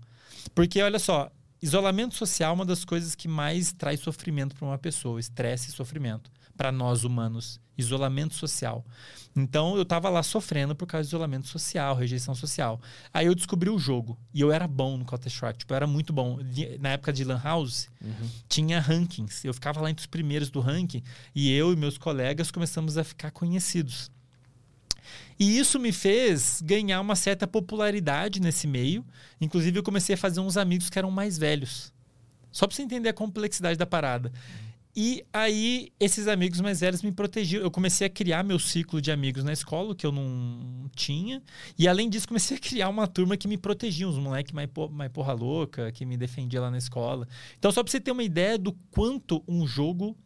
Porque, 0.56 0.82
olha 0.82 0.99
só, 0.99 1.30
isolamento 1.61 2.15
social 2.15 2.52
é 2.52 2.53
uma 2.53 2.65
das 2.65 2.86
coisas 2.86 3.15
que 3.15 3.28
mais 3.28 3.74
traz 3.74 3.99
sofrimento 3.99 4.56
para 4.56 4.65
uma 4.65 4.78
pessoa, 4.78 5.19
estresse 5.19 5.69
e 5.69 5.74
sofrimento 5.74 6.32
para 6.57 6.71
nós 6.71 7.03
humanos, 7.03 7.61
isolamento 7.77 8.34
social. 8.34 8.84
Então 9.35 9.75
eu 9.75 9.84
estava 9.84 10.09
lá 10.09 10.23
sofrendo 10.23 10.75
por 10.75 10.88
causa 10.88 11.03
de 11.03 11.09
isolamento 11.09 11.47
social, 11.47 11.95
rejeição 11.95 12.34
social. 12.34 12.81
Aí 13.13 13.27
eu 13.27 13.35
descobri 13.35 13.69
o 13.69 13.77
jogo 13.77 14.17
e 14.34 14.41
eu 14.41 14.51
era 14.51 14.67
bom 14.67 14.97
no 14.97 15.05
Counter 15.05 15.31
Strike, 15.31 15.59
tipo, 15.59 15.73
eu 15.73 15.75
era 15.75 15.88
muito 15.88 16.11
bom. 16.11 16.39
Na 16.79 16.89
época 16.89 17.13
de 17.13 17.23
Lan 17.23 17.39
House, 17.43 17.88
uhum. 18.03 18.29
tinha 18.49 18.79
rankings. 18.79 19.45
Eu 19.45 19.53
ficava 19.53 19.79
lá 19.79 19.91
entre 19.91 20.01
os 20.01 20.07
primeiros 20.07 20.49
do 20.49 20.59
ranking 20.59 21.03
e 21.35 21.51
eu 21.51 21.71
e 21.71 21.75
meus 21.75 21.97
colegas 21.97 22.49
começamos 22.49 22.97
a 22.97 23.03
ficar 23.03 23.29
conhecidos. 23.29 24.09
E 25.39 25.57
isso 25.59 25.79
me 25.79 25.91
fez 25.91 26.61
ganhar 26.65 26.99
uma 26.99 27.15
certa 27.15 27.45
popularidade 27.45 28.41
nesse 28.41 28.65
meio. 28.65 29.05
Inclusive, 29.39 29.77
eu 29.77 29.84
comecei 29.84 30.15
a 30.15 30.17
fazer 30.17 30.39
uns 30.39 30.57
amigos 30.57 30.89
que 30.89 30.97
eram 30.97 31.11
mais 31.11 31.38
velhos. 31.38 31.93
Só 32.51 32.65
para 32.65 32.75
você 32.75 32.81
entender 32.81 33.09
a 33.09 33.13
complexidade 33.13 33.77
da 33.77 33.85
parada. 33.85 34.31
E 34.99 35.24
aí, 35.32 35.91
esses 35.99 36.28
amigos 36.28 36.60
mais 36.60 36.80
velhos 36.80 37.03
me 37.03 37.11
protegiam. 37.11 37.61
Eu 37.61 37.69
comecei 37.69 38.07
a 38.07 38.10
criar 38.10 38.44
meu 38.44 38.57
ciclo 38.57 38.99
de 38.99 39.11
amigos 39.11 39.44
na 39.44 39.53
escola, 39.53 39.94
que 39.94 40.03
eu 40.03 40.11
não 40.11 40.90
tinha. 40.95 41.40
E 41.78 41.88
além 41.88 42.10
disso, 42.10 42.28
comecei 42.28 42.57
a 42.57 42.60
criar 42.60 42.90
uma 42.90 43.06
turma 43.06 43.38
que 43.38 43.48
me 43.48 43.60
protegia, 43.60 44.07
uns 44.07 44.18
moleques 44.18 44.52
mais, 44.53 44.68
mais 44.90 45.11
porra 45.11 45.34
louca, 45.34 45.91
que 45.91 46.03
me 46.03 46.18
defendia 46.18 46.60
lá 46.60 46.72
na 46.72 46.80
escola. 46.80 47.28
Então, 47.60 47.72
só 47.72 47.84
pra 47.84 47.91
você 47.91 47.99
ter 47.99 48.10
uma 48.10 48.24
ideia 48.24 48.57
do 48.57 48.74
quanto 48.90 49.44
um 49.48 49.68
jogo 49.68 50.18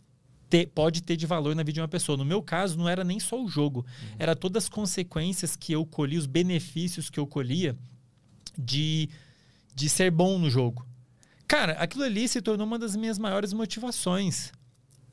ter, 0.49 0.67
pode 0.67 1.03
ter 1.03 1.17
de 1.17 1.25
valor 1.25 1.53
na 1.53 1.63
vida 1.63 1.73
de 1.73 1.81
uma 1.81 1.87
pessoa. 1.89 2.17
No 2.17 2.23
meu 2.23 2.41
caso, 2.41 2.77
não 2.77 2.87
era 2.87 3.03
nem 3.03 3.19
só 3.19 3.43
o 3.43 3.49
jogo, 3.49 3.81
uhum. 3.81 4.15
era 4.17 4.37
todas 4.37 4.63
as 4.63 4.69
consequências 4.69 5.57
que 5.57 5.73
eu 5.73 5.85
colhi, 5.85 6.17
os 6.17 6.25
benefícios 6.25 7.09
que 7.09 7.19
eu 7.19 7.27
colhia 7.27 7.75
de, 8.57 9.09
de 9.75 9.89
ser 9.89 10.11
bom 10.11 10.39
no 10.39 10.49
jogo. 10.49 10.85
Cara, 11.45 11.73
aquilo 11.73 12.05
ali 12.05 12.25
se 12.29 12.41
tornou 12.41 12.65
uma 12.65 12.79
das 12.79 12.95
minhas 12.95 13.19
maiores 13.19 13.51
motivações. 13.51 14.53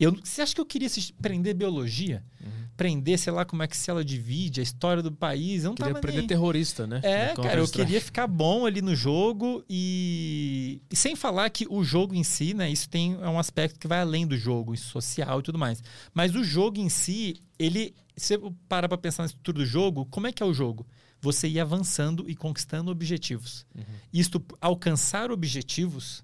Eu, 0.00 0.16
você 0.22 0.42
acha 0.42 0.54
que 0.54 0.60
eu 0.60 0.66
queria 0.66 0.88
aprender 1.18 1.54
biologia? 1.54 2.24
Uhum. 2.40 2.68
Aprender, 2.72 3.18
sei 3.18 3.32
lá, 3.32 3.44
como 3.44 3.64
é 3.64 3.66
que 3.66 3.76
se 3.76 3.90
ela 3.90 4.04
divide, 4.04 4.60
a 4.60 4.62
história 4.62 5.02
do 5.02 5.10
país? 5.10 5.64
Eu 5.64 5.70
não 5.70 5.74
queria 5.74 5.92
aprender 5.92 6.18
nem... 6.18 6.26
terrorista, 6.28 6.86
né? 6.86 7.00
É, 7.02 7.34
cara, 7.34 7.60
eu 7.60 7.66
queria 7.66 8.00
ficar 8.00 8.28
bom 8.28 8.64
ali 8.64 8.80
no 8.80 8.94
jogo 8.94 9.64
e... 9.68 10.80
e... 10.88 10.96
sem 10.96 11.16
falar 11.16 11.50
que 11.50 11.66
o 11.68 11.82
jogo 11.82 12.14
em 12.14 12.22
si, 12.22 12.54
né? 12.54 12.70
Isso 12.70 12.88
tem 12.88 13.14
é 13.20 13.28
um 13.28 13.38
aspecto 13.38 13.80
que 13.80 13.88
vai 13.88 14.00
além 14.00 14.24
do 14.24 14.36
jogo, 14.36 14.76
social 14.76 15.40
e 15.40 15.42
tudo 15.42 15.58
mais. 15.58 15.82
Mas 16.14 16.34
o 16.34 16.44
jogo 16.44 16.78
em 16.78 16.88
si, 16.88 17.42
ele... 17.58 17.92
Se 18.16 18.36
você 18.36 18.52
para 18.68 18.88
pra 18.88 18.98
pensar 18.98 19.24
na 19.24 19.26
estrutura 19.26 19.58
do 19.58 19.66
jogo, 19.66 20.06
como 20.06 20.28
é 20.28 20.32
que 20.32 20.42
é 20.42 20.46
o 20.46 20.54
jogo? 20.54 20.86
Você 21.20 21.48
ir 21.48 21.58
avançando 21.58 22.30
e 22.30 22.36
conquistando 22.36 22.92
objetivos. 22.92 23.66
Uhum. 23.74 23.82
Isto, 24.12 24.44
alcançar 24.60 25.32
objetivos 25.32 26.22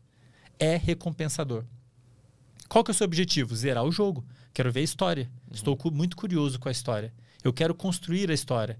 é 0.59 0.76
recompensador. 0.76 1.64
Qual 2.69 2.82
que 2.82 2.91
é 2.91 2.93
o 2.93 2.95
seu 2.95 3.05
objetivo? 3.05 3.55
Zerar 3.55 3.85
o 3.85 3.93
jogo. 3.93 4.24
Quero 4.53 4.70
ver 4.73 4.81
a 4.81 4.85
história. 4.85 5.31
Uhum. 5.49 5.55
Estou 5.55 5.78
muito 5.93 6.16
curioso 6.16 6.59
com 6.59 6.69
a 6.69 6.73
história. 6.73 7.12
Eu 7.43 7.53
quero 7.53 7.74
construir 7.74 8.31
a 8.31 8.35
história. 8.35 8.78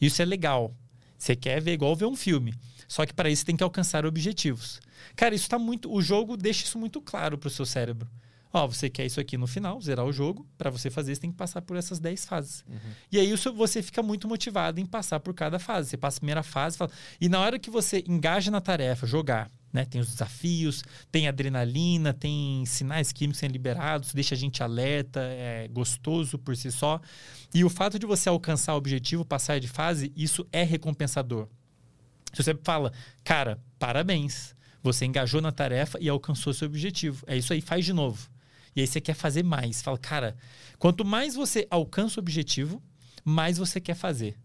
Isso 0.00 0.22
é 0.22 0.24
legal. 0.24 0.74
Você 1.18 1.34
quer 1.34 1.60
ver 1.60 1.72
igual 1.72 1.94
ver 1.96 2.06
um 2.06 2.16
filme. 2.16 2.54
Só 2.88 3.04
que 3.04 3.12
para 3.12 3.30
isso 3.30 3.44
tem 3.44 3.56
que 3.56 3.64
alcançar 3.64 4.06
objetivos. 4.06 4.80
Cara, 5.14 5.34
isso 5.34 5.44
está 5.44 5.58
muito. 5.58 5.92
O 5.92 6.00
jogo 6.00 6.36
deixa 6.36 6.64
isso 6.64 6.78
muito 6.78 7.00
claro 7.00 7.36
para 7.36 7.48
o 7.48 7.50
seu 7.50 7.66
cérebro. 7.66 8.08
Ó, 8.52 8.66
você 8.66 8.88
quer 8.88 9.04
isso 9.04 9.20
aqui 9.20 9.36
no 9.36 9.46
final, 9.46 9.80
zerar 9.82 10.06
o 10.06 10.12
jogo. 10.12 10.46
Para 10.56 10.70
você 10.70 10.88
fazer 10.88 11.12
isso, 11.12 11.20
tem 11.20 11.30
que 11.30 11.36
passar 11.36 11.60
por 11.60 11.76
essas 11.76 11.98
10 11.98 12.24
fases. 12.24 12.64
Uhum. 12.68 12.78
E 13.12 13.18
aí 13.18 13.30
isso, 13.30 13.52
você 13.52 13.82
fica 13.82 14.02
muito 14.02 14.26
motivado 14.28 14.80
em 14.80 14.86
passar 14.86 15.20
por 15.20 15.34
cada 15.34 15.58
fase. 15.58 15.90
Você 15.90 15.96
passa 15.96 16.18
a 16.18 16.20
primeira 16.20 16.42
fase, 16.42 16.78
fala... 16.78 16.90
e 17.20 17.28
na 17.28 17.40
hora 17.40 17.58
que 17.58 17.68
você 17.68 18.02
engaja 18.08 18.50
na 18.50 18.60
tarefa, 18.60 19.06
jogar, 19.06 19.50
né? 19.72 19.84
Tem 19.84 20.00
os 20.00 20.08
desafios, 20.08 20.82
tem 21.10 21.28
adrenalina, 21.28 22.12
tem 22.12 22.64
sinais 22.66 23.12
químicos 23.12 23.38
sendo 23.38 23.52
liberados, 23.52 24.14
deixa 24.14 24.34
a 24.34 24.38
gente 24.38 24.62
alerta, 24.62 25.20
é 25.20 25.68
gostoso 25.68 26.38
por 26.38 26.56
si 26.56 26.70
só. 26.70 27.00
E 27.54 27.64
o 27.64 27.70
fato 27.70 27.98
de 27.98 28.06
você 28.06 28.28
alcançar 28.28 28.74
o 28.74 28.78
objetivo, 28.78 29.24
passar 29.24 29.60
de 29.60 29.68
fase, 29.68 30.12
isso 30.16 30.46
é 30.52 30.62
recompensador. 30.62 31.48
Se 32.32 32.42
você 32.42 32.58
fala, 32.62 32.92
cara, 33.24 33.60
parabéns, 33.78 34.54
você 34.82 35.04
engajou 35.04 35.40
na 35.40 35.52
tarefa 35.52 35.98
e 36.00 36.08
alcançou 36.08 36.52
seu 36.52 36.66
objetivo. 36.66 37.24
É 37.26 37.36
isso 37.36 37.52
aí, 37.52 37.60
faz 37.60 37.84
de 37.84 37.92
novo. 37.92 38.28
E 38.74 38.80
aí 38.80 38.86
você 38.86 39.00
quer 39.00 39.14
fazer 39.14 39.42
mais. 39.42 39.80
Fala, 39.82 39.96
cara, 39.96 40.36
quanto 40.78 41.04
mais 41.04 41.34
você 41.34 41.66
alcança 41.70 42.20
o 42.20 42.22
objetivo, 42.22 42.82
mais 43.24 43.58
você 43.58 43.80
quer 43.80 43.94
fazer. 43.94 44.38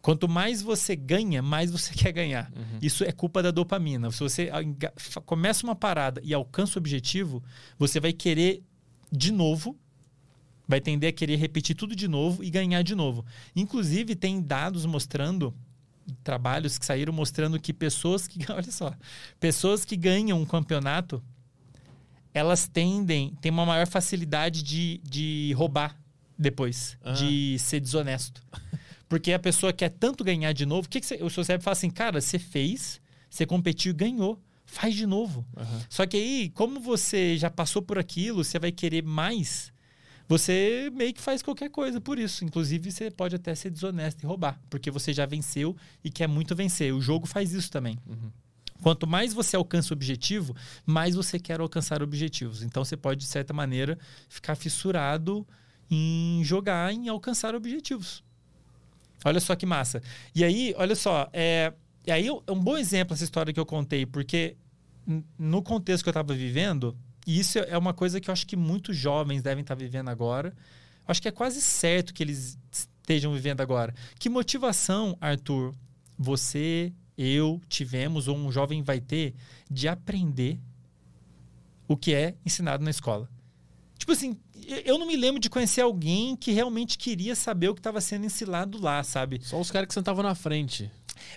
Quanto 0.00 0.28
mais 0.28 0.62
você 0.62 0.94
ganha, 0.94 1.42
mais 1.42 1.70
você 1.70 1.92
quer 1.94 2.12
ganhar. 2.12 2.50
Uhum. 2.54 2.78
Isso 2.80 3.04
é 3.04 3.12
culpa 3.12 3.42
da 3.42 3.50
dopamina. 3.50 4.10
Se 4.10 4.20
você 4.20 4.50
começa 5.24 5.64
uma 5.64 5.74
parada 5.74 6.20
e 6.24 6.32
alcança 6.32 6.78
o 6.78 6.80
objetivo, 6.80 7.42
você 7.78 7.98
vai 8.00 8.12
querer 8.12 8.62
de 9.10 9.32
novo, 9.32 9.76
vai 10.66 10.80
tender 10.80 11.10
a 11.10 11.12
querer 11.12 11.36
repetir 11.36 11.74
tudo 11.74 11.96
de 11.96 12.06
novo 12.06 12.44
e 12.44 12.50
ganhar 12.50 12.82
de 12.82 12.94
novo. 12.94 13.24
Inclusive, 13.56 14.14
tem 14.14 14.40
dados 14.40 14.84
mostrando 14.84 15.54
trabalhos 16.22 16.78
que 16.78 16.86
saíram 16.86 17.12
mostrando 17.12 17.58
que 17.58 17.72
pessoas 17.72 18.26
que, 18.26 18.40
olha 18.52 18.70
só, 18.70 18.94
pessoas 19.40 19.84
que 19.84 19.96
ganham 19.96 20.40
um 20.40 20.44
campeonato, 20.44 21.22
elas 22.32 22.68
tendem, 22.68 23.34
têm 23.40 23.50
uma 23.50 23.66
maior 23.66 23.86
facilidade 23.86 24.62
de, 24.62 25.00
de 25.04 25.52
roubar 25.56 25.98
depois, 26.38 26.96
ah. 27.02 27.12
de 27.12 27.58
ser 27.58 27.80
desonesto. 27.80 28.42
Porque 29.08 29.32
a 29.32 29.38
pessoa 29.38 29.72
quer 29.72 29.88
tanto 29.88 30.22
ganhar 30.22 30.52
de 30.52 30.66
novo. 30.66 30.86
O 30.86 30.90
que, 30.90 31.00
que 31.00 31.06
você, 31.06 31.22
o 31.22 31.30
seu 31.30 31.42
cérebro 31.42 31.64
fala 31.64 31.72
assim, 31.72 31.90
cara, 31.90 32.20
você 32.20 32.38
fez, 32.38 33.00
você 33.30 33.46
competiu 33.46 33.90
e 33.90 33.94
ganhou. 33.94 34.40
Faz 34.66 34.94
de 34.94 35.06
novo. 35.06 35.46
Uhum. 35.56 35.80
Só 35.88 36.06
que 36.06 36.16
aí, 36.18 36.50
como 36.50 36.78
você 36.78 37.38
já 37.38 37.48
passou 37.48 37.80
por 37.80 37.98
aquilo, 37.98 38.44
você 38.44 38.58
vai 38.58 38.70
querer 38.70 39.02
mais. 39.02 39.72
Você 40.28 40.92
meio 40.94 41.14
que 41.14 41.22
faz 41.22 41.42
qualquer 41.42 41.70
coisa 41.70 41.98
por 42.02 42.18
isso. 42.18 42.44
Inclusive, 42.44 42.92
você 42.92 43.10
pode 43.10 43.34
até 43.34 43.54
ser 43.54 43.70
desonesto 43.70 44.22
e 44.22 44.26
roubar, 44.26 44.60
porque 44.68 44.90
você 44.90 45.10
já 45.10 45.24
venceu 45.24 45.74
e 46.04 46.10
quer 46.10 46.28
muito 46.28 46.54
vencer. 46.54 46.92
O 46.92 47.00
jogo 47.00 47.26
faz 47.26 47.54
isso 47.54 47.70
também. 47.70 47.98
Uhum. 48.06 48.30
Quanto 48.82 49.06
mais 49.06 49.32
você 49.32 49.56
alcança 49.56 49.94
o 49.94 49.96
objetivo, 49.96 50.54
mais 50.84 51.14
você 51.14 51.38
quer 51.38 51.60
alcançar 51.60 52.02
objetivos. 52.02 52.62
Então, 52.62 52.84
você 52.84 52.96
pode, 52.96 53.20
de 53.20 53.26
certa 53.26 53.54
maneira, 53.54 53.98
ficar 54.28 54.54
fissurado 54.54 55.46
em 55.90 56.42
jogar, 56.44 56.92
em 56.92 57.08
alcançar 57.08 57.54
objetivos. 57.54 58.22
Olha 59.24 59.40
só 59.40 59.56
que 59.56 59.66
massa. 59.66 60.02
E 60.34 60.44
aí, 60.44 60.74
olha 60.76 60.94
só, 60.94 61.28
é, 61.32 61.72
e 62.06 62.10
aí 62.10 62.26
é 62.26 62.52
um 62.52 62.60
bom 62.60 62.76
exemplo 62.76 63.14
essa 63.14 63.24
história 63.24 63.52
que 63.52 63.60
eu 63.60 63.66
contei, 63.66 64.06
porque 64.06 64.56
no 65.38 65.62
contexto 65.62 66.02
que 66.02 66.08
eu 66.08 66.12
estava 66.12 66.34
vivendo, 66.34 66.96
e 67.26 67.38
isso 67.38 67.58
é 67.58 67.76
uma 67.76 67.92
coisa 67.92 68.20
que 68.20 68.30
eu 68.30 68.32
acho 68.32 68.46
que 68.46 68.56
muitos 68.56 68.96
jovens 68.96 69.42
devem 69.42 69.62
estar 69.62 69.74
tá 69.74 69.78
vivendo 69.78 70.08
agora. 70.08 70.54
Acho 71.06 71.20
que 71.20 71.28
é 71.28 71.32
quase 71.32 71.60
certo 71.60 72.12
que 72.12 72.22
eles 72.22 72.58
estejam 72.70 73.32
vivendo 73.32 73.60
agora. 73.60 73.94
Que 74.18 74.28
motivação, 74.28 75.16
Arthur, 75.20 75.74
você, 76.18 76.92
eu 77.16 77.60
tivemos, 77.68 78.28
ou 78.28 78.36
um 78.36 78.52
jovem 78.52 78.82
vai 78.82 79.00
ter, 79.00 79.34
de 79.70 79.88
aprender 79.88 80.58
o 81.86 81.96
que 81.96 82.14
é 82.14 82.34
ensinado 82.44 82.84
na 82.84 82.90
escola? 82.90 83.28
Tipo 83.98 84.12
assim, 84.12 84.38
eu 84.84 84.98
não 84.98 85.06
me 85.06 85.16
lembro 85.16 85.40
de 85.40 85.48
conhecer 85.50 85.80
alguém 85.80 86.36
que 86.36 86.52
realmente 86.52 86.98
queria 86.98 87.34
saber 87.34 87.68
o 87.68 87.74
que 87.74 87.80
estava 87.80 88.00
sendo 88.00 88.26
ensinado 88.26 88.80
lá, 88.80 89.02
sabe? 89.02 89.40
Só 89.42 89.60
os 89.60 89.70
caras 89.70 89.88
que 89.88 89.94
sentavam 89.94 90.22
na 90.22 90.34
frente. 90.34 90.90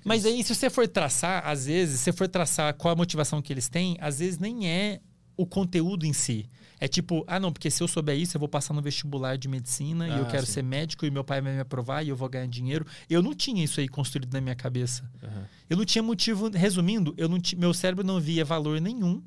Mas 0.03 0.25
aí, 0.25 0.43
se 0.43 0.53
você 0.53 0.69
for 0.69 0.87
traçar, 0.87 1.45
às 1.45 1.65
vezes, 1.65 1.99
se 1.99 2.05
você 2.05 2.13
for 2.13 2.27
traçar 2.27 2.73
qual 2.75 2.93
a 2.93 2.95
motivação 2.95 3.41
que 3.41 3.51
eles 3.51 3.67
têm, 3.67 3.97
às 3.99 4.19
vezes 4.19 4.37
nem 4.37 4.69
é 4.69 4.99
o 5.35 5.45
conteúdo 5.45 6.05
em 6.05 6.13
si. 6.13 6.45
É 6.79 6.87
tipo, 6.87 7.23
ah, 7.27 7.39
não, 7.39 7.51
porque 7.51 7.69
se 7.69 7.83
eu 7.83 7.87
souber 7.87 8.17
isso, 8.17 8.35
eu 8.35 8.39
vou 8.39 8.49
passar 8.49 8.73
no 8.73 8.81
vestibular 8.81 9.37
de 9.37 9.47
medicina 9.47 10.05
ah, 10.05 10.07
e 10.07 10.17
eu 10.19 10.25
ah, 10.25 10.27
quero 10.27 10.45
sim. 10.45 10.53
ser 10.53 10.63
médico 10.63 11.05
e 11.05 11.11
meu 11.11 11.23
pai 11.23 11.39
vai 11.39 11.53
me 11.53 11.59
aprovar 11.59 12.03
e 12.03 12.09
eu 12.09 12.15
vou 12.15 12.27
ganhar 12.27 12.47
dinheiro. 12.47 12.85
Eu 13.07 13.21
não 13.21 13.35
tinha 13.35 13.63
isso 13.63 13.79
aí 13.79 13.87
construído 13.87 14.33
na 14.33 14.41
minha 14.41 14.55
cabeça. 14.55 15.03
Uhum. 15.21 15.43
Eu 15.69 15.77
não 15.77 15.85
tinha 15.85 16.01
motivo. 16.01 16.49
Resumindo, 16.49 17.13
eu 17.17 17.29
não 17.29 17.37
meu 17.55 17.71
cérebro 17.71 18.03
não 18.03 18.19
via 18.19 18.43
valor 18.43 18.81
nenhum 18.81 19.21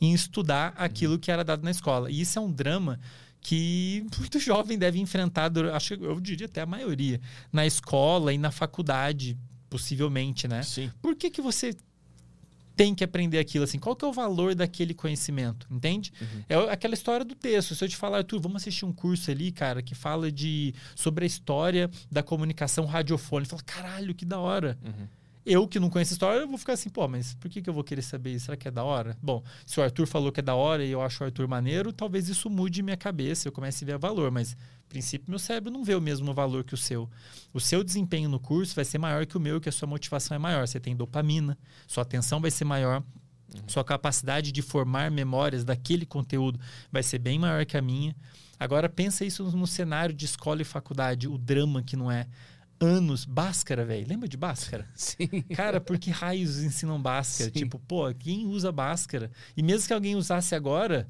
em 0.00 0.12
estudar 0.14 0.72
aquilo 0.76 1.18
que 1.18 1.30
era 1.30 1.44
dado 1.44 1.62
na 1.62 1.70
escola. 1.70 2.10
E 2.10 2.20
isso 2.22 2.38
é 2.38 2.42
um 2.42 2.50
drama 2.50 2.98
que 3.44 4.06
muito 4.18 4.40
jovem 4.40 4.78
deve 4.78 4.98
enfrentar, 4.98 5.52
acho 5.74 5.94
eu 5.94 6.18
diria 6.18 6.46
até 6.46 6.62
a 6.62 6.66
maioria, 6.66 7.20
na 7.52 7.66
escola 7.66 8.32
e 8.32 8.38
na 8.38 8.50
faculdade, 8.50 9.36
possivelmente, 9.68 10.48
né? 10.48 10.62
Sim. 10.62 10.90
Por 11.02 11.14
que, 11.14 11.30
que 11.30 11.42
você 11.42 11.76
tem 12.74 12.94
que 12.94 13.04
aprender 13.04 13.38
aquilo, 13.38 13.64
assim, 13.64 13.78
qual 13.78 13.94
que 13.94 14.02
é 14.02 14.08
o 14.08 14.12
valor 14.12 14.54
daquele 14.54 14.94
conhecimento, 14.94 15.66
entende? 15.70 16.10
É 16.48 16.56
aquela 16.72 16.94
história 16.94 17.24
do 17.24 17.34
texto. 17.34 17.74
Se 17.74 17.84
eu 17.84 17.88
te 17.88 17.96
falar, 17.96 18.18
Arthur, 18.18 18.40
vamos 18.40 18.62
assistir 18.62 18.86
um 18.86 18.92
curso 18.92 19.30
ali, 19.30 19.52
cara, 19.52 19.82
que 19.82 19.94
fala 19.94 20.32
de 20.32 20.74
sobre 20.96 21.24
a 21.24 21.26
história 21.26 21.90
da 22.10 22.22
comunicação 22.22 22.86
radiofônica. 22.86 23.50
Fala, 23.50 23.62
caralho, 23.62 24.14
que 24.14 24.24
da 24.24 24.40
hora. 24.40 24.76
Eu 25.46 25.68
que 25.68 25.78
não 25.78 25.90
conheço 25.90 26.12
a 26.12 26.14
história, 26.14 26.40
eu 26.40 26.48
vou 26.48 26.56
ficar 26.56 26.72
assim, 26.72 26.88
pô, 26.88 27.06
mas 27.06 27.34
por 27.34 27.50
que, 27.50 27.60
que 27.60 27.68
eu 27.68 27.74
vou 27.74 27.84
querer 27.84 28.00
saber 28.00 28.32
isso? 28.32 28.46
Será 28.46 28.56
que 28.56 28.66
é 28.66 28.70
da 28.70 28.82
hora? 28.82 29.16
Bom, 29.22 29.42
se 29.66 29.78
o 29.78 29.82
Arthur 29.82 30.06
falou 30.06 30.32
que 30.32 30.40
é 30.40 30.42
da 30.42 30.54
hora 30.54 30.82
e 30.82 30.90
eu 30.90 31.02
acho 31.02 31.22
o 31.22 31.26
Arthur 31.26 31.46
maneiro, 31.46 31.92
talvez 31.92 32.28
isso 32.30 32.48
mude 32.48 32.82
minha 32.82 32.96
cabeça, 32.96 33.46
eu 33.46 33.52
comece 33.52 33.84
a 33.84 33.86
ver 33.86 33.98
valor, 33.98 34.30
mas 34.30 34.52
a 34.52 34.88
princípio 34.88 35.28
meu 35.28 35.38
cérebro 35.38 35.70
não 35.70 35.84
vê 35.84 35.94
o 35.94 36.00
mesmo 36.00 36.32
valor 36.32 36.64
que 36.64 36.72
o 36.72 36.78
seu. 36.78 37.10
O 37.52 37.60
seu 37.60 37.84
desempenho 37.84 38.28
no 38.28 38.40
curso 38.40 38.74
vai 38.74 38.86
ser 38.86 38.96
maior 38.96 39.26
que 39.26 39.36
o 39.36 39.40
meu, 39.40 39.60
que 39.60 39.68
a 39.68 39.72
sua 39.72 39.86
motivação 39.86 40.34
é 40.34 40.38
maior. 40.38 40.66
Você 40.66 40.80
tem 40.80 40.96
dopamina, 40.96 41.58
sua 41.86 42.04
atenção 42.04 42.40
vai 42.40 42.50
ser 42.50 42.64
maior, 42.64 43.02
sua 43.66 43.84
capacidade 43.84 44.50
de 44.50 44.62
formar 44.62 45.10
memórias 45.10 45.62
daquele 45.62 46.06
conteúdo 46.06 46.58
vai 46.90 47.02
ser 47.02 47.18
bem 47.18 47.38
maior 47.38 47.66
que 47.66 47.76
a 47.76 47.82
minha. 47.82 48.16
Agora 48.58 48.88
pensa 48.88 49.24
isso 49.24 49.44
no 49.56 49.66
cenário 49.66 50.14
de 50.14 50.24
escola 50.24 50.62
e 50.62 50.64
faculdade, 50.64 51.28
o 51.28 51.36
drama 51.36 51.82
que 51.82 51.96
não 51.96 52.10
é 52.10 52.26
anos 52.80 53.24
Bhaskara, 53.24 53.84
velho. 53.84 54.06
Lembra 54.08 54.28
de 54.28 54.36
Bhaskara? 54.36 54.86
Sim. 54.94 55.28
Cara, 55.54 55.80
por 55.80 55.98
que 55.98 56.10
raios 56.10 56.62
ensinam 56.62 57.00
Bhaskara? 57.00 57.50
Sim. 57.50 57.58
Tipo, 57.58 57.78
pô, 57.78 58.12
quem 58.14 58.46
usa 58.46 58.70
Bhaskara? 58.72 59.30
E 59.56 59.62
mesmo 59.62 59.86
que 59.86 59.92
alguém 59.94 60.16
usasse 60.16 60.54
agora, 60.54 61.08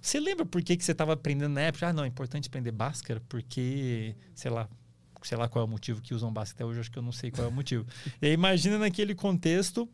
você 0.00 0.18
lembra 0.18 0.44
por 0.44 0.62
que, 0.62 0.76
que 0.76 0.84
você 0.84 0.92
estava 0.92 1.12
aprendendo 1.12 1.52
na 1.52 1.60
época? 1.62 1.88
Ah, 1.88 1.92
não, 1.92 2.04
é 2.04 2.08
importante 2.08 2.48
aprender 2.48 2.72
Bhaskara 2.72 3.22
porque, 3.28 4.14
sei 4.34 4.50
lá, 4.50 4.68
sei 5.22 5.38
lá 5.38 5.48
qual 5.48 5.64
é 5.64 5.66
o 5.66 5.70
motivo 5.70 6.00
que 6.00 6.14
usam 6.14 6.32
Bhaskara. 6.32 6.56
Até 6.56 6.64
hoje 6.64 6.80
acho 6.80 6.90
que 6.90 6.98
eu 6.98 7.02
não 7.02 7.12
sei 7.12 7.30
qual 7.30 7.46
é 7.46 7.48
o 7.48 7.52
motivo. 7.52 7.86
e 8.20 8.32
imagina 8.32 8.78
naquele 8.78 9.14
contexto 9.14 9.88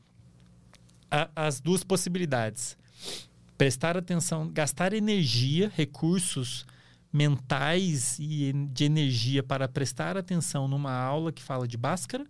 a- 1.11 1.31
as 1.37 1.61
duas 1.61 1.83
possibilidades. 1.85 2.77
Prestar 3.57 3.97
atenção, 3.97 4.49
gastar 4.53 4.93
energia, 4.93 5.71
recursos 5.75 6.65
mentais 7.13 8.19
e 8.19 8.53
de 8.73 8.85
energia 8.85 9.43
para 9.43 9.69
prestar 9.69 10.17
atenção 10.17 10.69
numa 10.69 10.93
aula 10.93 11.33
que 11.33 11.43
fala 11.43 11.67
de 11.67 11.77
Bhaskara 11.77 12.27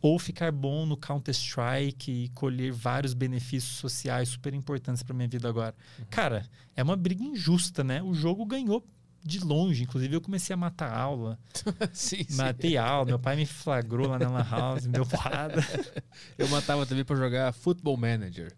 ou 0.00 0.18
ficar 0.18 0.52
bom 0.52 0.84
no 0.84 0.96
Counter-Strike 0.96 2.12
e 2.12 2.28
colher 2.30 2.70
vários 2.70 3.14
benefícios 3.14 3.76
sociais 3.76 4.28
super 4.28 4.52
importantes 4.52 5.02
para 5.02 5.14
minha 5.14 5.26
vida 5.26 5.48
agora. 5.48 5.74
Cara, 6.10 6.46
é 6.76 6.82
uma 6.82 6.94
briga 6.94 7.24
injusta, 7.24 7.82
né? 7.82 8.02
O 8.02 8.12
jogo 8.12 8.44
ganhou 8.44 8.86
de 9.24 9.40
longe. 9.40 9.82
Inclusive, 9.82 10.14
eu 10.14 10.20
comecei 10.20 10.52
a 10.52 10.56
matar 10.56 10.92
a 10.92 10.98
aula. 10.98 11.38
sim, 11.92 12.22
sim. 12.28 12.36
Matei 12.36 12.76
a 12.76 12.84
aula. 12.84 13.06
Meu 13.06 13.18
pai 13.18 13.34
me 13.34 13.46
flagrou 13.46 14.08
lá 14.08 14.18
na 14.18 14.28
Lan 14.28 14.46
House, 14.46 14.86
me 14.86 14.92
deu 14.92 15.06
porrada. 15.06 15.64
Eu 16.36 16.48
matava 16.48 16.84
também 16.84 17.04
pra 17.04 17.16
jogar 17.16 17.52
Football 17.52 17.96
Manager. 17.96 18.52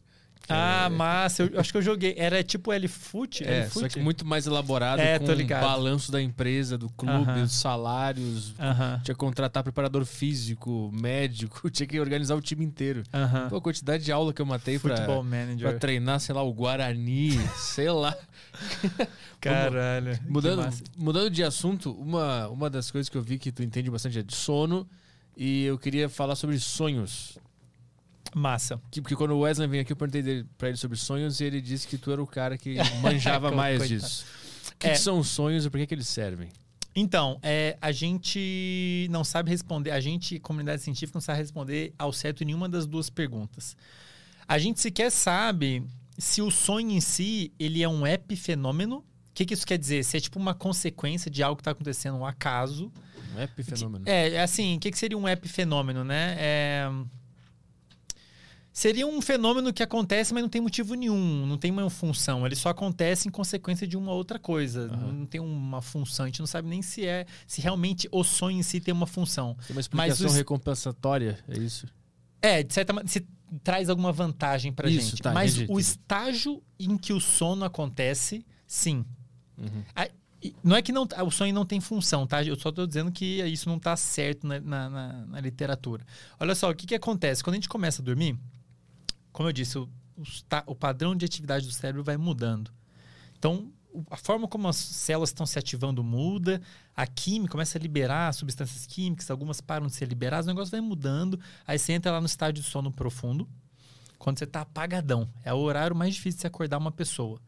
Ah, 0.48 0.84
é- 0.86 0.88
massa. 0.88 1.42
Eu 1.44 1.58
acho 1.60 1.72
que 1.72 1.78
eu 1.78 1.82
joguei. 1.82 2.14
Era 2.16 2.42
tipo 2.42 2.72
L-Foot? 2.72 3.44
É, 3.44 3.60
L-Foot? 3.62 3.80
só 3.80 3.88
que 3.88 4.00
muito 4.00 4.24
mais 4.26 4.46
elaborado, 4.46 5.00
É, 5.00 5.18
com 5.18 5.24
tô 5.26 5.32
o 5.32 5.34
ligado. 5.34 5.62
balanço 5.62 6.10
da 6.12 6.20
empresa, 6.22 6.76
do 6.78 6.88
clube, 6.90 7.12
Aham. 7.30 7.42
os 7.42 7.52
salários. 7.52 8.54
Aham, 8.58 9.00
Tinha 9.04 9.14
que 9.14 9.18
contratar 9.20 9.62
preparador 9.62 10.04
físico, 10.04 10.90
médico, 10.94 11.68
tinha 11.70 11.86
que 11.86 11.98
organizar 12.00 12.34
o 12.36 12.40
time 12.40 12.64
inteiro. 12.64 13.02
aham. 13.12 13.48
Pô, 13.48 13.56
a 13.56 13.60
quantidade 13.60 14.04
de 14.04 14.12
aula 14.12 14.32
que 14.32 14.40
eu 14.40 14.46
matei 14.46 14.78
pra, 14.78 14.96
Futebol 14.96 15.22
pra 15.24 15.38
Manager. 15.38 15.78
treinar, 15.78 16.20
sei 16.20 16.34
lá, 16.34 16.42
o 16.42 16.52
Guarani, 16.52 17.30
sei 17.56 17.90
lá. 17.90 18.16
Caralho. 19.40 20.18
Mudando, 20.28 20.68
mudando 20.96 21.30
de 21.30 21.42
assunto, 21.44 21.92
uma, 21.92 22.48
uma 22.48 22.70
das 22.70 22.90
coisas 22.90 23.08
que 23.08 23.16
eu 23.16 23.22
vi 23.22 23.38
que 23.38 23.52
tu 23.52 23.62
entende 23.62 23.90
bastante 23.90 24.18
é 24.18 24.22
de 24.22 24.34
sono. 24.34 24.88
E 25.36 25.64
eu 25.64 25.78
queria 25.78 26.08
falar 26.08 26.34
sobre 26.34 26.58
sonhos. 26.58 27.36
Massa. 28.38 28.78
Que- 28.90 29.00
Porque 29.00 29.16
quando 29.16 29.30
o 29.30 29.40
Wesley 29.40 29.66
veio 29.66 29.82
aqui, 29.82 29.92
eu 29.92 29.96
perguntei 29.96 30.20
dele, 30.22 30.46
pra 30.58 30.68
ele 30.68 30.76
sobre 30.76 30.96
sonhos 30.98 31.40
e 31.40 31.44
ele 31.44 31.60
disse 31.60 31.88
que 31.88 31.96
tu 31.96 32.12
era 32.12 32.22
o 32.22 32.26
cara 32.26 32.58
que 32.58 32.76
manjava 33.02 33.50
mais 33.50 33.78
Coitado. 33.78 34.00
disso. 34.00 34.26
O 34.74 34.78
que, 34.78 34.86
É. 34.88 34.90
que 34.92 34.98
são 34.98 35.18
os 35.18 35.28
sonhos 35.28 35.64
e 35.64 35.70
por 35.70 35.78
que, 35.78 35.86
que 35.86 35.94
eles 35.94 36.06
servem? 36.06 36.48
Então, 36.94 37.38
é, 37.42 37.76
a 37.80 37.92
gente 37.92 39.06
não 39.10 39.22
sabe 39.24 39.50
responder, 39.50 39.90
a 39.90 40.00
gente, 40.00 40.38
comunidade 40.38 40.82
científica, 40.82 41.16
não 41.16 41.20
sabe 41.22 41.38
responder 41.38 41.94
ao 41.98 42.12
certo 42.12 42.44
nenhuma 42.44 42.68
das 42.68 42.86
duas 42.86 43.08
perguntas. 43.10 43.76
A 44.48 44.58
gente 44.58 44.80
sequer 44.80 45.10
sabe 45.10 45.82
se 46.18 46.40
o 46.42 46.50
sonho 46.50 46.90
em 46.90 47.00
si, 47.00 47.52
ele 47.58 47.82
é 47.82 47.88
um 47.88 48.06
epifenômeno. 48.06 48.98
O 48.98 49.04
que, 49.34 49.44
que 49.44 49.52
isso 49.54 49.66
quer 49.66 49.76
dizer? 49.78 50.04
Se 50.04 50.16
é 50.16 50.20
tipo 50.20 50.38
uma 50.38 50.54
consequência 50.54 51.30
de 51.30 51.42
algo 51.42 51.56
que 51.56 51.60
está 51.62 51.72
acontecendo, 51.72 52.16
um 52.16 52.24
acaso. 52.24 52.90
Um 53.36 53.40
epifenômeno. 53.42 54.04
É, 54.08 54.30
é 54.34 54.42
assim, 54.42 54.76
o 54.76 54.80
que, 54.80 54.90
que 54.90 54.98
seria 54.98 55.18
um 55.18 55.28
epifenômeno, 55.28 56.02
né? 56.04 56.36
É... 56.38 56.90
Seria 58.78 59.06
um 59.06 59.22
fenômeno 59.22 59.72
que 59.72 59.82
acontece, 59.82 60.34
mas 60.34 60.42
não 60.42 60.50
tem 60.50 60.60
motivo 60.60 60.92
nenhum, 60.92 61.46
não 61.46 61.56
tem 61.56 61.70
uma 61.70 61.88
função. 61.88 62.44
Ele 62.44 62.54
só 62.54 62.68
acontece 62.68 63.26
em 63.26 63.30
consequência 63.30 63.86
de 63.86 63.96
uma 63.96 64.12
outra 64.12 64.38
coisa. 64.38 64.90
Aham. 64.92 65.12
Não 65.12 65.24
tem 65.24 65.40
uma 65.40 65.80
função. 65.80 66.24
A 66.24 66.28
gente 66.28 66.40
não 66.40 66.46
sabe 66.46 66.68
nem 66.68 66.82
se 66.82 67.06
é 67.06 67.24
se 67.46 67.62
realmente 67.62 68.06
o 68.12 68.22
sonho 68.22 68.58
em 68.58 68.62
si 68.62 68.78
tem 68.78 68.92
uma 68.92 69.06
função. 69.06 69.54
Tem 69.66 69.70
uma 69.74 69.76
Mas 69.76 69.84
explicação 69.86 70.26
os- 70.26 70.34
recompensatória, 70.34 71.38
é 71.48 71.56
isso? 71.58 71.86
É, 72.42 72.62
de 72.62 72.74
certa 72.74 72.92
maneira, 72.92 73.10
se 73.10 73.26
traz 73.64 73.88
alguma 73.88 74.12
vantagem 74.12 74.70
pra 74.70 74.90
Isso, 74.90 75.12
gente. 75.12 75.22
tá, 75.22 75.32
mas 75.32 75.52
entendi, 75.54 75.72
o 75.72 75.80
entendi. 75.80 75.80
estágio 75.80 76.62
em 76.78 76.98
que 76.98 77.14
o 77.14 77.20
sono 77.20 77.64
acontece, 77.64 78.44
sim. 78.66 79.06
Uhum. 79.56 79.82
A- 79.94 80.10
Não 80.62 80.76
é 80.76 80.82
que 80.82 80.92
não, 80.92 81.08
o 81.24 81.30
sonho 81.30 81.54
não 81.54 81.64
tem 81.64 81.80
função, 81.80 82.26
tá? 82.26 82.44
Eu 82.44 82.56
só 82.60 82.68
estou 82.68 82.86
dizendo 82.86 83.10
que 83.10 83.42
isso 83.44 83.70
não 83.70 83.78
está 83.78 83.96
certo 83.96 84.46
na, 84.46 84.60
na- 84.60 84.90
na- 84.90 85.26
na 85.26 85.40
literatura. 85.40 86.04
Olha 86.38 86.54
só, 86.54 86.70
o 86.70 86.74
que, 86.74 86.86
que 86.86 86.94
acontece? 86.94 87.42
Quando 87.42 87.54
a 87.54 87.56
gente 87.56 87.70
começa 87.70 88.02
a 88.02 88.04
dormir, 88.04 88.38
como 89.36 89.50
eu 89.50 89.52
disse, 89.52 89.76
o, 89.76 89.86
ta- 90.48 90.64
o 90.66 90.74
padrão 90.74 91.14
de 91.14 91.26
atividade 91.26 91.66
do 91.66 91.72
cérebro 91.72 92.02
vai 92.02 92.16
mudando. 92.16 92.70
Então, 93.38 93.70
o- 93.92 94.02
a 94.10 94.16
forma 94.16 94.48
como 94.48 94.66
as 94.66 94.76
células 94.76 95.28
estão 95.28 95.44
se 95.44 95.58
ativando 95.58 96.02
muda, 96.02 96.62
a 96.96 97.06
química 97.06 97.52
começa 97.52 97.76
a 97.76 97.80
liberar 97.80 98.32
substâncias 98.32 98.86
químicas, 98.86 99.30
algumas 99.30 99.60
param 99.60 99.88
de 99.88 99.92
ser 99.94 100.08
liberadas, 100.08 100.46
o 100.46 100.48
negócio 100.48 100.70
vai 100.70 100.80
mudando. 100.80 101.38
Aí 101.66 101.78
você 101.78 101.92
entra 101.92 102.12
lá 102.12 102.18
no 102.20 102.26
estágio 102.26 102.54
de 102.54 102.62
sono 102.62 102.90
profundo, 102.90 103.46
quando 104.18 104.38
você 104.38 104.44
está 104.44 104.62
apagadão. 104.62 105.28
É 105.44 105.52
o 105.52 105.58
horário 105.58 105.94
mais 105.94 106.14
difícil 106.14 106.38
de 106.38 106.40
se 106.40 106.46
acordar 106.46 106.78
uma 106.78 106.90
pessoa. 106.90 107.38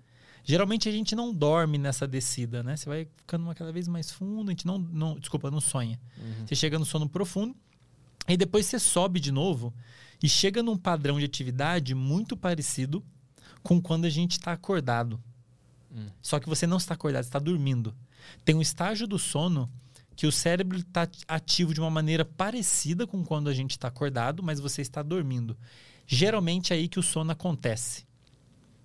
Geralmente 0.44 0.90
a 0.90 0.92
gente 0.92 1.16
não 1.16 1.32
dorme 1.32 1.78
nessa 1.78 2.06
descida, 2.06 2.62
né? 2.62 2.76
Você 2.76 2.86
vai 2.86 3.08
ficando 3.16 3.44
uma 3.44 3.54
cada 3.54 3.72
vez 3.72 3.88
mais 3.88 4.10
fundo, 4.10 4.50
a 4.50 4.52
gente 4.52 4.66
não, 4.66 4.76
não 4.78 5.18
desculpa, 5.18 5.50
não 5.50 5.60
sonha. 5.60 5.98
Você 6.46 6.54
chega 6.54 6.78
no 6.78 6.84
sono 6.84 7.08
profundo, 7.08 7.56
e 8.28 8.36
depois 8.36 8.66
você 8.66 8.78
sobe 8.78 9.20
de 9.20 9.32
novo 9.32 9.72
e 10.22 10.28
chega 10.28 10.62
num 10.62 10.76
padrão 10.76 11.18
de 11.18 11.24
atividade 11.24 11.94
muito 11.94 12.36
parecido 12.36 13.04
com 13.62 13.80
quando 13.80 14.04
a 14.04 14.10
gente 14.10 14.32
está 14.32 14.52
acordado. 14.52 15.20
Hum. 15.92 16.06
Só 16.20 16.38
que 16.38 16.48
você 16.48 16.66
não 16.66 16.76
está 16.76 16.94
acordado, 16.94 17.24
você 17.24 17.28
está 17.28 17.38
dormindo. 17.38 17.94
Tem 18.44 18.54
um 18.54 18.60
estágio 18.60 19.06
do 19.06 19.18
sono 19.18 19.70
que 20.16 20.26
o 20.26 20.32
cérebro 20.32 20.78
está 20.78 21.08
ativo 21.28 21.72
de 21.72 21.80
uma 21.80 21.90
maneira 21.90 22.24
parecida 22.24 23.06
com 23.06 23.24
quando 23.24 23.48
a 23.48 23.54
gente 23.54 23.72
está 23.72 23.88
acordado, 23.88 24.42
mas 24.42 24.58
você 24.58 24.82
está 24.82 25.02
dormindo. 25.02 25.56
Geralmente 26.06 26.72
é 26.72 26.76
aí 26.76 26.88
que 26.88 26.98
o 26.98 27.02
sono 27.02 27.30
acontece. 27.30 28.04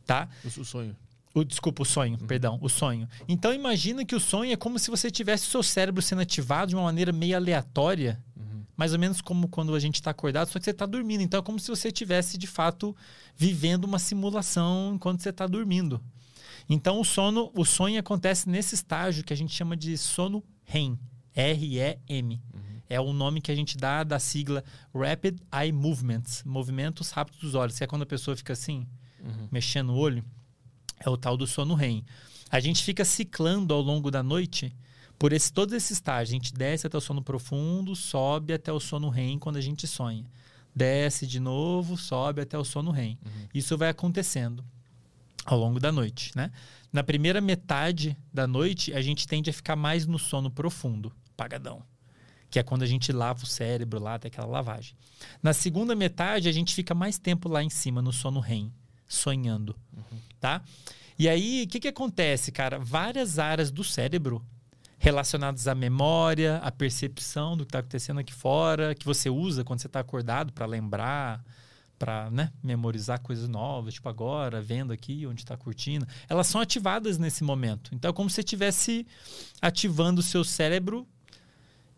Tá? 0.06 0.30
O, 0.44 0.62
o 0.62 0.66
sonho. 0.66 0.96
O, 1.34 1.44
desculpa, 1.44 1.82
o 1.82 1.86
sonho, 1.86 2.20
perdão, 2.20 2.60
o 2.62 2.70
sonho. 2.70 3.10
Então 3.28 3.52
imagina 3.52 4.06
que 4.06 4.16
o 4.16 4.20
sonho 4.20 4.52
é 4.52 4.56
como 4.56 4.78
se 4.78 4.92
você 4.92 5.10
tivesse 5.10 5.48
o 5.48 5.50
seu 5.50 5.64
cérebro 5.64 6.02
sendo 6.04 6.22
ativado 6.22 6.70
de 6.70 6.76
uma 6.76 6.84
maneira 6.84 7.12
meio 7.12 7.36
aleatória, 7.36 8.24
mais 8.76 8.94
ou 8.94 9.00
menos 9.00 9.22
como 9.22 9.48
quando 9.48 9.76
a 9.76 9.80
gente 9.80 9.96
está 9.96 10.12
acordado, 10.12 10.50
só 10.50 10.60
que 10.60 10.66
você 10.66 10.72
está 10.72 10.86
dormindo. 10.86 11.22
Então 11.22 11.40
é 11.40 11.44
como 11.44 11.60
se 11.60 11.70
você 11.70 11.90
estivesse 11.90 12.38
de 12.38 12.48
fato 12.48 12.96
vivendo 13.36 13.86
uma 13.86 14.00
simulação 14.00 14.94
enquanto 14.96 15.22
você 15.22 15.30
está 15.30 15.48
dormindo. 15.48 16.02
Então 16.70 17.00
o 17.00 17.06
sono, 17.06 17.52
o 17.56 17.66
sonho 17.66 18.00
acontece 18.00 18.50
nesse 18.50 18.76
estágio 18.76 19.24
que 19.24 19.34
a 19.34 19.38
gente 19.38 19.54
chama 19.54 19.76
de 19.76 19.98
sono 19.98 20.44
REM, 20.64 20.98
R-E-M. 21.36 22.42
É 22.90 23.00
o 23.00 23.12
nome 23.12 23.42
que 23.42 23.52
a 23.52 23.56
gente 23.56 23.78
dá 23.78 24.04
da 24.04 24.20
sigla 24.20 24.64
Rapid 24.94 25.40
Eye 25.52 25.72
Movements, 25.72 26.44
movimentos 26.46 27.10
rápidos 27.12 27.42
dos 27.42 27.56
olhos, 27.56 27.78
que 27.78 27.84
é 27.84 27.88
quando 27.88 28.04
a 28.04 28.06
pessoa 28.06 28.38
fica 28.38 28.54
assim, 28.54 28.86
mexendo 29.52 29.92
o 29.92 29.98
olho. 29.98 30.24
É 31.00 31.10
o 31.10 31.18
tal 31.18 31.36
do 31.36 31.48
sono 31.48 31.74
REM. 31.74 32.06
A 32.50 32.60
gente 32.60 32.84
fica 32.84 33.04
ciclando 33.04 33.74
ao 33.74 33.82
longo 33.82 34.12
da 34.12 34.22
noite 34.22 34.76
por 35.24 35.32
esse, 35.32 35.54
todos 35.54 35.74
esses 35.74 35.92
estágios. 35.92 36.32
A 36.32 36.34
gente 36.34 36.54
desce 36.54 36.86
até 36.86 36.98
o 36.98 37.00
sono 37.00 37.24
profundo, 37.24 37.96
sobe 37.96 38.52
até 38.52 38.74
o 38.74 38.80
sono 38.82 39.08
REM 39.08 39.40
quando 39.40 39.56
a 39.56 39.62
gente 39.62 39.88
sonha. 39.88 40.26
Desce 40.76 41.26
de 41.26 41.40
novo, 41.40 41.96
sobe 41.96 42.42
até 42.42 42.58
o 42.58 42.66
sono 42.66 42.92
REM. 42.92 43.18
Isso 43.54 43.78
vai 43.78 43.88
acontecendo 43.88 44.62
ao 45.46 45.58
longo 45.58 45.80
da 45.80 45.94
noite, 45.94 46.34
né? 46.36 46.52
Na 46.92 47.06
primeira 47.06 47.40
metade 47.40 48.18
da 48.34 48.46
noite, 48.46 48.94
a 48.94 49.02
gente 49.02 49.26
tende 49.26 49.50
a 49.50 49.54
ficar 49.54 49.78
mais 49.78 50.06
no 50.06 50.20
sono 50.20 50.52
profundo, 50.52 51.10
pagadão. 51.38 51.82
Que 52.50 52.60
é 52.60 52.64
quando 52.64 52.84
a 52.84 52.86
gente 52.86 53.10
lava 53.14 53.46
o 53.46 53.48
cérebro 53.48 54.02
lá, 54.02 54.20
tem 54.20 54.28
aquela 54.28 54.48
lavagem. 54.48 54.94
Na 55.42 55.54
segunda 55.54 55.96
metade, 55.96 56.50
a 56.50 56.52
gente 56.52 56.76
fica 56.76 56.94
mais 56.94 57.18
tempo 57.18 57.48
lá 57.48 57.64
em 57.64 57.70
cima, 57.70 58.02
no 58.02 58.12
sono 58.12 58.42
REM, 58.42 58.74
sonhando, 59.08 59.74
tá? 60.42 60.62
E 61.18 61.30
aí, 61.30 61.64
o 61.64 61.68
que, 61.70 61.80
que 61.80 61.88
acontece, 61.88 62.52
cara? 62.52 62.78
Várias 62.78 63.40
áreas 63.40 63.72
do 63.72 63.86
cérebro 63.86 64.46
relacionadas 65.04 65.68
à 65.68 65.76
memória, 65.76 66.60
à 66.60 66.72
percepção 66.72 67.58
do 67.58 67.66
que 67.66 67.72
está 67.72 67.80
acontecendo 67.80 68.22
aqui 68.22 68.32
fora, 68.32 68.96
que 68.96 69.06
você 69.06 69.30
usa 69.30 69.62
quando 69.62 69.82
você 69.82 69.88
está 69.88 70.00
acordado 70.00 70.54
para 70.54 70.66
lembrar, 70.66 71.44
para 72.00 72.32
né, 72.32 72.54
memorizar 72.64 73.20
coisas 73.20 73.50
novas, 73.50 73.96
tipo 73.96 74.08
agora, 74.08 74.62
vendo 74.62 74.94
aqui 74.94 75.28
onde 75.28 75.42
está 75.42 75.58
curtindo, 75.58 76.08
elas 76.30 76.48
são 76.48 76.62
ativadas 76.62 77.18
nesse 77.18 77.44
momento. 77.44 77.92
Então 77.94 78.12
é 78.12 78.14
como 78.14 78.30
se 78.30 78.36
você 78.36 78.42
estivesse 78.42 79.06
ativando 79.62 80.22
o 80.22 80.24
seu 80.24 80.42
cérebro 80.42 81.06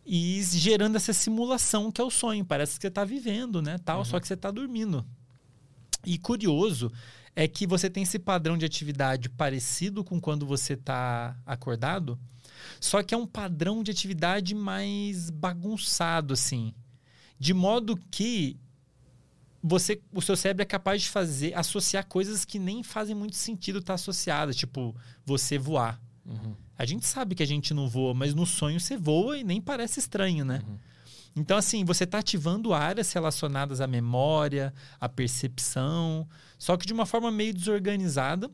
e 0.04 0.42
gerando 0.42 0.96
essa 0.96 1.14
simulação 1.14 1.92
que 1.92 2.02
é 2.02 2.04
o 2.04 2.10
sonho. 2.10 2.44
Parece 2.44 2.76
que 2.78 2.82
você 2.82 2.88
está 2.88 3.06
vivendo, 3.06 3.62
né? 3.62 3.78
Tal, 3.86 4.00
uhum. 4.00 4.06
Só 4.06 4.20
que 4.20 4.28
você 4.28 4.34
está 4.34 4.50
dormindo. 4.50 5.06
E 6.04 6.18
curioso 6.18 6.92
é 7.36 7.48
que 7.48 7.68
você 7.68 7.88
tem 7.88 8.02
esse 8.02 8.18
padrão 8.18 8.58
de 8.58 8.66
atividade 8.66 9.30
parecido 9.30 10.04
com 10.04 10.20
quando 10.20 10.44
você 10.44 10.74
está 10.74 11.38
acordado, 11.46 12.20
só 12.80 13.04
que 13.04 13.14
é 13.14 13.18
um 13.18 13.28
padrão 13.28 13.84
de 13.84 13.92
atividade 13.92 14.56
mais 14.56 15.30
bagunçado, 15.30 16.34
assim. 16.34 16.74
De 17.40 17.54
modo 17.54 17.98
que 18.10 18.58
você, 19.62 20.00
o 20.14 20.22
seu 20.22 20.36
cérebro 20.36 20.62
é 20.62 20.66
capaz 20.66 21.02
de 21.02 21.10
fazer, 21.10 21.54
associar 21.58 22.06
coisas 22.06 22.46
que 22.46 22.60
nem 22.60 22.84
fazem 22.84 23.16
muito 23.16 23.36
sentido 23.36 23.80
estar 23.80 23.96
associadas, 23.96 24.56
tipo 24.56 24.96
você 25.26 25.58
voar. 25.58 26.00
Uhum. 26.26 26.56
A 26.78 26.86
gente 26.86 27.06
sabe 27.06 27.34
que 27.34 27.42
a 27.42 27.48
gente 27.48 27.74
não 27.74 27.88
voa, 27.88 28.14
mas 28.14 28.36
no 28.36 28.46
sonho 28.46 28.80
você 28.80 28.96
voa 28.96 29.38
e 29.38 29.44
nem 29.44 29.60
parece 29.60 30.00
estranho, 30.00 30.46
né? 30.46 30.62
Uhum. 30.68 30.78
Então, 31.36 31.58
assim, 31.58 31.84
você 31.84 32.06
está 32.06 32.20
ativando 32.20 32.74
áreas 32.74 33.12
relacionadas 33.12 33.82
à 33.82 33.88
memória, 33.88 34.74
à 35.00 35.10
percepção, 35.10 36.28
só 36.58 36.78
que 36.78 36.86
de 36.86 36.94
uma 36.94 37.06
forma 37.06 37.30
meio 37.32 37.54
desorganizada, 37.54 38.50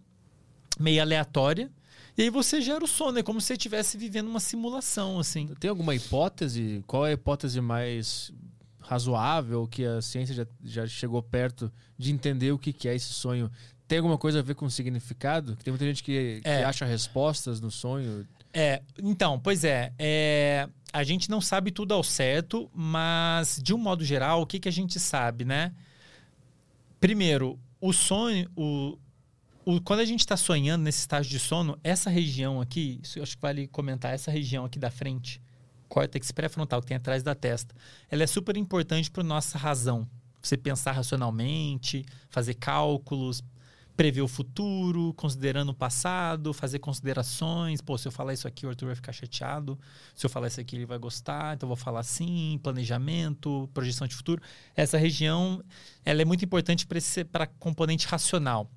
meio 0.80 1.02
aleatória. 1.02 1.72
E 2.18 2.24
aí 2.24 2.30
você 2.30 2.62
gera 2.62 2.84
o 2.84 2.88
sono, 2.88 3.20
é 3.20 3.24
como 3.24 3.40
se 3.40 3.48
você 3.48 3.54
estivesse 3.54 3.98
vivendo 3.98 4.28
uma 4.28 4.40
simulação, 4.40 5.20
assim. 5.20 5.48
Tem 5.60 5.70
alguma 5.70 5.96
hipótese? 5.96 6.84
Qual 6.86 7.06
é 7.06 7.12
a 7.12 7.14
hipótese 7.14 7.62
mais 7.62 8.32
razoável, 8.80 9.68
que 9.68 9.86
a 9.86 10.02
ciência 10.02 10.36
já, 10.36 10.46
já 10.64 10.88
chegou 10.88 11.24
perto 11.24 11.72
de 11.98 12.12
entender 12.12 12.52
o 12.52 12.60
que, 12.60 12.74
que 12.74 12.90
é 12.90 12.96
esse 12.96 13.14
sonho, 13.14 13.50
tem 13.88 14.00
alguma 14.00 14.18
coisa 14.18 14.40
a 14.40 14.42
ver 14.42 14.56
com 14.56 14.66
o 14.66 14.72
significado? 14.72 15.56
Tem 15.58 15.72
muita 15.72 15.86
gente 15.86 16.02
que, 16.02 16.42
é. 16.44 16.60
que 16.60 16.64
acha 16.64 16.86
respostas 16.86 17.60
no 17.60 17.70
sonho. 17.70 18.26
É, 18.54 18.82
então, 19.02 19.40
pois 19.40 19.64
é, 19.64 19.94
é, 20.00 20.68
A 20.94 21.04
gente 21.04 21.30
não 21.30 21.42
sabe 21.42 21.72
tudo 21.72 21.94
ao 21.94 22.04
certo, 22.04 22.70
mas 22.74 23.60
de 23.62 23.74
um 23.74 23.78
modo 23.78 24.04
geral, 24.04 24.42
o 24.42 24.46
que, 24.46 24.60
que 24.60 24.70
a 24.70 24.72
gente 24.72 25.00
sabe, 25.00 25.46
né? 25.46 25.74
Primeiro, 27.00 27.60
o 27.82 27.92
sonho, 27.92 28.50
o, 28.56 28.98
o, 29.66 29.80
quando 29.80 30.00
a 30.00 30.06
gente 30.06 30.22
está 30.22 30.36
sonhando 30.36 30.84
nesse 30.84 31.00
estágio 31.00 31.32
de 31.32 31.40
sono, 31.40 31.78
essa 31.84 32.10
região 32.10 32.60
aqui, 32.60 33.00
isso 33.04 33.22
acho 33.22 33.36
que 33.36 33.42
vale 33.42 33.68
comentar, 33.68 34.14
essa 34.14 34.32
região 34.32 34.66
aqui 34.66 34.80
da 34.80 34.90
frente, 34.90 35.42
córtex 35.88 36.32
pré-frontal 36.32 36.82
que 36.82 36.88
tem 36.88 36.98
atrás 36.98 37.22
da 37.22 37.36
testa, 37.36 37.76
ela 38.10 38.24
é 38.24 38.28
super 38.28 38.58
importante 38.58 39.12
para 39.12 39.24
nossa 39.24 39.58
razão. 39.58 40.08
Você 40.42 40.58
pensar 40.58 40.94
racionalmente, 40.94 42.04
fazer 42.28 42.56
cálculos, 42.56 43.44
prever 43.96 44.22
o 44.22 44.28
futuro, 44.28 45.14
considerando 45.14 45.70
o 45.70 45.74
passado, 45.76 46.52
fazer 46.52 46.80
considerações. 46.80 47.82
Pô, 47.82 47.96
se 47.96 48.08
eu 48.08 48.12
falar 48.12 48.34
isso 48.34 48.48
aqui, 48.48 48.66
o 48.66 48.70
Arthur 48.70 48.88
vai 48.88 48.96
ficar 48.96 49.14
chateado. 49.14 49.78
Se 50.16 50.26
eu 50.26 50.30
falar 50.32 50.48
isso 50.48 50.60
aqui, 50.60 50.76
ele 50.76 50.88
vai 50.88 50.98
gostar. 50.98 51.56
Então, 51.56 51.68
eu 51.68 51.76
vou 51.76 51.78
falar 51.78 52.00
assim, 52.00 52.60
planejamento, 52.64 53.70
projeção 53.72 54.08
de 54.08 54.16
futuro. 54.16 54.42
Essa 54.76 54.98
região, 54.98 55.64
ela 56.04 56.24
é 56.24 56.26
muito 56.26 56.44
importante 56.44 56.88
para 57.32 57.44
a 57.44 57.48
componente 57.48 58.08
racional 58.08 58.68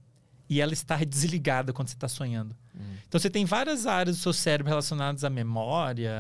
e 0.49 0.61
ela 0.61 0.73
está 0.73 0.97
desligada 1.05 1.73
quando 1.73 1.89
você 1.89 1.95
está 1.95 2.09
sonhando. 2.09 2.55
Uhum. 2.75 2.97
Então 3.09 3.21
você 3.21 3.31
tem 3.31 3.45
várias 3.45 3.87
áreas 3.87 4.17
do 4.17 4.23
seu 4.23 4.33
cérebro 4.33 4.69
relacionadas 4.69 5.25
à 5.25 5.31
memória, 5.31 6.13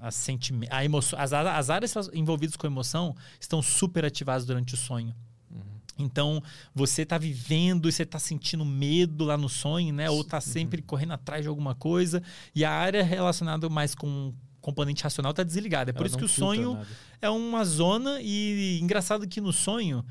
a 0.00 0.10
sentimento, 0.10 0.72
a 0.72 0.84
emoção. 0.84 1.18
As, 1.18 1.32
as 1.32 1.70
áreas 1.70 1.94
envolvidas 2.12 2.56
com 2.56 2.66
emoção 2.66 3.14
estão 3.40 3.60
super 3.60 4.04
ativadas 4.04 4.46
durante 4.46 4.74
o 4.74 4.76
sonho. 4.76 5.14
Uhum. 5.50 5.60
Então, 5.98 6.42
você 6.74 7.02
está 7.02 7.18
vivendo 7.18 7.88
e 7.88 7.92
você 7.92 8.04
está 8.04 8.18
sentindo 8.18 8.64
medo 8.64 9.24
lá 9.24 9.36
no 9.36 9.48
sonho, 9.48 9.92
né? 9.92 10.08
Ou 10.10 10.20
está 10.20 10.40
sempre 10.40 10.80
uhum. 10.80 10.86
correndo 10.86 11.12
atrás 11.12 11.42
de 11.42 11.48
alguma 11.48 11.74
coisa. 11.74 12.22
E 12.54 12.64
a 12.64 12.70
área 12.70 13.02
relacionada 13.02 13.68
mais 13.68 13.94
com 13.94 14.32
componente 14.60 15.02
racional 15.02 15.30
está 15.32 15.42
desligada. 15.42 15.90
É 15.90 15.92
por 15.92 16.00
Ela 16.00 16.06
isso 16.06 16.18
que 16.18 16.24
o 16.24 16.28
sonho 16.28 16.74
nada. 16.74 16.86
é 17.20 17.28
uma 17.28 17.64
zona 17.64 18.20
e 18.22 18.78
engraçado 18.80 19.26
que 19.26 19.40
no 19.40 19.52
sonho 19.52 20.04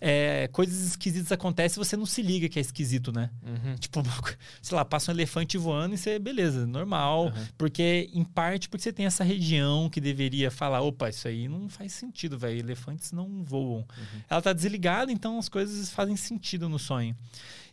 é, 0.00 0.48
coisas 0.48 0.86
esquisitas 0.86 1.32
acontecem 1.32 1.80
e 1.80 1.84
você 1.84 1.96
não 1.96 2.06
se 2.06 2.22
liga 2.22 2.48
que 2.48 2.58
é 2.58 2.62
esquisito, 2.62 3.12
né? 3.12 3.30
Uhum. 3.42 3.74
Tipo, 3.76 4.02
sei 4.62 4.76
lá, 4.76 4.84
passa 4.84 5.10
um 5.10 5.14
elefante 5.14 5.58
voando 5.58 5.94
e 5.94 5.98
você, 5.98 6.18
beleza, 6.18 6.66
normal. 6.66 7.26
Uhum. 7.26 7.46
Porque, 7.56 8.10
em 8.12 8.24
parte, 8.24 8.68
porque 8.68 8.82
você 8.82 8.92
tem 8.92 9.06
essa 9.06 9.24
região 9.24 9.88
que 9.90 10.00
deveria 10.00 10.50
falar: 10.50 10.80
opa, 10.80 11.08
isso 11.08 11.26
aí 11.28 11.48
não 11.48 11.68
faz 11.68 11.92
sentido, 11.92 12.38
velho. 12.38 12.58
Elefantes 12.58 13.12
não 13.12 13.44
voam. 13.44 13.78
Uhum. 13.78 14.20
Ela 14.28 14.42
tá 14.42 14.52
desligada, 14.52 15.10
então 15.12 15.38
as 15.38 15.48
coisas 15.48 15.90
fazem 15.90 16.16
sentido 16.16 16.68
no 16.68 16.78
sonho. 16.78 17.16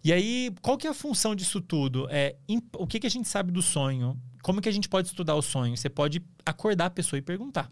E 0.03 0.13
aí, 0.13 0.53
qual 0.61 0.77
que 0.77 0.85
é 0.85 0.89
a 0.89 0.93
função 0.93 1.35
disso 1.35 1.59
tudo? 1.59 2.07
É, 2.11 2.35
o 2.77 2.85
que, 2.85 2.99
que 2.99 3.07
a 3.07 3.09
gente 3.09 3.27
sabe 3.27 3.51
do 3.51 3.61
sonho? 3.61 4.19
Como 4.43 4.61
que 4.61 4.69
a 4.69 4.71
gente 4.71 4.87
pode 4.87 5.07
estudar 5.07 5.33
o 5.33 5.41
sonho? 5.41 5.75
Você 5.75 5.89
pode 5.89 6.21
acordar 6.45 6.85
a 6.85 6.89
pessoa 6.91 7.17
e 7.17 7.21
perguntar. 7.21 7.71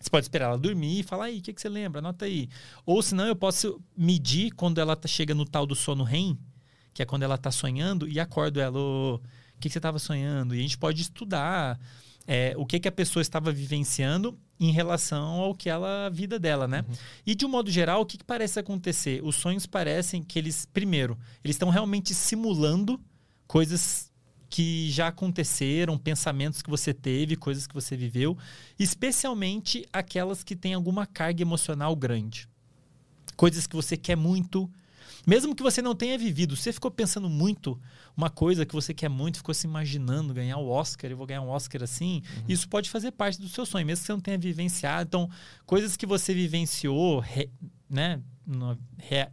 Você 0.00 0.10
pode 0.10 0.24
esperar 0.24 0.46
ela 0.46 0.58
dormir 0.58 1.00
e 1.00 1.02
falar 1.02 1.26
aí, 1.26 1.38
o 1.38 1.42
que, 1.42 1.52
que 1.52 1.60
você 1.60 1.68
lembra? 1.68 2.00
Anota 2.00 2.24
aí. 2.24 2.48
Ou 2.86 3.02
senão 3.02 3.26
eu 3.26 3.36
posso 3.36 3.80
medir 3.96 4.52
quando 4.52 4.78
ela 4.78 4.94
tá, 4.94 5.08
chega 5.08 5.34
no 5.34 5.44
tal 5.44 5.66
do 5.66 5.74
sono 5.74 6.04
REM, 6.04 6.38
que 6.94 7.02
é 7.02 7.06
quando 7.06 7.22
ela 7.22 7.34
está 7.34 7.50
sonhando, 7.50 8.08
e 8.08 8.18
acordo 8.20 8.60
ela, 8.60 8.78
o 8.78 9.20
que, 9.60 9.68
que 9.68 9.70
você 9.70 9.78
estava 9.78 9.98
sonhando? 9.98 10.54
E 10.54 10.58
a 10.58 10.62
gente 10.62 10.78
pode 10.78 11.02
estudar 11.02 11.78
é, 12.26 12.54
o 12.56 12.66
que, 12.66 12.78
que 12.78 12.86
a 12.86 12.92
pessoa 12.92 13.22
estava 13.22 13.50
vivenciando 13.50 14.38
em 14.60 14.70
relação 14.70 15.40
ao 15.40 15.54
que 15.54 15.70
ela, 15.70 16.06
a 16.06 16.10
vida 16.10 16.38
dela, 16.38 16.68
né? 16.68 16.84
Uhum. 16.86 16.94
E 17.26 17.34
de 17.34 17.46
um 17.46 17.48
modo 17.48 17.70
geral, 17.70 18.02
o 18.02 18.06
que, 18.06 18.18
que 18.18 18.24
parece 18.24 18.60
acontecer? 18.60 19.24
Os 19.24 19.36
sonhos 19.36 19.64
parecem 19.64 20.22
que 20.22 20.38
eles, 20.38 20.66
primeiro, 20.66 21.16
eles 21.42 21.54
estão 21.54 21.70
realmente 21.70 22.14
simulando 22.14 23.00
coisas 23.46 24.12
que 24.48 24.90
já 24.90 25.08
aconteceram, 25.08 25.98
pensamentos 25.98 26.62
que 26.62 26.70
você 26.70 26.94
teve, 26.94 27.36
coisas 27.36 27.66
que 27.66 27.74
você 27.74 27.96
viveu, 27.96 28.36
especialmente 28.78 29.86
aquelas 29.92 30.42
que 30.42 30.56
têm 30.56 30.74
alguma 30.74 31.06
carga 31.06 31.42
emocional 31.42 31.94
grande. 31.94 32.48
Coisas 33.36 33.66
que 33.66 33.76
você 33.76 33.96
quer 33.96 34.16
muito, 34.16 34.70
mesmo 35.26 35.54
que 35.54 35.62
você 35.62 35.82
não 35.82 35.94
tenha 35.94 36.16
vivido, 36.16 36.56
você 36.56 36.72
ficou 36.72 36.90
pensando 36.90 37.28
muito 37.28 37.78
uma 38.16 38.30
coisa 38.30 38.64
que 38.64 38.74
você 38.74 38.94
quer 38.94 39.10
muito, 39.10 39.36
ficou 39.36 39.54
se 39.54 39.66
imaginando 39.66 40.32
ganhar 40.32 40.56
o 40.56 40.68
Oscar, 40.68 41.10
eu 41.10 41.16
vou 41.16 41.26
ganhar 41.26 41.42
um 41.42 41.50
Oscar 41.50 41.82
assim, 41.82 42.22
uhum. 42.36 42.44
isso 42.48 42.68
pode 42.68 42.88
fazer 42.88 43.12
parte 43.12 43.40
do 43.40 43.48
seu 43.48 43.66
sonho, 43.66 43.86
mesmo 43.86 44.02
que 44.02 44.06
você 44.06 44.12
não 44.12 44.20
tenha 44.20 44.38
vivenciado. 44.38 45.06
Então, 45.06 45.30
coisas 45.66 45.96
que 45.96 46.06
você 46.06 46.32
vivenciou, 46.32 47.22
né, 47.88 48.20
na, 48.48 48.76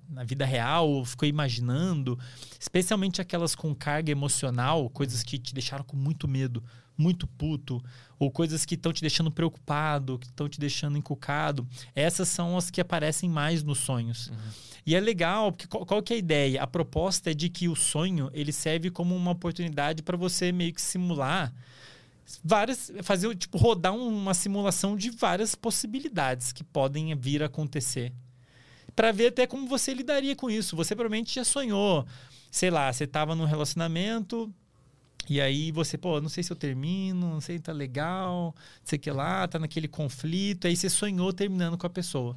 na, 0.10 0.24
vida 0.26 0.46
real, 0.46 1.06
ficou 1.06 1.28
imaginando, 1.28 2.20
especialmente 2.60 3.22
aquelas 3.22 3.56
com 3.56 3.74
carga 3.74 4.12
emocional, 4.12 4.90
coisas 4.90 5.24
que 5.24 5.38
te 5.38 5.54
deixaram 5.54 5.86
com 5.86 5.96
muito 5.96 6.28
medo, 6.28 6.62
muito 6.98 7.26
puto, 7.26 7.82
ou 8.20 8.30
coisas 8.30 8.66
que 8.66 8.76
estão 8.76 8.92
te 8.92 9.02
deixando 9.02 9.32
preocupado, 9.32 10.20
que 10.20 10.28
estão 10.28 10.50
te 10.50 10.60
deixando 10.60 10.98
encucado. 10.98 11.66
Essas 11.96 12.28
são 12.28 12.58
as 12.58 12.70
que 12.70 12.82
aparecem 12.82 13.30
mais 13.30 13.64
nos 13.64 13.80
sonhos. 13.80 14.28
Uhum. 14.28 14.36
E 14.86 14.96
é 14.96 15.00
legal, 15.00 15.52
porque 15.52 15.68
qual, 15.68 15.86
qual, 15.86 16.04
que 16.04 16.14
é 16.14 16.18
a 16.18 16.20
ideia? 16.20 16.62
A 16.62 16.68
proposta 16.68 17.32
é 17.32 17.34
de 17.34 17.50
que 17.50 17.70
o 17.70 17.76
sonho 17.76 18.30
ele 18.34 18.52
serve 18.52 18.92
como 18.92 19.16
uma 19.16 19.32
oportunidade 19.32 20.04
para 20.04 20.18
você 20.18 20.52
meio 20.52 20.74
que 20.74 20.82
simular 20.82 21.54
várias 22.44 22.92
fazer 23.04 23.36
tipo 23.36 23.56
rodar 23.56 23.96
uma 23.96 24.34
simulação 24.34 24.96
de 24.98 25.12
várias 25.12 25.54
possibilidades 25.54 26.52
que 26.52 26.64
podem 26.64 27.16
vir 27.16 27.44
a 27.44 27.46
acontecer 27.46 28.12
para 28.96 29.12
ver 29.12 29.28
até 29.28 29.46
como 29.46 29.68
você 29.68 29.94
lidaria 29.94 30.36
com 30.36 30.50
isso. 30.50 30.76
Você 30.76 30.96
provavelmente 30.96 31.36
já 31.36 31.44
sonhou, 31.44 32.06
sei 32.50 32.70
lá, 32.70 32.92
você 32.92 33.04
estava 33.04 33.36
num 33.36 33.46
relacionamento 33.46 34.52
e 35.30 35.42
aí 35.42 35.72
você, 35.72 35.98
pô, 35.98 36.22
não 36.22 36.30
sei 36.30 36.44
se 36.44 36.52
eu 36.52 36.56
termino, 36.56 37.30
não 37.30 37.42
sei 37.42 37.58
se 37.58 37.64
tá 37.64 37.74
legal, 37.74 38.54
não 38.56 38.86
sei 38.86 38.98
o 38.98 39.02
que 39.02 39.12
lá, 39.12 39.48
tá 39.48 39.58
naquele 39.58 39.88
conflito, 39.88 40.68
aí 40.68 40.76
você 40.76 40.90
sonhou 40.90 41.34
terminando 41.34 41.78
com 41.78 41.88
a 41.88 41.90
pessoa. 41.90 42.36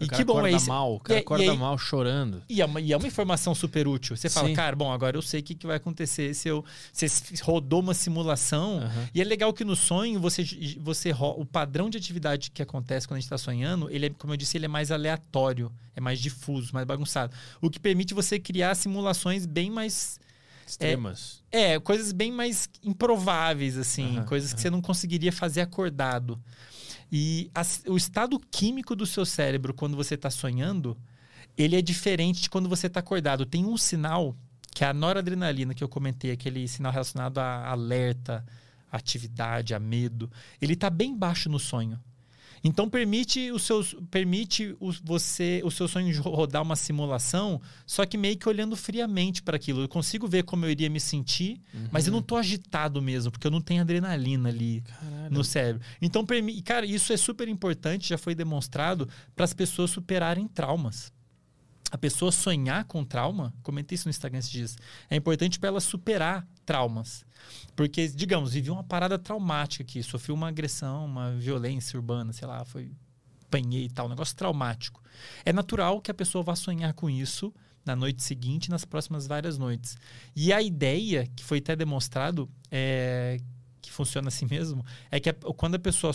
E 0.00 0.08
que 0.08 0.24
bom 0.24 0.46
é 0.46 0.52
isso. 0.52 0.68
mal, 0.68 0.94
o 0.94 1.00
cara 1.00 1.20
e, 1.20 1.22
acorda 1.22 1.44
e 1.44 1.48
aí, 1.50 1.56
mal 1.56 1.76
chorando. 1.76 2.42
E 2.48 2.62
é, 2.62 2.64
uma, 2.64 2.80
e 2.80 2.92
é, 2.92 2.96
uma, 2.96 3.06
informação 3.06 3.54
super 3.54 3.86
útil. 3.86 4.16
Você 4.16 4.28
fala, 4.28 4.48
Sim. 4.48 4.54
cara, 4.54 4.74
bom, 4.74 4.90
agora 4.90 5.16
eu 5.16 5.22
sei 5.22 5.40
o 5.40 5.42
que, 5.42 5.54
que 5.54 5.66
vai 5.66 5.76
acontecer 5.76 6.34
se 6.34 6.48
eu. 6.48 6.64
Você 6.92 7.06
rodou 7.42 7.80
uma 7.80 7.92
simulação. 7.92 8.78
Uhum. 8.78 9.08
E 9.14 9.20
é 9.20 9.24
legal 9.24 9.52
que 9.52 9.64
no 9.64 9.76
sonho 9.76 10.18
você, 10.18 10.44
você. 10.78 11.12
O 11.12 11.44
padrão 11.44 11.90
de 11.90 11.98
atividade 11.98 12.50
que 12.50 12.62
acontece 12.62 13.06
quando 13.06 13.18
a 13.18 13.20
gente 13.20 13.26
está 13.26 13.38
sonhando, 13.38 13.90
ele 13.90 14.06
é, 14.06 14.10
como 14.10 14.32
eu 14.32 14.36
disse, 14.36 14.56
ele 14.56 14.64
é 14.64 14.68
mais 14.68 14.90
aleatório, 14.90 15.70
é 15.94 16.00
mais 16.00 16.18
difuso, 16.18 16.72
mais 16.72 16.86
bagunçado. 16.86 17.34
O 17.60 17.68
que 17.68 17.78
permite 17.78 18.14
você 18.14 18.38
criar 18.38 18.74
simulações 18.74 19.46
bem 19.46 19.70
mais. 19.70 20.18
Extremas. 20.66 21.42
É, 21.50 21.72
é 21.72 21.80
coisas 21.80 22.12
bem 22.12 22.30
mais 22.30 22.68
improváveis, 22.82 23.76
assim. 23.76 24.18
Uhum, 24.18 24.24
coisas 24.24 24.50
uhum. 24.50 24.56
que 24.56 24.62
você 24.62 24.70
não 24.70 24.80
conseguiria 24.80 25.32
fazer 25.32 25.60
acordado. 25.60 26.40
E 27.10 27.50
a, 27.54 27.62
o 27.90 27.96
estado 27.96 28.38
químico 28.50 28.94
do 28.94 29.06
seu 29.06 29.24
cérebro 29.24 29.74
quando 29.74 29.96
você 29.96 30.14
está 30.14 30.30
sonhando, 30.30 30.96
ele 31.56 31.76
é 31.76 31.82
diferente 31.82 32.42
de 32.42 32.50
quando 32.50 32.68
você 32.68 32.86
está 32.86 33.00
acordado. 33.00 33.44
Tem 33.44 33.64
um 33.64 33.76
sinal 33.76 34.36
que 34.72 34.84
é 34.84 34.86
a 34.86 34.94
noradrenalina 34.94 35.74
que 35.74 35.82
eu 35.82 35.88
comentei, 35.88 36.30
aquele 36.30 36.66
sinal 36.68 36.92
relacionado 36.92 37.38
a 37.38 37.68
alerta, 37.68 38.44
a 38.90 38.96
atividade, 38.96 39.74
a 39.74 39.78
medo. 39.80 40.30
Ele 40.60 40.74
está 40.74 40.88
bem 40.88 41.16
baixo 41.16 41.48
no 41.48 41.58
sonho. 41.58 42.00
Então 42.62 42.90
permite 42.90 43.50
o 43.50 43.58
seu, 43.58 43.82
permite 44.10 44.76
o, 44.78 44.92
você, 45.02 45.62
o 45.64 45.70
seu 45.70 45.88
sonho 45.88 46.12
de 46.12 46.18
rodar 46.18 46.62
uma 46.62 46.76
simulação, 46.76 47.60
só 47.86 48.04
que 48.04 48.18
meio 48.18 48.36
que 48.36 48.48
olhando 48.48 48.76
friamente 48.76 49.42
para 49.42 49.56
aquilo. 49.56 49.80
Eu 49.80 49.88
consigo 49.88 50.28
ver 50.28 50.44
como 50.44 50.66
eu 50.66 50.70
iria 50.70 50.90
me 50.90 51.00
sentir, 51.00 51.60
uhum. 51.72 51.88
mas 51.90 52.06
eu 52.06 52.12
não 52.12 52.20
tô 52.20 52.36
agitado 52.36 53.00
mesmo, 53.00 53.30
porque 53.30 53.46
eu 53.46 53.50
não 53.50 53.62
tenho 53.62 53.80
adrenalina 53.80 54.50
ali 54.50 54.84
Caralho. 55.30 55.38
no 55.38 55.44
cérebro. 55.44 55.82
Então, 56.00 56.26
cara, 56.64 56.84
isso 56.84 57.12
é 57.12 57.16
super 57.16 57.48
importante, 57.48 58.08
já 58.08 58.18
foi 58.18 58.34
demonstrado 58.34 59.08
para 59.34 59.44
as 59.44 59.54
pessoas 59.54 59.90
superarem 59.90 60.46
traumas 60.46 61.12
a 61.90 61.98
pessoa 61.98 62.30
sonhar 62.30 62.84
com 62.84 63.04
trauma, 63.04 63.52
comentei 63.62 63.96
isso 63.96 64.06
no 64.06 64.10
Instagram 64.10 64.38
esses 64.38 64.50
dias, 64.50 64.78
é 65.08 65.16
importante 65.16 65.58
para 65.58 65.68
ela 65.68 65.80
superar 65.80 66.46
traumas. 66.64 67.24
Porque, 67.74 68.06
digamos, 68.08 68.52
vivi 68.52 68.70
uma 68.70 68.84
parada 68.84 69.18
traumática 69.18 69.82
aqui, 69.82 70.02
sofri 70.02 70.30
uma 70.30 70.48
agressão, 70.48 71.04
uma 71.04 71.32
violência 71.32 71.98
urbana, 71.98 72.32
sei 72.32 72.46
lá, 72.46 72.64
foi 72.64 72.92
apanhei 73.46 73.86
e 73.86 73.90
tal, 73.90 74.06
um 74.06 74.10
negócio 74.10 74.36
traumático. 74.36 75.02
É 75.44 75.52
natural 75.52 76.00
que 76.00 76.10
a 76.10 76.14
pessoa 76.14 76.44
vá 76.44 76.54
sonhar 76.54 76.94
com 76.94 77.10
isso 77.10 77.52
na 77.84 77.96
noite 77.96 78.22
seguinte 78.22 78.70
nas 78.70 78.84
próximas 78.84 79.26
várias 79.26 79.58
noites. 79.58 79.96
E 80.36 80.52
a 80.52 80.62
ideia, 80.62 81.26
que 81.34 81.42
foi 81.42 81.58
até 81.58 81.74
demonstrado, 81.74 82.48
é, 82.70 83.38
que 83.90 83.96
funciona 83.96 84.28
assim 84.28 84.46
mesmo, 84.46 84.86
é 85.10 85.18
que 85.18 85.28
a, 85.28 85.34
quando 85.34 85.74
a 85.74 85.78
pessoa 85.78 86.14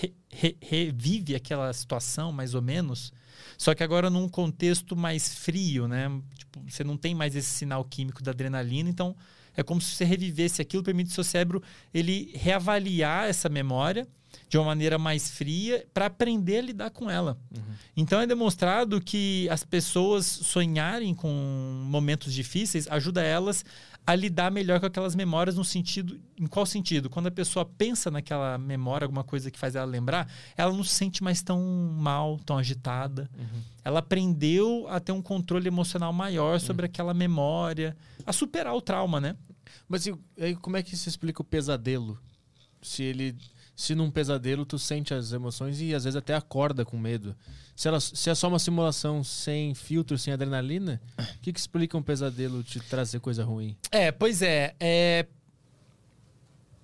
re, 0.00 0.12
re, 0.28 0.56
revive 0.60 1.36
aquela 1.36 1.72
situação, 1.72 2.32
mais 2.32 2.54
ou 2.54 2.60
menos, 2.60 3.12
só 3.56 3.72
que 3.72 3.84
agora 3.84 4.10
num 4.10 4.28
contexto 4.28 4.96
mais 4.96 5.32
frio, 5.32 5.86
né? 5.86 6.10
Tipo, 6.36 6.60
você 6.68 6.82
não 6.82 6.96
tem 6.96 7.14
mais 7.14 7.36
esse 7.36 7.48
sinal 7.48 7.84
químico 7.84 8.20
da 8.20 8.32
adrenalina, 8.32 8.90
então 8.90 9.14
é 9.56 9.62
como 9.62 9.80
se 9.80 9.94
você 9.94 10.04
revivesse 10.04 10.60
aquilo, 10.60 10.82
permite 10.82 11.10
o 11.10 11.14
seu 11.14 11.22
cérebro 11.22 11.62
ele 11.92 12.32
reavaliar 12.34 13.28
essa 13.28 13.48
memória 13.48 14.08
de 14.48 14.58
uma 14.58 14.66
maneira 14.66 14.98
mais 14.98 15.30
fria 15.30 15.86
para 15.94 16.06
aprender 16.06 16.58
a 16.58 16.62
lidar 16.62 16.90
com 16.90 17.08
ela. 17.08 17.38
Uhum. 17.54 17.62
Então 17.96 18.20
é 18.20 18.26
demonstrado 18.26 19.00
que 19.00 19.48
as 19.48 19.62
pessoas 19.62 20.26
sonharem 20.26 21.14
com 21.14 21.28
momentos 21.86 22.32
difíceis 22.32 22.88
ajuda 22.88 23.22
elas 23.22 23.64
a 24.06 24.14
lidar 24.14 24.50
melhor 24.50 24.80
com 24.80 24.86
aquelas 24.86 25.14
memórias 25.14 25.56
no 25.56 25.64
sentido 25.64 26.20
em 26.38 26.46
qual 26.46 26.66
sentido 26.66 27.08
quando 27.08 27.28
a 27.28 27.30
pessoa 27.30 27.64
pensa 27.64 28.10
naquela 28.10 28.58
memória 28.58 29.04
alguma 29.04 29.24
coisa 29.24 29.50
que 29.50 29.58
faz 29.58 29.74
ela 29.74 29.86
lembrar 29.86 30.30
ela 30.56 30.72
não 30.72 30.84
se 30.84 30.94
sente 30.94 31.22
mais 31.22 31.42
tão 31.42 31.60
mal 31.98 32.38
tão 32.44 32.58
agitada 32.58 33.30
uhum. 33.38 33.60
ela 33.84 34.00
aprendeu 34.00 34.86
a 34.88 35.00
ter 35.00 35.12
um 35.12 35.22
controle 35.22 35.66
emocional 35.66 36.12
maior 36.12 36.60
sobre 36.60 36.84
uhum. 36.84 36.90
aquela 36.90 37.14
memória 37.14 37.96
a 38.26 38.32
superar 38.32 38.74
o 38.74 38.82
trauma 38.82 39.20
né 39.20 39.36
mas 39.88 40.06
e, 40.06 40.14
aí 40.38 40.54
como 40.54 40.76
é 40.76 40.82
que 40.82 40.96
se 40.96 41.08
explica 41.08 41.40
o 41.40 41.44
pesadelo 41.44 42.18
se 42.82 43.02
ele 43.02 43.34
se 43.76 43.94
num 43.94 44.10
pesadelo 44.10 44.64
tu 44.64 44.78
sente 44.78 45.12
as 45.12 45.32
emoções 45.32 45.80
e 45.80 45.94
às 45.94 46.04
vezes 46.04 46.16
até 46.16 46.34
acorda 46.34 46.84
com 46.84 46.98
medo. 46.98 47.34
Se, 47.74 47.88
ela, 47.88 47.98
se 47.98 48.30
é 48.30 48.34
só 48.34 48.48
uma 48.48 48.58
simulação 48.58 49.24
sem 49.24 49.74
filtro, 49.74 50.16
sem 50.16 50.32
adrenalina, 50.32 51.00
o 51.18 51.40
que, 51.40 51.52
que 51.52 51.58
explica 51.58 51.98
um 51.98 52.02
pesadelo 52.02 52.62
te 52.62 52.78
trazer 52.78 53.20
coisa 53.20 53.44
ruim? 53.44 53.76
É, 53.90 54.12
pois 54.12 54.42
é. 54.42 54.74
é... 54.78 55.26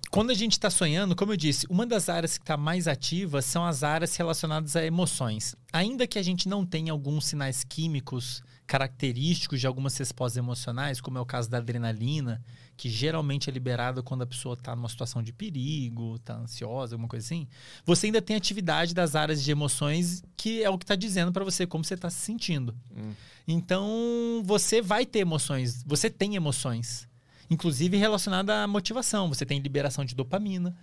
Quando 0.09 0.31
a 0.31 0.33
gente 0.33 0.51
está 0.51 0.69
sonhando, 0.69 1.15
como 1.15 1.31
eu 1.31 1.37
disse, 1.37 1.65
uma 1.69 1.85
das 1.85 2.09
áreas 2.09 2.37
que 2.37 2.43
está 2.43 2.57
mais 2.57 2.85
ativa 2.85 3.41
são 3.41 3.65
as 3.65 3.81
áreas 3.81 4.13
relacionadas 4.17 4.75
a 4.75 4.85
emoções. 4.85 5.55
Ainda 5.71 6.05
que 6.05 6.19
a 6.19 6.23
gente 6.23 6.49
não 6.49 6.65
tenha 6.65 6.91
alguns 6.91 7.27
sinais 7.27 7.63
químicos 7.63 8.43
característicos 8.67 9.61
de 9.61 9.67
algumas 9.67 9.97
respostas 9.97 10.37
emocionais, 10.37 10.99
como 10.99 11.17
é 11.17 11.21
o 11.21 11.25
caso 11.25 11.49
da 11.49 11.57
adrenalina, 11.57 12.41
que 12.81 12.89
geralmente 12.89 13.47
é 13.47 13.53
liberada 13.53 14.01
quando 14.01 14.23
a 14.23 14.25
pessoa 14.25 14.53
está 14.53 14.75
numa 14.75 14.89
situação 14.89 15.21
de 15.21 15.31
perigo, 15.31 16.15
está 16.15 16.35
ansiosa, 16.35 16.95
alguma 16.95 17.07
coisa 17.07 17.23
assim, 17.23 17.47
você 17.85 18.07
ainda 18.07 18.19
tem 18.19 18.35
atividade 18.35 18.95
das 18.95 19.15
áreas 19.15 19.43
de 19.43 19.51
emoções 19.51 20.23
que 20.35 20.63
é 20.63 20.69
o 20.71 20.79
que 20.79 20.83
está 20.83 20.95
dizendo 20.95 21.31
para 21.31 21.45
você 21.45 21.67
como 21.67 21.83
você 21.83 21.93
está 21.93 22.09
se 22.09 22.17
sentindo. 22.17 22.75
Hum. 22.97 23.13
Então, 23.47 24.41
você 24.43 24.81
vai 24.81 25.05
ter 25.05 25.19
emoções, 25.19 25.83
você 25.85 26.09
tem 26.09 26.35
emoções. 26.35 27.07
Inclusive 27.51 27.97
relacionada 27.97 28.63
à 28.63 28.67
motivação. 28.67 29.27
Você 29.27 29.45
tem 29.45 29.59
liberação 29.59 30.03
de 30.03 30.15
dopamina, 30.15 30.75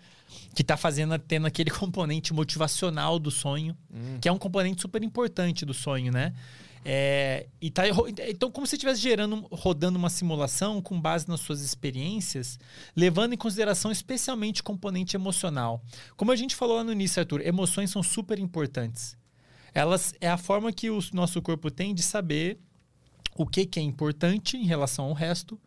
que 0.55 0.63
está 0.63 0.77
fazendo, 0.77 1.19
tendo 1.19 1.49
aquele 1.49 1.71
componente 1.73 2.33
motivacional 2.33 3.19
do 3.19 3.33
sonho, 3.33 3.77
hum. 3.93 4.19
que 4.21 4.29
é 4.29 4.33
um 4.33 4.39
componente 4.39 4.83
super 4.83 5.03
importante 5.03 5.67
do 5.67 5.75
sonho, 5.75 6.13
né? 6.13 6.33
É, 6.91 7.49
e 7.61 7.71
tá, 7.71 7.83
então, 8.31 8.51
como 8.51 8.67
se 8.67 8.77
estivesse 8.77 8.99
gerando, 8.99 9.47
rodando 9.53 9.99
uma 9.99 10.09
simulação 10.09 10.81
com 10.81 10.99
base 10.99 11.29
nas 11.29 11.41
suas 11.41 11.61
experiências, 11.61 12.59
levando 12.97 13.35
em 13.35 13.37
consideração 13.37 13.93
especialmente 13.93 14.63
o 14.63 14.65
componente 14.65 15.15
emocional. 15.15 15.83
Como 16.17 16.33
a 16.33 16.37
gente 16.37 16.57
falou 16.57 16.77
lá 16.77 16.85
no 16.85 16.91
início, 16.91 17.21
Arthur, 17.21 17.47
emoções 17.47 17.91
são 17.91 18.03
super 18.03 18.39
importantes. 18.39 19.19
Elas 19.75 20.15
é 20.19 20.31
a 20.31 20.39
forma 20.39 20.73
que 20.73 20.89
o 20.89 20.99
nosso 21.13 21.43
corpo 21.43 21.71
tem 21.71 21.95
de 21.95 22.03
saber 22.03 22.59
o 23.37 23.47
que, 23.47 23.67
que 23.67 23.79
é 23.79 23.83
importante 23.83 24.57
em 24.57 24.65
relação 24.65 25.05
ao 25.05 25.13
resto 25.13 25.61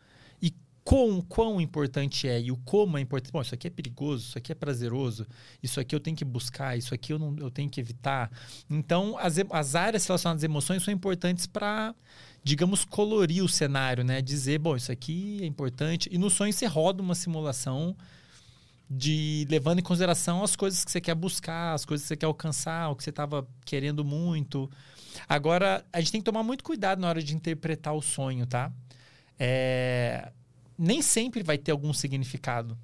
quão, 0.84 1.22
quão 1.22 1.61
importante 1.61 2.27
é 2.27 2.40
e 2.40 2.51
o 2.51 2.58
como 2.58 2.98
é 2.98 3.01
importante. 3.01 3.32
Bom, 3.32 3.42
isso 3.42 3.53
aqui 3.53 3.68
é 3.68 3.69
perigoso, 3.69 4.30
isso 4.30 4.38
aqui 4.38 4.51
é 4.51 4.56
prazeroso, 4.56 5.26
isso 5.61 5.80
aqui 5.80 5.95
eu 5.95 6.00
tenho 6.00 6.18
que 6.18 6.26
buscar, 6.26 6.77
isso 6.77 6.93
aqui 6.93 7.14
eu, 7.14 7.19
não, 7.19 7.35
eu 7.38 7.51
tenho 7.51 7.69
que 7.69 7.80
evitar. 7.80 8.32
Então, 8.69 9.18
as, 9.18 9.35
as 9.51 9.76
áreas 9.76 10.06
relacionadas 10.06 10.42
às 10.42 10.43
emoções 10.43 10.84
são 10.84 10.93
importantes 10.93 11.45
para, 11.45 11.93
digamos, 12.43 12.84
colorir 12.84 13.43
o 13.43 13.50
cenário, 13.50 14.03
né? 14.03 14.22
Dizer, 14.22 14.60
bom, 14.60 14.76
isso 14.76 14.92
aqui 14.92 15.40
é 15.42 15.45
importante. 15.45 16.10
E 16.11 16.18
no 16.18 16.30
sonho 16.30 16.51
você 16.51 16.66
roda 16.66 17.01
uma 17.01 17.16
simulação 17.16 17.95
de 18.93 19.48
levando 19.50 19.80
em 19.80 19.84
consideração 19.84 20.43
as 20.43 20.53
coisas 20.53 20.84
que 20.84 20.92
você 20.92 21.00
quer 21.00 21.16
buscar, 21.16 21.74
as 21.74 21.85
coisas 21.85 22.03
que 22.03 22.10
você 22.10 22.18
quer 22.18 22.26
alcançar, 22.26 22.90
o 22.90 22.95
que 22.95 23.03
você 23.03 23.10
estava 23.10 23.48
querendo 23.64 24.03
muito. 24.03 24.69
Agora, 25.30 25.85
a 25.93 26.00
gente 26.01 26.11
tem 26.11 26.22
que 26.22 26.26
tomar 26.26 26.43
muito 26.43 26.64
cuidado 26.64 27.00
na 27.00 27.08
hora 27.08 27.24
de 27.24 27.34
interpretar 27.34 27.93
o 27.95 28.01
sonho, 28.01 28.45
tá? 28.45 28.69
É, 29.40 30.32
nem 30.82 31.00
sempre 31.00 31.43
vai 31.43 31.60
ter 31.60 31.72
algum 31.72 31.93
significado. 31.93 32.76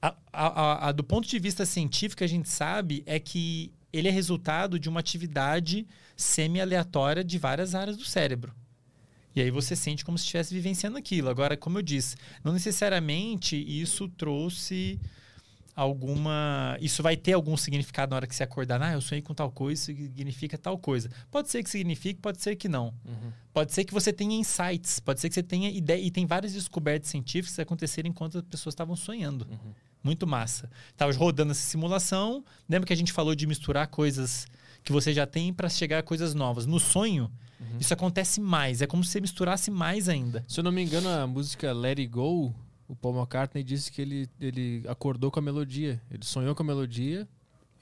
A, 0.00 0.16
a, 0.32 0.88
a, 0.88 0.92
do 0.92 1.04
ponto 1.04 1.28
de 1.28 1.38
vista 1.38 1.64
científico, 1.64 2.24
a 2.24 2.26
gente 2.26 2.48
sabe 2.48 3.04
é 3.06 3.20
que 3.20 3.72
ele 3.92 4.08
é 4.08 4.10
resultado 4.10 4.80
de 4.80 4.88
uma 4.88 4.98
atividade 4.98 5.86
semi-aleatória 6.16 7.22
de 7.22 7.38
várias 7.38 7.76
áreas 7.76 7.96
do 7.96 8.04
cérebro. 8.04 8.52
E 9.34 9.40
aí 9.40 9.48
você 9.48 9.76
sente 9.76 10.04
como 10.04 10.18
se 10.18 10.24
estivesse 10.24 10.52
vivenciando 10.52 10.98
aquilo. 10.98 11.30
Agora, 11.30 11.56
como 11.56 11.78
eu 11.78 11.82
disse, 11.82 12.16
não 12.42 12.52
necessariamente 12.52 13.56
isso 13.56 14.08
trouxe 14.08 14.98
alguma. 15.74 16.76
Isso 16.80 17.02
vai 17.02 17.16
ter 17.16 17.32
algum 17.32 17.56
significado 17.56 18.10
na 18.10 18.16
hora 18.16 18.26
que 18.26 18.34
você 18.34 18.42
acordar. 18.42 18.80
Ah, 18.82 18.92
eu 18.92 19.00
sonhei 19.00 19.22
com 19.22 19.34
tal 19.34 19.50
coisa, 19.50 19.90
isso 19.90 20.02
significa 20.02 20.58
tal 20.58 20.78
coisa. 20.78 21.10
Pode 21.30 21.50
ser 21.50 21.62
que 21.62 21.70
signifique, 21.70 22.20
pode 22.20 22.40
ser 22.40 22.56
que 22.56 22.68
não. 22.68 22.94
Uhum. 23.04 23.32
Pode 23.52 23.72
ser 23.72 23.84
que 23.84 23.92
você 23.92 24.12
tenha 24.12 24.34
insights, 24.34 25.00
pode 25.00 25.20
ser 25.20 25.28
que 25.28 25.34
você 25.34 25.42
tenha 25.42 25.70
ideia. 25.70 26.00
E 26.00 26.10
tem 26.10 26.26
várias 26.26 26.52
descobertas 26.52 27.10
científicas 27.10 27.54
que 27.54 27.62
aconteceram 27.62 28.08
enquanto 28.08 28.38
as 28.38 28.44
pessoas 28.44 28.72
estavam 28.72 28.96
sonhando. 28.96 29.46
Uhum. 29.50 29.72
Muito 30.02 30.26
massa. 30.26 30.70
Estava 30.90 31.12
rodando 31.12 31.52
essa 31.52 31.62
simulação. 31.62 32.44
Lembra 32.68 32.86
que 32.86 32.92
a 32.92 32.96
gente 32.96 33.12
falou 33.12 33.34
de 33.34 33.46
misturar 33.46 33.86
coisas 33.86 34.46
que 34.82 34.92
você 34.92 35.12
já 35.12 35.26
tem 35.26 35.52
para 35.52 35.68
chegar 35.68 35.98
a 35.98 36.02
coisas 36.02 36.34
novas. 36.34 36.66
No 36.66 36.80
sonho, 36.80 37.30
uhum. 37.60 37.78
isso 37.78 37.94
acontece 37.94 38.40
mais. 38.40 38.82
É 38.82 38.86
como 38.86 39.04
se 39.04 39.10
você 39.10 39.20
misturasse 39.20 39.70
mais 39.70 40.08
ainda. 40.08 40.44
Se 40.48 40.58
eu 40.58 40.64
não 40.64 40.72
me 40.72 40.82
engano, 40.82 41.08
a 41.08 41.26
música 41.26 41.72
Let 41.72 41.98
It 41.98 42.08
Go 42.08 42.52
o 42.92 42.96
Paul 42.96 43.16
McCartney 43.16 43.64
disse 43.64 43.90
que 43.90 44.02
ele, 44.02 44.28
ele 44.38 44.84
acordou 44.86 45.30
com 45.30 45.38
a 45.38 45.42
melodia. 45.42 45.98
Ele 46.10 46.22
sonhou 46.22 46.54
com 46.54 46.62
a 46.62 46.66
melodia 46.66 47.26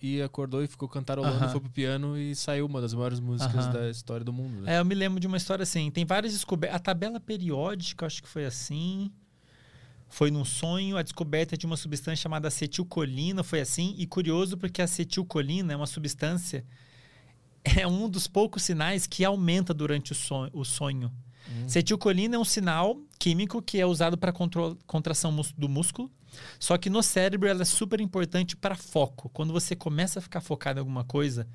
e 0.01 0.23
acordou 0.23 0.63
e 0.63 0.69
ficou 0.69 0.89
cantarolando, 0.89 1.37
uh 1.37 1.49
-huh. 1.49 1.51
foi 1.51 1.61
pro 1.61 1.69
piano 1.69 2.17
e 2.17 2.33
saiu 2.37 2.65
uma 2.65 2.81
das 2.81 2.95
maiores 2.95 3.19
músicas 3.19 3.67
uh 3.67 3.71
-huh. 3.71 3.73
da 3.73 3.91
história 3.91 4.25
do 4.25 4.33
mundo. 4.33 4.63
Né? 4.63 4.77
É, 4.77 4.79
eu 4.79 4.85
me 4.85 4.95
lembro 4.95 5.19
de 5.19 5.27
uma 5.27 5.37
história 5.37 5.65
assim. 5.65 5.91
Tem 5.91 6.05
várias 6.05 6.33
descobertas. 6.33 6.77
A 6.77 6.79
tabela 6.79 7.19
periódica, 7.19 8.07
acho 8.07 8.23
que 8.23 8.29
foi 8.29 8.45
assim. 8.45 9.11
Foi 10.09 10.31
num 10.31 10.45
sonho 10.45 10.97
a 10.97 11.03
descoberta 11.03 11.57
de 11.57 11.67
uma 11.67 11.77
substância 11.77 12.23
chamada 12.23 12.47
acetilcolina, 12.47 13.43
foi 13.43 13.61
assim. 13.61 13.97
E 13.99 14.07
curioso 14.07 14.57
porque 14.57 14.81
a 14.81 14.85
acetilcolina 14.85 15.73
é 15.73 15.77
uma 15.77 15.89
substância, 15.89 16.65
é 17.65 17.85
um 17.85 18.09
dos 18.09 18.29
poucos 18.29 18.63
sinais 18.63 19.09
que 19.09 19.25
aumenta 19.25 19.75
durante 19.75 20.13
o 20.13 20.15
sonho. 20.15 20.51
O 20.55 20.65
sonho. 20.65 21.11
Hum. 21.49 21.65
Acetilcolina 21.67 22.37
é 22.37 22.39
um 22.39 22.45
sinal 22.45 22.99
químico 23.19 23.63
que 23.63 23.79
é 23.79 23.87
usado 23.87 24.17
para 24.17 24.33
contração 24.87 25.35
do 25.57 25.69
músculo. 25.69 26.11
Só 26.59 26.79
que 26.79 26.89
no 26.89 27.03
cérebro 27.03 27.49
ela 27.49 27.63
é 27.63 27.65
super 27.65 28.01
importante 28.01 28.57
para 28.57 28.77
foco. 28.77 29.29
Quando 29.31 29.53
você 29.53 29.75
começa 29.75 30.21
a 30.21 30.23
ficar 30.23 30.41
focado 30.41 30.79
em 30.79 30.81
alguma 30.81 31.05
coisa, 31.05 31.47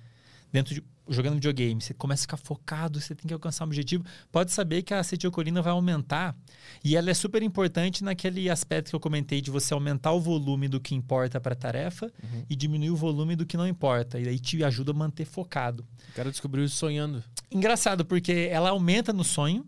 dentro 0.51 0.73
de 0.73 0.83
jogando 1.07 1.35
videogame, 1.35 1.81
você 1.81 1.93
começa 1.93 2.21
a 2.21 2.23
ficar 2.23 2.37
focado, 2.37 2.99
você 2.99 3.13
tem 3.13 3.27
que 3.27 3.33
alcançar 3.33 3.63
um 3.63 3.67
objetivo, 3.67 4.03
pode 4.31 4.51
saber 4.51 4.81
que 4.81 4.93
a 4.93 4.99
acetilcolina 4.99 5.61
vai 5.61 5.71
aumentar. 5.71 6.35
E 6.83 6.95
ela 6.95 7.11
é 7.11 7.13
super 7.13 7.43
importante 7.43 8.03
naquele 8.03 8.49
aspecto 8.49 8.89
que 8.89 8.95
eu 8.95 8.99
comentei 8.99 9.41
de 9.41 9.51
você 9.51 9.73
aumentar 9.73 10.13
o 10.13 10.19
volume 10.19 10.67
do 10.67 10.79
que 10.79 10.95
importa 10.95 11.39
para 11.39 11.53
a 11.53 11.55
tarefa 11.55 12.07
uhum. 12.23 12.45
e 12.49 12.55
diminuir 12.55 12.89
o 12.89 12.95
volume 12.95 13.35
do 13.35 13.45
que 13.45 13.55
não 13.55 13.67
importa. 13.67 14.19
E 14.19 14.27
aí 14.27 14.39
te 14.39 14.63
ajuda 14.63 14.91
a 14.91 14.95
manter 14.95 15.25
focado. 15.25 15.85
O 16.09 16.13
cara 16.13 16.31
descobriu 16.31 16.65
isso 16.65 16.77
sonhando. 16.77 17.23
Engraçado, 17.51 18.03
porque 18.03 18.49
ela 18.51 18.69
aumenta 18.69 19.13
no 19.13 19.23
sonho, 19.23 19.65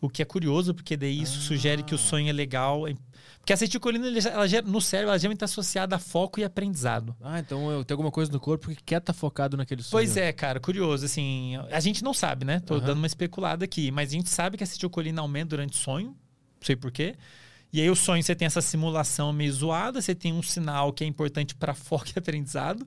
o 0.00 0.08
que 0.08 0.22
é 0.22 0.24
curioso, 0.24 0.74
porque 0.74 0.96
daí 0.96 1.20
isso 1.20 1.38
ah. 1.38 1.42
sugere 1.42 1.82
que 1.82 1.94
o 1.94 1.98
sonho 1.98 2.28
é 2.28 2.32
legal. 2.32 2.84
Porque 3.38 3.52
a 3.52 3.54
acetilcolina, 3.54 4.06
ela 4.06 4.46
gera- 4.46 4.66
no 4.66 4.80
cérebro, 4.80 5.10
ela 5.10 5.18
geralmente 5.18 5.36
está 5.36 5.44
associada 5.46 5.96
a 5.96 5.98
foco 5.98 6.40
e 6.40 6.44
aprendizado. 6.44 7.14
Ah, 7.20 7.38
então 7.38 7.70
eu 7.70 7.84
tenho 7.84 7.96
alguma 7.96 8.10
coisa 8.10 8.30
no 8.30 8.40
corpo 8.40 8.68
que 8.68 8.82
quer 8.82 8.98
estar 8.98 9.12
focado 9.12 9.56
naquele 9.56 9.82
sonho. 9.82 9.92
Pois 9.92 10.16
é, 10.16 10.32
cara, 10.32 10.60
curioso. 10.60 11.04
Assim, 11.04 11.56
a 11.70 11.80
gente 11.80 12.02
não 12.02 12.14
sabe, 12.14 12.44
né? 12.44 12.60
Tô 12.60 12.74
Aham. 12.74 12.86
dando 12.86 12.98
uma 12.98 13.06
especulada 13.06 13.64
aqui, 13.64 13.90
mas 13.90 14.10
a 14.10 14.12
gente 14.12 14.28
sabe 14.30 14.56
que 14.56 14.62
a 14.62 14.66
acetilcolina 14.66 15.20
aumenta 15.20 15.50
durante 15.50 15.74
o 15.74 15.76
sonho, 15.76 16.08
não 16.08 16.16
sei 16.66 16.76
porquê. 16.76 17.16
E 17.72 17.80
aí 17.80 17.88
o 17.88 17.94
sonho 17.96 18.22
você 18.22 18.34
tem 18.34 18.46
essa 18.46 18.60
simulação 18.60 19.32
meio 19.32 19.52
zoada, 19.52 20.00
você 20.00 20.14
tem 20.14 20.32
um 20.32 20.42
sinal 20.42 20.92
que 20.92 21.04
é 21.04 21.06
importante 21.06 21.54
para 21.54 21.72
foco 21.74 22.06
e 22.14 22.18
aprendizado. 22.18 22.86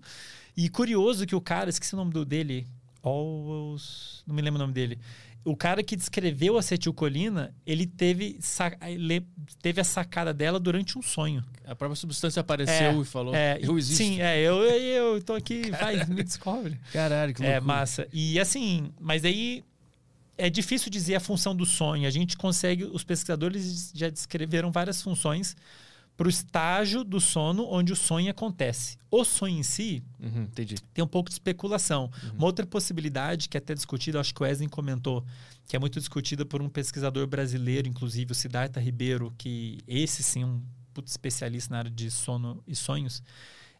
E 0.55 0.69
curioso 0.69 1.25
que 1.25 1.35
o 1.35 1.41
cara, 1.41 1.69
esqueci 1.69 1.93
o 1.93 1.97
nome 1.97 2.11
do 2.11 2.25
dele, 2.25 2.67
Owls, 3.01 4.23
não 4.25 4.35
me 4.35 4.41
lembro 4.41 4.59
o 4.59 4.61
nome 4.61 4.73
dele. 4.73 4.99
O 5.45 5.57
cara 5.57 5.83
que 5.83 5.95
descreveu 5.95 6.55
a 6.55 6.59
acetilcolina, 6.59 7.53
ele 7.65 7.85
teve, 7.85 8.39
ele 8.87 9.25
teve 9.61 9.81
a 9.81 9.83
sacada 9.83 10.33
dela 10.33 10.57
durante 10.59 10.97
um 10.97 11.01
sonho. 11.01 11.43
A 11.65 11.75
própria 11.75 11.95
substância 11.97 12.39
apareceu 12.39 13.01
e 13.01 13.05
falou, 13.05 13.35
É, 13.35 13.59
eu 13.61 13.77
existo. 13.77 14.03
Sim, 14.03 14.21
é, 14.21 14.39
eu, 14.39 14.63
eu, 14.63 15.21
tô 15.21 15.33
aqui, 15.33 15.69
vai, 15.79 16.05
me 16.05 16.23
descobre. 16.23 16.79
Caralho, 16.93 17.33
que 17.33 17.43
É, 17.43 17.55
loucura. 17.55 17.73
massa. 17.73 18.07
E 18.13 18.39
assim, 18.39 18.91
mas 18.99 19.25
aí 19.25 19.63
é 20.37 20.49
difícil 20.49 20.89
dizer 20.89 21.15
a 21.15 21.19
função 21.19 21.55
do 21.55 21.65
sonho. 21.65 22.07
A 22.07 22.11
gente 22.11 22.37
consegue, 22.37 22.85
os 22.85 23.03
pesquisadores 23.03 23.91
já 23.93 24.09
descreveram 24.09 24.71
várias 24.71 25.01
funções 25.01 25.55
para 26.15 26.27
o 26.27 26.29
estágio 26.29 27.03
do 27.03 27.19
sono 27.19 27.65
onde 27.69 27.91
o 27.91 27.95
sonho 27.95 28.29
acontece. 28.29 28.97
O 29.09 29.23
sonho 29.23 29.57
em 29.57 29.63
si 29.63 30.03
Uhum, 30.19 30.43
entendi. 30.43 30.75
tem 30.93 31.03
um 31.03 31.07
pouco 31.07 31.29
de 31.29 31.33
especulação. 31.35 32.09
Uma 32.35 32.45
outra 32.45 32.65
possibilidade 32.65 33.49
que 33.49 33.57
é 33.57 33.59
até 33.59 33.73
discutida, 33.73 34.19
acho 34.19 34.33
que 34.33 34.41
o 34.41 34.43
Wesley 34.45 34.69
comentou, 34.69 35.25
que 35.67 35.75
é 35.75 35.79
muito 35.79 35.99
discutida 35.99 36.45
por 36.45 36.61
um 36.61 36.69
pesquisador 36.69 37.25
brasileiro, 37.27 37.87
inclusive 37.87 38.31
o 38.31 38.35
Siddhartha 38.35 38.79
Ribeiro, 38.79 39.33
que 39.37 39.79
esse 39.87 40.21
sim 40.21 40.43
é 40.43 40.45
um 40.45 40.61
puto 40.93 41.09
especialista 41.09 41.71
na 41.71 41.79
área 41.79 41.91
de 41.91 42.11
sono 42.11 42.63
e 42.67 42.75
sonhos, 42.75 43.23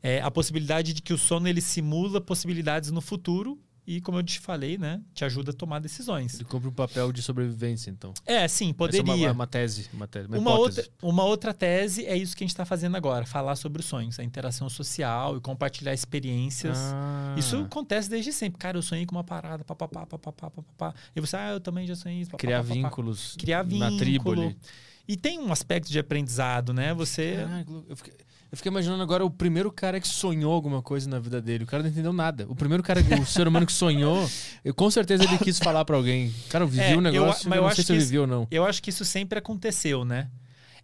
é 0.02 0.20
a 0.22 0.32
possibilidade 0.32 0.92
de 0.94 1.02
que 1.02 1.14
o 1.14 1.18
sono 1.18 1.48
ele 1.48 1.62
simula 1.62 2.20
possibilidades 2.20 2.90
no 2.92 3.00
futuro 3.00 3.60
e, 3.86 4.00
como 4.00 4.18
eu 4.18 4.24
te 4.24 4.40
falei, 4.40 4.78
né, 4.78 5.02
te 5.14 5.26
ajuda 5.26 5.52
a 5.52 5.54
tomar 5.54 5.80
decisões. 5.80 6.36
Ele 6.36 6.46
cumpre 6.46 6.70
um 6.70 6.74
papel 6.74 7.12
de 7.12 7.22
sobrevivência, 7.22 7.90
então. 7.90 8.14
É, 8.26 8.48
sim, 8.48 8.68
Essa 8.68 8.74
poderia. 8.76 9.12
é 9.12 9.28
uma, 9.28 9.32
uma 9.34 9.48
tese, 9.48 9.90
uma, 9.94 10.08
tese, 10.08 10.28
uma, 10.28 10.38
Uma 10.38 10.58
outra, 10.58 10.88
uma 11.02 11.24
outra 11.26 11.54
tese 11.54 12.06
é 12.06 12.16
isso 12.16 12.36
que 12.36 12.44
a 12.44 12.46
gente 12.46 12.54
está 12.54 12.66
fazendo 12.66 12.96
agora, 12.96 13.26
falar 13.26 13.56
sobre 13.56 13.82
os 13.82 13.86
sonhos, 13.86 14.20
a 14.20 14.24
interação 14.24 14.70
social 14.70 15.36
e 15.36 15.42
compartilhar 15.42 15.94
experiências. 15.94 16.78
Ah. 16.78 17.36
Isso 17.38 17.58
acontece 17.58 18.10
desde 18.10 18.32
sempre. 18.32 18.58
Cara, 18.58 18.78
eu 18.78 18.82
sonhei 18.82 19.06
com 19.06 19.16
uma 19.16 19.24
parada, 19.24 19.64
papapá, 19.64 20.06
papapá, 20.06 20.50
papapá. 20.50 20.94
E 21.14 21.20
você, 21.20 21.36
ah, 21.36 21.52
eu 21.52 21.60
também 21.60 21.86
já 21.86 21.96
sonhei 21.96 22.22
isso. 22.22 22.32
papapá, 22.32 22.48
Criar 22.48 22.62
vínculos 22.62 23.36
Criar 23.38 23.64
vínculo. 23.64 23.92
na 23.92 23.98
tribo 23.98 24.32
ali. 24.32 24.58
E 25.06 25.18
tem 25.18 25.40
um 25.40 25.52
aspecto 25.52 25.92
de 25.92 26.00
aprendizado, 26.00 26.74
né? 26.74 26.94
Você... 26.94 27.36
Caralho, 27.36 27.86
eu 27.90 27.98
fiquei, 27.98 28.14
eu 28.54 28.58
fiquei 28.58 28.70
imaginando 28.70 29.02
agora 29.02 29.26
o 29.26 29.32
primeiro 29.32 29.72
cara 29.72 30.00
que 30.00 30.08
sonhou 30.08 30.54
alguma 30.54 30.80
coisa 30.80 31.10
na 31.10 31.18
vida 31.18 31.42
dele. 31.42 31.64
O 31.64 31.68
cara 31.68 31.82
não 31.82 31.90
entendeu 31.90 32.14
nada. 32.14 32.46
O 32.48 32.54
primeiro 32.56 32.84
cara, 32.84 33.02
o 33.20 33.26
ser 33.26 33.48
humano 33.48 33.66
que 33.66 33.74
sonhou, 33.74 34.30
eu, 34.64 34.76
com 34.76 34.92
certeza 34.92 35.24
ele 35.24 35.40
quis 35.40 35.58
falar 35.58 35.84
pra 35.84 35.98
alguém. 35.98 36.32
Cara, 36.50 36.64
eu 36.64 36.68
vivi 36.68 36.84
É, 36.84 36.90
um 36.92 36.94
eu- 36.98 37.02
negócio, 37.02 37.50
mas 37.50 37.56
eu 37.58 37.60
eu 37.60 37.62
não 37.64 37.68
acho 37.68 37.76
sei 37.78 37.84
se 37.86 37.92
eu 37.92 37.98
isso- 37.98 38.06
vivi 38.06 38.20
ou 38.20 38.28
não. 38.28 38.48
Eu 38.52 38.64
acho 38.64 38.80
que 38.84 38.92
isso 38.92 39.04
sempre 39.04 39.40
aconteceu, 39.40 40.06
né? 40.06 40.28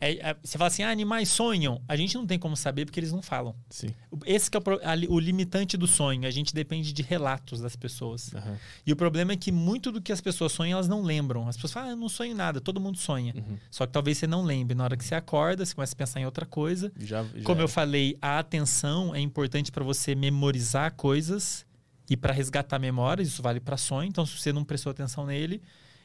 É, 0.02 0.30
é, 0.30 0.38
você 0.42 0.58
fala 0.58 0.70
assim, 0.70 0.84
ah, 0.84 0.90
animais 0.90 1.30
sonham. 1.30 1.82
A 1.88 1.96
gente 1.96 2.16
não 2.16 2.26
tem 2.26 2.40
como 2.40 2.56
saber 2.56 2.86
porque 2.86 3.00
eles 3.00 3.12
não 3.12 3.22
falam. 3.22 3.54
Sim. 3.70 3.94
Esse 4.26 4.50
que 4.50 4.58
é 4.58 4.60
o, 4.60 4.64
a 4.64 5.14
o 5.14 5.20
limitante 5.20 5.76
do 5.76 5.88
sonho. 5.88 6.26
A 6.26 6.32
gente 6.32 6.54
depende 6.54 6.94
de 6.94 7.02
relatos 7.02 7.60
das 7.60 7.76
pessoas. 7.76 8.34
Aham. 8.34 8.58
E 8.86 8.94
o 8.94 8.96
problema 8.96 9.34
é 9.34 9.36
que 9.36 9.52
muito 9.52 9.92
do 9.92 10.02
que 10.02 10.12
as 10.12 10.22
pessoas 10.22 10.54
sonham, 10.54 10.78
elas 10.78 10.88
não 10.88 11.02
lembram. 11.02 11.48
As 11.48 11.56
pessoas 11.58 11.74
falam, 11.74 11.90
ah, 11.90 11.92
eu 11.94 11.98
não 11.98 12.08
sonho 12.08 12.34
nada. 12.34 12.62
Todo 12.62 12.80
mundo 12.80 12.98
sonha. 12.98 13.34
Uhum. 13.36 13.58
Só 13.70 13.86
que 13.86 13.92
talvez 13.92 14.18
você 14.18 14.28
não 14.28 14.44
lembre. 14.44 14.76
Na 14.76 14.86
hora 14.86 14.96
que 14.96 15.04
você 15.04 15.16
acorda, 15.16 15.66
você 15.66 15.76
começa 15.76 15.94
a 15.94 15.98
pensar 15.98 16.20
em 16.22 16.26
outra 16.26 16.46
coisa. 16.46 16.92
Já, 16.98 17.24
já 17.24 17.44
Como 17.44 17.60
eu 17.60 17.68
falei, 17.68 18.18
a 18.22 18.40
atenção 18.40 19.14
é 19.14 19.20
importante 19.20 19.72
para 19.72 19.84
você 19.84 20.16
memorizar 20.16 20.94
coisas 20.94 21.66
e 22.10 22.16
para 22.16 22.34
resgatar 22.34 22.80
memórias. 22.80 23.28
Isso 23.28 23.42
vale 23.42 23.60
para 23.60 23.76
sonho. 23.76 24.08
Então, 24.08 24.26
se 24.26 24.38
você 24.38 24.54
não 24.54 24.64
prestou 24.64 24.92
atenção 24.92 25.26
nele, 25.26 25.62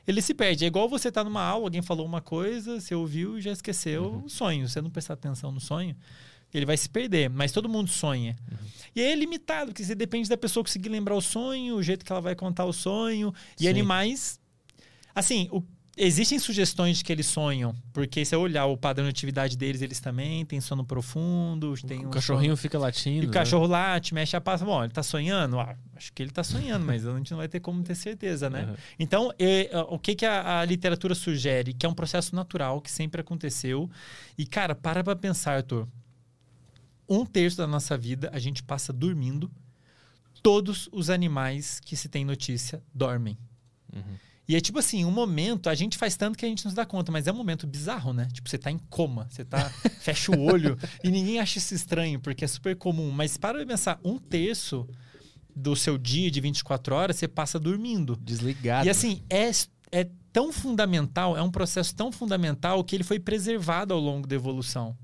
ele 0.07 0.21
se 0.23 0.35
perde. 0.35 0.65
É 0.65 0.69
igual 0.69 0.89
você 0.89 1.11
tá 1.11 1.23
numa 1.25 1.43
aula, 1.43 1.67
alguém 1.67 1.83
falou 1.83 2.05
uma 2.07 2.21
coisa, 2.21 2.81
você 2.81 2.95
ouviu 2.95 3.39
e 3.39 3.41
já 3.41 3.53
esqueceu 3.53 4.23
o 4.25 4.29
sonho. 4.29 4.67
Se 4.69 4.75
você 4.75 4.81
não 4.83 4.91
prestar 4.91 5.15
atenção 5.15 5.51
no 5.51 5.61
sonho, 5.61 5.97
ele 6.53 6.67
vai 6.67 6.77
se 6.77 6.89
perder. 6.89 7.29
Mas 7.31 7.53
todo 7.53 7.69
mundo 7.69 7.89
sonha. 7.91 8.37
E 8.95 9.01
aí 9.01 9.13
é 9.13 9.15
limitado, 9.17 9.73
porque 9.73 9.85
você 9.85 9.95
depende 9.95 10.29
da 10.29 10.37
pessoa 10.37 10.63
conseguir 10.63 10.89
lembrar 10.89 11.15
o 11.17 11.21
sonho, 11.21 11.77
o 11.77 11.83
jeito 11.83 12.05
que 12.05 12.13
ela 12.13 12.21
vai 12.21 12.35
contar 12.35 12.65
o 12.65 12.73
sonho. 12.73 13.35
E 13.59 13.63
Sim. 13.65 13.69
animais. 13.69 14.39
Assim, 15.15 15.49
o- 15.51 15.63
existem 15.97 16.39
sugestões 16.39 16.99
de 16.99 17.05
que 17.05 17.13
eles 17.13 17.27
sonham, 17.27 17.75
porque 17.93 18.25
se 18.25 18.35
eu 18.35 18.41
olhar 18.41 18.67
o 18.67 18.77
padrão 18.77 19.05
de 19.05 19.11
atividade 19.11 19.57
deles, 19.57 19.83
eles 19.83 20.01
também 20.01 20.45
têm 20.45 20.61
sono 20.61 20.85
profundo, 20.85 21.75
tem 21.87 22.05
O 22.05 22.09
um 22.09 22.11
cachorrinho 22.11 22.57
fica 22.57 22.79
latindo. 22.79 23.25
e 23.25 23.27
o 23.27 23.29
né? 23.29 23.33
cachorro 23.33 23.67
late, 23.67 24.15
mexe 24.15 24.37
a 24.37 24.41
pata. 24.41 24.65
Bom, 24.65 24.83
ele 24.83 24.93
tá 24.93 25.03
sonhando? 25.03 25.59
Ah, 25.61 25.77
acho 25.95 26.13
que 26.13 26.23
ele 26.23 26.31
tá 26.31 26.43
sonhando, 26.43 26.85
mas 26.85 27.07
a 27.07 27.17
gente 27.17 27.31
não 27.31 27.39
vai 27.39 27.49
ter 27.49 27.61
como 27.61 27.83
ter 27.83 27.95
certeza, 27.95 28.51
né? 28.51 28.65
Uhum. 28.65 28.77
Então, 28.99 29.33
e, 29.39 29.71
o 29.89 29.99
que, 29.99 30.15
que 30.15 30.27
a, 30.27 30.61
a 30.61 30.65
literatura 30.65 31.15
sugere? 31.15 31.73
Que 31.73 31.87
é 31.87 31.89
um 31.89 31.95
processo 31.95 32.35
natural, 32.35 32.81
que 32.81 32.91
sempre 32.91 33.21
aconteceu. 33.21 33.91
E, 34.37 34.47
cara, 34.47 34.75
para 34.75 35.05
pra 35.05 35.15
pensar, 35.15 35.57
Arthur. 35.57 35.87
Um 37.09 37.27
terço 37.27 37.59
da 37.59 37.67
nossa 37.67 37.97
vida 37.99 38.31
a 38.33 38.39
gente 38.39 38.63
passa 38.63 38.93
dormindo. 38.93 39.51
Todos 40.43 40.89
os 40.93 41.11
animais 41.11 41.81
que 41.81 41.97
se 41.97 42.09
tem 42.09 42.25
notícia 42.25 42.83
dormem. 42.95 43.39
Uhum. 43.93 44.17
E 44.47 44.55
é 44.55 44.61
tipo 44.61 44.79
assim, 44.79 45.05
um 45.05 45.11
momento, 45.11 45.71
a 45.71 45.75
gente 45.75 45.97
faz 45.97 46.17
tanto 46.17 46.37
que 46.37 46.45
a 46.45 46.49
gente 46.49 46.65
não 46.65 46.71
se 46.71 46.77
dá 46.77 46.85
conta, 46.85 47.11
mas 47.11 47.27
é 47.27 47.33
um 47.33 47.37
momento 47.37 47.67
bizarro, 47.67 48.13
né? 48.13 48.29
Tipo, 48.33 48.49
você 48.49 48.59
tá 48.59 48.71
em 48.71 48.79
coma, 48.91 49.27
você 49.31 49.45
tá. 49.45 49.71
fecha 50.01 50.33
o 50.33 50.41
olho 50.41 50.79
e 51.03 51.11
ninguém 51.11 51.41
acha 51.41 51.59
isso 51.59 51.75
estranho, 51.75 52.21
porque 52.21 52.45
é 52.45 52.49
super 52.49 52.77
comum. 52.77 53.11
Mas 53.11 53.39
para 53.39 53.65
pensar, 53.65 53.99
um 54.05 54.19
terço 54.19 54.87
do 55.57 55.75
seu 55.75 55.97
dia 55.97 56.31
de 56.31 56.41
24 56.41 56.95
horas 56.95 57.17
você 57.17 57.29
passa 57.29 57.59
dormindo. 57.59 58.17
Desligado. 58.21 58.87
E 58.87 58.91
assim, 58.91 59.23
é, 59.31 59.51
é 59.91 60.09
tão 60.33 60.53
fundamental, 60.53 61.37
é 61.37 61.43
um 61.43 61.51
processo 61.51 61.95
tão 61.95 62.13
fundamental 62.13 62.83
que 62.85 62.97
ele 62.97 63.05
foi 63.05 63.19
preservado 63.19 63.95
ao 63.95 64.01
longo 64.01 64.27
da 64.27 64.35
evolução. 64.35 64.97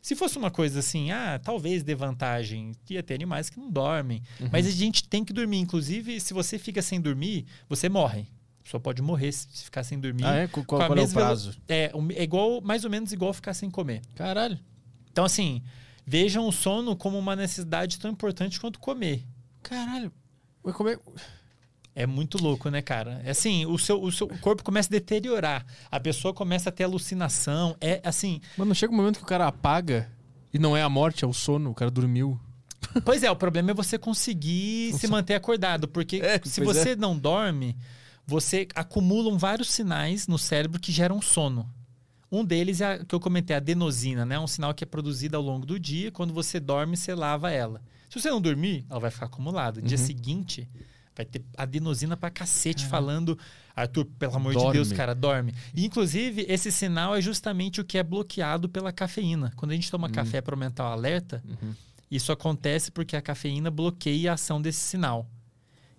Se 0.00 0.16
fosse 0.16 0.38
uma 0.38 0.50
coisa 0.50 0.78
assim, 0.78 1.10
ah, 1.10 1.38
talvez 1.42 1.82
dê 1.82 1.94
vantagem, 1.94 2.72
ia 2.88 3.02
ter 3.02 3.14
animais 3.14 3.50
que 3.50 3.60
não 3.60 3.70
dormem. 3.70 4.22
Uhum. 4.40 4.48
Mas 4.50 4.66
a 4.66 4.70
gente 4.70 5.06
tem 5.06 5.24
que 5.24 5.32
dormir. 5.32 5.58
Inclusive, 5.58 6.18
se 6.20 6.32
você 6.32 6.58
fica 6.58 6.80
sem 6.80 7.00
dormir, 7.00 7.44
você 7.68 7.88
morre. 7.88 8.26
Pessoa 8.68 8.80
pode 8.82 9.00
morrer 9.00 9.32
se 9.32 9.48
se 9.50 9.64
ficar 9.64 9.82
sem 9.82 9.98
dormir. 9.98 10.26
Ah, 10.26 10.34
é? 10.40 10.46
Qual, 10.46 10.62
qual 10.62 10.82
é 10.82 11.00
o 11.00 11.08
prazo? 11.08 11.56
É, 11.66 11.90
é 12.14 12.22
igual, 12.22 12.60
mais 12.60 12.84
ou 12.84 12.90
menos 12.90 13.10
igual 13.12 13.32
ficar 13.32 13.54
sem 13.54 13.70
comer. 13.70 14.02
Caralho. 14.14 14.58
Então, 15.10 15.24
assim, 15.24 15.62
vejam 16.06 16.46
o 16.46 16.52
sono 16.52 16.94
como 16.94 17.18
uma 17.18 17.34
necessidade 17.34 17.98
tão 17.98 18.10
importante 18.10 18.60
quanto 18.60 18.78
comer. 18.78 19.24
Caralho. 19.62 20.12
Ué, 20.62 20.72
como 20.74 20.90
é... 20.90 20.98
É 21.94 22.06
muito 22.06 22.36
louco, 22.36 22.68
né, 22.68 22.82
cara? 22.82 23.22
É 23.24 23.30
assim, 23.30 23.64
o 23.64 23.78
seu, 23.78 24.02
o 24.02 24.12
seu 24.12 24.28
corpo 24.28 24.62
começa 24.62 24.90
a 24.90 24.92
deteriorar. 24.92 25.64
A 25.90 25.98
pessoa 25.98 26.34
começa 26.34 26.68
a 26.68 26.72
ter 26.72 26.84
alucinação. 26.84 27.74
É 27.80 28.02
assim. 28.04 28.38
Mano, 28.58 28.74
chega 28.74 28.92
um 28.92 28.96
momento 28.96 29.16
que 29.16 29.24
o 29.24 29.26
cara 29.26 29.46
apaga 29.46 30.10
e 30.52 30.58
não 30.58 30.76
é 30.76 30.82
a 30.82 30.90
morte, 30.90 31.24
é 31.24 31.26
o 31.26 31.32
sono. 31.32 31.70
O 31.70 31.74
cara 31.74 31.90
dormiu. 31.90 32.38
Pois 33.02 33.22
é, 33.22 33.30
o 33.30 33.36
problema 33.36 33.70
é 33.70 33.74
você 33.74 33.96
conseguir 33.96 34.92
se 35.00 35.06
manter 35.08 35.34
acordado. 35.34 35.88
Porque 35.88 36.16
É, 36.16 36.38
se 36.44 36.62
pois 36.62 36.76
você 36.76 36.94
não 36.94 37.18
dorme, 37.18 37.74
você 38.28 38.68
acumulam 38.74 39.38
vários 39.38 39.70
sinais 39.70 40.28
no 40.28 40.36
cérebro 40.38 40.78
que 40.78 40.92
geram 40.92 41.20
sono. 41.22 41.66
Um 42.30 42.44
deles 42.44 42.82
é 42.82 42.92
a, 42.92 43.04
que 43.04 43.14
eu 43.14 43.18
comentei, 43.18 43.54
a 43.54 43.56
adenosina, 43.56 44.26
né? 44.26 44.38
Um 44.38 44.46
sinal 44.46 44.74
que 44.74 44.84
é 44.84 44.86
produzido 44.86 45.34
ao 45.34 45.42
longo 45.42 45.64
do 45.64 45.80
dia. 45.80 46.12
Quando 46.12 46.34
você 46.34 46.60
dorme, 46.60 46.94
você 46.94 47.14
lava 47.14 47.50
ela. 47.50 47.80
Se 48.10 48.20
você 48.20 48.28
não 48.28 48.38
dormir, 48.38 48.84
ela 48.90 49.00
vai 49.00 49.10
ficar 49.10 49.26
acumulada. 49.26 49.80
Dia 49.80 49.96
Uhum. 49.96 50.04
seguinte, 50.04 50.68
vai 51.16 51.24
ter 51.24 51.42
adenosina 51.56 52.18
pra 52.18 52.28
cacete 52.30 52.84
falando. 52.84 53.38
Arthur, 53.74 54.04
pelo 54.18 54.36
amor 54.36 54.52
de 54.52 54.58
Dorme. 54.58 54.72
Deus, 54.74 54.92
cara, 54.92 55.14
dorme. 55.14 55.54
E, 55.74 55.86
inclusive, 55.86 56.44
esse 56.50 56.70
sinal 56.70 57.16
é 57.16 57.22
justamente 57.22 57.80
o 57.80 57.84
que 57.84 57.96
é 57.96 58.02
bloqueado 58.02 58.68
pela 58.68 58.92
cafeína. 58.92 59.50
Quando 59.56 59.70
a 59.70 59.74
gente 59.74 59.90
toma 59.90 60.10
café 60.10 60.42
para 60.42 60.54
aumentar 60.54 60.84
o 60.90 60.92
alerta, 60.92 61.42
Uhum. 61.48 61.72
isso 62.10 62.30
acontece 62.30 62.90
porque 62.90 63.16
a 63.16 63.22
cafeína 63.22 63.70
bloqueia 63.70 64.32
a 64.32 64.34
ação 64.34 64.60
desse 64.60 64.80
sinal. 64.80 65.26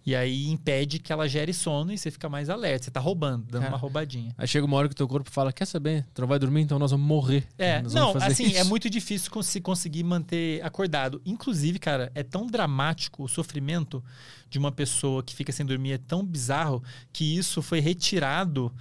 E 0.10 0.16
aí 0.16 0.48
impede 0.48 0.98
que 0.98 1.14
ela 1.14 1.28
gere 1.28 1.54
sono 1.54 1.94
e 1.94 1.98
você 1.98 2.10
fica 2.10 2.28
mais 2.28 2.50
alerta. 2.50 2.86
Você 2.86 2.90
tá 2.92 3.00
roubando, 3.00 3.46
dando 3.48 3.66
É. 3.66 3.68
uma 3.68 3.78
roubadinha. 3.78 4.34
Aí 4.38 4.48
chega 4.48 4.66
uma 4.66 4.76
hora 4.76 4.88
que 4.88 4.94
o 4.94 4.96
teu 4.98 5.08
corpo 5.08 5.30
fala: 5.30 5.54
Quer 5.54 5.66
saber? 5.66 6.04
Tu 6.16 6.22
não 6.22 6.28
vai 6.28 6.40
dormir, 6.40 6.62
então 6.62 6.80
nós 6.80 6.90
vamos 6.90 7.06
morrer. 7.06 7.46
É, 7.60 7.80
Nós 7.84 7.94
não, 7.94 8.08
vamos 8.08 8.24
fazer 8.24 8.34
assim, 8.44 8.56
é 8.56 8.62
isso." 8.62 8.70
muito 8.70 8.90
difícil 8.90 9.44
se 9.44 9.62
conseguir 9.62 10.04
manter 10.04 10.66
acordado. 10.66 11.22
Inclusive, 11.24 11.78
cara, 11.78 12.12
é 12.16 12.24
tão 12.24 12.48
dramático 12.48 13.24
o 13.24 13.28
sofrimento 13.28 14.04
de 14.50 14.58
uma 14.58 14.72
pessoa 14.72 15.22
que 15.22 15.36
fica 15.36 15.52
sem 15.52 15.64
dormir, 15.64 15.92
é 15.92 15.98
tão 16.00 16.26
bizarro 16.26 16.84
que 17.14 17.38
isso 17.38 17.62
foi 17.62 17.80
retirado 17.80 18.74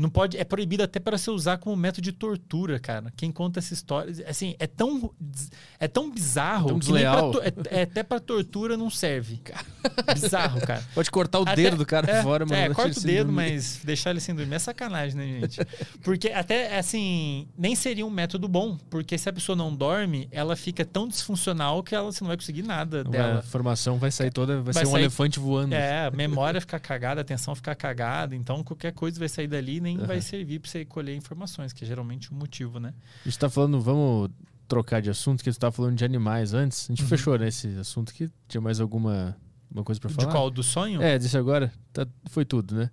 Não 0.00 0.08
pode, 0.08 0.36
é 0.38 0.44
proibido 0.44 0.82
até 0.82 0.98
para 0.98 1.18
você 1.18 1.30
usar 1.30 1.58
como 1.58 1.76
método 1.76 2.02
de 2.02 2.12
tortura, 2.12 2.78
cara. 2.80 3.12
Quem 3.16 3.30
conta 3.30 3.58
essa 3.58 3.74
história, 3.74 4.12
assim, 4.26 4.54
é 4.58 4.66
tão 4.66 5.12
é 5.78 5.86
tão 5.86 6.10
bizarro 6.10 6.68
Tão 6.68 6.78
nem 6.78 6.80
pra 6.80 6.92
desleal. 6.94 7.30
to- 7.32 7.42
é, 7.42 7.52
é 7.80 7.82
até 7.82 8.02
para 8.02 8.18
tortura 8.20 8.76
não 8.76 8.88
serve. 8.88 9.40
Bizarro, 10.12 10.60
cara. 10.60 10.82
Pode 10.94 11.10
cortar 11.10 11.40
o 11.40 11.42
Até- 11.42 11.56
dedo 11.56 11.76
do 11.76 11.86
cara 11.86 12.10
é, 12.10 12.22
fora, 12.22 12.46
mas 12.46 12.58
É, 12.58 12.68
corta 12.74 12.98
o 12.98 13.02
dedo, 13.02 13.30
mas 13.32 13.80
deixar 13.84 14.10
ele 14.10 14.20
sem 14.20 14.34
dormir 14.34 14.54
é 14.54 14.58
sacanagem, 14.58 15.16
né, 15.16 15.26
gente? 15.40 15.60
Porque 16.02 16.28
até, 16.28 16.78
assim, 16.78 17.46
nem 17.56 17.74
seria 17.74 18.06
um 18.06 18.10
método 18.10 18.48
bom. 18.48 18.78
Porque 18.88 19.16
se 19.18 19.28
a 19.28 19.32
pessoa 19.32 19.54
não 19.54 19.74
dorme, 19.74 20.28
ela 20.30 20.56
fica 20.56 20.84
tão 20.84 21.06
disfuncional 21.08 21.82
que 21.82 21.94
ela, 21.94 22.10
você 22.10 22.22
não 22.24 22.28
vai 22.28 22.36
conseguir 22.36 22.62
nada 22.62 23.00
A 23.00 23.04
dela. 23.04 23.42
formação 23.42 23.98
vai 23.98 24.10
sair 24.10 24.30
toda, 24.30 24.62
vai, 24.62 24.72
Vai 24.72 24.82
ser 24.84 24.88
um 24.88 24.92
sair- 24.92 25.02
elefante 25.02 25.38
voando. 25.38 25.74
É, 25.74 26.06
a 26.06 26.10
memória 26.10 26.60
fica 26.60 26.78
cagada, 26.80 27.20
a 27.20 27.22
atenção 27.22 27.54
fica 27.54 27.74
cagada. 27.74 28.34
Então, 28.34 28.62
qualquer 28.64 28.92
coisa 28.92 29.18
vai 29.18 29.28
sair 29.28 29.46
dali 29.46 29.76
e 29.76 29.80
nem 29.96 30.06
vai 30.06 30.20
servir 30.20 30.60
pra 30.60 30.70
você 30.70 30.84
colher 30.84 31.14
informações, 31.16 31.72
que 31.72 31.84
é 31.84 31.86
geralmente 31.86 32.30
o 32.30 32.34
motivo, 32.34 32.78
né? 32.80 32.92
A 33.24 33.28
gente 33.28 33.38
tá 33.38 33.48
falando, 33.50 33.80
vamos 33.80 34.30
trocar 34.68 35.00
de 35.02 35.10
assunto, 35.10 35.42
que 35.42 35.52
você 35.52 35.58
tava 35.58 35.72
falando 35.72 35.96
de 35.96 36.04
animais 36.04 36.54
antes. 36.54 36.84
A 36.88 36.92
gente 36.92 37.02
Uhum. 37.02 37.08
fechou 37.08 37.36
nesse 37.38 37.68
assunto 37.78 38.10
aqui. 38.10 38.30
Tinha 38.48 38.60
mais 38.60 38.80
alguma, 38.80 39.36
alguma 39.68 39.84
coisa 39.84 40.00
pra 40.00 40.10
falar? 40.10 40.26
De 40.28 40.32
qual? 40.32 40.50
Do 40.50 40.62
sonho? 40.62 41.02
É, 41.02 41.18
disse 41.18 41.36
agora. 41.36 41.72
Tá- 41.92 42.06
foi 42.26 42.44
tudo, 42.44 42.74
né? 42.76 42.90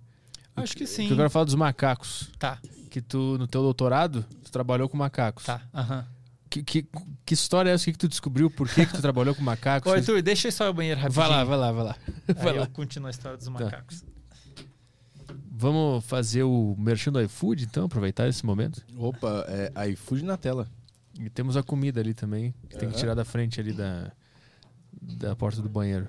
Acho 0.56 0.76
que 0.76 0.86
sim. 0.86 1.06
Que 1.06 1.12
agora 1.12 1.30
fala 1.30 1.44
dos 1.44 1.54
macacos. 1.54 2.30
Tá, 2.38 2.58
Que 2.90 3.00
tu, 3.00 3.36
no 3.38 3.46
teu 3.46 3.62
doutorado, 3.62 4.24
tu 4.42 4.50
trabalhou 4.50 4.88
com 4.88 4.96
macacos. 4.96 5.44
tá. 5.44 5.60
Aham. 5.72 6.04
Que, 6.50 6.62
que, 6.62 6.88
que 7.26 7.34
história 7.34 7.70
é 7.70 7.74
essa? 7.74 7.82
O 7.82 7.84
que, 7.84 7.92
que 7.92 7.98
tu 7.98 8.08
descobriu? 8.08 8.50
Por 8.50 8.66
que, 8.70 8.86
que 8.86 8.92
tu 8.94 9.02
trabalhou 9.02 9.34
com 9.34 9.42
macacos? 9.42 9.86
Ô, 9.92 9.94
Arthur, 9.94 10.22
deixa 10.22 10.48
eu 10.48 10.52
só 10.52 10.66
ao 10.66 10.72
banheiro 10.72 10.98
rapidinho. 10.98 11.22
vai 11.26 11.30
lá, 11.30 11.44
vai 11.44 11.58
lá, 11.58 11.70
vai 11.72 11.84
lá. 11.92 11.96
Aí 12.26 12.34
vai 12.34 12.52
lá. 12.54 12.62
eu 12.64 12.70
continuo 12.70 13.06
a 13.06 13.10
história 13.10 13.36
dos 13.36 13.46
macacos. 13.48 14.02
Vamos 15.50 16.04
fazer 16.04 16.44
o 16.44 16.76
merchan 16.78 17.12
do 17.12 17.20
iFood, 17.20 17.64
então, 17.64 17.86
aproveitar 17.86 18.28
esse 18.28 18.46
momento. 18.46 18.84
Opa, 18.96 19.44
é 19.48 19.90
iFood 19.90 20.24
na 20.24 20.36
tela. 20.36 20.68
E 21.18 21.28
temos 21.28 21.56
a 21.56 21.62
comida 21.62 22.00
ali 22.00 22.14
também, 22.14 22.54
que 22.68 22.78
tem 22.78 22.88
que 22.88 22.96
tirar 22.96 23.14
da 23.14 23.24
frente 23.24 23.60
ali 23.60 23.72
da, 23.72 24.12
da 25.02 25.34
porta 25.34 25.60
do 25.60 25.68
banheiro. 25.68 26.06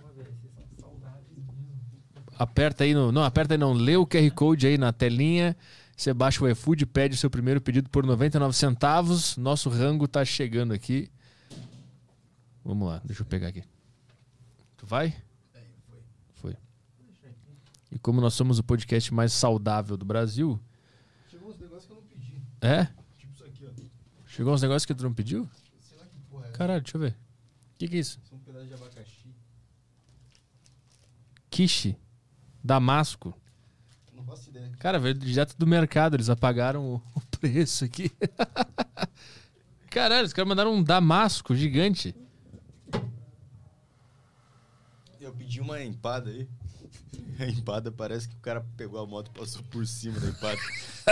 Aperta 2.37 2.83
aí 2.83 2.93
no. 2.93 3.11
Não, 3.11 3.23
aperta 3.23 3.55
aí 3.55 3.57
não. 3.57 3.73
Lê 3.73 3.97
o 3.97 4.05
QR 4.05 4.31
Code 4.31 4.67
aí 4.67 4.77
na 4.77 4.93
telinha. 4.93 5.57
Você 5.97 6.13
baixa 6.13 6.41
o 6.41 6.47
iFood, 6.47 6.85
pede 6.85 7.15
o 7.15 7.17
seu 7.17 7.29
primeiro 7.29 7.59
pedido 7.59 7.89
por 7.89 8.05
99 8.05 8.55
centavos. 8.55 9.35
Nosso 9.35 9.69
rango 9.69 10.07
tá 10.07 10.23
chegando 10.23 10.73
aqui. 10.73 11.09
Vamos 12.63 12.87
lá, 12.87 13.01
deixa 13.03 13.23
eu 13.23 13.25
pegar 13.25 13.47
aqui. 13.47 13.63
Tu 14.77 14.85
vai? 14.85 15.13
E 17.91 17.97
como 17.97 18.21
nós 18.21 18.33
somos 18.33 18.59
o 18.59 18.63
podcast 18.63 19.13
mais 19.13 19.33
saudável 19.33 19.97
do 19.97 20.05
Brasil. 20.05 20.59
Chegou 21.27 21.49
uns 21.49 21.59
negócios 21.59 21.85
que 21.85 21.91
eu 21.91 21.95
não 21.95 22.03
pedi. 22.03 22.41
É? 22.61 22.85
Tipo 23.17 23.33
isso 23.33 23.45
aqui, 23.45 23.65
ó. 23.65 23.69
Chegou 24.25 24.53
uns 24.53 24.61
negócios 24.61 24.85
que 24.85 24.93
tu 24.93 25.03
não 25.03 25.13
pediu? 25.13 25.49
Sei 25.79 25.97
lá 25.97 26.05
que 26.05 26.19
porra 26.29 26.47
é. 26.47 26.51
Caralho, 26.51 26.81
deixa 26.81 26.97
eu 26.97 27.01
ver. 27.01 27.11
O 27.11 27.77
que, 27.79 27.87
que 27.87 27.95
é 27.95 27.99
isso? 27.99 28.19
São 28.29 28.37
um 28.37 28.41
pedaço 28.41 28.67
de 28.67 28.73
abacaxi. 28.73 29.35
Quiche. 31.49 31.97
Damasco. 32.63 33.33
Não 34.13 34.23
faço 34.23 34.49
ideia. 34.49 34.71
Cara, 34.79 34.99
veio 34.99 35.15
direto 35.15 35.57
do 35.57 35.65
mercado. 35.65 36.15
Eles 36.15 36.29
apagaram 36.29 36.85
o, 36.85 36.95
o 37.15 37.21
preço 37.39 37.85
aqui. 37.85 38.11
Caralho, 39.89 40.27
os 40.27 40.33
caras 40.33 40.47
mandaram 40.47 40.73
um 40.73 40.83
damasco 40.83 41.55
gigante. 41.55 42.15
Eu 45.19 45.33
pedi 45.33 45.59
uma 45.59 45.83
empada 45.83 46.29
aí. 46.29 46.47
A 47.43 47.45
empada 47.49 47.91
parece 47.91 48.27
que 48.27 48.35
o 48.35 48.39
cara 48.39 48.65
pegou 48.75 48.99
a 48.99 49.07
moto 49.07 49.31
e 49.33 49.39
passou 49.39 49.63
por 49.69 49.85
cima 49.87 50.19
da 50.19 50.27
empada. 50.27 50.57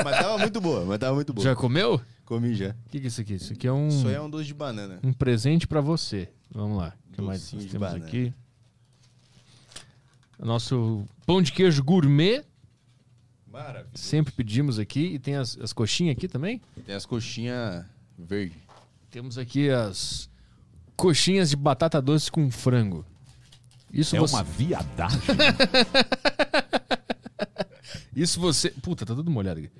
mas 0.03 0.17
tava 0.19 0.37
muito 0.37 0.59
boa, 0.59 0.83
mas 0.85 0.99
tava 0.99 1.15
muito 1.15 1.33
boa. 1.33 1.43
Já 1.43 1.55
comeu? 1.55 2.01
Comi 2.25 2.53
já. 2.53 2.71
O 2.71 2.89
que, 2.89 2.99
que 2.99 3.05
é 3.05 3.07
isso 3.07 3.21
aqui? 3.21 3.33
Isso 3.35 3.53
aqui 3.53 3.67
é 3.67 3.71
um, 3.71 3.87
Isso 3.87 4.07
aí 4.07 4.15
é 4.15 4.21
um 4.21 4.29
doce 4.29 4.45
de 4.45 4.53
banana. 4.53 4.99
um 5.01 5.13
presente 5.13 5.65
pra 5.65 5.79
você. 5.79 6.27
Vamos 6.51 6.77
lá. 6.77 6.93
O 7.09 7.13
que 7.13 7.21
mais 7.21 7.41
nós 7.53 7.63
temos 7.65 7.79
banana. 7.79 8.05
aqui? 8.05 8.33
Nosso 10.37 11.05
pão 11.25 11.41
de 11.41 11.51
queijo 11.51 11.83
gourmet. 11.83 12.43
Maravilha. 13.49 13.89
Sempre 13.95 14.33
pedimos 14.33 14.77
aqui. 14.77 15.13
E 15.13 15.19
tem 15.19 15.35
as, 15.35 15.57
as 15.57 15.71
coxinhas 15.73 16.15
aqui 16.17 16.27
também? 16.27 16.61
Tem 16.85 16.93
as 16.95 17.05
coxinhas 17.05 17.85
verdes. 18.17 18.57
Temos 19.09 19.37
aqui 19.37 19.69
as 19.69 20.29
coxinhas 20.95 21.49
de 21.49 21.55
batata 21.55 22.01
doce 22.01 22.29
com 22.31 22.51
frango. 22.51 23.05
Isso 23.91 24.15
É 24.15 24.19
você... 24.19 24.35
uma 24.35 24.43
viadagem. 24.43 25.19
Isso 28.15 28.39
você. 28.39 28.71
Puta, 28.71 29.05
tá 29.05 29.13
tudo 29.13 29.29
molhado 29.29 29.59
aqui. 29.59 29.71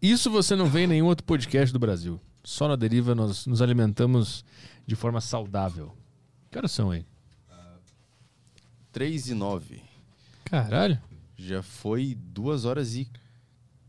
Isso 0.00 0.30
você 0.30 0.54
não 0.54 0.66
vê 0.66 0.84
em 0.84 0.86
nenhum 0.86 1.06
outro 1.06 1.24
podcast 1.24 1.72
do 1.72 1.78
Brasil. 1.78 2.20
Só 2.44 2.68
na 2.68 2.76
deriva 2.76 3.14
nós 3.14 3.46
nos 3.46 3.62
alimentamos 3.62 4.44
de 4.86 4.94
forma 4.94 5.20
saudável. 5.20 5.96
Que 6.50 6.58
horas 6.58 6.72
são 6.72 6.90
aí? 6.90 7.04
3 8.92 9.28
e 9.28 9.34
9. 9.34 9.82
Caralho. 10.44 11.00
Já 11.36 11.62
foi 11.62 12.14
2 12.14 12.64
horas 12.64 12.94
e 12.94 13.08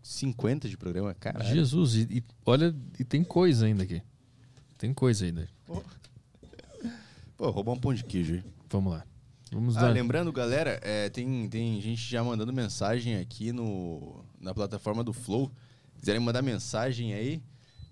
50 0.02 0.68
de 0.68 0.78
programa. 0.78 1.14
Caralho. 1.14 1.54
Jesus. 1.54 1.96
E, 1.96 2.08
e 2.10 2.24
olha, 2.46 2.76
e 3.00 3.04
tem 3.04 3.24
coisa 3.24 3.66
ainda 3.66 3.84
aqui. 3.84 4.02
Tem 4.78 4.94
coisa 4.94 5.26
ainda. 5.26 5.48
Pô, 7.36 7.50
roubar 7.50 7.74
um 7.74 7.80
pão 7.80 7.94
de 7.94 8.04
queijo 8.04 8.36
aí. 8.36 8.44
Vamos 8.70 8.94
lá. 8.94 9.06
Vamos 9.52 9.78
Ah, 9.78 9.82
dar. 9.82 9.90
lembrando, 9.90 10.32
galera, 10.32 10.80
é, 10.84 11.10
tem, 11.10 11.48
tem 11.50 11.80
gente 11.82 12.02
já 12.02 12.24
mandando 12.24 12.52
mensagem 12.54 13.16
aqui 13.18 13.52
no, 13.52 14.24
na 14.40 14.54
plataforma 14.54 15.04
do 15.04 15.14
Flow. 15.14 15.52
Quiserem 16.00 16.22
mandar 16.22 16.42
mensagem 16.42 17.14
aí, 17.14 17.42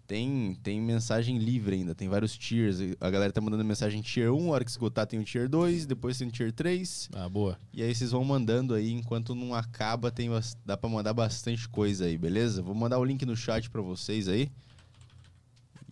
tem, 0.05 0.55
tem 0.61 0.79
mensagem 0.79 1.37
livre 1.39 1.75
ainda, 1.75 1.95
tem 1.95 2.07
vários 2.07 2.37
tiers. 2.37 2.77
A 2.99 3.09
galera 3.09 3.33
tá 3.33 3.41
mandando 3.41 3.63
mensagem 3.65 4.01
tier 4.01 4.31
1, 4.31 4.47
a 4.49 4.51
hora 4.53 4.63
que 4.63 4.69
esgotar 4.69 5.07
tem 5.07 5.19
o 5.19 5.23
tier 5.23 5.49
2, 5.49 5.85
depois 5.87 6.17
tem 6.17 6.27
o 6.27 6.31
tier 6.31 6.51
3. 6.51 7.09
Ah, 7.13 7.27
boa. 7.27 7.57
E 7.73 7.81
aí 7.81 7.95
vocês 7.95 8.11
vão 8.11 8.23
mandando 8.23 8.73
aí, 8.75 8.91
enquanto 8.91 9.33
não 9.33 9.53
acaba, 9.55 10.11
tem, 10.11 10.29
dá 10.65 10.77
pra 10.77 10.89
mandar 10.89 11.13
bastante 11.13 11.67
coisa 11.67 12.05
aí, 12.05 12.17
beleza? 12.17 12.61
Vou 12.61 12.75
mandar 12.75 12.99
o 12.99 13.03
link 13.05 13.25
no 13.25 13.35
chat 13.35 13.69
pra 13.69 13.81
vocês 13.81 14.27
aí. 14.27 14.51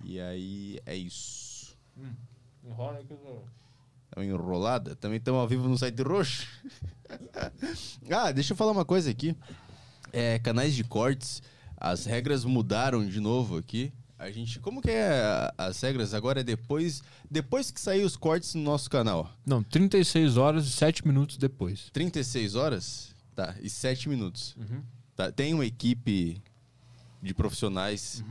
E 0.04 0.20
aí 0.20 0.80
é 0.86 0.96
isso. 0.96 1.76
Tá 3.46 3.63
uma 4.16 4.26
enrolada. 4.26 4.96
Também 4.96 5.18
estamos 5.18 5.40
ao 5.42 5.48
vivo 5.48 5.68
no 5.68 5.78
site 5.78 6.02
roxo. 6.02 6.48
ah, 8.12 8.32
deixa 8.32 8.54
eu 8.54 8.58
falar 8.58 8.72
uma 8.72 8.86
coisa 8.86 9.10
aqui. 9.10 9.36
É, 10.12 10.38
canais 10.40 10.76
de 10.76 10.84
cortes, 10.84 11.42
as 11.78 12.06
regras 12.06 12.46
mudaram 12.46 13.06
de 13.08 13.20
novo 13.20 13.58
aqui. 13.58 13.92
A 14.18 14.32
gente, 14.32 14.60
como 14.60 14.82
que 14.82 14.90
é 14.92 15.10
a- 15.22 15.54
as 15.58 15.82
regras 15.82 16.14
agora? 16.14 16.40
É 16.42 16.44
depois, 16.44 17.02
depois 17.30 17.72
que 17.72 17.82
sair 17.82 18.04
os 18.06 18.16
cortes 18.16 18.54
no 18.56 18.62
nosso 18.62 18.90
canal. 18.90 19.30
Não, 19.46 19.62
36 19.64 20.38
horas 20.38 20.66
e 20.66 20.70
7 20.70 21.06
minutos 21.06 21.36
depois. 21.38 21.90
36 21.92 22.56
horas, 22.56 23.14
tá, 23.36 23.56
e 23.62 23.70
7 23.70 24.08
minutos. 24.08 24.56
Tá, 25.16 25.32
tem 25.32 25.54
uma 25.54 25.66
equipe 25.66 26.42
de 27.22 27.34
profissionais 27.34 28.24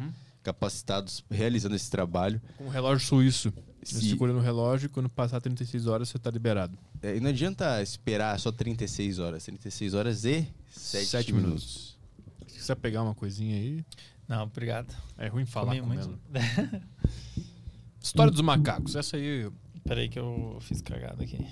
capacitados 0.42 1.24
realizando 1.30 1.74
esse 1.76 1.90
trabalho. 1.90 2.40
Com 2.56 2.64
o 2.66 2.70
relógio 2.70 3.06
suíço. 3.06 3.52
Você 3.84 3.96
Se- 4.00 4.08
segura 4.10 4.32
no 4.32 4.40
relógio 4.40 4.86
e 4.86 4.88
quando 4.88 5.08
passar 5.08 5.40
36 5.40 5.86
horas 5.86 6.08
você 6.08 6.18
tá 6.18 6.30
liberado. 6.30 6.78
É, 7.02 7.16
e 7.16 7.20
não 7.20 7.30
adianta 7.30 7.82
esperar 7.82 8.38
só 8.38 8.52
36 8.52 9.18
horas. 9.18 9.44
36 9.44 9.94
horas 9.94 10.24
e 10.24 10.46
7, 10.70 11.06
Sete 11.06 11.32
minutos. 11.32 11.98
Se 12.46 12.58
quiser 12.58 12.76
pegar 12.76 13.02
uma 13.02 13.14
coisinha 13.14 13.56
aí, 13.56 13.84
Não, 14.28 14.44
obrigado. 14.44 14.94
é 15.18 15.26
ruim 15.26 15.44
falar 15.44 15.74
Comi 15.74 15.80
comendo. 15.80 16.08
muito. 16.08 16.82
História 18.00 18.30
dos 18.32 18.40
macacos. 18.40 18.94
Essa 18.96 19.16
aí 19.16 19.50
Peraí 19.84 20.08
que 20.08 20.18
eu 20.18 20.58
fiz 20.60 20.80
cagada 20.80 21.24
aqui. 21.24 21.44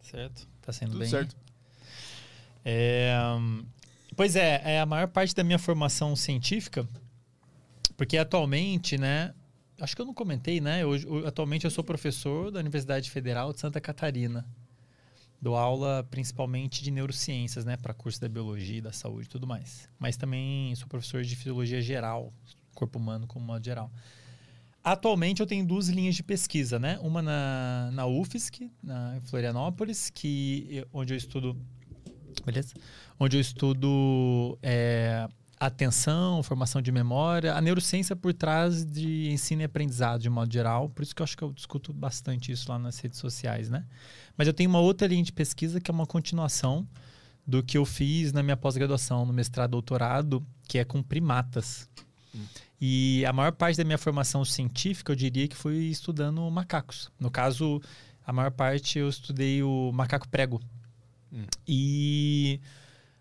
Certo? 0.00 0.48
Tá 0.62 0.72
sendo 0.72 0.92
Tudo 0.92 1.00
bem? 1.00 1.08
certo. 1.10 1.36
É, 2.64 3.14
pois 4.16 4.36
é, 4.36 4.62
é 4.64 4.80
a 4.80 4.86
maior 4.86 5.08
parte 5.08 5.34
da 5.34 5.44
minha 5.44 5.58
formação 5.58 6.16
científica, 6.16 6.88
porque 7.96 8.16
atualmente, 8.16 8.96
né? 8.98 9.34
Acho 9.80 9.94
que 9.94 10.02
eu 10.02 10.06
não 10.06 10.14
comentei, 10.14 10.60
né? 10.60 10.84
Hoje, 10.84 11.06
atualmente 11.24 11.64
eu 11.64 11.70
sou 11.70 11.84
professor 11.84 12.50
da 12.50 12.58
Universidade 12.58 13.10
Federal 13.10 13.52
de 13.52 13.60
Santa 13.60 13.80
Catarina. 13.80 14.44
Dou 15.40 15.54
aula 15.54 16.04
principalmente 16.10 16.82
de 16.82 16.90
neurociências, 16.90 17.64
né? 17.64 17.76
Para 17.76 17.94
curso 17.94 18.20
da 18.20 18.28
biologia, 18.28 18.82
da 18.82 18.92
saúde 18.92 19.26
e 19.26 19.28
tudo 19.28 19.46
mais. 19.46 19.88
Mas 19.96 20.16
também 20.16 20.74
sou 20.74 20.88
professor 20.88 21.22
de 21.22 21.36
fisiologia 21.36 21.80
geral, 21.80 22.32
corpo 22.74 22.98
humano 22.98 23.26
como 23.28 23.46
modo 23.46 23.64
geral. 23.64 23.88
Atualmente 24.82 25.40
eu 25.40 25.46
tenho 25.46 25.64
duas 25.64 25.88
linhas 25.88 26.16
de 26.16 26.24
pesquisa, 26.24 26.78
né? 26.80 26.98
Uma 27.00 27.22
na, 27.22 27.90
na 27.92 28.06
UFSC, 28.06 28.70
na 28.82 29.20
Florianópolis, 29.26 30.10
que, 30.10 30.84
onde 30.92 31.14
eu 31.14 31.16
estudo 31.16 31.56
beleza? 32.44 32.74
Onde 33.18 33.36
eu 33.36 33.40
estudo 33.40 34.58
é, 34.62 35.28
atenção, 35.58 36.42
formação 36.42 36.80
de 36.80 36.92
memória, 36.92 37.54
a 37.54 37.60
neurociência 37.60 38.14
por 38.14 38.32
trás 38.32 38.84
de 38.84 39.30
ensino 39.30 39.62
e 39.62 39.64
aprendizado 39.64 40.20
de 40.20 40.30
modo 40.30 40.52
geral. 40.52 40.88
Por 40.88 41.02
isso 41.02 41.14
que 41.14 41.20
eu 41.20 41.24
acho 41.24 41.36
que 41.36 41.42
eu 41.42 41.52
discuto 41.52 41.92
bastante 41.92 42.52
isso 42.52 42.70
lá 42.70 42.78
nas 42.78 42.98
redes 42.98 43.18
sociais, 43.18 43.68
né? 43.68 43.84
Mas 44.36 44.46
eu 44.46 44.54
tenho 44.54 44.70
uma 44.70 44.80
outra 44.80 45.06
linha 45.06 45.22
de 45.22 45.32
pesquisa 45.32 45.80
que 45.80 45.90
é 45.90 45.94
uma 45.94 46.06
continuação 46.06 46.86
do 47.46 47.62
que 47.62 47.78
eu 47.78 47.84
fiz 47.84 48.32
na 48.32 48.42
minha 48.42 48.56
pós-graduação, 48.56 49.24
no 49.24 49.32
mestrado 49.32 49.70
doutorado, 49.70 50.46
que 50.68 50.78
é 50.78 50.84
com 50.84 51.02
primatas. 51.02 51.88
Hum. 52.34 52.44
E 52.80 53.24
a 53.26 53.32
maior 53.32 53.52
parte 53.52 53.76
da 53.76 53.84
minha 53.84 53.98
formação 53.98 54.44
científica, 54.44 55.10
eu 55.10 55.16
diria 55.16 55.48
que 55.48 55.56
foi 55.56 55.76
estudando 55.76 56.48
macacos. 56.50 57.10
No 57.18 57.30
caso, 57.30 57.80
a 58.24 58.32
maior 58.32 58.50
parte 58.50 58.98
eu 58.98 59.08
estudei 59.08 59.62
o 59.62 59.90
macaco 59.92 60.28
prego. 60.28 60.60
Hum. 61.32 61.46
E 61.66 62.60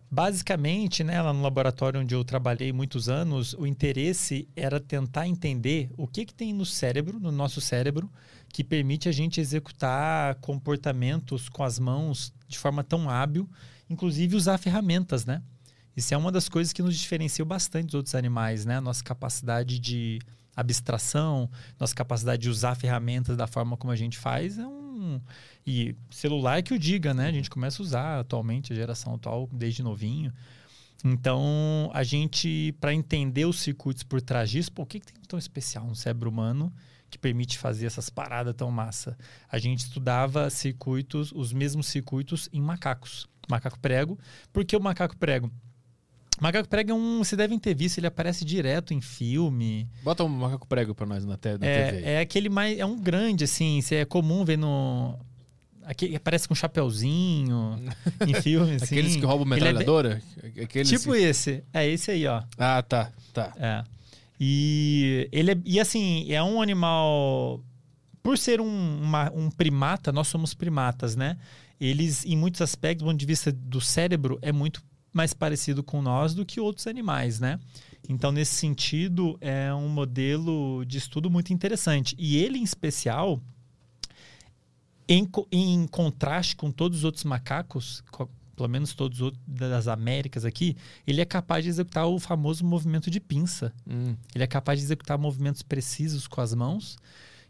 basicamente, 0.10 1.04
né, 1.04 1.22
lá 1.22 1.34
no 1.34 1.42
laboratório 1.42 2.00
onde 2.00 2.16
eu 2.16 2.24
trabalhei 2.24 2.72
muitos 2.72 3.10
anos, 3.10 3.54
o 3.54 3.68
interesse 3.68 4.48
era 4.56 4.80
tentar 4.80 5.28
entender 5.28 5.90
o 5.98 6.08
que, 6.08 6.26
que 6.26 6.34
tem 6.34 6.54
no 6.54 6.66
cérebro, 6.66 7.20
no 7.20 7.32
nosso 7.32 7.60
cérebro, 7.60 8.10
que 8.50 8.64
permite 8.64 9.10
a 9.10 9.12
gente 9.12 9.42
executar 9.42 10.36
comportamentos 10.36 11.50
com 11.50 11.64
as 11.64 11.78
mãos 11.78 12.34
de 12.48 12.58
forma 12.58 12.84
tão 12.84 13.10
hábil, 13.10 13.50
inclusive 13.90 14.36
usar 14.36 14.58
ferramentas, 14.58 15.26
né? 15.26 15.42
Isso 15.96 16.14
é 16.14 16.18
uma 16.18 16.32
das 16.32 16.48
coisas 16.48 16.72
que 16.72 16.82
nos 16.82 16.98
diferencia 16.98 17.44
bastante 17.44 17.88
dos 17.88 17.96
outros 17.96 18.16
animais, 18.16 18.66
né? 18.66 18.80
Nossa 18.80 19.04
capacidade 19.04 19.80
de 19.80 20.20
abstração, 20.56 21.50
nossa 21.80 21.94
capacidade 21.94 22.42
de 22.42 22.50
usar 22.50 22.76
ferramentas 22.76 23.36
da 23.36 23.46
forma 23.46 23.76
como 23.78 23.92
a 23.92 23.96
gente 23.96 24.18
faz 24.18 24.58
é 24.58 24.66
um 24.66 25.22
e 25.68 25.94
celular 26.10 26.64
que 26.64 26.74
o 26.74 26.80
diga, 26.80 27.14
né? 27.14 27.28
A 27.28 27.32
gente 27.32 27.50
começa 27.50 27.82
a 27.82 27.84
usar 27.84 28.20
atualmente 28.22 28.72
a 28.72 28.76
geração 28.76 29.16
atual 29.16 29.50
desde 29.52 29.84
novinho. 29.84 30.32
Então, 31.04 31.92
a 31.94 32.04
gente 32.04 32.74
para 32.80 32.94
entender 32.94 33.46
os 33.46 33.60
circuitos 33.60 34.02
por 34.02 34.22
trás 34.22 34.50
disso, 34.50 34.72
pô, 34.72 34.84
o 34.84 34.86
que, 34.86 35.02
que 35.02 35.12
tem 35.12 35.22
tão 35.28 35.38
especial 35.38 35.86
no 35.86 35.96
cérebro 35.96 36.30
humano 36.30 36.74
que 37.10 37.18
permite 37.18 37.58
fazer 37.58 37.86
essas 37.86 38.10
paradas 38.10 38.56
tão 38.56 38.72
massa? 38.72 39.18
A 39.52 39.60
gente 39.60 39.80
estudava 39.80 40.50
circuitos, 40.50 41.34
os 41.34 41.52
mesmos 41.52 41.88
circuitos 41.88 42.48
em 42.54 42.62
macacos, 42.62 43.28
macaco 43.50 43.78
prego, 43.80 44.18
porque 44.54 44.76
o 44.76 44.80
macaco 44.80 45.18
prego 45.18 45.52
Macaco 46.40 46.70
Prego 46.70 46.92
é 46.92 46.94
um. 46.94 47.18
Vocês 47.18 47.36
devem 47.38 47.58
ter 47.58 47.74
visto, 47.74 47.98
ele 47.98 48.06
aparece 48.08 48.46
direto 48.46 48.94
em 48.94 49.02
filme. 49.02 49.90
Bota 50.04 50.24
um 50.24 50.30
macaco 50.30 50.68
prego 50.68 50.94
pra 50.94 51.06
nós 51.06 51.26
na, 51.26 51.36
te, 51.36 51.58
na 51.58 51.66
é, 51.66 51.92
TV. 51.92 52.04
É 52.04 52.20
aquele 52.20 52.48
mais. 52.48 52.78
É 52.78 52.86
um 52.86 52.96
grande, 52.96 53.44
assim. 53.44 53.80
É 53.92 54.06
comum 54.06 54.46
ver 54.46 54.58
no. 54.58 55.18
Aquele, 55.88 56.18
aparece 56.18 56.48
com 56.48 56.54
um 56.54 56.56
chapeuzinho 56.56 57.80
em 58.28 58.34
filme, 58.42 58.76
assim. 58.82 58.96
Aqueles 58.96 59.16
que 59.16 59.26
roubam 59.26 59.48
metralhadora? 59.48 60.22
É 60.44 60.64
Aqueles 60.64 60.90
tipo 60.90 61.14
que... 61.14 61.20
esse. 61.20 61.64
É 61.74 61.88
esse 61.88 62.12
aí, 62.12 62.28
ó. 62.28 62.44
Ah, 62.58 62.84
tá. 62.84 63.12
Tá. 63.34 63.54
É. 63.58 63.84
E 64.40 65.28
ele 65.32 65.52
é, 65.52 65.58
e 65.66 65.80
assim, 65.80 66.32
é 66.32 66.44
um 66.44 66.62
animal. 66.62 67.64
Por 68.22 68.38
ser 68.38 68.60
um, 68.60 69.02
uma, 69.02 69.32
um 69.34 69.50
primata, 69.50 70.12
nós 70.12 70.28
somos 70.28 70.54
primatas, 70.54 71.16
né? 71.16 71.38
Eles, 71.80 72.26
em 72.26 72.36
muitos 72.36 72.62
aspectos, 72.62 73.04
do 73.04 73.10
ponto 73.10 73.20
de 73.20 73.26
vista 73.26 73.52
do 73.52 73.80
cérebro, 73.80 74.38
é 74.42 74.52
muito 74.52 74.84
mais 75.14 75.34
parecido 75.34 75.82
com 75.82 76.02
nós 76.02 76.36
do 76.36 76.46
que 76.46 76.60
outros 76.60 76.88
animais, 76.88 77.40
né? 77.40 77.60
Então, 78.10 78.32
nesse 78.32 78.56
sentido, 78.56 79.38
é 79.42 79.74
um 79.74 79.88
modelo 79.88 80.84
de 80.86 80.98
estudo 80.98 81.30
muito 81.30 81.54
interessante. 81.54 82.16
E 82.18 82.38
ele, 82.38 82.58
em 82.58 82.64
especial, 82.64 83.42
em, 85.08 85.30
em 85.52 85.88
contraste 85.88 86.56
com 86.56 86.72
todos 86.72 87.00
os 87.00 87.04
outros 87.04 87.24
macacos, 87.24 88.04
pelo 88.56 88.68
menos 88.68 88.94
todos 88.94 89.22
os 89.22 89.34
das 89.48 89.88
Américas 89.88 90.44
aqui, 90.44 90.76
ele 91.06 91.22
é 91.22 91.26
capaz 91.26 91.64
de 91.64 91.70
executar 91.70 92.08
o 92.08 92.20
famoso 92.20 92.66
movimento 92.66 93.10
de 93.10 93.20
pinça. 93.20 93.72
Hum. 93.88 94.16
Ele 94.34 94.44
é 94.44 94.48
capaz 94.48 94.80
de 94.80 94.86
executar 94.86 95.18
movimentos 95.18 95.62
precisos 95.62 96.28
com 96.28 96.42
as 96.42 96.54
mãos, 96.54 96.98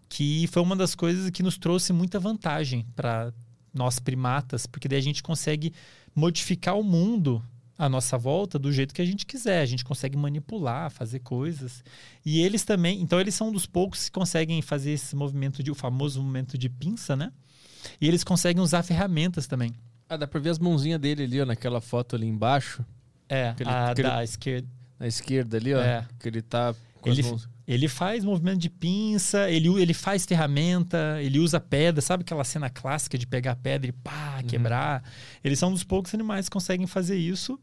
que 0.10 0.48
foi 0.48 0.62
uma 0.62 0.76
das 0.76 0.94
coisas 0.94 1.30
que 1.30 1.42
nos 1.42 1.58
trouxe 1.58 1.94
muita 1.94 2.20
vantagem 2.20 2.86
para 2.96 3.34
nós 3.74 4.00
primatas, 4.00 4.66
porque 4.66 4.88
daí 4.88 5.00
a 5.00 5.02
gente 5.02 5.24
consegue 5.24 5.74
modificar 6.14 6.78
o 6.78 6.84
mundo 6.84 7.44
à 7.78 7.88
nossa 7.88 8.18
volta 8.18 8.58
do 8.58 8.72
jeito 8.72 8.94
que 8.94 9.02
a 9.02 9.06
gente 9.06 9.26
quiser. 9.26 9.62
A 9.62 9.66
gente 9.66 9.86
consegue 9.86 10.18
manipular, 10.18 10.90
fazer 10.90 11.20
coisas. 11.20 11.84
E 12.26 12.42
eles 12.42 12.66
também, 12.66 13.02
então 13.02 13.20
eles 13.20 13.36
são 13.36 13.50
um 13.50 13.52
dos 13.52 13.66
poucos 13.66 14.06
que 14.06 14.12
conseguem 14.12 14.62
fazer 14.62 14.92
esse 14.92 15.16
movimento 15.16 15.64
de 15.64 15.72
o 15.72 15.76
famoso 15.76 16.22
movimento 16.22 16.58
de 16.58 16.68
pinça, 16.68 17.16
né? 17.16 17.32
E 18.00 18.08
eles 18.08 18.24
conseguem 18.24 18.62
usar 18.62 18.84
ferramentas 18.84 19.48
também. 19.48 19.74
Ah, 20.10 20.18
dá 20.18 20.28
pra 20.28 20.40
ver 20.40 20.50
as 20.50 20.60
mãozinhas 20.60 21.00
dele 21.00 21.24
ali, 21.24 21.42
ó, 21.42 21.46
naquela 21.46 21.82
foto 21.82 22.16
ali 22.16 22.28
embaixo. 22.28 22.86
É, 23.28 23.50
aquele, 23.50 23.70
a 23.70 23.90
aquele, 23.90 24.08
da 24.08 24.24
esquerda. 24.24 24.68
Na 25.00 25.08
esquerda 25.08 25.58
ali, 25.58 25.74
ó. 25.74 25.82
É. 25.82 26.06
Que 26.20 26.30
ele 26.30 26.42
tá 26.42 26.74
com 27.02 27.10
ele, 27.10 27.22
as 27.22 27.28
mãos... 27.28 27.50
Ele 27.68 27.90
faz 27.90 28.24
movimento 28.24 28.60
de 28.60 28.70
pinça, 28.70 29.52
ele, 29.52 29.68
ele 29.82 29.94
faz 29.94 30.26
ferramenta, 30.26 31.22
ele 31.22 31.38
usa 31.38 31.60
pedra. 31.60 32.02
Sabe 32.02 32.22
aquela 32.22 32.46
cena 32.46 32.70
clássica 32.70 33.18
de 33.18 33.28
pegar 33.28 33.58
pedra 33.58 33.90
e 33.90 33.92
pá, 33.92 34.38
uhum. 34.38 34.48
quebrar? 34.48 35.04
Uhum. 35.04 35.10
Eles 35.44 35.60
são 35.60 35.70
um 35.70 35.74
dos 35.74 35.84
poucos 35.84 36.14
animais 36.14 36.48
que 36.48 36.54
conseguem 36.54 36.88
fazer 36.88 37.18
isso 37.18 37.60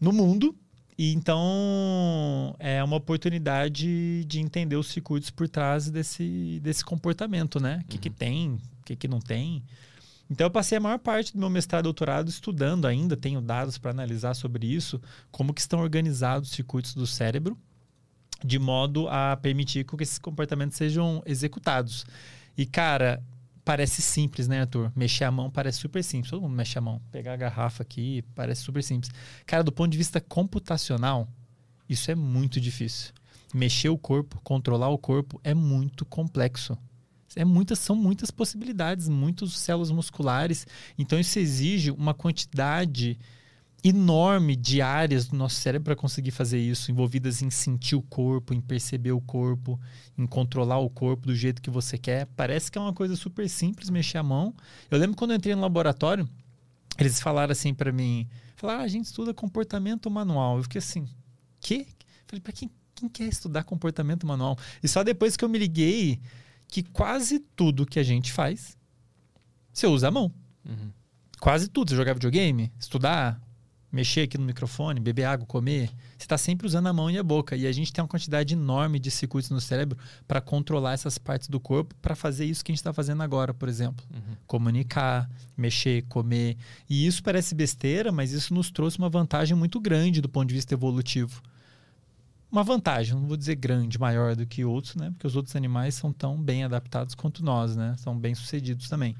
no 0.00 0.12
mundo. 0.12 0.56
E 0.98 1.12
então 1.12 2.56
é 2.58 2.82
uma 2.82 2.96
oportunidade 2.96 4.24
de 4.24 4.40
entender 4.40 4.76
os 4.76 4.88
circuitos 4.88 5.30
por 5.30 5.48
trás 5.48 5.88
desse, 5.88 6.60
desse 6.60 6.84
comportamento, 6.84 7.60
né? 7.60 7.80
O 7.82 7.86
que, 7.86 7.96
uhum. 7.96 8.00
que 8.00 8.10
tem, 8.10 8.58
que 8.84 9.08
não 9.08 9.20
tem. 9.20 9.62
Então 10.28 10.46
eu 10.46 10.50
passei 10.50 10.78
a 10.78 10.80
maior 10.80 10.98
parte 10.98 11.32
do 11.32 11.38
meu 11.38 11.50
mestrado 11.50 11.84
e 11.84 11.84
doutorado 11.84 12.28
estudando 12.28 12.86
ainda, 12.86 13.16
tenho 13.16 13.40
dados 13.40 13.78
para 13.78 13.90
analisar 13.90 14.34
sobre 14.34 14.66
isso, 14.66 15.00
como 15.30 15.52
que 15.52 15.60
estão 15.60 15.80
organizados 15.80 16.50
os 16.50 16.56
circuitos 16.56 16.94
do 16.94 17.06
cérebro 17.06 17.58
de 18.44 18.58
modo 18.58 19.08
a 19.08 19.36
permitir 19.36 19.84
que 19.84 20.02
esses 20.02 20.18
comportamentos 20.18 20.76
sejam 20.76 21.22
executados. 21.24 22.04
E, 22.56 22.66
cara, 22.66 23.22
parece 23.64 24.02
simples, 24.02 24.46
né, 24.46 24.60
Arthur? 24.60 24.92
Mexer 24.94 25.24
a 25.24 25.30
mão 25.30 25.50
parece 25.50 25.78
super 25.78 26.04
simples. 26.04 26.30
Todo 26.30 26.42
mundo 26.42 26.54
mexe 26.54 26.78
a 26.78 26.80
mão. 26.80 27.00
Pegar 27.10 27.32
a 27.32 27.36
garrafa 27.36 27.82
aqui 27.82 28.22
parece 28.34 28.60
super 28.62 28.82
simples. 28.82 29.10
Cara, 29.46 29.64
do 29.64 29.72
ponto 29.72 29.90
de 29.90 29.96
vista 29.96 30.20
computacional, 30.20 31.26
isso 31.88 32.10
é 32.10 32.14
muito 32.14 32.60
difícil. 32.60 33.12
Mexer 33.54 33.88
o 33.88 33.96
corpo, 33.96 34.38
controlar 34.42 34.88
o 34.88 34.98
corpo 34.98 35.40
é 35.42 35.54
muito 35.54 36.04
complexo. 36.04 36.76
É 37.36 37.44
muitas, 37.44 37.78
são 37.78 37.96
muitas 37.96 38.30
possibilidades, 38.30 39.08
muitas 39.08 39.56
células 39.58 39.90
musculares. 39.90 40.66
Então, 40.98 41.18
isso 41.18 41.38
exige 41.38 41.90
uma 41.90 42.14
quantidade 42.14 43.18
enorme 43.84 44.56
de 44.56 44.80
áreas 44.80 45.26
do 45.28 45.36
nosso 45.36 45.56
cérebro 45.56 45.84
para 45.84 45.96
conseguir 45.96 46.30
fazer 46.30 46.58
isso, 46.58 46.90
envolvidas 46.90 47.42
em 47.42 47.50
sentir 47.50 47.94
o 47.94 48.00
corpo, 48.00 48.54
em 48.54 48.60
perceber 48.60 49.12
o 49.12 49.20
corpo, 49.20 49.78
em 50.16 50.26
controlar 50.26 50.78
o 50.78 50.88
corpo 50.88 51.26
do 51.26 51.34
jeito 51.34 51.60
que 51.60 51.68
você 51.68 51.98
quer. 51.98 52.26
Parece 52.34 52.72
que 52.72 52.78
é 52.78 52.80
uma 52.80 52.94
coisa 52.94 53.14
super 53.14 53.46
simples 53.46 53.90
mexer 53.90 54.16
a 54.16 54.22
mão. 54.22 54.54
Eu 54.90 54.98
lembro 54.98 55.14
quando 55.16 55.32
eu 55.32 55.36
entrei 55.36 55.54
no 55.54 55.60
laboratório, 55.60 56.26
eles 56.98 57.20
falaram 57.20 57.52
assim 57.52 57.74
para 57.74 57.92
mim, 57.92 58.26
falaram, 58.56 58.80
ah, 58.80 58.84
a 58.84 58.88
gente 58.88 59.04
estuda 59.04 59.34
comportamento 59.34 60.10
manual. 60.10 60.56
Eu 60.56 60.62
fiquei 60.62 60.78
assim, 60.78 61.06
quê? 61.60 61.86
Falei, 62.26 62.40
para 62.40 62.52
quem, 62.52 62.70
quem 62.94 63.06
quer 63.06 63.24
estudar 63.24 63.64
comportamento 63.64 64.26
manual? 64.26 64.56
E 64.82 64.88
só 64.88 65.04
depois 65.04 65.36
que 65.36 65.44
eu 65.44 65.48
me 65.48 65.58
liguei 65.58 66.20
que 66.74 66.82
quase 66.82 67.38
tudo 67.38 67.86
que 67.86 68.00
a 68.00 68.02
gente 68.02 68.32
faz, 68.32 68.76
você 69.72 69.86
usa 69.86 70.08
a 70.08 70.10
mão. 70.10 70.34
Uhum. 70.68 70.90
Quase 71.38 71.68
tudo. 71.68 71.90
Você 71.90 71.94
jogar 71.94 72.14
videogame, 72.14 72.72
estudar, 72.80 73.40
mexer 73.92 74.22
aqui 74.22 74.36
no 74.36 74.44
microfone, 74.44 74.98
beber 74.98 75.22
água, 75.22 75.46
comer, 75.46 75.86
você 76.18 76.24
está 76.24 76.36
sempre 76.36 76.66
usando 76.66 76.88
a 76.88 76.92
mão 76.92 77.08
e 77.08 77.16
a 77.16 77.22
boca. 77.22 77.54
E 77.54 77.64
a 77.68 77.70
gente 77.70 77.92
tem 77.92 78.02
uma 78.02 78.08
quantidade 78.08 78.54
enorme 78.54 78.98
de 78.98 79.08
circuitos 79.08 79.50
no 79.50 79.60
cérebro 79.60 79.96
para 80.26 80.40
controlar 80.40 80.94
essas 80.94 81.16
partes 81.16 81.46
do 81.46 81.60
corpo, 81.60 81.94
para 82.02 82.16
fazer 82.16 82.44
isso 82.44 82.64
que 82.64 82.72
a 82.72 82.74
gente 82.74 82.80
está 82.80 82.92
fazendo 82.92 83.22
agora, 83.22 83.54
por 83.54 83.68
exemplo. 83.68 84.04
Uhum. 84.12 84.34
Comunicar, 84.44 85.30
mexer, 85.56 86.02
comer. 86.08 86.56
E 86.90 87.06
isso 87.06 87.22
parece 87.22 87.54
besteira, 87.54 88.10
mas 88.10 88.32
isso 88.32 88.52
nos 88.52 88.68
trouxe 88.68 88.98
uma 88.98 89.08
vantagem 89.08 89.56
muito 89.56 89.78
grande 89.78 90.20
do 90.20 90.28
ponto 90.28 90.48
de 90.48 90.56
vista 90.56 90.74
evolutivo. 90.74 91.40
Uma 92.54 92.62
vantagem, 92.62 93.16
não 93.16 93.26
vou 93.26 93.36
dizer 93.36 93.56
grande, 93.56 93.98
maior 93.98 94.36
do 94.36 94.46
que 94.46 94.64
outros, 94.64 94.94
né? 94.94 95.10
Porque 95.10 95.26
os 95.26 95.34
outros 95.34 95.56
animais 95.56 95.96
são 95.96 96.12
tão 96.12 96.40
bem 96.40 96.62
adaptados 96.62 97.12
quanto 97.12 97.44
nós, 97.44 97.74
né? 97.74 97.96
São 97.98 98.16
bem 98.16 98.32
sucedidos 98.32 98.88
também. 98.88 99.16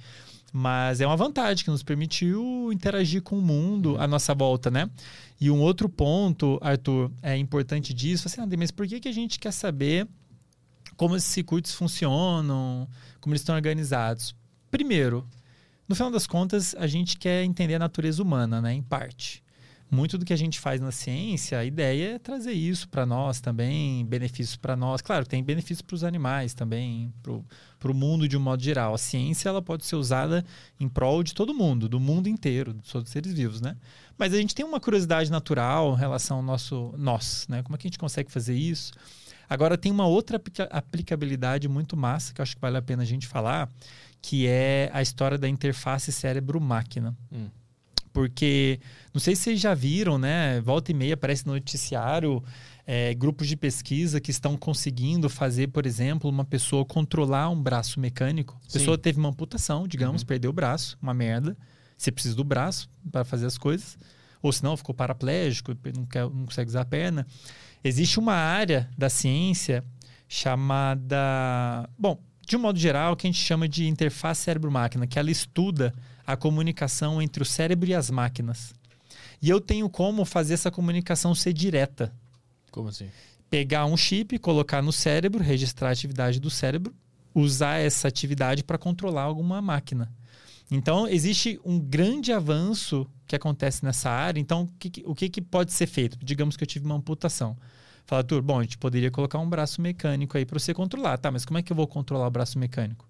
Mas 0.52 1.00
é 1.00 1.06
uma 1.06 1.16
vantagem 1.16 1.64
que 1.64 1.70
nos 1.72 1.82
permitiu 1.82 2.70
interagir 2.72 3.22
com 3.22 3.36
o 3.36 3.42
mundo 3.42 3.96
à 3.98 4.06
nossa 4.06 4.32
volta, 4.36 4.70
né? 4.70 4.88
E 5.40 5.50
um 5.50 5.60
outro 5.60 5.88
ponto, 5.88 6.60
Arthur, 6.62 7.10
é 7.20 7.36
importante 7.36 7.92
disso, 7.92 8.28
assim, 8.28 8.40
André, 8.40 8.56
mas 8.56 8.70
por 8.70 8.86
que, 8.86 9.00
que 9.00 9.08
a 9.08 9.12
gente 9.12 9.40
quer 9.40 9.52
saber 9.52 10.06
como 10.96 11.16
esses 11.16 11.28
circuitos 11.28 11.74
funcionam, 11.74 12.88
como 13.20 13.32
eles 13.32 13.40
estão 13.40 13.56
organizados? 13.56 14.32
Primeiro, 14.70 15.28
no 15.88 15.96
final 15.96 16.12
das 16.12 16.24
contas, 16.24 16.72
a 16.78 16.86
gente 16.86 17.18
quer 17.18 17.42
entender 17.42 17.74
a 17.74 17.80
natureza 17.80 18.22
humana, 18.22 18.62
né? 18.62 18.72
Em 18.74 18.82
parte 18.82 19.43
muito 19.94 20.18
do 20.18 20.24
que 20.24 20.32
a 20.32 20.36
gente 20.36 20.58
faz 20.58 20.80
na 20.80 20.90
ciência, 20.90 21.58
a 21.58 21.64
ideia 21.64 22.16
é 22.16 22.18
trazer 22.18 22.52
isso 22.52 22.88
para 22.88 23.06
nós 23.06 23.40
também, 23.40 24.04
benefícios 24.04 24.56
para 24.56 24.76
nós. 24.76 25.00
Claro, 25.00 25.24
tem 25.24 25.42
benefícios 25.42 25.80
para 25.80 25.94
os 25.94 26.04
animais 26.04 26.52
também, 26.52 27.12
para 27.22 27.90
o 27.90 27.94
mundo 27.94 28.28
de 28.28 28.36
um 28.36 28.40
modo 28.40 28.62
geral. 28.62 28.94
A 28.94 28.98
ciência 28.98 29.48
ela 29.48 29.62
pode 29.62 29.86
ser 29.86 29.96
usada 29.96 30.44
em 30.80 30.88
prol 30.88 31.22
de 31.22 31.32
todo 31.32 31.54
mundo, 31.54 31.88
do 31.88 32.00
mundo 32.00 32.28
inteiro, 32.28 32.74
de 32.74 32.82
todos 32.90 33.08
os 33.08 33.12
seres 33.12 33.32
vivos, 33.32 33.60
né? 33.60 33.76
Mas 34.18 34.34
a 34.34 34.36
gente 34.36 34.54
tem 34.54 34.66
uma 34.66 34.80
curiosidade 34.80 35.30
natural 35.30 35.94
em 35.94 35.98
relação 35.98 36.38
ao 36.38 36.42
nosso 36.42 36.92
nós, 36.98 37.46
né? 37.48 37.62
Como 37.62 37.76
é 37.76 37.78
que 37.78 37.86
a 37.86 37.90
gente 37.90 37.98
consegue 37.98 38.30
fazer 38.30 38.54
isso? 38.54 38.92
Agora 39.48 39.78
tem 39.78 39.92
uma 39.92 40.06
outra 40.06 40.40
aplicabilidade 40.70 41.68
muito 41.68 41.96
massa 41.96 42.34
que 42.34 42.40
eu 42.40 42.42
acho 42.42 42.54
que 42.54 42.60
vale 42.60 42.76
a 42.76 42.82
pena 42.82 43.02
a 43.02 43.06
gente 43.06 43.26
falar, 43.26 43.70
que 44.20 44.46
é 44.46 44.90
a 44.92 45.02
história 45.02 45.38
da 45.38 45.48
interface 45.48 46.10
cérebro-máquina. 46.10 47.14
Hum. 47.30 47.48
Porque 48.14 48.78
não 49.12 49.20
sei 49.20 49.34
se 49.34 49.42
vocês 49.42 49.60
já 49.60 49.74
viram, 49.74 50.16
né? 50.16 50.60
Volta 50.60 50.92
e 50.92 50.94
meia 50.94 51.14
aparece 51.14 51.44
no 51.46 51.52
noticiário 51.52 52.42
é, 52.86 53.12
grupos 53.12 53.48
de 53.48 53.56
pesquisa 53.56 54.20
que 54.20 54.30
estão 54.30 54.56
conseguindo 54.56 55.28
fazer, 55.28 55.66
por 55.68 55.84
exemplo, 55.84 56.30
uma 56.30 56.44
pessoa 56.44 56.84
controlar 56.84 57.50
um 57.50 57.60
braço 57.60 57.98
mecânico. 57.98 58.56
A 58.70 58.72
pessoa 58.72 58.96
Sim. 58.96 59.02
teve 59.02 59.18
uma 59.18 59.30
amputação, 59.30 59.86
digamos, 59.88 60.22
Uhum. 60.22 60.28
perdeu 60.28 60.50
o 60.50 60.54
braço, 60.54 60.96
uma 61.02 61.12
merda. 61.12 61.56
Você 61.98 62.12
precisa 62.12 62.36
do 62.36 62.44
braço 62.44 62.88
para 63.10 63.24
fazer 63.24 63.46
as 63.46 63.58
coisas. 63.58 63.98
Ou 64.40 64.52
senão 64.52 64.76
ficou 64.76 64.94
paraplégico, 64.94 65.72
não, 65.96 66.06
quer, 66.06 66.22
não 66.22 66.44
consegue 66.46 66.68
usar 66.68 66.82
a 66.82 66.84
perna. 66.84 67.26
Existe 67.82 68.18
uma 68.20 68.34
área 68.34 68.88
da 68.96 69.08
ciência 69.10 69.82
chamada. 70.28 71.88
Bom, 71.98 72.20
de 72.46 72.56
um 72.56 72.60
modo 72.60 72.78
geral, 72.78 73.16
que 73.16 73.26
a 73.26 73.30
gente 73.30 73.42
chama 73.42 73.66
de 73.68 73.88
interface 73.88 74.42
cérebro-máquina, 74.42 75.06
que 75.06 75.18
ela 75.18 75.30
estuda 75.30 75.92
a 76.26 76.36
comunicação 76.36 77.20
entre 77.20 77.42
o 77.42 77.46
cérebro 77.46 77.88
e 77.88 77.94
as 77.94 78.10
máquinas. 78.10 78.74
E 79.40 79.50
eu 79.50 79.60
tenho 79.60 79.88
como 79.88 80.24
fazer 80.24 80.54
essa 80.54 80.70
comunicação 80.70 81.34
ser 81.34 81.52
direta. 81.52 82.12
Como 82.70 82.88
assim? 82.88 83.08
Pegar 83.50 83.86
um 83.86 83.96
chip, 83.96 84.38
colocar 84.38 84.82
no 84.82 84.92
cérebro, 84.92 85.42
registrar 85.42 85.90
a 85.90 85.92
atividade 85.92 86.40
do 86.40 86.50
cérebro, 86.50 86.94
usar 87.34 87.78
essa 87.78 88.08
atividade 88.08 88.64
para 88.64 88.78
controlar 88.78 89.22
alguma 89.22 89.60
máquina. 89.60 90.10
Então, 90.70 91.06
existe 91.06 91.60
um 91.64 91.78
grande 91.78 92.32
avanço 92.32 93.06
que 93.26 93.36
acontece 93.36 93.84
nessa 93.84 94.10
área. 94.10 94.40
Então, 94.40 94.62
o 94.62 94.68
que, 94.78 95.02
o 95.04 95.14
que, 95.14 95.28
que 95.28 95.40
pode 95.40 95.72
ser 95.72 95.86
feito? 95.86 96.18
Digamos 96.22 96.56
que 96.56 96.64
eu 96.64 96.66
tive 96.66 96.86
uma 96.86 96.94
amputação. 96.94 97.56
Fala, 98.06 98.20
Arthur, 98.20 98.42
bom, 98.42 98.58
a 98.58 98.62
gente 98.62 98.78
poderia 98.78 99.10
colocar 99.10 99.38
um 99.38 99.48
braço 99.48 99.80
mecânico 99.80 100.36
aí 100.36 100.44
para 100.44 100.58
você 100.58 100.74
controlar. 100.74 101.18
Tá, 101.18 101.30
mas 101.30 101.44
como 101.44 101.58
é 101.58 101.62
que 101.62 101.70
eu 101.70 101.76
vou 101.76 101.86
controlar 101.86 102.26
o 102.26 102.30
braço 102.30 102.58
mecânico? 102.58 103.06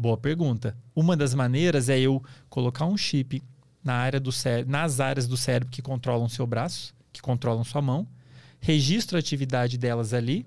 Boa 0.00 0.16
pergunta. 0.16 0.74
Uma 0.96 1.14
das 1.14 1.34
maneiras 1.34 1.90
é 1.90 2.00
eu 2.00 2.24
colocar 2.48 2.86
um 2.86 2.96
chip 2.96 3.42
na 3.84 3.92
área 3.92 4.18
do 4.18 4.30
nas 4.66 4.98
áreas 4.98 5.28
do 5.28 5.36
cérebro 5.36 5.70
que 5.70 5.82
controlam 5.82 6.26
seu 6.26 6.46
braço, 6.46 6.94
que 7.12 7.20
controlam 7.20 7.62
sua 7.64 7.82
mão, 7.82 8.08
registro 8.60 9.18
a 9.18 9.20
atividade 9.20 9.76
delas 9.76 10.14
ali 10.14 10.46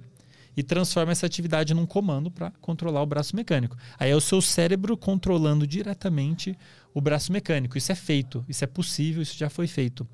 e 0.57 0.64
transforma 0.64 1.11
essa 1.11 1.27
atividade 1.27 1.72
num 1.72 1.85
comando 1.85 2.32
para 2.32 2.49
controlar 2.61 3.03
o 3.03 3.06
braço 3.06 3.35
mecânico. 3.35 3.77
Aí 3.99 4.09
é 4.09 4.15
o 4.15 4.19
seu 4.19 4.41
cérebro 4.41 4.98
controlando 4.98 5.67
diretamente 5.67 6.57
o 6.91 6.99
braço 6.99 7.32
mecânico. 7.32 7.77
Isso 7.77 7.91
é 7.91 7.95
feito, 7.95 8.43
isso 8.49 8.64
é 8.64 8.67
possível, 8.67 9.22
isso 9.22 9.38
já 9.38 9.51
foi 9.51 9.67
feito. 9.67 10.07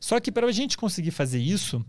Só 0.00 0.18
que 0.18 0.32
para 0.32 0.46
a 0.46 0.52
gente 0.52 0.78
conseguir 0.78 1.10
fazer 1.10 1.38
isso, 1.38 1.84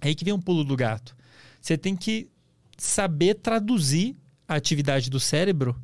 é 0.00 0.08
aí 0.08 0.14
que 0.16 0.24
vem 0.24 0.34
um 0.34 0.40
pulo 0.40 0.64
do 0.64 0.74
gato. 0.74 1.16
Você 1.60 1.78
tem 1.78 1.94
que 1.94 2.28
saber 2.76 3.34
traduzir 3.34 4.16
a 4.48 4.56
atividade 4.56 5.08
do 5.08 5.20
cérebro 5.20 5.80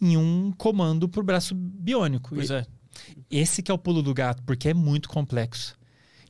em 0.00 0.16
um 0.16 0.52
comando 0.56 1.08
para 1.08 1.20
o 1.20 1.24
braço 1.24 1.54
biônico. 1.54 2.34
Pois 2.34 2.50
é. 2.50 2.66
Esse 3.30 3.62
que 3.62 3.70
é 3.70 3.74
o 3.74 3.78
pulo 3.78 4.02
do 4.02 4.14
gato, 4.14 4.42
porque 4.42 4.68
é 4.70 4.74
muito 4.74 5.08
complexo. 5.08 5.76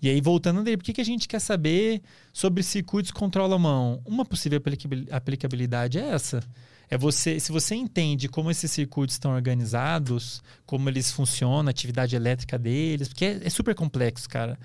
E 0.03 0.09
aí, 0.09 0.20
voltando 0.20 0.62
daí, 0.62 0.77
por 0.77 0.85
que, 0.85 0.93
que 0.93 1.01
a 1.01 1.05
gente 1.05 1.27
quer 1.27 1.41
saber 1.41 2.03
sobre 2.33 2.62
circuitos 2.62 3.11
controla-mão? 3.11 4.01
Uma 4.05 4.25
possível 4.25 4.59
aplicabil- 4.59 5.07
aplicabilidade 5.11 5.99
é 5.99 6.09
essa. 6.11 6.41
É 6.89 6.97
você, 6.97 7.41
se 7.41 7.51
você 7.51 7.75
entende 7.75 8.28
como 8.28 8.51
esses 8.51 8.70
circuitos 8.70 9.15
estão 9.15 9.35
organizados, 9.35 10.43
como 10.65 10.89
eles 10.89 11.11
funcionam, 11.11 11.67
a 11.67 11.70
atividade 11.70 12.15
elétrica 12.15 12.59
deles, 12.59 13.09
porque 13.09 13.25
é, 13.25 13.41
é 13.45 13.51
super 13.51 13.75
complexo, 13.75 14.28
cara. 14.28 14.59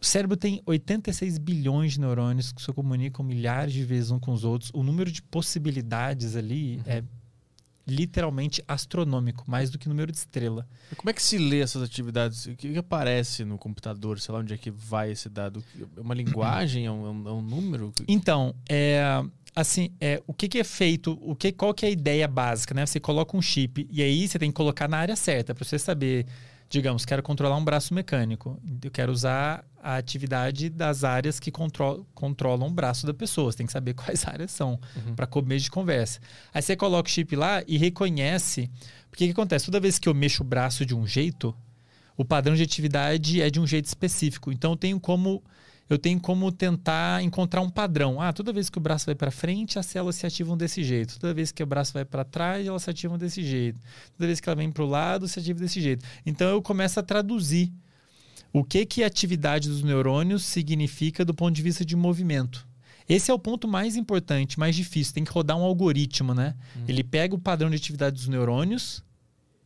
O 0.00 0.04
cérebro 0.04 0.36
tem 0.36 0.62
86 0.66 1.38
bilhões 1.38 1.94
de 1.94 2.00
neurônios 2.00 2.52
que 2.52 2.62
se 2.62 2.72
comunicam 2.72 3.24
milhares 3.24 3.72
de 3.72 3.82
vezes 3.84 4.10
uns 4.10 4.20
com 4.20 4.32
os 4.32 4.44
outros. 4.44 4.70
O 4.74 4.82
número 4.82 5.10
de 5.10 5.22
possibilidades 5.22 6.36
ali 6.36 6.80
é 6.84 7.02
literalmente 7.86 8.62
astronômico, 8.66 9.44
mais 9.46 9.70
do 9.70 9.78
que 9.78 9.88
número 9.88 10.10
de 10.10 10.18
estrela. 10.18 10.66
Como 10.96 11.10
é 11.10 11.12
que 11.12 11.22
se 11.22 11.36
lê 11.38 11.60
essas 11.60 11.82
atividades? 11.82 12.46
O 12.46 12.54
que, 12.56 12.76
aparece 12.76 13.44
no 13.44 13.58
computador? 13.58 14.18
Sei 14.20 14.32
lá 14.32 14.40
onde 14.40 14.54
é 14.54 14.56
que 14.56 14.70
vai 14.70 15.10
esse 15.12 15.28
dado? 15.28 15.62
É 15.96 16.00
uma 16.00 16.14
linguagem? 16.14 16.86
É 16.86 16.90
um, 16.90 17.06
é 17.06 17.10
um- 17.10 17.28
é 17.28 17.32
um 17.32 17.42
número? 17.42 17.92
Então, 18.08 18.54
é, 18.68 19.02
assim, 19.54 19.90
é, 20.00 20.22
o 20.26 20.32
que, 20.32 20.48
que 20.48 20.58
é 20.58 20.64
feito? 20.64 21.18
O 21.20 21.34
que, 21.36 21.52
qual 21.52 21.74
que 21.74 21.84
é 21.84 21.88
a 21.88 21.92
ideia 21.92 22.26
básica, 22.26 22.72
né? 22.74 22.86
Você 22.86 22.98
coloca 22.98 23.36
um 23.36 23.42
chip 23.42 23.86
e 23.90 24.02
aí 24.02 24.26
você 24.26 24.38
tem 24.38 24.50
que 24.50 24.56
colocar 24.56 24.88
na 24.88 24.96
área 24.98 25.16
certa 25.16 25.54
para 25.54 25.64
você 25.64 25.78
saber. 25.78 26.26
Digamos, 26.74 27.04
quero 27.04 27.22
controlar 27.22 27.56
um 27.56 27.64
braço 27.64 27.94
mecânico. 27.94 28.60
Eu 28.82 28.90
quero 28.90 29.12
usar 29.12 29.64
a 29.80 29.94
atividade 29.96 30.68
das 30.68 31.04
áreas 31.04 31.38
que 31.38 31.48
contro 31.52 32.04
controlam 32.16 32.66
o 32.66 32.70
braço 32.72 33.06
da 33.06 33.14
pessoa. 33.14 33.52
Você 33.52 33.58
tem 33.58 33.66
que 33.66 33.72
saber 33.72 33.94
quais 33.94 34.26
áreas 34.26 34.50
são 34.50 34.80
Uhum. 34.96 35.14
para 35.14 35.24
começo 35.24 35.62
de 35.66 35.70
conversa. 35.70 36.18
Aí 36.52 36.60
você 36.60 36.74
coloca 36.74 37.08
o 37.08 37.12
chip 37.12 37.36
lá 37.36 37.62
e 37.68 37.78
reconhece. 37.78 38.68
Porque 39.08 39.22
o 39.22 39.28
que 39.28 39.32
acontece? 39.32 39.66
Toda 39.66 39.78
vez 39.78 40.00
que 40.00 40.08
eu 40.08 40.14
mexo 40.14 40.42
o 40.42 40.44
braço 40.46 40.84
de 40.84 40.96
um 40.96 41.06
jeito, 41.06 41.54
o 42.16 42.24
padrão 42.24 42.56
de 42.56 42.64
atividade 42.64 43.40
é 43.40 43.48
de 43.48 43.60
um 43.60 43.66
jeito 43.68 43.84
específico. 43.84 44.50
Então 44.50 44.72
eu 44.72 44.76
tenho 44.76 44.98
como 44.98 45.44
eu 45.88 45.98
tenho 45.98 46.18
como 46.18 46.50
tentar 46.50 47.22
encontrar 47.22 47.60
um 47.60 47.68
padrão. 47.68 48.20
Ah, 48.20 48.32
toda 48.32 48.52
vez 48.52 48.70
que 48.70 48.78
o 48.78 48.80
braço 48.80 49.06
vai 49.06 49.14
para 49.14 49.30
frente, 49.30 49.78
as 49.78 49.86
células 49.86 50.16
se 50.16 50.26
ativam 50.26 50.56
desse 50.56 50.82
jeito. 50.82 51.18
Toda 51.18 51.34
vez 51.34 51.52
que 51.52 51.62
o 51.62 51.66
braço 51.66 51.92
vai 51.92 52.04
para 52.04 52.24
trás, 52.24 52.66
elas 52.66 52.82
se 52.82 52.90
ativam 52.90 53.18
desse 53.18 53.42
jeito. 53.42 53.78
Toda 54.16 54.26
vez 54.26 54.40
que 54.40 54.48
ela 54.48 54.56
vem 54.56 54.70
para 54.70 54.82
o 54.82 54.86
lado, 54.86 55.28
se 55.28 55.38
ativa 55.38 55.60
desse 55.60 55.80
jeito. 55.80 56.04
Então 56.24 56.48
eu 56.48 56.62
começo 56.62 56.98
a 56.98 57.02
traduzir 57.02 57.70
o 58.52 58.64
que 58.64 58.86
que 58.86 59.02
a 59.02 59.06
atividade 59.06 59.68
dos 59.68 59.82
neurônios 59.82 60.44
significa 60.44 61.24
do 61.24 61.34
ponto 61.34 61.54
de 61.54 61.62
vista 61.62 61.84
de 61.84 61.94
movimento. 61.94 62.66
Esse 63.06 63.30
é 63.30 63.34
o 63.34 63.38
ponto 63.38 63.68
mais 63.68 63.96
importante, 63.96 64.58
mais 64.58 64.74
difícil. 64.74 65.12
Tem 65.12 65.24
que 65.24 65.32
rodar 65.32 65.58
um 65.58 65.62
algoritmo, 65.62 66.32
né? 66.32 66.54
Ele 66.88 67.04
pega 67.04 67.34
o 67.34 67.38
padrão 67.38 67.68
de 67.68 67.76
atividade 67.76 68.16
dos 68.16 68.28
neurônios, 68.28 69.04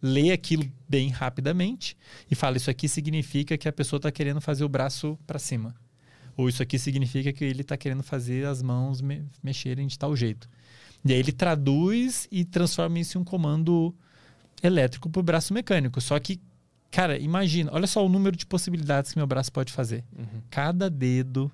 lê 0.02 0.32
aquilo 0.32 0.64
bem 0.88 1.10
rapidamente 1.10 1.97
e 2.28 2.34
fala: 2.34 2.56
Isso 2.56 2.68
aqui 2.68 2.88
significa 2.88 3.56
que 3.56 3.68
a 3.68 3.72
pessoa 3.72 3.98
está 3.98 4.10
querendo 4.10 4.40
fazer 4.40 4.64
o 4.64 4.68
braço 4.68 5.16
para 5.24 5.38
cima. 5.38 5.76
Ou 6.39 6.49
isso 6.49 6.62
aqui 6.62 6.78
significa 6.78 7.33
que 7.33 7.44
ele 7.44 7.62
está 7.62 7.76
querendo 7.76 8.02
fazer 8.02 8.47
as 8.47 8.62
mãos 8.62 9.02
me- 9.02 9.25
mexerem 9.42 9.89
de 9.89 9.99
tal 9.99 10.15
jeito. 10.15 10.49
E 11.05 11.12
aí 11.12 11.18
ele 11.18 11.33
traduz 11.33 12.28
e 12.31 12.44
transforma 12.44 12.99
isso 13.00 13.18
em 13.18 13.20
um 13.20 13.25
comando 13.25 13.92
elétrico 14.62 15.10
para 15.10 15.18
o 15.18 15.23
braço 15.23 15.52
mecânico. 15.52 16.00
Só 16.00 16.17
que, 16.20 16.41
cara, 16.92 17.18
imagina, 17.18 17.70
olha 17.75 17.89
só 17.89 18.07
o 18.07 18.08
número 18.08 18.36
de 18.36 18.47
possibilidades 18.47 19.12
que 19.12 19.18
meu 19.18 19.26
braço 19.26 19.52
pode 19.52 19.73
fazer. 19.73 20.05
Uhum. 20.17 20.41
Cada 20.49 20.89
dedo, 20.89 21.50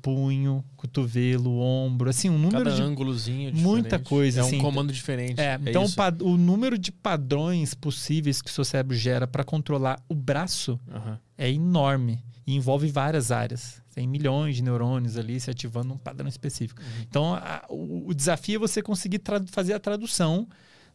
punho, 0.00 0.64
cotovelo, 0.76 1.58
ombro, 1.60 2.08
assim, 2.08 2.30
um 2.30 2.38
número 2.38 2.64
Cada 2.64 2.76
de 2.76 2.82
ângulozinho 2.82 3.54
muita 3.54 3.82
diferente. 3.98 4.08
coisa, 4.08 4.40
É 4.40 4.44
um 4.44 4.46
assim. 4.46 4.58
comando 4.58 4.92
diferente. 4.92 5.40
é, 5.40 5.58
então 5.66 5.84
o 6.20 6.24
o 6.34 6.36
número 6.36 6.78
de 6.78 6.90
padrões 6.92 7.74
possíveis 7.74 8.40
que 8.40 8.50
o 8.50 8.52
seu 8.52 8.64
cérebro 8.64 8.96
gera 8.96 9.26
para 9.26 9.44
controlar 9.44 10.00
o 10.08 10.14
braço 10.14 10.78
Aham. 10.90 11.18
é 11.36 11.50
enorme 11.50 12.22
e 12.46 12.54
envolve 12.54 12.88
várias 12.88 13.30
áreas. 13.32 13.82
Tem 13.94 14.06
milhões 14.06 14.56
de 14.56 14.62
neurônios 14.62 15.16
ali 15.16 15.38
se 15.38 15.50
ativando 15.50 15.94
um 15.94 15.98
padrão 15.98 16.28
específico. 16.28 16.80
Então, 17.08 17.34
a- 17.34 17.64
o, 17.68 18.08
o 18.08 18.14
desafio 18.14 18.56
é 18.56 18.58
você 18.58 18.82
conseguir 18.82 19.20
fazer 19.50 19.72
a 19.74 19.78
tradução 19.80 20.48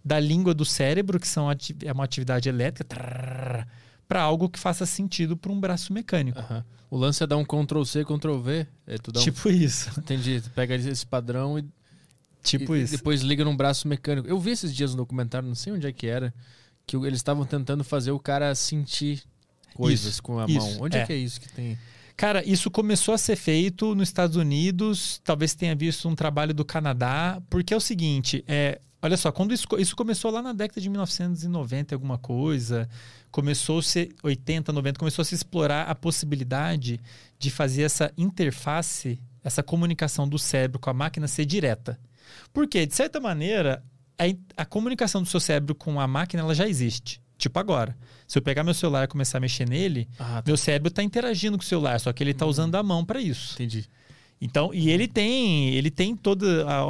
da 0.03 0.19
língua 0.19 0.53
do 0.53 0.65
cérebro, 0.65 1.19
que 1.19 1.27
são 1.27 1.47
é 1.83 1.91
uma 1.91 2.03
atividade 2.03 2.47
elétrica, 2.49 2.95
para 4.09 4.21
algo 4.21 4.49
que 4.49 4.59
faça 4.59 4.85
sentido 4.85 5.37
para 5.37 5.51
um 5.51 5.59
braço 5.59 5.93
mecânico. 5.93 6.39
Aham. 6.39 6.65
O 6.91 6.97
lance 6.97 7.23
é 7.23 7.27
dar 7.27 7.37
um 7.37 7.45
Ctrl 7.45 7.83
C, 7.83 8.03
Ctrl 8.03 8.39
V. 8.39 8.67
É 8.87 8.97
dá 8.97 9.19
um... 9.19 9.23
Tipo 9.23 9.49
isso. 9.49 9.91
Entendi. 10.01 10.41
Tu 10.41 10.49
pega 10.49 10.75
esse 10.75 11.05
padrão 11.05 11.59
e, 11.59 11.65
Tipo 12.41 12.75
e 12.75 12.81
isso. 12.81 12.97
depois 12.97 13.21
liga 13.21 13.45
num 13.45 13.55
braço 13.55 13.87
mecânico. 13.87 14.27
Eu 14.27 14.39
vi 14.39 14.51
esses 14.51 14.75
dias 14.75 14.91
no 14.91 14.97
documentário, 14.97 15.47
não 15.47 15.55
sei 15.55 15.73
onde 15.73 15.85
é 15.85 15.91
que 15.91 16.07
era, 16.07 16.33
que 16.87 16.95
eles 16.95 17.19
estavam 17.19 17.45
tentando 17.45 17.83
fazer 17.83 18.11
o 18.11 18.19
cara 18.19 18.55
sentir 18.55 19.23
coisas 19.75 20.13
Isso, 20.13 20.23
com 20.23 20.39
a 20.39 20.45
isso, 20.45 20.59
mão. 20.59 20.77
Onde 20.81 20.97
é. 20.97 21.01
é. 21.01 21.05
que 21.05 21.13
é 21.13 21.17
isso 21.17 21.39
que 21.39 21.49
tem? 21.49 21.77
Cara, 22.17 22.43
isso 22.43 22.69
começou 22.69 23.13
a 23.13 23.17
ser 23.17 23.35
feito 23.35 23.95
nos 23.95 24.09
Estados 24.09 24.35
Unidos, 24.35 25.21
talvez 25.23 25.53
tenha 25.53 25.73
visto 25.73 26.09
um 26.09 26.15
trabalho 26.15 26.53
do 26.53 26.65
Canadá, 26.65 27.41
porque 27.49 27.73
é 27.73 27.77
o 27.77 27.79
seguinte, 27.79 28.43
é, 28.45 28.81
olha 29.01 29.17
só, 29.17 29.31
quando 29.31 29.53
isso, 29.53 29.67
isso 29.77 29.95
começou 29.95 30.31
lá 30.31 30.41
na 30.41 30.53
década 30.53 30.79
de 30.81 30.89
1990, 30.89 31.95
alguma 31.95 32.17
coisa, 32.17 32.87
começou 33.31 33.79
a 33.79 33.83
ser 33.83 34.13
80, 34.23 34.71
90, 34.73 34.99
começou 34.99 35.21
a 35.21 35.25
se 35.25 35.35
explorar 35.35 35.83
a 35.89 35.95
possibilidade 35.95 36.99
de 37.37 37.49
fazer 37.49 37.83
essa 37.83 38.11
interface, 38.17 39.19
essa 39.43 39.63
comunicação 39.63 40.27
do 40.27 40.37
cérebro 40.39 40.79
com 40.79 40.89
a 40.89 40.93
máquina 40.93 41.27
ser 41.27 41.45
direta. 41.45 41.99
Porque, 42.53 42.85
de 42.85 42.93
certa 42.95 43.19
maneira, 43.19 43.83
a, 44.17 44.61
a 44.61 44.65
comunicação 44.65 45.21
do 45.23 45.27
seu 45.29 45.39
cérebro 45.39 45.73
com 45.73 45.99
a 45.99 46.07
máquina 46.07 46.43
ela 46.43 46.53
já 46.53 46.67
existe. 46.67 47.21
Tipo 47.37 47.57
agora. 47.57 47.95
Se 48.27 48.37
eu 48.37 48.41
pegar 48.41 48.63
meu 48.65 48.73
celular 48.73 49.05
e 49.05 49.07
começar 49.07 49.37
a 49.37 49.41
mexer 49.41 49.67
nele, 49.67 50.07
Ah, 50.19 50.41
tá. 50.41 50.43
meu 50.45 50.57
cérebro 50.57 50.89
está 50.89 51.01
interagindo 51.01 51.57
com 51.57 51.63
o 51.63 51.65
celular, 51.65 51.97
só 51.99 52.11
que 52.11 52.21
ele 52.21 52.31
está 52.31 52.45
usando 52.45 52.75
a 52.75 52.83
mão 52.83 53.05
para 53.05 53.21
isso. 53.21 53.53
Entendi. 53.53 53.85
Então, 54.41 54.73
e 54.73 54.89
ele 54.89 55.07
tem, 55.07 55.69
ele 55.69 55.89
tem 55.89 56.15
toda 56.15 56.65
a, 56.69 56.83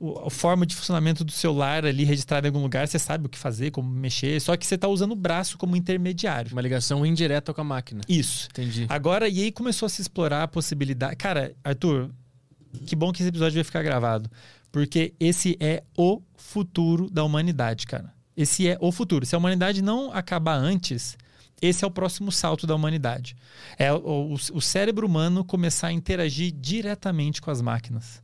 a- 0.00 0.26
a 0.26 0.30
forma 0.30 0.64
de 0.66 0.74
funcionamento 0.74 1.24
do 1.24 1.32
celular 1.32 1.84
ali 1.84 2.04
registrado 2.04 2.46
em 2.46 2.50
algum 2.50 2.60
lugar, 2.62 2.86
você 2.88 2.98
sabe 2.98 3.26
o 3.26 3.28
que 3.28 3.38
fazer, 3.38 3.70
como 3.70 3.88
mexer, 3.88 4.40
só 4.40 4.56
que 4.56 4.66
você 4.66 4.74
está 4.74 4.88
usando 4.88 5.12
o 5.12 5.16
braço 5.16 5.56
como 5.58 5.76
intermediário. 5.76 6.52
Uma 6.52 6.62
ligação 6.62 7.04
indireta 7.06 7.52
com 7.54 7.60
a 7.60 7.64
máquina. 7.64 8.00
Isso. 8.08 8.48
Entendi. 8.50 8.86
Agora, 8.88 9.28
e 9.28 9.42
aí 9.42 9.52
começou 9.52 9.86
a 9.86 9.88
se 9.88 10.00
explorar 10.02 10.42
a 10.42 10.48
possibilidade. 10.48 11.16
Cara, 11.16 11.54
Arthur, 11.64 12.10
que 12.86 12.94
bom 12.96 13.12
que 13.12 13.22
esse 13.22 13.28
episódio 13.28 13.54
vai 13.54 13.64
ficar 13.64 13.82
gravado. 13.82 14.30
Porque 14.70 15.14
esse 15.18 15.56
é 15.58 15.82
o 15.96 16.20
futuro 16.36 17.08
da 17.10 17.24
humanidade, 17.24 17.86
cara. 17.86 18.12
Esse 18.36 18.68
é 18.68 18.76
o 18.80 18.92
futuro. 18.92 19.24
Se 19.24 19.34
a 19.34 19.38
humanidade 19.38 19.80
não 19.80 20.12
acabar 20.12 20.56
antes, 20.56 21.16
esse 21.62 21.82
é 21.82 21.86
o 21.86 21.90
próximo 21.90 22.30
salto 22.30 22.66
da 22.66 22.74
humanidade. 22.74 23.34
É 23.78 23.90
o, 23.90 24.34
o 24.34 24.60
cérebro 24.60 25.06
humano 25.06 25.42
começar 25.42 25.86
a 25.86 25.92
interagir 25.92 26.52
diretamente 26.52 27.40
com 27.40 27.50
as 27.50 27.62
máquinas. 27.62 28.22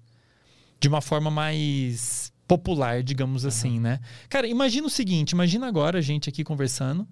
De 0.82 0.88
uma 0.88 1.00
forma 1.00 1.30
mais 1.30 2.32
popular, 2.46 3.02
digamos 3.02 3.44
uhum. 3.44 3.48
assim, 3.48 3.80
né? 3.80 4.00
Cara, 4.28 4.46
imagina 4.46 4.86
o 4.86 4.90
seguinte, 4.90 5.30
imagina 5.30 5.66
agora 5.66 5.98
a 5.98 6.02
gente 6.02 6.28
aqui 6.28 6.42
conversando, 6.42 7.08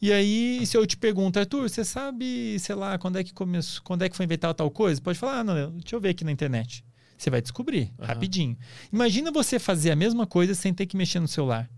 e 0.00 0.12
aí 0.12 0.66
se 0.66 0.76
eu 0.76 0.84
te 0.84 0.96
pergunto, 0.96 1.38
Arthur, 1.38 1.68
você 1.68 1.84
sabe, 1.84 2.58
sei 2.58 2.74
lá, 2.74 2.98
quando 2.98 3.18
é 3.18 3.24
que 3.24 3.32
começou, 3.32 3.80
quando 3.84 4.02
é 4.02 4.08
que 4.08 4.16
foi 4.16 4.26
inventada 4.26 4.52
tal 4.52 4.70
coisa? 4.70 5.00
Pode 5.00 5.18
falar, 5.18 5.38
ah, 5.38 5.44
não, 5.44 5.70
deixa 5.70 5.94
eu 5.94 6.00
ver 6.00 6.08
aqui 6.08 6.24
na 6.24 6.32
internet. 6.32 6.84
Você 7.16 7.30
vai 7.30 7.40
descobrir, 7.40 7.92
uhum. 7.96 8.04
rapidinho. 8.04 8.58
Imagina 8.92 9.30
você 9.30 9.60
fazer 9.60 9.92
a 9.92 9.96
mesma 9.96 10.26
coisa 10.26 10.56
sem 10.56 10.74
ter 10.74 10.86
que 10.86 10.96
mexer 10.96 11.20
no 11.20 11.28
celular. 11.28 11.70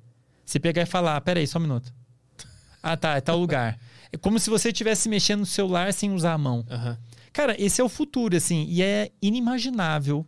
Você 0.42 0.58
pegar 0.58 0.82
e 0.82 0.86
falar, 0.86 1.16
ah, 1.16 1.20
peraí, 1.20 1.46
só 1.46 1.58
um 1.58 1.62
minuto. 1.62 1.92
Ah, 2.86 2.98
tá, 2.98 3.16
é 3.16 3.20
tal 3.22 3.38
lugar. 3.38 3.78
É 4.12 4.16
como 4.18 4.38
se 4.38 4.50
você 4.50 4.68
estivesse 4.68 5.08
mexendo 5.08 5.40
no 5.40 5.46
celular 5.46 5.90
sem 5.94 6.12
usar 6.12 6.34
a 6.34 6.38
mão. 6.38 6.66
Uhum. 6.70 6.96
Cara, 7.32 7.56
esse 7.58 7.80
é 7.80 7.84
o 7.84 7.88
futuro, 7.88 8.36
assim, 8.36 8.66
e 8.68 8.82
é 8.82 9.10
inimaginável 9.22 10.26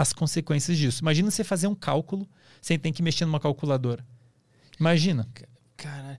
as 0.00 0.14
consequências 0.14 0.78
disso. 0.78 1.02
Imagina 1.02 1.30
você 1.30 1.44
fazer 1.44 1.66
um 1.66 1.74
cálculo 1.74 2.26
sem 2.62 2.78
ter 2.78 2.90
que 2.90 3.02
mexer 3.02 3.26
numa 3.26 3.38
calculadora. 3.38 4.02
Imagina. 4.78 5.28
Cara, 5.76 6.18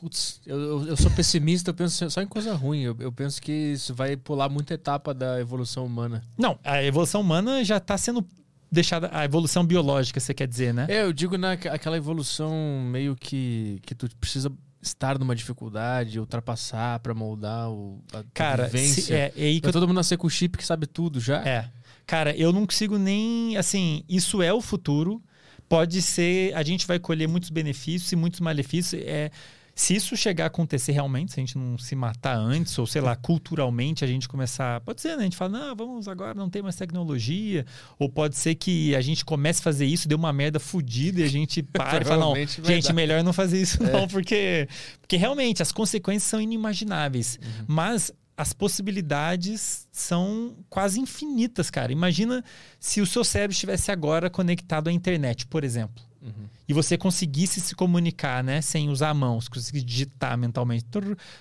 putz, 0.00 0.40
eu, 0.44 0.84
eu, 0.84 0.96
sou 0.96 1.08
pessimista, 1.12 1.70
eu 1.70 1.74
penso 1.74 2.10
só 2.10 2.20
em 2.20 2.26
coisa 2.26 2.52
ruim. 2.54 2.80
Eu, 2.80 2.96
eu, 2.98 3.12
penso 3.12 3.40
que 3.40 3.52
isso 3.52 3.94
vai 3.94 4.16
pular 4.16 4.48
muita 4.48 4.74
etapa 4.74 5.14
da 5.14 5.40
evolução 5.40 5.86
humana. 5.86 6.24
Não, 6.36 6.58
a 6.64 6.82
evolução 6.82 7.20
humana 7.20 7.64
já 7.64 7.76
está 7.76 7.96
sendo 7.96 8.26
deixada. 8.70 9.08
A 9.12 9.24
evolução 9.24 9.64
biológica, 9.64 10.18
você 10.18 10.34
quer 10.34 10.48
dizer, 10.48 10.74
né? 10.74 10.86
É, 10.88 11.02
eu 11.02 11.12
digo 11.12 11.38
naquela 11.38 11.96
evolução 11.96 12.82
meio 12.90 13.14
que, 13.14 13.78
que 13.82 13.94
tu 13.94 14.08
precisa 14.16 14.52
estar 14.82 15.16
numa 15.20 15.36
dificuldade, 15.36 16.18
ultrapassar 16.18 16.98
para 16.98 17.14
moldar 17.14 17.70
o, 17.70 18.02
a 18.12 18.24
Cara, 18.34 18.64
vivência. 18.64 19.02
Se, 19.02 19.14
é, 19.14 19.32
é 19.36 19.44
aí 19.44 19.60
que 19.60 19.68
eu... 19.68 19.72
todo 19.72 19.86
mundo 19.86 19.96
nascer 19.96 20.16
com 20.16 20.28
chip 20.28 20.58
que 20.58 20.66
sabe 20.66 20.88
tudo 20.88 21.20
já. 21.20 21.46
É. 21.46 21.70
Cara, 22.08 22.34
eu 22.34 22.54
não 22.54 22.64
consigo 22.64 22.96
nem. 22.96 23.54
Assim, 23.58 24.02
isso 24.08 24.42
é 24.42 24.50
o 24.50 24.62
futuro. 24.62 25.22
Pode 25.68 26.00
ser. 26.00 26.54
A 26.54 26.62
gente 26.62 26.86
vai 26.86 26.98
colher 26.98 27.28
muitos 27.28 27.50
benefícios 27.50 28.10
e 28.10 28.16
muitos 28.16 28.40
malefícios. 28.40 29.02
É, 29.04 29.30
se 29.74 29.94
isso 29.94 30.16
chegar 30.16 30.44
a 30.44 30.46
acontecer 30.46 30.92
realmente, 30.92 31.34
se 31.34 31.38
a 31.38 31.42
gente 31.42 31.58
não 31.58 31.76
se 31.76 31.94
matar 31.94 32.34
antes, 32.34 32.76
ou 32.78 32.86
sei 32.86 33.02
lá, 33.02 33.14
culturalmente 33.14 34.06
a 34.06 34.08
gente 34.08 34.26
começar. 34.26 34.80
Pode 34.80 35.02
ser, 35.02 35.10
né? 35.16 35.20
A 35.20 35.22
gente 35.24 35.36
fala, 35.36 35.58
não, 35.58 35.76
vamos 35.76 36.08
agora, 36.08 36.32
não 36.32 36.48
tem 36.48 36.62
mais 36.62 36.76
tecnologia. 36.76 37.66
Ou 37.98 38.08
pode 38.08 38.38
ser 38.38 38.54
que 38.54 38.96
a 38.96 39.02
gente 39.02 39.22
comece 39.22 39.60
a 39.60 39.64
fazer 39.64 39.84
isso, 39.84 40.08
dê 40.08 40.14
uma 40.14 40.32
merda 40.32 40.58
fodida 40.58 41.20
e 41.20 41.24
a 41.24 41.28
gente 41.28 41.62
para 41.70 42.00
e 42.00 42.04
fala, 42.06 42.24
não, 42.24 42.34
gente, 42.64 42.90
melhor 42.94 43.22
não 43.22 43.34
fazer 43.34 43.60
isso, 43.60 43.82
é. 43.82 43.92
não, 43.92 44.08
porque. 44.08 44.66
Porque 45.02 45.18
realmente 45.18 45.60
as 45.62 45.72
consequências 45.72 46.24
são 46.24 46.40
inimagináveis. 46.40 47.38
Uhum. 47.42 47.64
Mas 47.68 48.10
as 48.38 48.52
possibilidades 48.52 49.88
são 49.90 50.54
quase 50.70 51.00
infinitas, 51.00 51.70
cara. 51.70 51.90
Imagina 51.90 52.44
se 52.78 53.00
o 53.00 53.06
seu 53.06 53.24
cérebro 53.24 53.52
estivesse 53.52 53.90
agora 53.90 54.30
conectado 54.30 54.86
à 54.86 54.92
internet, 54.92 55.44
por 55.48 55.64
exemplo. 55.64 56.04
Uhum. 56.22 56.46
E 56.68 56.72
você 56.72 56.96
conseguisse 56.96 57.60
se 57.60 57.74
comunicar, 57.74 58.44
né? 58.44 58.60
Sem 58.60 58.90
usar 58.90 59.10
a 59.10 59.14
mão, 59.14 59.40
você 59.40 59.50
conseguisse 59.50 59.84
digitar 59.84 60.38
mentalmente. 60.38 60.86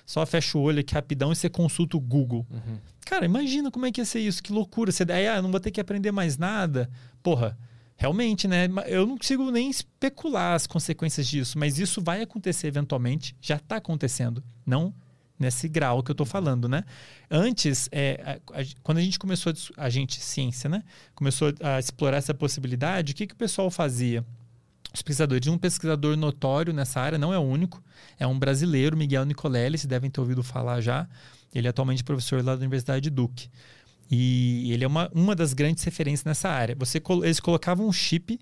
Só 0.08 0.26
fecha 0.26 0.58
o 0.58 0.61
olho 0.61 0.80
aqui 0.80 0.95
rapidão 0.95 1.32
e 1.32 1.35
você 1.35 1.48
consulta 1.48 1.95
o 1.95 2.00
Google. 2.00 2.48
Uhum. 2.50 2.80
Cara, 3.06 3.26
imagina 3.26 3.69
como 3.69 3.85
é 3.85 3.92
que 3.92 4.01
ia 4.01 4.06
ser 4.06 4.22
isso. 4.22 4.42
Que 4.42 4.51
loucura. 4.51 4.92
Você 4.92 5.06
daí, 5.06 5.27
ah, 5.27 5.40
não 5.40 5.51
vou 5.51 5.59
ter 5.59 5.69
que 5.69 5.80
aprender 5.80 6.11
mais 6.11 6.35
nada. 6.35 6.90
Porra, 7.22 7.56
realmente, 7.95 8.48
né? 8.48 8.67
Eu 8.88 9.06
não 9.06 9.19
consigo 9.19 9.51
nem 9.51 9.69
especular 9.69 10.56
as 10.56 10.66
consequências 10.66 11.27
disso, 11.27 11.59
mas 11.59 11.77
isso 11.77 12.01
vai 12.01 12.24
acontecer 12.24 12.66
eventualmente. 12.66 13.35
Já 13.40 13.58
está 13.58 13.76
acontecendo. 13.76 14.43
Não 14.66 14.95
nesse 15.40 15.67
grau 15.67 16.01
que 16.01 16.11
eu 16.11 16.14
estou 16.14 16.25
falando, 16.25 16.67
né? 16.67 16.83
Antes, 17.30 17.88
é, 17.91 18.40
a, 18.53 18.59
a, 18.59 18.66
quando 18.82 18.98
a 18.98 19.01
gente 19.01 19.19
começou, 19.19 19.53
a, 19.77 19.85
a, 19.85 19.90
gente, 19.90 20.19
ciência, 20.19 20.69
né? 20.69 20.83
Começou 21.14 21.53
a 21.61 21.80
explorar 21.80 22.17
essa 22.17 22.33
possibilidade, 22.33 23.14
o 23.14 23.16
que, 23.16 23.27
que 23.27 23.33
o 23.33 23.38
pessoal 23.38 23.69
fazia? 23.69 24.25
Os 24.93 25.01
pesquisadores, 25.01 25.48
um 25.48 25.57
pesquisador 25.57 26.17
notório 26.17 26.74
nessa 26.74 26.99
área, 26.99 27.17
não 27.17 27.33
é 27.33 27.38
o 27.38 27.41
único, 27.41 27.83
é 28.17 28.25
um 28.25 28.38
brasileiro, 28.38 28.98
Miguel 28.98 29.25
Nicolelli, 29.25 29.77
vocês 29.77 29.88
devem 29.88 30.09
ter 30.09 30.19
ouvido 30.19 30.41
falar 30.41 30.82
já. 30.82 31.07
Ele 31.53 31.67
é 31.67 31.69
atualmente 31.69 32.03
professor 32.03 32.43
lá 32.43 32.56
da 32.56 32.61
Universidade 32.61 33.01
de 33.01 33.09
Duke. 33.09 33.49
E 34.09 34.72
ele 34.72 34.83
é 34.83 34.88
uma, 34.88 35.09
uma 35.14 35.35
das 35.35 35.53
grandes 35.53 35.83
referências 35.83 36.24
nessa 36.24 36.49
área. 36.49 36.75
Você, 36.80 37.01
eles 37.24 37.40
colocavam 37.40 37.88
um 37.88 37.91
chip 37.91 38.40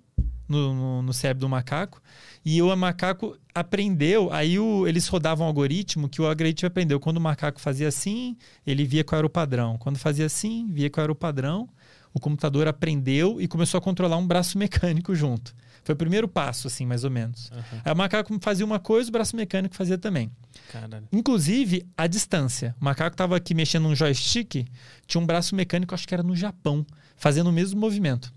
no, 0.47 0.73
no, 0.73 1.01
no 1.01 1.13
cérebro 1.13 1.41
do 1.41 1.49
macaco 1.49 2.01
e 2.45 2.61
o 2.61 2.75
macaco 2.75 3.35
aprendeu, 3.55 4.31
aí 4.31 4.59
o, 4.59 4.87
eles 4.87 5.07
rodavam 5.07 5.45
um 5.45 5.47
algoritmo 5.47 6.07
que 6.07 6.21
o 6.21 6.27
algoritmo 6.27 6.67
aprendeu. 6.67 6.99
Quando 6.99 7.17
o 7.17 7.21
macaco 7.21 7.59
fazia 7.59 7.87
assim, 7.87 8.37
ele 8.67 8.85
via 8.85 9.03
qual 9.03 9.17
era 9.17 9.25
o 9.25 9.29
padrão. 9.29 9.77
Quando 9.79 9.97
fazia 9.97 10.27
assim, 10.27 10.69
via 10.71 10.87
qual 10.89 11.05
era 11.05 11.11
o 11.11 11.15
padrão. 11.15 11.67
O 12.13 12.19
computador 12.19 12.67
aprendeu 12.67 13.41
e 13.41 13.47
começou 13.47 13.79
a 13.79 13.81
controlar 13.81 14.17
um 14.17 14.27
braço 14.27 14.57
mecânico 14.59 15.15
junto. 15.15 15.55
Foi 15.83 15.93
o 15.93 15.97
primeiro 15.97 16.27
passo, 16.27 16.67
assim, 16.67 16.85
mais 16.85 17.03
ou 17.03 17.09
menos. 17.09 17.49
Uhum. 17.49 17.81
Aí 17.83 17.91
o 17.91 17.95
macaco 17.95 18.37
fazia 18.41 18.65
uma 18.65 18.79
coisa, 18.79 19.09
o 19.09 19.11
braço 19.11 19.35
mecânico 19.35 19.75
fazia 19.75 19.97
também. 19.97 20.31
Caralho. 20.71 21.07
Inclusive, 21.11 21.85
a 21.97 22.07
distância. 22.07 22.75
O 22.79 22.85
macaco 22.85 23.15
estava 23.15 23.35
aqui 23.35 23.53
mexendo 23.53 23.83
num 23.83 23.95
joystick, 23.95 24.67
tinha 25.07 25.21
um 25.21 25.25
braço 25.25 25.55
mecânico, 25.55 25.93
acho 25.93 26.07
que 26.07 26.13
era 26.13 26.23
no 26.23 26.35
Japão, 26.35 26.85
fazendo 27.17 27.47
o 27.47 27.53
mesmo 27.53 27.79
movimento. 27.79 28.31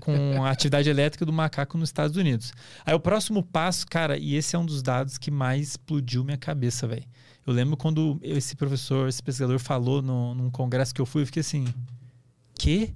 Com 0.00 0.44
a 0.44 0.50
atividade 0.50 0.88
elétrica 0.88 1.24
do 1.24 1.32
macaco 1.32 1.76
nos 1.76 1.88
Estados 1.88 2.16
Unidos. 2.16 2.52
Aí 2.84 2.94
o 2.94 3.00
próximo 3.00 3.42
passo, 3.42 3.86
cara, 3.86 4.16
e 4.16 4.34
esse 4.34 4.56
é 4.56 4.58
um 4.58 4.66
dos 4.66 4.82
dados 4.82 5.18
que 5.18 5.30
mais 5.30 5.68
explodiu 5.68 6.24
minha 6.24 6.36
cabeça, 6.36 6.86
velho. 6.86 7.04
Eu 7.46 7.52
lembro 7.52 7.76
quando 7.76 8.18
esse 8.22 8.56
professor, 8.56 9.08
esse 9.08 9.22
pesquisador 9.22 9.58
falou 9.58 10.00
no, 10.00 10.34
num 10.34 10.50
congresso 10.50 10.94
que 10.94 11.00
eu 11.00 11.06
fui, 11.06 11.22
eu 11.22 11.26
fiquei 11.26 11.40
assim, 11.40 11.66
que? 12.54 12.94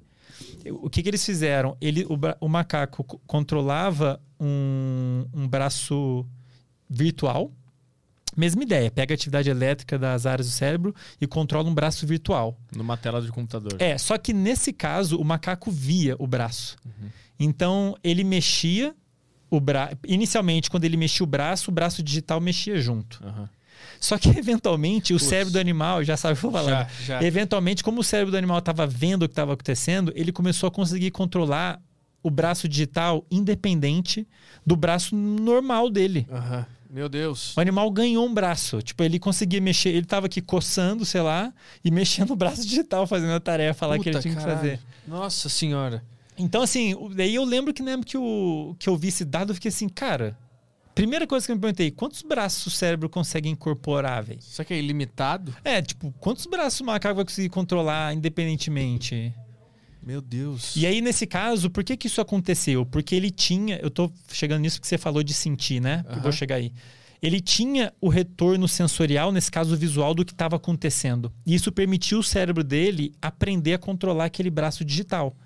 O 0.71 0.89
que, 0.89 1.03
que 1.03 1.09
eles 1.09 1.25
fizeram? 1.25 1.77
Ele, 1.81 2.05
o, 2.05 2.19
o 2.41 2.49
macaco 2.49 3.05
controlava 3.27 4.21
um, 4.41 5.27
um 5.35 5.49
braço 5.49 6.27
virtual, 6.89 7.53
Mesma 8.39 8.63
ideia, 8.63 8.89
pega 8.89 9.13
a 9.13 9.17
atividade 9.17 9.51
elétrica 9.51 9.99
das 9.99 10.25
áreas 10.25 10.47
do 10.47 10.53
cérebro 10.53 10.95
e 11.21 11.27
controla 11.27 11.69
um 11.69 11.75
braço 11.75 12.07
virtual. 12.07 12.57
Numa 12.75 12.97
tela 12.97 13.21
de 13.21 13.33
computador. 13.33 13.75
É, 13.81 13.99
só 13.99 14.17
que 14.17 14.33
nesse 14.33 14.73
caso 14.73 15.19
o 15.19 15.25
macaco 15.25 15.73
via 15.73 16.15
o 16.21 16.27
braço. 16.27 16.77
Uhum. 16.87 17.09
Então 17.41 17.97
ele 18.03 18.23
mexia 18.23 18.95
o 19.51 19.59
braço. 19.59 19.97
Inicialmente, 20.07 20.71
quando 20.71 20.85
ele 20.85 20.97
mexia 20.97 21.25
o 21.25 21.27
braço, 21.27 21.71
o 21.71 21.75
braço 21.75 22.01
digital 22.01 22.41
mexia 22.41 22.81
junto. 22.81 23.21
Uhum. 23.25 23.49
Só 23.99 24.17
que, 24.17 24.29
eventualmente, 24.39 25.13
o 25.13 25.19
cérebro 25.19 25.53
do 25.53 25.59
animal, 25.59 26.05
já 26.05 26.17
sabe 26.17 26.35
o 26.35 26.41
que 26.41 26.47
eu 26.47 26.51
vou 26.51 26.61
falar. 26.61 26.89
Já, 27.01 27.19
já. 27.21 27.27
Eventualmente, 27.27 27.83
como 27.83 28.03
o 28.03 28.05
cérebro 28.05 28.31
do 28.31 28.37
animal 28.37 28.61
estava 28.61 28.87
vendo 28.87 29.25
o 29.25 29.29
que 29.29 29.33
estava 29.33 29.55
acontecendo, 29.55 30.13
ele 30.15 30.31
começou 30.31 30.69
a 30.69 30.71
conseguir 30.71 31.11
controlar 31.11 31.81
o 32.23 32.31
braço 32.31 32.69
digital 32.69 33.25
independente 33.31 34.27
do 34.67 34.77
braço 34.77 35.17
normal 35.17 35.89
dele. 35.91 36.27
Uhum. 36.31 36.65
Meu 36.91 37.09
Deus. 37.09 37.57
O 37.57 37.61
animal 37.61 37.91
ganhou 37.91 38.27
um 38.27 38.33
braço. 38.33 38.81
Tipo, 38.81 39.03
ele 39.03 39.19
conseguia 39.19 39.61
mexer. 39.61 39.91
Ele 39.91 40.07
tava 40.07 40.27
aqui 40.27 40.41
coçando, 40.41 41.05
sei 41.05 41.21
lá, 41.21 41.53
e 41.85 41.91
mexendo 41.91 42.31
o 42.31 42.37
braço 42.37 42.63
digital, 42.67 43.07
fazendo 43.07 43.33
a 43.33 43.41
tarefa 43.41 43.87
lá 43.87 43.97
Puta, 43.97 44.03
que 44.05 44.17
ele 44.17 44.23
tinha 44.23 44.35
caralho. 44.35 44.59
que 44.59 44.63
fazer. 44.63 44.81
Nossa 45.07 45.49
senhora. 45.49 46.03
Então, 46.39 46.63
assim, 46.63 46.95
daí 47.15 47.35
eu 47.35 47.45
lembro 47.45 47.75
que 47.75 47.83
na 47.83 47.93
época 47.93 48.09
que 48.09 48.17
eu, 48.17 48.77
que 48.79 48.89
eu 48.89 48.97
vi 48.97 49.09
esse 49.09 49.25
dado, 49.25 49.51
eu 49.51 49.55
fiquei 49.55 49.69
assim, 49.69 49.89
cara. 49.89 50.37
Primeira 50.95 51.27
coisa 51.27 51.47
que 51.47 51.53
eu 51.53 51.57
me 51.57 51.61
perguntei, 51.61 51.91
quantos 51.91 52.23
braços 52.23 52.67
o 52.67 52.71
cérebro 52.77 53.09
consegue 53.09 53.49
incorporar, 53.49 54.23
velho? 54.25 54.41
Isso 54.41 54.61
aqui 54.61 54.75
é 54.75 54.79
ilimitado? 54.79 55.55
É, 55.63 55.81
tipo, 55.81 56.13
quantos 56.19 56.45
braços 56.47 56.81
o 56.81 56.85
macaco 56.85 57.15
vai 57.17 57.25
conseguir 57.25 57.49
controlar 57.51 58.15
independentemente? 58.15 59.33
Meu 60.09 60.23
Deus. 60.23 60.75
E 60.75 60.87
aí, 60.87 61.03
nesse 61.03 61.27
caso, 61.27 61.69
por 61.69 61.85
que, 61.85 61.95
que 61.95 62.07
isso 62.07 62.19
aconteceu? 62.19 62.87
Porque 62.87 63.15
ele 63.15 63.31
tinha. 63.31 63.77
Eu 63.77 63.91
tô 63.91 64.11
chegando 64.33 64.63
nisso 64.63 64.81
que 64.81 64.89
você 64.89 64.97
falou 64.97 65.23
de 65.23 65.35
sentir, 65.35 65.83
né? 65.83 66.03
Uhum. 66.09 66.23
Vou 66.23 66.33
chegar 66.33 66.55
aí. 66.55 66.73
Ele 67.21 67.43
tinha 67.43 67.93
o 68.01 68.09
retorno 68.09 68.67
sensorial, 68.67 69.31
nesse 69.31 69.51
caso 69.51 69.77
visual, 69.77 70.15
do 70.15 70.25
que 70.25 70.33
estava 70.33 70.57
acontecendo. 70.57 71.31
E 71.45 71.55
isso 71.55 71.71
permitiu 71.71 72.21
o 72.21 72.23
cérebro 72.23 72.65
dele 72.65 73.13
aprender 73.21 73.75
a 73.75 73.79
controlar 73.79 74.25
aquele 74.25 74.49
braço 74.49 74.83
digital. 74.83 75.37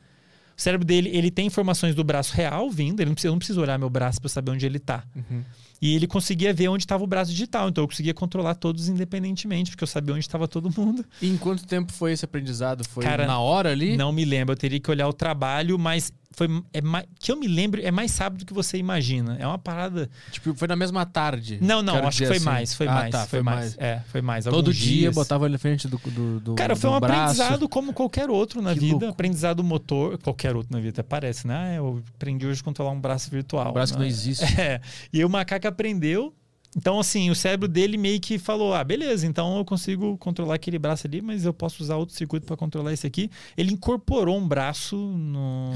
O 0.56 0.62
cérebro 0.62 0.86
dele, 0.86 1.10
ele 1.12 1.32
tem 1.32 1.48
informações 1.48 1.96
do 1.96 2.04
braço 2.04 2.32
real 2.32 2.70
vindo, 2.70 3.00
ele 3.00 3.08
não 3.08 3.14
precisa, 3.14 3.32
não 3.32 3.38
precisa 3.38 3.60
olhar 3.60 3.76
meu 3.80 3.90
braço 3.90 4.20
para 4.20 4.28
saber 4.28 4.52
onde 4.52 4.64
ele 4.64 4.76
está. 4.76 5.02
Uhum. 5.16 5.42
E 5.82 5.96
ele 5.96 6.06
conseguia 6.06 6.54
ver 6.54 6.68
onde 6.68 6.84
estava 6.84 7.02
o 7.02 7.06
braço 7.08 7.32
digital. 7.32 7.68
Então 7.68 7.82
eu 7.82 7.88
conseguia 7.88 8.14
controlar 8.14 8.54
todos 8.54 8.88
independentemente, 8.88 9.72
porque 9.72 9.82
eu 9.82 9.88
sabia 9.88 10.14
onde 10.14 10.24
estava 10.24 10.46
todo 10.46 10.70
mundo. 10.78 11.04
E 11.20 11.28
em 11.28 11.36
quanto 11.36 11.66
tempo 11.66 11.92
foi 11.92 12.12
esse 12.12 12.24
aprendizado? 12.24 12.84
Foi 12.88 13.02
Cara, 13.04 13.26
na 13.26 13.40
hora 13.40 13.72
ali? 13.72 13.96
Não 13.96 14.12
me 14.12 14.24
lembro. 14.24 14.52
Eu 14.52 14.56
teria 14.56 14.78
que 14.78 14.88
olhar 14.88 15.08
o 15.08 15.12
trabalho, 15.12 15.76
mas 15.76 16.12
foi 16.32 16.62
é 16.72 16.80
mais, 16.80 17.06
que 17.18 17.30
eu 17.30 17.36
me 17.36 17.46
lembro 17.46 17.80
é 17.80 17.90
mais 17.90 18.10
sábado 18.10 18.40
do 18.40 18.46
que 18.46 18.52
você 18.52 18.78
imagina. 18.78 19.36
É 19.38 19.46
uma 19.46 19.58
parada. 19.58 20.08
Tipo, 20.30 20.54
foi 20.54 20.68
na 20.68 20.76
mesma 20.76 21.04
tarde. 21.04 21.58
Não, 21.60 21.82
não, 21.82 21.96
acho 22.06 22.18
que 22.18 22.26
foi 22.26 22.36
assim. 22.36 22.44
mais, 22.44 22.74
foi 22.74 22.86
ah, 22.86 22.92
mais, 22.92 23.10
tá, 23.10 23.20
foi, 23.20 23.28
foi 23.28 23.42
mais. 23.42 23.58
mais. 23.58 23.78
É, 23.78 24.00
foi 24.10 24.22
mais. 24.22 24.44
Todo 24.44 24.72
dia 24.72 24.92
dias. 24.92 25.14
botava 25.14 25.46
ele 25.46 25.52
na 25.52 25.58
frente 25.58 25.86
do, 25.88 25.98
do, 25.98 26.40
do 26.40 26.54
Cara, 26.54 26.74
foi 26.74 26.90
do 26.90 26.96
um 26.96 27.00
braço. 27.00 27.22
aprendizado 27.22 27.68
como 27.68 27.92
qualquer 27.92 28.30
outro 28.30 28.60
na 28.60 28.72
que 28.74 28.80
vida. 28.80 28.92
Louco. 28.92 29.08
Aprendizado 29.08 29.62
motor, 29.62 30.18
qualquer 30.18 30.56
outro 30.56 30.72
na 30.72 30.80
vida, 30.80 31.00
até 31.00 31.02
parece, 31.02 31.46
né? 31.46 31.74
Eu 31.78 32.02
aprendi 32.14 32.46
hoje 32.46 32.60
a 32.60 32.64
controlar 32.64 32.90
um 32.90 33.00
braço 33.00 33.30
virtual. 33.30 33.70
Um 33.70 33.74
braço 33.74 33.92
né? 33.92 33.96
que 33.96 34.02
não 34.02 34.08
existe. 34.08 34.44
É. 34.62 34.80
E 35.12 35.24
o 35.24 35.28
macaco 35.28 35.66
aprendeu 35.66 36.32
Então, 36.76 37.00
assim, 37.00 37.30
o 37.30 37.34
cérebro 37.34 37.68
dele 37.68 37.96
meio 37.96 38.20
que 38.20 38.38
falou: 38.38 38.74
ah, 38.74 38.84
beleza, 38.84 39.26
então 39.26 39.56
eu 39.58 39.64
consigo 39.64 40.16
controlar 40.18 40.54
aquele 40.54 40.78
braço 40.78 41.06
ali, 41.06 41.20
mas 41.20 41.44
eu 41.44 41.52
posso 41.52 41.82
usar 41.82 41.96
outro 41.96 42.14
circuito 42.14 42.46
para 42.46 42.56
controlar 42.56 42.92
esse 42.92 43.06
aqui. 43.06 43.30
Ele 43.56 43.72
incorporou 43.72 44.38
um 44.38 44.46
braço 44.46 44.96
no, 44.96 45.72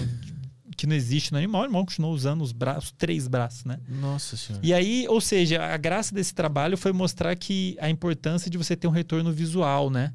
que 0.76 0.86
não 0.86 0.94
existe 0.94 1.32
no 1.32 1.38
animal, 1.38 1.62
o 1.62 1.64
animal 1.64 1.84
continuou 1.84 2.12
usando 2.12 2.42
os 2.42 2.52
braços, 2.52 2.92
três 2.96 3.26
braços, 3.26 3.64
né? 3.64 3.78
Nossa 3.88 4.36
senhora. 4.36 4.64
E 4.64 4.74
aí, 4.74 5.06
ou 5.08 5.20
seja, 5.20 5.64
a 5.64 5.76
graça 5.76 6.14
desse 6.14 6.34
trabalho 6.34 6.76
foi 6.76 6.92
mostrar 6.92 7.34
que 7.34 7.76
a 7.80 7.88
importância 7.88 8.50
de 8.50 8.58
você 8.58 8.76
ter 8.76 8.86
um 8.86 8.90
retorno 8.90 9.32
visual, 9.32 9.90
né? 9.90 10.12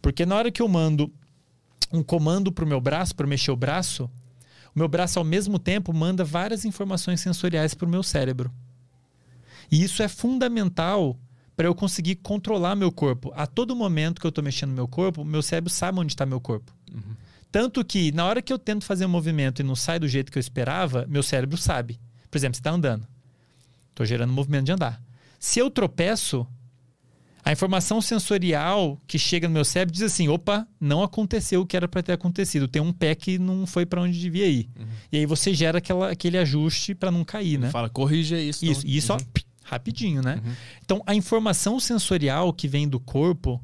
Porque 0.00 0.24
na 0.24 0.36
hora 0.36 0.50
que 0.50 0.62
eu 0.62 0.68
mando 0.68 1.12
um 1.92 2.02
comando 2.02 2.52
para 2.52 2.64
o 2.64 2.68
meu 2.68 2.80
braço, 2.80 3.14
para 3.14 3.26
mexer 3.26 3.50
o 3.50 3.56
braço, 3.56 4.10
o 4.74 4.78
meu 4.78 4.88
braço 4.88 5.18
ao 5.18 5.24
mesmo 5.24 5.58
tempo 5.58 5.92
manda 5.92 6.24
várias 6.24 6.64
informações 6.64 7.20
sensoriais 7.20 7.74
para 7.74 7.86
o 7.86 7.90
meu 7.90 8.02
cérebro. 8.02 8.52
E 9.70 9.82
isso 9.82 10.02
é 10.02 10.08
fundamental 10.08 11.18
para 11.56 11.66
eu 11.66 11.74
conseguir 11.74 12.14
controlar 12.16 12.76
meu 12.76 12.92
corpo. 12.92 13.32
A 13.34 13.46
todo 13.46 13.74
momento 13.74 14.20
que 14.20 14.26
eu 14.26 14.28
estou 14.28 14.44
mexendo 14.44 14.70
no 14.70 14.76
meu 14.76 14.86
corpo, 14.86 15.24
meu 15.24 15.42
cérebro 15.42 15.70
sabe 15.70 15.98
onde 15.98 16.12
está 16.12 16.24
meu 16.24 16.40
corpo. 16.40 16.72
Uhum. 16.92 17.16
Tanto 17.50 17.84
que, 17.84 18.12
na 18.12 18.26
hora 18.26 18.42
que 18.42 18.52
eu 18.52 18.58
tento 18.58 18.84
fazer 18.84 19.06
um 19.06 19.10
movimento 19.10 19.60
e 19.60 19.64
não 19.64 19.74
sai 19.74 19.98
do 19.98 20.06
jeito 20.06 20.30
que 20.30 20.38
eu 20.38 20.40
esperava, 20.40 21.06
meu 21.08 21.22
cérebro 21.22 21.56
sabe. 21.56 21.98
Por 22.30 22.36
exemplo, 22.36 22.56
você 22.56 22.60
está 22.60 22.70
andando. 22.70 23.06
Estou 23.90 24.04
gerando 24.04 24.32
movimento 24.32 24.66
de 24.66 24.72
andar. 24.72 25.02
Se 25.38 25.58
eu 25.58 25.70
tropeço, 25.70 26.46
a 27.44 27.52
informação 27.52 28.02
sensorial 28.02 28.98
que 29.06 29.18
chega 29.18 29.48
no 29.48 29.54
meu 29.54 29.64
cérebro 29.64 29.92
diz 29.92 30.02
assim: 30.02 30.28
opa, 30.28 30.68
não 30.78 31.02
aconteceu 31.02 31.62
o 31.62 31.66
que 31.66 31.76
era 31.76 31.88
para 31.88 32.02
ter 32.02 32.12
acontecido. 32.12 32.68
Tem 32.68 32.82
um 32.82 32.92
pé 32.92 33.14
que 33.14 33.38
não 33.38 33.66
foi 33.66 33.86
para 33.86 34.02
onde 34.02 34.20
devia 34.20 34.46
ir. 34.46 34.68
Uhum. 34.78 34.86
E 35.10 35.18
aí 35.18 35.26
você 35.26 35.54
gera 35.54 35.78
aquela, 35.78 36.10
aquele 36.10 36.36
ajuste 36.36 36.94
para 36.94 37.10
não 37.10 37.24
cair, 37.24 37.58
né? 37.58 37.70
Fala, 37.70 37.88
corrija 37.88 38.38
isso. 38.38 38.64
Isso, 38.64 38.82
não... 38.82 38.90
e 38.90 38.96
isso, 38.96 39.12
uhum. 39.12 39.18
ó, 39.18 39.40
rapidinho, 39.64 40.22
né? 40.22 40.42
Uhum. 40.44 40.52
Então, 40.84 41.02
a 41.06 41.14
informação 41.14 41.80
sensorial 41.80 42.52
que 42.52 42.68
vem 42.68 42.86
do 42.86 43.00
corpo 43.00 43.58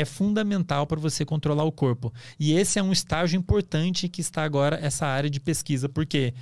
é 0.00 0.04
fundamental 0.04 0.86
para 0.86 1.00
você 1.00 1.24
controlar 1.24 1.64
o 1.64 1.72
corpo. 1.72 2.12
E 2.38 2.52
esse 2.52 2.78
é 2.78 2.82
um 2.82 2.92
estágio 2.92 3.38
importante 3.38 4.08
que 4.08 4.20
está 4.20 4.42
agora 4.42 4.78
essa 4.82 5.06
área 5.06 5.30
de 5.30 5.40
pesquisa, 5.40 5.88
porque 5.88 6.34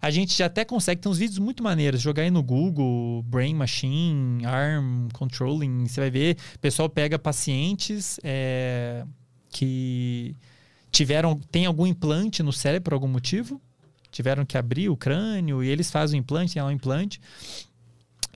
a 0.00 0.10
gente 0.10 0.36
já 0.36 0.46
até 0.46 0.64
consegue, 0.64 1.00
tem 1.00 1.10
uns 1.10 1.18
vídeos 1.18 1.38
muito 1.38 1.62
maneiros, 1.62 2.00
jogar 2.00 2.22
aí 2.22 2.30
no 2.30 2.42
Google, 2.42 3.22
Brain 3.22 3.54
Machine, 3.54 4.44
Arm 4.44 5.08
Controlling, 5.12 5.86
você 5.86 6.00
vai 6.00 6.10
ver, 6.10 6.36
o 6.54 6.58
pessoal 6.58 6.88
pega 6.88 7.18
pacientes 7.18 8.20
é, 8.22 9.04
que 9.50 10.36
tiveram, 10.90 11.38
tem 11.50 11.66
algum 11.66 11.86
implante 11.86 12.42
no 12.42 12.52
cérebro 12.52 12.84
por 12.84 12.94
algum 12.94 13.08
motivo, 13.08 13.60
tiveram 14.10 14.44
que 14.44 14.56
abrir 14.56 14.88
o 14.88 14.96
crânio 14.96 15.62
e 15.62 15.68
eles 15.68 15.90
fazem 15.90 16.20
o 16.20 16.22
implante, 16.22 16.54
tem 16.54 16.62
lá 16.62 16.68
um 16.68 16.72
implante, 16.72 17.20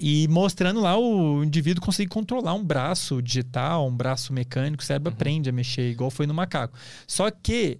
e 0.00 0.26
mostrando 0.28 0.80
lá 0.80 0.98
o 0.98 1.44
indivíduo 1.44 1.84
conseguir 1.84 2.08
controlar 2.08 2.54
um 2.54 2.64
braço 2.64 3.20
digital, 3.20 3.86
um 3.86 3.94
braço 3.94 4.32
mecânico, 4.32 4.82
o 4.82 4.86
cérebro 4.86 5.10
uhum. 5.10 5.14
aprende 5.14 5.50
a 5.50 5.52
mexer, 5.52 5.90
igual 5.90 6.10
foi 6.10 6.26
no 6.26 6.32
macaco. 6.32 6.76
Só 7.06 7.30
que 7.30 7.78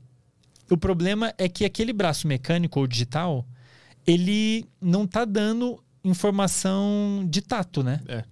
o 0.70 0.76
problema 0.76 1.32
é 1.38 1.48
que 1.48 1.64
aquele 1.64 1.92
braço 1.92 2.28
mecânico 2.28 2.78
ou 2.78 2.86
digital, 2.86 3.46
ele 4.06 4.66
não 4.80 5.04
está 5.04 5.24
dando 5.24 5.82
informação 6.04 7.26
de 7.28 7.40
tato, 7.40 7.82
né? 7.82 8.00
É. 8.06 8.24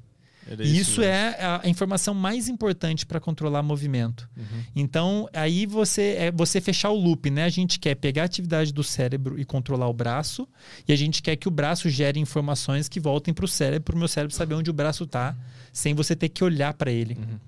E 0.61 0.79
isso, 0.79 1.03
é 1.03 1.37
a, 1.41 1.69
informação 1.69 2.15
mais 2.15 2.49
importante 2.49 3.05
para 3.05 3.21
controlar 3.21 3.63
movimento. 3.63 4.29
Uhum. 4.37 4.63
Então, 4.75 5.29
aí 5.33 5.67
você 5.67 6.17
é 6.19 6.33
você 6.33 6.61
fechar 6.61 6.91
o 6.91 6.97
loop, 6.97 7.31
né? 7.31 7.45
A 7.45 7.49
gente 7.49 7.79
quer 7.79 7.95
pegar 7.95 8.23
a 8.23 8.25
atividade 8.25 8.73
do 8.73 8.83
cérebro 8.83 9.39
e 9.39 9.45
controlar 9.45 9.89
o 9.89 9.93
braço, 9.93 10.49
e 10.87 10.93
a 10.93 10.97
gente 10.97 11.23
quer 11.23 11.37
que 11.37 11.49
o 11.49 11.51
braço 11.51 11.89
gere 11.91 12.19
informações 12.19 12.89
que 12.89 12.99
voltem 12.99 13.35
para 13.35 13.45
o 13.45 13.49
cérebro, 13.49 13.83
para 13.83 13.95
o 13.95 13.99
meu 13.99 14.09
cérebro 14.09 14.35
saber 14.35 14.55
onde 14.55 14.71
o 14.71 14.73
braço 14.73 15.05
está, 15.05 15.37
sem 15.73 15.95
você 15.95 16.17
ter 16.17 16.29
que 16.29 16.43
olhar 16.43 16.73
para 16.75 16.91
ele. 16.91 17.15
Uhum. 17.15 17.39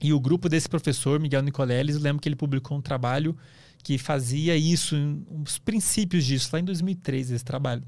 E 0.00 0.12
o 0.12 0.20
grupo 0.20 0.48
desse 0.48 0.68
professor, 0.68 1.18
Miguel 1.18 1.42
Nicoleles, 1.42 1.96
eu 1.96 2.02
lembro 2.02 2.20
que 2.20 2.28
ele 2.28 2.36
publicou 2.36 2.76
um 2.76 2.82
trabalho 2.82 3.36
que 3.82 3.98
fazia 3.98 4.56
isso, 4.56 4.96
os 5.44 5.58
princípios 5.58 6.24
disso, 6.24 6.50
lá 6.52 6.60
em 6.60 6.64
2003, 6.64 7.30
esse 7.30 7.44
trabalho. 7.44 7.82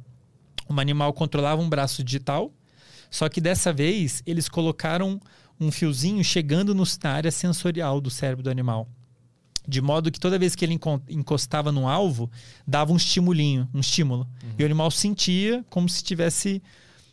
Um 0.71 0.79
animal 0.79 1.13
controlava 1.13 1.61
um 1.61 1.69
braço 1.69 2.05
digital, 2.05 2.53
só 3.11 3.29
que 3.29 3.41
dessa 3.41 3.73
vez 3.73 4.23
eles 4.27 4.49
colocaram 4.49 5.21
um 5.61 5.71
fiozinho 5.71 6.23
chegando 6.23 6.75
no, 6.75 6.85
na 7.03 7.11
área 7.11 7.31
sensorial 7.31 8.01
do 8.01 8.11
cérebro 8.11 8.43
do 8.43 8.51
animal. 8.51 8.89
De 9.67 9.83
modo 9.83 10.11
que 10.11 10.19
toda 10.19 10.39
vez 10.39 10.55
que 10.55 10.65
ele 10.65 10.79
encostava 11.11 11.71
no 11.71 11.87
alvo, 11.87 12.31
dava 12.67 12.93
um 12.93 12.97
estimulinho, 12.97 13.69
um 13.75 13.81
estímulo. 13.81 14.27
Uhum. 14.43 14.51
E 14.59 14.63
o 14.63 14.67
animal 14.67 14.91
sentia 14.91 15.65
como 15.69 15.89
se 15.89 15.97
estivesse 15.97 16.63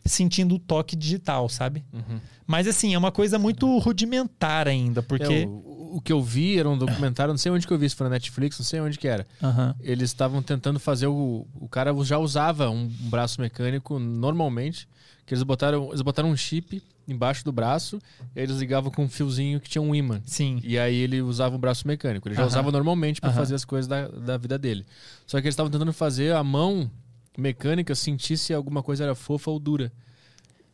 sentindo 0.05 0.55
o 0.55 0.59
toque 0.59 0.95
digital, 0.95 1.49
sabe? 1.49 1.83
Uhum. 1.91 2.19
Mas 2.47 2.67
assim, 2.67 2.93
é 2.93 2.97
uma 2.97 3.11
coisa 3.11 3.37
muito 3.39 3.77
rudimentar 3.79 4.67
ainda, 4.67 5.01
porque. 5.01 5.33
É, 5.33 5.45
o, 5.45 5.95
o, 5.97 6.01
que 6.01 6.13
eu 6.13 6.21
vi 6.21 6.57
era 6.57 6.69
um 6.69 6.77
documentário, 6.77 7.33
não 7.33 7.37
sei 7.37 7.51
onde 7.51 7.65
que 7.65 7.73
eu 7.73 7.77
vi, 7.77 7.89
se 7.89 7.95
foi 7.95 8.05
na 8.05 8.11
Netflix, 8.11 8.57
não 8.59 8.65
sei 8.65 8.79
onde 8.79 8.99
que 8.99 9.07
era. 9.07 9.25
Uhum. 9.41 9.73
Eles 9.81 10.11
estavam 10.11 10.41
tentando 10.41 10.79
fazer 10.79 11.07
o. 11.07 11.45
O 11.55 11.67
cara 11.67 11.91
já 12.03 12.19
usava 12.19 12.69
um 12.69 12.87
braço 12.87 13.41
mecânico 13.41 13.99
normalmente 13.99 14.87
que 15.25 15.33
eles 15.33 15.43
botaram, 15.43 15.89
eles 15.89 16.01
botaram 16.01 16.29
um 16.29 16.37
chip 16.37 16.81
embaixo 17.07 17.43
do 17.43 17.51
braço, 17.51 17.99
e 18.35 18.39
eles 18.39 18.57
ligavam 18.57 18.91
com 18.91 19.03
um 19.03 19.09
fiozinho 19.09 19.59
que 19.59 19.69
tinha 19.69 19.81
um 19.81 19.93
imã. 19.93 20.21
Sim. 20.25 20.59
E 20.63 20.77
aí 20.77 20.95
ele 20.95 21.21
usava 21.21 21.55
um 21.55 21.59
braço 21.59 21.87
mecânico. 21.87 22.27
Ele 22.27 22.35
já 22.35 22.41
uh 22.41 22.45
-huh. 22.45 22.49
usava 22.49 22.71
normalmente 22.71 23.21
para 23.21 23.29
uh 23.29 23.33
-huh. 23.33 23.37
fazer 23.37 23.55
as 23.55 23.65
coisas 23.65 23.87
da, 23.87 24.07
da 24.07 24.37
vida 24.37 24.57
dele. 24.57 24.85
Só 25.27 25.39
que 25.39 25.45
eles 25.45 25.53
estavam 25.53 25.71
tentando 25.71 25.93
fazer 25.93 26.33
a 26.33 26.43
mão 26.43 26.89
mecânica 27.37 27.93
sentir 27.93 28.37
se 28.37 28.53
alguma 28.53 28.81
coisa 28.81 29.03
era 29.03 29.15
fofa 29.15 29.51
ou 29.51 29.59
dura. 29.59 29.91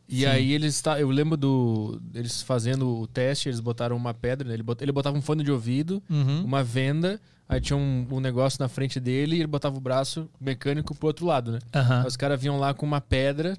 E 0.08 0.20
Sim. 0.20 0.26
aí 0.26 0.52
eles 0.52 0.82
eu 0.98 1.08
lembro 1.10 1.36
do 1.36 2.00
eles 2.14 2.42
fazendo 2.42 3.00
o 3.00 3.06
teste, 3.06 3.48
eles 3.48 3.60
botaram 3.60 3.96
uma 3.96 4.12
pedra, 4.12 4.46
né? 4.46 4.54
ele, 4.54 4.62
bot, 4.62 4.82
ele 4.82 4.92
botava 4.92 5.16
um 5.16 5.22
fone 5.22 5.42
de 5.42 5.50
ouvido, 5.50 6.02
uhum. 6.10 6.44
uma 6.44 6.62
venda, 6.62 7.20
aí 7.48 7.60
tinha 7.60 7.76
um, 7.76 8.06
um, 8.10 8.20
negócio 8.20 8.60
na 8.60 8.68
frente 8.68 9.00
dele 9.00 9.36
e 9.36 9.38
ele 9.38 9.46
botava 9.46 9.76
o 9.76 9.80
braço 9.80 10.28
mecânico 10.40 10.94
pro 10.94 11.06
outro 11.06 11.24
lado, 11.24 11.52
né? 11.52 11.58
Uhum. 11.74 12.06
Os 12.06 12.16
caras 12.16 12.40
vinham 12.40 12.58
lá 12.58 12.74
com 12.74 12.84
uma 12.84 13.00
pedra 13.00 13.56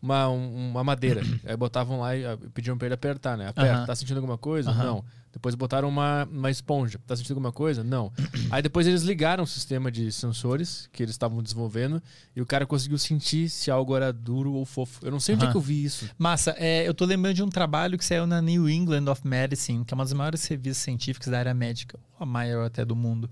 uma, 0.00 0.28
uma 0.28 0.84
madeira. 0.84 1.22
Aí 1.44 1.56
botavam 1.56 2.00
lá 2.00 2.16
e 2.16 2.24
ah, 2.24 2.38
pediam 2.54 2.76
pra 2.76 2.86
ele 2.86 2.94
apertar, 2.94 3.36
né? 3.36 3.48
Aperta. 3.48 3.78
Uh 3.78 3.82
-huh. 3.82 3.86
Tá 3.86 3.94
sentindo 3.94 4.16
alguma 4.16 4.38
coisa? 4.38 4.72
Não. 4.72 5.04
Depois 5.32 5.54
botaram 5.54 5.86
uma, 5.88 6.26
uma 6.32 6.50
esponja. 6.50 6.98
Tá 7.06 7.14
sentindo 7.14 7.32
alguma 7.32 7.52
coisa? 7.52 7.84
Não. 7.84 8.10
Aí 8.50 8.62
depois 8.62 8.86
eles 8.86 9.02
ligaram 9.02 9.44
o 9.44 9.46
sistema 9.46 9.90
de 9.90 10.10
sensores 10.10 10.88
que 10.92 11.02
eles 11.02 11.14
estavam 11.14 11.42
desenvolvendo 11.42 12.02
e 12.34 12.40
o 12.40 12.46
cara 12.46 12.64
conseguiu 12.64 12.96
sentir 12.96 13.50
se 13.50 13.70
algo 13.70 13.94
era 13.94 14.12
duro 14.12 14.52
ou 14.52 14.64
fofo. 14.64 15.04
Eu 15.04 15.10
não 15.10 15.20
sei 15.20 15.34
onde 15.34 15.44
uh 15.44 15.48
-huh. 15.48 15.50
é 15.50 15.52
que 15.52 15.58
eu 15.58 15.62
vi 15.62 15.84
isso. 15.84 16.08
Massa, 16.16 16.54
é, 16.56 16.88
eu 16.88 16.94
tô 16.94 17.04
lembrando 17.04 17.34
de 17.34 17.42
um 17.42 17.50
trabalho 17.50 17.98
que 17.98 18.04
saiu 18.04 18.26
na 18.26 18.40
New 18.40 18.68
England 18.68 19.10
of 19.10 19.26
Medicine, 19.26 19.84
que 19.84 19.92
é 19.92 19.94
uma 19.94 20.04
das 20.04 20.12
maiores 20.14 20.46
revistas 20.46 20.78
científicas 20.78 21.30
da 21.30 21.38
área 21.38 21.52
médica, 21.52 21.98
a 22.18 22.24
maior 22.24 22.66
até 22.66 22.84
do 22.84 22.96
mundo. 22.96 23.28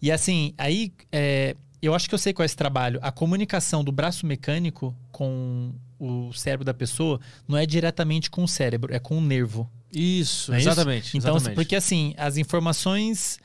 E 0.00 0.12
assim, 0.12 0.54
aí 0.56 0.92
é, 1.10 1.56
eu 1.80 1.94
acho 1.94 2.08
que 2.08 2.14
eu 2.14 2.18
sei 2.18 2.32
qual 2.32 2.44
é 2.44 2.46
esse 2.46 2.56
trabalho. 2.56 2.98
A 3.02 3.10
comunicação 3.10 3.84
do 3.84 3.92
braço 3.92 4.26
mecânico 4.26 4.94
com 5.10 5.72
o 5.98 6.32
cérebro 6.32 6.64
da 6.64 6.74
pessoa 6.74 7.20
não 7.46 7.56
é 7.56 7.66
diretamente 7.66 8.30
com 8.30 8.44
o 8.44 8.48
cérebro, 8.48 8.94
é 8.94 8.98
com 8.98 9.18
o 9.18 9.20
nervo. 9.20 9.68
Isso, 9.92 10.52
é 10.52 10.58
exatamente. 10.58 11.08
Isso? 11.08 11.16
Então, 11.16 11.36
exatamente. 11.36 11.56
porque 11.56 11.74
assim, 11.74 12.14
as 12.16 12.36
informações 12.36 13.38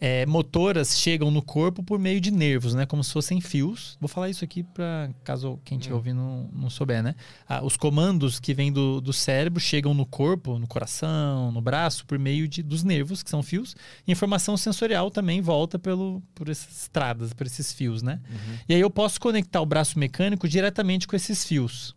é, 0.00 0.26
motoras 0.26 0.98
chegam 0.98 1.30
no 1.30 1.40
corpo 1.40 1.82
por 1.82 1.98
meio 1.98 2.20
de 2.20 2.30
nervos, 2.30 2.74
né? 2.74 2.84
Como 2.84 3.02
se 3.02 3.12
fossem 3.12 3.40
fios. 3.40 3.96
Vou 4.00 4.08
falar 4.08 4.28
isso 4.28 4.44
aqui 4.44 4.62
para 4.62 5.10
caso 5.24 5.58
quem 5.64 5.78
estiver 5.78 5.94
hum. 5.94 5.98
ouvindo 5.98 6.16
não, 6.16 6.50
não 6.52 6.70
souber, 6.70 7.02
né? 7.02 7.14
Ah, 7.48 7.64
os 7.64 7.76
comandos 7.76 8.38
que 8.38 8.52
vêm 8.52 8.70
do, 8.70 9.00
do 9.00 9.12
cérebro 9.12 9.58
chegam 9.58 9.94
no 9.94 10.04
corpo, 10.04 10.58
no 10.58 10.66
coração, 10.66 11.50
no 11.50 11.60
braço, 11.60 12.04
por 12.04 12.18
meio 12.18 12.46
de, 12.46 12.62
dos 12.62 12.84
nervos, 12.84 13.22
que 13.22 13.30
são 13.30 13.42
fios. 13.42 13.74
E 14.06 14.12
informação 14.12 14.56
sensorial 14.56 15.10
também 15.10 15.40
volta 15.40 15.78
pelo, 15.78 16.22
por 16.34 16.48
essas 16.48 16.82
estradas, 16.82 17.32
por 17.32 17.46
esses 17.46 17.72
fios, 17.72 18.02
né? 18.02 18.20
Uhum. 18.28 18.56
E 18.68 18.74
aí 18.74 18.80
eu 18.80 18.90
posso 18.90 19.18
conectar 19.18 19.60
o 19.62 19.66
braço 19.66 19.98
mecânico 19.98 20.46
diretamente 20.46 21.08
com 21.08 21.16
esses 21.16 21.44
fios. 21.44 21.94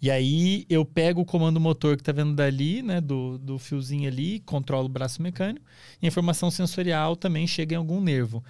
E 0.00 0.10
aí 0.10 0.66
eu 0.68 0.84
pego 0.84 1.20
o 1.20 1.24
comando 1.24 1.60
motor 1.60 1.96
que 1.96 2.02
está 2.02 2.12
vendo 2.12 2.34
dali, 2.34 2.82
né, 2.82 3.00
do, 3.00 3.38
do 3.38 3.58
fiozinho 3.58 4.08
ali, 4.08 4.40
controlo 4.40 4.86
o 4.86 4.88
braço 4.88 5.22
mecânico, 5.22 5.64
e 6.00 6.06
a 6.06 6.08
informação 6.08 6.50
sensorial 6.50 7.16
também 7.16 7.46
chega 7.46 7.74
em 7.74 7.78
algum 7.78 8.00
nervo. 8.00 8.42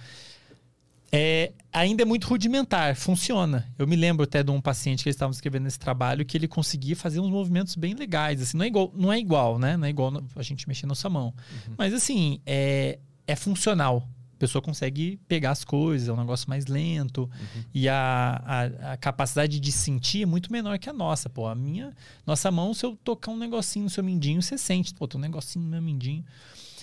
É, 1.11 1.53
ainda 1.71 2.01
é 2.01 2.05
muito 2.05 2.27
rudimentar, 2.27 2.95
funciona. 2.95 3.71
Eu 3.79 3.87
me 3.87 3.95
lembro 3.95 4.23
até 4.23 4.43
de 4.43 4.51
um 4.51 4.59
paciente 4.59 5.01
que 5.03 5.07
eles 5.07 5.15
estavam 5.15 5.31
escrevendo 5.31 5.63
nesse 5.63 5.79
trabalho 5.79 6.25
que 6.25 6.37
ele 6.37 6.47
conseguia 6.47 6.95
fazer 6.95 7.19
uns 7.19 7.29
movimentos 7.29 7.75
bem 7.75 7.93
legais. 7.93 8.41
Assim, 8.41 8.57
não 8.57 8.65
é 8.65 8.67
igual, 8.67 8.91
não 8.93 9.13
é 9.13 9.19
igual, 9.19 9.57
né? 9.57 9.77
Não 9.77 9.85
é 9.85 9.89
igual 9.89 10.21
a 10.35 10.43
gente 10.43 10.67
mexer 10.67 10.85
na 10.85 10.89
nossa 10.89 11.09
mão. 11.09 11.27
Uhum. 11.67 11.75
Mas 11.77 11.93
assim, 11.93 12.41
é, 12.45 12.99
é 13.25 13.35
funcional 13.35 14.05
a 14.35 14.37
pessoa 14.37 14.61
consegue 14.61 15.17
pegar 15.27 15.51
as 15.51 15.63
coisas, 15.63 16.09
é 16.09 16.13
um 16.13 16.17
negócio 16.17 16.49
mais 16.49 16.65
lento. 16.65 17.21
Uhum. 17.21 17.63
E 17.73 17.87
a, 17.87 18.41
a, 18.45 18.93
a, 18.93 18.97
capacidade 18.97 19.59
de 19.59 19.71
sentir 19.71 20.23
é 20.23 20.25
muito 20.25 20.51
menor 20.51 20.77
que 20.77 20.89
a 20.89 20.93
nossa. 20.93 21.29
Pô, 21.29 21.47
a 21.47 21.55
minha, 21.55 21.93
nossa 22.27 22.51
mão, 22.51 22.73
se 22.73 22.85
eu 22.85 22.97
tocar 22.97 23.31
um 23.31 23.37
negocinho 23.37 23.85
no 23.85 23.89
seu 23.89 24.03
mindinho, 24.03 24.41
você 24.41 24.57
sente. 24.57 24.93
Pô, 24.93 25.07
tem 25.07 25.17
um 25.17 25.21
negocinho 25.21 25.63
no 25.63 25.71
meu 25.71 25.81
mindinho. 25.81 26.23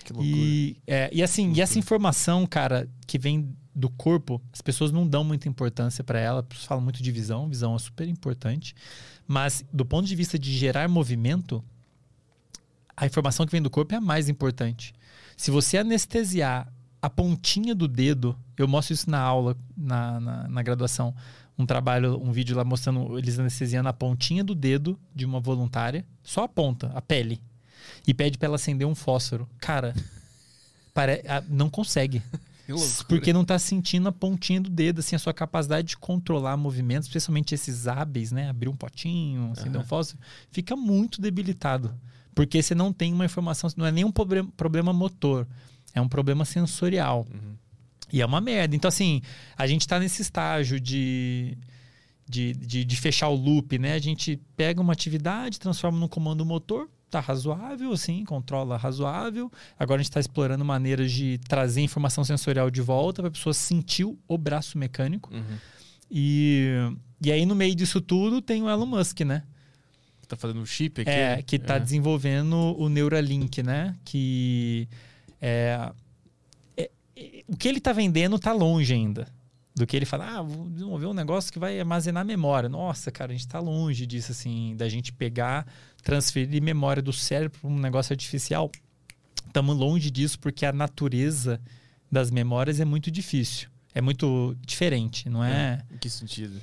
Que 0.02 0.12
loucura. 0.12 0.34
E, 0.34 0.76
é, 0.86 1.10
e 1.12 1.22
assim, 1.22 1.52
e 1.52 1.60
essa 1.60 1.78
informação, 1.78 2.47
cara, 2.47 2.89
que 3.06 3.18
vem 3.18 3.55
do 3.74 3.90
corpo, 3.90 4.40
as 4.52 4.62
pessoas 4.62 4.90
não 4.90 5.06
dão 5.06 5.22
muita 5.22 5.48
importância 5.48 6.02
para 6.02 6.18
ela, 6.18 6.47
falam 6.50 6.82
muito 6.82 7.02
de 7.02 7.12
visão, 7.12 7.48
visão 7.48 7.74
é 7.74 7.78
super 7.78 8.08
importante, 8.08 8.74
mas 9.26 9.64
do 9.72 9.84
ponto 9.84 10.06
de 10.06 10.16
vista 10.16 10.39
de 10.39 10.52
gerar 10.56 10.89
movimento, 10.89 11.64
a 12.97 13.06
informação 13.06 13.47
que 13.47 13.52
vem 13.52 13.62
do 13.62 13.70
corpo 13.70 13.94
é 13.94 13.98
a 13.98 14.00
mais 14.00 14.28
importante. 14.28 14.92
Se 15.36 15.50
você 15.50 15.78
anestesiar 15.78 16.70
a 17.02 17.10
pontinha 17.10 17.74
do 17.74 17.89
dedo, 17.89 18.39
eu 18.56 18.68
mostro 18.68 18.94
isso 18.94 19.10
na 19.10 19.18
aula, 19.18 19.56
na, 19.76 20.20
na, 20.20 20.48
na 20.48 20.62
graduação, 20.62 21.12
um 21.58 21.66
trabalho, 21.66 22.16
um 22.22 22.31
vídeo 22.31 22.56
lá 22.56 22.64
mostrando 22.64 23.18
eles 23.18 23.40
anestesiando 23.40 23.89
a 23.89 23.92
pontinha 23.92 24.44
do 24.44 24.55
dedo 24.55 24.97
de 25.12 25.24
uma 25.26 25.40
voluntária, 25.40 26.06
só 26.22 26.44
a 26.44 26.48
ponta, 26.48 26.92
a 26.94 27.02
pele, 27.02 27.42
e 28.06 28.14
pede 28.14 28.39
para 28.39 28.47
ela 28.47 28.55
acender 28.55 28.86
um 28.86 28.94
fósforo. 28.94 29.48
Cara, 29.58 29.94
pare... 30.94 31.22
não 31.48 31.68
consegue. 31.68 32.22
Porque 33.08 33.32
não 33.32 33.42
está 33.42 33.58
sentindo 33.58 34.08
a 34.08 34.12
pontinha 34.12 34.60
do 34.60 34.70
dedo, 34.70 35.00
assim, 35.00 35.16
a 35.16 35.18
sua 35.18 35.34
capacidade 35.34 35.89
de 35.89 35.97
controlar 35.97 36.56
movimentos, 36.56 37.08
especialmente 37.08 37.55
esses 37.55 37.89
hábeis, 37.89 38.31
né? 38.31 38.48
Abrir 38.48 38.68
um 38.68 38.76
potinho, 38.76 39.50
acender 39.50 39.76
uhum. 39.76 39.82
um 39.82 39.86
fósforo, 39.86 40.22
fica 40.50 40.76
muito 40.76 41.20
debilitado. 41.20 41.92
Porque 42.34 42.62
você 42.62 42.74
não 42.74 42.92
tem 42.92 43.12
uma 43.12 43.26
informação, 43.26 43.68
não 43.76 43.84
é 43.84 43.92
nenhum 43.92 44.10
problema 44.10 44.92
motor, 44.92 45.47
é 45.95 46.01
um 46.01 46.09
problema 46.09 46.45
sensorial. 46.45 47.27
Uhum. 47.33 47.57
E 48.12 48.21
é 48.21 48.27
uma 48.27 48.41
merda. 48.41 48.77
Então, 48.77 48.89
assim, 48.89 49.23
a 49.57 49.67
gente 49.67 49.83
está 49.83 49.99
nesse 49.99 50.21
estágio 50.21 50.79
de, 50.79 51.57
de, 52.29 52.53
de, 52.53 52.85
de, 52.85 52.97
fechar 52.97 53.29
o 53.29 53.35
loop, 53.35 53.79
né? 53.79 53.95
A 53.95 53.99
gente 53.99 54.41
pega 54.55 54.81
uma 54.81 54.93
atividade, 54.93 55.59
transforma 55.59 55.99
num 55.99 56.09
comando 56.09 56.45
motor, 56.45 56.91
tá 57.11 57.21
razoável, 57.21 57.91
assim, 57.93 58.25
controla 58.25 58.77
razoável. 58.77 59.51
Agora 59.79 60.01
a 60.01 60.03
gente 60.03 60.11
está 60.11 60.21
explorando 60.21 60.65
maneiras 60.65 61.11
de 61.11 61.39
trazer 61.49 61.81
informação 61.81 62.23
sensorial 62.23 62.71
de 62.71 62.83
volta 62.83 63.23
para 63.23 63.29
a 63.29 63.33
pessoa 63.33 63.55
sentir 63.55 64.05
o 64.05 64.39
braço 64.39 64.77
mecânico. 64.77 65.33
Uhum. 65.33 65.59
E, 66.11 66.69
e 67.25 67.33
aí, 67.33 67.47
no 67.47 67.55
meio 67.55 67.75
disso 67.75 67.99
tudo, 67.99 68.43
tem 68.43 68.62
o 68.62 68.69
Elon 68.69 68.85
Musk, 68.85 69.21
né? 69.21 69.43
Tá 70.29 70.37
fazendo 70.37 70.61
um 70.61 70.67
chip 70.67 71.03
aqui? 71.03 71.11
É, 71.11 71.43
que 71.43 71.59
tá 71.59 71.77
é. 71.77 71.81
desenvolvendo 71.81 72.57
o 72.79 72.89
Neuralink, 72.89 73.62
né? 73.62 73.95
Que 74.03 74.89
é, 75.43 75.93
é, 76.77 76.91
é, 77.17 77.45
o 77.49 77.57
que 77.57 77.69
ele 77.69 77.81
tá 77.81 77.93
vendendo 77.93 78.39
tá 78.39 78.53
longe 78.53 78.95
ainda 78.95 79.27
do 79.75 79.87
que 79.87 79.97
ele 79.97 80.05
fala, 80.05 80.39
ah, 80.39 80.43
vou 80.43 80.69
desenvolver 80.69 81.07
um 81.07 81.15
negócio 81.15 81.53
que 81.53 81.59
vai 81.59 81.81
armazenar 81.81 82.25
memória. 82.25 82.69
Nossa, 82.69 83.11
cara, 83.11 83.33
a 83.33 83.35
gente 83.35 83.47
está 83.47 83.59
longe 83.59 84.07
disso, 84.07 84.31
assim, 84.31 84.77
da 84.77 84.89
gente 84.89 85.12
pegar, 85.12 85.67
transferir 86.03 86.62
memória 86.62 87.03
do 87.03 87.12
cérebro 87.12 87.59
para 87.59 87.71
um 87.71 87.79
negócio 87.79 88.12
artificial. 88.12 88.71
Estamos 89.47 89.77
longe 89.77 90.11
disso 90.11 90.39
porque 90.39 90.67
a 90.67 90.73
natureza 90.73 91.61
das 92.11 92.31
memórias 92.31 92.81
é 92.81 92.85
muito 92.85 93.11
difícil. 93.11 93.72
É 93.95 94.01
muito 94.01 94.57
diferente, 94.61 95.29
não 95.29 95.45
é? 95.45 95.85
em 95.91 95.99
que 95.99 96.09
sentido? 96.09 96.59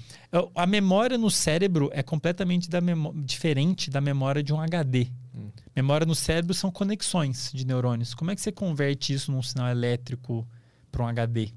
A 0.56 0.66
memória 0.66 1.18
no 1.18 1.30
cérebro 1.30 1.90
é 1.94 2.02
completamente 2.02 2.70
da 2.70 2.80
diferente 3.24 3.90
da 3.90 4.02
memória 4.02 4.42
de 4.42 4.52
um 4.52 4.60
HD. 4.60 5.08
Hum. 5.36 5.50
Memória 5.76 6.06
no 6.06 6.16
cérebro 6.16 6.54
são 6.54 6.72
conexões 6.72 7.52
de 7.54 7.66
neurônios. 7.66 8.16
Como 8.16 8.32
é 8.32 8.36
que 8.36 8.42
você 8.42 8.52
converte 8.52 9.14
isso 9.14 9.32
num 9.32 9.44
sinal 9.44 9.70
elétrico 9.70 10.48
para 10.92 11.04
um 11.04 11.08
HD? 11.08 11.54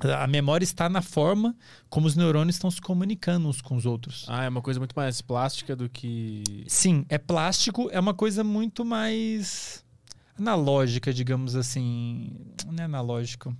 a 0.00 0.26
memória 0.26 0.64
está 0.64 0.88
na 0.88 1.02
forma 1.02 1.56
como 1.88 2.06
os 2.06 2.14
neurônios 2.14 2.56
estão 2.56 2.70
se 2.70 2.80
comunicando 2.80 3.48
uns 3.48 3.60
com 3.60 3.74
os 3.74 3.84
outros. 3.84 4.24
Ah, 4.28 4.44
é 4.44 4.48
uma 4.48 4.62
coisa 4.62 4.78
muito 4.78 4.94
mais 4.94 5.20
plástica 5.20 5.74
do 5.74 5.88
que. 5.88 6.64
Sim, 6.68 7.04
é 7.08 7.18
plástico, 7.18 7.88
é 7.90 7.98
uma 7.98 8.14
coisa 8.14 8.44
muito 8.44 8.84
mais 8.84 9.84
analógica, 10.38 11.12
digamos 11.12 11.56
assim. 11.56 12.30
Não 12.66 12.82
é 12.82 12.86
analógico. 12.86 13.56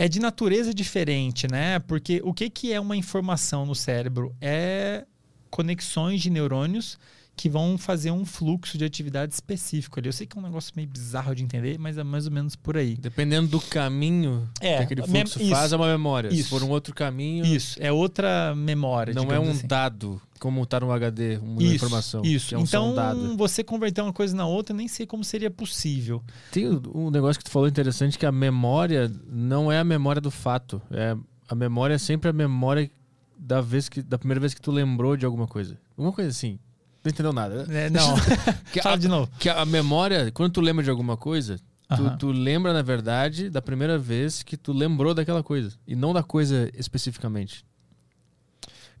É 0.00 0.08
de 0.08 0.18
natureza 0.18 0.72
diferente, 0.72 1.46
né? 1.46 1.78
Porque 1.80 2.22
o 2.24 2.32
que, 2.32 2.48
que 2.48 2.72
é 2.72 2.80
uma 2.80 2.96
informação 2.96 3.66
no 3.66 3.74
cérebro? 3.74 4.34
É 4.40 5.04
conexões 5.50 6.22
de 6.22 6.30
neurônios 6.30 6.98
que 7.40 7.48
vão 7.48 7.78
fazer 7.78 8.10
um 8.10 8.22
fluxo 8.22 8.76
de 8.76 8.84
atividade 8.84 9.32
específico 9.32 9.98
ali. 9.98 10.10
Eu 10.10 10.12
sei 10.12 10.26
que 10.26 10.36
é 10.36 10.38
um 10.38 10.44
negócio 10.44 10.74
meio 10.76 10.86
bizarro 10.86 11.34
de 11.34 11.42
entender, 11.42 11.78
mas 11.78 11.96
é 11.96 12.04
mais 12.04 12.26
ou 12.26 12.32
menos 12.32 12.54
por 12.54 12.76
aí. 12.76 12.96
Dependendo 12.96 13.48
do 13.48 13.58
caminho 13.58 14.46
é, 14.60 14.76
que 14.76 14.82
aquele 14.82 15.02
fluxo 15.06 15.48
faz, 15.48 15.72
é 15.72 15.76
uma 15.76 15.86
memória. 15.86 16.28
Isso. 16.28 16.42
Se 16.42 16.48
for 16.50 16.62
um 16.62 16.68
outro 16.68 16.94
caminho. 16.94 17.46
Isso, 17.46 17.78
é 17.80 17.90
outra 17.90 18.54
memória. 18.54 19.14
Não 19.14 19.32
é 19.32 19.40
um 19.40 19.52
assim. 19.52 19.66
dado, 19.66 20.20
como 20.38 20.62
está 20.62 20.80
no 20.80 20.92
HD, 20.92 21.38
uma 21.38 21.62
isso, 21.62 21.76
informação. 21.76 22.20
Isso. 22.22 22.54
É 22.54 22.58
um 22.58 22.62
então, 22.64 22.94
você 23.38 23.64
converter 23.64 24.02
uma 24.02 24.12
coisa 24.12 24.36
na 24.36 24.46
outra, 24.46 24.76
nem 24.76 24.86
sei 24.86 25.06
como 25.06 25.24
seria 25.24 25.50
possível. 25.50 26.22
Tem 26.52 26.68
um 26.94 27.10
negócio 27.10 27.38
que 27.38 27.44
tu 27.46 27.50
falou 27.50 27.68
interessante, 27.68 28.18
que 28.18 28.26
a 28.26 28.32
memória 28.32 29.10
não 29.26 29.72
é 29.72 29.78
a 29.78 29.84
memória 29.84 30.20
do 30.20 30.30
fato. 30.30 30.82
É, 30.90 31.16
a 31.48 31.54
memória 31.54 31.94
é 31.94 31.98
sempre 31.98 32.28
a 32.28 32.34
memória 32.34 32.90
da, 33.34 33.62
vez 33.62 33.88
que, 33.88 34.02
da 34.02 34.18
primeira 34.18 34.40
vez 34.40 34.52
que 34.52 34.60
tu 34.60 34.70
lembrou 34.70 35.16
de 35.16 35.24
alguma 35.24 35.46
coisa. 35.46 35.80
Alguma 35.96 36.12
coisa 36.12 36.28
assim. 36.28 36.58
Não 37.02 37.10
entendeu 37.10 37.32
nada. 37.32 37.66
É, 37.70 37.88
não. 37.88 38.16
Fala 38.82 38.98
de 38.98 39.08
novo. 39.08 39.30
Que 39.38 39.48
a 39.48 39.64
memória, 39.64 40.30
quando 40.32 40.52
tu 40.52 40.60
lembra 40.60 40.84
de 40.84 40.90
alguma 40.90 41.16
coisa, 41.16 41.58
tu, 41.96 42.16
tu, 42.18 42.30
lembra, 42.30 42.72
na 42.72 42.82
verdade, 42.82 43.48
da 43.48 43.62
primeira 43.62 43.98
vez 43.98 44.42
que 44.42 44.56
tu 44.56 44.72
lembrou 44.72 45.14
daquela 45.14 45.42
coisa. 45.42 45.72
E 45.86 45.96
não 45.96 46.12
da 46.12 46.22
coisa 46.22 46.70
especificamente. 46.74 47.64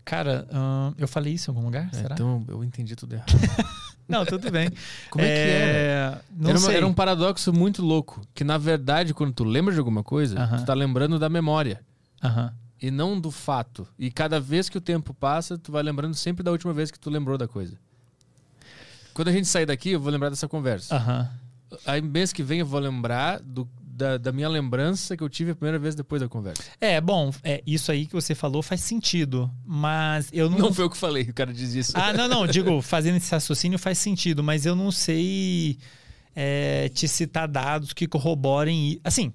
Cara, 0.02 0.48
eu 0.96 1.06
falei 1.06 1.34
isso 1.34 1.50
em 1.50 1.54
algum 1.54 1.66
lugar? 1.66 1.88
É, 1.92 1.96
será? 1.96 2.14
Então 2.14 2.44
eu 2.48 2.64
entendi 2.64 2.96
tudo 2.96 3.14
errado. 3.14 3.32
não, 4.08 4.24
tudo 4.24 4.50
bem. 4.50 4.70
Como 5.10 5.22
é, 5.22 5.28
é 5.28 5.34
que 5.34 5.50
era? 5.50 6.24
Não 6.36 6.50
era, 6.50 6.58
uma, 6.58 6.72
era, 6.72 6.86
um 6.86 6.94
paradoxo 6.94 7.52
muito 7.52 7.82
louco. 7.82 8.22
Que 8.34 8.42
na 8.42 8.56
verdade, 8.56 9.12
quando 9.12 9.34
tu 9.34 9.44
lembra 9.44 9.74
de 9.74 9.78
alguma 9.78 10.02
coisa, 10.02 10.36
uh 10.36 10.54
-huh. 10.54 10.58
tu 10.60 10.64
tá 10.64 10.72
lembrando 10.72 11.18
da 11.18 11.28
memória. 11.28 11.82
Aham 12.24 12.52
e 12.80 12.90
não 12.90 13.20
do 13.20 13.30
fato. 13.30 13.86
E 13.98 14.10
cada 14.10 14.40
vez 14.40 14.68
que 14.68 14.78
o 14.78 14.80
tempo 14.80 15.12
passa, 15.12 15.58
tu 15.58 15.70
vai 15.70 15.82
lembrando 15.82 16.14
sempre 16.14 16.42
da 16.42 16.50
última 16.50 16.72
vez 16.72 16.90
que 16.90 16.98
tu 16.98 17.10
lembrou 17.10 17.36
da 17.36 17.46
coisa. 17.46 17.76
Quando 19.14 19.28
a 19.28 19.32
gente 19.32 19.48
sair 19.48 19.66
daqui, 19.66 19.90
eu 19.90 20.00
vou 20.00 20.10
lembrar 20.10 20.30
dessa 20.30 20.48
conversa. 20.48 20.96
Uhum. 20.96 21.78
Aí 21.86 22.00
mês 22.00 22.32
que 22.32 22.42
vem 22.42 22.60
eu 22.60 22.66
vou 22.66 22.80
lembrar 22.80 23.40
do, 23.40 23.68
da, 23.80 24.18
da, 24.18 24.32
minha 24.32 24.48
lembrança 24.48 25.16
que 25.16 25.22
eu 25.22 25.28
tive 25.28 25.52
a 25.52 25.54
primeira 25.54 25.78
vez 25.78 25.94
depois 25.94 26.20
da 26.20 26.28
conversa. 26.28 26.62
É, 26.80 27.00
bom, 27.00 27.32
é, 27.44 27.62
isso 27.66 27.92
aí 27.92 28.06
que 28.06 28.12
você 28.12 28.34
falou 28.34 28.62
faz 28.62 28.80
sentido, 28.80 29.50
mas 29.64 30.28
eu 30.32 30.50
não... 30.50 30.58
Não 30.58 30.72
foi 30.72 30.84
o 30.86 30.90
que 30.90 30.96
falei, 30.96 31.24
o 31.24 31.34
cara 31.34 31.52
diz 31.52 31.74
isso. 31.74 31.92
Ah, 31.94 32.12
não, 32.12 32.26
não, 32.26 32.46
digo, 32.48 32.80
fazendo 32.82 33.16
esse 33.16 33.30
raciocínio 33.30 33.78
faz 33.78 33.98
sentido, 33.98 34.42
mas 34.42 34.66
eu 34.66 34.74
não 34.74 34.90
sei 34.90 35.78
é, 36.34 36.88
te 36.88 37.06
citar 37.06 37.46
dados 37.46 37.92
que 37.92 38.08
corroborem... 38.08 39.00
Assim, 39.04 39.32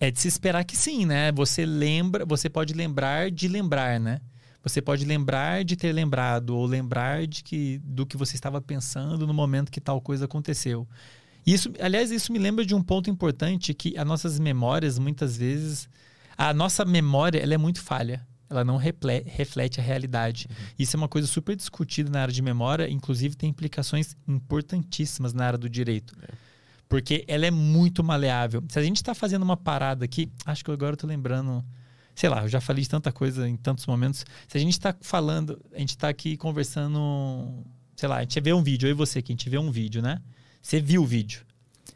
é 0.00 0.10
de 0.10 0.18
se 0.18 0.28
esperar 0.28 0.64
que 0.64 0.76
sim, 0.76 1.06
né? 1.06 1.30
Você 1.32 1.64
lembra, 1.64 2.24
você 2.24 2.48
pode 2.48 2.74
lembrar 2.74 3.30
de 3.30 3.48
lembrar, 3.48 4.00
né? 4.00 4.20
Você 4.64 4.80
pode 4.80 5.04
lembrar 5.04 5.62
de 5.62 5.76
ter 5.76 5.92
lembrado 5.92 6.56
ou 6.56 6.64
lembrar 6.64 7.26
de 7.26 7.44
que 7.44 7.78
do 7.84 8.06
que 8.06 8.16
você 8.16 8.34
estava 8.34 8.60
pensando 8.60 9.26
no 9.26 9.34
momento 9.34 9.70
que 9.70 9.80
tal 9.80 10.00
coisa 10.00 10.24
aconteceu. 10.24 10.88
Isso, 11.46 11.70
aliás, 11.78 12.10
isso 12.10 12.32
me 12.32 12.38
lembra 12.38 12.64
de 12.64 12.74
um 12.74 12.82
ponto 12.82 13.10
importante 13.10 13.74
que 13.74 13.96
as 13.98 14.06
nossas 14.06 14.38
memórias 14.38 14.98
muitas 14.98 15.36
vezes 15.36 15.88
a 16.36 16.52
nossa 16.54 16.84
memória 16.84 17.38
ela 17.38 17.54
é 17.54 17.58
muito 17.58 17.80
falha. 17.82 18.26
Ela 18.48 18.64
não 18.64 18.76
reflete 18.76 19.80
a 19.80 19.82
realidade. 19.82 20.46
Uhum. 20.48 20.56
Isso 20.78 20.96
é 20.96 20.98
uma 20.98 21.08
coisa 21.08 21.26
super 21.26 21.56
discutida 21.56 22.10
na 22.10 22.22
área 22.22 22.32
de 22.32 22.42
memória, 22.42 22.88
inclusive 22.88 23.36
tem 23.36 23.50
implicações 23.50 24.16
importantíssimas 24.28 25.32
na 25.32 25.46
área 25.46 25.58
do 25.58 25.68
direito. 25.68 26.14
É. 26.22 26.34
Porque 26.88 27.24
ela 27.26 27.46
é 27.46 27.50
muito 27.50 28.04
maleável. 28.04 28.62
Se 28.68 28.78
a 28.78 28.82
gente 28.82 28.96
está 28.96 29.14
fazendo 29.14 29.42
uma 29.42 29.56
parada 29.56 30.04
aqui, 30.04 30.30
acho 30.44 30.64
que 30.64 30.70
agora 30.70 30.92
eu 30.92 30.94
estou 30.94 31.08
lembrando 31.08 31.64
sei 32.14 32.28
lá, 32.28 32.42
eu 32.42 32.48
já 32.48 32.60
falei 32.60 32.82
de 32.82 32.88
tanta 32.88 33.10
coisa 33.10 33.48
em 33.48 33.56
tantos 33.56 33.86
momentos. 33.86 34.24
Se 34.48 34.56
a 34.56 34.60
gente 34.60 34.72
está 34.72 34.94
falando, 35.00 35.60
a 35.72 35.78
gente 35.78 35.90
está 35.90 36.08
aqui 36.08 36.36
conversando, 36.36 37.64
sei 37.96 38.08
lá, 38.08 38.18
a 38.18 38.20
gente 38.20 38.40
vê 38.40 38.52
um 38.52 38.62
vídeo, 38.62 38.86
eu 38.86 38.90
e 38.90 38.94
você 38.94 39.20
que 39.20 39.32
a 39.32 39.34
gente 39.34 39.48
vê 39.48 39.58
um 39.58 39.70
vídeo, 39.70 40.00
né? 40.00 40.20
Você 40.62 40.80
viu 40.80 41.02
o 41.02 41.06
vídeo. 41.06 41.44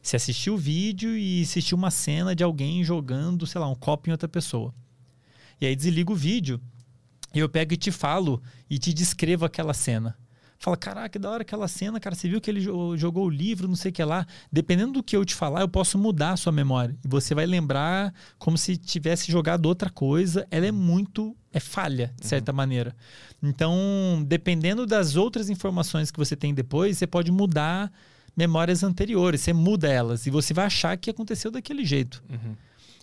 Você 0.02 0.16
assistiu 0.16 0.54
o 0.54 0.58
vídeo 0.58 1.16
e 1.16 1.42
assistiu 1.42 1.76
uma 1.76 1.90
cena 1.90 2.34
de 2.34 2.42
alguém 2.42 2.82
jogando, 2.82 3.46
sei 3.46 3.60
lá, 3.60 3.68
um 3.68 3.74
copo 3.74 4.08
em 4.08 4.12
outra 4.12 4.28
pessoa. 4.28 4.74
E 5.60 5.66
aí 5.66 5.74
desliga 5.74 6.12
o 6.12 6.16
vídeo 6.16 6.60
e 7.34 7.38
eu 7.38 7.48
pego 7.48 7.74
e 7.74 7.76
te 7.76 7.90
falo 7.90 8.42
e 8.68 8.78
te 8.78 8.92
descrevo 8.92 9.44
aquela 9.44 9.74
cena 9.74 10.16
fala: 10.58 10.76
Caraca, 10.76 11.08
que 11.08 11.18
da 11.18 11.30
hora 11.30 11.42
aquela 11.42 11.68
cena, 11.68 12.00
cara. 12.00 12.14
Você 12.14 12.28
viu 12.28 12.40
que 12.40 12.50
ele 12.50 12.60
jogou 12.60 13.26
o 13.26 13.30
livro, 13.30 13.68
não 13.68 13.76
sei 13.76 13.90
o 13.90 13.94
que 13.94 14.02
lá. 14.02 14.26
Dependendo 14.50 14.94
do 14.94 15.02
que 15.02 15.16
eu 15.16 15.24
te 15.24 15.34
falar, 15.34 15.60
eu 15.60 15.68
posso 15.68 15.96
mudar 15.96 16.32
a 16.32 16.36
sua 16.36 16.52
memória. 16.52 16.96
E 17.04 17.08
você 17.08 17.34
vai 17.34 17.46
lembrar 17.46 18.12
como 18.38 18.58
se 18.58 18.76
tivesse 18.76 19.30
jogado 19.30 19.66
outra 19.66 19.90
coisa. 19.90 20.46
Ela 20.50 20.66
é 20.66 20.72
muito. 20.72 21.36
É 21.52 21.60
falha, 21.60 22.12
de 22.20 22.26
certa 22.26 22.52
uhum. 22.52 22.56
maneira. 22.56 22.94
Então, 23.42 24.22
dependendo 24.26 24.84
das 24.84 25.16
outras 25.16 25.48
informações 25.48 26.10
que 26.10 26.18
você 26.18 26.36
tem 26.36 26.52
depois, 26.52 26.98
você 26.98 27.06
pode 27.06 27.32
mudar 27.32 27.90
memórias 28.36 28.82
anteriores. 28.82 29.40
Você 29.40 29.52
muda 29.52 29.88
elas 29.88 30.26
e 30.26 30.30
você 30.30 30.52
vai 30.52 30.66
achar 30.66 30.96
que 30.96 31.08
aconteceu 31.08 31.50
daquele 31.50 31.84
jeito. 31.84 32.22
Uhum. 32.28 32.54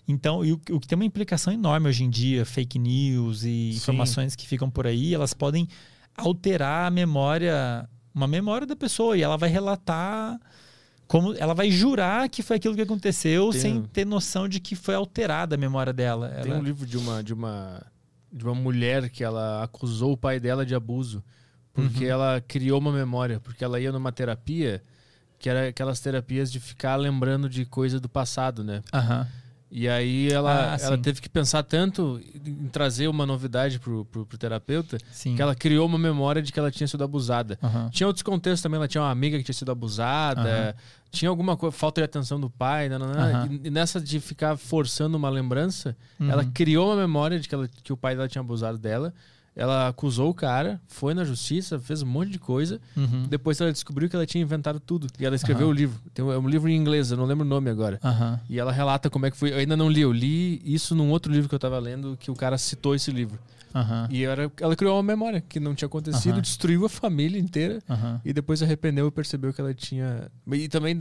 Então, 0.07 0.41
o, 0.41 0.53
o, 0.75 0.79
que 0.79 0.87
tem 0.87 0.95
uma 0.95 1.05
implicação 1.05 1.51
enorme 1.51 1.89
hoje 1.89 2.03
em 2.03 2.09
dia, 2.09 2.45
fake 2.45 2.77
news 2.77 3.43
e 3.43 3.71
Sim. 3.71 3.77
informações 3.77 4.35
que 4.35 4.47
ficam 4.47 4.69
por 4.69 4.85
aí, 4.85 5.13
elas 5.13 5.33
podem 5.33 5.67
alterar 6.17 6.87
a 6.87 6.91
memória, 6.91 7.87
uma 8.13 8.27
memória 8.27 8.65
da 8.67 8.75
pessoa, 8.75 9.17
e 9.17 9.21
ela 9.21 9.37
vai 9.37 9.49
relatar 9.49 10.39
como 11.07 11.33
ela 11.35 11.53
vai 11.53 11.69
jurar 11.69 12.27
que 12.29 12.41
foi 12.41 12.55
aquilo 12.57 12.75
que 12.75 12.81
aconteceu 12.81 13.51
Tem 13.51 13.61
sem 13.61 13.83
ter 13.83 14.05
noção 14.05 14.47
de 14.49 14.59
que 14.59 14.75
foi 14.75 14.95
alterada 14.95 15.55
a 15.55 15.57
memória 15.57 15.93
dela. 15.93 16.29
Tem 16.41 16.51
Ela- 16.51 16.59
um 16.59 16.63
livro 16.63 16.85
de 16.85 16.97
uma, 16.97 17.23
de 17.23 17.33
uma 17.33 17.81
de 18.31 18.43
uma 18.43 18.55
mulher 18.55 19.09
que 19.09 19.23
ela 19.23 19.63
acusou 19.63 20.11
o 20.13 20.17
pai 20.17 20.39
dela 20.41 20.65
de 20.65 20.75
abuso 20.75 21.23
porque 21.71 22.05
Uhum. 22.05 22.09
ela 22.11 22.41
criou 22.47 22.79
uma 22.79 22.91
memória, 22.91 23.39
porque 23.39 23.63
ela 23.63 23.79
ia 23.79 23.91
numa 23.91 24.11
terapia 24.11 24.81
que 25.37 25.49
era 25.49 25.67
aquelas 25.67 25.99
terapias 25.99 26.51
de 26.51 26.59
ficar 26.59 26.95
lembrando 26.95 27.47
de 27.49 27.65
coisa 27.65 27.99
do 27.99 28.09
passado, 28.09 28.63
né? 28.63 28.81
Aham. 28.93 29.27
E 29.71 29.89
aí 29.89 30.31
ela, 30.31 30.75
Ah, 30.75 30.77
ela 30.79 30.97
teve 30.97 31.19
que 31.19 31.27
pensar 31.27 31.63
tanto 31.63 32.21
em 32.45 32.67
trazer 32.67 33.07
uma 33.07 33.25
novidade 33.25 33.79
pro, 33.79 34.05
pro, 34.05 34.25
pro 34.25 34.37
terapeuta 34.37 34.97
Sim. 35.11 35.35
que 35.35 35.41
ela 35.41 35.55
criou 35.55 35.85
uma 35.87 35.97
memória 35.97 36.41
de 36.41 36.53
que 36.53 36.59
ela 36.59 36.71
tinha 36.71 36.87
sido 36.87 37.03
abusada. 37.03 37.57
Aham. 37.61 37.89
Tinha 37.89 38.07
outros 38.07 38.23
contextos 38.23 38.61
também, 38.61 38.77
ela 38.77 38.87
tinha 38.87 39.01
uma 39.01 39.09
amiga 39.11 39.37
que 39.37 39.43
tinha 39.43 39.53
sido 39.55 39.71
abusada, 39.71 40.41
Aham. 40.69 40.73
tinha 41.11 41.29
alguma 41.29 41.57
coisa, 41.57 41.75
falta 41.75 41.99
de 41.99 42.05
atenção 42.05 42.39
do 42.39 42.49
pai, 42.49 42.87
nananã, 42.89 43.39
Aham. 43.41 43.59
e, 43.63 43.69
nessa 43.69 43.99
de 43.99 44.19
ficar 44.19 44.55
forçando 44.55 45.17
uma 45.17 45.29
lembrança, 45.29 45.97
Uhum. 46.19 46.29
ela 46.31 46.45
criou 46.45 46.87
uma 46.89 46.95
memória 46.97 47.39
de 47.39 47.49
que, 47.49 47.55
ela, 47.55 47.67
que 47.67 47.91
o 47.91 47.97
pai 47.97 48.15
dela 48.15 48.27
tinha 48.27 48.41
abusado 48.41 48.77
dela, 48.77 49.13
ela 49.55 49.87
acusou 49.87 50.29
o 50.29 50.33
cara, 50.33 50.81
foi 50.87 51.13
na 51.13 51.23
justiça, 51.23 51.79
fez 51.79 52.01
um 52.01 52.05
monte 52.05 52.29
de 52.31 52.39
coisa, 52.39 52.79
Uhum. 52.95 53.23
depois 53.29 53.59
ela 53.61 53.71
descobriu 53.71 54.09
que 54.09 54.15
ela 54.15 54.25
tinha 54.25 54.41
inventado 54.41 54.79
tudo, 54.79 55.07
e 55.19 55.25
ela 55.25 55.35
escreveu 55.35 55.67
o 55.69 55.71
livro. 55.71 55.97
Tem 56.13 56.23
um, 56.25 56.31
é 56.31 56.37
um 56.37 56.47
livro 56.49 56.67
em 56.69 56.75
inglês, 56.75 57.11
eu 57.11 57.17
não 57.17 57.25
lembro 57.25 57.45
o 57.45 57.49
nome 57.49 57.69
agora. 57.69 57.99
Aham. 58.03 58.39
E 58.49 58.59
ela 58.59 58.71
relata 58.71 59.09
como 59.09 59.25
é 59.25 59.31
que 59.31 59.37
foi. 59.37 59.51
Eu 59.53 59.57
ainda 59.57 59.77
não 59.77 59.89
li, 59.89 60.01
eu 60.01 60.11
li 60.11 60.61
isso 60.65 60.93
num 60.95 61.09
outro 61.09 61.31
livro 61.31 61.47
que 61.47 61.55
eu 61.55 61.59
tava 61.59 61.79
lendo, 61.79 62.17
que 62.19 62.29
o 62.29 62.35
cara 62.35 62.57
citou 62.57 62.93
esse 62.95 63.11
livro. 63.11 63.39
Aham. 63.75 64.07
E 64.09 64.23
era, 64.23 64.49
ela 64.61 64.75
criou 64.75 64.95
uma 64.95 65.03
memória 65.03 65.41
que 65.41 65.59
não 65.59 65.75
tinha 65.75 65.87
acontecido, 65.87 66.33
Aham. 66.35 66.41
destruiu 66.41 66.85
a 66.85 66.89
família 66.89 67.37
inteira. 67.37 67.79
Aham. 67.89 68.21
E 68.23 68.31
depois 68.31 68.63
arrependeu 68.63 69.05
e 69.07 69.11
percebeu 69.11 69.53
que 69.53 69.59
ela 69.59 69.73
tinha. 69.73 70.31
E 70.51 70.69
também 70.69 70.97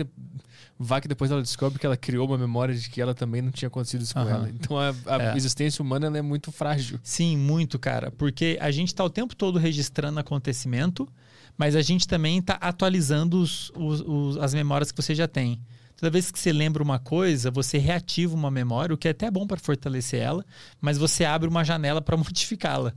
vá 0.78 1.00
que 1.00 1.06
depois 1.06 1.30
ela 1.30 1.40
descobre 1.40 1.78
que 1.78 1.86
ela 1.86 1.96
criou 1.96 2.26
uma 2.26 2.36
memória 2.36 2.74
de 2.74 2.90
que 2.90 3.00
ela 3.00 3.14
também 3.14 3.40
não 3.40 3.52
tinha 3.52 3.68
acontecido 3.68 4.02
isso 4.02 4.12
com 4.14 4.20
ela. 4.20 4.50
Então 4.50 4.76
a, 4.78 4.92
a 5.06 5.22
É. 5.32 5.36
existência 5.36 5.82
humana 5.82 6.06
é 6.18 6.22
muito 6.22 6.50
frágil. 6.50 6.98
Sim, 7.02 7.36
muito, 7.36 7.78
cara. 7.78 8.10
Porque 8.10 8.58
a 8.60 8.70
gente 8.72 8.92
tá 8.94 9.04
o 9.04 9.10
tempo 9.10 9.36
todo 9.36 9.58
registrando 9.58 10.18
acontecimento, 10.18 11.08
mas 11.56 11.76
a 11.76 11.82
gente 11.82 12.08
também 12.08 12.42
tá 12.42 12.54
atualizando 12.54 13.38
os- 13.40 13.70
os- 13.76 14.00
os- 14.00 14.36
as 14.38 14.52
memórias 14.52 14.90
que 14.90 15.00
você 15.00 15.14
já 15.14 15.28
tem. 15.28 15.60
Toda 16.04 16.12
vez 16.12 16.30
que 16.30 16.38
você 16.38 16.52
lembra 16.52 16.82
uma 16.82 16.98
coisa, 16.98 17.50
você 17.50 17.78
reativa 17.78 18.34
uma 18.34 18.50
memória, 18.50 18.94
o 18.94 18.98
que 18.98 19.08
é 19.08 19.12
até 19.12 19.30
bom 19.30 19.46
para 19.46 19.58
fortalecer 19.58 20.20
ela, 20.20 20.44
mas 20.78 20.98
você 20.98 21.24
abre 21.24 21.48
uma 21.48 21.64
janela 21.64 22.02
para 22.02 22.14
modificá-la. 22.18 22.92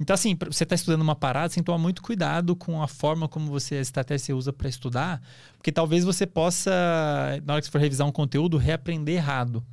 Então, 0.00 0.12
assim, 0.12 0.36
você 0.44 0.64
está 0.64 0.74
estudando 0.74 1.02
uma 1.02 1.14
parada, 1.14 1.48
você 1.48 1.54
tem 1.54 1.62
que 1.62 1.66
tomar 1.66 1.78
muito 1.78 2.02
cuidado 2.02 2.56
com 2.56 2.82
a 2.82 2.88
forma 2.88 3.28
como 3.28 3.46
você, 3.46 3.76
a 3.76 3.80
estratégia 3.80 4.26
você 4.26 4.32
usa 4.32 4.52
para 4.52 4.68
estudar, 4.68 5.22
porque 5.52 5.70
talvez 5.70 6.02
você 6.04 6.26
possa, 6.26 6.72
na 7.46 7.52
hora 7.52 7.60
que 7.62 7.66
você 7.66 7.70
for 7.70 7.80
revisar 7.80 8.08
um 8.08 8.10
conteúdo, 8.10 8.56
reaprender 8.56 9.14
errado. 9.14 9.64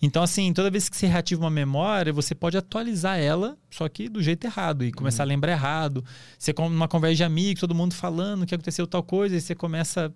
Então, 0.00 0.22
assim, 0.22 0.54
toda 0.54 0.70
vez 0.70 0.88
que 0.88 0.96
você 0.96 1.06
reativa 1.06 1.42
uma 1.42 1.50
memória, 1.50 2.14
você 2.14 2.34
pode 2.34 2.56
atualizar 2.56 3.18
ela, 3.18 3.58
só 3.70 3.86
que 3.90 4.08
do 4.08 4.22
jeito 4.22 4.46
errado, 4.46 4.86
e 4.86 4.90
começar 4.90 5.22
a 5.22 5.26
lembrar 5.26 5.52
errado. 5.52 6.02
Você, 6.38 6.54
numa 6.58 6.88
conversa 6.88 7.16
de 7.16 7.24
amigos, 7.24 7.60
todo 7.60 7.74
mundo 7.74 7.94
falando 7.94 8.46
que 8.46 8.54
aconteceu 8.54 8.86
tal 8.86 9.02
coisa, 9.02 9.36
e 9.36 9.40
você 9.40 9.54
começa 9.54 10.06
a 10.06 10.12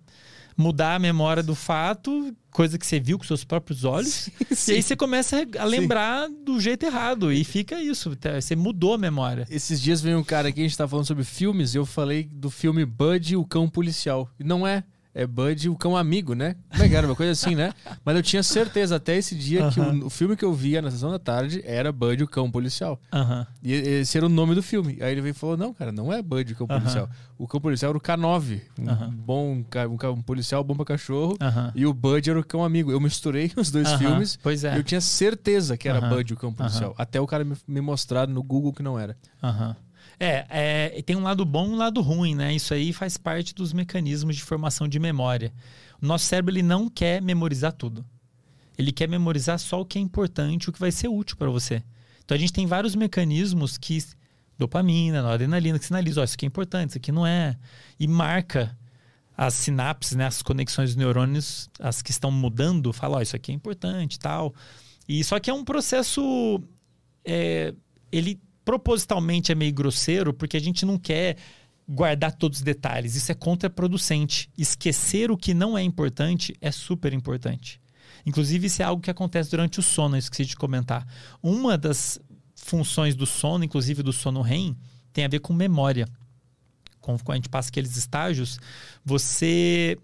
mudar 0.57 0.95
a 0.95 0.99
memória 0.99 1.43
do 1.43 1.53
fato, 1.53 2.35
coisa 2.49 2.79
que 2.79 2.85
você 2.85 2.99
viu 2.99 3.19
com 3.19 3.23
seus 3.23 3.43
próprios 3.43 3.83
olhos, 3.83 4.29
e 4.67 4.71
aí 4.71 4.81
você 4.81 4.95
começa 4.95 5.45
a 5.59 5.63
lembrar 5.63 6.27
do 6.43 6.59
jeito 6.59 6.83
errado, 6.83 7.31
e 7.31 7.43
fica 7.43 7.79
isso, 7.79 8.15
tá? 8.15 8.41
você 8.41 8.55
mudou 8.55 8.95
a 8.95 8.97
memória. 8.97 9.45
Esses 9.51 9.79
dias 9.79 10.01
veio 10.01 10.17
um 10.17 10.23
cara 10.23 10.49
aqui, 10.49 10.61
a 10.61 10.63
gente 10.63 10.75
tava 10.75 10.89
falando 10.89 11.05
sobre 11.05 11.23
filmes, 11.23 11.75
e 11.75 11.77
eu 11.77 11.85
falei 11.85 12.23
do 12.23 12.49
filme 12.49 12.83
Bud, 12.83 13.35
o 13.35 13.45
cão 13.45 13.69
policial. 13.69 14.29
E 14.39 14.43
não 14.43 14.65
é. 14.65 14.83
É 15.17 15.25
Bud, 15.25 15.67
o 15.67 15.75
cão 15.75 15.97
amigo, 15.97 16.35
né? 16.35 16.55
Como 16.69 16.83
é 16.83 16.87
que 16.87 16.93
era? 16.93 17.07
Uma 17.07 17.15
coisa 17.15 17.31
assim, 17.31 17.55
né? 17.55 17.73
Mas 18.05 18.15
eu 18.15 18.21
tinha 18.21 18.43
certeza 18.43 18.97
até 18.97 19.17
esse 19.17 19.33
dia 19.33 19.67
que 19.71 19.79
Aham. 19.79 20.01
o, 20.03 20.05
o 20.05 20.09
filme 20.11 20.37
que 20.37 20.45
eu 20.45 20.53
via 20.53 20.79
na 20.79 20.91
sessão 20.91 21.09
da 21.09 21.17
tarde 21.17 21.59
era 21.65 21.91
Bud, 21.91 22.23
o 22.23 22.27
cão 22.27 22.51
policial. 22.51 23.01
Aham. 23.11 23.47
E 23.63 23.73
esse 23.73 24.15
era 24.15 24.27
o 24.27 24.29
nome 24.29 24.53
do 24.53 24.61
filme. 24.61 24.99
Aí 25.01 25.11
ele 25.11 25.21
veio 25.21 25.31
e 25.31 25.33
falou: 25.33 25.57
Não, 25.57 25.73
cara, 25.73 25.91
não 25.91 26.13
é 26.13 26.21
Bud, 26.21 26.53
o 26.53 26.55
cão 26.55 26.67
Aham. 26.69 26.79
policial. 26.79 27.09
O 27.35 27.47
cão 27.47 27.59
policial 27.59 27.89
era 27.89 27.97
o 27.97 28.01
K9. 28.01 28.61
Um 28.77 29.09
bom 29.09 29.55
um, 29.55 30.11
um 30.11 30.21
policial 30.21 30.63
bom 30.63 30.75
pra 30.75 30.85
cachorro. 30.85 31.35
E 31.73 31.83
o 31.87 31.93
Bud 31.95 32.29
era 32.29 32.39
o 32.39 32.43
cão 32.45 32.63
amigo. 32.63 32.91
Eu 32.91 32.99
misturei 32.99 33.51
os 33.57 33.71
dois 33.71 33.93
filmes. 33.93 34.37
Pois 34.43 34.63
é. 34.63 34.75
E 34.75 34.77
eu 34.77 34.83
tinha 34.83 35.01
certeza 35.01 35.75
que 35.75 35.89
era. 35.89 35.99
Bud, 35.99 36.31
o 36.31 36.37
cão 36.37 36.53
policial. 36.53 36.93
Até 36.95 37.19
o 37.19 37.25
cara 37.25 37.43
me, 37.43 37.55
me 37.67 37.81
mostrar 37.81 38.27
no 38.27 38.43
Google 38.43 38.71
que 38.71 38.83
não 38.83 38.99
era. 38.99 39.17
Aham. 39.41 39.75
É, 40.19 40.45
é, 40.49 41.01
tem 41.03 41.15
um 41.15 41.23
lado 41.23 41.45
bom 41.45 41.67
e 41.67 41.69
um 41.69 41.75
lado 41.75 42.01
ruim, 42.01 42.33
né? 42.33 42.53
Isso 42.53 42.73
aí 42.73 42.91
faz 42.91 43.17
parte 43.17 43.53
dos 43.53 43.71
mecanismos 43.71 44.35
de 44.35 44.43
formação 44.43 44.87
de 44.87 44.99
memória. 44.99 45.53
O 46.01 46.05
nosso 46.05 46.25
cérebro 46.25 46.53
ele 46.53 46.63
não 46.63 46.89
quer 46.89 47.21
memorizar 47.21 47.71
tudo. 47.73 48.03
Ele 48.77 48.91
quer 48.91 49.07
memorizar 49.07 49.59
só 49.59 49.81
o 49.81 49.85
que 49.85 49.97
é 49.97 50.01
importante, 50.01 50.69
o 50.69 50.73
que 50.73 50.79
vai 50.79 50.91
ser 50.91 51.07
útil 51.07 51.37
para 51.37 51.49
você. 51.49 51.83
Então 52.23 52.35
a 52.35 52.39
gente 52.39 52.53
tem 52.53 52.65
vários 52.65 52.95
mecanismos 52.95 53.77
que 53.77 54.03
dopamina, 54.57 55.21
noradrenalina 55.21 55.77
que 55.77 55.85
sinaliza, 55.85 56.21
ó, 56.21 56.23
isso 56.23 56.33
aqui 56.33 56.45
é 56.45 56.47
importante, 56.47 56.89
isso 56.89 56.97
aqui 56.97 57.11
não 57.11 57.25
é, 57.25 57.55
e 57.99 58.07
marca 58.07 58.75
as 59.37 59.53
sinapses, 59.53 60.15
né, 60.15 60.25
as 60.25 60.41
conexões 60.41 60.89
dos 60.89 60.95
neurônios, 60.95 61.69
as 61.79 62.01
que 62.01 62.09
estão 62.09 62.31
mudando, 62.31 62.91
fala, 62.91 63.17
ó, 63.17 63.21
isso 63.21 63.35
aqui 63.35 63.51
é 63.51 63.55
importante, 63.55 64.17
tal. 64.17 64.53
E 65.07 65.23
só 65.23 65.39
que 65.39 65.49
é 65.49 65.53
um 65.53 65.63
processo 65.63 66.59
é, 67.23 67.73
ele 68.11 68.41
propositalmente 68.67 69.49
é 69.49 69.55
meio 69.55 69.73
grosseiro 69.73 70.33
porque 70.33 70.57
a 70.57 70.59
gente 70.59 70.85
não 70.85 70.97
quer 70.97 71.37
guardar 71.87 72.33
todos 72.33 72.57
os 72.57 72.63
detalhes. 72.65 73.15
Isso 73.15 73.31
é 73.31 73.35
contraproducente. 73.35 74.49
Esquecer 74.57 75.31
o 75.31 75.37
que 75.37 75.53
não 75.53 75.77
é 75.77 75.81
importante 75.81 76.53
é 76.59 76.69
super 76.69 77.13
importante. 77.13 77.79
Inclusive, 78.25 78.67
isso 78.67 78.81
é 78.81 78.85
algo 78.85 79.01
que 79.01 79.09
acontece 79.09 79.49
durante 79.49 79.79
o 79.79 79.81
sono, 79.81 80.17
eu 80.17 80.19
esqueci 80.19 80.43
de 80.43 80.57
comentar. 80.57 81.07
Uma 81.41 81.77
das 81.77 82.19
funções 82.57 83.15
do 83.15 83.25
sono, 83.25 83.63
inclusive 83.63 84.03
do 84.03 84.11
sono 84.11 84.41
REM, 84.41 84.75
tem 85.13 85.23
a 85.23 85.29
ver 85.29 85.39
com 85.39 85.53
memória. 85.53 86.05
Quando 86.99 87.21
a 87.25 87.35
gente 87.35 87.47
passa 87.47 87.69
aqueles 87.69 87.95
estágios, 87.95 88.59
você 89.05 89.97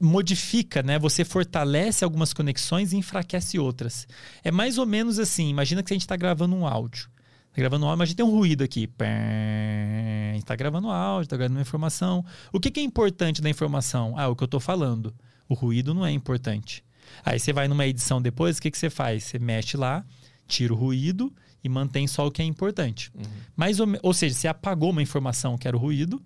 modifica, 0.00 0.82
né? 0.82 0.98
Você 0.98 1.24
fortalece 1.24 2.04
algumas 2.04 2.32
conexões 2.32 2.92
e 2.92 2.96
enfraquece 2.96 3.58
outras. 3.58 4.06
É 4.42 4.50
mais 4.50 4.78
ou 4.78 4.86
menos 4.86 5.18
assim. 5.18 5.48
Imagina 5.48 5.82
que 5.82 5.92
a 5.92 5.94
gente 5.94 6.02
está 6.02 6.16
gravando 6.16 6.54
um 6.54 6.66
áudio. 6.66 7.08
Tá 7.52 7.60
gravando 7.60 7.84
um 7.86 7.88
áudio, 7.88 7.98
mas 7.98 8.06
a 8.06 8.10
gente 8.10 8.16
tem 8.16 8.26
um 8.26 8.30
ruído 8.30 8.62
aqui. 8.64 8.86
Pé, 8.86 10.30
A 10.32 10.34
gente 10.34 10.44
tá 10.44 10.56
gravando 10.56 10.88
áudio, 10.90 11.28
tá 11.28 11.36
gravando 11.36 11.58
uma 11.58 11.62
informação. 11.62 12.24
O 12.52 12.58
que, 12.60 12.70
que 12.70 12.80
é 12.80 12.82
importante 12.82 13.40
da 13.40 13.48
informação? 13.48 14.14
Ah, 14.18 14.28
o 14.28 14.36
que 14.36 14.42
eu 14.44 14.48
tô 14.48 14.58
falando. 14.60 15.14
O 15.48 15.54
ruído 15.54 15.94
não 15.94 16.04
é 16.04 16.10
importante. 16.10 16.84
Aí 17.24 17.38
você 17.38 17.52
vai 17.52 17.68
numa 17.68 17.86
edição 17.86 18.20
depois, 18.20 18.58
o 18.58 18.62
que, 18.62 18.70
que 18.70 18.78
você 18.78 18.90
faz? 18.90 19.24
Você 19.24 19.38
mexe 19.38 19.76
lá, 19.76 20.04
tira 20.48 20.72
o 20.72 20.76
ruído 20.76 21.32
e 21.62 21.68
mantém 21.68 22.06
só 22.06 22.26
o 22.26 22.30
que 22.30 22.42
é 22.42 22.44
importante. 22.44 23.12
Mais 23.54 23.78
ou, 23.78 23.86
me- 23.86 24.00
ou 24.02 24.12
seja, 24.14 24.34
você 24.34 24.48
apagou 24.48 24.90
uma 24.90 25.02
informação 25.02 25.56
que 25.56 25.68
era 25.68 25.76
o 25.76 25.80
ruído 25.80 26.20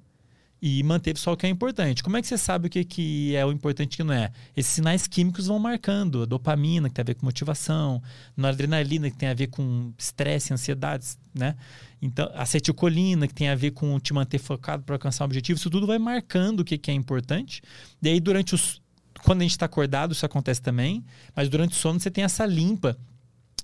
e 0.61 0.83
manteve 0.83 1.21
só 1.21 1.33
o 1.33 1.37
que 1.37 1.47
é 1.47 1.49
importante. 1.49 2.03
Como 2.03 2.17
é 2.17 2.21
que 2.21 2.27
você 2.27 2.37
sabe 2.37 2.67
o 2.67 2.71
que, 2.71 2.85
que 2.85 3.37
é 3.37 3.47
o 3.47 3.53
importante 3.53 3.93
e 3.93 3.95
o 3.95 3.97
que 3.99 4.05
não 4.05 4.15
é? 4.15 4.33
Esses 4.57 4.73
sinais 4.73 5.07
químicos 5.07 5.47
vão 5.47 5.59
marcando. 5.59 6.23
A 6.23 6.27
dopamina, 6.27 6.89
que 6.89 6.95
tem 6.97 7.03
a 7.03 7.07
ver 7.07 7.15
com 7.15 7.25
motivação, 7.25 8.03
noradrenalina, 8.37 9.09
que 9.09 9.17
tem 9.17 9.29
a 9.29 9.35
ver 9.35 9.47
com 9.49 9.93
estresse, 9.97 10.53
ansiedades, 10.53 11.17
né? 11.33 11.55
Então, 12.03 12.31
acetilcolina, 12.35 13.29
que 13.29 13.35
tem 13.35 13.49
a 13.49 13.55
ver 13.55 13.71
com 13.71 13.99
te 14.01 14.13
manter 14.13 14.39
focado 14.39 14.83
para 14.83 14.97
alcançar 14.97 15.25
um 15.25 15.27
objetivo. 15.27 15.59
Isso 15.59 15.71
tudo 15.71 15.87
vai 15.87 15.99
marcando 15.99 16.61
o 16.61 16.65
que, 16.65 16.77
que 16.77 16.91
é 16.91 16.95
importante. 16.95 17.63
E 18.03 18.09
aí, 18.09 18.21
durante 18.21 18.55
os... 18.55 18.81
Quando 19.25 19.41
a 19.41 19.43
gente 19.43 19.53
está 19.53 19.67
acordado, 19.67 20.13
isso 20.13 20.25
acontece 20.25 20.63
também. 20.63 21.05
Mas 21.35 21.49
durante 21.49 21.73
o 21.73 21.77
sono, 21.77 21.99
você 21.99 22.11
tem 22.11 22.25
essa 22.25 22.47
limpa. 22.47 22.97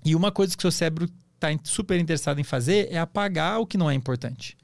E 0.04 0.14
uma 0.14 0.30
coisa 0.30 0.56
que 0.56 0.60
o 0.60 0.62
seu 0.62 0.72
cérebro 0.72 1.08
está 1.34 1.48
super 1.64 1.98
interessado 1.98 2.40
em 2.40 2.44
fazer 2.44 2.88
é 2.90 2.98
apagar 2.98 3.60
o 3.60 3.66
que 3.66 3.78
não 3.78 3.90
é 3.90 3.94
importante. 3.94 4.56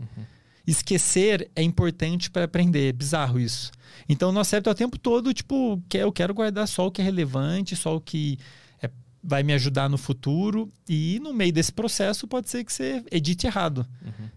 Esquecer 0.66 1.50
é 1.56 1.62
importante 1.62 2.30
para 2.30 2.44
aprender. 2.44 2.89
É 2.89 2.92
bizarro 2.92 3.39
isso. 3.40 3.70
Então, 4.08 4.30
nosso 4.32 4.50
cérebro 4.50 4.64
tá 4.66 4.70
o 4.72 4.74
tempo 4.74 4.98
todo, 4.98 5.32
tipo, 5.32 5.82
quer, 5.89 6.02
eu 6.02 6.12
quero 6.12 6.32
guardar 6.34 6.66
só 6.68 6.86
o 6.86 6.90
que 6.90 7.00
é 7.00 7.05
relevante, 7.05 7.74
só 7.74 7.97
o 7.97 8.00
que 8.00 8.39
é- 8.82 8.90
vai 9.22 9.42
me 9.42 9.52
ajudar 9.52 9.89
no 9.89 9.98
futuro. 9.98 10.70
E 10.89 11.18
no 11.22 11.32
meio 11.32 11.52
desse 11.52 11.72
processo, 11.72 12.26
pode 12.26 12.48
ser 12.48 12.64
que 12.64 12.72
você 12.72 13.02
edite 13.10 13.47
errado. 13.47 13.86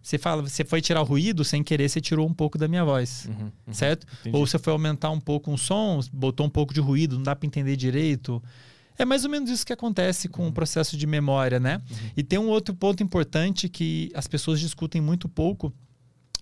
Você 0.01 0.17
fala, 0.17 0.41
você 0.41 0.63
foi 0.65 0.81
tirar 0.81 1.01
o 1.01 1.05
ruído, 1.05 1.43
sem 1.43 1.63
querer, 1.63 1.87
você 1.89 2.01
tirou 2.01 2.27
um 2.27 2.33
pouco 2.33 2.57
da 2.57 2.67
minha 2.67 2.83
voz. 2.83 3.29
Certo? 3.71 4.05
Entendi. 4.21 4.35
Ou 4.35 4.45
você 4.45 4.57
foi 4.59 4.73
aumentar 4.73 5.09
um 5.11 5.19
pouco 5.19 5.51
um 5.51 5.57
som, 5.57 5.99
botou 6.11 6.45
um 6.45 6.49
pouco 6.49 6.73
de 6.73 6.79
ruído, 6.79 7.15
não 7.15 7.23
dá 7.23 7.35
para 7.35 7.47
entender 7.47 7.75
direito. 7.75 8.41
É 8.97 9.05
mais 9.05 9.23
ou 9.23 9.29
menos 9.31 9.49
isso 9.49 9.65
que 9.65 9.73
acontece 9.73 10.27
com 10.29 10.47
o 10.47 10.51
processo 10.51 10.95
de 10.95 11.07
memória, 11.07 11.59
né? 11.59 11.81
E 12.15 12.21
tem 12.21 12.37
um 12.37 12.47
outro 12.47 12.75
ponto 12.75 13.01
importante 13.01 13.67
que 13.67 14.11
as 14.13 14.27
pessoas 14.27 14.59
discutem 14.59 15.01
muito 15.01 15.27
pouco. 15.27 15.73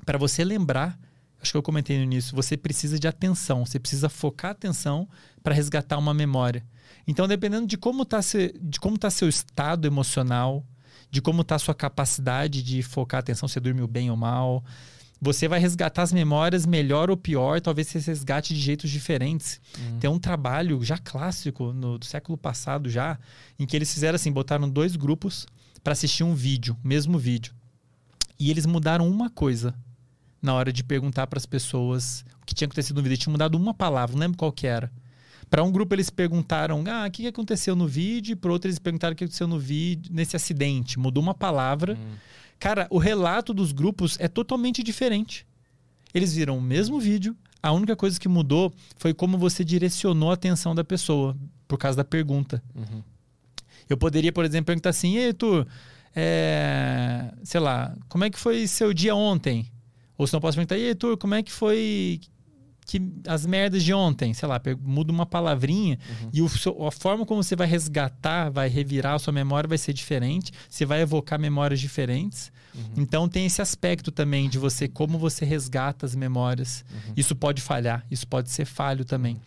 Para 0.05 0.17
você 0.17 0.43
lembrar, 0.43 0.99
acho 1.41 1.51
que 1.51 1.57
eu 1.57 1.63
comentei 1.63 1.97
no 1.97 2.03
início, 2.03 2.35
você 2.35 2.55
precisa 2.55 2.99
de 2.99 3.07
atenção, 3.07 3.65
você 3.65 3.79
precisa 3.79 4.09
focar 4.09 4.49
a 4.49 4.51
atenção 4.53 5.07
para 5.43 5.53
resgatar 5.53 5.97
uma 5.97 6.13
memória. 6.13 6.63
Então, 7.07 7.27
dependendo 7.27 7.67
de 7.67 7.77
como 7.77 8.03
está 8.03 8.19
de 8.61 8.79
como 8.79 8.97
tá 8.97 9.09
seu 9.09 9.27
estado 9.27 9.87
emocional, 9.87 10.65
de 11.09 11.21
como 11.21 11.41
está 11.41 11.57
sua 11.57 11.73
capacidade 11.73 12.61
de 12.61 12.81
focar 12.83 13.19
a 13.19 13.21
atenção, 13.21 13.47
você 13.47 13.59
dormiu 13.59 13.87
bem 13.87 14.11
ou 14.11 14.17
mal, 14.17 14.63
você 15.21 15.47
vai 15.47 15.59
resgatar 15.59 16.01
as 16.01 16.11
memórias 16.11 16.65
melhor 16.65 17.09
ou 17.11 17.17
pior, 17.17 17.61
talvez 17.61 17.87
você 17.87 17.99
resgate 17.99 18.53
de 18.55 18.59
jeitos 18.59 18.89
diferentes. 18.89 19.61
Uhum. 19.77 19.99
Tem 19.99 20.09
um 20.09 20.17
trabalho 20.17 20.83
já 20.83 20.97
clássico 20.97 21.71
no, 21.73 21.99
do 21.99 22.05
século 22.05 22.37
passado 22.37 22.89
já, 22.89 23.19
em 23.59 23.65
que 23.65 23.75
eles 23.75 23.93
fizeram 23.93 24.15
assim, 24.15 24.31
botaram 24.31 24.67
dois 24.67 24.95
grupos 24.95 25.45
para 25.83 25.93
assistir 25.93 26.23
um 26.23 26.33
vídeo, 26.33 26.75
mesmo 26.83 27.19
vídeo. 27.19 27.53
E 28.39 28.49
eles 28.49 28.65
mudaram 28.65 29.07
uma 29.07 29.29
coisa 29.29 29.75
na 30.41 30.53
hora 30.53 30.73
de 30.73 30.83
perguntar 30.83 31.27
para 31.27 31.37
as 31.37 31.45
pessoas 31.45 32.25
o 32.41 32.45
que 32.45 32.53
tinha 32.53 32.65
acontecido 32.65 32.97
no 32.97 33.03
vídeo. 33.03 33.13
Eles 33.13 33.19
tinham 33.19 33.33
mudado 33.33 33.55
uma 33.55 33.73
palavra, 33.73 34.13
não 34.13 34.21
lembro 34.21 34.37
qual 34.37 34.51
que 34.51 34.67
era. 34.67 34.91
Para 35.49 35.63
um 35.63 35.71
grupo 35.71 35.93
eles 35.93 36.09
perguntaram, 36.09 36.83
ah, 36.87 37.05
o 37.07 37.11
que 37.11 37.27
aconteceu 37.27 37.75
no 37.75 37.87
vídeo? 37.87 38.37
Para 38.37 38.51
outro 38.51 38.69
eles 38.69 38.79
perguntaram 38.79 39.13
o 39.13 39.15
que 39.15 39.25
aconteceu 39.25 39.47
no 39.47 39.59
vídeo, 39.59 40.11
nesse 40.13 40.35
acidente. 40.35 40.97
Mudou 40.97 41.21
uma 41.21 41.33
palavra. 41.33 41.93
Hum. 41.93 42.15
Cara, 42.57 42.87
o 42.89 42.97
relato 42.97 43.53
dos 43.53 43.71
grupos 43.71 44.17
é 44.19 44.27
totalmente 44.27 44.81
diferente. 44.81 45.45
Eles 46.13 46.33
viram 46.33 46.57
o 46.57 46.61
mesmo 46.61 46.99
vídeo, 46.99 47.35
a 47.63 47.71
única 47.71 47.95
coisa 47.95 48.19
que 48.19 48.27
mudou 48.27 48.73
foi 48.97 49.13
como 49.13 49.37
você 49.37 49.63
direcionou 49.63 50.31
a 50.31 50.33
atenção 50.33 50.73
da 50.73 50.83
pessoa, 50.83 51.37
por 51.67 51.77
causa 51.77 51.97
da 51.97 52.03
pergunta. 52.03 52.61
Uhum. 52.73 53.03
Eu 53.87 53.97
poderia, 53.97 54.31
por 54.31 54.43
exemplo, 54.43 54.67
perguntar 54.67 54.89
assim: 54.89 55.17
Ei, 55.17 55.27
Arthur, 55.27 55.67
é, 56.15 57.31
sei 57.43 57.59
lá, 57.59 57.95
como 58.09 58.23
é 58.23 58.29
que 58.29 58.39
foi 58.39 58.65
seu 58.67 58.93
dia 58.93 59.13
ontem? 59.13 59.69
Ou 60.21 60.27
se 60.27 60.33
não 60.33 60.39
posso 60.39 60.55
perguntar: 60.55 60.77
Ei, 60.77 60.89
Arthur, 60.89 61.17
como 61.17 61.33
é 61.33 61.41
que 61.41 61.51
foi 61.51 62.21
que 62.85 63.01
as 63.27 63.43
merdas 63.43 63.81
de 63.81 63.91
ontem? 63.91 64.35
Sei 64.35 64.47
lá, 64.47 64.61
muda 64.79 65.11
uma 65.11 65.25
palavrinha 65.25 65.97
e 66.31 66.43
o 66.43 66.49
a 66.87 66.91
forma 66.91 67.25
como 67.25 67.41
você 67.41 67.55
vai 67.55 67.65
resgatar, 67.65 68.51
vai 68.51 68.69
revirar 68.69 69.15
a 69.15 69.19
sua 69.19 69.33
memória 69.33 69.67
vai 69.67 69.79
ser 69.79 69.93
diferente. 69.93 70.51
Você 70.69 70.85
vai 70.85 71.01
evocar 71.01 71.39
memórias 71.39 71.79
diferentes. 71.79 72.51
Então 72.95 73.27
tem 73.27 73.47
esse 73.47 73.63
aspecto 73.63 74.11
também 74.11 74.47
de 74.47 74.59
você, 74.59 74.87
como 74.87 75.17
você 75.17 75.43
resgata 75.43 76.05
as 76.05 76.15
memórias. 76.15 76.85
Isso 77.17 77.35
pode 77.35 77.59
falhar, 77.59 78.05
isso 78.11 78.27
pode 78.27 78.51
ser 78.51 78.65
falho 78.65 79.03
também. 79.03 79.41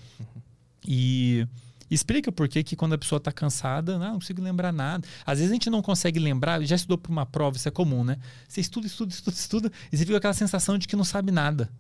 E 0.84 1.46
explica 1.94 2.30
por 2.32 2.48
que 2.48 2.62
que 2.62 2.74
quando 2.76 2.92
a 2.94 2.98
pessoa 2.98 3.18
está 3.18 3.30
cansada, 3.32 3.96
"Ah, 3.96 3.98
não 3.98 4.14
consigo 4.14 4.42
lembrar 4.42 4.72
nada. 4.72 5.06
Às 5.24 5.38
vezes 5.38 5.50
a 5.50 5.54
gente 5.54 5.70
não 5.70 5.80
consegue 5.82 6.18
lembrar, 6.18 6.62
já 6.64 6.76
estudou 6.76 6.98
para 6.98 7.12
uma 7.12 7.24
prova, 7.26 7.56
isso 7.56 7.68
é 7.68 7.70
comum, 7.70 8.02
né? 8.04 8.18
Você 8.48 8.60
estuda, 8.60 8.86
estuda, 8.86 9.12
estuda, 9.12 9.36
estuda, 9.36 9.72
e 9.92 9.96
você 9.96 10.02
fica 10.04 10.12
com 10.12 10.18
aquela 10.18 10.34
sensação 10.34 10.76
de 10.78 10.86
que 10.88 10.96
não 10.96 11.04
sabe 11.04 11.30
nada. 11.32 11.70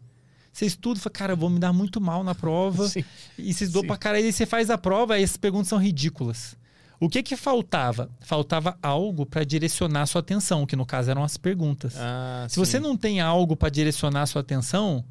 Você 0.52 0.66
estuda 0.66 0.98
e 1.00 1.02
fala, 1.02 1.12
cara, 1.12 1.32
eu 1.32 1.36
vou 1.36 1.50
me 1.50 1.58
dar 1.58 1.72
muito 1.72 2.00
mal 2.00 2.22
na 2.22 2.34
prova. 2.34 2.86
Sim. 2.88 3.04
E 3.36 3.52
você 3.52 3.64
estudou 3.64 3.82
Sim. 3.82 3.88
pra 3.88 3.96
caralho, 3.96 4.24
e 4.26 4.32
você 4.32 4.46
faz 4.46 4.70
a 4.70 4.78
prova, 4.78 5.18
e 5.18 5.24
as 5.24 5.36
perguntas 5.36 5.68
são 5.68 5.78
ridículas. 5.78 6.56
O 7.00 7.08
que 7.08 7.22
que 7.24 7.36
faltava? 7.36 8.08
Faltava 8.20 8.78
algo 8.80 9.26
para 9.26 9.42
direcionar 9.44 10.02
a 10.02 10.06
sua 10.06 10.20
atenção, 10.20 10.64
que 10.64 10.76
no 10.76 10.86
caso 10.86 11.10
eram 11.10 11.24
as 11.24 11.36
perguntas. 11.36 11.94
Ah, 11.98 12.46
Se 12.48 12.56
você 12.56 12.78
não 12.78 12.96
tem 12.96 13.20
algo 13.20 13.56
para 13.56 13.68
direcionar 13.68 14.22
a 14.22 14.26
sua 14.26 14.42
atenção, 14.42 15.04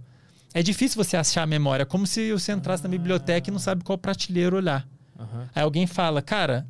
é 0.53 0.63
difícil 0.63 1.03
você 1.03 1.17
achar 1.17 1.43
a 1.43 1.45
memória. 1.45 1.85
Como 1.85 2.07
se 2.07 2.31
você 2.31 2.53
entrasse 2.53 2.81
na 2.83 2.89
biblioteca 2.89 3.49
e 3.49 3.51
não 3.51 3.59
sabe 3.59 3.83
qual 3.83 3.97
prateleira 3.97 4.55
olhar. 4.55 4.87
Aham. 5.23 5.49
Aí 5.55 5.63
alguém 5.63 5.87
fala, 5.87 6.21
cara, 6.21 6.67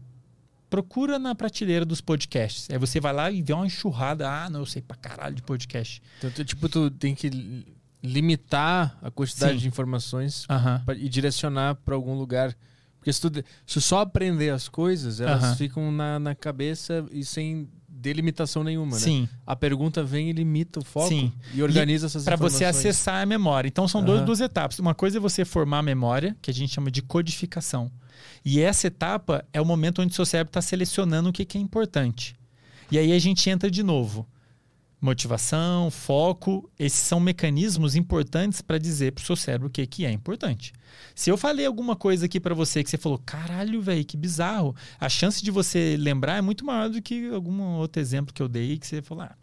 procura 0.70 1.20
na 1.20 1.36
prateleira 1.36 1.86
dos 1.86 2.02
podcasts. 2.02 2.70
Aí 2.70 2.78
você 2.78 3.00
vai 3.00 3.14
lá 3.14 3.30
e 3.32 3.42
vê 3.42 3.54
uma 3.54 3.66
enxurrada. 3.66 4.30
Ah, 4.30 4.50
não, 4.50 4.62
eu 4.62 4.66
sei 4.66 4.82
pra 4.82 4.96
caralho 4.98 5.36
de 5.36 5.42
podcast. 5.44 6.02
Então, 6.18 6.32
tu, 6.32 6.44
tipo, 6.46 6.68
tu 6.70 6.90
tem 6.90 7.14
que 7.14 7.30
li- 7.30 7.66
limitar 8.02 8.98
a 9.02 9.10
quantidade 9.12 9.54
Sim. 9.54 9.60
de 9.60 9.68
informações 9.68 10.46
Aham. 10.50 10.82
pra- 10.86 10.96
e 10.96 11.08
direcionar 11.10 11.76
para 11.76 11.96
algum 11.96 12.16
lugar. 12.16 12.56
Porque 12.98 13.12
se 13.12 13.22
tu, 13.22 13.44
se 13.68 13.82
só 13.82 14.00
aprender 14.02 14.50
as 14.50 14.68
coisas, 14.70 15.20
elas 15.20 15.44
Aham. 15.44 15.56
ficam 15.56 15.92
na, 15.92 16.20
na 16.20 16.34
cabeça 16.36 17.06
e 17.12 17.24
sem 17.26 17.68
delimitação 18.04 18.64
nenhuma, 18.64 18.92
né? 18.92 19.00
Sim. 19.02 19.30
A 19.48 19.56
pergunta 19.56 20.04
vem 20.04 20.30
e 20.30 20.34
limita 20.34 20.80
o 20.80 20.84
foco 20.84 21.08
Sim. 21.08 21.32
e 21.54 21.64
organiza 21.64 22.08
essas 22.08 22.26
Para 22.26 22.36
você 22.36 22.66
acessar 22.66 23.24
a 23.24 23.26
memória. 23.26 23.68
Então 23.68 23.88
são 23.88 24.04
duas, 24.04 24.18
Aham. 24.18 24.26
duas 24.26 24.42
etapas. 24.42 24.78
Uma 24.78 24.94
coisa 24.94 25.18
é 25.18 25.22
você 25.22 25.46
formar 25.46 25.80
a 25.80 25.84
memória, 25.84 26.36
que 26.42 26.52
a 26.52 26.54
gente 26.54 26.74
chama 26.74 26.92
de 26.92 27.02
codificação. 27.02 27.90
E 28.44 28.60
essa 28.60 28.88
etapa 28.88 29.46
é 29.54 29.62
o 29.62 29.66
momento 29.66 30.02
onde 30.02 30.12
o 30.12 30.16
seu 30.16 30.26
cérebro 30.26 30.50
está 30.50 30.62
selecionando 30.62 31.30
o 31.30 31.34
que, 31.34 31.46
que 31.46 31.58
é 31.58 31.62
importante. 31.62 32.36
E 32.92 32.98
aí 32.98 33.14
a 33.14 33.20
gente 33.20 33.50
entra 33.50 33.72
de 33.72 33.82
novo. 33.82 34.28
Motivação, 35.04 35.92
foco, 35.92 36.72
esses 36.80 37.02
são 37.02 37.20
mecanismos 37.20 37.94
importantes 37.94 38.62
para 38.62 38.78
dizer 38.78 39.12
para 39.12 39.22
o 39.22 39.26
seu 39.26 39.36
cérebro 39.36 39.68
o 39.68 39.70
que, 39.70 39.86
que 39.86 40.06
é 40.06 40.12
importante. 40.14 40.72
Se 41.14 41.30
eu 41.30 41.36
falei 41.36 41.66
alguma 41.66 41.94
coisa 41.94 42.26
aqui 42.26 42.40
para 42.40 42.56
você 42.56 42.82
que 42.82 42.90
você 42.90 42.98
falou, 42.98 43.20
caralho, 43.20 43.82
velho, 43.82 44.06
que 44.06 44.16
bizarro, 44.16 44.74
a 44.98 45.10
chance 45.10 45.44
de 45.44 45.52
você 45.52 45.98
lembrar 46.00 46.38
é 46.38 46.42
muito 46.42 46.64
maior 46.64 46.90
do 46.90 47.02
que 47.02 47.28
algum 47.34 47.62
outro 47.74 48.02
exemplo 48.02 48.34
que 48.34 48.42
eu 48.42 48.48
dei 48.48 48.78
que 48.78 48.88
você 48.88 49.02
falou, 49.02 49.26
ah, 49.26 49.36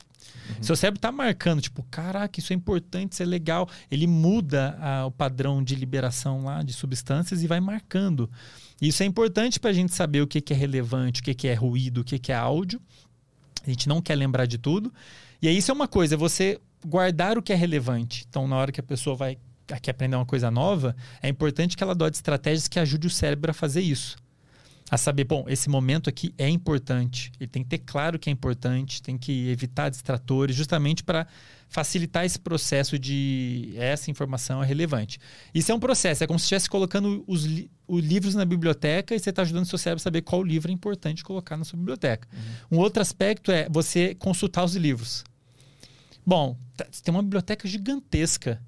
seu 0.62 0.74
cérebro 0.74 0.98
tá 0.98 1.12
marcando, 1.12 1.60
tipo, 1.60 1.82
caraca, 1.90 2.40
isso 2.40 2.54
é 2.54 2.56
importante, 2.56 3.12
isso 3.12 3.22
é 3.22 3.26
legal. 3.26 3.68
Ele 3.90 4.06
muda 4.06 4.78
ah, 4.80 5.04
o 5.04 5.10
padrão 5.10 5.62
de 5.62 5.74
liberação 5.74 6.42
lá 6.42 6.62
de 6.62 6.72
substâncias 6.72 7.42
e 7.42 7.46
vai 7.46 7.60
marcando. 7.60 8.30
Isso 8.80 9.02
é 9.02 9.06
importante 9.06 9.60
para 9.60 9.68
a 9.68 9.74
gente 9.74 9.94
saber 9.94 10.22
o 10.22 10.26
que, 10.26 10.40
que 10.40 10.54
é 10.54 10.56
relevante, 10.56 11.20
o 11.20 11.24
que, 11.24 11.34
que 11.34 11.48
é 11.48 11.54
ruído, 11.54 12.00
o 12.00 12.04
que, 12.04 12.18
que 12.18 12.32
é 12.32 12.34
áudio. 12.34 12.80
A 13.66 13.68
gente 13.68 13.86
não 13.88 14.00
quer 14.00 14.14
lembrar 14.14 14.46
de 14.46 14.56
tudo. 14.56 14.92
E 15.42 15.48
aí 15.48 15.56
isso 15.56 15.70
é 15.70 15.74
uma 15.74 15.88
coisa, 15.88 16.16
você 16.16 16.60
guardar 16.86 17.38
o 17.38 17.42
que 17.42 17.52
é 17.52 17.56
relevante. 17.56 18.24
Então, 18.28 18.46
na 18.46 18.56
hora 18.56 18.72
que 18.72 18.80
a 18.80 18.82
pessoa 18.82 19.16
vai 19.16 19.38
quer 19.66 19.92
aprender 19.92 20.16
uma 20.16 20.26
coisa 20.26 20.50
nova, 20.50 20.96
é 21.22 21.28
importante 21.28 21.76
que 21.76 21.82
ela 21.82 21.92
adote 21.92 22.16
estratégias 22.16 22.66
que 22.66 22.78
ajude 22.80 23.06
o 23.06 23.10
cérebro 23.10 23.50
a 23.52 23.54
fazer 23.54 23.80
isso. 23.80 24.16
A 24.90 24.98
saber, 24.98 25.22
bom, 25.22 25.44
esse 25.46 25.68
momento 25.68 26.10
aqui 26.10 26.34
é 26.36 26.48
importante. 26.48 27.30
Ele 27.38 27.46
tem 27.46 27.62
que 27.62 27.68
ter 27.68 27.78
claro 27.78 28.18
que 28.18 28.28
é 28.28 28.32
importante, 28.32 29.00
tem 29.00 29.16
que 29.16 29.48
evitar 29.48 29.88
distratores, 29.88 30.56
justamente 30.56 31.04
para 31.04 31.28
facilitar 31.70 32.24
esse 32.26 32.38
processo 32.38 32.98
de 32.98 33.72
essa 33.76 34.10
informação 34.10 34.62
é 34.62 34.66
relevante. 34.66 35.18
Isso 35.54 35.70
é 35.70 35.74
um 35.74 35.78
processo, 35.80 36.22
é 36.22 36.26
como 36.26 36.38
se 36.38 36.44
estivesse 36.44 36.68
colocando 36.68 37.24
os, 37.26 37.44
li 37.44 37.70
os 37.86 38.04
livros 38.04 38.34
na 38.34 38.44
biblioteca 38.44 39.14
e 39.14 39.18
você 39.18 39.30
está 39.30 39.42
ajudando 39.42 39.62
o 39.64 39.66
seu 39.66 39.78
cérebro 39.78 40.00
a 40.00 40.04
saber 40.04 40.22
qual 40.22 40.42
livro 40.42 40.70
é 40.70 40.74
importante 40.74 41.24
colocar 41.24 41.56
na 41.56 41.64
sua 41.64 41.78
biblioteca. 41.78 42.28
Um 42.70 42.78
outro 42.78 43.00
aspecto 43.00 43.50
é 43.50 43.68
você 43.70 44.14
consultar 44.16 44.64
os 44.64 44.74
livros. 44.76 45.24
Bom, 46.26 46.56
tá- 46.76 46.86
você 46.90 47.02
tem 47.02 47.14
uma 47.14 47.22
biblioteca 47.22 47.66
gigantesca 47.68 48.60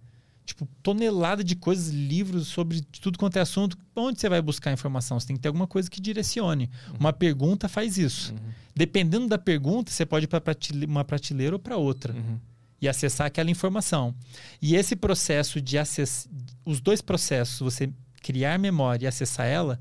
tipo, 0.44 0.66
tonelada 0.82 1.44
de 1.44 1.54
coisas, 1.54 1.88
livros 1.92 2.48
sobre 2.48 2.80
tudo 3.00 3.16
quanto 3.18 3.36
é 3.36 3.40
assunto. 3.40 3.76
Onde 3.94 4.20
você 4.20 4.28
vai 4.28 4.42
buscar 4.42 4.72
informação? 4.72 5.18
Você 5.20 5.26
tem 5.28 5.36
que 5.36 5.42
ter 5.42 5.48
alguma 5.48 5.66
coisa 5.68 5.88
que 5.88 6.00
direcione. 6.00 6.68
Uma 6.98 7.12
pergunta 7.12 7.68
faz 7.68 7.96
isso. 7.98 8.34
Dependendo 8.74 9.28
da 9.28 9.38
pergunta, 9.38 9.92
você 9.92 10.04
pode 10.04 10.24
ir 10.24 10.28
para 10.28 10.42
uma 10.88 11.04
prateleira 11.04 11.54
ou 11.54 11.60
para 11.60 11.76
outra 11.76 12.12
Uhum. 12.12 12.38
E 12.82 12.88
acessar 12.88 13.28
aquela 13.28 13.50
informação. 13.50 14.12
E 14.60 14.74
esse 14.74 14.96
processo 14.96 15.60
de 15.60 15.78
acessar. 15.78 16.30
Os 16.64 16.80
dois 16.80 17.00
processos, 17.00 17.60
você 17.60 17.90
criar 18.20 18.58
memória 18.58 19.06
e 19.06 19.08
acessar 19.08 19.46
ela, 19.46 19.80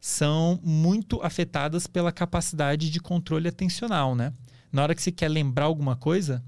são 0.00 0.58
muito 0.62 1.22
afetadas 1.22 1.86
pela 1.86 2.10
capacidade 2.10 2.90
de 2.90 2.98
controle 2.98 3.48
atencional, 3.48 4.14
né? 4.14 4.32
Na 4.72 4.82
hora 4.82 4.94
que 4.94 5.02
você 5.02 5.12
quer 5.12 5.28
lembrar 5.28 5.66
alguma 5.66 5.94
coisa, 5.94 6.42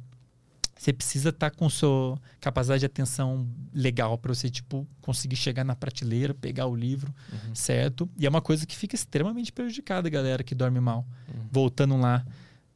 você 0.77 0.93
precisa 0.93 1.29
estar 1.29 1.51
com 1.51 1.69
sua 1.69 2.19
capacidade 2.41 2.81
de 2.81 2.87
atenção 2.87 3.47
legal 3.73 4.19
para 4.19 4.35
você 4.35 4.51
tipo 4.51 4.87
conseguir 5.01 5.37
chegar 5.37 5.65
na 5.65 5.77
prateleira, 5.77 6.35
pegar 6.35 6.67
o 6.67 6.75
livro, 6.75 7.15
certo? 7.55 8.09
E 8.19 8.27
é 8.27 8.29
uma 8.29 8.43
coisa 8.43 8.67
que 8.67 8.75
fica 8.75 8.95
extremamente 8.95 9.53
prejudicada, 9.53 10.09
galera 10.11 10.43
que 10.43 10.55
dorme 10.55 10.81
mal. 10.81 11.07
Voltando 11.51 11.97
lá, 11.97 12.25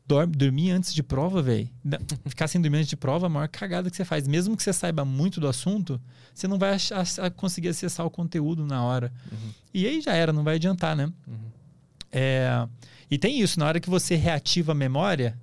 dorme, 0.09 0.35
dormir 0.35 0.71
antes 0.71 0.95
de 0.95 1.03
prova, 1.03 1.43
velho. 1.43 1.69
Ficar 2.27 2.49
sem 2.49 2.61
dormir 2.61 2.79
antes 2.79 2.89
de 2.89 2.97
prova 2.97 3.27
é 3.27 3.29
a 3.29 3.31
maior 3.31 3.49
cagada 3.49 3.91
que 3.91 3.97
você 3.97 4.05
faz. 4.05 4.27
Mesmo 4.27 4.57
que 4.57 4.63
você 4.63 4.73
saiba 4.73 5.05
muito 5.05 5.39
do 5.39 5.47
assunto, 5.47 6.01
você 6.35 6.49
não 6.49 6.59
vai 6.59 6.71
achar- 6.75 7.31
conseguir 7.37 7.69
acessar 7.69 8.07
o 8.07 8.11
conteúdo 8.11 8.65
na 8.65 8.83
hora. 8.83 9.13
E 9.75 9.87
aí 9.87 10.01
já 10.01 10.15
era, 10.15 10.33
não 10.33 10.43
vai 10.43 10.55
adiantar, 10.55 10.97
né? 10.97 11.13
É, 12.11 12.67
e 13.11 13.19
tem 13.19 13.39
isso, 13.41 13.59
na 13.61 13.67
hora 13.67 13.79
que 13.81 13.91
você 13.91 14.17
reativa 14.17 14.73
a 14.73 14.75
memória, 14.75 15.39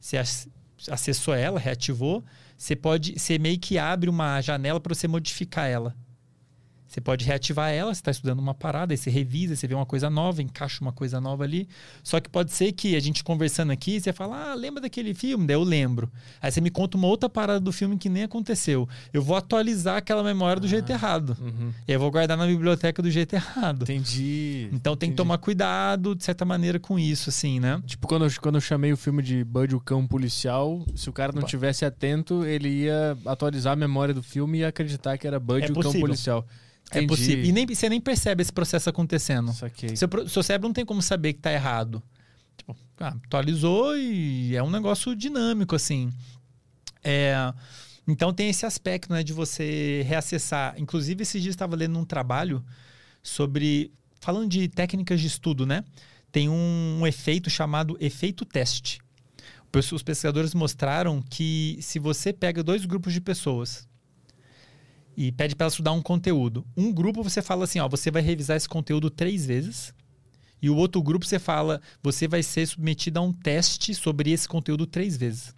você 0.00 0.16
ac- 0.16 0.48
acessou 0.88 1.34
ela, 1.34 1.58
reativou, 1.58 2.24
você 2.56 2.76
pode, 2.76 3.18
você 3.18 3.38
meio 3.38 3.58
que 3.58 3.76
abre 3.76 4.08
uma 4.08 4.40
janela 4.40 4.78
para 4.80 4.94
você 4.94 5.08
modificar 5.08 5.68
ela. 5.68 5.94
Você 6.96 7.00
pode 7.02 7.26
reativar 7.26 7.70
ela, 7.70 7.92
você 7.92 8.00
está 8.00 8.10
estudando 8.10 8.38
uma 8.38 8.54
parada, 8.54 8.94
aí 8.94 8.96
você 8.96 9.10
revisa, 9.10 9.54
você 9.54 9.66
vê 9.66 9.74
uma 9.74 9.84
coisa 9.84 10.08
nova, 10.08 10.40
encaixa 10.40 10.80
uma 10.80 10.92
coisa 10.92 11.20
nova 11.20 11.44
ali. 11.44 11.68
Só 12.02 12.18
que 12.20 12.30
pode 12.30 12.54
ser 12.54 12.72
que 12.72 12.96
a 12.96 13.00
gente 13.00 13.22
conversando 13.22 13.70
aqui, 13.70 14.00
você 14.00 14.14
fala, 14.14 14.52
ah, 14.52 14.54
lembra 14.54 14.80
daquele 14.80 15.12
filme? 15.12 15.46
Daí 15.46 15.56
eu 15.56 15.62
lembro. 15.62 16.10
Aí 16.40 16.50
você 16.50 16.58
me 16.58 16.70
conta 16.70 16.96
uma 16.96 17.06
outra 17.06 17.28
parada 17.28 17.60
do 17.60 17.70
filme 17.70 17.98
que 17.98 18.08
nem 18.08 18.22
aconteceu. 18.22 18.88
Eu 19.12 19.20
vou 19.20 19.36
atualizar 19.36 19.98
aquela 19.98 20.24
memória 20.24 20.58
do 20.58 20.66
jeito 20.66 20.90
errado. 20.90 21.36
Uhum. 21.38 21.70
E 21.86 21.92
eu 21.92 22.00
vou 22.00 22.10
guardar 22.10 22.34
na 22.34 22.46
biblioteca 22.46 23.02
do 23.02 23.10
jeito 23.10 23.34
errado. 23.34 23.82
Entendi. 23.82 24.70
Então 24.72 24.96
tem 24.96 25.10
que 25.10 25.16
tomar 25.16 25.36
cuidado, 25.36 26.14
de 26.14 26.24
certa 26.24 26.46
maneira, 26.46 26.80
com 26.80 26.98
isso, 26.98 27.28
assim, 27.28 27.60
né? 27.60 27.78
Tipo, 27.84 28.08
quando 28.08 28.24
eu, 28.24 28.30
quando 28.40 28.54
eu 28.54 28.60
chamei 28.62 28.90
o 28.90 28.96
filme 28.96 29.22
de 29.22 29.44
Bud 29.44 29.74
o 29.74 29.80
Cão 29.80 30.06
Policial, 30.06 30.82
se 30.94 31.10
o 31.10 31.12
cara 31.12 31.30
não 31.34 31.42
Ba- 31.42 31.46
tivesse 31.46 31.84
atento, 31.84 32.42
ele 32.46 32.70
ia 32.70 33.18
atualizar 33.26 33.74
a 33.74 33.76
memória 33.76 34.14
do 34.14 34.22
filme 34.22 34.60
e 34.60 34.64
acreditar 34.64 35.18
que 35.18 35.26
era 35.26 35.38
Bud 35.38 35.62
É 35.62 35.66
o 35.70 35.74
Cão 35.74 35.82
possível. 35.82 36.06
É 36.90 36.98
Entendi. 36.98 37.06
possível. 37.06 37.44
E 37.44 37.52
nem, 37.52 37.66
você 37.66 37.88
nem 37.88 38.00
percebe 38.00 38.42
esse 38.42 38.52
processo 38.52 38.88
acontecendo. 38.88 39.52
Saquei. 39.52 39.96
Seu, 39.96 40.08
seu 40.28 40.42
cérebro 40.42 40.68
não 40.68 40.74
tem 40.74 40.84
como 40.84 41.02
saber 41.02 41.32
que 41.32 41.40
tá 41.40 41.52
errado. 41.52 42.02
Tipo, 42.56 42.76
ah, 43.00 43.16
atualizou 43.24 43.96
e 43.96 44.54
é 44.54 44.62
um 44.62 44.70
negócio 44.70 45.14
dinâmico, 45.14 45.74
assim. 45.74 46.12
É, 47.02 47.52
Então 48.06 48.32
tem 48.32 48.48
esse 48.48 48.64
aspecto 48.64 49.12
né, 49.12 49.22
de 49.22 49.32
você 49.32 50.02
reacessar. 50.06 50.74
Inclusive, 50.78 51.22
esses 51.22 51.42
dias 51.42 51.54
estava 51.54 51.74
lendo 51.76 51.98
um 51.98 52.04
trabalho 52.04 52.64
sobre. 53.22 53.92
Falando 54.20 54.48
de 54.48 54.68
técnicas 54.68 55.20
de 55.20 55.26
estudo, 55.26 55.66
né? 55.66 55.84
Tem 56.32 56.48
um, 56.48 56.98
um 57.00 57.06
efeito 57.06 57.50
chamado 57.50 57.96
efeito 58.00 58.44
teste. 58.44 59.00
Os 59.92 60.02
pesquisadores 60.02 60.54
mostraram 60.54 61.22
que 61.28 61.78
se 61.82 61.98
você 61.98 62.32
pega 62.32 62.62
dois 62.62 62.86
grupos 62.86 63.12
de 63.12 63.20
pessoas 63.20 63.86
e 65.16 65.32
pede 65.32 65.54
para 65.54 65.64
elas 65.64 65.72
estudar 65.72 65.92
um 65.92 66.02
conteúdo, 66.02 66.66
um 66.76 66.92
grupo 66.92 67.22
você 67.22 67.40
fala 67.40 67.64
assim: 67.64 67.80
ó, 67.80 67.88
você 67.88 68.10
vai 68.10 68.22
revisar 68.22 68.56
esse 68.56 68.68
conteúdo 68.68 69.08
três 69.08 69.46
vezes. 69.46 69.94
E 70.60 70.70
o 70.70 70.76
outro 70.76 71.02
grupo 71.02 71.24
você 71.24 71.38
fala, 71.38 71.80
você 72.02 72.26
vai 72.26 72.42
ser 72.42 72.66
submetido 72.66 73.18
a 73.18 73.22
um 73.22 73.32
teste 73.32 73.94
sobre 73.94 74.30
esse 74.30 74.48
conteúdo 74.48 74.86
três 74.86 75.16
vezes. 75.16 75.54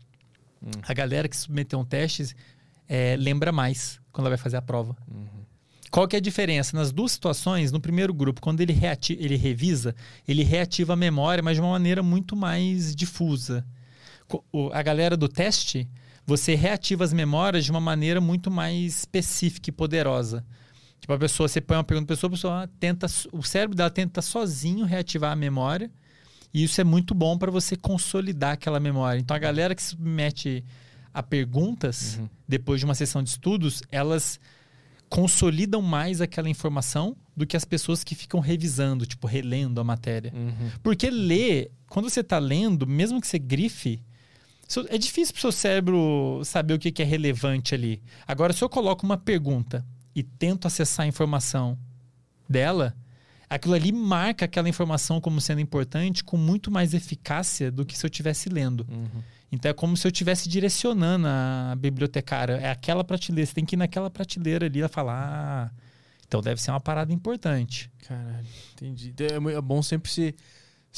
Hum. 0.62 0.70
A 0.82 0.92
galera 0.92 1.28
que 1.28 1.36
submeteu 1.36 1.78
um 1.78 1.84
teste 1.84 2.34
é, 2.88 3.16
lembra 3.16 3.52
mais 3.52 4.00
quando 4.12 4.26
ela 4.26 4.36
vai 4.36 4.42
fazer 4.42 4.56
a 4.56 4.62
prova. 4.62 4.96
Uhum. 5.08 5.38
Qual 5.90 6.06
que 6.06 6.16
é 6.16 6.18
a 6.18 6.22
diferença? 6.22 6.76
Nas 6.76 6.92
duas 6.92 7.12
situações, 7.12 7.72
no 7.72 7.80
primeiro 7.80 8.12
grupo, 8.12 8.40
quando 8.40 8.60
ele, 8.60 8.72
reativa, 8.72 9.22
ele 9.22 9.36
revisa, 9.36 9.94
ele 10.26 10.42
reativa 10.42 10.92
a 10.92 10.96
memória, 10.96 11.42
mas 11.42 11.56
de 11.56 11.60
uma 11.60 11.70
maneira 11.70 12.02
muito 12.02 12.36
mais 12.36 12.94
difusa. 12.94 13.64
A 14.72 14.82
galera 14.82 15.16
do 15.16 15.28
teste, 15.28 15.88
você 16.28 16.54
reativa 16.54 17.02
as 17.02 17.12
memórias 17.14 17.64
de 17.64 17.70
uma 17.70 17.80
maneira 17.80 18.20
muito 18.20 18.50
mais 18.50 18.98
específica 18.98 19.70
e 19.70 19.72
poderosa. 19.72 20.44
Tipo, 21.00 21.14
a 21.14 21.18
pessoa, 21.18 21.48
você 21.48 21.58
põe 21.58 21.78
uma 21.78 21.82
pergunta 21.82 22.06
para 22.08 22.14
a 22.14 22.16
pessoa, 22.16 22.28
a 22.28 22.68
pessoa 22.68 22.70
tenta, 22.78 23.06
o 23.32 23.42
cérebro 23.42 23.74
dela 23.74 23.88
tenta 23.88 24.20
sozinho 24.20 24.84
reativar 24.84 25.32
a 25.32 25.36
memória, 25.36 25.90
e 26.52 26.62
isso 26.62 26.82
é 26.82 26.84
muito 26.84 27.14
bom 27.14 27.38
para 27.38 27.50
você 27.50 27.76
consolidar 27.76 28.52
aquela 28.52 28.78
memória. 28.78 29.18
Então, 29.18 29.34
a 29.34 29.38
galera 29.38 29.74
que 29.74 29.82
se 29.82 29.90
submete 29.90 30.62
a 31.14 31.22
perguntas, 31.22 32.18
uhum. 32.18 32.28
depois 32.46 32.78
de 32.78 32.84
uma 32.84 32.94
sessão 32.94 33.22
de 33.22 33.30
estudos, 33.30 33.82
elas 33.90 34.38
consolidam 35.08 35.80
mais 35.80 36.20
aquela 36.20 36.50
informação 36.50 37.16
do 37.34 37.46
que 37.46 37.56
as 37.56 37.64
pessoas 37.64 38.04
que 38.04 38.14
ficam 38.14 38.38
revisando, 38.38 39.06
tipo, 39.06 39.26
relendo 39.26 39.80
a 39.80 39.84
matéria. 39.84 40.30
Uhum. 40.34 40.72
Porque 40.82 41.08
ler, 41.08 41.70
quando 41.88 42.10
você 42.10 42.20
está 42.20 42.38
lendo, 42.38 42.86
mesmo 42.86 43.18
que 43.18 43.26
você 43.26 43.38
grife, 43.38 43.98
é 44.90 44.98
difícil 44.98 45.32
para 45.32 45.38
o 45.38 45.40
seu 45.40 45.52
cérebro 45.52 46.42
saber 46.44 46.74
o 46.74 46.78
que 46.78 47.02
é 47.02 47.04
relevante 47.04 47.74
ali. 47.74 48.02
Agora, 48.26 48.52
se 48.52 48.62
eu 48.62 48.68
coloco 48.68 49.04
uma 49.04 49.16
pergunta 49.16 49.84
e 50.14 50.22
tento 50.22 50.66
acessar 50.66 51.04
a 51.04 51.08
informação 51.08 51.78
dela, 52.48 52.94
aquilo 53.48 53.74
ali 53.74 53.92
marca 53.92 54.44
aquela 54.44 54.68
informação 54.68 55.20
como 55.20 55.40
sendo 55.40 55.60
importante 55.60 56.22
com 56.22 56.36
muito 56.36 56.70
mais 56.70 56.92
eficácia 56.92 57.70
do 57.70 57.84
que 57.84 57.96
se 57.96 58.04
eu 58.04 58.08
estivesse 58.08 58.48
lendo. 58.48 58.86
Uhum. 58.90 59.22
Então 59.50 59.70
é 59.70 59.72
como 59.72 59.96
se 59.96 60.06
eu 60.06 60.10
estivesse 60.10 60.48
direcionando 60.48 61.26
a 61.26 61.74
bibliotecária. 61.78 62.54
É 62.54 62.70
aquela 62.70 63.02
prateleira, 63.02 63.46
você 63.46 63.54
tem 63.54 63.64
que 63.64 63.74
ir 63.74 63.78
naquela 63.78 64.10
prateleira 64.10 64.66
ali 64.66 64.82
e 64.82 64.88
falar. 64.88 65.16
Ah, 65.16 65.70
então 66.26 66.42
deve 66.42 66.60
ser 66.60 66.70
uma 66.70 66.80
parada 66.80 67.12
importante. 67.12 67.90
Caralho, 68.06 68.46
entendi. 68.74 69.14
É, 69.18 69.56
é 69.56 69.60
bom 69.62 69.82
sempre 69.82 70.10
se, 70.10 70.34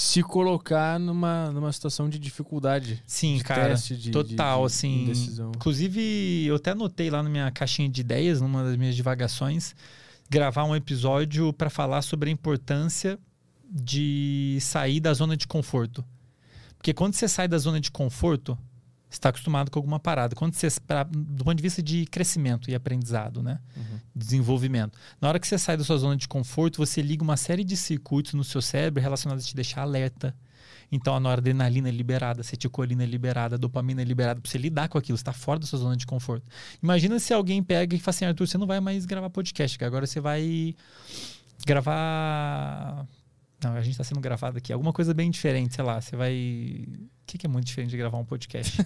se 0.00 0.22
colocar 0.22 0.98
numa, 0.98 1.50
numa 1.52 1.70
situação 1.70 2.08
de 2.08 2.18
dificuldade. 2.18 3.02
Sim, 3.06 3.36
de 3.36 3.44
cara. 3.44 3.68
Teste, 3.68 3.94
de, 3.94 4.10
total, 4.10 4.66
de, 4.66 4.72
de, 4.72 4.74
assim. 4.74 5.12
Inclusive, 5.54 6.46
eu 6.46 6.56
até 6.56 6.70
anotei 6.70 7.10
lá 7.10 7.22
na 7.22 7.28
minha 7.28 7.50
caixinha 7.50 7.86
de 7.86 8.00
ideias, 8.00 8.40
numa 8.40 8.64
das 8.64 8.76
minhas 8.76 8.96
divagações, 8.96 9.74
gravar 10.30 10.64
um 10.64 10.74
episódio 10.74 11.52
para 11.52 11.68
falar 11.68 12.00
sobre 12.00 12.30
a 12.30 12.32
importância 12.32 13.18
de 13.70 14.56
sair 14.62 15.00
da 15.00 15.12
zona 15.12 15.36
de 15.36 15.46
conforto. 15.46 16.02
Porque 16.78 16.94
quando 16.94 17.12
você 17.12 17.28
sai 17.28 17.46
da 17.46 17.58
zona 17.58 17.78
de 17.78 17.90
conforto, 17.90 18.56
está 19.10 19.30
acostumado 19.30 19.70
com 19.70 19.78
alguma 19.78 19.98
parada. 19.98 20.34
Quando 20.36 20.54
você, 20.54 20.68
pra, 20.86 21.02
do 21.02 21.44
ponto 21.44 21.56
de 21.56 21.62
vista 21.62 21.82
de 21.82 22.06
crescimento 22.06 22.70
e 22.70 22.74
aprendizado, 22.74 23.42
né? 23.42 23.58
Uhum. 23.76 23.98
Desenvolvimento. 24.14 24.96
Na 25.20 25.28
hora 25.28 25.38
que 25.38 25.46
você 25.46 25.58
sai 25.58 25.76
da 25.76 25.84
sua 25.84 25.98
zona 25.98 26.16
de 26.16 26.28
conforto, 26.28 26.78
você 26.78 27.02
liga 27.02 27.22
uma 27.22 27.36
série 27.36 27.64
de 27.64 27.76
circuitos 27.76 28.34
no 28.34 28.44
seu 28.44 28.62
cérebro 28.62 29.02
relacionados 29.02 29.44
a 29.44 29.48
te 29.48 29.54
deixar 29.54 29.82
alerta. 29.82 30.34
Então, 30.92 31.14
a 31.14 31.20
noradrenalina 31.20 31.88
é 31.88 31.92
liberada, 31.92 32.40
a 32.40 32.42
acetilcolina 32.42 33.04
é 33.04 33.06
liberada, 33.06 33.54
a 33.54 33.58
dopamina 33.58 34.02
é 34.02 34.04
liberada 34.04 34.40
para 34.40 34.50
você 34.50 34.58
lidar 34.58 34.88
com 34.88 34.98
aquilo. 34.98 35.16
Você 35.16 35.22
está 35.22 35.32
fora 35.32 35.58
da 35.58 35.66
sua 35.66 35.78
zona 35.78 35.96
de 35.96 36.06
conforto. 36.06 36.44
Imagina 36.82 37.18
se 37.18 37.32
alguém 37.32 37.62
pega 37.62 37.94
e 37.94 37.98
fala 37.98 38.10
assim, 38.10 38.24
Arthur, 38.24 38.46
você 38.46 38.58
não 38.58 38.66
vai 38.66 38.80
mais 38.80 39.06
gravar 39.06 39.30
podcast, 39.30 39.82
agora 39.84 40.06
você 40.06 40.20
vai 40.20 40.74
gravar 41.64 43.06
não, 43.62 43.74
a 43.74 43.82
gente 43.82 43.92
está 43.92 44.04
sendo 44.04 44.20
gravado 44.20 44.58
aqui. 44.58 44.72
Alguma 44.72 44.92
coisa 44.92 45.12
bem 45.12 45.30
diferente, 45.30 45.74
sei 45.74 45.84
lá. 45.84 46.00
Você 46.00 46.16
vai. 46.16 46.86
O 46.88 47.26
que, 47.26 47.38
que 47.38 47.46
é 47.46 47.48
muito 47.48 47.66
diferente 47.66 47.90
de 47.90 47.96
gravar 47.96 48.18
um 48.18 48.24
podcast? 48.24 48.78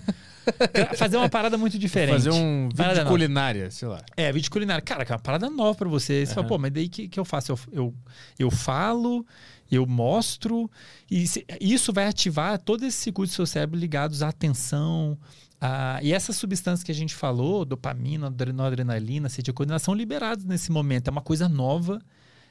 fazer 0.98 1.16
uma 1.16 1.28
parada 1.28 1.56
muito 1.56 1.78
diferente. 1.78 2.12
Fazer 2.12 2.30
um 2.30 2.64
vídeo 2.64 2.76
parada 2.76 3.04
de 3.04 3.08
culinária, 3.08 3.62
nova. 3.62 3.70
sei 3.70 3.88
lá. 3.88 4.02
É, 4.16 4.32
vídeo 4.32 4.44
de 4.44 4.50
culinária. 4.50 4.82
Cara, 4.82 5.04
que 5.04 5.12
é 5.12 5.14
uma 5.14 5.22
parada 5.22 5.48
nova 5.48 5.76
para 5.78 5.88
você. 5.88 6.26
Você 6.26 6.30
uhum. 6.30 6.34
fala, 6.34 6.46
pô, 6.46 6.58
mas 6.58 6.72
daí 6.72 6.88
que, 6.88 7.08
que 7.08 7.18
eu 7.18 7.24
faço? 7.24 7.52
Eu, 7.52 7.58
eu, 7.72 7.94
eu 8.38 8.50
falo, 8.50 9.24
eu 9.70 9.86
mostro, 9.86 10.70
e 11.10 11.26
se, 11.26 11.46
isso 11.60 11.92
vai 11.92 12.06
ativar 12.06 12.58
todos 12.58 12.86
esses 12.86 13.00
circuitos 13.00 13.32
do 13.34 13.36
seu 13.36 13.46
cérebro 13.46 13.78
ligados 13.78 14.22
à 14.22 14.28
atenção. 14.28 15.16
A, 15.60 16.00
e 16.02 16.12
essas 16.12 16.36
substâncias 16.36 16.82
que 16.82 16.92
a 16.92 16.94
gente 16.94 17.14
falou, 17.14 17.64
dopamina, 17.64 18.26
adrenalina, 18.26 19.28
acetilcolina, 19.28 19.78
são 19.78 19.94
liberadas 19.94 20.44
nesse 20.44 20.70
momento. 20.72 21.08
É 21.08 21.10
uma 21.10 21.22
coisa 21.22 21.48
nova 21.48 22.02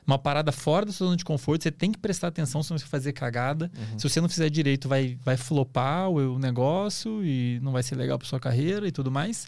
uma 0.05 0.17
parada 0.17 0.51
fora 0.51 0.85
da 0.85 0.91
sua 0.91 1.07
zona 1.07 1.17
de 1.17 1.25
conforto, 1.25 1.63
você 1.63 1.71
tem 1.71 1.91
que 1.91 1.97
prestar 1.97 2.27
atenção 2.27 2.61
se 2.61 2.71
você 2.71 2.85
fazer 2.85 3.13
cagada. 3.13 3.71
Uhum. 3.75 3.99
Se 3.99 4.09
você 4.09 4.19
não 4.19 4.29
fizer 4.29 4.49
direito, 4.49 4.87
vai, 4.87 5.17
vai 5.23 5.37
flopar 5.37 6.09
o, 6.09 6.35
o 6.35 6.39
negócio 6.39 7.23
e 7.23 7.59
não 7.61 7.71
vai 7.71 7.83
ser 7.83 7.95
legal 7.95 8.17
para 8.17 8.27
sua 8.27 8.39
carreira 8.39 8.87
e 8.87 8.91
tudo 8.91 9.09
mais. 9.09 9.47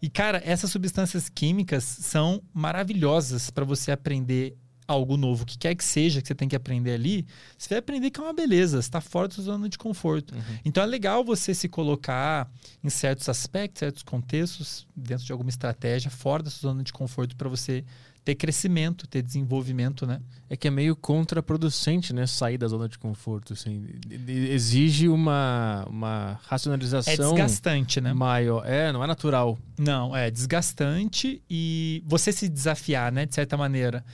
E, 0.00 0.10
cara, 0.10 0.42
essas 0.44 0.70
substâncias 0.70 1.28
químicas 1.28 1.84
são 1.84 2.42
maravilhosas 2.52 3.50
para 3.50 3.64
você 3.64 3.92
aprender 3.92 4.56
algo 4.86 5.16
novo, 5.16 5.44
o 5.44 5.46
que 5.46 5.56
quer 5.56 5.74
que 5.74 5.84
seja 5.84 6.20
que 6.20 6.28
você 6.28 6.34
tem 6.34 6.48
que 6.48 6.56
aprender 6.56 6.92
ali, 6.92 7.26
você 7.56 7.70
vai 7.70 7.78
aprender 7.78 8.10
que 8.10 8.20
é 8.20 8.22
uma 8.22 8.32
beleza, 8.32 8.78
está 8.78 9.00
fora 9.00 9.28
da 9.28 9.34
sua 9.34 9.44
zona 9.44 9.68
de 9.68 9.78
conforto. 9.78 10.34
Uhum. 10.34 10.58
Então 10.64 10.82
é 10.82 10.86
legal 10.86 11.24
você 11.24 11.54
se 11.54 11.68
colocar 11.68 12.50
em 12.82 12.90
certos 12.90 13.28
aspectos, 13.28 13.78
certos 13.78 14.02
contextos, 14.02 14.86
dentro 14.94 15.24
de 15.24 15.32
alguma 15.32 15.50
estratégia, 15.50 16.10
fora 16.10 16.42
da 16.42 16.50
sua 16.50 16.70
zona 16.70 16.82
de 16.82 16.92
conforto 16.92 17.36
para 17.36 17.48
você 17.48 17.84
ter 18.24 18.34
crescimento, 18.36 19.06
ter 19.06 19.22
desenvolvimento, 19.22 20.06
né? 20.06 20.20
É 20.48 20.56
que 20.56 20.68
é 20.68 20.70
meio 20.70 20.94
contraproducente, 20.94 22.12
né? 22.12 22.26
Sair 22.26 22.56
da 22.56 22.68
zona 22.68 22.88
de 22.88 22.98
conforto, 22.98 23.52
assim. 23.52 23.84
Exige 24.28 25.08
uma, 25.08 25.84
uma 25.88 26.40
racionalização... 26.44 27.12
É 27.12 27.16
desgastante, 27.16 28.00
né? 28.00 28.12
Maior. 28.12 28.64
É, 28.64 28.92
não 28.92 29.02
é 29.02 29.06
natural. 29.06 29.58
Não, 29.76 30.16
é 30.16 30.30
desgastante 30.30 31.42
e 31.50 32.02
você 32.06 32.32
se 32.32 32.48
desafiar, 32.48 33.10
né? 33.10 33.26
De 33.26 33.34
certa 33.34 33.56
maneira. 33.56 34.04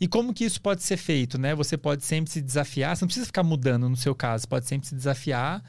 E 0.00 0.08
como 0.08 0.32
que 0.32 0.44
isso 0.44 0.60
pode 0.60 0.82
ser 0.82 0.96
feito, 0.96 1.36
né? 1.36 1.54
Você 1.54 1.76
pode 1.76 2.02
sempre 2.02 2.30
se 2.30 2.40
desafiar, 2.40 2.96
você 2.96 3.04
não 3.04 3.08
precisa 3.08 3.26
ficar 3.26 3.42
mudando 3.42 3.86
no 3.88 3.96
seu 3.96 4.14
caso, 4.14 4.48
pode 4.48 4.66
sempre 4.66 4.88
se 4.88 4.94
desafiar 4.94 5.62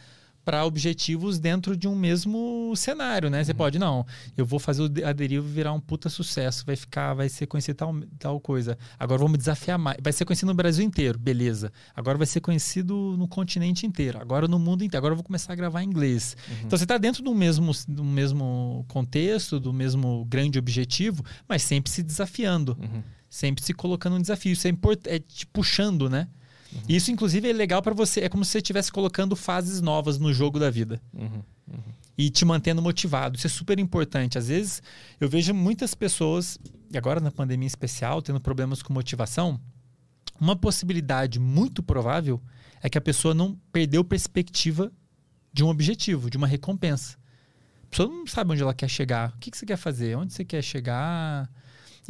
para 0.43 0.65
objetivos 0.65 1.39
dentro 1.39 1.77
de 1.77 1.87
um 1.87 1.95
mesmo 1.95 2.73
cenário, 2.75 3.29
né? 3.29 3.43
Você 3.43 3.51
uhum. 3.51 3.57
pode, 3.57 3.79
não, 3.79 4.05
eu 4.35 4.45
vou 4.45 4.59
fazer 4.59 4.83
a 5.05 5.13
deriva 5.13 5.47
virar 5.47 5.73
um 5.73 5.79
puta 5.79 6.09
sucesso, 6.09 6.65
vai 6.65 6.75
ficar, 6.75 7.13
vai 7.13 7.29
ser 7.29 7.47
conhecido 7.47 7.75
tal, 7.75 7.95
tal 8.17 8.39
coisa. 8.39 8.77
Agora 8.99 9.19
vamos 9.19 9.37
desafiar 9.37 9.77
mais. 9.77 9.97
Vai 10.01 10.13
ser 10.13 10.25
conhecido 10.25 10.47
no 10.47 10.53
Brasil 10.53 10.83
inteiro, 10.83 11.19
beleza. 11.19 11.71
Agora 11.95 12.17
vai 12.17 12.27
ser 12.27 12.41
conhecido 12.41 13.15
no 13.17 13.27
continente 13.27 13.85
inteiro, 13.85 14.19
agora 14.19 14.47
no 14.47 14.59
mundo 14.59 14.83
inteiro. 14.83 14.97
Agora 14.97 15.13
eu 15.13 15.17
vou 15.17 15.23
começar 15.23 15.53
a 15.53 15.55
gravar 15.55 15.83
em 15.83 15.87
inglês. 15.87 16.35
Uhum. 16.47 16.55
Então 16.65 16.77
você 16.77 16.85
está 16.85 16.97
dentro 16.97 17.23
do 17.23 17.33
mesmo, 17.35 17.71
do 17.87 18.03
mesmo 18.03 18.85
contexto, 18.87 19.59
do 19.59 19.71
mesmo 19.71 20.25
grande 20.25 20.57
objetivo, 20.57 21.23
mas 21.47 21.61
sempre 21.61 21.91
se 21.91 22.01
desafiando. 22.01 22.77
Uhum. 22.79 23.03
Sempre 23.29 23.63
se 23.63 23.73
colocando 23.73 24.17
um 24.17 24.21
desafio. 24.21 24.51
Isso 24.51 24.67
é, 24.67 24.73
é 25.05 25.19
te 25.19 25.47
puxando, 25.47 26.09
né? 26.09 26.27
Uhum. 26.73 26.81
Isso, 26.87 27.11
inclusive, 27.11 27.49
é 27.49 27.53
legal 27.53 27.81
para 27.81 27.93
você. 27.93 28.21
É 28.21 28.29
como 28.29 28.45
se 28.45 28.51
você 28.51 28.57
estivesse 28.59 28.91
colocando 28.91 29.35
fases 29.35 29.81
novas 29.81 30.17
no 30.17 30.33
jogo 30.33 30.59
da 30.59 30.69
vida. 30.69 31.01
Uhum. 31.13 31.43
Uhum. 31.67 31.93
E 32.17 32.29
te 32.29 32.45
mantendo 32.45 32.81
motivado. 32.81 33.37
Isso 33.37 33.47
é 33.47 33.49
super 33.49 33.79
importante. 33.79 34.37
Às 34.37 34.47
vezes, 34.47 34.81
eu 35.19 35.29
vejo 35.29 35.53
muitas 35.53 35.93
pessoas, 35.93 36.57
e 36.91 36.97
agora 36.97 37.19
na 37.19 37.31
pandemia 37.31 37.67
especial, 37.67 38.21
tendo 38.21 38.39
problemas 38.39 38.81
com 38.81 38.93
motivação. 38.93 39.59
Uma 40.39 40.55
possibilidade 40.55 41.39
muito 41.39 41.83
provável 41.83 42.41
é 42.81 42.89
que 42.89 42.97
a 42.97 43.01
pessoa 43.01 43.33
não 43.33 43.57
perdeu 43.71 44.03
perspectiva 44.03 44.91
de 45.53 45.63
um 45.63 45.67
objetivo, 45.67 46.29
de 46.29 46.37
uma 46.37 46.47
recompensa. 46.47 47.17
A 47.83 47.87
pessoa 47.89 48.09
não 48.09 48.25
sabe 48.25 48.53
onde 48.53 48.61
ela 48.61 48.73
quer 48.73 48.89
chegar. 48.89 49.33
O 49.35 49.39
que, 49.39 49.51
que 49.51 49.57
você 49.57 49.65
quer 49.65 49.77
fazer? 49.77 50.15
Onde 50.17 50.33
você 50.33 50.45
quer 50.45 50.63
chegar? 50.63 51.49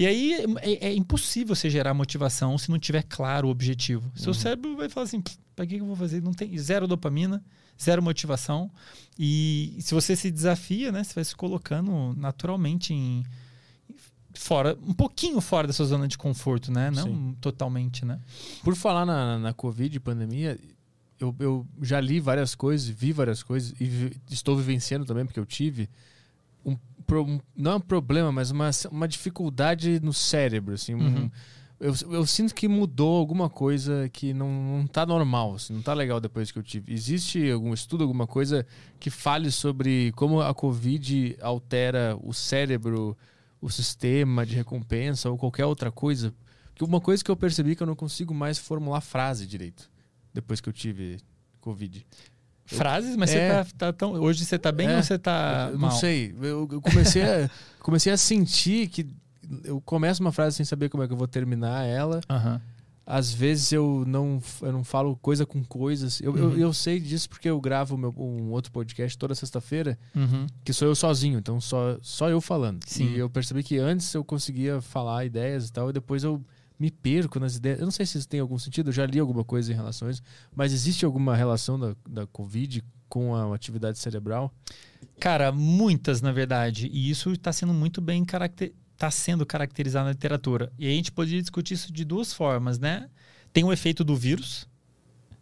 E 0.02 0.08
aí 0.08 0.34
é, 0.64 0.88
é, 0.88 0.96
impossível 0.96 1.56
você 1.56 1.70
gerar 1.70 1.94
motivação 1.94 2.58
se 2.58 2.72
não 2.72 2.80
tiver 2.80 3.04
claro 3.04 3.48
o 3.48 3.52
objetivo. 3.52 4.06
Uhum. 4.06 4.24
Seu 4.24 4.34
cérebro 4.34 4.76
vai 4.76 4.90
falar 4.90 5.04
assim: 5.04 5.22
para 5.56 5.68
que 5.68 5.76
eu 5.76 5.86
vou 5.86 5.96
fazer? 5.96 6.24
Não 6.24 6.34
tem 6.34 6.58
zero 6.58 6.88
dopamina, 6.88 7.44
zero 7.80 8.02
motivação. 8.02 8.72
E 9.20 9.78
se 9.80 9.94
você 9.94 10.16
se 10.16 10.32
desafia, 10.32 10.92
né, 10.92 11.04
você 11.04 11.14
vai 11.14 11.24
se 11.24 11.36
colocando 11.36 12.16
naturalmente 12.18 12.96
em 12.96 13.24
fora, 14.34 14.76
um 14.82 14.94
pouquinho 14.94 15.40
fora 15.40 15.68
da 15.68 15.74
sua 15.74 15.86
zona 15.86 16.08
de 16.08 16.18
conforto, 16.18 16.72
né? 16.72 16.90
Não 16.90 17.04
Sim. 17.04 17.38
totalmente, 17.40 18.04
né? 18.04 18.20
Por 18.64 18.76
falar 18.76 19.06
na, 19.06 19.38
na 19.38 19.54
Covid, 19.54 20.00
pandemia, 20.00 20.60
eu, 21.20 21.36
eu 21.38 21.68
já 21.80 22.02
li 22.02 22.20
várias 22.20 22.56
coisas, 22.56 22.90
vi 22.90 23.12
várias 23.12 23.44
coisas 23.44 23.80
e 23.80 23.86
vi, 23.86 24.18
estou 24.32 24.58
vivenciando 24.58 25.06
também, 25.06 25.28
porque 25.28 25.40
eu 25.40 25.46
tive 25.46 25.88
pro- 27.12 27.26
um- 27.26 27.40
não 27.56 27.72
é 27.72 27.76
um 27.76 27.80
problema, 27.82 28.32
mas 28.32 28.52
uma, 28.52 28.70
uma 28.90 29.06
dificuldade 29.08 30.00
no 30.02 30.14
cérebro, 30.14 30.74
assim. 30.76 30.96
um- 30.96 31.00
Uhum. 31.24 31.32
eu, 31.78 31.94
eu 32.12 32.26
sinto 32.26 32.56
que 32.56 32.68
mudou 32.70 33.18
alguma 33.18 33.50
coisa 33.50 34.08
que 34.14 34.34
não, 34.34 34.50
não 34.80 34.88
tá 34.88 35.06
normal, 35.06 35.56
assim, 35.56 35.74
não 35.74 35.82
tá 35.82 35.94
legal 35.94 36.22
depois 36.22 36.52
que 36.52 36.58
eu 36.60 36.64
tive. 36.64 36.94
Existe 36.94 37.50
algum 37.52 37.74
estudo, 37.74 38.04
alguma 38.04 38.26
coisa 38.28 38.66
que 39.00 39.10
fale 39.10 39.52
sobre 39.52 40.12
como 40.16 40.40
a 40.42 40.54
Covid 40.54 41.36
altera 41.42 42.18
o 42.24 42.34
cérebro, 42.34 43.18
o 43.60 43.70
sistema 43.70 44.46
de 44.46 44.56
recompensa 44.56 45.30
ou 45.30 45.38
qualquer 45.38 45.66
outra 45.66 45.92
coisa? 45.92 46.34
Porque 46.70 46.86
uma 46.86 47.02
coisa 47.02 47.24
que 47.24 47.30
eu 47.30 47.36
percebi 47.36 47.72
é 47.72 47.76
que 47.76 47.84
eu 47.84 47.88
não 47.88 47.96
consigo 47.96 48.34
mais 48.34 48.58
formular 48.58 49.02
frase 49.02 49.46
direito 49.46 49.90
depois 50.34 50.62
que 50.62 50.70
eu 50.70 50.74
tive 50.74 51.18
Covid. 51.60 52.06
Frases, 52.76 53.16
mas 53.16 53.32
É. 53.34 53.64
você 53.64 53.72
tá, 53.74 53.88
tá 53.88 53.94
tão. 53.94 54.14
Hoje 54.14 54.46
você 54.46 54.58
tá 54.60 54.72
bem 54.72 54.88
É. 54.88 54.98
ou 54.98 55.04
você 55.04 55.18
tá. 55.20 55.70
eu 55.72 55.80
mal? 55.80 55.92
não 55.92 55.98
sei. 55.98 56.34
Eu, 56.42 56.68
eu 56.72 56.82
comecei, 56.82 57.22
a, 57.24 57.50
comecei 57.80 58.12
a 58.12 58.18
sentir 58.18 58.88
que 58.88 59.08
eu 59.64 59.82
começo 59.82 60.22
uma 60.22 60.32
frase 60.32 60.56
sem 60.56 60.66
saber 60.66 60.90
como 60.90 61.04
é 61.04 61.08
que 61.08 61.14
eu 61.14 61.18
vou 61.18 61.28
terminar 61.28 61.86
ela. 61.86 62.22
Aham. 62.30 62.62
Às 63.04 63.34
vezes 63.34 63.72
eu 63.74 64.04
não, 64.08 64.42
eu 64.62 64.72
não 64.72 64.84
falo 64.84 65.18
coisa 65.18 65.46
com 65.46 65.62
coisas. 65.66 66.22
Eu, 66.22 66.38
eu, 66.38 66.46
Uhum. 66.50 66.58
eu 66.58 66.72
sei 66.74 67.00
disso 67.00 67.28
porque 67.28 67.50
eu 67.50 67.60
gravo 67.60 67.98
meu, 67.98 68.14
um 68.16 68.52
outro 68.52 68.72
podcast 68.72 69.18
toda 69.18 69.36
sexta-feira, 69.36 69.98
Uhum. 70.16 70.46
que 70.64 70.72
sou 70.72 70.88
eu 70.88 70.96
sozinho, 70.96 71.40
então 71.40 71.60
só, 71.60 71.98
só 72.02 72.30
eu 72.30 72.40
falando. 72.40 72.80
Sim. 72.86 73.12
E 73.14 73.18
eu 73.18 73.30
percebi 73.30 73.64
que 73.64 73.78
antes 73.78 74.14
eu 74.14 74.24
conseguia 74.24 74.80
falar 74.82 75.26
ideias 75.26 75.68
e 75.68 75.74
tal, 75.74 75.90
e 75.90 75.94
depois 75.94 76.24
eu 76.24 76.40
me 76.82 76.90
perco 76.90 77.40
nas 77.40 77.56
ideias. 77.56 77.80
Eu 77.80 77.86
não 77.86 77.92
sei 77.92 78.08
se 78.08 78.18
isso 78.18 78.28
tem 78.28 78.40
algum 78.40 78.58
sentido, 78.58 78.90
eu 78.90 78.94
já 78.94 79.06
li 79.06 79.20
alguma 79.20 79.44
coisa 79.44 79.72
em 79.72 79.76
relação 79.76 80.08
a 80.08 80.12
isso, 80.12 80.24
mas 80.56 80.74
existe 80.74 81.06
alguma 81.06 81.36
relação 81.36 81.80
da, 81.80 81.96
da 82.10 82.26
Covid 82.26 82.84
com 83.08 83.36
a 83.36 83.54
atividade 83.54 84.00
cerebral? 84.00 84.52
Cara, 85.20 85.52
muitas, 85.52 86.22
na 86.22 86.32
verdade. 86.32 86.90
E 86.92 87.12
isso 87.12 87.32
está 87.32 87.54
sendo 87.54 87.72
muito 87.72 88.02
bem 88.02 88.26
caracter... 88.26 88.74
tá 88.98 89.12
sendo 89.12 89.46
caracterizado 89.46 90.06
na 90.06 90.12
literatura. 90.12 90.74
E 90.80 90.88
a 90.88 90.90
gente 90.90 91.12
poderia 91.12 91.40
discutir 91.40 91.76
isso 91.76 91.94
de 91.94 92.04
duas 92.04 92.34
formas, 92.34 92.80
né? 92.80 93.08
Tem 93.54 93.64
o 93.64 93.72
efeito 93.72 94.04
do 94.04 94.16
vírus. 94.16 94.68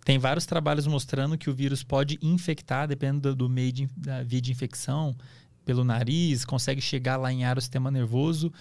Tem 0.03 0.17
vários 0.17 0.45
trabalhos 0.45 0.87
mostrando 0.87 1.37
que 1.37 1.49
o 1.49 1.53
vírus 1.53 1.83
pode 1.83 2.19
infectar, 2.21 2.85
dependendo 2.85 3.33
do, 3.33 3.47
meio 3.47 3.71
de, 3.71 3.89
da 3.95 4.23
via 4.23 4.41
de 4.41 4.51
infecção, 4.51 5.15
pelo 5.63 5.83
nariz, 5.85 6.43
consegue 6.43 6.81
chegar 6.81 7.15
lá 7.15 7.31
em 7.31 7.45
área 7.45 7.59
do 7.59 7.61
sistema 7.61 7.91
nervoso 7.91 8.51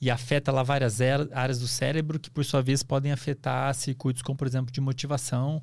e 0.00 0.10
afeta 0.10 0.52
lá 0.52 0.62
várias 0.62 1.00
era- 1.00 1.28
áreas 1.32 1.58
do 1.58 1.66
cérebro 1.66 2.18
que, 2.18 2.30
por 2.30 2.44
sua 2.44 2.62
vez, 2.62 2.82
podem 2.82 3.12
afetar 3.12 3.74
circuitos 3.74 4.22
como, 4.22 4.36
por 4.36 4.46
exemplo, 4.46 4.70
de 4.72 4.80
motivação. 4.80 5.62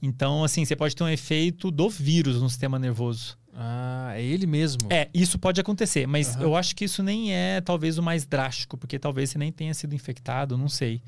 Então, 0.00 0.44
assim, 0.44 0.64
você 0.64 0.76
pode 0.76 0.94
ter 0.94 1.02
um 1.04 1.08
efeito 1.08 1.70
do 1.70 1.88
vírus 1.88 2.40
no 2.40 2.48
sistema 2.48 2.78
nervoso. 2.78 3.36
Ah, 3.52 4.12
é 4.14 4.22
ele 4.22 4.46
mesmo. 4.46 4.88
É, 4.90 5.08
isso 5.14 5.38
pode 5.38 5.60
acontecer, 5.60 6.06
mas 6.06 6.36
Aham. 6.36 6.42
eu 6.42 6.56
acho 6.56 6.76
que 6.76 6.84
isso 6.84 7.02
nem 7.02 7.32
é 7.34 7.60
talvez 7.60 7.96
o 7.96 8.02
mais 8.02 8.26
drástico, 8.26 8.76
porque 8.76 8.98
talvez 8.98 9.30
você 9.30 9.38
nem 9.38 9.50
tenha 9.50 9.72
sido 9.72 9.94
infectado, 9.94 10.58
não 10.58 10.68
sei. 10.68 11.00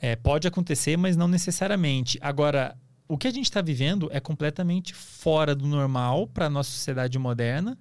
É, 0.00 0.16
pode 0.16 0.48
acontecer, 0.48 0.96
mas 0.96 1.16
não 1.16 1.28
necessariamente. 1.28 2.18
Agora, 2.20 2.76
o 3.06 3.18
que 3.18 3.28
a 3.28 3.30
gente 3.30 3.44
está 3.44 3.60
vivendo 3.60 4.08
é 4.10 4.18
completamente 4.18 4.94
fora 4.94 5.54
do 5.54 5.66
normal 5.66 6.26
para 6.26 6.46
a 6.46 6.50
nossa 6.50 6.70
sociedade 6.70 7.18
moderna 7.18 7.78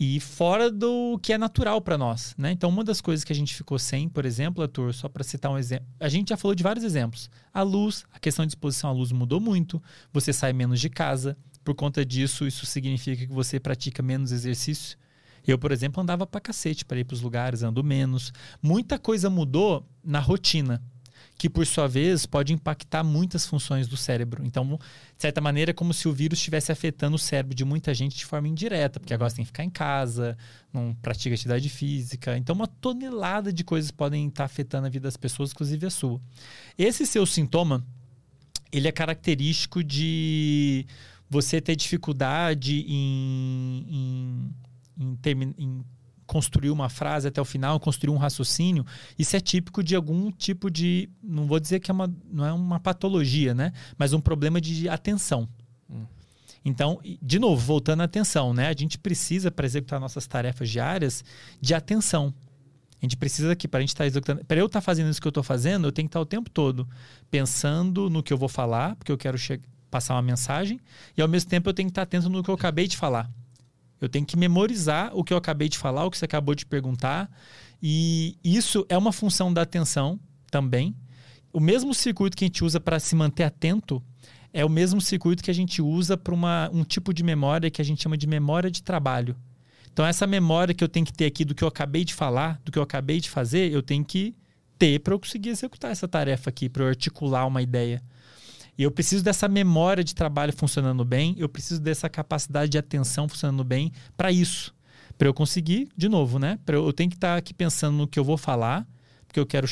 e 0.00 0.20
fora 0.20 0.70
do 0.70 1.18
que 1.20 1.32
é 1.32 1.38
natural 1.38 1.80
para 1.80 1.98
nós, 1.98 2.34
né? 2.38 2.52
Então, 2.52 2.70
uma 2.70 2.84
das 2.84 3.00
coisas 3.00 3.24
que 3.24 3.32
a 3.32 3.36
gente 3.36 3.54
ficou 3.54 3.78
sem, 3.78 4.08
por 4.08 4.24
exemplo, 4.24 4.62
Arthur, 4.62 4.94
só 4.94 5.08
para 5.08 5.24
citar 5.24 5.50
um 5.50 5.58
exemplo, 5.58 5.86
a 5.98 6.08
gente 6.08 6.28
já 6.28 6.36
falou 6.36 6.54
de 6.54 6.62
vários 6.62 6.84
exemplos. 6.84 7.28
A 7.52 7.62
luz, 7.62 8.04
a 8.12 8.18
questão 8.20 8.46
de 8.46 8.52
exposição 8.52 8.90
à 8.90 8.92
luz 8.92 9.10
mudou 9.10 9.40
muito, 9.40 9.82
você 10.12 10.32
sai 10.32 10.52
menos 10.52 10.80
de 10.80 10.88
casa, 10.88 11.36
por 11.64 11.74
conta 11.74 12.04
disso, 12.04 12.46
isso 12.46 12.64
significa 12.64 13.26
que 13.26 13.32
você 13.32 13.58
pratica 13.58 14.02
menos 14.02 14.30
exercício. 14.30 14.96
Eu, 15.46 15.58
por 15.58 15.72
exemplo, 15.72 16.02
andava 16.02 16.26
pra 16.26 16.40
cacete 16.40 16.84
para 16.84 16.98
ir 16.98 17.04
para 17.04 17.14
os 17.14 17.20
lugares, 17.20 17.62
ando 17.62 17.82
menos. 17.82 18.32
Muita 18.62 18.98
coisa 18.98 19.28
mudou 19.28 19.86
na 20.04 20.20
rotina, 20.20 20.82
que 21.38 21.48
por 21.48 21.64
sua 21.64 21.86
vez 21.86 22.26
pode 22.26 22.52
impactar 22.52 23.04
muitas 23.04 23.46
funções 23.46 23.86
do 23.86 23.96
cérebro. 23.96 24.44
Então, 24.44 24.66
de 24.66 25.22
certa 25.22 25.40
maneira, 25.40 25.70
é 25.70 25.74
como 25.74 25.94
se 25.94 26.08
o 26.08 26.12
vírus 26.12 26.40
estivesse 26.40 26.72
afetando 26.72 27.14
o 27.14 27.18
cérebro 27.18 27.54
de 27.54 27.64
muita 27.64 27.94
gente 27.94 28.16
de 28.16 28.26
forma 28.26 28.48
indireta, 28.48 28.98
porque 28.98 29.14
agora 29.14 29.30
você 29.30 29.36
tem 29.36 29.44
que 29.44 29.50
ficar 29.50 29.62
em 29.62 29.70
casa, 29.70 30.36
não 30.72 30.92
pratica 31.00 31.32
atividade 31.32 31.68
física. 31.68 32.36
Então, 32.36 32.56
uma 32.56 32.66
tonelada 32.66 33.52
de 33.52 33.62
coisas 33.62 33.92
podem 33.92 34.26
estar 34.26 34.44
afetando 34.44 34.88
a 34.88 34.90
vida 34.90 35.04
das 35.04 35.16
pessoas, 35.16 35.52
inclusive 35.52 35.86
a 35.86 35.90
sua. 35.90 36.20
Esse 36.76 37.06
seu 37.06 37.24
sintoma, 37.24 37.86
ele 38.72 38.88
é 38.88 38.92
característico 38.92 39.84
de 39.84 40.84
você 41.30 41.60
ter 41.60 41.76
dificuldade 41.76 42.84
em, 42.88 43.86
em, 44.98 45.16
em, 45.24 45.54
em 45.56 45.84
construir 46.28 46.70
uma 46.70 46.90
frase 46.90 47.26
até 47.26 47.40
o 47.40 47.44
final, 47.44 47.80
construir 47.80 48.12
um 48.12 48.18
raciocínio, 48.18 48.84
isso 49.18 49.34
é 49.34 49.40
típico 49.40 49.82
de 49.82 49.96
algum 49.96 50.30
tipo 50.30 50.70
de, 50.70 51.08
não 51.22 51.46
vou 51.46 51.58
dizer 51.58 51.80
que 51.80 51.90
é 51.90 51.94
uma, 51.94 52.14
não 52.30 52.44
é 52.44 52.52
uma 52.52 52.78
patologia, 52.78 53.54
né? 53.54 53.72
Mas 53.96 54.12
um 54.12 54.20
problema 54.20 54.60
de 54.60 54.90
atenção. 54.90 55.48
Hum. 55.90 56.04
Então, 56.62 57.00
de 57.22 57.38
novo, 57.38 57.64
voltando 57.64 58.02
à 58.02 58.04
atenção, 58.04 58.52
né? 58.52 58.68
A 58.68 58.74
gente 58.78 58.98
precisa, 58.98 59.50
para 59.50 59.64
executar 59.64 59.98
nossas 59.98 60.26
tarefas 60.26 60.68
diárias, 60.68 61.24
de 61.62 61.72
atenção. 61.72 62.34
A 63.00 63.06
gente 63.06 63.16
precisa 63.16 63.56
que, 63.56 63.66
para 63.66 63.78
a 63.78 63.80
gente 63.80 63.90
estar 63.90 64.06
executando. 64.06 64.44
Para 64.44 64.60
eu 64.60 64.66
estar 64.66 64.82
fazendo 64.82 65.08
isso 65.08 65.22
que 65.22 65.26
eu 65.26 65.30
estou 65.30 65.42
fazendo, 65.42 65.88
eu 65.88 65.92
tenho 65.92 66.06
que 66.06 66.10
estar 66.10 66.20
o 66.20 66.26
tempo 66.26 66.50
todo 66.50 66.86
pensando 67.30 68.10
no 68.10 68.22
que 68.22 68.34
eu 68.34 68.36
vou 68.36 68.50
falar, 68.50 68.96
porque 68.96 69.10
eu 69.10 69.16
quero 69.16 69.38
passar 69.90 70.14
uma 70.14 70.22
mensagem, 70.22 70.78
e 71.16 71.22
ao 71.22 71.28
mesmo 71.28 71.48
tempo 71.48 71.70
eu 71.70 71.72
tenho 71.72 71.88
que 71.88 71.92
estar 71.92 72.02
atento 72.02 72.28
no 72.28 72.42
que 72.42 72.50
eu 72.50 72.54
acabei 72.54 72.86
de 72.86 72.98
falar. 72.98 73.30
Eu 74.00 74.08
tenho 74.08 74.24
que 74.24 74.36
memorizar 74.36 75.10
o 75.14 75.24
que 75.24 75.32
eu 75.32 75.36
acabei 75.36 75.68
de 75.68 75.78
falar, 75.78 76.04
o 76.04 76.10
que 76.10 76.18
você 76.18 76.24
acabou 76.24 76.54
de 76.54 76.64
perguntar. 76.64 77.30
E 77.82 78.36
isso 78.42 78.86
é 78.88 78.96
uma 78.96 79.12
função 79.12 79.52
da 79.52 79.62
atenção 79.62 80.18
também. 80.50 80.94
O 81.52 81.60
mesmo 81.60 81.94
circuito 81.94 82.36
que 82.36 82.44
a 82.44 82.48
gente 82.48 82.64
usa 82.64 82.78
para 82.78 83.00
se 83.00 83.14
manter 83.14 83.44
atento 83.44 84.02
é 84.52 84.64
o 84.64 84.68
mesmo 84.68 85.00
circuito 85.00 85.42
que 85.42 85.50
a 85.50 85.54
gente 85.54 85.82
usa 85.82 86.16
para 86.16 86.34
um 86.72 86.84
tipo 86.84 87.12
de 87.12 87.22
memória 87.22 87.70
que 87.70 87.80
a 87.82 87.84
gente 87.84 88.02
chama 88.02 88.16
de 88.16 88.26
memória 88.26 88.70
de 88.70 88.82
trabalho. 88.82 89.36
Então, 89.92 90.06
essa 90.06 90.26
memória 90.26 90.74
que 90.74 90.84
eu 90.84 90.88
tenho 90.88 91.04
que 91.04 91.12
ter 91.12 91.26
aqui 91.26 91.44
do 91.44 91.54
que 91.54 91.64
eu 91.64 91.68
acabei 91.68 92.04
de 92.04 92.14
falar, 92.14 92.60
do 92.64 92.70
que 92.70 92.78
eu 92.78 92.82
acabei 92.82 93.20
de 93.20 93.28
fazer, 93.28 93.72
eu 93.72 93.82
tenho 93.82 94.04
que 94.04 94.34
ter 94.78 95.00
para 95.00 95.12
eu 95.12 95.18
conseguir 95.18 95.48
executar 95.48 95.90
essa 95.90 96.06
tarefa 96.06 96.50
aqui, 96.50 96.68
para 96.68 96.84
eu 96.84 96.88
articular 96.88 97.46
uma 97.46 97.60
ideia. 97.60 98.02
E 98.78 98.84
eu 98.84 98.90
preciso 98.92 99.24
dessa 99.24 99.48
memória 99.48 100.04
de 100.04 100.14
trabalho 100.14 100.52
funcionando 100.52 101.04
bem, 101.04 101.34
eu 101.36 101.48
preciso 101.48 101.80
dessa 101.80 102.08
capacidade 102.08 102.70
de 102.70 102.78
atenção 102.78 103.28
funcionando 103.28 103.64
bem 103.64 103.92
para 104.16 104.30
isso. 104.30 104.72
Para 105.18 105.26
eu 105.26 105.34
conseguir, 105.34 105.88
de 105.96 106.08
novo, 106.08 106.38
né? 106.38 106.60
Pra 106.64 106.76
eu, 106.76 106.86
eu 106.86 106.92
tenho 106.92 107.10
que 107.10 107.16
estar 107.16 107.36
aqui 107.36 107.52
pensando 107.52 107.96
no 107.96 108.06
que 108.06 108.20
eu 108.20 108.24
vou 108.24 108.38
falar, 108.38 108.86
porque 109.26 109.40
eu 109.40 109.44
quero 109.44 109.66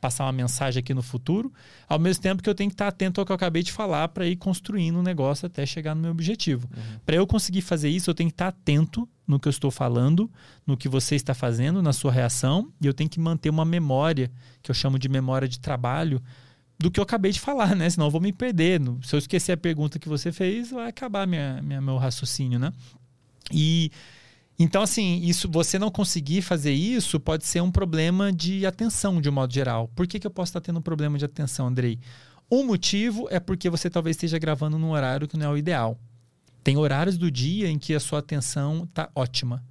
passar 0.00 0.24
uma 0.24 0.32
mensagem 0.32 0.80
aqui 0.80 0.92
no 0.94 1.02
futuro, 1.02 1.52
ao 1.88 1.98
mesmo 1.98 2.22
tempo 2.22 2.42
que 2.42 2.48
eu 2.48 2.54
tenho 2.54 2.70
que 2.70 2.74
estar 2.74 2.88
atento 2.88 3.20
ao 3.20 3.26
que 3.26 3.32
eu 3.32 3.36
acabei 3.36 3.62
de 3.62 3.72
falar 3.72 4.08
para 4.08 4.26
ir 4.26 4.36
construindo 4.36 4.98
um 4.98 5.02
negócio 5.02 5.46
até 5.46 5.64
chegar 5.66 5.94
no 5.94 6.00
meu 6.00 6.10
objetivo. 6.10 6.68
Para 7.04 7.16
eu 7.16 7.26
conseguir 7.26 7.62
fazer 7.62 7.88
isso, 7.88 8.10
eu 8.10 8.14
tenho 8.14 8.28
que 8.30 8.34
estar 8.34 8.48
atento 8.48 9.08
no 9.26 9.38
que 9.38 9.46
eu 9.46 9.50
estou 9.50 9.70
falando, 9.70 10.30
no 10.66 10.76
que 10.76 10.88
você 10.88 11.14
está 11.14 11.34
fazendo, 11.34 11.82
na 11.82 11.92
sua 11.92 12.10
reação, 12.10 12.72
e 12.80 12.86
eu 12.86 12.94
tenho 12.94 13.10
que 13.10 13.20
manter 13.20 13.50
uma 13.50 13.64
memória, 13.64 14.30
que 14.62 14.70
eu 14.70 14.74
chamo 14.74 14.98
de 14.98 15.08
memória 15.08 15.46
de 15.46 15.60
trabalho, 15.60 16.22
do 16.78 16.90
que 16.90 17.00
eu 17.00 17.02
acabei 17.02 17.32
de 17.32 17.40
falar, 17.40 17.74
né? 17.74 17.90
Senão 17.90 18.06
eu 18.06 18.10
vou 18.10 18.20
me 18.20 18.32
perder. 18.32 18.80
Se 19.02 19.14
eu 19.14 19.18
esquecer 19.18 19.52
a 19.52 19.56
pergunta 19.56 19.98
que 19.98 20.08
você 20.08 20.30
fez, 20.30 20.70
vai 20.70 20.88
acabar 20.88 21.26
minha, 21.26 21.60
minha- 21.62 21.80
meu 21.80 21.96
raciocínio, 21.96 22.58
né? 22.58 22.72
E 23.52 23.90
então, 24.58 24.82
assim, 24.82 25.20
isso, 25.22 25.48
você 25.48 25.78
não 25.78 25.90
conseguir 25.90 26.42
fazer 26.42 26.72
isso 26.72 27.20
pode 27.20 27.46
ser 27.46 27.60
um 27.60 27.70
problema 27.70 28.32
de 28.32 28.66
atenção, 28.66 29.20
de 29.20 29.28
um 29.28 29.32
modo 29.32 29.52
geral. 29.54 29.88
Por 29.94 30.06
que, 30.06 30.18
que 30.18 30.26
eu 30.26 30.30
posso 30.32 30.50
estar 30.50 30.60
tendo 30.60 30.80
um 30.80 30.82
problema 30.82 31.16
de 31.16 31.24
atenção, 31.24 31.68
Andrei? 31.68 31.98
Um 32.50 32.64
motivo 32.64 33.28
é 33.30 33.38
porque 33.38 33.70
você 33.70 33.88
talvez 33.88 34.16
esteja 34.16 34.36
gravando 34.38 34.76
num 34.78 34.90
horário 34.90 35.28
que 35.28 35.36
não 35.36 35.46
é 35.46 35.48
o 35.50 35.56
ideal. 35.56 35.96
Tem 36.64 36.76
horários 36.76 37.16
do 37.16 37.30
dia 37.30 37.68
em 37.68 37.78
que 37.78 37.94
a 37.94 38.00
sua 38.00 38.18
atenção 38.18 38.84
está 38.84 39.08
ótima. 39.14 39.62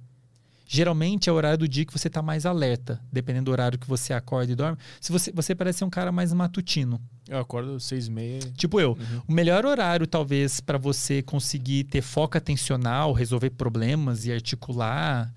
Geralmente 0.70 1.30
é 1.30 1.32
o 1.32 1.34
horário 1.34 1.56
do 1.60 1.66
dia 1.66 1.82
que 1.86 1.92
você 1.92 2.08
está 2.08 2.20
mais 2.20 2.44
alerta, 2.44 3.00
dependendo 3.10 3.46
do 3.46 3.50
horário 3.52 3.78
que 3.78 3.88
você 3.88 4.12
acorda 4.12 4.52
e 4.52 4.54
dorme. 4.54 4.76
Se 5.00 5.10
você, 5.10 5.32
você 5.32 5.54
parece 5.54 5.78
ser 5.78 5.84
um 5.86 5.90
cara 5.90 6.12
mais 6.12 6.30
matutino, 6.30 7.00
Eu 7.26 7.38
acordo 7.38 7.80
seis 7.80 8.06
e 8.06 8.10
meia. 8.10 8.40
tipo 8.54 8.78
eu. 8.78 8.90
Uhum. 8.90 9.22
O 9.26 9.32
melhor 9.32 9.64
horário, 9.64 10.06
talvez, 10.06 10.60
para 10.60 10.76
você 10.76 11.22
conseguir 11.22 11.84
ter 11.84 12.02
foco 12.02 12.36
atencional, 12.36 13.14
resolver 13.14 13.48
problemas 13.50 14.26
e 14.26 14.32
articular 14.32 15.32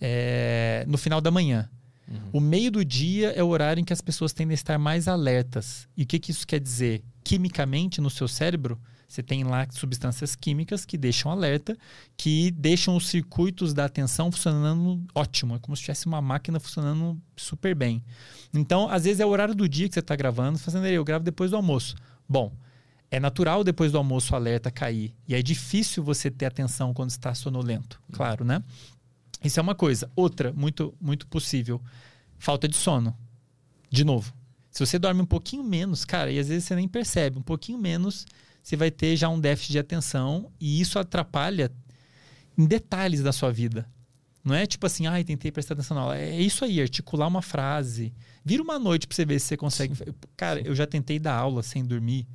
é 0.00 0.84
no 0.86 0.96
final 0.96 1.20
da 1.20 1.30
manhã. 1.30 1.68
O 2.32 2.40
meio 2.40 2.70
do 2.70 2.82
dia 2.84 3.32
é 3.32 3.42
o 3.42 3.48
horário 3.48 3.80
em 3.80 3.84
que 3.84 3.92
as 3.92 4.00
pessoas 4.00 4.32
tendem 4.32 4.52
a 4.52 4.54
estar 4.54 4.78
mais 4.78 5.06
alertas. 5.08 5.86
E 5.94 6.04
o 6.04 6.06
que, 6.06 6.18
que 6.18 6.30
isso 6.30 6.46
quer 6.46 6.58
dizer? 6.60 7.02
Quimicamente, 7.22 8.00
no 8.00 8.08
seu 8.08 8.26
cérebro, 8.26 8.80
você 9.08 9.22
tem 9.22 9.42
lá 9.42 9.66
substâncias 9.70 10.36
químicas 10.36 10.84
que 10.84 10.98
deixam 10.98 11.32
alerta, 11.32 11.76
que 12.14 12.50
deixam 12.50 12.94
os 12.94 13.08
circuitos 13.08 13.72
da 13.72 13.86
atenção 13.86 14.30
funcionando 14.30 15.02
ótimo. 15.14 15.56
É 15.56 15.58
como 15.58 15.74
se 15.74 15.82
tivesse 15.82 16.06
uma 16.06 16.20
máquina 16.20 16.60
funcionando 16.60 17.18
super 17.34 17.74
bem. 17.74 18.04
Então, 18.52 18.86
às 18.90 19.04
vezes 19.04 19.20
é 19.20 19.24
o 19.24 19.30
horário 19.30 19.54
do 19.54 19.66
dia 19.66 19.88
que 19.88 19.94
você 19.94 20.00
está 20.00 20.14
gravando, 20.14 20.58
fazendo 20.58 20.86
eu 20.86 21.02
gravo 21.02 21.24
depois 21.24 21.50
do 21.50 21.56
almoço. 21.56 21.96
Bom, 22.28 22.52
é 23.10 23.18
natural 23.18 23.64
depois 23.64 23.92
do 23.92 23.96
almoço 23.96 24.34
o 24.34 24.36
alerta 24.36 24.70
cair. 24.70 25.14
E 25.26 25.34
é 25.34 25.40
difícil 25.40 26.04
você 26.04 26.30
ter 26.30 26.44
atenção 26.44 26.92
quando 26.92 27.08
está 27.08 27.34
sonolento, 27.34 28.02
claro, 28.12 28.44
né? 28.44 28.62
Isso 29.42 29.58
é 29.58 29.62
uma 29.62 29.74
coisa. 29.74 30.10
Outra, 30.14 30.52
muito, 30.52 30.94
muito 31.00 31.26
possível, 31.28 31.80
falta 32.36 32.68
de 32.68 32.76
sono. 32.76 33.16
De 33.90 34.04
novo. 34.04 34.34
Se 34.70 34.84
você 34.84 34.98
dorme 34.98 35.22
um 35.22 35.26
pouquinho 35.26 35.64
menos, 35.64 36.04
cara, 36.04 36.30
e 36.30 36.38
às 36.38 36.48
vezes 36.48 36.64
você 36.64 36.74
nem 36.74 36.86
percebe, 36.86 37.38
um 37.38 37.42
pouquinho 37.42 37.78
menos, 37.78 38.26
você 38.68 38.76
vai 38.76 38.90
ter 38.90 39.16
já 39.16 39.30
um 39.30 39.40
déficit 39.40 39.72
de 39.72 39.78
atenção 39.78 40.52
e 40.60 40.78
isso 40.78 40.98
atrapalha 40.98 41.72
em 42.56 42.66
detalhes 42.66 43.22
da 43.22 43.32
sua 43.32 43.50
vida. 43.50 43.88
Não 44.44 44.54
é 44.54 44.66
tipo 44.66 44.84
assim, 44.84 45.06
ai, 45.06 45.24
tentei 45.24 45.50
prestar 45.50 45.72
atenção 45.72 45.94
na 45.94 46.02
aula. 46.02 46.18
É 46.18 46.38
isso 46.38 46.66
aí, 46.66 46.78
articular 46.78 47.26
uma 47.26 47.40
frase. 47.40 48.12
Vira 48.44 48.62
uma 48.62 48.78
noite 48.78 49.06
pra 49.06 49.16
você 49.16 49.24
ver 49.24 49.38
se 49.38 49.46
você 49.46 49.56
consegue. 49.56 49.94
Cara, 50.36 50.60
eu 50.60 50.74
já 50.74 50.86
tentei 50.86 51.18
dar 51.18 51.34
aula 51.34 51.62
sem 51.62 51.82
dormir. 51.82 52.26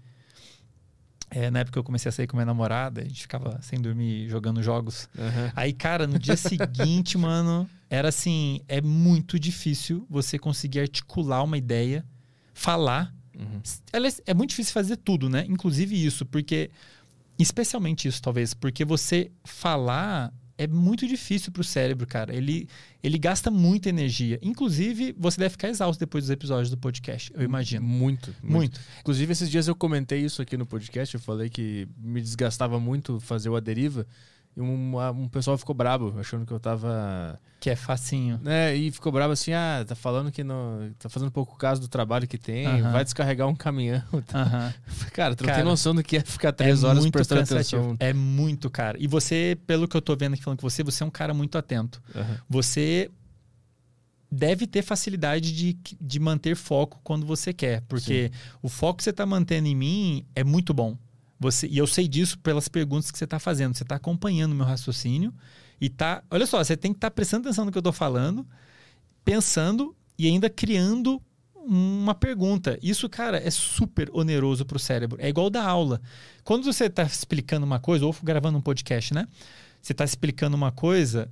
É, 1.30 1.52
na 1.52 1.60
época 1.60 1.78
eu 1.78 1.84
comecei 1.84 2.10
a 2.10 2.12
sair 2.12 2.26
com 2.26 2.36
minha 2.36 2.48
namorada, 2.48 3.02
a 3.02 3.04
gente 3.04 3.22
ficava 3.22 3.60
sem 3.62 3.80
dormir 3.80 4.28
jogando 4.28 4.62
jogos. 4.64 5.08
Aham. 5.16 5.52
Aí, 5.56 5.72
cara, 5.72 6.08
no 6.08 6.18
dia 6.18 6.36
seguinte, 6.36 7.16
mano, 7.18 7.70
era 7.92 8.10
assim: 8.10 8.62
é 8.68 8.82
muito 8.82 9.40
difícil 9.40 10.04
você 10.10 10.40
conseguir 10.40 10.80
articular 10.80 11.44
uma 11.44 11.60
ideia, 11.60 12.04
falar. 12.56 13.14
Uhum. 13.38 13.62
Aliás, 13.92 14.22
é 14.26 14.34
muito 14.34 14.52
difícil 14.52 14.74
fazer 14.74 14.98
tudo, 14.98 15.30
né? 15.30 15.46
Inclusive 15.48 16.06
isso, 16.06 16.26
porque. 16.26 16.70
Especialmente 17.38 18.08
isso, 18.08 18.22
talvez, 18.22 18.54
porque 18.54 18.86
você 18.86 19.32
falar 19.44 20.32
é 20.58 20.68
muito 20.68 21.08
difícil 21.08 21.52
pro 21.52 21.64
cérebro, 21.64 22.06
cara. 22.06 22.34
Ele, 22.36 22.68
ele 23.02 23.18
gasta 23.18 23.50
muita 23.50 23.90
energia. 23.90 24.40
Inclusive, 24.42 25.16
você 25.18 25.40
deve 25.40 25.52
ficar 25.52 25.70
exausto 25.70 26.00
depois 26.00 26.26
dos 26.26 26.32
episódios 26.32 26.70
do 26.70 26.78
podcast, 26.78 27.32
eu 27.36 27.42
imagino. 27.42 27.86
Muito, 27.86 28.34
muito. 28.42 28.54
Muito. 28.54 28.82
Inclusive, 29.00 29.32
esses 29.32 29.50
dias 29.50 29.68
eu 29.68 29.76
comentei 29.76 30.24
isso 30.24 30.42
aqui 30.42 30.56
no 30.56 30.66
podcast. 30.66 31.16
Eu 31.16 31.22
falei 31.22 31.50
que 31.50 31.88
me 31.98 32.22
desgastava 32.22 32.80
muito 32.80 33.20
fazer 33.20 33.50
o 33.50 33.56
A 33.56 33.60
Deriva. 33.60 34.06
E 34.56 34.62
um, 34.62 35.00
um 35.10 35.28
pessoal 35.28 35.58
ficou 35.58 35.74
brabo, 35.74 36.14
achando 36.20 36.46
que 36.46 36.52
eu 36.52 36.60
tava. 36.60 37.40
Que 37.60 37.70
é 37.70 37.76
facinho. 37.76 38.40
Né, 38.44 38.76
e 38.76 38.92
ficou 38.92 39.12
brabo 39.12 39.34
assim: 39.34 39.52
ah, 39.54 39.84
tá 39.88 39.96
falando 39.96 40.32
que 40.32 40.44
não. 40.44 40.92
Tá 41.00 41.10
fazendo 41.10 41.32
pouco 41.32 41.58
caso 41.58 41.82
do 41.82 41.88
trabalho 41.88 42.28
que 42.28 42.38
tem, 42.38 42.68
Aham. 42.68 42.92
vai 42.92 43.04
descarregar 43.04 43.48
um 43.48 43.56
caminhão. 43.56 44.04
Aham. 44.34 44.74
Cara, 45.12 45.36
tu 45.36 45.46
não 45.46 45.54
tem 45.54 45.64
noção 45.64 45.96
do 45.96 46.04
que 46.04 46.18
é 46.18 46.22
ficar 46.22 46.52
três 46.52 46.84
é 46.84 46.88
horas 46.88 47.10
prestando 47.10 47.42
atenção. 47.42 47.96
É 48.00 48.14
muito, 48.14 48.70
cara. 48.70 48.98
E 49.00 49.08
você, 49.08 49.58
pelo 49.66 49.88
que 49.88 49.98
eu 49.98 50.02
tô 50.02 50.16
vendo 50.16 50.34
aqui 50.34 50.44
falando 50.44 50.60
com 50.60 50.70
você, 50.70 50.84
você 50.84 51.04
é 51.04 51.06
um 51.06 51.12
cara 51.12 51.34
muito 51.34 51.58
atento. 51.58 52.02
Aham. 52.16 52.38
Você 52.48 53.10
deve 54.34 54.66
ter 54.66 54.82
facilidade 54.82 55.54
de, 55.54 55.78
de 56.02 56.20
manter 56.20 56.56
foco 56.56 57.00
quando 57.04 57.26
você 57.26 57.54
quer. 57.54 57.82
Porque 57.88 58.32
o 58.62 58.70
foco 58.70 58.98
que 58.98 59.04
você 59.04 59.12
está 59.12 59.26
mantendo 59.26 59.68
em 59.68 59.76
mim 59.76 60.26
é 60.36 60.44
muito 60.44 60.74
bom. 60.74 60.98
Você, 61.44 61.68
e 61.68 61.78
eu 61.78 61.86
sei 61.86 62.08
disso 62.08 62.40
pelas 62.40 62.70
perguntas 62.70 63.12
que 63.12 63.18
você 63.18 63.26
está 63.26 63.38
fazendo. 63.38 63.76
Você 63.76 63.84
está 63.84 63.96
acompanhando 63.96 64.54
o 64.54 64.56
meu 64.56 64.66
raciocínio 64.66 65.34
e 65.80 65.90
tá. 65.90 66.24
Olha 66.32 66.46
só, 66.46 66.64
você 66.64 66.78
tem 66.78 66.94
que 66.94 66.98
estar 66.98 67.12
prestando 67.12 67.48
atenção 67.48 67.66
no 67.66 67.72
que 67.72 67.78
eu 67.78 67.82
estou 67.82 67.92
falando, 67.92 68.48
pensando 69.26 69.94
e 70.18 70.26
ainda 70.28 70.50
criando 70.50 71.22
uma 71.54 72.16
pergunta. 72.16 72.80
Isso, 72.82 73.10
cara, 73.10 73.38
é 73.38 73.52
super 73.52 74.10
oneroso 74.14 74.66
para 74.66 74.78
o 74.78 74.80
cérebro. 74.80 75.18
É 75.20 75.28
igual 75.28 75.50
da 75.50 75.64
aula. 75.64 76.02
Quando 76.46 76.64
você 76.64 76.86
está 76.86 77.04
explicando 77.04 77.66
uma 77.66 77.80
coisa, 77.80 78.06
ou 78.06 78.16
gravando 78.24 78.58
um 78.58 78.62
podcast, 78.62 79.14
né? 79.14 79.28
Você 79.82 79.92
está 79.92 80.06
explicando 80.06 80.56
uma 80.56 80.72
coisa, 80.72 81.30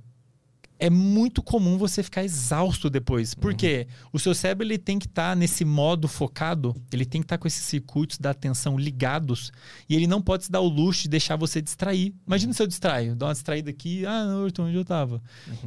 é 0.84 0.90
muito 0.90 1.40
comum 1.42 1.78
você 1.78 2.02
ficar 2.02 2.24
exausto 2.24 2.90
depois. 2.90 3.34
Porque 3.34 3.86
o 4.12 4.18
seu 4.18 4.34
cérebro 4.34 4.66
ele 4.66 4.76
tem 4.78 4.98
que 4.98 5.06
estar 5.06 5.36
nesse 5.36 5.64
modo 5.64 6.08
focado, 6.08 6.74
ele 6.92 7.04
tem 7.04 7.20
que 7.20 7.26
estar 7.26 7.38
com 7.38 7.46
esses 7.46 7.62
circuitos 7.62 8.18
da 8.18 8.30
atenção 8.30 8.76
ligados 8.76 9.52
e 9.88 9.94
ele 9.94 10.08
não 10.08 10.20
pode 10.20 10.44
se 10.46 10.50
dar 10.50 10.60
o 10.60 10.68
luxo 10.68 11.02
de 11.04 11.08
deixar 11.08 11.36
você 11.36 11.62
distrair. 11.62 12.12
Imagina 12.26 12.52
se 12.52 12.60
eu 12.60 12.66
distraio, 12.66 13.14
dou 13.14 13.28
uma 13.28 13.34
distraída 13.34 13.70
aqui, 13.70 14.04
ah, 14.04 14.24
não, 14.26 14.44
Arthur, 14.44 14.64
onde 14.64 14.74
eu 14.74 14.82
estava? 14.82 15.22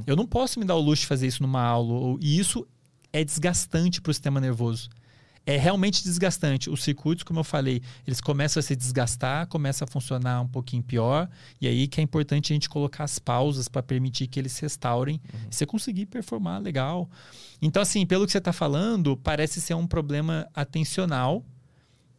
Eu 0.06 0.16
não 0.18 0.26
posso 0.28 0.60
me 0.60 0.66
dar 0.66 0.76
o 0.76 0.82
luxo 0.82 1.02
de 1.04 1.08
fazer 1.08 1.28
isso 1.28 1.42
numa 1.42 1.62
aula. 1.62 1.94
ou- 1.94 2.20
E 2.22 2.38
isso 2.38 2.68
é 3.14 3.24
desgastante 3.24 4.02
para 4.02 4.12
o 4.12 4.14
sistema 4.14 4.42
nervoso. 4.42 4.90
É 5.46 5.58
realmente 5.58 6.04
desgastante. 6.04 6.70
Os 6.70 6.84
circuitos, 6.84 7.24
como 7.24 7.40
eu 7.40 7.44
falei, 7.44 7.82
eles 8.08 8.20
começam 8.20 8.60
a 8.60 8.64
se 8.64 8.76
desgastar, 8.76 9.48
começam 9.48 9.86
a 9.88 9.92
funcionar 9.92 10.42
um 10.42 10.48
pouquinho 10.48 10.82
pior. 10.82 11.30
E 11.62 11.68
aí 11.68 11.88
que 11.88 12.02
é 12.02 12.04
importante 12.04 12.52
a 12.52 12.56
gente 12.56 12.68
colocar 12.68 13.04
as 13.04 13.20
pausas 13.20 13.68
para 13.68 13.84
permitir 13.84 14.28
que 14.28 14.40
eles 14.40 14.54
se 14.54 14.64
restaurem 14.64 15.22
e 15.52 15.54
você 15.54 15.66
conseguir 15.66 16.08
performar 16.08 16.62
legal. 16.62 17.10
Então, 17.62 17.82
assim, 17.82 18.06
pelo 18.06 18.26
que 18.26 18.32
você 18.32 18.40
está 18.40 18.52
falando, 18.52 19.16
parece 19.16 19.62
ser 19.62 19.76
um 19.76 19.86
problema 19.86 20.48
atencional 20.54 21.46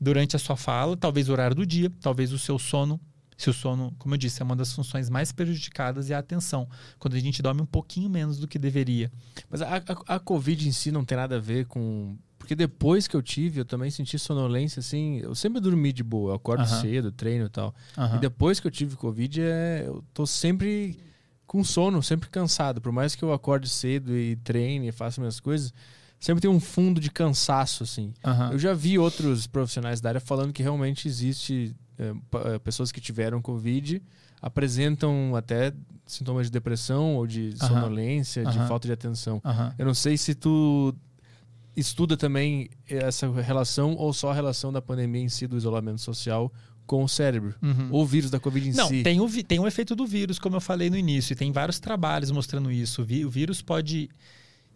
durante 0.00 0.36
a 0.36 0.38
sua 0.38 0.56
fala, 0.56 0.96
talvez 0.96 1.28
o 1.28 1.32
horário 1.32 1.56
do 1.56 1.66
dia, 1.66 1.90
talvez 2.00 2.32
o 2.32 2.38
seu 2.38 2.58
sono. 2.58 3.00
Se 3.36 3.50
o 3.50 3.52
sono, 3.52 3.94
como 3.98 4.14
eu 4.14 4.18
disse, 4.18 4.40
é 4.40 4.44
uma 4.44 4.56
das 4.56 4.72
funções 4.72 5.10
mais 5.10 5.30
prejudicadas 5.30 6.10
é 6.10 6.14
a 6.14 6.18
atenção. 6.18 6.66
Quando 6.98 7.14
a 7.14 7.20
gente 7.20 7.42
dorme 7.42 7.60
um 7.60 7.66
pouquinho 7.66 8.08
menos 8.08 8.38
do 8.38 8.48
que 8.48 8.58
deveria. 8.58 9.12
Mas 9.50 9.60
a, 9.60 9.76
a, 9.76 10.16
a 10.16 10.18
Covid 10.18 10.66
em 10.66 10.72
si 10.72 10.90
não 10.90 11.04
tem 11.04 11.16
nada 11.16 11.36
a 11.36 11.40
ver 11.40 11.66
com. 11.66 12.16
Porque 12.46 12.54
depois 12.54 13.08
que 13.08 13.16
eu 13.16 13.22
tive, 13.22 13.60
eu 13.60 13.64
também 13.64 13.90
senti 13.90 14.16
sonolência, 14.20 14.78
assim. 14.78 15.18
Eu 15.18 15.34
sempre 15.34 15.60
dormi 15.60 15.92
de 15.92 16.04
boa, 16.04 16.30
eu 16.30 16.36
acordo 16.36 16.62
cedo, 16.80 17.10
treino 17.10 17.46
e 17.46 17.48
tal. 17.48 17.74
E 18.16 18.20
depois 18.20 18.60
que 18.60 18.68
eu 18.68 18.70
tive 18.70 18.94
Covid, 18.94 19.40
é, 19.42 19.82
eu 19.84 20.04
tô 20.14 20.24
sempre 20.24 20.96
com 21.44 21.64
sono, 21.64 22.00
sempre 22.04 22.28
cansado. 22.28 22.80
Por 22.80 22.92
mais 22.92 23.16
que 23.16 23.24
eu 23.24 23.32
acorde 23.32 23.68
cedo 23.68 24.16
e 24.16 24.36
treine 24.36 24.86
e 24.86 24.92
faça 24.92 25.20
minhas 25.20 25.40
coisas, 25.40 25.74
sempre 26.20 26.40
tem 26.40 26.48
um 26.48 26.60
fundo 26.60 27.00
de 27.00 27.10
cansaço, 27.10 27.82
assim. 27.82 28.14
Eu 28.52 28.58
já 28.60 28.72
vi 28.72 28.96
outros 28.96 29.48
profissionais 29.48 30.00
da 30.00 30.10
área 30.10 30.20
falando 30.20 30.52
que 30.52 30.62
realmente 30.62 31.08
existe 31.08 31.74
é, 31.98 32.14
é, 32.54 32.58
pessoas 32.60 32.92
que 32.92 33.00
tiveram 33.00 33.42
Covid 33.42 34.00
apresentam 34.40 35.34
até 35.34 35.72
sintomas 36.06 36.46
de 36.46 36.52
depressão 36.52 37.16
ou 37.16 37.26
de 37.26 37.54
sonolência, 37.66 38.44
de 38.44 38.58
falta 38.68 38.86
de 38.86 38.92
atenção. 38.92 39.40
Eu 39.76 39.84
não 39.86 39.94
sei 39.94 40.16
se 40.16 40.34
tu 40.34 40.94
estuda 41.76 42.16
também 42.16 42.70
essa 42.88 43.30
relação 43.40 43.94
ou 43.96 44.12
só 44.12 44.30
a 44.30 44.34
relação 44.34 44.72
da 44.72 44.80
pandemia 44.80 45.22
em 45.22 45.28
si, 45.28 45.46
do 45.46 45.56
isolamento 45.56 46.00
social 46.00 46.52
com 46.86 47.04
o 47.04 47.08
cérebro. 47.08 47.54
Uhum. 47.60 47.88
Ou 47.90 48.02
o 48.02 48.06
vírus 48.06 48.30
da 48.30 48.40
Covid 48.40 48.68
em 48.68 48.72
Não, 48.72 48.88
si. 48.88 49.02
tem 49.02 49.20
o, 49.20 49.44
tem 49.44 49.58
o 49.58 49.66
efeito 49.66 49.94
do 49.94 50.06
vírus, 50.06 50.38
como 50.38 50.56
eu 50.56 50.60
falei 50.60 50.88
no 50.88 50.96
início, 50.96 51.32
e 51.32 51.36
tem 51.36 51.52
vários 51.52 51.78
trabalhos 51.78 52.30
mostrando 52.30 52.70
isso. 52.70 53.02
O, 53.02 53.30
vírus 53.30 53.60
pode, 53.60 54.08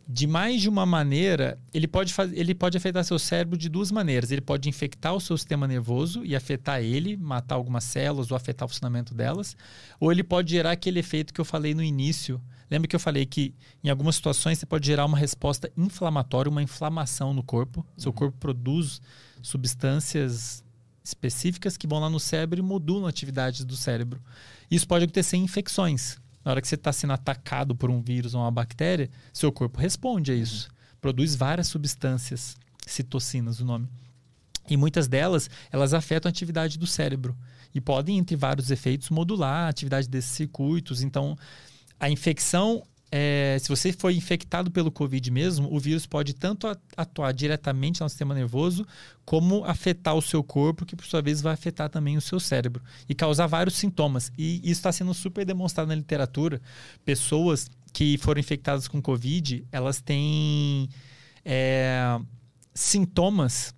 de 0.07 0.27
mais 0.27 0.61
de 0.61 0.69
uma 0.69 0.85
maneira, 0.85 1.59
ele 1.73 1.87
pode, 1.87 2.13
faz, 2.13 2.33
ele 2.33 2.55
pode 2.55 2.77
afetar 2.77 3.05
seu 3.05 3.19
cérebro 3.19 3.57
de 3.57 3.69
duas 3.69 3.91
maneiras. 3.93 4.31
Ele 4.31 4.41
pode 4.41 4.69
infectar 4.69 5.15
o 5.15 5.21
seu 5.21 5.37
sistema 5.39 5.67
nervoso 5.67 6.25
e 6.25 6.35
afetar 6.35 6.83
ele, 6.83 7.17
matar 7.17 7.55
algumas 7.55 7.85
células 7.85 8.31
ou 8.31 8.37
afetar 8.37 8.67
o 8.67 8.69
funcionamento 8.69 9.15
delas. 9.15 9.57
Ou 9.99 10.11
ele 10.11 10.25
pode 10.25 10.51
gerar 10.51 10.73
aquele 10.73 10.99
efeito 10.99 11.33
que 11.33 11.41
eu 11.41 11.45
falei 11.45 11.75
no 11.75 11.83
início. 11.83 12.41
Lembra 12.71 12.87
que 12.87 12.95
eu 12.95 13.01
falei 13.01 13.27
que 13.27 13.55
em 13.83 13.89
algumas 13.89 14.15
situações 14.15 14.59
você 14.59 14.67
pode 14.67 14.87
gerar 14.87 15.05
uma 15.05 15.19
resposta 15.19 15.71
inflamatória, 15.77 16.49
uma 16.49 16.63
inflamação 16.63 17.35
no 17.35 17.43
corpo. 17.43 17.85
Seu 17.97 18.13
corpo 18.13 18.39
produz 18.39 19.03
substâncias 19.43 20.63
específicas 21.03 21.77
que 21.77 21.87
vão 21.87 21.99
lá 21.99 22.09
no 22.09 22.21
cérebro 22.21 22.61
e 22.61 22.63
modulam 22.63 23.09
atividades 23.09 23.65
do 23.65 23.77
cérebro. 23.77 24.23
Isso 24.71 24.87
pode 24.87 25.05
acontecer 25.05 25.37
em 25.37 25.43
infecções. 25.43 26.19
Na 26.45 26.53
hora 26.53 26.61
que 26.61 26.69
você 26.69 26.77
está 26.77 26.93
sendo 26.93 27.13
atacado 27.13 27.75
por 27.75 27.91
um 27.91 28.01
vírus 28.01 28.35
ou 28.35 28.41
uma 28.41 28.51
bactéria, 28.51 29.11
seu 29.33 29.51
corpo 29.51 29.81
responde 29.81 30.31
a 30.31 30.35
isso. 30.35 30.69
Produz 31.01 31.35
várias 31.35 31.67
substâncias, 31.67 32.57
citocinas 32.87 33.61
o 33.61 33.65
nome. 33.65 33.89
E 34.69 34.77
muitas 34.77 35.09
delas, 35.09 35.51
elas 35.73 35.93
afetam 35.93 36.29
a 36.29 36.31
atividade 36.31 36.79
do 36.79 36.87
cérebro. 36.87 37.37
E 37.75 37.81
podem, 37.81 38.19
entre 38.19 38.37
vários 38.37 38.71
efeitos, 38.71 39.11
modular 39.11 39.67
a 39.67 39.69
atividade 39.69 40.09
desses 40.09 40.31
circuitos. 40.31 41.03
Então, 41.03 41.37
a 42.01 42.09
infecção, 42.09 42.83
é, 43.13 43.59
se 43.61 43.69
você 43.69 43.93
foi 43.93 44.15
infectado 44.15 44.71
pelo 44.71 44.91
Covid 44.91 45.31
mesmo, 45.31 45.69
o 45.71 45.79
vírus 45.79 46.07
pode 46.07 46.33
tanto 46.33 46.67
atuar 46.97 47.33
diretamente 47.33 48.01
no 48.01 48.09
sistema 48.09 48.35
nervoso, 48.35 48.87
como 49.25 49.65
afetar 49.65 50.15
o 50.15 50.23
seu 50.23 50.43
corpo, 50.43 50.87
que 50.87 50.97
por 50.97 51.05
sua 51.05 51.21
vez 51.21 51.43
vai 51.43 51.53
afetar 51.53 51.91
também 51.91 52.17
o 52.17 52.21
seu 52.21 52.41
cérebro 52.41 52.83
e 53.09 53.15
causar 53.15 53.47
vários 53.47 53.77
sintomas. 53.77 54.33
E 54.39 54.57
isso 54.59 54.81
está 54.81 54.91
sendo 54.91 55.13
super 55.13 55.45
demonstrado 55.45 55.89
na 55.89 55.95
literatura. 55.95 56.61
Pessoas 57.05 57.69
que 57.93 58.17
foram 58.19 58.41
infectadas 58.41 58.89
com 58.89 59.03
Covid, 59.03 59.65
elas 59.71 60.01
têm 60.01 60.89
é, 61.45 62.19
sintomas, 62.73 63.75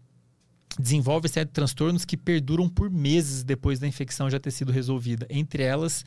desenvolvem 0.79 1.31
série 1.31 1.47
de 1.47 1.53
transtornos 1.53 2.05
que 2.05 2.17
perduram 2.17 2.69
por 2.69 2.91
meses 2.91 3.43
depois 3.43 3.79
da 3.79 3.87
infecção 3.89 4.31
já 4.31 4.39
ter 4.39 4.51
sido 4.51 4.71
resolvida. 4.71 5.27
Entre 5.31 5.63
elas, 5.63 6.05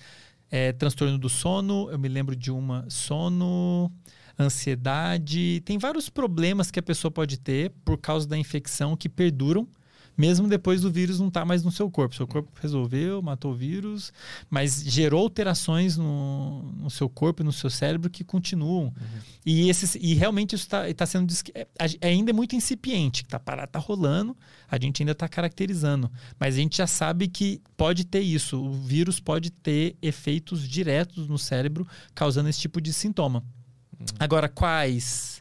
é, 0.55 0.71
transtorno 0.71 1.17
do 1.17 1.27
sono, 1.27 1.89
eu 1.91 1.99
me 1.99 2.07
lembro 2.07 2.33
de 2.33 2.49
uma 2.49 2.85
sono, 2.89 3.91
ansiedade, 4.39 5.61
tem 5.65 5.77
vários 5.77 6.07
problemas 6.07 6.71
que 6.71 6.79
a 6.79 6.83
pessoa 6.83 7.11
pode 7.11 7.37
ter 7.37 7.73
por 7.83 7.97
causa 7.97 8.25
da 8.25 8.37
infecção 8.37 8.95
que 8.95 9.09
perduram 9.09 9.67
mesmo 10.17 10.47
depois 10.47 10.81
do 10.81 10.91
vírus 10.91 11.19
não 11.19 11.27
estar 11.27 11.41
tá 11.41 11.45
mais 11.45 11.63
no 11.63 11.71
seu 11.71 11.89
corpo. 11.89 12.15
Seu 12.15 12.27
corpo 12.27 12.49
resolveu, 12.61 13.21
matou 13.21 13.51
o 13.51 13.55
vírus, 13.55 14.13
mas 14.49 14.83
gerou 14.83 15.21
alterações 15.21 15.97
no, 15.97 16.63
no 16.77 16.89
seu 16.89 17.09
corpo 17.09 17.41
e 17.41 17.45
no 17.45 17.51
seu 17.51 17.69
cérebro 17.69 18.09
que 18.09 18.23
continuam. 18.23 18.85
Uhum. 18.85 19.19
E, 19.45 19.69
esses, 19.69 19.95
e 19.95 20.13
realmente 20.13 20.55
isso 20.55 20.65
está 20.65 20.93
tá 20.93 21.05
sendo. 21.05 21.33
É, 21.53 21.67
é, 22.01 22.07
ainda 22.07 22.31
é 22.31 22.33
muito 22.33 22.55
incipiente, 22.55 23.23
está 23.23 23.39
parado, 23.39 23.69
está 23.69 23.79
rolando, 23.79 24.35
a 24.69 24.79
gente 24.79 25.01
ainda 25.01 25.11
está 25.11 25.27
caracterizando. 25.27 26.09
Mas 26.39 26.55
a 26.55 26.57
gente 26.57 26.77
já 26.77 26.87
sabe 26.87 27.27
que 27.27 27.61
pode 27.75 28.05
ter 28.05 28.21
isso. 28.21 28.61
O 28.61 28.71
vírus 28.71 29.19
pode 29.19 29.51
ter 29.51 29.95
efeitos 30.01 30.67
diretos 30.67 31.27
no 31.27 31.37
cérebro 31.37 31.85
causando 32.13 32.49
esse 32.49 32.59
tipo 32.59 32.79
de 32.79 32.93
sintoma. 32.93 33.43
Uhum. 33.99 34.05
Agora, 34.19 34.47
quais 34.47 35.34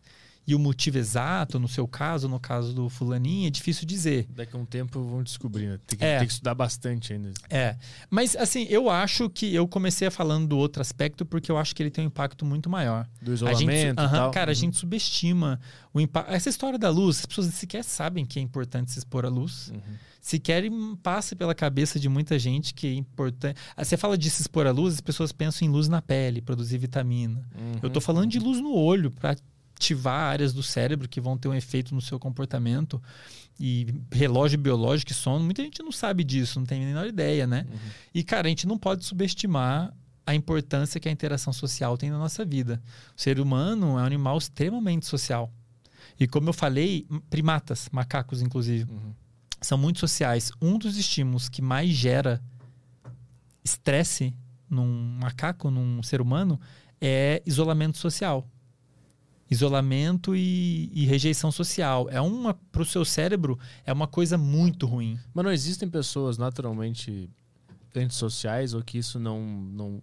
e 0.47 0.55
o 0.55 0.59
motivo 0.59 0.99
exato, 0.99 1.59
no 1.59 1.67
seu 1.67 1.89
caso, 1.89 2.29
no 2.29 2.39
caso 2.39 2.75
do 2.75 2.89
fulaninho, 2.89 3.47
é 3.47 3.51
difícil 3.51 3.87
dizer. 3.87 4.27
Daqui 4.29 4.55
a 4.55 4.59
um 4.59 4.67
tempo 4.67 5.03
vão 5.03 5.23
descobrir, 5.23 5.67
né? 5.67 5.79
Tem 5.87 5.99
que, 5.99 6.05
é. 6.05 6.19
tem 6.19 6.27
que 6.27 6.33
estudar 6.33 6.55
bastante 6.55 7.13
ainda. 7.15 7.33
É. 7.49 7.77
Mas, 8.11 8.37
assim, 8.37 8.67
eu 8.69 8.91
acho 8.91 9.31
que 9.31 9.55
eu 9.55 9.67
comecei 9.67 10.11
falando 10.11 10.47
do 10.47 10.59
outro 10.59 10.83
aspecto 10.83 11.25
porque 11.25 11.51
eu 11.51 11.57
acho 11.57 11.75
que 11.75 11.83
ele 11.83 11.91
tem 11.91 12.05
um 12.05 12.09
impacto 12.09 12.45
muito 12.45 12.69
maior. 12.69 13.09
Do 13.23 13.33
isolamento 13.33 13.71
gente, 13.71 13.99
uh 13.99 14.03
-huh, 14.03 14.11
tal. 14.11 14.31
Cara, 14.31 14.51
uhum. 14.51 14.53
a 14.53 14.55
gente 14.55 14.77
subestima 14.77 15.59
o 15.95 16.01
impacto. 16.01 16.31
Essa 16.31 16.51
história 16.51 16.79
da 16.79 16.91
luz, 16.91 17.21
as 17.21 17.27
pessoas 17.27 17.47
sequer 17.55 17.83
sabem 17.83 18.27
que 18.27 18.39
é 18.39 18.43
importante 18.43 18.91
se 18.91 18.99
expor 18.99 19.25
à 19.25 19.29
luz. 19.29 19.71
Uhum. 19.71 19.81
Sequer 20.21 20.65
passa 21.03 21.37
pela 21.37 21.55
cabeça 21.55 22.01
de 22.01 22.09
muita 22.09 22.39
gente 22.39 22.73
que 22.73 22.87
é 22.87 22.95
importante. 22.95 23.61
Ah, 23.77 23.85
você 23.85 23.97
fala 23.97 24.17
de 24.17 24.31
se 24.31 24.43
expor 24.43 24.67
à 24.67 24.71
luz, 24.71 24.95
as 24.95 25.01
pessoas 25.01 25.33
pensam 25.33 25.69
em 25.69 25.71
luz 25.71 25.87
na 25.87 26.01
pele, 26.01 26.41
produzir 26.41 26.79
vitamina. 26.79 27.47
Uhum. 27.55 27.81
Eu 27.83 27.91
tô 27.91 28.01
falando 28.01 28.31
de 28.31 28.39
luz 28.39 28.59
no 28.59 28.75
olho, 28.75 29.11
para 29.11 29.37
ativar 29.85 30.21
áreas 30.31 30.53
do 30.53 30.63
cérebro 30.63 31.09
que 31.09 31.21
vão 31.21 31.37
ter 31.37 31.49
um 31.49 31.55
efeito 31.55 31.95
no 31.95 32.01
seu 32.01 32.19
comportamento. 32.19 33.03
E 33.61 33.87
relógio 34.11 34.59
biológico 34.59 35.13
e 35.13 35.15
sono, 35.15 35.45
muita 35.45 35.63
gente 35.63 35.81
não 35.81 35.93
sabe 35.93 36.25
disso, 36.25 36.59
não 36.59 36.67
tem 36.67 36.83
a 36.83 36.87
menor 36.87 37.07
ideia, 37.07 37.47
né? 37.47 37.67
Uhum. 37.71 37.79
E, 38.13 38.25
cara, 38.25 38.49
a 38.49 38.51
gente 38.51 38.67
não 38.67 38.77
pode 38.77 39.05
subestimar 39.05 39.95
a 40.27 40.35
importância 40.35 40.99
que 40.99 41.09
a 41.09 41.13
interação 41.13 41.53
social 41.53 41.97
tem 41.97 42.11
na 42.11 42.19
nossa 42.19 42.45
vida. 42.45 42.83
O 43.17 43.21
ser 43.21 43.39
humano 43.39 43.99
é 43.99 44.03
um 44.03 44.05
animal 44.05 44.39
extremamente 44.39 45.07
social. 45.07 45.53
E 46.19 46.27
como 46.27 46.49
eu 46.49 46.53
falei, 46.53 47.07
primatas, 47.31 47.89
macacos 47.93 48.43
inclusive, 48.43 48.91
uhum. 48.91 49.15
são 49.61 49.79
muito 49.79 50.01
sociais. 50.01 50.51
Um 50.61 50.77
dos 50.77 50.97
estímulos 50.97 51.49
que 51.49 51.63
mais 51.63 51.91
gera 51.91 52.43
estresse 53.63 54.35
num 54.69 55.17
macaco, 55.21 55.71
num 55.71 56.03
ser 56.03 56.21
humano, 56.21 56.59
é 57.01 57.41
isolamento 57.47 57.99
social 57.99 58.49
isolamento 59.55 60.37
e, 60.37 60.91
e, 60.93 61.07
rejeição 61.07 61.51
social. 61.51 62.09
É 62.11 62.21
uma 62.21 62.55
para 62.55 62.83
o 62.83 62.85
seu 62.85 63.05
cérebro 63.05 63.59
é 63.85 63.93
uma 63.93 64.07
coisa 64.07 64.37
muito 64.37 64.87
ruim. 64.87 65.19
Mas 65.33 65.45
não 65.45 65.53
existem 65.53 65.89
pessoas 65.89 66.37
naturalmente 66.39 67.31
antissociais 67.95 68.75
ou 68.75 68.83
que 68.83 68.99
isso 68.99 69.19
não 69.19 69.41
não, 69.41 70.03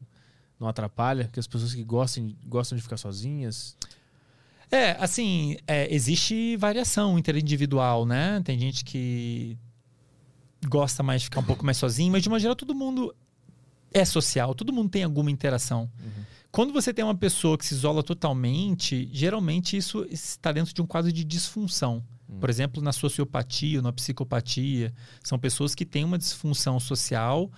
não 0.59 0.67
atrapalha, 0.67 1.30
que 1.31 1.39
as 1.39 1.47
pessoas 1.47 1.73
que 1.73 1.83
gostam 1.83 2.33
gostam 2.45 2.75
de 2.75 2.81
ficar 2.81 2.97
sozinhas. 2.97 3.75
É, 4.71 4.91
assim, 4.99 5.57
é, 5.67 5.93
existe 5.93 6.55
variação 6.55 7.19
interindividual, 7.19 8.05
né? 8.05 8.41
Tem 8.45 8.57
gente 8.57 8.85
que 8.85 9.57
gosta 10.67 11.03
mais 11.03 11.21
de 11.21 11.25
ficar 11.25 11.41
um 11.41 11.43
pouco 11.43 11.65
mais 11.65 11.77
sozinho, 11.77 12.11
mas 12.11 12.23
de 12.23 12.30
uma 12.30 12.39
geral 12.39 12.55
todo 12.55 12.73
mundo 12.73 13.13
é 13.93 14.05
social, 14.05 14.55
todo 14.55 14.71
mundo 14.71 14.89
tem 14.89 15.03
alguma 15.03 15.30
interação. 15.30 15.89
Uhum. 15.99 16.23
Quando 16.51 16.73
você 16.73 16.93
tem 16.93 17.05
uma 17.05 17.15
pessoa 17.15 17.57
que 17.57 17.65
se 17.65 17.73
isola 17.73 18.03
totalmente, 18.03 19.09
geralmente 19.13 19.77
isso 19.77 20.05
está 20.11 20.51
dentro 20.51 20.73
de 20.73 20.81
um 20.81 20.85
quadro 20.85 21.11
de 21.11 21.23
disfunção. 21.23 22.03
Hum. 22.30 22.39
Por 22.39 22.49
exemplo, 22.49 22.83
na 22.83 22.91
sociopatia 22.91 23.80
ou 23.80 23.83
na 23.83 23.93
psicopatia, 23.93 24.93
são 25.23 25.39
pessoas 25.39 25.73
que 25.73 25.85
têm 25.85 26.03
uma 26.03 26.17
disfunção 26.17 26.80
social, 26.80 27.49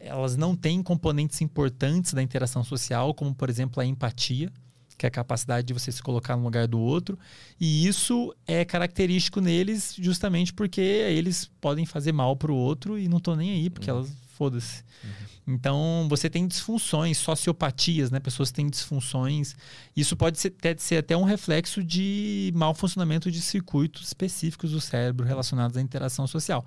elas 0.00 0.36
não 0.36 0.54
têm 0.54 0.82
componentes 0.82 1.40
importantes 1.40 2.12
da 2.12 2.22
interação 2.22 2.62
social, 2.64 3.14
como, 3.14 3.34
por 3.34 3.48
exemplo, 3.48 3.80
a 3.80 3.86
empatia, 3.86 4.52
que 4.96 5.06
é 5.06 5.08
a 5.08 5.10
capacidade 5.10 5.66
de 5.66 5.72
você 5.72 5.92
se 5.92 6.02
colocar 6.02 6.36
no 6.36 6.42
lugar 6.42 6.66
do 6.66 6.78
outro. 6.78 7.18
E 7.60 7.86
isso 7.86 8.34
é 8.46 8.64
característico 8.64 9.40
neles 9.40 9.94
justamente 9.98 10.52
porque 10.52 10.80
eles 10.80 11.50
podem 11.60 11.86
fazer 11.86 12.12
mal 12.12 12.36
para 12.36 12.50
o 12.50 12.56
outro 12.56 12.98
e 12.98 13.08
não 13.08 13.18
estão 13.18 13.36
nem 13.36 13.50
aí, 13.50 13.70
porque 13.70 13.90
uhum. 13.90 13.98
elas, 13.98 14.12
foda-se. 14.38 14.84
Uhum. 15.02 15.54
Então, 15.54 16.06
você 16.08 16.30
tem 16.30 16.46
disfunções, 16.46 17.18
sociopatias, 17.18 18.10
né? 18.10 18.20
Pessoas 18.20 18.52
têm 18.52 18.70
disfunções. 18.70 19.56
Isso 19.96 20.16
pode 20.16 20.38
ser, 20.38 20.54
ser 20.78 20.98
até 20.98 21.16
um 21.16 21.24
reflexo 21.24 21.82
de 21.82 22.52
mau 22.54 22.72
funcionamento 22.72 23.30
de 23.30 23.40
circuitos 23.42 24.06
específicos 24.06 24.70
do 24.70 24.80
cérebro 24.80 25.26
relacionados 25.26 25.76
à 25.76 25.80
interação 25.80 26.26
social. 26.26 26.64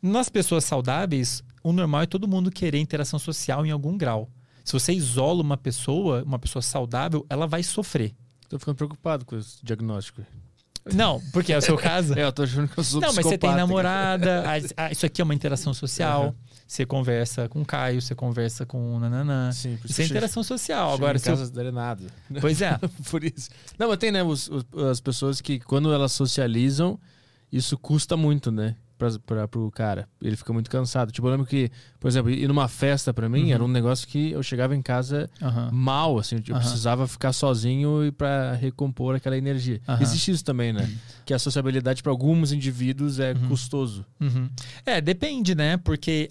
Nas 0.00 0.28
pessoas 0.28 0.64
saudáveis, 0.64 1.42
o 1.62 1.72
normal 1.72 2.02
é 2.02 2.06
todo 2.06 2.28
mundo 2.28 2.50
querer 2.50 2.78
interação 2.78 3.18
social 3.18 3.66
em 3.66 3.70
algum 3.70 3.98
grau. 3.98 4.30
Se 4.64 4.72
você 4.72 4.92
isola 4.92 5.42
uma 5.42 5.56
pessoa, 5.56 6.22
uma 6.22 6.38
pessoa 6.38 6.62
saudável, 6.62 7.26
ela 7.28 7.46
vai 7.46 7.62
sofrer. 7.62 8.14
Estou 8.42 8.58
ficando 8.58 8.76
preocupado 8.76 9.24
com 9.24 9.36
esse 9.36 9.58
diagnóstico. 9.64 10.22
Não, 10.94 11.20
porque 11.32 11.52
é 11.52 11.58
o 11.58 11.62
seu 11.62 11.76
caso. 11.76 12.14
é, 12.18 12.24
eu 12.24 12.32
tô 12.32 12.42
achando 12.42 12.68
que 12.68 12.78
eu 12.78 12.84
sou 12.84 13.00
Não, 13.00 13.12
mas 13.12 13.24
você 13.24 13.38
tem 13.38 13.54
namorada, 13.54 14.44
ah, 14.76 14.90
isso 14.90 15.04
aqui 15.04 15.20
é 15.20 15.24
uma 15.24 15.34
interação 15.34 15.74
social. 15.74 16.26
Uhum. 16.26 16.34
Você 16.68 16.84
conversa 16.84 17.48
com 17.48 17.62
o 17.62 17.64
Caio, 17.64 18.02
você 18.02 18.14
conversa 18.14 18.66
com 18.66 18.94
o 18.94 19.00
Nananã. 19.00 19.50
Sim, 19.52 19.78
por 19.78 19.90
isso, 19.90 20.02
é 20.02 20.04
interação 20.04 20.42
social. 20.42 20.92
Agora, 20.92 21.16
em 21.16 21.20
casa 21.20 21.50
eu... 21.62 21.72
nada. 21.72 22.04
Pois 22.42 22.60
é. 22.60 22.78
por 23.10 23.24
isso. 23.24 23.48
Não, 23.78 23.88
mas 23.88 23.96
tem, 23.96 24.12
né, 24.12 24.22
os, 24.22 24.50
os, 24.50 24.66
as 24.90 25.00
pessoas 25.00 25.40
que 25.40 25.58
quando 25.60 25.90
elas 25.94 26.12
socializam, 26.12 27.00
isso 27.50 27.78
custa 27.78 28.18
muito, 28.18 28.52
né? 28.52 28.76
Para 29.24 29.46
pro 29.46 29.70
cara. 29.70 30.08
Ele 30.20 30.36
fica 30.36 30.52
muito 30.52 30.68
cansado. 30.68 31.12
Tipo, 31.12 31.26
eu 31.28 31.30
lembro 31.30 31.46
que, 31.46 31.70
por 32.00 32.08
exemplo, 32.08 32.30
ir 32.30 32.48
numa 32.48 32.66
festa 32.66 33.14
para 33.14 33.28
mim 33.28 33.44
uhum. 33.44 33.52
era 33.52 33.64
um 33.64 33.68
negócio 33.68 34.06
que 34.08 34.32
eu 34.32 34.42
chegava 34.42 34.74
em 34.74 34.82
casa 34.82 35.30
uhum. 35.40 35.70
mal, 35.72 36.18
assim, 36.18 36.36
eu 36.46 36.54
uhum. 36.54 36.60
precisava 36.60 37.06
ficar 37.06 37.32
sozinho 37.32 38.04
e 38.04 38.10
para 38.10 38.54
recompor 38.54 39.14
aquela 39.14 39.36
energia. 39.36 39.80
Existe 40.00 40.32
isso 40.32 40.44
também, 40.44 40.72
né? 40.72 40.90
Que 41.24 41.32
a 41.32 41.38
sociabilidade 41.38 42.02
para 42.02 42.10
alguns 42.10 42.52
indivíduos 42.52 43.20
é 43.20 43.32
uhum. 43.32 43.48
custoso. 43.48 44.04
Uhum. 44.20 44.50
É, 44.84 45.00
depende, 45.00 45.54
né? 45.54 45.76
Porque 45.76 46.30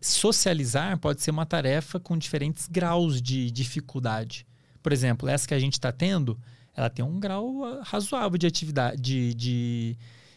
socializar 0.00 0.96
pode 0.98 1.20
ser 1.20 1.32
uma 1.32 1.44
tarefa 1.44 1.98
com 1.98 2.16
diferentes 2.16 2.68
graus 2.68 3.20
de 3.20 3.50
dificuldade. 3.50 4.46
Por 4.82 4.92
exemplo, 4.92 5.28
essa 5.28 5.48
que 5.48 5.54
a 5.54 5.58
gente 5.58 5.72
está 5.72 5.90
tendo, 5.90 6.38
ela 6.76 6.90
tem 6.90 7.04
um 7.04 7.18
grau 7.18 7.64
ah, 7.64 7.80
razoável 7.82 8.36
de 8.36 8.46
atividade, 8.46 9.00
de, 9.00 9.34
de, 9.34 9.96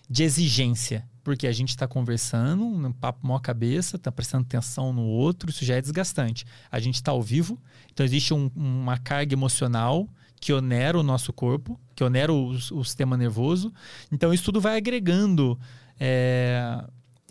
de 0.10 0.24
exigência 0.24 1.06
porque 1.28 1.46
a 1.46 1.52
gente 1.52 1.72
está 1.72 1.86
conversando, 1.86 2.64
um 2.64 2.94
papo 2.94 3.28
maior 3.28 3.40
cabeça, 3.40 3.98
está 3.98 4.10
prestando 4.10 4.46
atenção 4.46 4.94
no 4.94 5.04
outro, 5.04 5.50
isso 5.50 5.66
já 5.66 5.76
é 5.76 5.82
desgastante. 5.82 6.46
A 6.72 6.80
gente 6.80 6.96
está 6.96 7.12
ao 7.12 7.22
vivo, 7.22 7.62
então 7.92 8.06
existe 8.06 8.34
um, 8.34 8.50
uma 8.56 8.98
carga 8.98 9.34
emocional 9.34 10.08
que 10.40 10.54
onera 10.54 10.98
o 10.98 11.04
nosso 11.04 11.34
corpo, 11.34 11.78
que 11.94 12.02
onera 12.02 12.32
o, 12.32 12.52
o 12.52 12.86
sistema 12.86 13.18
nervoso. 13.18 13.74
Então 14.10 14.34
isso 14.34 14.46
tudo 14.46 14.62
vai 14.62 14.78
agregando 14.78 15.60
é, 16.00 16.82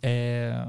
é, 0.03 0.69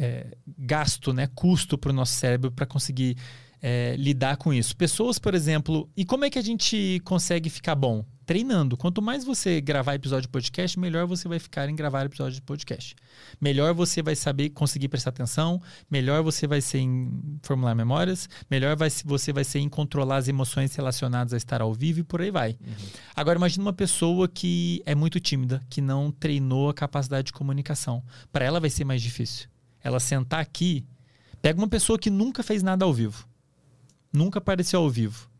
é, 0.00 0.36
gasto, 0.58 1.12
né, 1.12 1.28
custo 1.36 1.78
para 1.78 1.90
o 1.90 1.94
nosso 1.94 2.14
cérebro 2.14 2.50
para 2.50 2.66
conseguir 2.66 3.16
é, 3.62 3.94
lidar 3.96 4.36
com 4.36 4.52
isso. 4.52 4.76
Pessoas, 4.76 5.16
por 5.16 5.32
exemplo, 5.32 5.88
e 5.96 6.04
como 6.04 6.24
é 6.24 6.30
que 6.30 6.40
a 6.40 6.42
gente 6.42 7.00
consegue 7.04 7.48
ficar 7.48 7.76
bom? 7.76 8.04
Treinando. 8.24 8.76
Quanto 8.76 9.02
mais 9.02 9.24
você 9.24 9.60
gravar 9.60 9.94
episódio 9.94 10.22
de 10.22 10.28
podcast, 10.28 10.78
melhor 10.78 11.06
você 11.06 11.28
vai 11.28 11.38
ficar 11.38 11.68
em 11.68 11.74
gravar 11.74 12.06
episódio 12.06 12.34
de 12.34 12.42
podcast. 12.42 12.94
Melhor 13.40 13.74
você 13.74 14.02
vai 14.02 14.14
saber 14.14 14.50
conseguir 14.50 14.88
prestar 14.88 15.10
atenção, 15.10 15.60
melhor 15.90 16.22
você 16.22 16.46
vai 16.46 16.60
ser 16.60 16.78
em 16.78 17.38
formular 17.42 17.74
memórias, 17.74 18.28
melhor 18.50 18.76
vai, 18.76 18.88
você 19.04 19.32
vai 19.32 19.44
ser 19.44 19.58
em 19.58 19.68
controlar 19.68 20.16
as 20.16 20.28
emoções 20.28 20.74
relacionadas 20.74 21.32
a 21.32 21.36
estar 21.36 21.60
ao 21.60 21.74
vivo 21.74 22.00
e 22.00 22.04
por 22.04 22.20
aí 22.20 22.30
vai. 22.30 22.50
Uhum. 22.60 22.74
Agora 23.14 23.38
imagine 23.38 23.64
uma 23.64 23.72
pessoa 23.72 24.28
que 24.28 24.82
é 24.86 24.94
muito 24.94 25.18
tímida, 25.18 25.60
que 25.68 25.80
não 25.80 26.10
treinou 26.10 26.70
a 26.70 26.74
capacidade 26.74 27.26
de 27.26 27.32
comunicação. 27.32 28.02
Para 28.32 28.44
ela 28.44 28.60
vai 28.60 28.70
ser 28.70 28.84
mais 28.84 29.02
difícil. 29.02 29.48
Ela 29.82 29.98
sentar 29.98 30.40
aqui, 30.40 30.86
pega 31.40 31.60
uma 31.60 31.68
pessoa 31.68 31.98
que 31.98 32.10
nunca 32.10 32.42
fez 32.42 32.62
nada 32.62 32.84
ao 32.84 32.92
vivo. 32.92 33.26
Nunca 34.12 34.38
apareceu 34.38 34.80
ao 34.80 34.90
vivo 34.90 35.31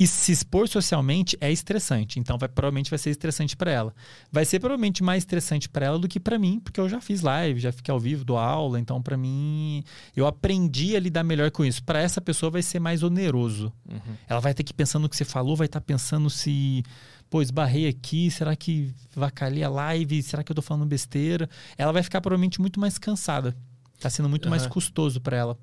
e 0.00 0.06
se 0.06 0.32
expor 0.32 0.66
socialmente 0.66 1.36
é 1.42 1.52
estressante, 1.52 2.18
então 2.18 2.38
vai, 2.38 2.48
provavelmente 2.48 2.88
vai 2.88 2.98
ser 2.98 3.10
estressante 3.10 3.54
para 3.54 3.70
ela. 3.70 3.94
Vai 4.32 4.46
ser 4.46 4.58
provavelmente 4.58 5.04
mais 5.04 5.24
estressante 5.24 5.68
para 5.68 5.84
ela 5.84 5.98
do 5.98 6.08
que 6.08 6.18
para 6.18 6.38
mim, 6.38 6.58
porque 6.58 6.80
eu 6.80 6.88
já 6.88 7.02
fiz 7.02 7.20
live, 7.20 7.60
já 7.60 7.70
fiquei 7.70 7.92
ao 7.92 8.00
vivo, 8.00 8.24
dou 8.24 8.38
aula, 8.38 8.80
então 8.80 9.02
para 9.02 9.14
mim 9.18 9.84
eu 10.16 10.26
aprendi 10.26 10.96
a 10.96 11.00
lidar 11.00 11.22
melhor 11.22 11.50
com 11.50 11.66
isso. 11.66 11.84
Para 11.84 12.00
essa 12.00 12.18
pessoa 12.18 12.50
vai 12.50 12.62
ser 12.62 12.80
mais 12.80 13.02
oneroso. 13.02 13.70
Uhum. 13.86 14.16
Ela 14.26 14.40
vai 14.40 14.54
ter 14.54 14.62
que 14.62 14.72
pensar 14.72 14.98
no 14.98 15.06
que 15.06 15.14
você 15.14 15.24
falou, 15.26 15.54
vai 15.54 15.66
estar 15.66 15.80
tá 15.80 15.84
pensando 15.86 16.30
se 16.30 16.82
pô, 17.28 17.42
esbarrei 17.42 17.86
aqui, 17.86 18.30
será 18.30 18.56
que 18.56 18.94
vacalhei 19.14 19.62
a 19.62 19.68
live? 19.68 20.22
Será 20.22 20.42
que 20.42 20.50
eu 20.50 20.56
tô 20.56 20.62
falando 20.62 20.86
besteira? 20.86 21.46
Ela 21.76 21.92
vai 21.92 22.02
ficar 22.02 22.22
provavelmente 22.22 22.58
muito 22.58 22.80
mais 22.80 22.96
cansada. 22.96 23.54
Tá 24.00 24.08
sendo 24.08 24.30
muito 24.30 24.46
uhum. 24.46 24.50
mais 24.50 24.66
custoso 24.66 25.20
para 25.20 25.36
ela. 25.36 25.58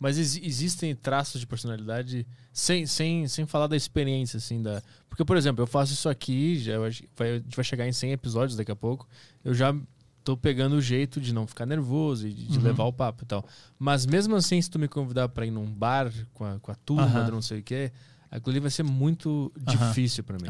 Mas 0.00 0.16
ex- 0.18 0.40
existem 0.42 0.94
traços 0.96 1.40
de 1.40 1.46
personalidade 1.46 2.26
sem, 2.52 2.86
sem, 2.86 3.28
sem 3.28 3.44
falar 3.46 3.66
da 3.66 3.76
experiência, 3.76 4.38
assim, 4.38 4.62
da... 4.62 4.82
Porque, 5.10 5.24
por 5.26 5.36
exemplo, 5.36 5.62
eu 5.62 5.66
faço 5.66 5.92
isso 5.92 6.08
aqui, 6.08 6.58
já, 6.58 6.78
vai, 6.78 6.88
a 6.88 7.34
gente 7.38 7.54
vai 7.54 7.64
chegar 7.64 7.86
em 7.86 7.92
100 7.92 8.12
episódios 8.12 8.56
daqui 8.56 8.72
a 8.72 8.76
pouco, 8.76 9.06
eu 9.44 9.52
já 9.52 9.76
tô 10.24 10.36
pegando 10.36 10.76
o 10.76 10.80
jeito 10.80 11.20
de 11.20 11.34
não 11.34 11.46
ficar 11.46 11.66
nervoso 11.66 12.26
e 12.26 12.32
de, 12.32 12.56
Uhum. 12.58 12.64
levar 12.64 12.84
o 12.84 12.92
papo 12.92 13.24
e 13.24 13.26
tal. 13.26 13.44
Mas 13.78 14.06
mesmo 14.06 14.34
assim, 14.36 14.60
se 14.62 14.70
tu 14.70 14.78
me 14.78 14.88
convidar 14.88 15.28
pra 15.28 15.44
ir 15.44 15.50
num 15.50 15.70
bar 15.70 16.10
com 16.32 16.44
a, 16.46 16.58
com 16.58 16.72
a 16.72 16.74
turma 16.74 17.22
do 17.24 17.32
não 17.32 17.42
sei 17.42 17.58
o 17.60 17.62
quê, 17.62 17.92
aquilo 18.30 18.52
ali 18.52 18.60
vai 18.60 18.70
ser 18.70 18.82
muito 18.84 19.52
Aham. 19.66 19.88
difícil 19.88 20.24
pra 20.24 20.36
mim. 20.38 20.46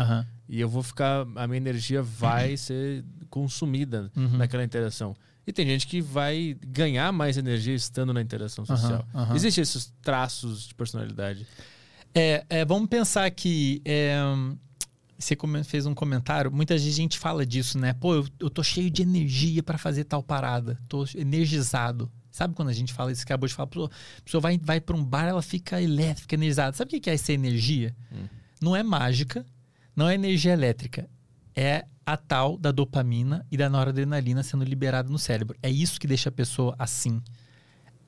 E 0.49 0.61
eu 0.61 0.69
vou 0.69 0.83
ficar. 0.83 1.21
A 1.37 1.47
minha 1.47 1.57
energia 1.57 2.03
vai 2.03 2.57
ser 2.59 3.05
consumida 3.29 4.11
Uhum. 4.17 4.37
naquela 4.37 4.63
interação. 4.65 5.17
E 5.47 5.53
tem 5.53 5.67
gente 5.67 5.87
que 5.87 6.01
vai 6.01 6.57
ganhar 6.67 7.13
mais 7.13 7.37
energia 7.37 7.75
estando 7.75 8.13
na 8.13 8.21
interação 8.21 8.65
social. 8.65 9.07
aham. 9.15 9.35
Existem 9.35 9.63
esses 9.63 9.93
traços 10.03 10.69
de 10.69 10.75
personalidade. 10.75 11.47
É, 12.15 12.45
é, 12.49 12.65
vamos 12.65 12.89
pensar 12.89 13.31
que 13.31 13.81
é, 13.85 14.17
você 15.19 15.37
fez 15.65 15.87
um 15.87 15.95
comentário, 15.95 16.51
muita 16.51 16.77
gente 16.79 17.19
fala 17.19 17.45
disso, 17.45 17.79
né? 17.79 17.93
Pô, 17.93 18.15
eu, 18.15 18.27
eu 18.39 18.51
tô 18.51 18.63
cheio 18.63 18.91
de 18.91 19.03
energia 19.03 19.63
para 19.63 19.79
fazer 19.79 20.05
tal 20.05 20.23
parada, 20.23 20.79
tô 20.89 21.05
energizado. 21.15 22.11
Sabe 22.31 22.55
quando 22.55 22.69
a 22.69 22.73
gente 22.73 22.93
fala 22.93 23.11
isso? 23.11 23.23
Acabou 23.23 23.49
de 23.49 23.55
falar, 23.55 23.67
pô, 23.67 23.85
a 23.87 24.23
pessoa 24.25 24.41
vai, 24.41 24.59
vai 24.59 24.81
para 24.81 24.97
um 24.97 25.05
bar, 25.05 25.27
ela 25.27 25.43
fica 25.43 25.83
elétrica, 25.83 26.35
energizada. 26.35 26.77
Sabe 26.77 26.89
o 26.89 26.91
que 26.93 27.01
que 27.01 27.11
é 27.11 27.15
essa 27.15 27.33
energia? 27.33 27.95
Não 28.61 28.75
é 28.75 28.83
mágica, 28.83 29.45
não 29.95 30.09
é 30.09 30.15
energia 30.15 30.53
elétrica. 30.53 31.09
É 31.55 31.85
a 32.13 32.17
tal 32.17 32.57
da 32.57 32.73
dopamina 32.73 33.47
e 33.51 33.57
da 33.57 33.69
noradrenalina 33.69 34.43
sendo 34.43 34.65
liberada 34.65 35.09
no 35.09 35.19
cérebro. 35.19 35.57
É 35.63 35.71
isso 35.71 36.01
que 36.01 36.07
deixa 36.07 36.29
a 36.29 36.33
pessoa 36.33 36.75
assim. 36.79 37.23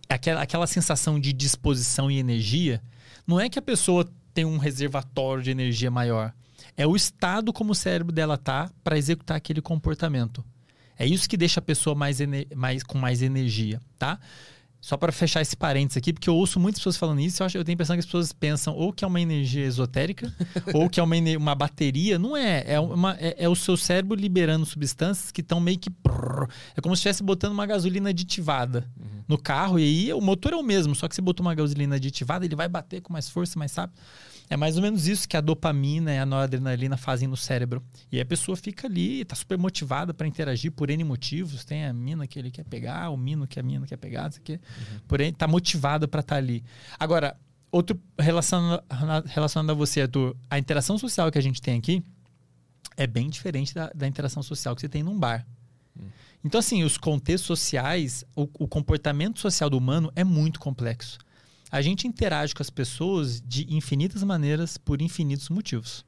Aquela, 0.08 0.42
aquela 0.42 0.66
sensação 0.66 1.18
de 1.18 1.32
disposição 1.32 2.10
e 2.10 2.18
energia 2.18 2.82
não 3.26 3.40
é 3.40 3.48
que 3.48 3.58
a 3.58 3.62
pessoa 3.62 4.08
tem 4.34 4.44
um 4.44 4.58
reservatório 4.58 5.42
de 5.42 5.50
energia 5.50 5.90
maior. 5.90 6.32
É 6.76 6.86
o 6.86 6.96
estado 6.96 7.52
como 7.52 7.72
o 7.72 7.74
cérebro 7.74 8.12
dela 8.12 8.36
tá 8.36 8.70
para 8.82 8.98
executar 8.98 9.36
aquele 9.36 9.60
comportamento. 9.60 10.44
É 10.98 11.06
isso 11.06 11.28
que 11.28 11.36
deixa 11.36 11.60
a 11.60 11.62
pessoa 11.62 11.94
mais, 11.94 12.18
mais 12.54 12.82
com 12.82 12.98
mais 12.98 13.22
energia, 13.22 13.80
tá? 13.98 14.18
Só 14.84 14.96
para 14.96 15.12
fechar 15.12 15.40
esse 15.40 15.56
parênteses 15.56 15.96
aqui, 15.96 16.12
porque 16.12 16.28
eu 16.28 16.34
ouço 16.34 16.58
muitas 16.58 16.80
pessoas 16.80 16.96
falando 16.96 17.20
isso, 17.20 17.40
eu, 17.40 17.46
acho, 17.46 17.56
eu 17.56 17.62
tenho 17.64 17.74
a 17.74 17.76
impressão 17.76 17.94
que 17.94 18.00
as 18.00 18.04
pessoas 18.04 18.32
pensam 18.32 18.74
ou 18.74 18.92
que 18.92 19.04
é 19.04 19.06
uma 19.06 19.20
energia 19.20 19.64
esotérica, 19.64 20.34
ou 20.74 20.90
que 20.90 20.98
é 20.98 21.02
uma, 21.04 21.14
uma 21.38 21.54
bateria. 21.54 22.18
Não 22.18 22.36
é. 22.36 22.64
É, 22.66 22.80
uma- 22.80 23.16
é- 23.20 23.36
é 23.44 23.48
o 23.48 23.54
seu 23.54 23.76
cérebro 23.76 24.16
liberando 24.18 24.66
substâncias 24.66 25.30
que 25.30 25.40
estão 25.40 25.60
meio 25.60 25.78
que. 25.78 25.88
É 26.76 26.80
como 26.80 26.96
se 26.96 26.98
estivesse 26.98 27.22
botando 27.22 27.52
uma 27.52 27.64
gasolina 27.64 28.10
aditivada 28.10 28.90
no 29.28 29.38
carro, 29.38 29.78
e 29.78 29.84
aí 29.84 30.12
o 30.12 30.20
motor 30.20 30.52
é 30.52 30.56
o 30.56 30.62
mesmo, 30.64 30.96
só 30.96 31.06
que 31.06 31.14
você 31.14 31.22
botou 31.22 31.46
uma 31.46 31.54
gasolina 31.54 31.94
aditivada, 31.94 32.44
ele 32.44 32.56
vai 32.56 32.68
bater 32.68 33.00
com 33.00 33.12
mais 33.12 33.28
força, 33.28 33.56
mais 33.56 33.72
rápido. 33.74 33.96
É 34.50 34.56
mais 34.56 34.76
ou 34.76 34.82
menos 34.82 35.06
isso 35.06 35.26
que 35.28 35.36
a 35.36 35.40
dopamina 35.40 36.12
e 36.12 36.18
a 36.18 36.26
noradrenalina 36.26 36.96
fazem 36.96 37.26
no 37.26 37.36
cérebro. 37.36 37.82
E 38.10 38.20
a 38.20 38.24
pessoa 38.26 38.56
fica 38.56 38.86
ali, 38.86 39.24
tá 39.24 39.34
super 39.34 39.56
motivada 39.56 40.12
para 40.12 40.26
interagir 40.26 40.70
por 40.72 40.90
N 40.90 41.04
motivos. 41.04 41.64
Tem 41.64 41.86
a 41.86 41.92
mina 41.92 42.26
que 42.26 42.38
ele 42.38 42.50
quer 42.50 42.64
pegar, 42.64 43.10
o 43.10 43.16
mino 43.16 43.46
que 43.46 43.58
a 43.58 43.62
mina 43.62 43.86
quer 43.86 43.96
pegar, 43.96 44.28
isso 44.30 44.38
aqui. 44.38 44.60
Porém, 45.08 45.32
tá 45.32 45.48
motivada 45.48 46.06
para 46.06 46.20
estar 46.20 46.36
ali. 46.36 46.62
Agora, 46.98 47.36
outro 47.70 47.98
relacionado, 48.18 48.84
relacionado 49.26 49.70
a 49.70 49.74
você, 49.74 50.02
Arthur, 50.02 50.36
a 50.50 50.58
interação 50.58 50.98
social 50.98 51.30
que 51.30 51.38
a 51.38 51.42
gente 51.42 51.62
tem 51.62 51.78
aqui 51.78 52.04
é 52.96 53.06
bem 53.06 53.30
diferente 53.30 53.74
da, 53.74 53.90
da 53.94 54.06
interação 54.06 54.42
social 54.42 54.74
que 54.74 54.82
você 54.82 54.88
tem 54.88 55.02
num 55.02 55.18
bar. 55.18 55.46
Então, 56.44 56.58
assim, 56.58 56.82
os 56.82 56.98
contextos 56.98 57.46
sociais, 57.46 58.24
o, 58.34 58.42
o 58.58 58.66
comportamento 58.66 59.38
social 59.38 59.70
do 59.70 59.78
humano 59.78 60.12
é 60.16 60.24
muito 60.24 60.58
complexo. 60.58 61.18
A 61.72 61.80
gente 61.80 62.06
interage 62.06 62.54
com 62.54 62.62
as 62.62 62.68
pessoas 62.68 63.40
de 63.40 63.66
infinitas 63.74 64.22
maneiras 64.22 64.76
por 64.76 65.00
infinitos 65.00 65.48
motivos. 65.48 66.04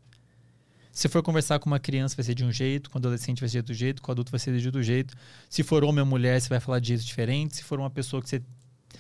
Se 0.93 1.09
for 1.09 1.23
conversar 1.23 1.59
com 1.59 1.71
uma 1.71 1.81
criança, 1.81 2.15
vai 2.15 2.23
ser 2.23 2.35
de 2.35 2.45
um 2.45 2.53
jeito, 2.53 2.91
com 2.91 2.99
um 2.99 3.01
adolescente 3.01 3.41
vai 3.41 3.49
ser 3.49 3.55
de 3.55 3.59
outro 3.61 3.75
jeito, 3.75 4.03
com 4.03 4.11
um 4.11 4.13
adulto 4.13 4.31
vai 4.31 4.39
ser 4.39 4.55
de 4.59 4.67
outro 4.67 4.83
jeito. 4.83 5.15
Se 5.49 5.63
for 5.63 5.83
homem 5.83 6.01
ou 6.01 6.07
mulher, 6.07 6.39
você 6.39 6.51
vai 6.51 6.61
falar 6.61 6.81
de 6.81 6.89
jeito 6.89 7.03
diferente. 7.03 7.57
Se 7.57 7.65
for 7.65 7.81
uma 7.81 7.89
pessoa 7.89 8.21
que 8.21 8.29
você 8.29 8.43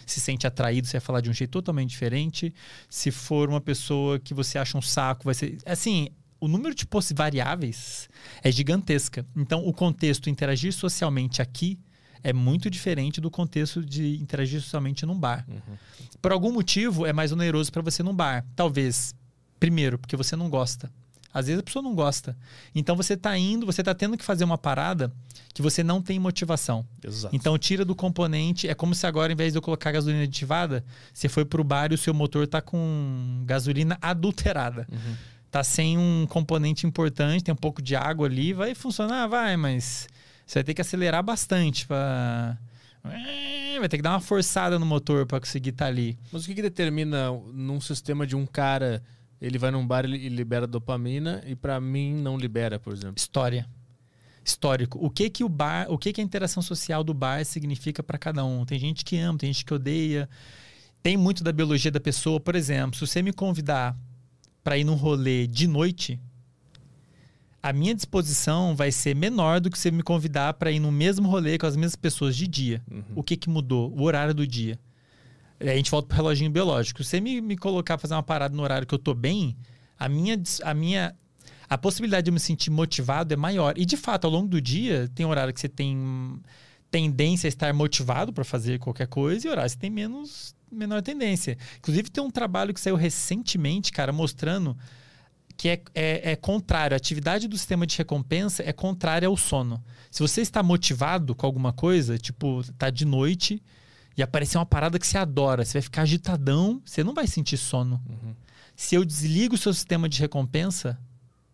se 0.07 0.21
sente 0.21 0.47
atraído, 0.47 0.87
você 0.89 0.95
vai 0.95 1.03
falar 1.03 1.21
de 1.21 1.29
um 1.29 1.35
jeito 1.35 1.51
totalmente 1.51 1.91
diferente. 1.91 2.53
Se 2.89 3.11
for 3.11 3.51
uma 3.51 3.61
pessoa 3.61 4.19
que 4.19 4.33
você 4.33 4.57
acha 4.57 4.79
um 4.79 4.83
saco, 4.83 5.25
vai 5.27 5.35
ser. 5.35 5.59
Assim, 5.67 6.09
o 6.41 6.49
número 6.49 6.75
de 6.75 6.87
variáveis 7.15 8.09
é 8.43 8.51
gigantesca. 8.51 9.25
Então, 9.37 9.67
o 9.67 9.73
contexto 9.75 10.31
interagir 10.31 10.73
socialmente 10.73 11.43
aqui 11.43 11.79
é 12.25 12.33
muito 12.33 12.71
diferente 12.71 13.21
do 13.21 13.31
contexto 13.31 13.85
de 13.85 14.17
interagir 14.17 14.61
socialmente 14.61 15.05
num 15.05 15.17
bar. 15.17 15.47
Por 16.23 16.33
algum 16.33 16.51
motivo, 16.51 17.05
é 17.05 17.13
mais 17.13 17.31
oneroso 17.31 17.71
para 17.71 17.83
você 17.83 18.03
num 18.03 18.15
bar. 18.15 18.45
Talvez, 18.57 19.15
primeiro, 19.61 19.99
porque 19.99 20.17
você 20.17 20.35
não 20.35 20.49
gosta. 20.49 20.91
Às 21.35 21.47
vezes 21.47 21.61
a 21.61 21.63
pessoa 21.63 21.83
não 21.83 21.95
gosta. 21.95 22.37
Então 22.75 22.97
você 22.97 23.17
tá 23.17 23.37
indo, 23.37 23.67
você 23.67 23.83
tá 23.83 23.93
tendo 23.93 24.17
que 24.17 24.25
fazer 24.25 24.45
uma 24.45 24.57
parada 24.57 25.13
que 25.53 25.61
você 25.61 25.83
não 25.83 26.01
tem 26.01 26.19
motivação. 26.19 26.87
Exato. 27.03 27.35
Então 27.35 27.59
tira 27.59 27.85
do 27.85 27.95
componente. 27.95 28.69
É 28.69 28.75
como 28.75 28.95
se 28.95 29.07
agora, 29.07 29.33
em 29.33 29.37
vez 29.37 29.53
de 29.53 29.59
eu 29.59 29.63
colocar 29.63 29.93
gasolina 29.93 30.23
aditivada, 30.23 30.85
você 31.13 31.29
foi 31.29 31.45
pro 31.45 31.63
bar 31.63 31.91
e 31.91 31.95
o 31.95 31.99
seu 31.99 32.15
motor 32.15 32.47
tá 32.47 32.63
com 32.63 33.43
gasolina 33.45 33.99
adulterada. 34.01 34.87
Uhum. 34.91 35.17
Tá 35.51 35.63
sem 35.63 35.99
um 35.99 36.27
componente 36.27 36.87
importante, 36.87 37.45
tem 37.45 37.53
um 37.53 37.57
pouco 37.57 37.83
de 37.83 37.95
água 37.95 38.27
ali, 38.27 38.53
vai 38.53 38.75
funcionar, 38.75 39.27
vai, 39.27 39.57
mas 39.57 40.09
você 40.47 40.59
vai 40.59 40.65
ter 40.65 40.75
que 40.75 40.81
acelerar 40.81 41.23
bastante 41.23 41.87
para 41.87 42.59
vai 43.79 43.89
ter 43.89 43.99
que 43.99 44.03
dar 44.03 44.13
uma 44.13 44.21
forçada 44.21 44.79
no 44.79 44.87
motor 44.87 45.27
para 45.27 45.41
conseguir 45.41 45.71
estar 45.71 45.87
ali. 45.87 46.19
Mas 46.33 46.45
o 46.45 46.47
que, 46.47 46.55
que 46.55 46.63
determina 46.63 47.31
num 47.53 47.81
sistema 47.81 48.27
de 48.27 48.35
um 48.35 48.47
cara, 48.47 49.03
ele 49.41 49.59
vai 49.59 49.71
num 49.71 49.87
bar 49.87 50.07
e 50.07 50.29
libera 50.29 50.67
dopamina 50.67 51.43
e 51.47 51.55
pra 51.55 51.81
mim 51.81 52.15
não 52.15 52.39
libera, 52.39 52.79
por 52.79 52.93
exemplo? 52.93 53.15
História. 53.17 53.69
Histórico. 54.45 54.99
O 55.05 55.11
que 55.11 55.31
que 55.31 55.45
o 55.45 55.49
bar, 55.49 55.87
o 55.91 55.99
que 55.99 56.13
que 56.13 56.21
a 56.21 56.25
interação 56.25 56.63
social 56.63 57.03
do 57.03 57.15
bar 57.15 57.45
significa 57.45 58.03
para 58.03 58.19
cada 58.19 58.45
um? 58.45 58.65
Tem 58.65 58.79
gente 58.79 59.05
que 59.05 59.19
ama, 59.19 59.39
tem 59.39 59.53
gente 59.53 59.65
que 59.65 59.75
odeia. 59.75 60.29
Tem 61.03 61.17
muito 61.17 61.43
da 61.45 61.53
biologia 61.53 61.91
da 61.91 62.01
pessoa. 62.01 62.41
Por 62.41 62.55
exemplo, 62.55 62.95
se 62.95 63.07
você 63.07 63.23
me 63.23 63.33
convidar 63.33 63.97
para 64.63 64.79
ir 64.79 64.85
num 64.85 64.95
rolê 64.95 65.47
de 65.47 65.67
noite, 65.67 66.19
a 67.65 67.73
minha 67.73 67.95
disposição 67.95 68.77
vai 68.77 68.93
ser 68.93 69.17
menor 69.17 69.59
do 69.59 69.71
que 69.71 69.79
você 69.79 69.91
me 69.91 70.03
convidar 70.03 70.53
para 70.53 70.71
ir 70.71 70.79
no 70.79 70.93
mesmo 70.93 71.27
rolê 71.27 71.57
com 71.57 71.65
as 71.65 71.75
mesmas 71.77 71.97
pessoas 71.97 72.37
de 72.37 72.47
dia. 72.47 72.83
O 73.17 73.23
que 73.23 73.39
que 73.39 73.49
mudou? 73.49 73.91
O 73.97 74.03
horário 74.03 74.35
do 74.35 74.47
dia. 74.47 74.79
Aí 75.59 75.71
a 75.71 75.75
gente 75.75 75.91
volta 75.91 76.07
pro 76.07 76.15
reloginho 76.19 76.51
biológico. 76.51 77.03
Se 77.03 77.09
você 77.09 77.21
me, 77.23 77.41
me 77.41 77.57
colocar 77.57 77.97
fazer 77.97 78.13
uma 78.13 78.23
parada 78.23 78.55
no 78.55 78.63
horário 78.63 78.87
que 78.87 78.95
eu 78.95 78.99
tô 78.99 79.15
bem, 79.15 79.57
a 79.99 80.11
minha, 80.11 80.39
a 80.63 80.75
minha 80.75 81.17
a 81.67 81.79
possibilidade 81.79 82.25
de 82.25 82.29
eu 82.29 82.35
me 82.35 82.39
sentir 82.39 82.69
motivado 82.69 83.33
é 83.33 83.37
maior. 83.37 83.73
E 83.79 83.87
de 83.87 83.97
fato, 83.97 84.27
ao 84.27 84.31
longo 84.31 84.47
do 84.49 84.61
dia, 84.61 85.11
tem 85.15 85.25
horário 85.25 85.55
que 85.55 85.59
você 85.59 85.69
tem 85.69 86.39
tendência 86.91 87.47
a 87.47 87.49
estar 87.49 87.73
motivado 87.73 88.31
para 88.31 88.45
fazer 88.45 88.79
qualquer 88.79 89.07
coisa 89.07 89.47
e 89.47 89.51
horário 89.51 89.71
que 89.71 89.73
você 89.73 89.81
tem 89.81 89.89
menos 89.89 90.55
menor 90.71 91.01
tendência. 91.01 91.57
Inclusive, 91.79 92.11
tem 92.11 92.23
um 92.23 92.31
trabalho 92.31 92.75
que 92.75 92.81
saiu 92.81 92.97
recentemente, 92.97 93.91
cara, 93.91 94.13
mostrando 94.13 94.77
que 95.57 95.69
é, 95.69 95.83
é, 95.95 96.33
é 96.33 96.37
contrário. 96.37 96.95
A 96.95 96.97
atividade 96.97 97.49
do 97.49 97.57
sistema 97.57 97.87
de 97.87 97.97
recompensa 97.97 98.63
é 98.63 98.73
contrária 98.73 99.29
ao 99.29 99.37
sono. 99.37 99.83
Se 100.11 100.21
você 100.21 100.41
está 100.41 100.63
motivado 100.63 101.35
com 101.35 101.47
alguma 101.47 101.73
coisa, 101.73 102.19
tipo, 102.19 102.63
tá 102.77 102.91
de 102.91 103.05
noite 103.05 103.63
e 104.17 104.23
aparecer 104.23 104.59
uma 104.59 104.67
parada 104.67 104.99
que 104.99 105.07
você 105.07 105.19
adora, 105.19 105.65
você 105.65 105.75
vai 105.75 105.83
ficar 105.83 106.03
agitadão, 106.03 106.81
você 106.85 107.03
não 107.03 107.15
vai 107.15 107.27
sentir 107.27 107.57
sono. 107.57 108.03
Se 108.77 108.95
eu 108.95 109.05
desligo 109.05 109.55
o 109.55 109.59
seu 109.59 109.73
sistema 109.73 110.09
de 110.09 110.21
recompensa 110.21 110.99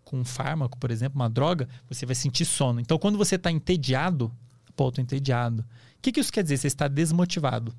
com 0.04 0.18
um 0.18 0.24
fármaco, 0.24 0.76
por 0.78 0.90
exemplo, 0.90 1.20
uma 1.20 1.30
droga, 1.30 1.68
você 1.88 2.04
vai 2.04 2.14
sentir 2.14 2.44
sono. 2.44 2.80
Então, 2.80 2.98
quando 2.98 3.16
você 3.16 3.36
está 3.36 3.50
entediado, 3.50 4.32
pô, 4.74 4.88
eu 4.88 4.92
tô 4.92 5.00
entediado. 5.00 5.62
O 5.62 6.02
que, 6.02 6.10
que 6.10 6.20
isso 6.20 6.32
quer 6.32 6.42
dizer? 6.42 6.56
Você 6.56 6.66
está 6.66 6.88
desmotivado. 6.88 7.72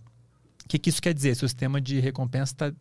O 0.64 0.67
que, 0.67 0.80
que 0.80 0.90
isso 0.90 1.01
quer 1.01 1.14
dizer? 1.14 1.35
Seu 1.35 1.48
sistema 1.48 1.82
de 1.82 2.00
recompensa 2.00 2.53
está 2.53 2.74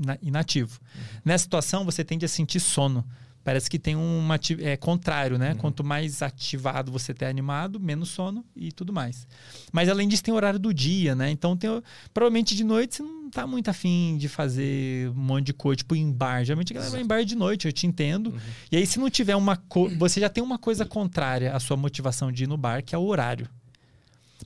na- 0.00 0.18
inativo. 0.22 0.80
Nessa 1.24 1.44
situação, 1.44 1.84
você 1.84 2.02
tende 2.04 2.24
a 2.24 2.28
sentir 2.28 2.60
sono. 2.60 3.04
Parece 3.42 3.70
que 3.70 3.78
tem 3.78 3.96
um 3.96 4.28
é 4.60 4.76
contrário, 4.76 5.38
né? 5.38 5.54
Quanto 5.54 5.82
mais 5.82 6.20
ativado 6.20 6.92
você 6.92 7.14
tá 7.14 7.26
animado, 7.26 7.80
menos 7.80 8.10
sono 8.10 8.44
e 8.54 8.70
tudo 8.70 8.92
mais. 8.92 9.26
Mas 9.72 9.88
além 9.88 10.06
disso, 10.06 10.22
tem 10.22 10.32
o 10.34 10.36
horário 10.36 10.58
do 10.58 10.74
dia, 10.74 11.14
né? 11.14 11.30
Então, 11.30 11.56
tem, 11.56 11.70
provavelmente 12.12 12.54
de 12.54 12.62
noite 12.62 12.96
você 12.96 13.02
não 13.02 13.30
tá 13.30 13.46
muito 13.46 13.68
afim 13.70 14.18
de 14.18 14.28
fazer 14.28 15.08
um 15.10 15.14
monte 15.14 15.46
de 15.46 15.52
coisa, 15.54 15.78
tipo 15.78 15.96
em 15.96 16.12
bar. 16.12 16.44
Geralmente 16.44 16.72
a 16.72 16.74
galera 16.74 16.90
vai 16.92 17.00
em 17.00 17.06
bar 17.06 17.24
de 17.24 17.34
noite, 17.34 17.66
eu 17.66 17.72
te 17.72 17.86
entendo. 17.86 18.34
E 18.70 18.76
aí, 18.76 18.86
se 18.86 18.98
não 18.98 19.08
tiver 19.08 19.34
uma 19.36 19.56
coisa. 19.56 19.96
Você 19.96 20.20
já 20.20 20.28
tem 20.28 20.44
uma 20.44 20.58
coisa 20.58 20.84
contrária 20.84 21.56
à 21.56 21.58
sua 21.58 21.78
motivação 21.78 22.30
de 22.30 22.44
ir 22.44 22.46
no 22.46 22.58
bar, 22.58 22.84
que 22.84 22.94
é 22.94 22.98
o 22.98 23.04
horário. 23.06 23.48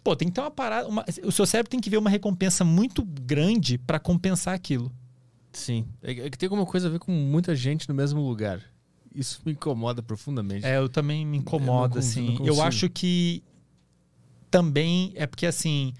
Pô, 0.05 0.15
tem 0.15 0.29
que 0.29 0.35
ter 0.35 0.41
uma 0.41 0.51
parada. 0.53 0.87
uma- 0.87 1.05
o 1.25 1.33
seu 1.33 1.47
cérebro 1.47 1.69
tem 1.71 1.81
que 1.81 1.91
ver 1.91 1.97
uma 1.97 2.11
recompensa 2.11 2.65
muito 2.65 3.03
grande 3.05 3.77
para 3.77 3.99
compensar 3.99 4.55
aquilo. 4.55 4.93
Sim. 5.55 5.87
É 6.03 6.11
é 6.13 6.31
que 6.31 6.37
tem 6.37 6.47
alguma 6.47 6.67
coisa 6.67 6.89
a 6.89 6.91
ver 6.91 6.99
com 6.99 7.11
muita 7.13 7.55
gente 7.57 7.89
no 7.89 7.95
mesmo 7.95 8.21
lugar. 8.21 8.61
Isso 9.15 9.41
me 9.47 9.53
incomoda 9.53 10.03
profundamente. 10.03 10.67
É, 10.67 10.77
eu 10.77 10.89
também 10.89 11.25
me 11.25 11.39
incomoda, 11.39 11.95
não 11.95 12.03
consigo, 12.03 12.33
assim. 12.33 12.47
Eu 12.47 12.61
acho 12.63 12.91
que 12.91 13.43
também 14.51 15.13
é 15.17 15.27
porque, 15.27 15.47
assim, 15.47 15.93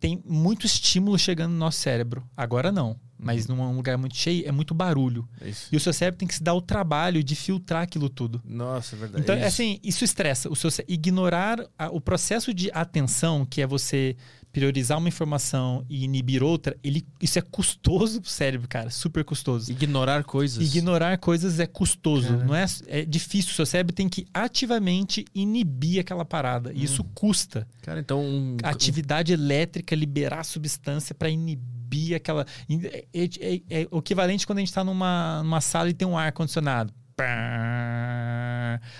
tem 0.00 0.22
muito 0.26 0.66
estímulo 0.66 1.18
chegando 1.18 1.52
no 1.52 1.58
nosso 1.58 1.78
cérebro. 1.78 2.24
Agora 2.36 2.70
não. 2.70 2.98
Mas 3.18 3.46
num 3.46 3.74
lugar 3.74 3.96
muito 3.96 4.14
cheio, 4.14 4.46
é 4.46 4.52
muito 4.52 4.74
barulho. 4.74 5.26
É 5.40 5.48
isso. 5.48 5.68
E 5.72 5.76
o 5.76 5.80
seu 5.80 5.90
cérebro 5.92 6.18
tem 6.18 6.28
que 6.28 6.34
se 6.34 6.42
dar 6.42 6.52
o 6.52 6.60
trabalho 6.60 7.24
de 7.24 7.34
filtrar 7.34 7.82
aquilo 7.82 8.10
tudo. 8.10 8.42
Nossa, 8.44 8.94
é 8.94 8.98
verdade. 8.98 9.22
Então, 9.24 9.34
É 9.36 9.46
assim, 9.46 9.80
isso 9.82 10.04
estressa. 10.04 10.50
O 10.50 10.56
seu, 10.56 10.68
ignorar 10.86 11.66
a- 11.78 11.88
o 11.90 11.98
processo 11.98 12.52
de 12.52 12.70
atenção, 12.72 13.46
que 13.46 13.62
é 13.62 13.66
você 13.66 14.14
priorizar 14.56 14.96
uma 14.96 15.06
informação 15.06 15.84
e 15.86 16.04
inibir 16.04 16.42
outra, 16.42 16.74
ele, 16.82 17.06
isso 17.20 17.38
é 17.38 17.42
custoso 17.42 18.22
pro 18.22 18.30
cérebro, 18.30 18.66
cara. 18.66 18.88
Super 18.88 19.22
custoso. 19.22 19.70
Ignorar 19.70 20.24
coisas. 20.24 20.74
Ignorar 20.74 21.18
coisas 21.18 21.60
é 21.60 21.66
custoso, 21.66 22.28
Cara. 22.28 22.44
não 22.46 22.54
é, 22.54 22.64
é 22.86 23.04
difícil. 23.04 23.52
O 23.52 23.54
seu 23.54 23.66
cérebro 23.66 23.94
tem 23.94 24.08
que 24.08 24.26
ativamente 24.32 25.26
inibir 25.34 26.00
aquela 26.00 26.24
parada. 26.24 26.72
E 26.72 26.82
isso 26.84 27.04
custa. 27.14 27.68
Cara, 27.82 28.00
então. 28.00 28.24
Um, 28.24 28.56
Atividade 28.62 29.30
elétrica, 29.30 29.94
liberar 29.94 30.42
substância 30.42 31.14
para 31.14 31.28
inibir 31.28 32.16
aquela. 32.16 32.46
É, 32.66 33.04
é- 33.12 33.60
é 33.82 33.88
o 33.90 33.98
equivalente 33.98 34.46
quando 34.46 34.56
a 34.56 34.60
gente 34.62 34.68
está 34.70 34.82
numa, 34.82 35.42
numa 35.42 35.60
sala 35.60 35.90
e 35.90 35.92
tem 35.92 36.08
um 36.08 36.16
ar-condicionado. 36.16 36.94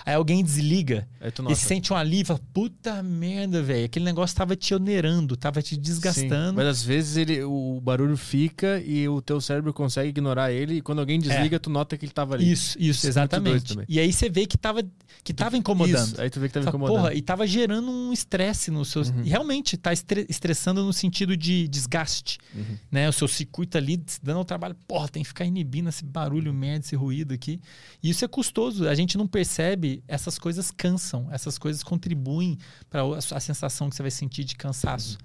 Aí 0.05 0.15
alguém 0.15 0.43
desliga 0.43 1.07
e 1.51 1.55
sente 1.55 1.93
um 1.93 1.97
alívio. 1.97 2.39
Puta 2.53 3.03
merda, 3.03 3.63
velho. 3.63 3.85
Aquele 3.85 4.05
negócio 4.05 4.35
tava 4.35 4.57
te 4.57 4.75
onerando, 4.75 5.37
tava 5.37 5.61
te 5.61 5.75
Sim, 5.75 5.81
desgastando. 5.81 6.55
Mas 6.55 6.67
às 6.67 6.83
vezes 6.83 7.17
ele, 7.17 7.43
o 7.43 7.79
barulho 7.83 8.17
fica 8.17 8.81
e 8.81 9.07
o 9.09 9.21
teu 9.21 9.41
cérebro 9.41 9.73
consegue 9.75 10.09
ignorar 10.09 10.51
ele. 10.51 10.77
E 10.77 10.81
quando 10.81 11.01
alguém 11.01 11.19
desliga, 11.19 11.61
tu 11.61 11.69
nota 11.69 11.97
que 11.99 12.07
ele 12.07 12.13
tava 12.13 12.35
ali. 12.35 12.51
Isso, 12.51 12.77
isso, 12.81 13.07
é 13.07 13.09
exatamente. 13.11 13.77
E 13.89 14.01
aí 14.01 14.13
você 14.13 14.31
vê 14.31 14.47
que 14.47 14.57
tava, 14.57 14.83
que 15.23 15.35
tava 15.35 15.57
incomodando. 15.57 16.07
Isso, 16.13 16.21
Aí 16.21 16.31
tu 16.31 16.41
vê 16.41 16.49
que 16.49 16.55
tava 16.55 16.65
Fala, 16.65 16.77
incomodando. 16.77 17.03
Porra, 17.03 17.15
e 17.15 17.21
tava 17.21 17.47
gerando 17.47 17.91
um 17.91 18.13
estresse 18.13 18.71
no 18.71 18.85
seu. 18.85 19.03
Uhum. 19.03 19.23
E 19.25 19.29
realmente 19.29 19.77
tá 19.77 19.93
estre- 19.93 20.27
estressando 20.29 20.83
no 20.85 20.93
sentido 20.93 21.37
de 21.37 21.69
desgaste. 21.69 22.39
Uhum. 22.55 22.79
Né? 22.91 23.09
O 23.09 23.13
seu 23.13 23.29
circuito 23.29 23.77
ali 23.77 24.03
dando 24.23 24.39
ao 24.39 24.45
trabalho. 24.45 24.75
Porra, 24.89 25.09
tem 25.09 25.23
que 25.23 25.29
ficar 25.29 25.45
inibindo 25.45 25.89
esse 25.89 26.05
barulho 26.05 26.55
merda, 26.55 26.87
esse 26.87 26.97
ruído 26.97 27.35
aqui. 27.35 27.61
E 28.03 28.06
isso 28.11 28.25
é 28.25 28.29
custoso. 28.29 28.89
A 28.89 28.95
gente 28.95 29.17
não 29.19 29.27
percebe, 29.27 30.03
essas 30.07 30.39
coisas 30.39 30.71
cansam, 30.71 31.29
essas 31.31 31.59
coisas 31.59 31.83
contribuem 31.83 32.59
para 32.91 33.03
a 33.03 33.41
sensação 33.41 33.89
que 33.89 33.97
você 33.97 34.03
vai 34.03 34.11
sentir 34.11 34.45
de 34.45 34.55
cansaço. 34.57 35.19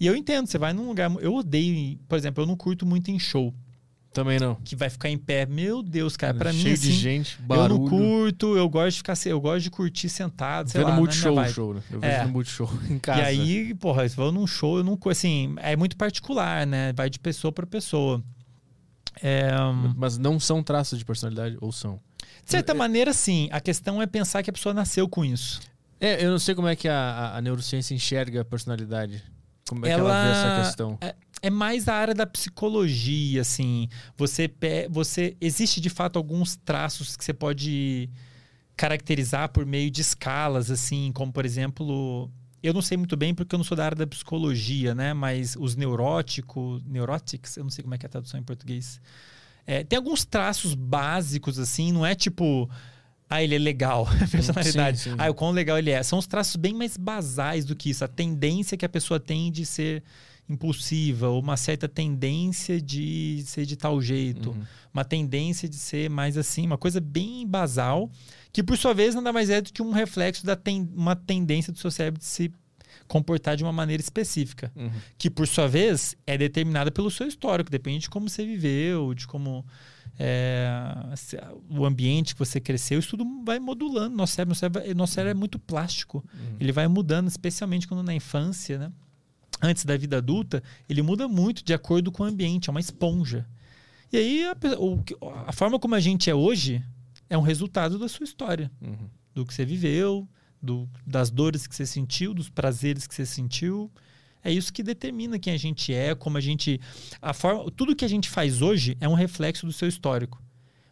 E 0.00 0.06
eu 0.06 0.14
entendo, 0.14 0.46
você 0.46 0.58
vai 0.58 0.72
num 0.72 0.86
lugar. 0.88 1.10
Eu 1.20 1.34
odeio, 1.34 1.98
por 2.08 2.16
exemplo, 2.16 2.42
eu 2.42 2.46
não 2.46 2.56
curto 2.56 2.86
muito 2.86 3.10
em 3.10 3.18
show, 3.18 3.52
Também 4.12 4.38
não. 4.38 4.54
que 4.64 4.76
vai 4.76 4.88
ficar 4.88 5.08
em 5.10 5.18
pé. 5.18 5.44
Meu 5.46 5.82
Deus, 5.82 6.16
cara, 6.16 6.34
pra 6.34 6.52
mim. 6.52 6.60
Cheio 6.60 6.74
assim, 6.74 6.82
de 6.88 6.92
gente, 6.92 7.40
barulho. 7.42 7.64
eu 7.74 7.78
não 7.80 7.88
curto, 7.88 8.56
eu 8.56 8.68
gosto 8.68 8.90
de 8.92 8.96
ficar, 8.98 9.14
eu 9.26 9.40
gosto 9.40 9.62
de 9.64 9.70
curtir 9.70 10.08
sentado, 10.08 10.70
sei 10.70 10.80
Vendo 10.80 10.90
lá, 10.90 10.94
é 10.96 10.98
Multishow, 11.00 11.34
vibe. 11.34 11.52
show, 11.52 11.74
né? 11.74 11.82
Eu 11.90 11.98
É. 12.02 12.10
vejo 12.12 12.26
no 12.26 12.32
Multishow 12.32 12.70
em 12.90 12.98
casa. 12.98 13.20
E 13.20 13.24
aí, 13.24 13.74
porra, 13.74 14.08
se 14.08 14.14
vou 14.14 14.30
num 14.30 14.46
show, 14.46 14.78
eu 14.78 14.84
não 14.84 14.96
curto, 14.96 15.10
assim, 15.10 15.54
é 15.58 15.74
muito 15.76 15.96
particular, 15.96 16.66
né? 16.66 16.92
Vai 16.92 17.10
de 17.10 17.18
pessoa 17.18 17.50
para 17.52 17.66
pessoa. 17.66 18.22
É, 19.20 19.50
hum, 19.60 19.94
Mas 19.96 20.16
não 20.16 20.38
são 20.38 20.62
traços 20.62 20.96
de 20.96 21.04
personalidade, 21.04 21.56
ou 21.60 21.72
são? 21.72 21.98
De 22.48 22.52
certa 22.52 22.72
É- 22.72 22.74
maneira, 22.74 23.12
sim. 23.12 23.48
A 23.52 23.60
questão 23.60 24.00
é 24.00 24.06
pensar 24.06 24.42
que 24.42 24.48
a 24.48 24.52
pessoa 24.52 24.74
nasceu 24.74 25.06
com 25.06 25.22
isso. 25.22 25.60
É, 26.00 26.24
eu 26.24 26.30
não 26.30 26.38
sei 26.38 26.54
como 26.54 26.66
é 26.66 26.74
que 26.74 26.88
a, 26.88 27.36
a- 27.36 27.42
neurociência 27.42 27.94
enxerga 27.94 28.40
a 28.40 28.44
personalidade. 28.44 29.22
Como 29.68 29.84
é 29.84 29.90
que 29.90 30.00
ela 30.00 30.22
vê 30.22 30.30
essa 30.30 30.64
questão? 30.64 30.98
É 31.42 31.50
mais 31.50 31.86
a 31.88 31.94
área 31.94 32.14
da 32.14 32.26
psicologia, 32.26 33.42
assim. 33.42 33.86
Você, 34.16 34.50
você 34.88 35.36
existe 35.40 35.78
de 35.80 35.90
fato 35.90 36.16
alguns 36.16 36.56
traços 36.56 37.16
que 37.16 37.24
você 37.24 37.34
pode 37.34 38.08
caracterizar 38.76 39.50
por 39.50 39.66
meio 39.66 39.90
de 39.90 40.00
escalas, 40.00 40.70
assim, 40.70 41.12
como 41.12 41.32
por 41.32 41.44
exemplo, 41.44 42.30
eu 42.62 42.72
não 42.72 42.80
sei 42.80 42.96
muito 42.96 43.16
bem 43.16 43.34
porque 43.34 43.54
eu 43.54 43.58
não 43.58 43.64
sou 43.64 43.76
da 43.76 43.84
área 43.84 43.96
da 43.96 44.06
psicologia, 44.06 44.94
né? 44.94 45.12
Mas 45.12 45.54
os 45.58 45.76
neuróticos, 45.76 46.82
neuróticos, 46.84 47.56
eu 47.56 47.64
não 47.64 47.70
sei 47.70 47.82
como 47.82 47.94
é 47.94 47.98
que 47.98 48.06
é 48.06 48.08
a 48.08 48.10
tradução 48.10 48.40
em 48.40 48.42
português. 48.42 49.00
É, 49.70 49.84
tem 49.84 49.98
alguns 49.98 50.24
traços 50.24 50.72
básicos, 50.74 51.58
assim, 51.58 51.92
não 51.92 52.06
é 52.06 52.14
tipo. 52.14 52.68
Ah, 53.28 53.42
ele 53.42 53.54
é 53.54 53.58
legal, 53.58 54.08
a 54.24 54.26
personalidade. 54.26 54.98
Sim, 55.00 55.10
sim. 55.10 55.16
Ah, 55.18 55.28
o 55.28 55.34
quão 55.34 55.50
legal 55.50 55.76
ele 55.78 55.90
é. 55.90 56.02
São 56.02 56.18
os 56.18 56.26
traços 56.26 56.56
bem 56.56 56.72
mais 56.72 56.96
basais 56.96 57.66
do 57.66 57.76
que 57.76 57.90
isso. 57.90 58.02
A 58.02 58.08
tendência 58.08 58.78
que 58.78 58.86
a 58.86 58.88
pessoa 58.88 59.20
tem 59.20 59.52
de 59.52 59.66
ser 59.66 60.02
impulsiva, 60.48 61.28
ou 61.28 61.40
uma 61.42 61.58
certa 61.58 61.86
tendência 61.86 62.80
de 62.80 63.42
ser 63.44 63.66
de 63.66 63.76
tal 63.76 64.00
jeito, 64.00 64.50
Uhum. 64.52 64.62
uma 64.94 65.04
tendência 65.04 65.68
de 65.68 65.76
ser 65.76 66.08
mais 66.08 66.38
assim, 66.38 66.64
uma 66.64 66.78
coisa 66.78 67.00
bem 67.02 67.46
basal, 67.46 68.10
que 68.50 68.62
por 68.62 68.78
sua 68.78 68.94
vez 68.94 69.14
nada 69.14 69.30
mais 69.30 69.50
é 69.50 69.60
do 69.60 69.70
que 69.70 69.82
um 69.82 69.90
reflexo 69.92 70.46
da 70.46 70.56
ten 70.56 70.88
uma 70.96 71.14
tendência 71.14 71.70
do 71.70 71.78
seu 71.78 71.90
cérebro 71.90 72.18
de 72.18 72.24
se 72.24 72.50
comportar 73.08 73.56
de 73.56 73.64
uma 73.64 73.72
maneira 73.72 74.00
específica, 74.00 74.70
Uhum. 74.76 74.90
que 75.16 75.28
por 75.30 75.48
sua 75.48 75.66
vez 75.66 76.14
é 76.26 76.36
determinada 76.38 76.90
pelo 76.92 77.10
seu 77.10 77.26
histórico, 77.26 77.70
depende 77.70 78.00
de 78.00 78.10
como 78.10 78.28
você 78.28 78.44
viveu, 78.44 79.14
de 79.14 79.26
como 79.26 79.64
é, 80.18 80.80
se- 81.16 81.38
o 81.70 81.84
ambiente 81.86 82.34
que 82.34 82.38
você 82.38 82.60
cresceu, 82.60 82.98
isso 82.98 83.16
tudo 83.16 83.24
vai 83.44 83.58
modulando. 83.58 84.16
Nosso 84.16 84.34
cérebro, 84.34 84.50
nosso 84.50 84.60
cérebro, 84.60 84.94
nosso 84.96 85.12
cérebro 85.14 85.30
é 85.30 85.38
muito 85.38 85.58
plástico. 85.58 86.24
Uhum. 86.34 86.56
Ele 86.60 86.72
vai 86.72 86.88
mudando, 86.88 87.28
especialmente 87.28 87.86
quando 87.86 88.02
na 88.02 88.14
infância, 88.14 88.78
né? 88.78 88.92
Antes 89.62 89.84
da 89.84 89.96
vida 89.96 90.18
adulta, 90.18 90.62
ele 90.88 91.02
muda 91.02 91.26
muito 91.26 91.64
de 91.64 91.72
acordo 91.74 92.12
com 92.12 92.22
o 92.22 92.26
ambiente, 92.26 92.68
é 92.68 92.70
uma 92.70 92.80
esponja. 92.80 93.46
E 94.12 94.16
aí, 94.16 94.44
a, 94.44 94.56
a 95.46 95.52
forma 95.52 95.78
como 95.78 95.94
a 95.94 96.00
gente 96.00 96.30
é 96.30 96.34
hoje 96.34 96.82
é 97.28 97.36
um 97.36 97.42
resultado 97.42 97.98
da 97.98 98.08
sua 98.08 98.24
história, 98.24 98.70
Uhum. 98.80 99.08
do 99.34 99.44
que 99.46 99.52
você 99.54 99.64
viveu, 99.64 100.28
do- 100.62 100.88
das 101.06 101.30
dores 101.30 101.66
que 101.66 101.74
você 101.74 101.86
sentiu, 101.86 102.34
dos 102.34 102.48
prazeres 102.48 103.06
que 103.06 103.14
você 103.14 103.26
sentiu. 103.26 103.90
É 104.44 104.52
isso 104.52 104.72
que 104.72 104.82
determina 104.82 105.38
quem 105.38 105.52
a 105.52 105.56
gente 105.56 105.92
é, 105.92 106.14
como 106.14 106.38
a 106.38 106.40
gente. 106.40 106.80
A 107.20 107.32
forma, 107.34 107.70
tudo 107.72 107.94
que 107.96 108.04
a 108.04 108.08
gente 108.08 108.28
faz 108.28 108.62
hoje 108.62 108.96
é 109.00 109.08
um 109.08 109.14
reflexo 109.14 109.66
do 109.66 109.72
seu 109.72 109.88
histórico. 109.88 110.40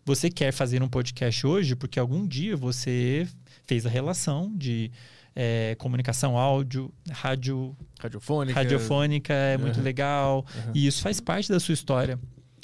Você 0.04 0.30
quer 0.30 0.52
fazer 0.52 0.82
um 0.82 0.88
podcast 0.88 1.46
hoje 1.46 1.74
porque 1.74 1.98
algum 1.98 2.26
dia 2.26 2.56
você 2.56 3.26
fez 3.66 3.84
a 3.86 3.88
relação 3.88 4.52
de 4.56 4.90
eh, 5.38 5.74
comunicação 5.78 6.38
áudio, 6.38 6.90
rádio, 7.10 7.76
Radiofônica. 8.00 8.58
radiofônica, 8.58 9.34
é 9.34 9.58
muito 9.58 9.76
Uhum. 9.78 9.82
legal. 9.84 10.46
Uhum. 10.66 10.72
E 10.74 10.86
isso 10.86 11.02
faz 11.02 11.20
parte 11.20 11.48
da 11.50 11.60
sua 11.60 11.74
história. 11.74 12.18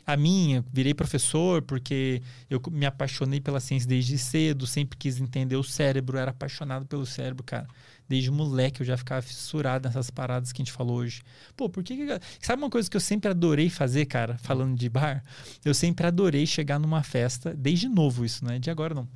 A 0.04 0.16
minha, 0.16 0.64
virei 0.72 0.92
professor 0.92 1.62
porque 1.62 2.20
eu 2.50 2.60
me 2.72 2.84
apaixonei 2.86 3.40
pela 3.40 3.60
ciência 3.60 3.88
desde 3.88 4.18
cedo, 4.18 4.66
sempre 4.66 4.98
quis 4.98 5.20
entender 5.20 5.54
o 5.56 5.62
cérebro, 5.62 6.18
era 6.18 6.32
apaixonado 6.32 6.84
pelo 6.86 7.06
cérebro, 7.06 7.44
cara. 7.44 7.68
Desde 8.08 8.28
moleque 8.30 8.82
eu 8.82 8.86
já 8.86 8.96
ficava 8.96 9.22
fissurado 9.22 9.88
nessas 9.88 10.10
paradas 10.10 10.50
que 10.52 10.60
a 10.60 10.64
gente 10.64 10.72
falou 10.72 10.96
hoje. 10.98 11.22
Pô, 11.56 11.68
por 11.68 11.84
que. 11.84 11.96
que- 11.96 12.20
Sabe 12.40 12.60
uma 12.62 12.68
coisa 12.68 12.90
que 12.90 12.96
eu 12.96 13.00
sempre 13.00 13.30
adorei 13.30 13.70
fazer, 13.70 14.04
cara, 14.06 14.36
falando 14.38 14.76
de 14.76 14.88
bar? 14.88 15.22
Eu 15.64 15.72
sempre 15.72 16.04
adorei 16.06 16.46
chegar 16.46 16.80
numa 16.80 17.02
festa, 17.04 17.54
desde 17.54 17.88
novo 17.88 18.24
isso, 18.24 18.44
não 18.44 18.52
é 18.52 18.58
de 18.58 18.70
agora 18.70 18.94
não. 18.94 19.08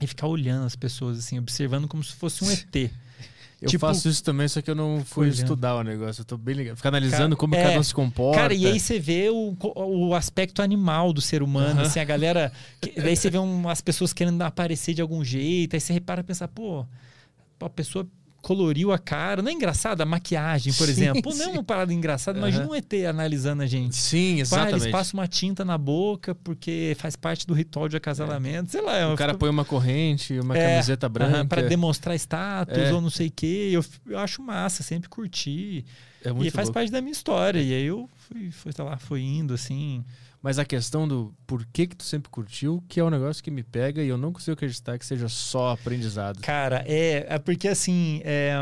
E 0.00 0.06
ficar 0.06 0.26
olhando 0.26 0.64
as 0.64 0.74
pessoas, 0.74 1.18
assim, 1.18 1.38
observando 1.38 1.86
como 1.86 2.02
se 2.02 2.14
fosse 2.14 2.42
um 2.42 2.50
ET. 2.50 2.90
Eu 3.62 3.68
Tipo, 3.68 3.86
faço 3.86 4.08
isso 4.08 4.24
também, 4.24 4.48
só 4.48 4.60
que 4.60 4.68
eu 4.70 4.74
não 4.74 5.04
fui 5.04 5.26
olhando. 5.28 5.34
estudar 5.38 5.76
o 5.76 5.82
negócio. 5.84 6.22
Eu 6.22 6.24
tô 6.24 6.36
bem 6.36 6.54
ligado. 6.56 6.76
Ficar 6.76 6.88
analisando 6.88 7.18
Cara, 7.18 7.36
como 7.36 7.54
é. 7.54 7.62
cada 7.62 7.78
um 7.78 7.82
se 7.82 7.94
comporta. 7.94 8.40
Cara, 8.40 8.52
e 8.54 8.66
aí 8.66 8.80
você 8.80 8.98
vê 8.98 9.30
o, 9.30 9.56
o 9.76 10.14
aspecto 10.14 10.60
animal 10.60 11.12
do 11.12 11.20
ser 11.20 11.42
humano, 11.44 11.78
Aham. 11.80 11.82
assim, 11.82 12.00
a 12.00 12.04
galera. 12.04 12.52
daí 12.96 13.14
você 13.16 13.30
vê 13.30 13.38
um- 13.38 13.68
as 13.68 13.80
pessoas 13.80 14.12
querendo 14.12 14.42
aparecer 14.42 14.94
de 14.94 15.00
algum 15.00 15.24
jeito, 15.24 15.74
aí 15.76 15.80
você 15.80 15.92
repara 15.92 16.22
e 16.22 16.24
pensa, 16.24 16.48
pô, 16.48 16.84
a 17.60 17.70
pessoa 17.70 18.04
coloriu 18.42 18.92
a 18.92 18.98
cara. 18.98 19.40
Não 19.40 19.48
é 19.50 19.54
engraçado 19.54 20.00
a 20.00 20.04
maquiagem, 20.04 20.72
por 20.72 20.84
Sim, 20.86 20.90
exemplo? 20.92 21.22
Pô, 21.22 21.30
não 21.30 21.42
é 21.42 21.44
sim. 21.46 21.52
uma 21.52 21.62
parada 21.64 21.94
engraçada. 21.94 22.38
Imagina 22.38 22.64
Aham. 22.64 22.72
um 22.72 22.74
ET 22.74 22.92
analisando 23.08 23.62
a 23.62 23.66
gente. 23.66 23.96
Sim, 23.96 24.34
Pá, 24.36 24.40
exatamente. 24.42 24.74
eles 24.82 24.86
passam 24.92 25.18
uma 25.20 25.28
tinta 25.28 25.64
na 25.64 25.78
boca 25.78 26.34
porque 26.34 26.94
faz 26.98 27.14
parte 27.16 27.46
do 27.46 27.54
ritual 27.54 27.88
de 27.88 27.96
acasalamento. 27.96 28.70
Sei 28.72 28.82
lá. 28.82 29.12
O 29.12 29.16
cara 29.16 29.32
fico- 29.32 29.40
põe 29.40 29.48
uma 29.48 29.64
corrente, 29.64 30.38
uma 30.40 30.58
É, 30.58 30.72
camiseta 30.72 31.08
branca. 31.08 31.44
para 31.46 31.62
demonstrar 31.62 32.14
status 32.16 32.76
É. 32.76 32.92
ou 32.92 33.00
não 33.00 33.08
sei 33.10 33.28
o 33.28 33.32
quê. 33.34 33.70
Eu, 33.72 33.84
eu 34.08 34.18
acho 34.18 34.42
massa, 34.42 34.82
sempre 34.82 35.08
curti. 35.08 35.84
É 36.24 36.32
muito 36.32 36.46
e 36.48 36.50
faz 36.50 36.66
louco. 36.68 36.74
parte 36.74 36.90
da 36.92 37.00
minha 37.00 37.12
história. 37.12 37.60
E 37.60 37.72
aí 37.72 37.84
eu 37.84 38.08
fui, 38.28 38.50
fui, 38.50 38.72
sei 38.72 38.84
lá, 38.84 38.96
fui 38.98 39.22
indo 39.22 39.54
assim. 39.54 40.04
Mas 40.42 40.58
a 40.58 40.64
questão 40.64 41.06
do 41.06 41.32
por 41.46 41.64
que 41.66 41.86
que 41.86 41.96
tu 41.96 42.02
sempre 42.02 42.28
curtiu, 42.28 42.82
que 42.88 42.98
é 42.98 43.04
um 43.04 43.10
negócio 43.10 43.42
que 43.42 43.50
me 43.50 43.62
pega 43.62 44.02
e 44.02 44.08
eu 44.08 44.18
não 44.18 44.32
consigo 44.32 44.54
acreditar 44.54 44.98
que 44.98 45.06
seja 45.06 45.28
só 45.28 45.70
aprendizado. 45.70 46.40
Cara, 46.40 46.84
é, 46.84 47.26
é 47.28 47.38
porque 47.38 47.68
assim, 47.68 48.20
é, 48.24 48.56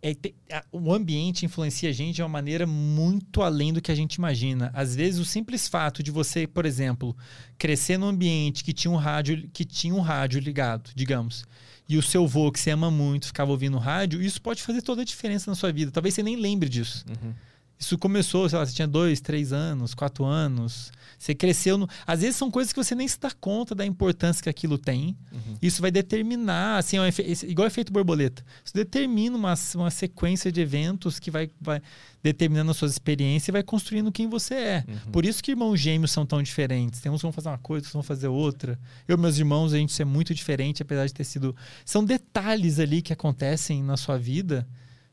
é 0.00 0.62
o 0.70 0.94
ambiente 0.94 1.44
influencia 1.44 1.90
a 1.90 1.92
gente 1.92 2.16
de 2.16 2.22
uma 2.22 2.28
maneira 2.28 2.66
muito 2.66 3.42
além 3.42 3.72
do 3.72 3.80
que 3.80 3.90
a 3.90 3.94
gente 3.94 4.14
imagina. 4.14 4.70
Às 4.72 4.94
vezes, 4.94 5.18
o 5.18 5.24
simples 5.24 5.66
fato 5.66 6.02
de 6.02 6.12
você, 6.12 6.46
por 6.46 6.64
exemplo, 6.64 7.16
crescer 7.58 7.98
num 7.98 8.06
ambiente 8.06 8.62
que 8.62 8.72
tinha 8.72 8.90
um 8.90 8.96
rádio, 8.96 9.48
que 9.52 9.64
tinha 9.64 9.92
um 9.92 10.00
rádio 10.00 10.38
ligado, 10.38 10.90
digamos, 10.94 11.44
e 11.88 11.96
o 11.96 12.02
seu 12.02 12.26
vô 12.26 12.52
que 12.52 12.60
você 12.60 12.70
ama 12.70 12.90
muito 12.90 13.26
ficava 13.26 13.50
ouvindo 13.50 13.78
rádio, 13.78 14.22
isso 14.22 14.40
pode 14.40 14.62
fazer 14.62 14.82
toda 14.82 15.02
a 15.02 15.04
diferença 15.04 15.50
na 15.50 15.54
sua 15.54 15.72
vida. 15.72 15.90
Talvez 15.90 16.14
você 16.14 16.22
nem 16.22 16.36
lembre 16.36 16.68
disso. 16.68 17.04
Uhum. 17.08 17.32
Isso 17.78 17.98
começou, 17.98 18.48
sei 18.48 18.58
lá, 18.58 18.64
você 18.64 18.74
tinha 18.74 18.88
dois, 18.88 19.20
três 19.20 19.52
anos, 19.52 19.94
quatro 19.94 20.24
anos. 20.24 20.90
Você 21.18 21.34
cresceu. 21.34 21.76
No... 21.76 21.88
Às 22.06 22.22
vezes 22.22 22.36
são 22.36 22.50
coisas 22.50 22.72
que 22.72 22.82
você 22.82 22.94
nem 22.94 23.06
se 23.06 23.20
dá 23.20 23.30
conta 23.30 23.74
da 23.74 23.84
importância 23.84 24.42
que 24.42 24.48
aquilo 24.48 24.78
tem. 24.78 25.16
Uhum. 25.30 25.56
Isso 25.60 25.82
vai 25.82 25.90
determinar, 25.90 26.78
assim, 26.78 26.96
é 26.96 27.00
um 27.02 27.06
efe... 27.06 27.22
igual 27.46 27.66
efeito 27.66 27.92
borboleta. 27.92 28.42
Isso 28.64 28.72
determina 28.74 29.36
uma, 29.36 29.54
uma 29.74 29.90
sequência 29.90 30.50
de 30.50 30.60
eventos 30.60 31.18
que 31.18 31.30
vai, 31.30 31.50
vai 31.60 31.82
determinando 32.22 32.70
as 32.70 32.78
suas 32.78 32.92
experiências 32.92 33.48
e 33.48 33.52
vai 33.52 33.62
construindo 33.62 34.10
quem 34.10 34.26
você 34.26 34.54
é. 34.54 34.84
Uhum. 34.88 35.12
Por 35.12 35.26
isso 35.26 35.42
que 35.42 35.50
irmãos 35.50 35.76
gêmeos 35.78 36.12
são 36.12 36.24
tão 36.24 36.42
diferentes. 36.42 37.00
Tem 37.00 37.12
uns 37.12 37.18
que 37.18 37.22
vão 37.22 37.32
fazer 37.32 37.48
uma 37.48 37.58
coisa, 37.58 37.80
outros 37.80 37.92
vão 37.92 38.02
fazer 38.02 38.28
outra. 38.28 38.78
Eu 39.06 39.18
e 39.18 39.20
meus 39.20 39.36
irmãos, 39.36 39.74
a 39.74 39.76
gente 39.76 40.00
é 40.00 40.04
muito 40.04 40.34
diferente, 40.34 40.82
apesar 40.82 41.06
de 41.06 41.12
ter 41.12 41.24
sido. 41.24 41.54
São 41.84 42.02
detalhes 42.02 42.78
ali 42.78 43.02
que 43.02 43.12
acontecem 43.12 43.82
na 43.82 43.98
sua 43.98 44.16
vida 44.16 44.66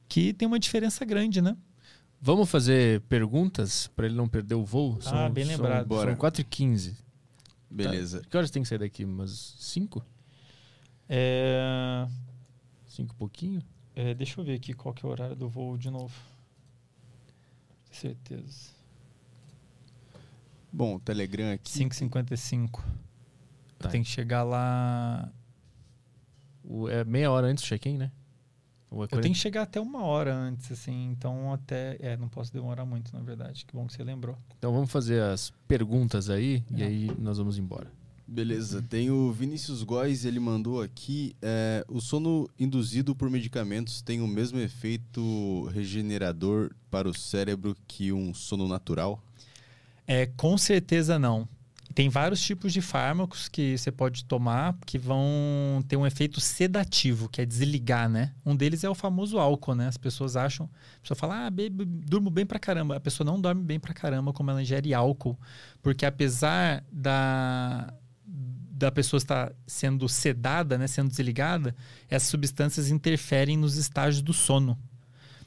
que 0.08 0.32
tem 0.32 0.48
uma 0.48 0.60
diferença 0.60 1.04
grande, 1.04 1.42
né? 1.42 1.58
Vamos 2.26 2.50
fazer 2.50 3.02
perguntas 3.02 3.88
para 3.88 4.06
ele 4.06 4.16
não 4.16 4.30
perder 4.30 4.56
o 4.56 4.64
voo? 4.64 4.98
Ah, 5.08 5.28
bem 5.28 5.44
lembrado. 5.44 5.94
São 5.94 6.16
4 6.16 6.40
e 6.40 6.46
15 6.46 6.98
Beleza. 7.70 8.22
Que 8.30 8.38
horas 8.38 8.50
tem 8.50 8.64
que 8.64 8.70
sair 8.70 8.78
daqui? 8.78 9.04
Umas 9.04 9.56
5? 9.60 10.02
É... 11.10 12.08
5 12.88 13.14
e 13.14 13.18
pouquinho? 13.18 13.62
é, 13.94 14.14
deixa 14.14 14.40
eu 14.40 14.46
ver 14.46 14.54
aqui 14.54 14.74
qual 14.74 14.94
que 14.94 15.06
é 15.06 15.10
o 15.10 15.12
horário 15.12 15.36
do 15.36 15.50
voo 15.50 15.78
de 15.78 15.90
novo. 15.90 16.14
Certeza. 17.92 18.70
Bom, 20.72 20.96
o 20.96 21.00
Telegram 21.02 21.52
aqui. 21.52 21.70
5h55. 21.72 22.82
Tá. 23.80 23.90
Tem 23.90 24.02
que 24.02 24.10
chegar 24.10 24.44
lá. 24.44 25.30
O- 26.64 26.88
é 26.88 27.04
meia 27.04 27.30
hora 27.30 27.48
antes 27.48 27.66
do 27.66 27.68
check-in, 27.68 27.98
né? 27.98 28.12
Eu 29.02 29.08
40? 29.10 29.22
tenho 29.22 29.34
que 29.34 29.40
chegar 29.42 29.64
até 29.64 29.80
uma 29.80 30.04
hora 30.04 30.34
antes, 30.36 30.72
assim. 30.72 31.10
Então, 31.12 31.52
até. 31.54 31.98
É, 32.00 32.16
não 32.18 32.28
posso 32.30 32.52
demorar 32.54 32.86
muito, 32.86 33.12
na 33.14 33.22
verdade. 33.22 33.66
Que 33.66 33.74
bom 33.76 33.86
que 33.88 33.94
você 33.94 34.04
lembrou. 34.04 34.38
Então 34.58 34.72
vamos 34.74 34.92
fazer 34.92 35.22
as 35.22 35.52
perguntas 35.68 36.30
aí 36.30 36.64
e 36.76 36.82
É. 36.82 36.86
aí 36.86 37.12
nós 37.20 37.38
vamos 37.38 37.58
embora. 37.58 37.92
Beleza, 38.26 38.82
tem 38.82 39.12
o 39.12 39.32
Vinícius 39.34 39.84
Góes, 39.84 40.24
ele 40.24 40.40
mandou 40.40 40.82
aqui: 40.82 41.36
é, 41.42 41.84
o 41.90 42.00
sono 42.00 42.50
induzido 42.58 43.14
por 43.14 43.30
medicamentos 43.30 44.02
tem 44.02 44.22
o 44.22 44.28
mesmo 44.28 44.60
efeito 44.60 45.66
regenerador 45.74 46.72
para 46.90 47.08
o 47.10 47.14
cérebro 47.14 47.76
que 47.86 48.14
um 48.14 48.34
sono 48.34 48.68
natural? 48.68 49.22
É, 50.08 50.26
com 50.26 50.58
certeza 50.58 51.20
não. 51.20 51.48
Tem 51.94 52.10
vários 52.10 52.42
tipos 52.42 52.74
de 52.74 52.82
fármacos 52.82 53.48
que 53.48 53.78
você 53.78 53.92
pode 53.92 54.26
tomar 54.26 54.76
que 54.86 54.98
vão 54.98 55.84
ter 55.88 55.96
um 55.96 56.06
efeito 56.06 56.42
sedativo, 56.42 57.30
que 57.30 57.42
é 57.42 57.46
desligar, 57.46 58.10
né? 58.10 58.34
Um 58.46 58.56
deles 58.56 58.84
é 58.84 58.90
o 58.90 58.96
famoso 58.96 59.38
álcool, 59.38 59.76
né? 59.76 59.88
As 59.88 59.98
pessoas 59.98 60.36
acham, 60.36 60.68
a 60.98 61.02
pessoa 61.02 61.16
fala, 61.18 61.46
ah, 61.46 61.50
bebo, 61.50 61.86
durmo 61.86 62.30
bem 62.30 62.46
pra 62.46 62.58
caramba. 62.58 62.96
A 62.96 63.00
pessoa 63.00 63.26
não 63.26 63.40
dorme 63.40 63.64
bem 63.64 63.80
pra 63.80 63.94
caramba 63.94 64.34
como 64.34 64.50
ela 64.50 64.62
ingere 64.62 64.94
álcool, 64.94 65.38
porque 65.82 66.06
apesar 66.06 66.84
da 66.92 67.94
da 68.76 68.92
pessoa 68.92 69.18
estar 69.18 69.54
sendo 69.66 70.10
sedada, 70.10 70.78
né, 70.78 70.88
sendo 70.88 71.08
desligada, 71.08 71.74
essas 72.10 72.28
substâncias 72.28 72.90
interferem 72.90 73.56
nos 73.56 73.78
estágios 73.78 74.22
do 74.22 74.34
sono. 74.34 74.78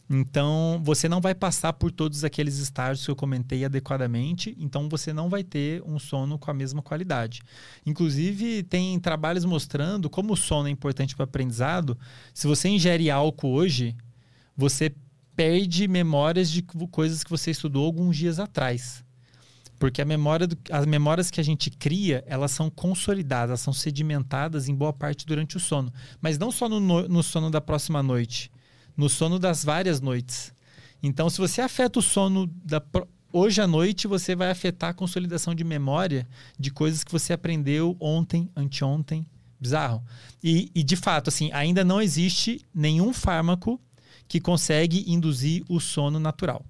Então, 0.09 0.81
você 0.85 1.09
não 1.09 1.21
vai 1.21 1.35
passar 1.35 1.73
por 1.73 1.91
todos 1.91 2.23
aqueles 2.23 2.59
estágios 2.59 3.05
que 3.05 3.11
eu 3.11 3.17
comentei 3.17 3.65
adequadamente, 3.65 4.57
então 4.59 4.89
você 4.89 5.13
não 5.13 5.29
vai 5.29 5.43
ter 5.43 5.83
um 5.83 5.99
sono 5.99 6.39
com 6.39 6.49
a 6.51 6.55
mesma 6.55 6.81
qualidade. 6.81 7.43
Inclusive, 7.85 8.63
tem 8.63 8.99
trabalhos 9.01 9.45
mostrando 9.45 10.09
como 10.09 10.35
o 10.35 10.37
sono 10.37 10.69
é 10.69 10.71
importante 10.71 11.17
para 11.17 11.25
o 11.25 11.29
aprendizado. 11.29 11.99
Se 12.33 12.47
você 12.47 12.69
ingere 12.69 13.11
álcool 13.11 13.53
hoje, 13.53 13.97
você 14.57 14.95
perde 15.35 15.89
memórias 15.89 16.51
de 16.51 16.63
coisas 16.63 17.25
que 17.25 17.31
você 17.31 17.51
estudou 17.51 17.85
alguns 17.85 18.17
dias 18.17 18.39
atrás. 18.39 19.05
Porque 19.79 20.01
a 20.01 20.07
memória 20.07 20.47
do- 20.47 20.57
as 20.71 20.87
memórias 20.87 21.31
que 21.31 21.41
a 21.41 21.45
gente 21.45 21.69
cria, 21.69 22.25
elas 22.27 22.53
são 22.53 22.71
consolidadas, 22.71 23.51
elas 23.51 23.61
são 23.61 23.73
sedimentadas 23.75 24.69
em 24.69 24.75
boa 24.75 24.93
parte 24.93 25.27
durante 25.27 25.57
o 25.57 25.61
sono. 25.61 25.93
Mas 26.21 26.39
não 26.39 26.51
só 26.51 26.69
no, 26.69 26.81
no- 26.81 27.09
no 27.09 27.23
sono 27.23 27.51
da 27.51 27.61
próxima 27.61 28.03
noite, 28.03 28.51
no 28.97 29.09
sono 29.09 29.39
das 29.39 29.65
várias 29.65 30.01
noites. 30.01 30.53
Então, 31.03 31.29
se 31.29 31.39
você 31.39 31.61
afeta 31.61 31.99
o 31.99 32.03
sono 32.03 32.47
da 32.65 32.81
hoje 33.33 33.61
à 33.61 33.67
noite, 33.67 34.07
você 34.07 34.35
vai 34.35 34.51
afetar 34.51 34.91
a 34.91 34.95
consolidação 34.95 35.55
de 35.55 35.63
memória 35.63 36.27
de 36.59 36.71
coisas 36.71 37.05
que 37.05 37.13
você 37.13 37.33
aprendeu 37.33 37.97
ontem, 38.01 38.51
anteontem. 38.57 39.27
Bizarro. 39.61 40.03
E, 40.43 40.71
e, 40.75 40.83
de 40.83 40.97
fato, 40.97 41.29
assim, 41.29 41.51
ainda 41.53 41.85
não 41.85 42.01
existe 42.01 42.65
nenhum 42.75 43.13
fármaco 43.13 43.81
que 44.29 44.41
consegue 44.41 45.05
induzir 45.11 45.65
o 45.69 45.81
sono 45.81 46.19
natural. 46.19 46.65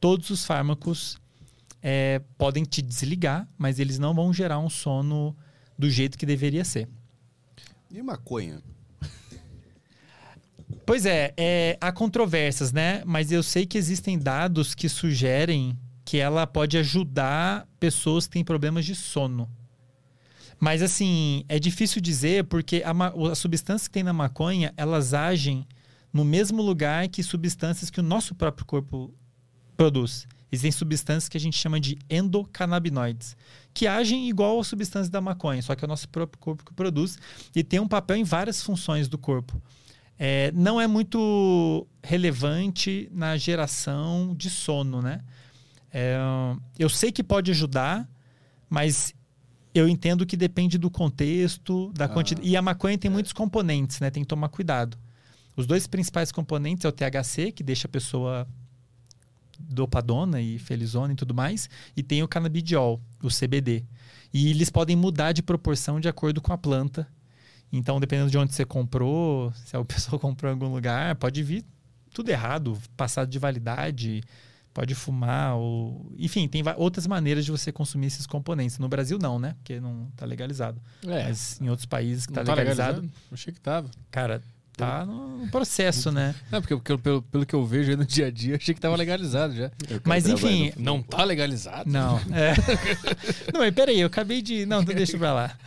Todos 0.00 0.30
os 0.30 0.44
fármacos 0.44 1.18
é, 1.82 2.20
podem 2.36 2.64
te 2.64 2.82
desligar, 2.82 3.48
mas 3.56 3.78
eles 3.78 3.98
não 3.98 4.12
vão 4.12 4.32
gerar 4.32 4.58
um 4.58 4.70
sono 4.70 5.36
do 5.78 5.88
jeito 5.88 6.18
que 6.18 6.26
deveria 6.26 6.64
ser. 6.64 6.88
E 7.90 8.02
maconha? 8.02 8.60
Pois 10.86 11.04
é, 11.04 11.34
é, 11.36 11.76
há 11.80 11.90
controvérsias, 11.90 12.72
né? 12.72 13.02
Mas 13.04 13.32
eu 13.32 13.42
sei 13.42 13.66
que 13.66 13.76
existem 13.76 14.16
dados 14.16 14.72
que 14.72 14.88
sugerem 14.88 15.76
que 16.04 16.16
ela 16.16 16.46
pode 16.46 16.78
ajudar 16.78 17.66
pessoas 17.80 18.26
que 18.26 18.34
têm 18.34 18.44
problemas 18.44 18.86
de 18.86 18.94
sono. 18.94 19.50
Mas 20.60 20.82
assim, 20.82 21.44
é 21.48 21.58
difícil 21.58 22.00
dizer 22.00 22.44
porque 22.44 22.84
as 22.84 23.36
substâncias 23.36 23.88
que 23.88 23.94
tem 23.94 24.04
na 24.04 24.12
maconha, 24.12 24.72
elas 24.76 25.12
agem 25.12 25.66
no 26.12 26.24
mesmo 26.24 26.62
lugar 26.62 27.08
que 27.08 27.20
substâncias 27.20 27.90
que 27.90 27.98
o 27.98 28.04
nosso 28.04 28.32
próprio 28.36 28.64
corpo 28.64 29.12
produz. 29.76 30.28
Existem 30.52 30.70
substâncias 30.70 31.28
que 31.28 31.36
a 31.36 31.40
gente 31.40 31.58
chama 31.58 31.80
de 31.80 31.98
endocannabinoides, 32.08 33.36
que 33.74 33.88
agem 33.88 34.28
igual 34.28 34.60
às 34.60 34.68
substâncias 34.68 35.10
da 35.10 35.20
maconha, 35.20 35.60
só 35.60 35.74
que 35.74 35.84
é 35.84 35.86
o 35.86 35.88
nosso 35.88 36.08
próprio 36.08 36.38
corpo 36.38 36.64
que 36.64 36.72
produz 36.72 37.18
e 37.56 37.64
tem 37.64 37.80
um 37.80 37.88
papel 37.88 38.16
em 38.16 38.24
várias 38.24 38.62
funções 38.62 39.08
do 39.08 39.18
corpo. 39.18 39.60
É, 40.18 40.50
não 40.52 40.80
é 40.80 40.86
muito 40.86 41.86
relevante 42.02 43.08
na 43.12 43.36
geração 43.36 44.34
de 44.36 44.48
sono, 44.48 45.02
né? 45.02 45.20
É, 45.92 46.16
eu 46.78 46.88
sei 46.88 47.12
que 47.12 47.22
pode 47.22 47.50
ajudar, 47.50 48.08
mas 48.68 49.14
eu 49.74 49.86
entendo 49.88 50.24
que 50.24 50.36
depende 50.36 50.78
do 50.78 50.90
contexto, 50.90 51.92
da 51.94 52.06
Ah. 52.06 52.08
quantidade. 52.08 52.48
E 52.48 52.56
a 52.56 52.62
maconha 52.62 52.96
tem 52.96 53.10
muitos 53.10 53.32
componentes, 53.32 54.00
né? 54.00 54.10
Tem 54.10 54.22
que 54.22 54.28
tomar 54.28 54.48
cuidado. 54.48 54.96
Os 55.54 55.66
dois 55.66 55.86
principais 55.86 56.32
componentes 56.32 56.84
é 56.84 56.88
o 56.88 56.92
THC, 56.92 57.52
que 57.52 57.62
deixa 57.62 57.86
a 57.86 57.90
pessoa 57.90 58.46
dopadona 59.58 60.40
e 60.40 60.58
felizona 60.58 61.12
e 61.12 61.16
tudo 61.16 61.34
mais, 61.34 61.68
e 61.96 62.02
tem 62.02 62.22
o 62.22 62.28
canabidiol, 62.28 63.00
o 63.22 63.28
CBD. 63.28 63.84
E 64.32 64.50
eles 64.50 64.68
podem 64.68 64.94
mudar 64.96 65.32
de 65.32 65.42
proporção 65.42 65.98
de 65.98 66.08
acordo 66.08 66.40
com 66.42 66.52
a 66.52 66.58
planta. 66.58 67.06
Então, 67.72 67.98
dependendo 68.00 68.30
de 68.30 68.38
onde 68.38 68.54
você 68.54 68.64
comprou, 68.64 69.52
se 69.52 69.76
a 69.76 69.84
pessoa 69.84 70.18
comprou 70.20 70.50
em 70.50 70.54
algum 70.54 70.72
lugar, 70.72 71.14
pode 71.16 71.42
vir 71.42 71.64
tudo 72.12 72.30
errado, 72.30 72.78
passado 72.96 73.28
de 73.28 73.38
validade, 73.38 74.22
pode 74.72 74.94
fumar, 74.94 75.56
ou... 75.56 76.12
enfim, 76.18 76.46
tem 76.48 76.62
outras 76.76 77.06
maneiras 77.06 77.44
de 77.44 77.50
você 77.50 77.72
consumir 77.72 78.06
esses 78.06 78.26
componentes. 78.26 78.78
No 78.78 78.88
Brasil 78.88 79.18
não, 79.20 79.38
né? 79.38 79.54
Porque 79.58 79.80
não 79.80 80.08
está 80.12 80.24
legalizado. 80.24 80.80
É, 81.04 81.24
Mas 81.24 81.60
em 81.60 81.68
outros 81.68 81.86
países 81.86 82.26
que 82.26 82.32
está 82.32 82.44
tá 82.44 82.54
legalizado, 82.54 83.00
legalizado? 83.00 83.32
Achei 83.32 83.52
que 83.52 83.60
tava. 83.60 83.90
cara, 84.10 84.42
tá 84.76 85.06
no 85.06 85.48
processo, 85.50 86.12
né? 86.12 86.34
Não, 86.50 86.60
porque, 86.60 86.76
porque 86.76 86.98
pelo, 86.98 87.22
pelo 87.22 87.46
que 87.46 87.54
eu 87.54 87.64
vejo 87.64 87.90
aí 87.90 87.96
no 87.96 88.04
dia 88.04 88.26
a 88.26 88.30
dia, 88.30 88.56
achei 88.56 88.74
que 88.74 88.80
tava 88.80 88.94
legalizado 88.96 89.54
já. 89.54 89.70
Mas 90.04 90.28
enfim, 90.28 90.72
Não 90.76 91.02
tá 91.02 91.24
legalizado? 91.24 91.90
Não. 91.90 92.18
É. 92.18 92.54
não, 93.52 93.60
mas 93.60 93.74
peraí, 93.74 94.00
eu 94.00 94.06
acabei 94.06 94.42
de. 94.42 94.66
Não, 94.66 94.82
então 94.82 94.94
deixa 94.94 95.16
pra 95.18 95.32
lá. 95.32 95.58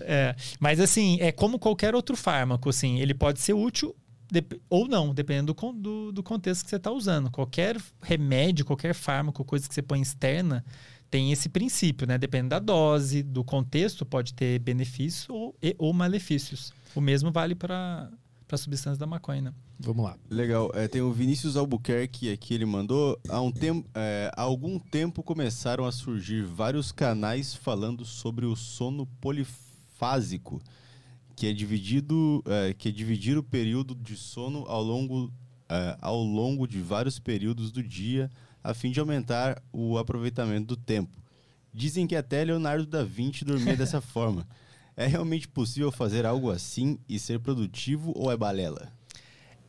É. 0.00 0.34
Mas 0.58 0.80
assim, 0.80 1.18
é 1.20 1.30
como 1.30 1.58
qualquer 1.58 1.94
outro 1.94 2.16
fármaco, 2.16 2.68
assim, 2.70 2.98
ele 3.00 3.12
pode 3.14 3.40
ser 3.40 3.52
útil 3.52 3.94
dep- 4.30 4.60
ou 4.70 4.88
não, 4.88 5.12
dependendo 5.14 5.48
do, 5.48 5.54
con- 5.54 5.74
do, 5.74 6.10
do 6.12 6.22
contexto 6.22 6.64
que 6.64 6.70
você 6.70 6.76
está 6.76 6.90
usando. 6.90 7.30
Qualquer 7.30 7.76
remédio, 8.02 8.64
qualquer 8.64 8.94
fármaco, 8.94 9.44
coisa 9.44 9.68
que 9.68 9.74
você 9.74 9.82
põe 9.82 10.00
externa, 10.00 10.64
tem 11.10 11.30
esse 11.30 11.48
princípio, 11.48 12.06
né? 12.06 12.16
Dependendo 12.18 12.48
da 12.50 12.58
dose, 12.58 13.22
do 13.22 13.44
contexto, 13.44 14.04
pode 14.04 14.34
ter 14.34 14.58
benefícios 14.60 15.26
ou, 15.28 15.54
e- 15.62 15.76
ou 15.78 15.92
malefícios. 15.92 16.72
O 16.94 17.00
mesmo 17.00 17.30
vale 17.30 17.54
para 17.54 18.08
a 18.54 18.58
substância 18.58 18.98
da 18.98 19.06
maconha. 19.06 19.42
né? 19.42 19.52
Vamos 19.78 20.04
lá. 20.04 20.16
Legal. 20.30 20.70
É, 20.74 20.86
tem 20.86 21.02
o 21.02 21.12
Vinícius 21.12 21.56
Albuquerque 21.56 22.30
aqui, 22.32 22.54
ele 22.54 22.64
mandou. 22.64 23.18
Há, 23.28 23.40
um 23.40 23.50
tempo, 23.50 23.88
é, 23.94 24.30
há 24.34 24.42
algum 24.42 24.78
tempo 24.78 25.22
começaram 25.22 25.84
a 25.84 25.90
surgir 25.92 26.44
vários 26.44 26.92
canais 26.92 27.54
falando 27.54 28.04
sobre 28.04 28.46
o 28.46 28.54
sono 28.54 29.06
polifásico, 29.20 30.62
que 31.34 31.46
é 31.46 31.52
dividido, 31.52 32.42
é, 32.46 32.72
que 32.72 32.88
é 32.88 32.92
dividir 32.92 33.36
o 33.36 33.42
período 33.42 33.94
de 33.94 34.16
sono 34.16 34.64
ao 34.68 34.82
longo, 34.82 35.32
é, 35.68 35.96
ao 36.00 36.22
longo 36.22 36.66
de 36.66 36.80
vários 36.80 37.18
períodos 37.18 37.72
do 37.72 37.82
dia, 37.82 38.30
a 38.62 38.72
fim 38.72 38.90
de 38.90 39.00
aumentar 39.00 39.62
o 39.72 39.98
aproveitamento 39.98 40.66
do 40.68 40.76
tempo. 40.76 41.18
Dizem 41.74 42.06
que 42.06 42.16
até 42.16 42.42
Leonardo 42.44 42.86
da 42.86 43.04
Vinci 43.04 43.44
dormia 43.44 43.76
dessa 43.76 44.00
forma. 44.02 44.46
É 44.96 45.06
realmente 45.06 45.46
possível 45.46 45.92
fazer 45.92 46.24
algo 46.24 46.50
assim 46.50 46.98
e 47.08 47.18
ser 47.18 47.38
produtivo 47.38 48.12
ou 48.16 48.32
é 48.32 48.36
balela? 48.36 48.90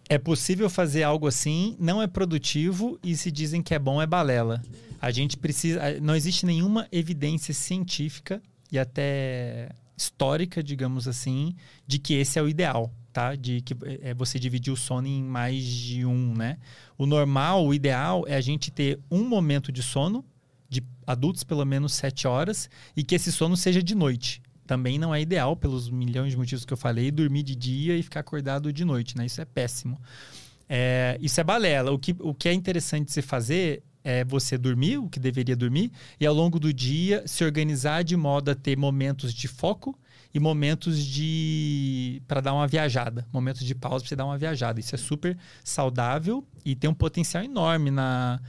É 0.09 0.17
possível 0.17 0.69
fazer 0.69 1.03
algo 1.03 1.27
assim, 1.27 1.75
não 1.77 2.01
é 2.01 2.07
produtivo 2.07 2.97
e 3.03 3.15
se 3.17 3.29
dizem 3.29 3.61
que 3.61 3.73
é 3.73 3.79
bom 3.79 4.01
é 4.01 4.07
balela. 4.07 4.63
A 5.01 5.11
gente 5.11 5.35
precisa. 5.35 5.99
Não 5.99 6.15
existe 6.15 6.45
nenhuma 6.45 6.87
evidência 6.93 7.53
científica 7.53 8.41
e 8.71 8.79
até 8.79 9.69
histórica, 9.97 10.63
digamos 10.63 11.07
assim, 11.07 11.55
de 11.85 11.99
que 11.99 12.13
esse 12.13 12.39
é 12.39 12.41
o 12.41 12.47
ideal, 12.47 12.93
tá? 13.11 13.35
De 13.35 13.59
que 13.61 13.75
é 14.01 14.13
você 14.13 14.39
dividir 14.39 14.71
o 14.71 14.77
sono 14.77 15.07
em 15.07 15.21
mais 15.21 15.65
de 15.65 16.05
um, 16.05 16.33
né? 16.33 16.57
O 16.97 17.05
normal, 17.05 17.65
o 17.65 17.73
ideal 17.73 18.23
é 18.27 18.35
a 18.35 18.41
gente 18.41 18.71
ter 18.71 18.99
um 19.11 19.27
momento 19.27 19.73
de 19.73 19.83
sono, 19.83 20.23
de 20.69 20.81
adultos 21.05 21.43
pelo 21.43 21.65
menos 21.65 21.93
sete 21.93 22.27
horas, 22.27 22.69
e 22.95 23.03
que 23.03 23.15
esse 23.15 23.31
sono 23.31 23.57
seja 23.57 23.83
de 23.83 23.93
noite. 23.93 24.41
Também 24.67 24.99
não 24.99 25.15
é 25.15 25.21
ideal, 25.21 25.55
pelos 25.55 25.89
milhões 25.89 26.31
de 26.31 26.37
motivos 26.37 26.65
que 26.65 26.73
eu 26.73 26.77
falei, 26.77 27.09
dormir 27.09 27.41
de 27.41 27.55
dia 27.55 27.97
e 27.97 28.03
ficar 28.03 28.19
acordado 28.19 28.71
de 28.71 28.83
noite, 28.83 29.17
né? 29.17 29.25
Isso 29.25 29.41
é 29.41 29.45
péssimo. 29.45 29.99
É, 30.69 31.17
isso 31.21 31.39
é 31.39 31.43
balela. 31.43 31.91
O 31.91 31.97
que, 31.97 32.13
o 32.19 32.33
que 32.33 32.49
é 32.49 32.53
interessante 32.53 33.11
se 33.11 33.21
fazer 33.21 33.81
é 34.03 34.23
você 34.23 34.57
dormir, 34.57 34.97
o 34.97 35.09
que 35.09 35.19
deveria 35.19 35.55
dormir, 35.55 35.91
e 36.19 36.25
ao 36.25 36.33
longo 36.33 36.59
do 36.59 36.73
dia 36.73 37.23
se 37.25 37.43
organizar 37.43 38.03
de 38.03 38.15
modo 38.15 38.51
a 38.51 38.55
ter 38.55 38.77
momentos 38.77 39.33
de 39.33 39.47
foco 39.47 39.97
e 40.33 40.39
momentos 40.39 41.03
de 41.03 42.21
para 42.27 42.41
dar 42.41 42.53
uma 42.53 42.67
viajada, 42.67 43.27
momentos 43.33 43.65
de 43.65 43.73
pausa 43.73 44.03
para 44.03 44.09
você 44.09 44.15
dar 44.15 44.25
uma 44.25 44.37
viajada. 44.37 44.79
Isso 44.79 44.93
é 44.95 44.97
super 44.97 45.37
saudável 45.63 46.45
e 46.63 46.75
tem 46.75 46.89
um 46.89 46.93
potencial 46.93 47.43
enorme 47.43 47.91
na, 47.91 48.39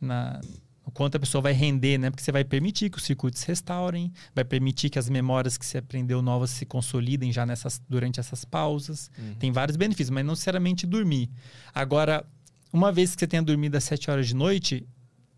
na 0.00 0.40
o 0.88 0.90
quanto 0.90 1.16
a 1.16 1.20
pessoa 1.20 1.42
vai 1.42 1.52
render, 1.52 1.98
né? 1.98 2.08
Porque 2.08 2.22
você 2.22 2.32
vai 2.32 2.42
permitir 2.42 2.88
que 2.88 2.96
os 2.96 3.04
circuitos 3.04 3.42
se 3.42 3.46
restaurem, 3.46 4.10
vai 4.34 4.42
permitir 4.42 4.88
que 4.88 4.98
as 4.98 5.10
memórias 5.10 5.58
que 5.58 5.66
você 5.66 5.76
aprendeu 5.76 6.22
novas 6.22 6.48
se 6.48 6.64
consolidem 6.64 7.30
já 7.30 7.44
nessas 7.44 7.78
durante 7.86 8.18
essas 8.18 8.42
pausas. 8.42 9.10
Uhum. 9.18 9.34
Tem 9.34 9.52
vários 9.52 9.76
benefícios, 9.76 10.08
mas 10.08 10.24
não 10.24 10.32
necessariamente 10.32 10.86
dormir. 10.86 11.28
Agora, 11.74 12.24
uma 12.72 12.90
vez 12.90 13.14
que 13.14 13.20
você 13.20 13.26
tenha 13.26 13.42
dormido 13.42 13.76
às 13.76 13.84
7 13.84 14.10
horas 14.10 14.26
de 14.26 14.34
noite, 14.34 14.88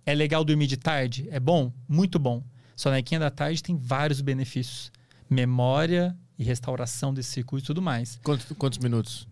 é 0.07 0.15
legal 0.15 0.45
dormir 0.45 0.69
de 0.69 0.77
tarde? 0.77 1.27
É 1.33 1.41
bom? 1.41 1.73
Muito 1.89 2.17
bom. 2.17 2.45
Sonequinha 2.77 3.19
da 3.19 3.31
tarde 3.31 3.61
tem 3.61 3.77
vários 3.77 4.21
benefícios. 4.21 4.93
Memória 5.29 6.17
e 6.39 6.45
restauração 6.45 7.13
desse 7.13 7.31
circuito 7.31 7.65
e 7.65 7.67
tudo 7.67 7.83
mais. 7.83 8.21
Quantos, 8.23 8.47
quantos 8.57 8.79
minutos? 8.79 9.27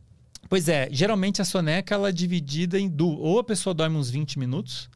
Pois 0.48 0.68
é, 0.68 0.88
geralmente 0.90 1.40
a 1.40 1.44
soneca 1.44 1.94
ela 1.94 2.08
é 2.08 2.12
dividida 2.12 2.76
em 2.76 2.88
duas. 2.88 3.18
Ou 3.20 3.38
a 3.38 3.44
pessoa 3.44 3.72
dorme 3.72 3.96
uns 3.96 4.10
20 4.10 4.36
minutos, 4.40 4.90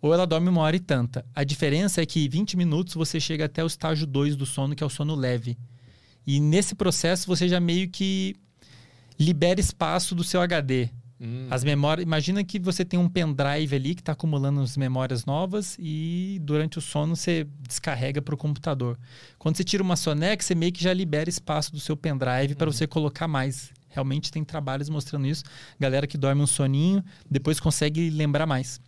ou 0.00 0.14
ela 0.14 0.26
dorme 0.26 0.48
uma 0.48 0.62
hora 0.62 0.76
e 0.76 0.80
tanta. 0.80 1.24
A 1.34 1.44
diferença 1.44 2.00
é 2.00 2.06
que 2.06 2.28
20 2.28 2.56
minutos 2.56 2.94
você 2.94 3.18
chega 3.18 3.46
até 3.46 3.62
o 3.62 3.66
estágio 3.66 4.06
2 4.06 4.36
do 4.36 4.46
sono, 4.46 4.74
que 4.74 4.82
é 4.82 4.86
o 4.86 4.90
sono 4.90 5.14
leve. 5.14 5.58
E 6.26 6.40
nesse 6.40 6.74
processo 6.74 7.26
você 7.26 7.48
já 7.48 7.58
meio 7.58 7.88
que 7.88 8.36
libera 9.18 9.60
espaço 9.60 10.14
do 10.14 10.22
seu 10.22 10.40
HD. 10.40 10.90
Hum. 11.20 11.48
As 11.50 11.64
memórias. 11.64 12.04
Imagina 12.04 12.44
que 12.44 12.58
você 12.58 12.84
tem 12.84 12.98
um 12.98 13.08
pendrive 13.08 13.74
ali 13.74 13.94
que 13.94 14.00
está 14.00 14.12
acumulando 14.12 14.60
as 14.60 14.76
memórias 14.76 15.24
novas 15.24 15.76
e 15.78 16.38
durante 16.42 16.78
o 16.78 16.80
sono 16.80 17.16
você 17.16 17.46
descarrega 17.66 18.22
para 18.22 18.34
o 18.34 18.38
computador. 18.38 18.96
Quando 19.36 19.56
você 19.56 19.64
tira 19.64 19.82
uma 19.82 19.96
soneca, 19.96 20.42
você 20.42 20.54
meio 20.54 20.72
que 20.72 20.82
já 20.82 20.92
libera 20.92 21.28
espaço 21.28 21.72
do 21.72 21.80
seu 21.80 21.96
pendrive 21.96 22.54
para 22.54 22.68
uhum. 22.68 22.72
você 22.72 22.86
colocar 22.86 23.26
mais. 23.26 23.72
Realmente 23.88 24.30
tem 24.30 24.44
trabalhos 24.44 24.88
mostrando 24.88 25.26
isso. 25.26 25.42
Galera 25.80 26.06
que 26.06 26.16
dorme 26.16 26.40
um 26.40 26.46
soninho, 26.46 27.02
depois 27.28 27.58
consegue 27.58 28.10
lembrar 28.10 28.46
mais. 28.46 28.80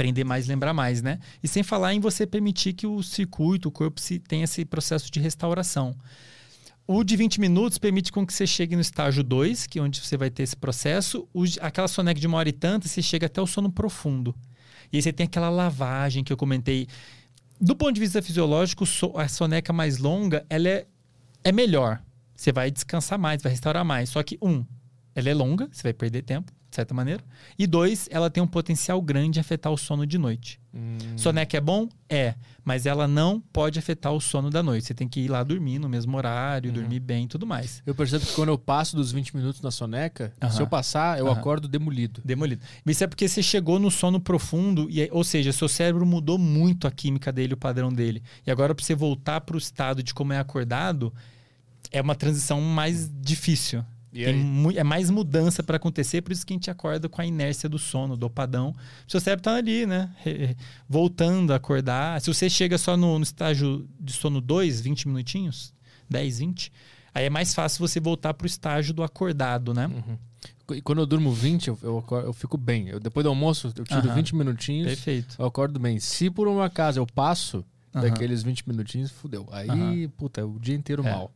Aprender 0.00 0.24
mais, 0.24 0.46
lembrar 0.46 0.72
mais, 0.72 1.02
né? 1.02 1.18
E 1.42 1.46
sem 1.46 1.62
falar 1.62 1.92
em 1.92 2.00
você 2.00 2.26
permitir 2.26 2.72
que 2.72 2.86
o 2.86 3.02
circuito, 3.02 3.68
o 3.68 3.70
corpo 3.70 4.00
se, 4.00 4.18
tenha 4.18 4.44
esse 4.44 4.64
processo 4.64 5.12
de 5.12 5.20
restauração. 5.20 5.94
O 6.86 7.04
de 7.04 7.18
20 7.18 7.38
minutos 7.38 7.76
permite 7.76 8.10
com 8.10 8.26
que 8.26 8.32
você 8.32 8.46
chegue 8.46 8.74
no 8.74 8.80
estágio 8.80 9.22
2, 9.22 9.66
que 9.66 9.78
é 9.78 9.82
onde 9.82 10.00
você 10.00 10.16
vai 10.16 10.30
ter 10.30 10.42
esse 10.42 10.56
processo. 10.56 11.28
O, 11.34 11.44
aquela 11.60 11.86
soneca 11.86 12.18
de 12.18 12.26
uma 12.26 12.38
hora 12.38 12.48
e 12.48 12.52
tanta, 12.52 12.88
você 12.88 13.02
chega 13.02 13.26
até 13.26 13.42
o 13.42 13.46
sono 13.46 13.70
profundo. 13.70 14.34
E 14.90 14.96
aí 14.96 15.02
você 15.02 15.12
tem 15.12 15.26
aquela 15.26 15.50
lavagem 15.50 16.24
que 16.24 16.32
eu 16.32 16.36
comentei. 16.36 16.88
Do 17.60 17.76
ponto 17.76 17.92
de 17.92 18.00
vista 18.00 18.22
fisiológico, 18.22 18.84
a 19.16 19.28
soneca 19.28 19.70
mais 19.70 19.98
longa, 19.98 20.46
ela 20.48 20.66
é, 20.66 20.86
é 21.44 21.52
melhor. 21.52 22.02
Você 22.34 22.52
vai 22.52 22.70
descansar 22.70 23.18
mais, 23.18 23.42
vai 23.42 23.52
restaurar 23.52 23.84
mais. 23.84 24.08
Só 24.08 24.22
que, 24.22 24.38
um, 24.40 24.64
ela 25.14 25.28
é 25.28 25.34
longa, 25.34 25.68
você 25.70 25.82
vai 25.82 25.92
perder 25.92 26.22
tempo 26.22 26.50
de 26.70 26.76
certa 26.76 26.94
maneira. 26.94 27.22
E 27.58 27.66
dois, 27.66 28.08
ela 28.10 28.30
tem 28.30 28.40
um 28.40 28.46
potencial 28.46 29.02
grande 29.02 29.34
de 29.34 29.40
afetar 29.40 29.72
o 29.72 29.76
sono 29.76 30.06
de 30.06 30.16
noite. 30.16 30.60
Hum. 30.72 30.98
Soneca 31.16 31.56
é 31.56 31.60
bom? 31.60 31.88
É. 32.08 32.34
Mas 32.64 32.86
ela 32.86 33.08
não 33.08 33.40
pode 33.40 33.78
afetar 33.78 34.12
o 34.12 34.20
sono 34.20 34.50
da 34.50 34.62
noite. 34.62 34.86
Você 34.86 34.94
tem 34.94 35.08
que 35.08 35.20
ir 35.20 35.28
lá 35.28 35.42
dormir 35.42 35.80
no 35.80 35.88
mesmo 35.88 36.16
horário, 36.16 36.68
uhum. 36.68 36.74
dormir 36.74 37.00
bem 37.00 37.24
e 37.24 37.26
tudo 37.26 37.44
mais. 37.44 37.82
Eu 37.84 37.94
percebo 37.94 38.24
que 38.24 38.32
quando 38.34 38.50
eu 38.50 38.58
passo 38.58 38.94
dos 38.94 39.10
20 39.10 39.36
minutos 39.36 39.60
na 39.60 39.72
soneca, 39.72 40.32
uhum. 40.40 40.50
se 40.50 40.62
eu 40.62 40.66
passar, 40.66 41.18
eu 41.18 41.26
uhum. 41.26 41.32
acordo 41.32 41.66
demolido. 41.66 42.22
Demolido. 42.24 42.62
Isso 42.86 43.02
é 43.02 43.06
porque 43.08 43.28
você 43.28 43.42
chegou 43.42 43.80
no 43.80 43.90
sono 43.90 44.20
profundo, 44.20 44.86
e, 44.88 45.08
ou 45.10 45.24
seja, 45.24 45.52
seu 45.52 45.68
cérebro 45.68 46.06
mudou 46.06 46.38
muito 46.38 46.86
a 46.86 46.90
química 46.92 47.32
dele, 47.32 47.54
o 47.54 47.56
padrão 47.56 47.92
dele. 47.92 48.22
E 48.46 48.50
agora, 48.50 48.74
para 48.74 48.84
você 48.84 48.94
voltar 48.94 49.40
para 49.40 49.56
o 49.56 49.58
estado 49.58 50.02
de 50.04 50.14
como 50.14 50.32
é 50.32 50.38
acordado, 50.38 51.12
é 51.90 52.00
uma 52.00 52.14
transição 52.14 52.60
mais 52.60 53.10
difícil. 53.20 53.84
Tem 54.12 54.76
é 54.76 54.82
mais 54.82 55.08
mudança 55.08 55.62
para 55.62 55.76
acontecer, 55.76 56.20
por 56.20 56.32
isso 56.32 56.44
que 56.44 56.52
a 56.52 56.56
gente 56.56 56.70
acorda 56.70 57.08
com 57.08 57.20
a 57.20 57.26
inércia 57.26 57.68
do 57.68 57.78
sono, 57.78 58.16
do 58.16 58.28
padrão. 58.28 58.74
O 59.06 59.10
seu 59.10 59.20
cérebro 59.20 59.40
está 59.40 59.54
ali, 59.54 59.86
né? 59.86 60.10
Voltando 60.88 61.52
a 61.52 61.56
acordar. 61.56 62.20
Se 62.20 62.32
você 62.32 62.50
chega 62.50 62.76
só 62.76 62.96
no, 62.96 63.18
no 63.18 63.22
estágio 63.22 63.88
de 64.00 64.12
sono 64.12 64.40
2, 64.40 64.80
20 64.80 65.06
minutinhos, 65.06 65.72
10, 66.08 66.38
20, 66.40 66.72
aí 67.14 67.26
é 67.26 67.30
mais 67.30 67.54
fácil 67.54 67.86
você 67.86 68.00
voltar 68.00 68.34
para 68.34 68.44
o 68.44 68.48
estágio 68.48 68.92
do 68.92 69.04
acordado, 69.04 69.72
né? 69.72 69.86
Uhum. 69.86 70.18
E 70.76 70.82
quando 70.82 71.00
eu 71.00 71.06
durmo 71.06 71.32
20, 71.32 71.68
eu, 71.68 71.78
eu, 71.82 72.04
eu 72.10 72.32
fico 72.32 72.56
bem. 72.56 72.88
Eu, 72.88 72.98
depois 72.98 73.22
do 73.22 73.28
almoço, 73.28 73.72
eu 73.76 73.84
tiro 73.84 74.08
uhum. 74.08 74.14
20 74.14 74.34
minutinhos. 74.34 74.88
Perfeito. 74.88 75.36
Eu 75.38 75.46
acordo 75.46 75.78
bem. 75.78 76.00
Se 76.00 76.30
por 76.30 76.48
uma 76.48 76.68
casa 76.68 76.98
eu 76.98 77.06
passo 77.06 77.64
uhum. 77.94 78.02
daqueles 78.02 78.42
20 78.42 78.68
minutinhos, 78.68 79.10
fudeu. 79.10 79.48
Aí, 79.52 80.08
puta, 80.08 80.40
é 80.40 80.44
o 80.44 80.58
dia 80.58 80.74
inteiro 80.74 81.06
é. 81.06 81.10
mal. 81.10 81.32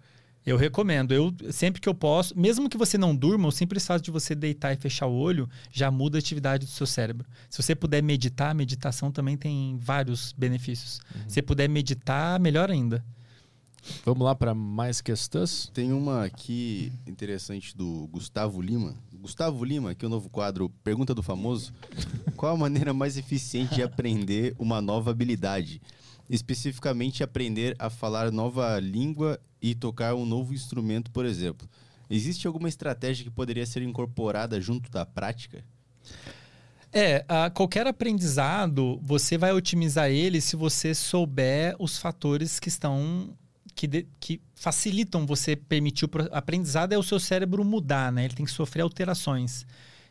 Eu 0.47 0.57
recomendo. 0.57 1.15
Eu 1.15 1.35
sempre 1.51 1.81
que 1.81 1.89
eu 1.89 1.95
posso, 1.95 2.39
mesmo 2.39 2.69
que 2.69 2.77
você 2.77 2.99
não 2.99 3.17
durma, 3.17 3.49
o 3.49 3.53
simples 3.53 3.87
fato 3.87 4.03
de 4.03 4.11
você 4.11 4.35
deitar 4.35 4.73
e 4.73 4.77
fechar 4.77 5.07
o 5.07 5.15
olho 5.15 5.49
já 5.71 5.91
muda 5.91 6.19
a 6.19 6.21
atividade 6.21 6.67
do 6.67 6.71
seu 6.71 6.87
cérebro. 6.87 7.27
Se 7.49 7.63
você 7.63 7.75
puder 7.75 8.03
meditar, 8.03 8.51
a 8.51 8.55
meditação 8.55 9.11
também 9.11 9.37
tem 9.37 9.79
vários 9.79 10.33
benefícios. 10.33 11.01
Uhum. 11.15 11.23
Se 11.29 11.41
puder 11.41 11.69
meditar, 11.69 12.39
melhor 12.39 12.71
ainda. 12.71 13.05
Vamos 14.05 14.25
lá 14.25 14.35
para 14.35 14.55
mais 14.55 15.01
questões? 15.01 15.71
Tem 15.73 15.93
uma 15.93 16.25
aqui 16.25 16.93
interessante 17.07 17.77
do 17.77 18.09
Gustavo 18.11 18.61
Lima. 18.61 18.95
Gustavo 19.13 19.65
Lima, 19.65 19.91
aqui 19.91 20.05
é 20.05 20.09
o 20.09 20.11
novo 20.11 20.29
quadro 20.29 20.71
Pergunta 20.83 21.15
do 21.15 21.23
Famoso. 21.23 21.73
Qual 22.37 22.55
a 22.55 22.59
maneira 22.59 22.93
mais 22.93 23.17
eficiente 23.17 23.77
de 23.77 23.83
aprender 23.83 24.55
uma 24.59 24.81
nova 24.81 25.11
habilidade? 25.11 25.81
Especificamente 26.29 27.23
aprender 27.23 27.75
a 27.79 27.91
falar 27.91 28.31
nova 28.31 28.79
língua 28.81 29.39
e 29.61 29.75
tocar 29.75 30.15
um 30.15 30.25
novo 30.25 30.55
instrumento, 30.55 31.11
por 31.11 31.25
exemplo. 31.25 31.69
Existe 32.09 32.47
alguma 32.47 32.69
estratégia 32.69 33.25
que 33.25 33.31
poderia 33.31 33.65
ser 33.67 33.83
incorporada 33.83 34.61
junto 34.61 34.91
da 34.91 35.07
prática? 35.07 35.65
É, 36.93 37.25
a 37.29 37.51
qualquer 37.51 37.87
aprendizado, 37.87 39.01
você 39.03 39.37
vai 39.37 39.53
otimizar 39.53 40.11
ele 40.11 40.41
se 40.41 40.55
você 40.55 40.95
souber 40.95 41.75
os 41.79 41.99
fatores 41.99 42.61
que 42.61 42.69
estão 42.69 43.37
que, 43.75 43.89
de, 43.89 44.07
que 44.21 44.41
facilitam 44.55 45.27
você 45.27 45.57
permitir 45.57 46.05
o 46.05 46.11
aprendizado 46.31 46.93
é 46.93 46.99
o 46.99 47.03
seu 47.03 47.19
cérebro 47.19 47.65
mudar, 47.65 48.13
né? 48.13 48.25
Ele 48.25 48.35
tem 48.35 48.47
que 48.47 48.53
sofrer 48.53 48.83
alterações. 48.83 49.67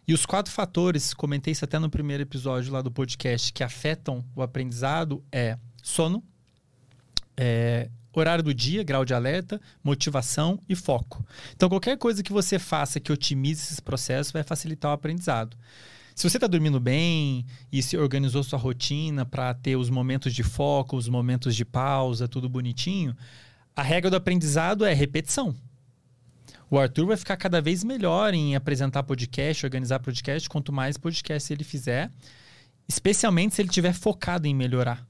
E 0.05 0.13
os 0.13 0.25
quatro 0.25 0.51
fatores, 0.51 1.13
comentei 1.13 1.53
isso 1.53 1.63
até 1.63 1.79
no 1.79 1.89
primeiro 1.89 2.23
episódio 2.23 2.73
lá 2.73 2.81
do 2.81 2.91
podcast, 2.91 3.53
que 3.53 3.63
afetam 3.63 4.25
o 4.35 4.41
aprendizado 4.41 5.23
é 5.31 5.57
sono, 5.83 6.23
é, 7.37 7.89
horário 8.13 8.43
do 8.43 8.53
dia, 8.53 8.83
grau 8.83 9.03
de 9.03 9.13
alerta, 9.13 9.59
motivação 9.83 10.59
e 10.67 10.75
foco. 10.75 11.23
Então, 11.55 11.67
qualquer 11.67 11.97
coisa 11.97 12.23
que 12.23 12.31
você 12.31 12.57
faça 12.57 12.99
que 12.99 13.11
otimize 13.11 13.61
esses 13.61 13.79
processos 13.79 14.31
vai 14.31 14.43
facilitar 14.43 14.89
o 14.91 14.93
aprendizado. 14.93 15.57
Se 16.15 16.29
você 16.29 16.37
está 16.37 16.47
dormindo 16.47 16.79
bem 16.79 17.45
e 17.71 17.81
se 17.81 17.97
organizou 17.97 18.43
sua 18.43 18.59
rotina 18.59 19.25
para 19.25 19.53
ter 19.53 19.75
os 19.75 19.89
momentos 19.89 20.33
de 20.33 20.43
foco, 20.43 20.95
os 20.95 21.09
momentos 21.09 21.55
de 21.55 21.65
pausa, 21.65 22.27
tudo 22.27 22.47
bonitinho, 22.47 23.15
a 23.75 23.81
regra 23.81 24.11
do 24.11 24.15
aprendizado 24.15 24.85
é 24.85 24.93
repetição. 24.93 25.55
O 26.69 26.77
Arthur 26.77 27.07
vai 27.07 27.17
ficar 27.17 27.37
cada 27.37 27.61
vez 27.61 27.83
melhor 27.83 28.33
em 28.33 28.55
apresentar 28.55 29.03
podcast, 29.03 29.65
organizar 29.65 29.99
podcast, 29.99 30.47
quanto 30.47 30.71
mais 30.71 30.97
podcast 30.97 31.51
ele 31.51 31.63
fizer, 31.63 32.11
especialmente 32.87 33.55
se 33.55 33.61
ele 33.61 33.69
estiver 33.69 33.93
focado 33.93 34.47
em 34.47 34.55
melhorar. 34.55 35.05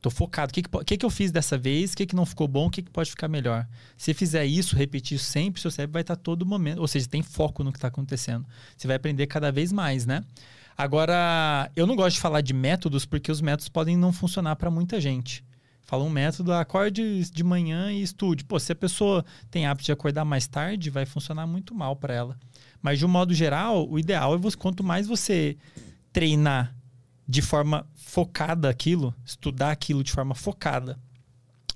Tô 0.00 0.08
focado. 0.08 0.50
O 0.50 0.54
que, 0.54 0.62
que, 0.62 0.96
que, 0.96 1.04
eu 1.04 1.10
fiz 1.10 1.30
dessa 1.30 1.58
vez? 1.58 1.92
O 1.92 1.96
que, 1.96 2.06
que 2.06 2.16
não 2.16 2.24
ficou 2.24 2.48
bom? 2.48 2.66
O 2.66 2.70
que, 2.70 2.82
que 2.82 2.90
pode 2.90 3.10
ficar 3.10 3.28
melhor? 3.28 3.66
Se 3.96 4.14
fizer 4.14 4.46
isso, 4.46 4.74
repetir 4.74 5.16
isso 5.16 5.26
sempre, 5.26 5.60
seu 5.60 5.70
cérebro 5.70 5.92
vai 5.92 6.02
estar 6.02 6.16
todo 6.16 6.46
momento. 6.46 6.78
Ou 6.78 6.88
seja, 6.88 7.06
tem 7.06 7.22
foco 7.22 7.62
no 7.62 7.70
que 7.70 7.76
está 7.76 7.88
acontecendo. 7.88 8.46
Você 8.76 8.86
vai 8.86 8.96
aprender 8.96 9.26
cada 9.26 9.52
vez 9.52 9.72
mais, 9.72 10.06
né? 10.06 10.24
Agora, 10.76 11.70
eu 11.76 11.86
não 11.86 11.94
gosto 11.94 12.14
de 12.14 12.20
falar 12.20 12.40
de 12.40 12.54
métodos 12.54 13.04
porque 13.04 13.30
os 13.30 13.42
métodos 13.42 13.68
podem 13.68 13.96
não 13.96 14.12
funcionar 14.12 14.56
para 14.56 14.70
muita 14.70 14.98
gente. 14.98 15.44
Fala 15.82 16.04
um 16.04 16.08
método, 16.08 16.52
acorde 16.52 17.28
de 17.30 17.44
manhã 17.44 17.92
e 17.92 18.00
estude. 18.00 18.44
Pô, 18.44 18.58
se 18.58 18.72
a 18.72 18.76
pessoa 18.76 19.22
tem 19.50 19.66
hábito 19.66 19.84
de 19.84 19.92
acordar 19.92 20.24
mais 20.24 20.46
tarde, 20.46 20.88
vai 20.88 21.04
funcionar 21.04 21.46
muito 21.46 21.74
mal 21.74 21.96
para 21.96 22.14
ela. 22.14 22.38
Mas 22.80 22.98
de 22.98 23.04
um 23.04 23.08
modo 23.08 23.34
geral, 23.34 23.86
o 23.90 23.98
ideal 23.98 24.34
é 24.34 24.38
você, 24.38 24.56
quanto 24.56 24.82
mais 24.82 25.06
você 25.06 25.58
treinar 26.12 26.74
de 27.30 27.40
forma 27.40 27.86
focada 27.94 28.68
aquilo, 28.68 29.14
estudar 29.24 29.70
aquilo 29.70 30.02
de 30.02 30.10
forma 30.10 30.34
focada, 30.34 30.98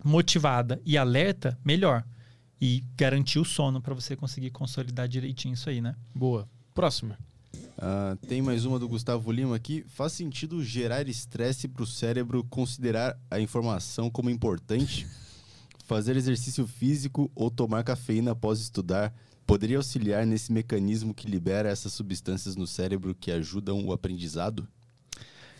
motivada 0.02 0.82
e 0.84 0.98
alerta, 0.98 1.56
melhor. 1.64 2.04
E 2.60 2.82
garantir 2.96 3.38
o 3.38 3.44
sono 3.44 3.80
para 3.80 3.94
você 3.94 4.16
conseguir 4.16 4.50
consolidar 4.50 5.06
direitinho 5.06 5.54
isso 5.54 5.70
aí, 5.70 5.80
né? 5.80 5.94
Boa. 6.12 6.48
Próxima. 6.74 7.16
Uh, 7.54 8.16
tem 8.26 8.42
mais 8.42 8.64
uma 8.64 8.80
do 8.80 8.88
Gustavo 8.88 9.30
Lima 9.30 9.54
aqui. 9.54 9.84
Faz 9.86 10.12
sentido 10.14 10.64
gerar 10.64 11.06
estresse 11.08 11.68
para 11.68 11.84
o 11.84 11.86
cérebro 11.86 12.42
considerar 12.42 13.16
a 13.30 13.38
informação 13.38 14.10
como 14.10 14.30
importante? 14.30 15.06
Fazer 15.84 16.16
exercício 16.16 16.66
físico 16.66 17.30
ou 17.32 17.48
tomar 17.48 17.84
cafeína 17.84 18.32
após 18.32 18.58
estudar 18.58 19.14
poderia 19.46 19.76
auxiliar 19.76 20.26
nesse 20.26 20.50
mecanismo 20.50 21.14
que 21.14 21.28
libera 21.28 21.68
essas 21.68 21.92
substâncias 21.92 22.56
no 22.56 22.66
cérebro 22.66 23.14
que 23.14 23.30
ajudam 23.30 23.84
o 23.84 23.92
aprendizado? 23.92 24.66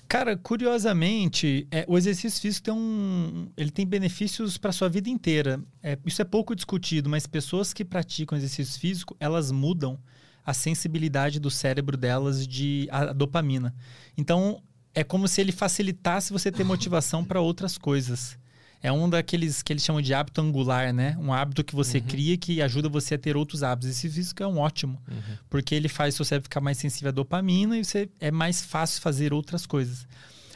Cara, 0.09 0.37
curiosamente, 0.37 1.67
é, 1.71 1.85
o 1.89 1.97
exercício 1.97 2.41
físico 2.41 2.65
tem 2.65 2.75
um, 2.75 3.49
ele 3.57 3.71
tem 3.71 3.87
benefícios 3.87 4.59
para 4.59 4.71
sua 4.73 4.89
vida 4.89 5.09
inteira. 5.09 5.61
É, 5.83 5.99
isso 6.05 6.21
é 6.21 6.25
pouco 6.25 6.55
discutido, 6.55 7.09
mas 7.09 7.27
pessoas 7.27 7.73
que 7.73 7.85
praticam 7.85 8.37
exercício 8.37 8.79
físico, 8.79 9.17
elas 9.19 9.51
mudam 9.51 9.99
a 10.45 10.53
sensibilidade 10.53 11.41
do 11.41 11.51
cérebro 11.51 11.97
delas 11.97 12.47
de 12.47 12.87
a, 12.91 13.11
a 13.11 13.13
dopamina. 13.13 13.75
Então, 14.17 14.63
é 14.95 15.03
como 15.03 15.27
se 15.27 15.41
ele 15.41 15.53
facilitasse 15.53 16.33
você 16.33 16.53
ter 16.53 16.65
motivação 16.65 17.25
para 17.25 17.41
outras 17.41 17.77
coisas. 17.77 18.39
É 18.85 18.93
um 18.93 19.09
daqueles 19.09 19.63
que 19.63 19.73
eles 19.73 19.83
chamam 19.83 20.03
de 20.03 20.13
hábito 20.13 20.43
angular, 20.43 20.93
né? 20.93 21.17
Um 21.19 21.33
hábito 21.33 21.65
que 21.65 21.75
você 21.75 21.97
uhum. 21.97 22.05
cria 22.05 22.37
que 22.37 22.61
ajuda 22.61 22.87
você 22.87 23.15
a 23.15 23.19
ter 23.19 23.35
outros 23.35 23.63
hábitos. 23.63 23.89
Esse 23.89 24.11
físico 24.11 24.43
é 24.43 24.47
um 24.47 24.59
ótimo, 24.59 25.01
uhum. 25.11 25.39
porque 25.49 25.75
ele 25.75 25.89
faz 25.89 26.15
seu 26.15 26.23
cérebro 26.23 26.45
ficar 26.45 26.61
mais 26.61 26.77
sensível 26.77 27.09
à 27.09 27.11
dopamina 27.11 27.79
e 27.79 27.83
você 27.83 28.11
é 28.21 28.31
mais 28.31 28.63
fácil 28.63 29.01
fazer 29.01 29.33
outras 29.33 29.65
coisas. 29.65 30.07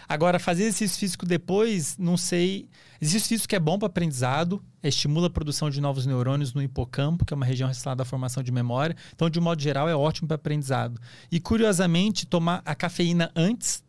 Agora, 0.07 0.39
fazer 0.39 0.65
exercício 0.65 0.98
físico 0.98 1.24
depois, 1.24 1.97
não 1.97 2.18
sei. 2.18 2.68
Exercício 3.00 3.31
físico 3.31 3.55
é 3.55 3.58
bom 3.58 3.78
para 3.78 3.86
aprendizado, 3.86 4.62
estimula 4.82 5.28
a 5.28 5.31
produção 5.31 5.70
de 5.70 5.81
novos 5.81 6.05
neurônios 6.05 6.52
no 6.52 6.60
hipocampo, 6.60 7.24
que 7.24 7.32
é 7.32 7.36
uma 7.36 7.47
região 7.47 7.66
relacionada 7.66 8.02
à 8.02 8.07
formação 8.07 8.42
de 8.42 8.52
memória. 8.52 8.94
Então, 9.15 9.31
de 9.31 9.39
um 9.39 9.42
modo 9.42 9.62
geral, 9.62 9.89
é 9.89 9.97
ótimo 9.97 10.28
para 10.28 10.34
aprendizado. 10.34 11.00
E, 11.32 11.40
curiosamente, 11.40 12.26
tomar 12.26 12.60
a 12.66 12.74
cafeína 12.74 13.31
antes 13.34 13.82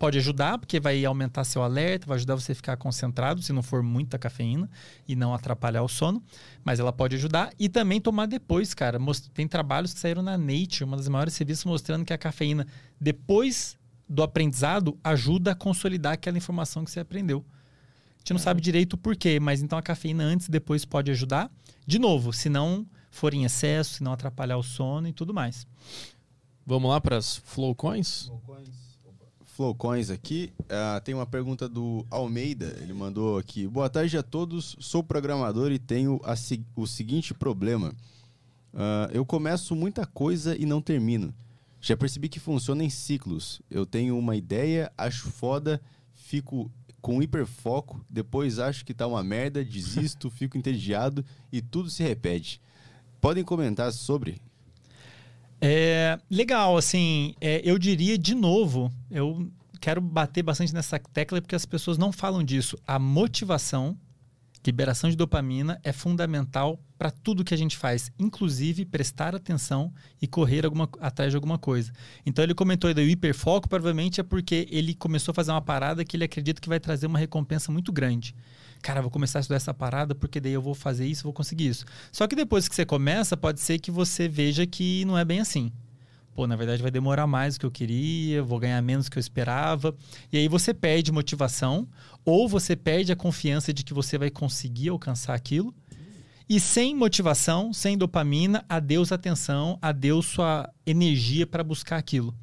pode 0.00 0.16
ajudar, 0.16 0.56
porque 0.56 0.80
vai 0.80 1.04
aumentar 1.04 1.44
seu 1.44 1.62
alerta, 1.62 2.06
vai 2.06 2.16
ajudar 2.16 2.34
você 2.34 2.52
a 2.52 2.54
ficar 2.54 2.74
concentrado, 2.78 3.42
se 3.42 3.52
não 3.52 3.62
for 3.62 3.82
muita 3.82 4.18
cafeína, 4.18 4.68
e 5.06 5.14
não 5.14 5.34
atrapalhar 5.34 5.82
o 5.82 5.88
sono. 5.88 6.22
Mas 6.64 6.80
ela 6.80 6.90
pode 6.90 7.16
ajudar. 7.16 7.52
E 7.58 7.68
também 7.68 8.00
tomar 8.00 8.24
depois, 8.24 8.72
cara. 8.72 8.98
Tem 9.34 9.46
trabalhos 9.46 9.92
que 9.92 10.00
saíram 10.00 10.22
na 10.22 10.38
Nature, 10.38 10.84
uma 10.84 10.96
das 10.96 11.06
maiores 11.06 11.36
revistas, 11.36 11.66
mostrando 11.66 12.06
que 12.06 12.14
a 12.14 12.18
cafeína, 12.18 12.66
depois 12.98 13.76
do 14.08 14.22
aprendizado, 14.22 14.98
ajuda 15.04 15.52
a 15.52 15.54
consolidar 15.54 16.14
aquela 16.14 16.38
informação 16.38 16.82
que 16.82 16.90
você 16.90 17.00
aprendeu. 17.00 17.44
A 18.16 18.18
gente 18.20 18.30
não 18.30 18.40
é. 18.40 18.42
sabe 18.42 18.62
direito 18.62 18.94
o 18.94 18.98
porquê, 18.98 19.38
mas 19.38 19.60
então 19.60 19.78
a 19.78 19.82
cafeína 19.82 20.24
antes 20.24 20.48
e 20.48 20.50
depois 20.50 20.86
pode 20.86 21.10
ajudar. 21.10 21.50
De 21.86 21.98
novo, 21.98 22.32
se 22.32 22.48
não 22.48 22.86
for 23.10 23.34
em 23.34 23.44
excesso, 23.44 23.96
se 23.96 24.02
não 24.02 24.14
atrapalhar 24.14 24.56
o 24.56 24.62
sono 24.62 25.08
e 25.08 25.12
tudo 25.12 25.34
mais. 25.34 25.66
Vamos 26.64 26.88
lá 26.88 26.98
para 27.02 27.18
as 27.18 27.36
Flowcoins? 27.36 28.28
Flowcoins. 28.28 28.89
Flowcoins 29.60 30.08
aqui. 30.08 30.54
Uh, 30.58 30.98
tem 31.04 31.14
uma 31.14 31.26
pergunta 31.26 31.68
do 31.68 32.06
Almeida. 32.10 32.78
Ele 32.80 32.94
mandou 32.94 33.36
aqui: 33.36 33.68
Boa 33.68 33.90
tarde 33.90 34.16
a 34.16 34.22
todos. 34.22 34.74
Sou 34.80 35.04
programador 35.04 35.70
e 35.70 35.78
tenho 35.78 36.18
a, 36.24 36.32
o 36.74 36.86
seguinte 36.86 37.34
problema. 37.34 37.94
Uh, 38.72 39.12
eu 39.12 39.22
começo 39.26 39.76
muita 39.76 40.06
coisa 40.06 40.56
e 40.56 40.64
não 40.64 40.80
termino. 40.80 41.34
Já 41.78 41.94
percebi 41.94 42.26
que 42.30 42.40
funciona 42.40 42.82
em 42.82 42.88
ciclos. 42.88 43.60
Eu 43.70 43.84
tenho 43.84 44.16
uma 44.16 44.34
ideia, 44.34 44.90
acho 44.96 45.28
foda, 45.28 45.78
fico 46.14 46.70
com 47.02 47.22
hiperfoco, 47.22 48.02
depois 48.08 48.58
acho 48.58 48.82
que 48.82 48.94
tá 48.94 49.06
uma 49.06 49.22
merda, 49.22 49.62
desisto, 49.62 50.30
fico 50.32 50.56
entediado 50.56 51.22
e 51.52 51.60
tudo 51.60 51.90
se 51.90 52.02
repete. 52.02 52.62
Podem 53.20 53.44
comentar 53.44 53.92
sobre? 53.92 54.40
É, 55.60 56.18
legal, 56.30 56.76
assim, 56.76 57.34
é, 57.40 57.60
eu 57.62 57.78
diria 57.78 58.16
de 58.16 58.34
novo, 58.34 58.90
eu 59.10 59.50
quero 59.78 60.00
bater 60.00 60.42
bastante 60.42 60.72
nessa 60.72 60.98
tecla 60.98 61.40
porque 61.40 61.54
as 61.54 61.66
pessoas 61.66 61.98
não 61.98 62.12
falam 62.12 62.42
disso. 62.42 62.78
A 62.86 62.98
motivação, 62.98 63.96
liberação 64.66 65.10
de 65.10 65.16
dopamina 65.16 65.78
é 65.84 65.92
fundamental 65.92 66.80
para 66.96 67.10
tudo 67.10 67.44
que 67.44 67.52
a 67.52 67.56
gente 67.56 67.76
faz, 67.76 68.10
inclusive 68.18 68.86
prestar 68.86 69.34
atenção 69.34 69.92
e 70.20 70.26
correr 70.26 70.64
alguma, 70.64 70.88
atrás 70.98 71.30
de 71.30 71.36
alguma 71.36 71.58
coisa. 71.58 71.92
Então 72.24 72.42
ele 72.42 72.54
comentou 72.54 72.88
aí 72.88 72.94
do 72.94 73.02
hiperfoco, 73.02 73.68
provavelmente 73.68 74.20
é 74.20 74.24
porque 74.24 74.66
ele 74.70 74.94
começou 74.94 75.32
a 75.32 75.34
fazer 75.34 75.50
uma 75.50 75.62
parada 75.62 76.04
que 76.04 76.16
ele 76.16 76.24
acredita 76.24 76.60
que 76.60 76.68
vai 76.68 76.80
trazer 76.80 77.06
uma 77.06 77.18
recompensa 77.18 77.70
muito 77.70 77.92
grande 77.92 78.34
cara, 78.82 79.02
vou 79.02 79.10
começar 79.10 79.38
a 79.38 79.40
estudar 79.40 79.56
essa 79.56 79.74
parada 79.74 80.14
porque 80.14 80.40
daí 80.40 80.52
eu 80.52 80.62
vou 80.62 80.74
fazer 80.74 81.06
isso, 81.06 81.22
vou 81.22 81.32
conseguir 81.32 81.68
isso. 81.68 81.84
Só 82.10 82.26
que 82.26 82.34
depois 82.34 82.68
que 82.68 82.74
você 82.74 82.84
começa, 82.84 83.36
pode 83.36 83.60
ser 83.60 83.78
que 83.78 83.90
você 83.90 84.28
veja 84.28 84.66
que 84.66 85.04
não 85.04 85.16
é 85.16 85.24
bem 85.24 85.40
assim. 85.40 85.72
Pô, 86.34 86.46
na 86.46 86.56
verdade 86.56 86.80
vai 86.80 86.90
demorar 86.90 87.26
mais 87.26 87.54
do 87.54 87.60
que 87.60 87.66
eu 87.66 87.70
queria, 87.70 88.42
vou 88.42 88.58
ganhar 88.58 88.80
menos 88.82 89.06
do 89.06 89.10
que 89.10 89.18
eu 89.18 89.20
esperava. 89.20 89.94
E 90.32 90.38
aí 90.38 90.48
você 90.48 90.72
perde 90.72 91.12
motivação 91.12 91.86
ou 92.24 92.48
você 92.48 92.74
perde 92.74 93.12
a 93.12 93.16
confiança 93.16 93.72
de 93.72 93.84
que 93.84 93.92
você 93.92 94.16
vai 94.16 94.30
conseguir 94.30 94.88
alcançar 94.88 95.34
aquilo. 95.34 95.74
E 96.48 96.58
sem 96.58 96.96
motivação, 96.96 97.72
sem 97.72 97.96
dopamina, 97.96 98.64
adeus 98.68 99.12
atenção, 99.12 99.78
adeus 99.80 100.26
sua 100.26 100.68
energia 100.84 101.46
para 101.46 101.62
buscar 101.62 101.96
aquilo. 101.96 102.34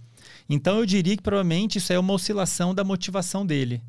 Então 0.49 0.77
eu 0.77 0.85
diria 0.85 1.17
que 1.17 1.23
provavelmente 1.23 1.77
isso 1.77 1.91
é 1.91 1.99
uma 1.99 2.13
oscilação 2.13 2.73
da 2.73 2.83
motivação 2.83 3.45
dele 3.45 3.81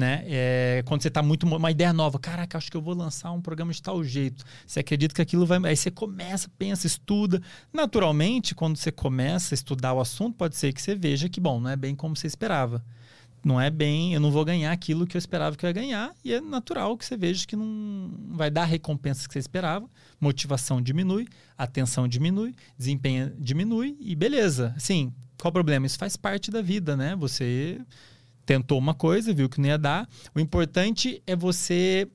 né? 0.00 0.24
É, 0.26 0.82
quando 0.86 1.02
você 1.02 1.08
está 1.08 1.22
muito 1.22 1.46
uma 1.46 1.70
ideia 1.70 1.92
nova, 1.92 2.18
caraca, 2.18 2.56
acho 2.56 2.70
que 2.70 2.76
eu 2.76 2.80
vou 2.80 2.94
lançar 2.94 3.30
um 3.32 3.40
programa 3.40 3.70
de 3.72 3.82
tal 3.82 4.02
jeito. 4.02 4.44
Você 4.66 4.80
acredita 4.80 5.14
que 5.14 5.20
aquilo 5.22 5.44
vai, 5.44 5.60
aí 5.64 5.76
você 5.76 5.90
começa, 5.90 6.48
pensa, 6.58 6.86
estuda. 6.86 7.40
Naturalmente, 7.72 8.54
quando 8.54 8.76
você 8.76 8.90
começa 8.90 9.54
a 9.54 9.56
estudar 9.56 9.92
o 9.92 10.00
assunto, 10.00 10.36
pode 10.36 10.56
ser 10.56 10.72
que 10.72 10.80
você 10.80 10.94
veja 10.94 11.28
que 11.28 11.38
bom, 11.38 11.60
não 11.60 11.70
é 11.70 11.76
bem 11.76 11.94
como 11.94 12.16
você 12.16 12.26
esperava. 12.26 12.82
Não 13.44 13.60
é 13.60 13.70
bem, 13.70 14.12
eu 14.12 14.20
não 14.20 14.30
vou 14.30 14.44
ganhar 14.44 14.72
aquilo 14.72 15.06
que 15.06 15.16
eu 15.16 15.18
esperava 15.18 15.56
que 15.56 15.64
eu 15.64 15.68
ia 15.68 15.72
ganhar, 15.72 16.12
e 16.22 16.34
é 16.34 16.40
natural 16.40 16.96
que 16.96 17.06
você 17.06 17.16
veja 17.16 17.46
que 17.46 17.56
não 17.56 18.12
vai 18.32 18.50
dar 18.50 18.62
a 18.62 18.66
recompensa 18.66 19.26
que 19.26 19.32
você 19.32 19.38
esperava, 19.38 19.88
motivação 20.20 20.80
diminui, 20.80 21.26
atenção 21.56 22.06
diminui, 22.06 22.54
desempenho 22.76 23.32
diminui, 23.38 23.96
e 23.98 24.14
beleza. 24.14 24.74
Assim, 24.76 25.10
qual 25.40 25.50
o 25.50 25.52
problema? 25.52 25.86
Isso 25.86 25.98
faz 25.98 26.18
parte 26.18 26.50
da 26.50 26.60
vida, 26.60 26.94
né? 26.96 27.16
Você 27.16 27.80
tentou 28.50 28.76
uma 28.80 28.94
coisa, 28.94 29.32
viu 29.32 29.48
que 29.48 29.60
não 29.60 29.68
ia 29.68 29.78
dar. 29.78 30.08
O 30.34 30.40
importante 30.40 31.22
é 31.24 31.36
você 31.36 32.08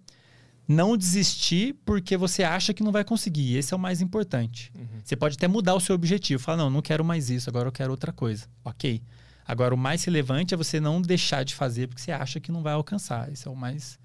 não 0.68 0.98
desistir 0.98 1.74
porque 1.86 2.18
você 2.18 2.44
acha 2.44 2.74
que 2.74 2.84
não 2.84 2.92
vai 2.92 3.06
conseguir. 3.06 3.56
Esse 3.56 3.74
é 3.74 3.78
o 3.78 3.80
mais 3.80 4.02
importante. 4.02 4.70
Uhum. 4.76 5.00
Você 5.02 5.16
pode 5.16 5.38
até 5.38 5.48
mudar 5.48 5.76
o 5.76 5.80
seu 5.80 5.96
objetivo. 5.96 6.44
Falar, 6.44 6.58
não, 6.58 6.70
não 6.70 6.82
quero 6.82 7.06
mais 7.06 7.30
isso, 7.30 7.50
agora 7.50 7.70
eu 7.70 7.72
quero 7.72 7.90
outra 7.90 8.12
coisa. 8.12 8.50
Ok. 8.66 9.02
Agora, 9.48 9.74
o 9.74 9.78
mais 9.78 10.04
relevante 10.04 10.54
é 10.54 10.58
você 10.58 10.78
não 10.78 11.02
deixar 11.02 11.46
de 11.46 11.56
fazer 11.56 11.88
porque 11.88 12.02
você 12.02 12.12
acha 12.12 12.38
que 12.42 12.52
não 12.52 12.62
vai 12.62 12.74
alcançar. 12.74 13.32
Esse 13.32 13.48
é 13.48 13.52
o 13.52 13.56
mais 13.56 13.98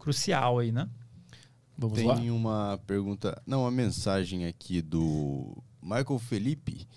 crucial 0.00 0.58
aí, 0.58 0.72
né? 0.72 0.88
Vamos 1.76 1.96
Tem 1.96 2.08
lá? 2.08 2.16
uma 2.16 2.80
pergunta, 2.88 3.40
não, 3.46 3.60
uma 3.60 3.70
mensagem 3.70 4.46
aqui 4.46 4.82
do 4.82 5.56
Michael 5.80 6.18
Felipe. 6.18 6.88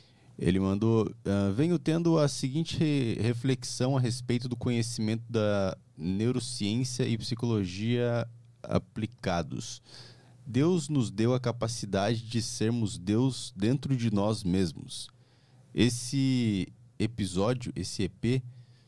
Ele 0.42 0.60
mandou: 0.60 1.06
uh, 1.06 1.54
Venho 1.54 1.78
tendo 1.78 2.18
a 2.18 2.28
seguinte 2.28 2.76
re 2.76 3.14
reflexão 3.22 3.96
a 3.96 4.00
respeito 4.00 4.50
do 4.50 4.56
conhecimento 4.56 5.24
da 5.30 5.78
neurociência 5.96 7.04
e 7.04 7.16
psicologia 7.16 8.28
aplicados. 8.64 9.84
Deus 10.46 10.90
nos 10.90 11.12
deu 11.12 11.36
a 11.36 11.40
capacidade 11.40 12.24
de 12.24 12.42
sermos 12.42 12.98
Deus 12.98 13.54
dentro 13.56 13.96
de 13.96 14.12
nós 14.12 14.44
mesmos. 14.44 15.08
Esse 15.76 16.68
episódio, 16.98 17.72
esse 17.76 18.04
EP, 18.04 18.42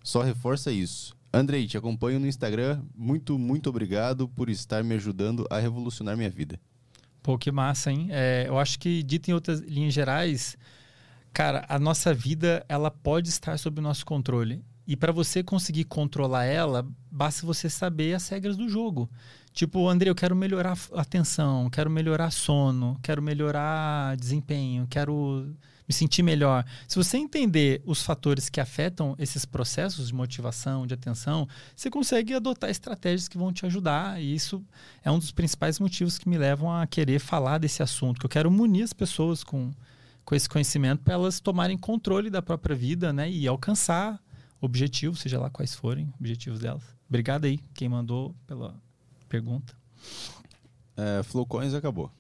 só 0.04 0.24
reforça 0.24 0.72
isso. 0.72 1.16
Andrei, 1.32 1.68
te 1.68 1.78
acompanho 1.78 2.20
no 2.20 2.28
Instagram. 2.28 2.82
Muito, 2.96 3.38
muito 3.38 3.70
obrigado 3.70 4.28
por 4.28 4.50
estar 4.50 4.84
me 4.84 4.96
ajudando 4.96 5.46
a 5.52 5.60
revolucionar 5.60 6.18
minha 6.18 6.30
vida. 6.30 6.60
Pô, 7.22 7.38
que 7.38 7.52
massa, 7.52 7.92
hein? 7.92 8.08
É, 8.10 8.46
eu 8.48 8.58
acho 8.58 8.80
que, 8.80 9.04
dito 9.04 9.30
em 9.30 9.34
outras 9.34 9.60
linhas 9.62 9.94
gerais, 9.94 10.58
Cara, 11.34 11.66
a 11.68 11.80
nossa 11.80 12.14
vida 12.14 12.64
ela 12.70 12.92
pode 12.92 13.30
estar 13.30 13.58
sob 13.58 13.80
o 13.80 13.84
nosso 13.84 14.06
controle. 14.06 14.64
E 14.86 14.96
para 14.96 15.12
você 15.12 15.42
conseguir 15.42 15.86
controlar 15.86 16.44
ela, 16.44 16.86
basta 17.10 17.46
você 17.46 17.70
saber 17.70 18.14
as 18.14 18.28
regras 18.28 18.56
do 18.58 18.70
jogo. 18.70 19.10
Tipo, 19.54 19.88
André, 19.88 20.10
eu 20.10 20.16
quero 20.16 20.36
melhorar 20.36 20.78
atenção, 20.94 21.70
quero 21.70 21.90
melhorar 21.90 22.32
sono, 22.32 23.00
quero 23.02 23.22
melhorar 23.22 24.18
desempenho, 24.18 24.86
quero 24.88 25.56
me 25.88 25.94
sentir 25.94 26.22
melhor. 26.22 26.66
Se 26.88 26.98
você 26.98 27.18
entender 27.18 27.82
os 27.86 28.04
fatores 28.04 28.50
que 28.50 28.60
afetam 28.60 29.16
esses 29.18 29.46
processos 29.46 30.08
de 30.08 30.14
motivação, 30.14 30.86
de 30.86 30.94
atenção, 30.94 31.48
você 31.76 31.90
consegue 31.90 32.34
adotar 32.34 32.70
estratégias 32.70 33.28
que 33.28 33.38
vão 33.38 33.54
te 33.54 33.66
ajudar. 33.66 34.22
E 34.22 34.36
isso 34.36 34.64
é 35.04 35.10
um 35.10 35.20
dos 35.20 35.32
principais 35.32 35.80
motivos 35.80 36.18
que 36.18 36.28
me 36.28 36.38
levam 36.38 36.72
a 36.72 36.86
querer 36.86 37.20
falar 37.20 37.58
desse 37.58 37.82
assunto, 37.82 38.20
que 38.20 38.26
eu 38.26 38.30
quero 38.30 38.52
munir 38.52 38.84
as 38.84 38.94
pessoas 38.94 39.44
com, 39.44 39.72
com 40.26 40.36
esse 40.36 40.48
conhecimento 40.48 41.04
para 41.04 41.14
elas 41.14 41.40
tomarem 41.40 41.78
controle 41.78 42.30
da 42.30 42.42
própria 42.42 42.76
vida 42.76 43.12
né, 43.12 43.30
e 43.30 43.48
alcançar 43.48 44.22
objetivos, 44.62 45.20
seja 45.20 45.40
lá 45.40 45.50
quais 45.50 45.76
forem 45.76 46.14
objetivos 46.20 46.60
delas. 46.60 46.84
Obrigado 47.08 47.46
aí, 47.46 47.60
quem 47.74 47.90
mandou 47.90 48.36
pela 48.48 48.76
pergunta. 49.28 49.76
É, 50.96 51.22
Flowcoins 51.24 51.74
acabou. 51.74 52.12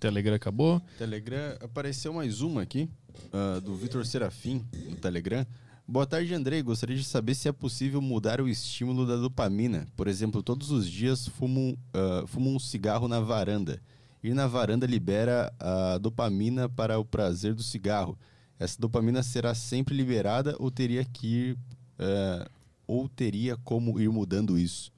Telegram 0.00 0.34
acabou. 0.34 0.82
Telegram, 0.98 1.56
apareceu 1.60 2.12
mais 2.12 2.40
uma 2.40 2.62
aqui, 2.62 2.90
uh, 3.32 3.60
do 3.60 3.74
Vitor 3.74 4.04
Serafim, 4.04 4.64
no 4.88 4.96
Telegram. 4.96 5.46
Boa 5.86 6.06
tarde, 6.06 6.34
Andrei. 6.34 6.62
Gostaria 6.62 6.96
de 6.96 7.04
saber 7.04 7.34
se 7.34 7.48
é 7.48 7.52
possível 7.52 8.00
mudar 8.00 8.40
o 8.40 8.48
estímulo 8.48 9.06
da 9.06 9.16
dopamina. 9.16 9.86
Por 9.94 10.08
exemplo, 10.08 10.42
todos 10.42 10.70
os 10.70 10.88
dias 10.88 11.28
fumo, 11.28 11.78
uh, 11.94 12.26
fumo 12.26 12.54
um 12.54 12.58
cigarro 12.58 13.06
na 13.06 13.20
varanda. 13.20 13.80
Ir 14.24 14.34
na 14.34 14.46
varanda 14.46 14.86
libera 14.86 15.52
a 15.60 15.98
dopamina 15.98 16.68
para 16.68 16.98
o 16.98 17.04
prazer 17.04 17.54
do 17.54 17.62
cigarro. 17.62 18.18
Essa 18.58 18.80
dopamina 18.80 19.22
será 19.22 19.54
sempre 19.54 19.94
liberada 19.94 20.56
ou 20.58 20.70
teria 20.70 21.04
que 21.04 21.26
ir, 21.26 21.52
uh, 21.98 22.50
ou 22.86 23.06
teria 23.06 23.56
como 23.58 24.00
ir 24.00 24.08
mudando 24.08 24.58
isso? 24.58 24.94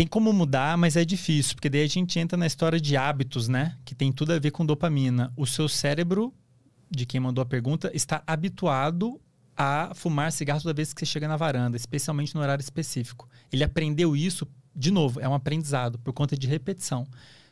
tem 0.00 0.06
como 0.06 0.32
mudar, 0.32 0.78
mas 0.78 0.96
é 0.96 1.04
difícil, 1.04 1.54
porque 1.54 1.68
daí 1.68 1.82
a 1.82 1.86
gente 1.86 2.18
entra 2.18 2.38
na 2.38 2.46
história 2.46 2.80
de 2.80 2.96
hábitos, 2.96 3.48
né? 3.48 3.76
Que 3.84 3.94
tem 3.94 4.10
tudo 4.10 4.32
a 4.32 4.38
ver 4.38 4.50
com 4.50 4.64
dopamina. 4.64 5.30
O 5.36 5.46
seu 5.46 5.68
cérebro, 5.68 6.32
de 6.90 7.04
quem 7.04 7.20
mandou 7.20 7.42
a 7.42 7.44
pergunta, 7.44 7.90
está 7.92 8.22
habituado 8.26 9.20
a 9.54 9.92
fumar 9.94 10.32
cigarro 10.32 10.62
toda 10.62 10.72
vez 10.72 10.94
que 10.94 11.00
você 11.00 11.04
chega 11.04 11.28
na 11.28 11.36
varanda, 11.36 11.76
especialmente 11.76 12.34
no 12.34 12.40
horário 12.40 12.62
específico. 12.62 13.28
Ele 13.52 13.62
aprendeu 13.62 14.16
isso, 14.16 14.48
de 14.74 14.90
novo, 14.90 15.20
é 15.20 15.28
um 15.28 15.34
aprendizado 15.34 15.98
por 15.98 16.14
conta 16.14 16.34
de 16.34 16.46
repetição. 16.46 17.06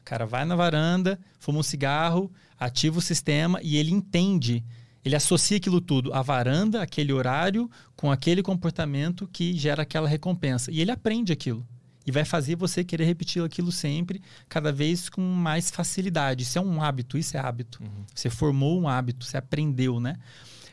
O 0.08 0.10
cara 0.10 0.24
vai 0.24 0.46
na 0.46 0.56
varanda, 0.56 1.20
fuma 1.38 1.58
um 1.58 1.62
cigarro, 1.62 2.32
ativa 2.58 2.98
o 2.98 3.02
sistema 3.02 3.60
e 3.62 3.76
ele 3.76 3.92
entende. 3.92 4.64
Ele 5.04 5.14
associa 5.14 5.58
aquilo 5.58 5.82
tudo, 5.82 6.14
a 6.14 6.22
varanda, 6.22 6.80
aquele 6.80 7.12
horário, 7.12 7.70
com 7.94 8.10
aquele 8.10 8.42
comportamento 8.42 9.28
que 9.30 9.52
gera 9.52 9.82
aquela 9.82 10.08
recompensa. 10.08 10.70
E 10.72 10.80
ele 10.80 10.90
aprende 10.90 11.30
aquilo 11.30 11.62
e 12.06 12.10
vai 12.10 12.24
fazer 12.24 12.56
você 12.56 12.82
querer 12.82 13.04
repetir 13.04 13.44
aquilo 13.44 13.70
sempre, 13.70 14.22
cada 14.48 14.72
vez 14.72 15.10
com 15.10 15.20
mais 15.20 15.70
facilidade. 15.70 16.42
Isso 16.42 16.58
é 16.58 16.62
um 16.62 16.82
hábito, 16.82 17.18
isso 17.18 17.36
é 17.36 17.40
hábito. 17.40 17.82
Uhum. 17.82 18.06
Você 18.14 18.30
formou 18.30 18.80
um 18.80 18.88
hábito, 18.88 19.26
você 19.26 19.36
aprendeu, 19.36 20.00
né? 20.00 20.16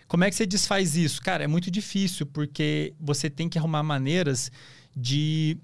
Como 0.07 0.23
é 0.23 0.29
que 0.29 0.35
você 0.37 0.45
desfaz 0.45 0.95
isso? 0.95 1.21
Cara, 1.21 1.43
é 1.43 1.47
muito 1.47 1.69
difícil, 1.69 2.25
porque 2.25 2.93
você 2.97 3.29
tem 3.29 3.49
que 3.49 3.59
arrumar 3.59 3.83
maneiras 3.83 4.49
de 4.95 5.57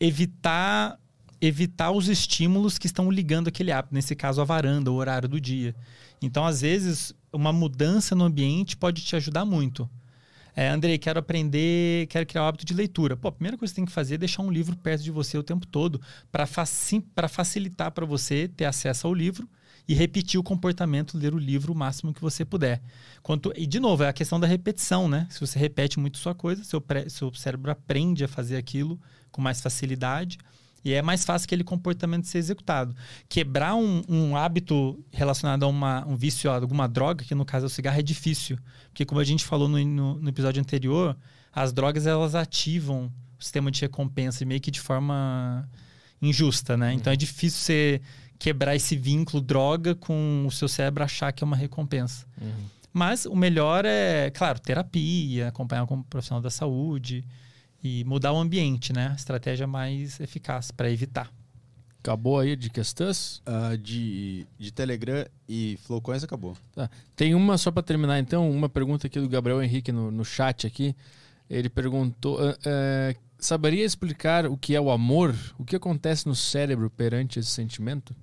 evitar 0.00 0.98
evitar 1.42 1.90
os 1.90 2.08
estímulos 2.08 2.78
que 2.78 2.86
estão 2.86 3.10
ligando 3.10 3.48
aquele 3.48 3.72
hábito, 3.72 3.92
nesse 3.92 4.14
caso 4.14 4.40
a 4.40 4.44
varanda, 4.44 4.92
o 4.92 4.94
horário 4.94 5.28
do 5.28 5.40
dia. 5.40 5.74
Então, 6.22 6.46
às 6.46 6.60
vezes, 6.60 7.12
uma 7.32 7.52
mudança 7.52 8.14
no 8.14 8.24
ambiente 8.24 8.76
pode 8.76 9.02
te 9.02 9.16
ajudar 9.16 9.44
muito. 9.44 9.90
É, 10.54 10.68
Andrei, 10.68 10.98
quero 10.98 11.18
aprender, 11.18 12.06
quero 12.06 12.24
criar 12.26 12.44
o 12.44 12.46
hábito 12.46 12.64
de 12.64 12.74
leitura. 12.74 13.16
Pô, 13.16 13.26
a 13.26 13.32
primeira 13.32 13.58
coisa 13.58 13.72
que 13.72 13.74
você 13.74 13.80
tem 13.80 13.86
que 13.86 13.92
fazer 13.92 14.14
é 14.14 14.18
deixar 14.18 14.42
um 14.42 14.52
livro 14.52 14.76
perto 14.76 15.02
de 15.02 15.10
você 15.10 15.36
o 15.36 15.42
tempo 15.42 15.66
todo 15.66 16.00
para 16.30 16.46
faci 16.46 17.04
facilitar 17.28 17.90
para 17.90 18.06
você 18.06 18.46
ter 18.46 18.66
acesso 18.66 19.08
ao 19.08 19.14
livro 19.14 19.48
e 19.88 19.94
repetir 19.94 20.38
o 20.38 20.44
comportamento, 20.44 21.18
ler 21.18 21.34
o 21.34 21.38
livro 21.38 21.72
o 21.72 21.76
máximo 21.76 22.14
que 22.14 22.20
você 22.20 22.44
puder. 22.44 22.80
Quanto, 23.20 23.52
e, 23.56 23.66
de 23.66 23.80
novo, 23.80 24.04
é 24.04 24.08
a 24.08 24.12
questão 24.12 24.38
da 24.38 24.46
repetição, 24.46 25.08
né? 25.08 25.26
Se 25.28 25.40
você 25.40 25.58
repete 25.58 25.98
muito 25.98 26.18
sua 26.18 26.34
coisa, 26.34 26.62
seu, 26.62 26.80
seu 27.08 27.34
cérebro 27.34 27.70
aprende 27.70 28.22
a 28.22 28.28
fazer 28.28 28.56
aquilo 28.56 29.00
com 29.32 29.40
mais 29.40 29.60
facilidade. 29.60 30.38
E 30.84 30.92
é 30.92 31.02
mais 31.02 31.24
fácil 31.24 31.46
aquele 31.46 31.62
comportamento 31.62 32.26
ser 32.26 32.38
executado. 32.38 32.94
Quebrar 33.28 33.74
um, 33.74 34.02
um 34.08 34.36
hábito 34.36 34.98
relacionado 35.12 35.62
a 35.62 35.68
uma, 35.68 36.06
um 36.06 36.16
vício, 36.16 36.50
a 36.50 36.56
alguma 36.56 36.88
droga, 36.88 37.24
que 37.24 37.34
no 37.34 37.44
caso 37.44 37.66
é 37.66 37.68
o 37.68 37.70
cigarro, 37.70 37.98
é 37.98 38.02
difícil. 38.02 38.58
Porque, 38.88 39.04
como 39.04 39.20
a 39.20 39.24
gente 39.24 39.44
falou 39.44 39.68
no, 39.68 39.78
no, 39.84 40.14
no 40.14 40.28
episódio 40.28 40.60
anterior, 40.60 41.16
as 41.52 41.72
drogas 41.72 42.06
elas 42.06 42.34
ativam 42.34 43.12
o 43.38 43.42
sistema 43.42 43.70
de 43.70 43.80
recompensa 43.80 44.44
meio 44.44 44.60
que 44.60 44.70
de 44.70 44.80
forma 44.80 45.68
injusta, 46.20 46.76
né? 46.76 46.88
Uhum. 46.88 46.94
Então 46.94 47.12
é 47.12 47.16
difícil 47.16 47.60
você 47.60 48.00
quebrar 48.38 48.74
esse 48.74 48.96
vínculo 48.96 49.40
droga 49.40 49.94
com 49.94 50.44
o 50.46 50.50
seu 50.50 50.68
cérebro 50.68 51.04
achar 51.04 51.32
que 51.32 51.44
é 51.44 51.46
uma 51.46 51.56
recompensa. 51.56 52.26
Uhum. 52.40 52.64
Mas 52.92 53.24
o 53.24 53.34
melhor 53.34 53.84
é, 53.84 54.30
claro, 54.30 54.58
terapia, 54.58 55.48
acompanhar 55.48 55.86
com 55.86 55.96
um 55.96 56.02
profissional 56.02 56.42
da 56.42 56.50
saúde 56.50 57.24
e 57.82 58.04
mudar 58.04 58.32
o 58.32 58.38
ambiente, 58.38 58.92
né? 58.92 59.08
A 59.12 59.14
estratégia 59.14 59.66
mais 59.66 60.20
eficaz 60.20 60.70
para 60.70 60.90
evitar. 60.90 61.30
Acabou 61.98 62.40
aí 62.40 62.56
de 62.56 62.68
questões? 62.68 63.40
Uh, 63.46 63.76
de, 63.78 64.46
de 64.58 64.72
Telegram 64.72 65.24
e 65.48 65.78
Flowcoins 65.84 66.24
acabou. 66.24 66.56
Tá. 66.74 66.90
Tem 67.14 67.34
uma 67.34 67.56
só 67.56 67.70
para 67.70 67.82
terminar, 67.82 68.18
então, 68.18 68.50
uma 68.50 68.68
pergunta 68.68 69.06
aqui 69.06 69.20
do 69.20 69.28
Gabriel 69.28 69.62
Henrique 69.62 69.92
no, 69.92 70.10
no 70.10 70.24
chat 70.24 70.66
aqui. 70.66 70.96
Ele 71.48 71.68
perguntou: 71.68 72.40
uh, 72.40 72.50
uh, 72.50 73.20
saberia 73.38 73.84
explicar 73.84 74.46
o 74.46 74.56
que 74.56 74.74
é 74.74 74.80
o 74.80 74.90
amor? 74.90 75.34
O 75.58 75.64
que 75.64 75.76
acontece 75.76 76.26
no 76.26 76.34
cérebro 76.34 76.90
perante 76.90 77.38
esse 77.38 77.50
sentimento? 77.50 78.14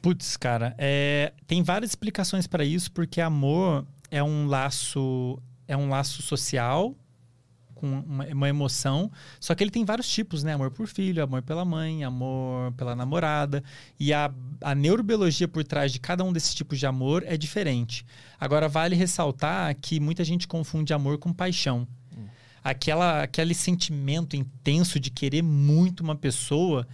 Putz, 0.00 0.36
cara, 0.36 0.74
é, 0.76 1.32
tem 1.46 1.62
várias 1.62 1.90
explicações 1.90 2.46
para 2.46 2.64
isso, 2.64 2.92
porque 2.92 3.20
amor 3.20 3.86
é 4.10 4.22
um 4.22 4.46
laço 4.46 5.38
é 5.66 5.76
um 5.76 5.88
laço 5.88 6.20
social 6.20 6.94
com 7.84 8.00
uma, 8.00 8.24
uma, 8.26 8.48
emoção. 8.48 9.10
Só 9.38 9.54
que 9.54 9.62
ele 9.62 9.70
tem 9.70 9.84
vários 9.84 10.08
tipos, 10.08 10.42
né? 10.42 10.54
Amor 10.54 10.70
por 10.70 10.86
filho, 10.86 11.22
amor 11.22 11.42
pela 11.42 11.64
mãe, 11.64 12.02
amor 12.02 12.72
pela 12.72 12.96
namorada. 12.96 13.62
E 14.00 14.12
a, 14.12 14.32
a 14.62 14.74
neurobiologia 14.74 15.46
por 15.46 15.62
trás 15.62 15.92
de 15.92 16.00
cada 16.00 16.24
um 16.24 16.32
desses 16.32 16.54
tipos 16.54 16.78
de 16.78 16.86
amor 16.86 17.22
é 17.26 17.36
diferente. 17.36 18.06
Agora, 18.40 18.68
vale 18.68 18.96
ressaltar 18.96 19.76
que 19.80 20.00
muita 20.00 20.24
gente 20.24 20.48
confunde 20.48 20.94
amor 20.94 21.18
com 21.18 21.32
paixão. 21.32 21.86
Hum. 22.16 22.24
Aquela, 22.62 23.22
aquele 23.22 23.54
sentimento 23.54 24.34
intenso 24.34 24.98
de 24.98 25.10
querer 25.10 25.42
muito 25.42 26.00
uma 26.00 26.16
pessoa 26.16 26.86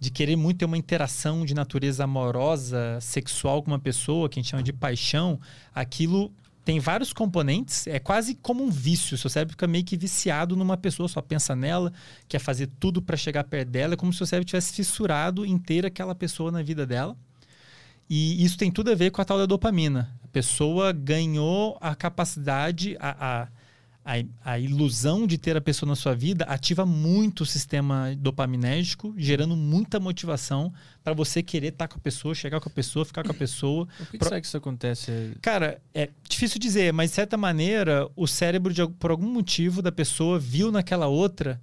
de 0.00 0.10
querer 0.10 0.34
muito 0.34 0.58
ter 0.58 0.64
uma 0.64 0.76
interação 0.76 1.44
de 1.46 1.54
natureza 1.54 2.02
amorosa, 2.02 2.98
sexual 3.00 3.62
com 3.62 3.70
uma 3.70 3.78
pessoa, 3.78 4.28
que 4.28 4.40
a 4.40 4.42
gente 4.42 4.50
chama 4.50 4.60
de 4.60 4.72
paixão, 4.72 5.38
aquilo 5.72 6.32
tem 6.64 6.78
vários 6.78 7.12
componentes, 7.12 7.86
é 7.86 7.98
quase 7.98 8.34
como 8.34 8.62
um 8.62 8.70
vício. 8.70 9.18
Seu 9.18 9.28
cérebro 9.28 9.52
fica 9.52 9.66
meio 9.66 9.84
que 9.84 9.96
viciado 9.96 10.56
numa 10.56 10.76
pessoa, 10.76 11.08
só 11.08 11.20
pensa 11.20 11.56
nela, 11.56 11.92
quer 12.28 12.38
fazer 12.38 12.68
tudo 12.78 13.02
para 13.02 13.16
chegar 13.16 13.44
perto 13.44 13.68
dela, 13.68 13.94
é 13.94 13.96
como 13.96 14.12
se 14.12 14.22
o 14.22 14.26
cérebro 14.26 14.46
tivesse 14.46 14.72
fissurado 14.72 15.44
inteira 15.44 15.88
aquela 15.88 16.14
pessoa 16.14 16.52
na 16.52 16.62
vida 16.62 16.86
dela. 16.86 17.16
E 18.08 18.44
isso 18.44 18.58
tem 18.58 18.70
tudo 18.70 18.90
a 18.90 18.94
ver 18.94 19.10
com 19.10 19.20
a 19.22 19.24
tal 19.24 19.38
da 19.38 19.46
dopamina. 19.46 20.14
A 20.22 20.28
pessoa 20.28 20.92
ganhou 20.92 21.78
a 21.80 21.94
capacidade, 21.94 22.96
a, 23.00 23.42
a 23.42 23.48
a, 24.04 24.52
a, 24.52 24.58
ilusão 24.58 25.26
de 25.26 25.38
ter 25.38 25.56
a 25.56 25.60
pessoa 25.60 25.88
na 25.88 25.96
sua 25.96 26.14
vida 26.14 26.44
ativa 26.44 26.84
muito 26.84 27.42
o 27.42 27.46
sistema 27.46 28.14
dopaminérgico, 28.18 29.14
gerando 29.16 29.56
muita 29.56 30.00
motivação 30.00 30.72
para 31.04 31.14
você 31.14 31.42
querer 31.42 31.68
estar 31.68 31.86
tá 31.86 31.94
com 31.94 31.98
a 31.98 32.02
pessoa, 32.02 32.34
chegar 32.34 32.60
com 32.60 32.68
a 32.68 32.72
pessoa, 32.72 33.04
ficar 33.04 33.22
com 33.22 33.30
a 33.30 33.34
pessoa. 33.34 33.86
Por 33.98 34.06
que, 34.08 34.18
Pro... 34.18 34.28
será 34.28 34.40
que 34.40 34.46
isso 34.46 34.56
acontece? 34.56 35.36
Cara, 35.40 35.80
é 35.94 36.10
difícil 36.28 36.58
dizer, 36.58 36.92
mas 36.92 37.10
de 37.10 37.16
certa 37.16 37.36
maneira, 37.36 38.08
o 38.16 38.26
cérebro, 38.26 38.72
de, 38.72 38.86
por 38.86 39.10
algum 39.10 39.30
motivo 39.30 39.80
da 39.80 39.92
pessoa, 39.92 40.38
viu 40.38 40.72
naquela 40.72 41.06
outra 41.06 41.60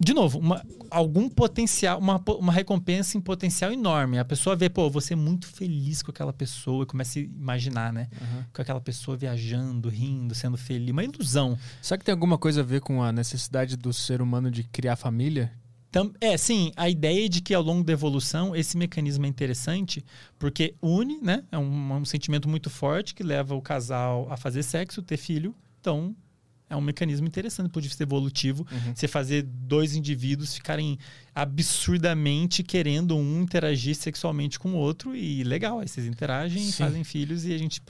de 0.00 0.14
novo, 0.14 0.38
uma, 0.38 0.64
algum 0.90 1.28
potencial, 1.28 1.98
uma, 1.98 2.22
uma 2.38 2.52
recompensa 2.52 3.18
em 3.18 3.20
potencial 3.20 3.72
enorme. 3.72 4.18
A 4.18 4.24
pessoa 4.24 4.54
vê, 4.54 4.68
pô, 4.68 4.88
você 4.88 5.14
é 5.14 5.16
muito 5.16 5.48
feliz 5.48 6.02
com 6.02 6.12
aquela 6.12 6.32
pessoa 6.32 6.84
e 6.84 6.86
começa 6.86 7.18
a 7.18 7.22
imaginar, 7.22 7.92
né? 7.92 8.08
Uhum. 8.20 8.44
Com 8.52 8.62
aquela 8.62 8.80
pessoa 8.80 9.16
viajando, 9.16 9.88
rindo, 9.88 10.34
sendo 10.36 10.56
feliz. 10.56 10.90
Uma 10.90 11.02
ilusão. 11.02 11.58
Será 11.82 11.98
que 11.98 12.04
tem 12.04 12.12
alguma 12.12 12.38
coisa 12.38 12.60
a 12.60 12.64
ver 12.64 12.80
com 12.80 13.02
a 13.02 13.10
necessidade 13.10 13.76
do 13.76 13.92
ser 13.92 14.22
humano 14.22 14.52
de 14.52 14.62
criar 14.62 14.94
família? 14.94 15.52
Tam, 15.90 16.12
é, 16.20 16.36
sim, 16.36 16.70
a 16.76 16.88
ideia 16.88 17.28
de 17.28 17.40
que 17.40 17.52
ao 17.52 17.62
longo 17.62 17.82
da 17.82 17.92
evolução 17.92 18.54
esse 18.54 18.76
mecanismo 18.76 19.24
é 19.24 19.28
interessante 19.28 20.04
porque 20.38 20.76
une, 20.80 21.18
né? 21.20 21.42
É 21.50 21.58
um, 21.58 21.94
um 21.94 22.04
sentimento 22.04 22.48
muito 22.48 22.70
forte 22.70 23.14
que 23.14 23.24
leva 23.24 23.54
o 23.54 23.62
casal 23.62 24.28
a 24.30 24.36
fazer 24.36 24.62
sexo, 24.62 25.02
ter 25.02 25.16
filho. 25.16 25.54
Então, 25.80 26.14
é 26.70 26.76
um 26.76 26.80
mecanismo 26.80 27.26
interessante 27.26 27.66
do 27.66 27.70
ponto 27.70 27.82
de 27.82 27.88
vista 27.88 28.02
evolutivo. 28.02 28.66
Uhum. 28.70 28.94
Você 28.94 29.08
fazer 29.08 29.42
dois 29.42 29.96
indivíduos 29.96 30.54
ficarem 30.54 30.98
absurdamente 31.34 32.62
querendo 32.62 33.16
um 33.16 33.42
interagir 33.42 33.94
sexualmente 33.94 34.58
com 34.58 34.72
o 34.72 34.74
outro 34.74 35.16
e 35.16 35.42
legal. 35.44 35.80
Aí 35.80 35.88
vocês 35.88 36.06
interagem, 36.06 36.62
Sim. 36.62 36.84
fazem 36.84 37.04
filhos 37.04 37.44
e 37.44 37.54
a 37.54 37.58
gente. 37.58 37.80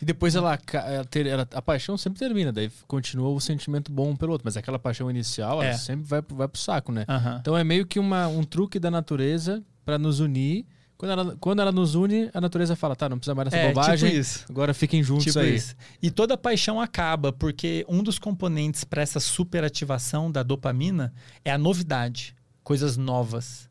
E 0.00 0.04
depois 0.04 0.34
ela, 0.34 0.58
ela, 0.72 1.04
ter, 1.04 1.26
ela, 1.26 1.46
a 1.52 1.62
paixão 1.62 1.98
sempre 1.98 2.18
termina, 2.18 2.52
daí 2.52 2.70
continua 2.86 3.28
o 3.28 3.40
sentimento 3.40 3.92
bom 3.92 4.16
pelo 4.16 4.32
outro. 4.32 4.44
Mas 4.44 4.56
aquela 4.56 4.78
paixão 4.78 5.10
inicial, 5.10 5.62
ela 5.62 5.72
é. 5.72 5.76
sempre 5.76 6.06
vai, 6.06 6.22
vai 6.22 6.48
pro 6.48 6.60
saco, 6.60 6.92
né? 6.92 7.04
Uhum. 7.08 7.38
Então 7.38 7.58
é 7.58 7.64
meio 7.64 7.86
que 7.86 7.98
uma, 7.98 8.26
um 8.28 8.44
truque 8.44 8.78
da 8.78 8.90
natureza 8.90 9.62
para 9.84 9.98
nos 9.98 10.20
unir 10.20 10.64
Quando 11.02 11.10
ela, 11.10 11.36
quando 11.40 11.60
ela 11.60 11.72
nos 11.72 11.96
une, 11.96 12.30
a 12.32 12.40
natureza 12.40 12.76
fala, 12.76 12.94
tá, 12.94 13.08
não 13.08 13.18
precisa 13.18 13.34
mais 13.34 13.48
dessa 13.50 13.56
É, 13.60 13.68
bobagem. 13.72 14.08
tipo 14.08 14.20
isso. 14.20 14.44
Agora 14.48 14.72
fiquem 14.72 15.02
juntos 15.02 15.24
Tipo 15.24 15.40
aí. 15.40 15.56
isso. 15.56 15.74
E 16.00 16.12
toda 16.12 16.36
paixão 16.38 16.80
acaba, 16.80 17.32
porque 17.32 17.84
um 17.88 18.04
dos 18.04 18.20
componentes 18.20 18.84
para 18.84 19.02
essa 19.02 19.18
superativação 19.18 20.30
da 20.30 20.44
dopamina 20.44 21.12
é 21.44 21.50
a 21.50 21.58
novidade, 21.58 22.36
coisas 22.62 22.96
novas. 22.96 23.68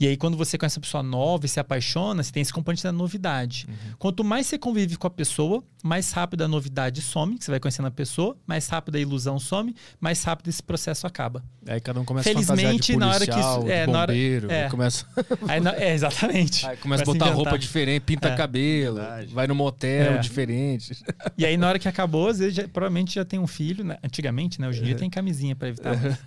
E 0.00 0.06
aí, 0.06 0.16
quando 0.16 0.36
você 0.36 0.56
conhece 0.56 0.78
uma 0.78 0.82
pessoa 0.82 1.02
nova 1.02 1.44
e 1.44 1.48
se 1.48 1.58
apaixona, 1.58 2.22
você 2.22 2.30
tem 2.30 2.40
esse 2.40 2.52
componente 2.52 2.84
da 2.84 2.92
novidade. 2.92 3.66
Uhum. 3.68 3.74
Quanto 3.98 4.22
mais 4.22 4.46
você 4.46 4.56
convive 4.56 4.96
com 4.96 5.06
a 5.08 5.10
pessoa, 5.10 5.62
mais 5.82 6.12
rápido 6.12 6.42
a 6.44 6.48
novidade 6.48 7.00
some, 7.02 7.36
que 7.36 7.44
você 7.44 7.50
vai 7.50 7.58
conhecendo 7.58 7.86
a 7.88 7.90
pessoa, 7.90 8.36
mais 8.46 8.68
rápido 8.68 8.94
a 8.94 9.00
ilusão 9.00 9.40
some, 9.40 9.74
mais 10.00 10.22
rápido 10.22 10.48
esse 10.48 10.62
processo 10.62 11.04
acaba. 11.06 11.42
Aí 11.66 11.80
cada 11.80 12.00
um 12.00 12.04
começa 12.04 12.28
a 12.28 12.32
Felizmente, 12.32 12.62
fantasiar 12.62 12.80
de 12.80 12.96
na 12.96 13.08
hora 13.08 13.18
que 13.26 13.32
policial, 13.32 13.58
isso- 13.62 13.70
é, 13.72 13.86
na 13.88 14.00
hora- 14.00 14.16
é. 14.16 14.68
começa, 14.68 15.06
Aí, 15.48 15.60
na- 15.60 15.74
é, 15.74 15.92
exatamente. 15.94 16.64
aí 16.66 16.76
começa 16.76 17.02
a 17.02 17.06
botar 17.06 17.16
inventar. 17.26 17.34
roupa 17.34 17.58
diferente, 17.58 18.02
pinta 18.02 18.28
É. 18.28 18.36
cabelo, 18.36 18.96
Verdade. 18.96 19.34
vai 19.34 19.46
no 19.48 19.54
motel 19.56 20.12
É. 20.14 20.18
diferente. 20.18 20.96
E 21.36 21.44
aí, 21.44 21.56
na 21.56 21.68
hora 21.68 21.78
que 21.78 21.88
acabou, 21.88 22.28
às 22.28 22.38
vezes 22.38 22.54
já- 22.54 22.68
provavelmente 22.68 23.16
já 23.16 23.24
tem 23.24 23.38
um 23.40 23.46
filho. 23.46 23.84
né? 23.84 23.96
Antigamente, 24.02 24.60
né? 24.60 24.68
Hoje 24.68 24.78
em 24.78 24.82
É. 24.82 24.86
dia 24.86 24.94
tem 24.96 25.10
camisinha 25.10 25.56
pra 25.56 25.68
evitar. 25.68 26.18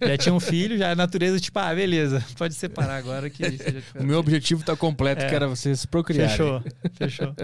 Já 0.00 0.16
tinha 0.18 0.34
um 0.34 0.40
filho, 0.40 0.76
já 0.76 0.92
a 0.92 0.94
natureza, 0.96 1.38
tipo, 1.38 1.58
ah, 1.58 1.74
beleza, 1.74 2.24
pode 2.36 2.54
separar 2.54 2.96
agora 2.96 3.30
que 3.30 3.42
O 3.98 4.04
meu 4.04 4.18
objetivo 4.18 4.64
tá 4.64 4.76
completo, 4.76 5.24
É. 5.24 5.28
que 5.28 5.34
era 5.34 5.46
vocês 5.48 5.86
procriarem. 5.86 6.30
Fechou, 6.30 6.62
fechou. 6.94 7.34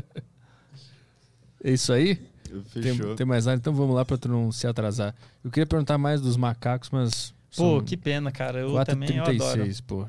É 1.63 1.71
isso 1.73 1.93
aí? 1.93 2.19
Fechou. 2.69 3.07
Tem, 3.09 3.17
tem 3.17 3.27
mais 3.27 3.47
nada? 3.47 3.57
Então 3.59 3.73
vamos 3.73 3.95
lá 3.95 4.05
pra 4.05 4.17
tu 4.19 4.29
não 4.29 4.51
se 4.53 4.67
atrasar. 4.67 5.15
Eu 5.45 5.51
queria 5.51 5.67
perguntar 5.67 5.97
mais 5.99 6.21
dos 6.21 6.37
macacos, 6.37 6.91
mas. 6.91 7.33
Pô, 7.57 7.81
que 7.83 7.97
pena, 7.97 8.31
cara. 8.33 8.61
Eu 8.61 8.85
também 8.85 9.17
eu 9.17 9.23
adoro. 9.25 9.63
4h36, 9.65 9.83
pô. 9.87 10.07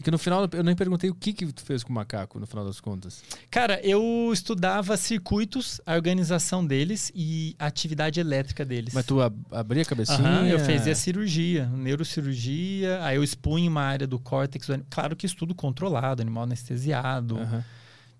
É 0.00 0.02
que 0.02 0.10
no 0.10 0.16
final 0.18 0.48
eu 0.52 0.64
nem 0.64 0.74
perguntei 0.74 1.10
o 1.10 1.14
que, 1.14 1.34
que 1.34 1.52
tu 1.52 1.62
fez 1.62 1.84
com 1.84 1.90
o 1.90 1.94
macaco, 1.94 2.40
no 2.40 2.46
final 2.46 2.64
das 2.64 2.80
contas. 2.80 3.22
Cara, 3.50 3.78
eu 3.86 4.30
estudava 4.32 4.96
circuitos, 4.96 5.78
a 5.84 5.94
organização 5.94 6.64
deles 6.64 7.12
e 7.14 7.54
a 7.58 7.66
atividade 7.66 8.18
elétrica 8.18 8.64
deles. 8.64 8.94
Mas 8.94 9.04
tu 9.04 9.20
ab 9.20 9.36
abria 9.50 9.82
a 9.82 9.84
cabecinha? 9.84 10.18
Aham, 10.26 10.46
eu 10.46 10.58
fazia 10.60 10.94
cirurgia, 10.94 11.66
neurocirurgia, 11.66 12.98
aí 13.04 13.16
eu 13.16 13.22
expunha 13.22 13.68
uma 13.68 13.82
área 13.82 14.06
do 14.06 14.18
córtex. 14.18 14.66
do 14.66 14.84
Claro 14.88 15.14
que 15.14 15.26
estudo 15.26 15.54
controlado, 15.54 16.22
animal 16.22 16.44
anestesiado, 16.44 17.36
Aham. 17.36 17.62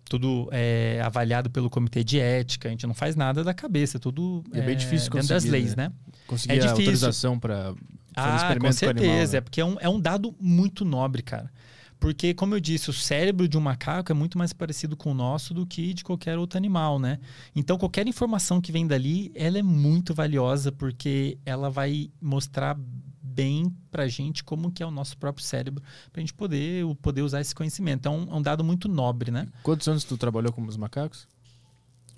tudo 0.05 0.49
é, 0.53 1.01
avaliado 1.03 1.49
pelo 1.49 1.71
comitê 1.71 2.05
de 2.05 2.21
ética. 2.21 2.69
A 2.69 2.71
gente 2.71 2.87
não 2.87 2.95
faz 2.95 3.17
nada 3.17 3.43
da 3.43 3.55
cabeça, 3.55 3.99
tudo 3.99 4.45
E 4.53 4.59
é 4.59 4.63
bem 4.63 4.77
difícil 4.77 5.11
dentro 5.11 5.29
das 5.29 5.45
leis, 5.45 5.75
né? 5.75 5.91
Conseguir 6.27 6.53
É 6.53 6.57
a 6.57 6.61
difícil. 6.61 6.77
autorização 6.83 7.39
pra 7.39 7.73
fazer 7.73 8.00
Ah, 8.17 8.57
com 8.59 8.73
certeza. 8.73 8.91
animal. 8.91 9.29
né? 9.33 9.37
É 9.39 9.41
porque 9.41 9.61
é 9.61 9.65
um, 9.65 9.77
é 9.81 9.89
um 9.89 10.01
dado 10.01 10.35
muito 10.41 10.85
nobre, 10.85 11.23
cara. 11.23 11.51
Porque, 11.99 12.33
como 12.33 12.55
eu 12.55 12.61
disse, 12.61 12.89
o 12.89 12.93
cérebro 12.95 13.47
de 13.47 13.59
um 13.59 13.61
macaco 13.61 14.11
é 14.11 14.15
muito 14.15 14.39
mais 14.39 14.55
parecido 14.55 14.97
com 14.97 15.11
o 15.11 15.15
nosso 15.15 15.53
do 15.53 15.67
que 15.67 15.93
de 15.93 16.03
qualquer 16.03 16.39
outro 16.39 16.57
animal, 16.57 16.99
né? 16.99 17.19
Então, 17.55 17.77
qualquer 17.77 18.09
informação 18.09 18.59
que 18.59 18.73
vem 18.73 18.87
dali, 18.87 19.31
ela 19.35 19.59
é 19.59 19.63
muito 19.63 20.15
valiosa, 20.15 20.73
porque 20.73 21.37
ela 21.45 21.69
vai 21.69 22.11
mostrar 22.21 22.75
bem 23.23 23.71
pra 23.91 24.09
gente 24.09 24.43
como 24.43 24.73
que 24.73 24.83
é 24.83 24.87
o 24.87 24.91
nosso 24.91 25.17
próprio 25.19 25.45
cérebro, 25.45 25.85
pra 26.11 26.21
gente 26.21 26.33
poder, 26.33 26.87
poder 27.03 27.21
usar 27.21 27.43
esse 27.43 27.55
conhecimento. 27.55 28.07
É 28.07 28.11
um, 28.11 28.23
é 28.33 28.35
um 28.35 28.43
dado 28.43 28.65
muito 28.65 28.89
nobre, 28.89 29.31
né? 29.31 29.47
Quantos 29.63 29.87
anos 29.87 30.03
tu 30.03 30.17
trabalhou 30.17 30.53
com 30.55 30.63
os 30.67 30.79
macacos? 30.79 31.29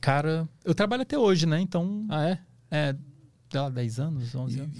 Cara, 0.01 0.49
eu 0.65 0.75
trabalho 0.75 1.03
até 1.03 1.19
hoje, 1.19 1.45
né? 1.47 1.61
Então, 1.61 2.07
Ah, 2.09 2.25
é? 2.29 2.39
é, 2.71 2.97
lá, 3.61 3.69
10 3.69 4.01
anos, 4.01 4.35
11 4.35 4.61
anos. 4.61 4.77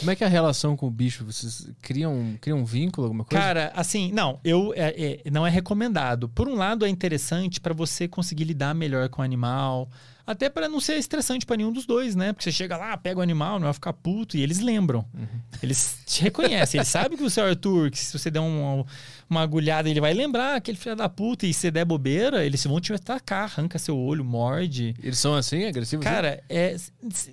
Como 0.00 0.10
é 0.10 0.16
que 0.16 0.22
é 0.24 0.26
a 0.26 0.30
relação 0.30 0.76
com 0.76 0.86
o 0.86 0.90
bicho? 0.90 1.24
Vocês 1.24 1.68
criam, 1.82 2.36
criam 2.40 2.58
um 2.58 2.64
vínculo, 2.64 3.06
alguma 3.06 3.24
coisa? 3.24 3.42
Cara, 3.42 3.72
assim, 3.74 4.12
não, 4.12 4.38
eu 4.44 4.72
é- 4.76 5.20
é- 5.26 5.30
não 5.30 5.46
é 5.46 5.50
recomendado. 5.50 6.28
Por 6.28 6.48
um 6.48 6.54
lado, 6.54 6.84
é 6.84 6.88
interessante 6.88 7.60
para 7.60 7.72
você 7.74 8.06
conseguir 8.08 8.44
lidar 8.44 8.74
melhor 8.74 9.08
com 9.08 9.22
o 9.22 9.24
animal, 9.24 9.88
até 10.26 10.48
para 10.48 10.68
não 10.68 10.80
ser 10.80 10.94
estressante 10.96 11.44
para 11.44 11.56
nenhum 11.56 11.70
dos 11.72 11.84
dois, 11.84 12.14
né? 12.14 12.32
Porque 12.32 12.44
você 12.44 12.52
chega 12.52 12.76
lá, 12.76 12.96
pega 12.96 13.20
o 13.20 13.22
animal, 13.22 13.58
não 13.58 13.64
vai 13.66 13.74
ficar 13.74 13.92
puto 13.92 14.36
e 14.36 14.42
eles 14.42 14.58
lembram. 14.60 15.04
Uhum. 15.14 15.26
Eles 15.62 15.98
te 16.06 16.22
reconhecem, 16.22 16.78
eles 16.78 16.88
sabem 16.88 17.16
que 17.18 17.22
você 17.22 17.40
é 17.40 17.44
o 17.44 17.48
Arthur, 17.48 17.90
que 17.90 17.98
se 17.98 18.18
você 18.18 18.30
der 18.30 18.40
um- 18.40 18.84
uma 19.28 19.40
agulhada, 19.42 19.88
ele 19.88 20.00
vai 20.00 20.12
lembrar 20.12 20.56
aquele 20.56 20.76
filho 20.76 20.96
da 20.96 21.08
puta 21.08 21.46
e 21.46 21.54
se 21.54 21.70
der 21.70 21.84
bobeira, 21.84 22.44
eles 22.44 22.64
vão 22.64 22.80
te 22.80 22.92
atacar, 22.92 23.44
arranca 23.44 23.78
seu 23.78 23.96
olho, 23.96 24.24
morde. 24.24 24.94
Eles 25.02 25.18
são 25.18 25.34
assim, 25.34 25.64
agressivos? 25.64 26.04
Cara, 26.04 26.42
é, 26.48 26.76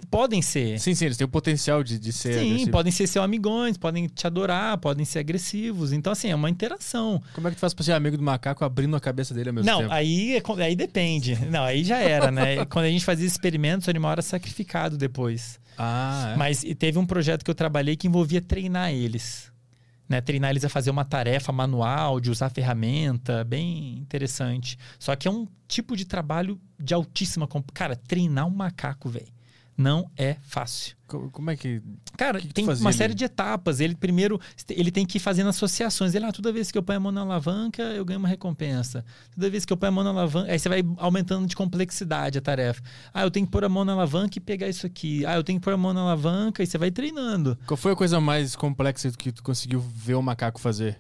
podem 0.10 0.42
ser. 0.42 0.80
Sim, 0.80 0.96
sim, 0.96 1.06
eles 1.06 1.18
têm 1.18 1.26
o 1.26 1.30
potencial 1.30 1.84
de, 1.84 2.00
de 2.00 2.12
ser 2.12 2.34
Sim, 2.34 2.40
agressivos. 2.46 2.72
podem 2.72 2.92
ser 2.92 3.08
seus 3.08 3.24
amigões, 3.24 3.78
podem 3.78 4.08
te 4.08 4.26
adorar, 4.28 4.78
podem 4.78 5.06
ser 5.06 5.20
agressivos. 5.20 5.92
Então, 5.92 6.14
assim, 6.14 6.30
é 6.30 6.36
uma 6.36 6.50
interação. 6.50 7.22
Como 7.34 7.48
é 7.48 7.52
que 7.52 7.58
tu 7.58 7.60
faz 7.60 7.74
pra 7.74 7.84
ser 7.84 7.94
amigo 7.94 8.18
do 8.18 8.24
macaco 8.24 8.64
abrindo 8.64 8.96
a 8.96 9.00
cabeça 9.00 9.34
dele 9.34 9.50
ao 9.50 9.56
mesmo 9.56 9.70
Não, 9.70 9.80
tempo? 9.82 9.94
aí, 9.94 10.38
é 10.38 10.64
aí 10.64 10.76
depende. 10.76 11.38
Não, 11.50 11.64
aí 11.64 11.84
já 11.84 11.98
era, 11.98 12.32
né? 12.32 12.66
Quando 12.72 12.86
a 12.86 12.90
gente 12.90 13.06
fazia 13.06 13.28
experimentos, 13.28 13.88
o 13.88 13.90
animal 13.90 14.14
era 14.14 14.22
sacrificado 14.22 14.98
depois. 14.98 15.60
Ah, 15.78 16.32
é? 16.34 16.38
Mas 16.38 16.64
teve 16.78 16.98
um 17.00 17.06
projeto 17.06 17.44
que 17.44 17.52
eu 17.52 17.56
trabalhei 17.56 17.96
que 17.96 18.08
envolvia 18.08 18.42
treinar 18.42 18.92
eles. 18.92 19.52
Né? 20.12 20.20
Treinar 20.20 20.52
eles 20.52 20.66
a 20.66 20.70
fazer 20.70 20.92
uma 20.92 21.06
tarefa 21.06 21.54
manual, 21.54 22.20
de 22.20 22.30
usar 22.30 22.50
ferramenta, 22.50 23.46
bem 23.46 23.98
interessante. 23.98 24.78
Só 25.00 25.16
que 25.16 25.26
é 25.26 25.32
um 25.32 25.48
tipo 25.70 25.96
de 25.96 26.04
trabalho 26.04 26.60
de 26.78 26.94
altíssima... 26.94 27.48
Cara, 27.74 27.96
treinar 27.96 28.46
um 28.46 28.52
macaco, 28.52 29.08
velho, 29.08 29.32
não 29.82 30.10
é 30.18 30.36
fácil. 30.42 30.96
Co- 31.08 31.30
Como 31.32 31.50
é 31.52 31.58
que... 31.58 31.82
Cara, 32.18 32.40
que 32.40 32.48
que 32.48 32.54
tem 32.54 32.64
uma 32.66 32.74
ali? 32.74 32.94
série 32.94 33.14
de 33.14 33.24
etapas. 33.26 33.80
Ele 33.80 33.96
primeiro 33.96 34.40
ele 34.70 34.92
tem 34.92 35.06
que 35.06 35.18
ir 35.18 35.20
fazendo 35.20 35.50
associações. 35.50 36.14
Ele, 36.16 36.24
ah, 36.26 36.32
toda 36.32 36.52
vez 36.54 36.72
que 36.72 36.78
eu 36.78 36.84
ponho 36.84 36.98
a 36.98 37.00
mão 37.00 37.12
na 37.12 37.22
alavanca, 37.22 37.82
eu 37.84 38.06
ganho 38.06 38.20
uma 38.20 38.28
recompensa. 38.28 39.04
Toda 39.36 39.50
vez 39.50 39.66
que 39.66 39.74
eu 39.74 39.78
ponho 39.78 39.90
a 39.90 39.96
mão 39.96 40.04
na 40.04 40.10
alavanca, 40.12 40.52
aí 40.52 40.58
você 40.60 40.70
vai 40.70 40.84
aumentando 40.98 41.48
de 41.48 41.56
complexidade 41.56 42.38
a 42.38 42.42
tarefa. 42.42 42.82
Ah, 43.14 43.24
eu 43.24 43.32
tenho 43.32 43.46
que 43.46 43.52
pôr 43.52 43.66
a 43.66 43.70
mão 43.70 43.84
na 43.84 43.94
alavanca 43.94 44.38
e 44.38 44.42
pegar 44.42 44.70
isso 44.70 44.86
aqui. 44.86 45.26
Ah, 45.26 45.36
eu 45.36 45.44
tenho 45.44 45.60
que 45.60 45.64
pôr 45.64 45.74
a 45.74 45.78
mão 45.78 45.94
na 45.94 46.02
alavanca 46.02 46.64
e 46.64 46.68
você 46.68 46.78
vai 46.78 46.92
treinando. 46.92 47.58
Qual 47.68 47.76
foi 47.78 47.92
a 47.92 47.96
coisa 47.96 48.20
mais 48.22 48.56
complexa 48.56 49.12
que 49.12 49.32
tu 49.32 49.44
conseguiu 49.44 49.80
ver 49.80 50.16
o 50.16 50.22
macaco 50.22 50.60
fazer? 50.62 50.98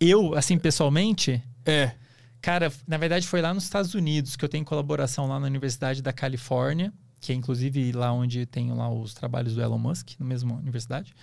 Eu, 0.00 0.34
assim, 0.34 0.58
pessoalmente, 0.58 1.42
É. 1.64 1.92
Cara, 2.40 2.72
na 2.86 2.96
verdade 2.96 3.26
foi 3.26 3.42
lá 3.42 3.52
nos 3.52 3.64
Estados 3.64 3.94
Unidos 3.94 4.36
que 4.36 4.44
eu 4.44 4.48
tenho 4.48 4.64
colaboração 4.64 5.26
lá 5.26 5.40
na 5.40 5.46
Universidade 5.48 6.00
da 6.00 6.12
Califórnia, 6.12 6.92
que 7.20 7.32
é 7.32 7.34
inclusive 7.34 7.92
lá 7.92 8.12
onde 8.12 8.46
tenho 8.46 8.74
lá 8.74 8.88
os 8.90 9.14
trabalhos 9.14 9.54
do 9.54 9.62
Elon 9.62 9.78
Musk, 9.78 10.10
na 10.18 10.26
mesma 10.26 10.54
universidade. 10.54 11.14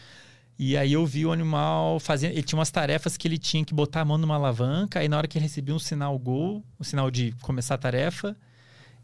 E 0.57 0.77
aí 0.77 0.93
eu 0.93 1.05
vi 1.05 1.25
o 1.25 1.31
animal 1.33 1.99
fazendo. 1.99 2.31
Ele 2.31 2.43
tinha 2.43 2.57
umas 2.57 2.71
tarefas 2.71 3.17
que 3.17 3.27
ele 3.27 3.37
tinha 3.37 3.63
que 3.65 3.73
botar 3.73 4.01
a 4.01 4.05
mão 4.05 4.17
numa 4.17 4.35
alavanca, 4.35 4.99
aí 4.99 5.07
na 5.09 5.17
hora 5.17 5.27
que 5.27 5.37
ele 5.37 5.43
recebia 5.43 5.75
um 5.75 5.79
sinal 5.79 6.17
gol, 6.17 6.63
o 6.79 6.83
sinal 6.83 7.11
de 7.11 7.33
começar 7.41 7.75
a 7.75 7.77
tarefa, 7.77 8.35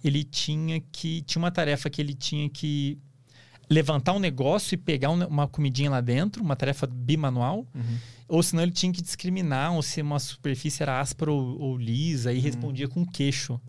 ele 0.03 0.23
tinha 0.23 0.79
que. 0.91 1.21
Tinha 1.23 1.41
uma 1.41 1.51
tarefa 1.51 1.89
que 1.89 2.01
ele 2.01 2.13
tinha 2.13 2.49
que 2.49 2.97
levantar 3.69 4.13
um 4.13 4.19
negócio 4.19 4.75
e 4.75 4.77
pegar 4.77 5.09
um- 5.09 5.25
uma 5.27 5.47
comidinha 5.47 5.89
lá 5.89 6.01
dentro, 6.01 6.41
uma 6.43 6.55
tarefa 6.55 6.87
bimanual. 6.87 7.65
Uhum. 7.75 7.97
Ou 8.27 8.41
senão 8.41 8.63
ele 8.63 8.71
tinha 8.71 8.91
que 8.91 9.01
discriminar 9.01 9.71
se 9.83 10.01
uma 10.01 10.19
superfície 10.19 10.81
era 10.83 10.99
áspera 11.01 11.31
ou, 11.31 11.59
ou 11.59 11.77
lisa 11.77 12.31
e 12.33 12.39
respondia 12.39 12.87
com 12.87 13.05
queixo. 13.05 13.59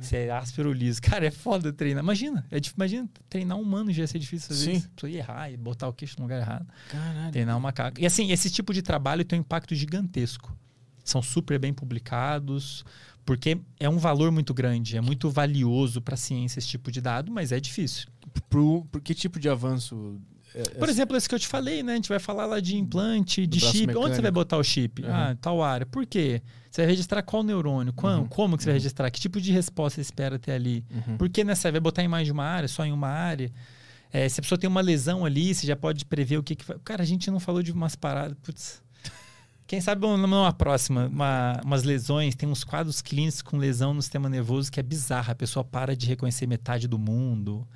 Se 0.00 0.16
é 0.16 0.30
áspero 0.30 0.68
ou 0.68 0.74
liso. 0.74 1.00
Cara, 1.02 1.26
é 1.26 1.30
foda 1.30 1.72
treinar. 1.72 2.02
Imagina, 2.02 2.46
é 2.50 2.58
imagina 2.76 3.08
treinar 3.28 3.58
um 3.58 3.62
humano 3.62 3.92
já 3.92 4.02
ia 4.02 4.06
ser 4.06 4.18
difícil 4.18 4.52
às 4.52 4.58
Sim. 4.58 4.72
vezes. 4.72 4.84
A 4.86 4.88
pessoa 4.94 5.10
ia 5.10 5.18
errar 5.18 5.50
e 5.50 5.56
botar 5.56 5.88
o 5.88 5.92
queixo 5.92 6.16
no 6.18 6.24
lugar 6.24 6.40
errado. 6.40 6.66
Caralho. 6.88 7.32
Treinar 7.32 7.56
um 7.56 7.60
macaco. 7.60 8.00
E 8.00 8.06
assim, 8.06 8.30
esse 8.30 8.50
tipo 8.50 8.72
de 8.72 8.82
trabalho 8.82 9.24
tem 9.24 9.38
um 9.38 9.42
impacto 9.42 9.74
gigantesco. 9.74 10.56
São 11.04 11.20
super 11.20 11.58
bem 11.58 11.72
publicados, 11.72 12.84
porque 13.24 13.60
é 13.78 13.88
um 13.88 13.98
valor 13.98 14.30
muito 14.30 14.54
grande, 14.54 14.96
é 14.96 15.00
muito 15.00 15.30
valioso 15.30 16.00
para 16.00 16.14
a 16.14 16.16
ciência 16.18 16.58
esse 16.58 16.68
tipo 16.68 16.90
de 16.90 17.00
dado, 17.00 17.30
mas 17.30 17.52
é 17.52 17.60
difícil. 17.60 18.08
Pro, 18.48 18.84
pro 18.86 19.00
que 19.00 19.14
tipo 19.14 19.38
de 19.38 19.48
avanço? 19.48 20.20
É- 20.54 20.62
Por 20.78 20.88
exemplo, 20.88 21.16
esse 21.16 21.28
que 21.28 21.34
eu 21.34 21.38
te 21.38 21.46
falei, 21.48 21.82
né? 21.82 21.92
A 21.92 21.96
gente 21.96 22.08
vai 22.08 22.18
falar 22.18 22.46
lá 22.46 22.60
de 22.60 22.76
implante, 22.76 23.46
de 23.46 23.58
chip. 23.60 23.66
Onde 23.68 23.82
você 23.82 23.86
mecânico. 24.00 24.22
vai 24.22 24.30
botar 24.30 24.56
o 24.56 24.62
chip? 24.64 25.02
Uhum. 25.02 25.08
Ah, 25.12 25.36
tal 25.40 25.62
área. 25.62 25.84
Por 25.86 26.06
quê? 26.06 26.40
Você 26.70 26.82
vai 26.82 26.90
registrar 26.90 27.22
qual 27.22 27.42
neurônio? 27.42 27.92
Quando? 27.92 28.22
Uhum. 28.22 28.28
Como 28.28 28.56
que 28.56 28.62
você 28.62 28.70
vai 28.70 28.74
registrar? 28.74 29.10
Que 29.10 29.20
tipo 29.20 29.40
de 29.40 29.52
resposta 29.52 29.96
você 29.96 30.00
espera 30.00 30.38
ter 30.38 30.52
ali? 30.52 30.84
Uhum. 30.90 31.16
Por 31.16 31.28
que 31.28 31.42
nessa? 31.44 31.70
Vai 31.70 31.80
botar 31.80 32.02
em 32.02 32.08
mais 32.08 32.26
de 32.26 32.32
uma 32.32 32.44
área, 32.44 32.68
só 32.68 32.84
em 32.84 32.92
uma 32.92 33.08
área? 33.08 33.50
É, 34.12 34.28
se 34.28 34.38
a 34.38 34.42
pessoa 34.42 34.56
tem 34.58 34.68
uma 34.70 34.80
lesão 34.80 35.24
ali, 35.24 35.52
você 35.54 35.66
já 35.66 35.74
pode 35.74 36.04
prever 36.04 36.38
o 36.38 36.42
que, 36.42 36.54
que 36.54 36.64
vai. 36.64 36.76
Cara, 36.84 37.02
a 37.02 37.06
gente 37.06 37.28
não 37.30 37.40
falou 37.40 37.62
de 37.62 37.72
umas 37.72 37.96
paradas. 37.96 38.36
Putz. 38.42 38.82
Quem 39.66 39.80
sabe 39.80 40.06
numa 40.06 40.52
próxima, 40.52 41.06
uma- 41.06 41.58
umas 41.64 41.84
lesões, 41.84 42.34
tem 42.34 42.46
uns 42.48 42.62
quadros 42.62 43.00
clínicos 43.00 43.40
com 43.40 43.56
lesão 43.56 43.94
no 43.94 44.02
sistema 44.02 44.28
nervoso 44.28 44.70
que 44.70 44.78
é 44.78 44.82
bizarra. 44.82 45.32
A 45.32 45.34
pessoa 45.34 45.64
para 45.64 45.96
de 45.96 46.06
reconhecer 46.06 46.46
metade 46.46 46.86
do 46.86 46.98
mundo. 46.98 47.66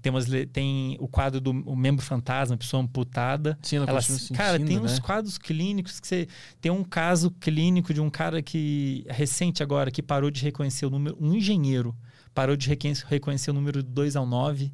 Tem, 0.00 0.10
umas, 0.10 0.26
tem 0.52 0.96
o 1.00 1.08
quadro 1.08 1.40
do 1.40 1.50
o 1.50 1.76
membro 1.76 2.04
fantasma, 2.04 2.56
pessoa 2.56 2.82
amputada. 2.82 3.58
Sim, 3.62 3.76
ela, 3.76 3.86
Ela- 3.88 4.02
sentindo, 4.02 4.36
cara, 4.36 4.58
tem 4.58 4.78
uns 4.78 4.94
né? 4.94 5.00
quadros 5.00 5.38
clínicos 5.38 6.00
que 6.00 6.06
você. 6.06 6.28
Tem 6.60 6.70
um 6.70 6.84
caso 6.84 7.30
clínico 7.32 7.92
de 7.92 8.00
um 8.00 8.10
cara 8.10 8.42
que. 8.42 9.04
recente 9.08 9.62
agora, 9.62 9.90
que 9.90 10.02
parou 10.02 10.30
de 10.30 10.42
reconhecer 10.42 10.86
o 10.86 10.90
número. 10.90 11.16
Um 11.20 11.34
engenheiro 11.34 11.96
parou 12.34 12.56
de 12.56 12.68
reconhecer 12.68 13.50
o 13.50 13.54
número 13.54 13.82
2 13.82 14.16
ao 14.16 14.26
9. 14.26 14.72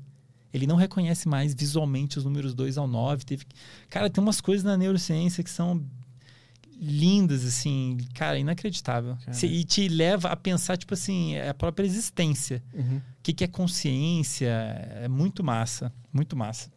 Ele 0.52 0.66
não 0.66 0.76
reconhece 0.76 1.28
mais 1.28 1.52
visualmente 1.54 2.18
os 2.18 2.24
números 2.24 2.54
2 2.54 2.78
ao 2.78 2.86
9. 2.86 3.24
Teve... 3.24 3.44
Cara, 3.90 4.08
tem 4.08 4.22
umas 4.22 4.40
coisas 4.40 4.62
na 4.62 4.76
neurociência 4.76 5.42
que 5.42 5.50
são 5.50 5.84
lindas, 6.84 7.44
assim, 7.44 7.98
cara, 8.14 8.38
inacreditável. 8.38 9.16
Cara. 9.24 9.32
Cê- 9.32 9.46
e 9.46 9.64
te 9.64 9.88
leva 9.88 10.28
a 10.28 10.36
pensar, 10.36 10.76
tipo 10.76 10.94
assim, 10.94 11.38
a 11.38 11.54
própria 11.54 11.84
existência. 11.86 12.62
Uhum. 12.72 12.98
O 12.98 13.02
que, 13.22 13.32
que 13.32 13.44
é 13.44 13.48
consciência? 13.48 14.48
É 15.02 15.08
muito 15.08 15.42
massa, 15.42 15.92
muito 16.12 16.36
massa. 16.36 16.72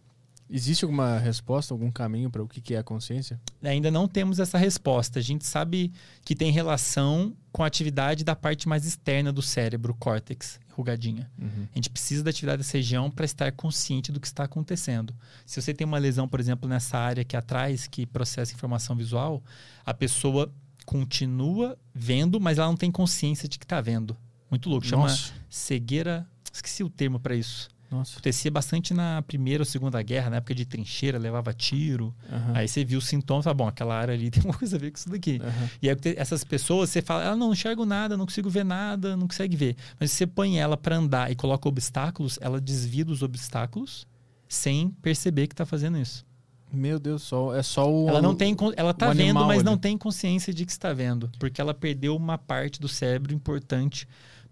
Existe 0.50 0.86
alguma 0.86 1.18
resposta, 1.20 1.74
algum 1.74 1.92
caminho 1.92 2.30
para 2.30 2.42
o 2.42 2.48
que 2.48 2.62
que 2.62 2.74
é 2.74 2.78
a 2.78 2.84
consciência? 2.84 3.38
Ainda 3.62 3.92
não 3.92 4.08
temos 4.08 4.40
essa 4.40 4.58
resposta. 4.58 5.20
A 5.20 5.22
gente 5.22 5.46
sabe 5.46 5.92
que 6.24 6.34
tem 6.34 6.52
relação 6.52 7.36
com 7.52 7.64
a 7.64 7.68
atividade 7.68 8.24
da 8.24 8.34
parte 8.34 8.68
mais 8.70 8.86
externa 8.86 9.32
do 9.34 9.42
cérebro, 9.42 9.92
o 9.92 9.96
córtex, 9.96 10.58
rugadinha. 10.78 11.30
Uhum. 11.42 11.68
A 11.74 11.76
gente 11.76 11.90
precisa 11.90 12.24
da 12.24 12.30
atividade 12.30 12.60
dessa 12.60 12.78
região 12.78 13.10
para 13.10 13.26
estar 13.26 13.52
consciente 13.52 14.12
do 14.12 14.20
que 14.20 14.28
está 14.28 14.44
acontecendo. 14.44 15.14
Se 15.46 15.60
você 15.60 15.74
tem 15.74 15.86
uma 15.86 15.98
lesão, 15.98 16.28
por 16.28 16.40
exemplo, 16.40 16.70
nessa 16.70 16.98
área 16.98 17.22
aqui 17.22 17.36
atrás, 17.36 17.88
que 17.88 18.06
processa 18.06 18.54
informação 18.54 18.96
visual, 18.96 19.44
a 19.84 19.94
pessoa 19.94 20.54
continua 20.86 21.78
vendo, 21.94 22.40
mas 22.40 22.60
ela 22.60 22.68
não 22.68 22.78
tem 22.78 22.92
consciência 22.92 23.50
de 23.50 23.58
que 23.58 23.66
está 23.66 23.82
vendo. 23.82 24.16
Muito 24.50 24.70
louco. 24.70 24.86
Chama 24.86 25.04
Nossa. 25.04 25.34
cegueira. 25.50 26.26
Esqueci 26.54 26.84
o 26.84 26.90
termo 26.90 27.20
para 27.20 27.36
isso. 27.36 27.70
Nossa. 27.90 28.14
Acontecia 28.14 28.52
bastante 28.52 28.94
na 28.94 29.22
Primeira 29.22 29.62
ou 29.62 29.66
Segunda 29.66 30.02
Guerra, 30.02 30.30
na 30.30 30.38
época 30.38 30.54
de 30.54 30.66
trincheira, 30.66 31.18
levava 31.18 31.54
tiro. 31.54 32.14
Aham. 32.32 32.52
Aí 32.54 32.68
você 32.68 32.84
viu 32.84 33.00
os 33.00 33.08
sintomas, 33.08 33.46
tá 33.46 33.54
bom, 33.54 33.68
aquela 33.68 33.96
área 33.96 34.14
ali 34.14 34.30
tem 34.32 34.44
uma 34.44 34.54
coisa 34.54 34.76
a 34.76 34.80
ver 34.80 34.92
com 34.92 34.98
isso 34.98 35.10
daqui. 35.10 35.40
Aham. 35.42 35.70
E 35.82 35.90
aí 35.90 35.98
essas 36.18 36.44
pessoas, 36.44 36.90
você 36.90 37.02
fala, 37.02 37.30
ah, 37.30 37.36
não, 37.36 37.48
não 37.48 37.54
enxergo 37.54 37.86
nada, 37.86 38.18
não 38.18 38.26
consigo 38.26 38.50
ver 38.50 38.66
nada, 38.66 39.16
não 39.16 39.28
consegue 39.28 39.56
ver. 39.56 39.76
Mas 40.00 40.12
você 40.12 40.28
põe 40.28 40.60
ela 40.60 40.76
para 40.76 40.98
andar 40.98 41.32
e 41.32 41.36
coloca 41.36 41.68
obstáculos, 41.68 42.38
ela 42.42 42.60
desvia 42.60 43.06
dos 43.06 43.22
obstáculos 43.22 44.06
sem 44.48 44.90
perceber 44.90 45.48
que 45.48 45.56
tá 45.56 45.66
fazendo 45.66 45.98
isso. 45.98 46.26
Meu 46.72 47.00
Deus, 47.00 47.24
só, 47.24 47.56
é 47.56 47.64
só 47.64 47.90
o. 47.90 48.10
Ela 48.10 48.22
não 48.22 48.36
tem, 48.36 48.56
ela 48.76 48.94
tá 48.94 49.14
vendo, 49.14 49.40
mas 49.46 49.60
ali. 49.60 49.64
não 49.64 49.78
tem 49.78 49.98
consciência 49.98 50.54
de 50.54 50.66
que 50.66 50.72
está 50.72 50.92
vendo, 50.92 51.32
porque 51.40 51.62
ela 51.62 51.74
perdeu 51.74 52.16
uma 52.16 52.38
parte 52.38 52.82
do 52.82 52.90
cérebro 52.90 53.34
importante 53.34 54.06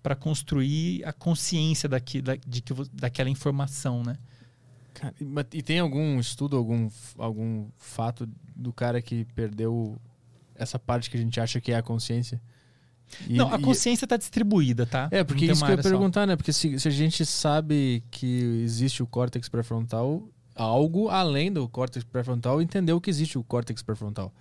para 0.06 0.16
construir 0.16 1.04
a 1.04 1.12
consciência 1.12 1.90
daqui, 1.90 2.22
da, 2.22 2.36
de 2.36 2.62
que, 2.62 2.76
daquela 2.94 3.28
informação, 3.28 4.04
né? 4.04 4.16
Cara, 4.94 5.16
e- 5.20 5.26
mas- 5.26 5.48
E 5.52 5.64
tem 5.64 5.80
algum 5.80 6.20
estudo, 6.20 6.56
algum, 6.56 6.88
algum 7.18 7.66
fato 7.76 8.30
do 8.56 8.72
cara 8.72 9.02
que 9.02 9.26
perdeu 9.34 9.98
essa 10.54 10.78
parte 10.78 11.10
que 11.10 11.18
a 11.18 11.20
gente 11.20 11.40
acha 11.40 11.60
que 11.60 11.72
é 11.72 11.76
a 11.78 11.82
consciência? 11.82 12.40
E- 13.28 13.34
não, 13.34 13.52
a 13.52 13.58
consciência 13.60 14.06
está 14.06 14.16
distribuída, 14.16 14.86
tá? 14.86 15.08
É, 15.12 15.24
porque 15.24 15.46
isso 15.46 15.56
que 15.56 15.64
eu 15.64 15.70
ia 15.70 15.72
área 15.74 15.82
só. 15.84 15.90
perguntar, 15.90 16.28
né? 16.28 16.36
Porque 16.36 16.54
se, 16.54 16.80
se 16.80 16.88
a 16.88 16.92
gente 16.92 17.26
sabe 17.26 18.04
que 18.12 18.62
existe 18.64 19.02
o 19.02 19.08
córtex 19.08 19.50
pré-frontal, 19.50 20.30
algo 20.54 21.10
além 21.10 21.52
do 21.52 21.68
córtex 21.68 22.04
pré-frontal 22.06 22.62
entendeu 22.62 23.02
que 23.02 23.10
existe 23.10 23.40
o 23.40 23.44
córtex 23.44 23.82
pré-frontal. 23.82 24.32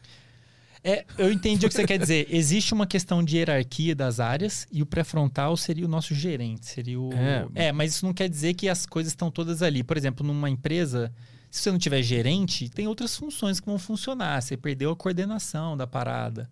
É, 0.86 1.06
eu 1.16 1.32
entendi 1.32 1.64
o 1.64 1.68
que 1.70 1.74
você 1.74 1.86
quer 1.86 1.98
dizer. 1.98 2.28
Existe 2.30 2.74
uma 2.74 2.86
questão 2.86 3.24
de 3.24 3.38
hierarquia 3.38 3.94
das 3.94 4.20
áreas 4.20 4.66
e 4.70 4.82
o 4.82 4.86
pré-frontal 4.86 5.56
seria 5.56 5.86
o 5.86 5.88
nosso 5.88 6.14
gerente, 6.14 6.66
seria 6.66 7.00
o 7.00 7.10
É. 7.14 7.46
É, 7.54 7.72
mas 7.72 7.94
isso 7.94 8.04
não 8.04 8.12
quer 8.12 8.28
dizer 8.28 8.52
que 8.52 8.68
as 8.68 8.84
coisas 8.84 9.12
estão 9.12 9.30
todas 9.30 9.62
ali. 9.62 9.82
Por 9.82 9.96
exemplo, 9.96 10.26
numa 10.26 10.50
empresa, 10.50 11.10
se 11.50 11.62
você 11.62 11.70
não 11.70 11.78
tiver 11.78 12.02
gerente, 12.02 12.68
tem 12.68 12.86
outras 12.86 13.16
funções 13.16 13.60
que 13.60 13.66
vão 13.66 13.78
funcionar. 13.78 14.42
Você 14.42 14.58
perdeu 14.58 14.90
a 14.90 14.96
coordenação 14.96 15.74
da 15.74 15.86
parada. 15.86 16.50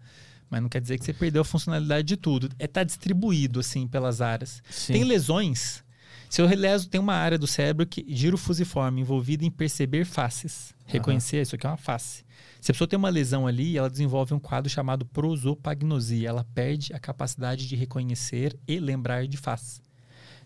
Mas 0.48 0.62
não 0.62 0.68
quer 0.68 0.80
dizer 0.80 0.98
que 0.98 1.04
você 1.04 1.12
perdeu 1.12 1.42
a 1.42 1.44
funcionalidade 1.44 2.08
de 2.08 2.16
tudo. 2.16 2.48
É 2.58 2.66
tá 2.66 2.82
distribuído 2.82 3.60
assim 3.60 3.86
pelas 3.86 4.22
áreas. 4.22 4.62
Sim. 4.70 4.94
Tem 4.94 5.04
lesões. 5.04 5.84
Se 6.30 6.40
eu 6.40 6.46
leso, 6.46 6.88
tem 6.88 6.98
uma 6.98 7.14
área 7.14 7.36
do 7.36 7.46
cérebro 7.46 7.86
que 7.86 8.06
giro 8.08 8.38
fusiforme 8.38 9.02
envolvida 9.02 9.44
em 9.44 9.50
perceber 9.50 10.06
faces. 10.06 10.74
Reconhecer, 10.86 11.42
isso 11.42 11.54
aqui 11.54 11.66
é 11.66 11.68
uma 11.70 11.76
face. 11.76 12.24
Se 12.62 12.70
a 12.70 12.74
pessoa 12.74 12.86
tem 12.86 12.96
uma 12.96 13.08
lesão 13.08 13.44
ali, 13.44 13.76
ela 13.76 13.90
desenvolve 13.90 14.32
um 14.32 14.38
quadro 14.38 14.70
chamado 14.70 15.04
prosopagnosia. 15.04 16.28
Ela 16.28 16.46
perde 16.54 16.94
a 16.94 16.98
capacidade 17.00 17.66
de 17.66 17.74
reconhecer 17.74 18.56
e 18.68 18.78
lembrar 18.78 19.26
de 19.26 19.36
face. 19.36 19.82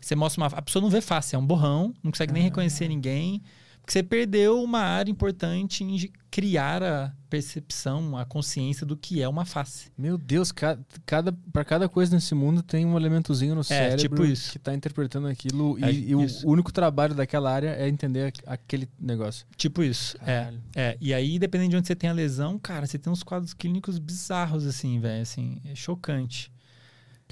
Você 0.01 0.17
mostra 0.17 0.41
uma. 0.41 0.47
A 0.47 0.63
pessoa 0.63 0.81
não 0.81 0.89
vê 0.89 1.03
face, 1.03 1.37
é 1.37 1.39
um 1.39 1.47
borrão, 1.47 1.95
não 2.03 2.11
consegue 2.11 2.33
nem 2.33 2.43
reconhecer 2.43 2.89
ninguém. 2.89 3.43
Porque 3.87 3.93
você 3.93 4.03
perdeu 4.03 4.61
uma 4.61 4.81
área 4.81 5.13
importante 5.13 5.85
em 5.85 6.11
criar 6.29 6.83
a 6.83 7.13
percepção, 7.31 8.17
a 8.19 8.25
consciência 8.25 8.85
do 8.85 8.97
que 8.97 9.23
é 9.23 9.29
uma 9.29 9.45
face. 9.45 9.93
Meu 9.97 10.19
Deus, 10.19 10.51
ca- 10.51 10.77
cada, 11.07 11.33
para 11.53 11.65
cada 11.65 11.89
coisa 11.89 12.13
nesse 12.13 12.35
mundo 12.35 12.65
tem 12.65 12.85
um 12.85 12.97
elementozinho 12.97 13.55
no 13.55 13.63
cérebro 13.63 13.97
tipo 14.01 14.25
isso. 14.25 14.51
que 14.51 14.59
tá 14.59 14.75
interpretando 14.75 15.29
aquilo 15.29 15.79
É 15.81 15.93
e, 15.93 16.11
e 16.11 16.15
o 16.17 16.27
único 16.45 16.73
trabalho 16.73 17.15
daquela 17.15 17.49
área 17.53 17.71
é 17.77 17.89
entender 17.89 18.35
aquele 18.45 18.89
negócio. 18.99 19.47
Tipo 19.57 19.85
isso. 19.85 20.17
É. 20.23 20.25
Caralho. 20.25 20.63
É, 20.75 20.99
e 21.01 21.15
aí, 21.15 21.39
dependendo 21.39 21.71
de 21.71 21.77
onde 21.77 21.87
você 21.87 21.95
tem 21.95 22.11
a 22.11 22.13
lesão, 22.13 22.59
cara, 22.59 22.87
você 22.89 22.99
tem 22.99 23.13
uns 23.13 23.23
quadros 23.23 23.55
clínicos 23.55 24.01
bizarros, 24.01 24.67
assim, 24.67 24.99
velho. 24.99 25.23
Assim, 25.23 25.61
é 25.65 25.77
chocante. 25.77 26.51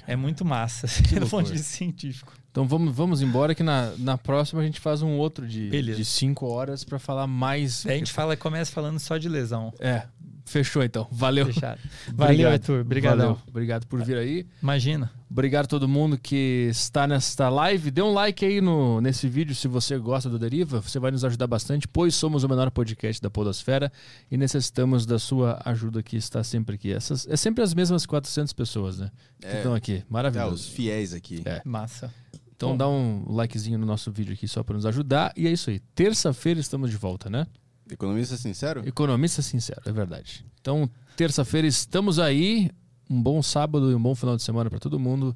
É 0.07 0.15
muito 0.15 0.45
massa, 0.45 0.87
do 1.19 1.27
ponto 1.29 1.47
de 1.47 1.53
vista 1.53 1.67
científico. 1.67 2.31
Então 2.55 2.65
vamos, 2.65 2.95
vamos 2.95 3.21
embora 3.21 3.53
que 3.53 3.61
na, 3.61 3.91
na 3.97 4.17
próxima 4.17 4.61
a 4.61 4.63
gente 4.63 4.79
faz 4.79 5.01
um 5.01 5.17
outro 5.17 5.45
de, 5.45 5.67
Beleza. 5.67 5.97
de 5.97 6.05
cinco 6.05 6.45
horas 6.45 6.85
pra 6.85 6.97
falar 6.97 7.27
mais. 7.27 7.85
A 7.85 7.91
gente 7.91 8.13
fala, 8.13 8.37
começa 8.37 8.71
falando 8.71 8.97
só 8.97 9.17
de 9.17 9.27
lesão. 9.27 9.73
É, 9.77 10.03
fechou 10.45 10.81
então. 10.81 11.05
Valeu. 11.11 11.47
Fechado. 11.47 11.81
Valeu, 12.15 12.31
Obrigado. 12.47 12.53
Arthur. 12.53 12.79
Obrigadão. 12.79 13.17
Valeu. 13.33 13.41
Obrigado 13.45 13.85
por 13.87 14.01
vir 14.05 14.15
aí. 14.15 14.47
Imagina. 14.63 15.11
Obrigado 15.29 15.65
a 15.65 15.67
todo 15.67 15.85
mundo 15.85 16.17
que 16.17 16.67
está 16.71 17.05
nesta 17.05 17.49
live. 17.49 17.91
Dê 17.91 18.01
um 18.01 18.13
like 18.13 18.45
aí 18.45 18.61
no, 18.61 19.01
nesse 19.01 19.27
vídeo 19.27 19.53
se 19.53 19.67
você 19.67 19.97
gosta 19.97 20.29
do 20.29 20.39
Deriva. 20.39 20.79
Você 20.79 20.97
vai 20.97 21.11
nos 21.11 21.25
ajudar 21.25 21.47
bastante, 21.47 21.89
pois 21.89 22.15
somos 22.15 22.45
o 22.45 22.47
menor 22.47 22.71
podcast 22.71 23.21
da 23.21 23.29
Podosfera 23.29 23.91
e 24.31 24.37
necessitamos 24.37 25.05
da 25.05 25.19
sua 25.19 25.61
ajuda 25.65 26.01
que 26.01 26.15
está 26.15 26.41
sempre 26.41 26.75
aqui. 26.75 26.93
Essas, 26.93 27.27
é 27.27 27.35
sempre 27.35 27.61
as 27.65 27.73
mesmas 27.73 28.05
400 28.05 28.53
pessoas, 28.53 28.97
né? 28.97 29.11
Que 29.41 29.47
É. 29.47 29.57
estão 29.57 29.75
aqui. 29.75 29.95
É, 29.95 30.03
Maravilhoso. 30.09 30.53
os 30.55 30.67
fiéis 30.67 31.13
aqui. 31.13 31.41
É. 31.43 31.61
Massa. 31.65 32.13
Então 32.55 32.71
Bom. 32.71 32.77
dá 32.77 32.87
um 32.87 33.25
likezinho 33.27 33.77
no 33.77 33.85
nosso 33.85 34.11
vídeo 34.11 34.33
aqui 34.33 34.47
só 34.47 34.63
para 34.63 34.75
nos 34.75 34.85
ajudar. 34.85 35.33
E 35.35 35.47
é 35.47 35.51
isso 35.51 35.69
aí. 35.69 35.79
Terça-feira 35.93 36.59
estamos 36.59 36.89
de 36.89 36.97
volta, 36.97 37.29
né? 37.29 37.45
Economista 37.91 38.37
sincero? 38.37 38.87
Economista 38.87 39.41
sincero, 39.41 39.81
é 39.85 39.91
verdade. 39.91 40.45
Então, 40.59 40.89
terça-feira 41.15 41.67
estamos 41.67 42.17
aí. 42.17 42.71
Um 43.09 43.21
bom 43.21 43.41
sábado 43.43 43.91
e 43.91 43.95
um 43.95 44.01
bom 44.01 44.15
final 44.15 44.35
de 44.35 44.41
semana 44.41 44.69
para 44.69 44.79
todo 44.79 44.99
mundo. 44.99 45.35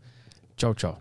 Tchau, 0.56 0.74
tchau. 0.74 1.00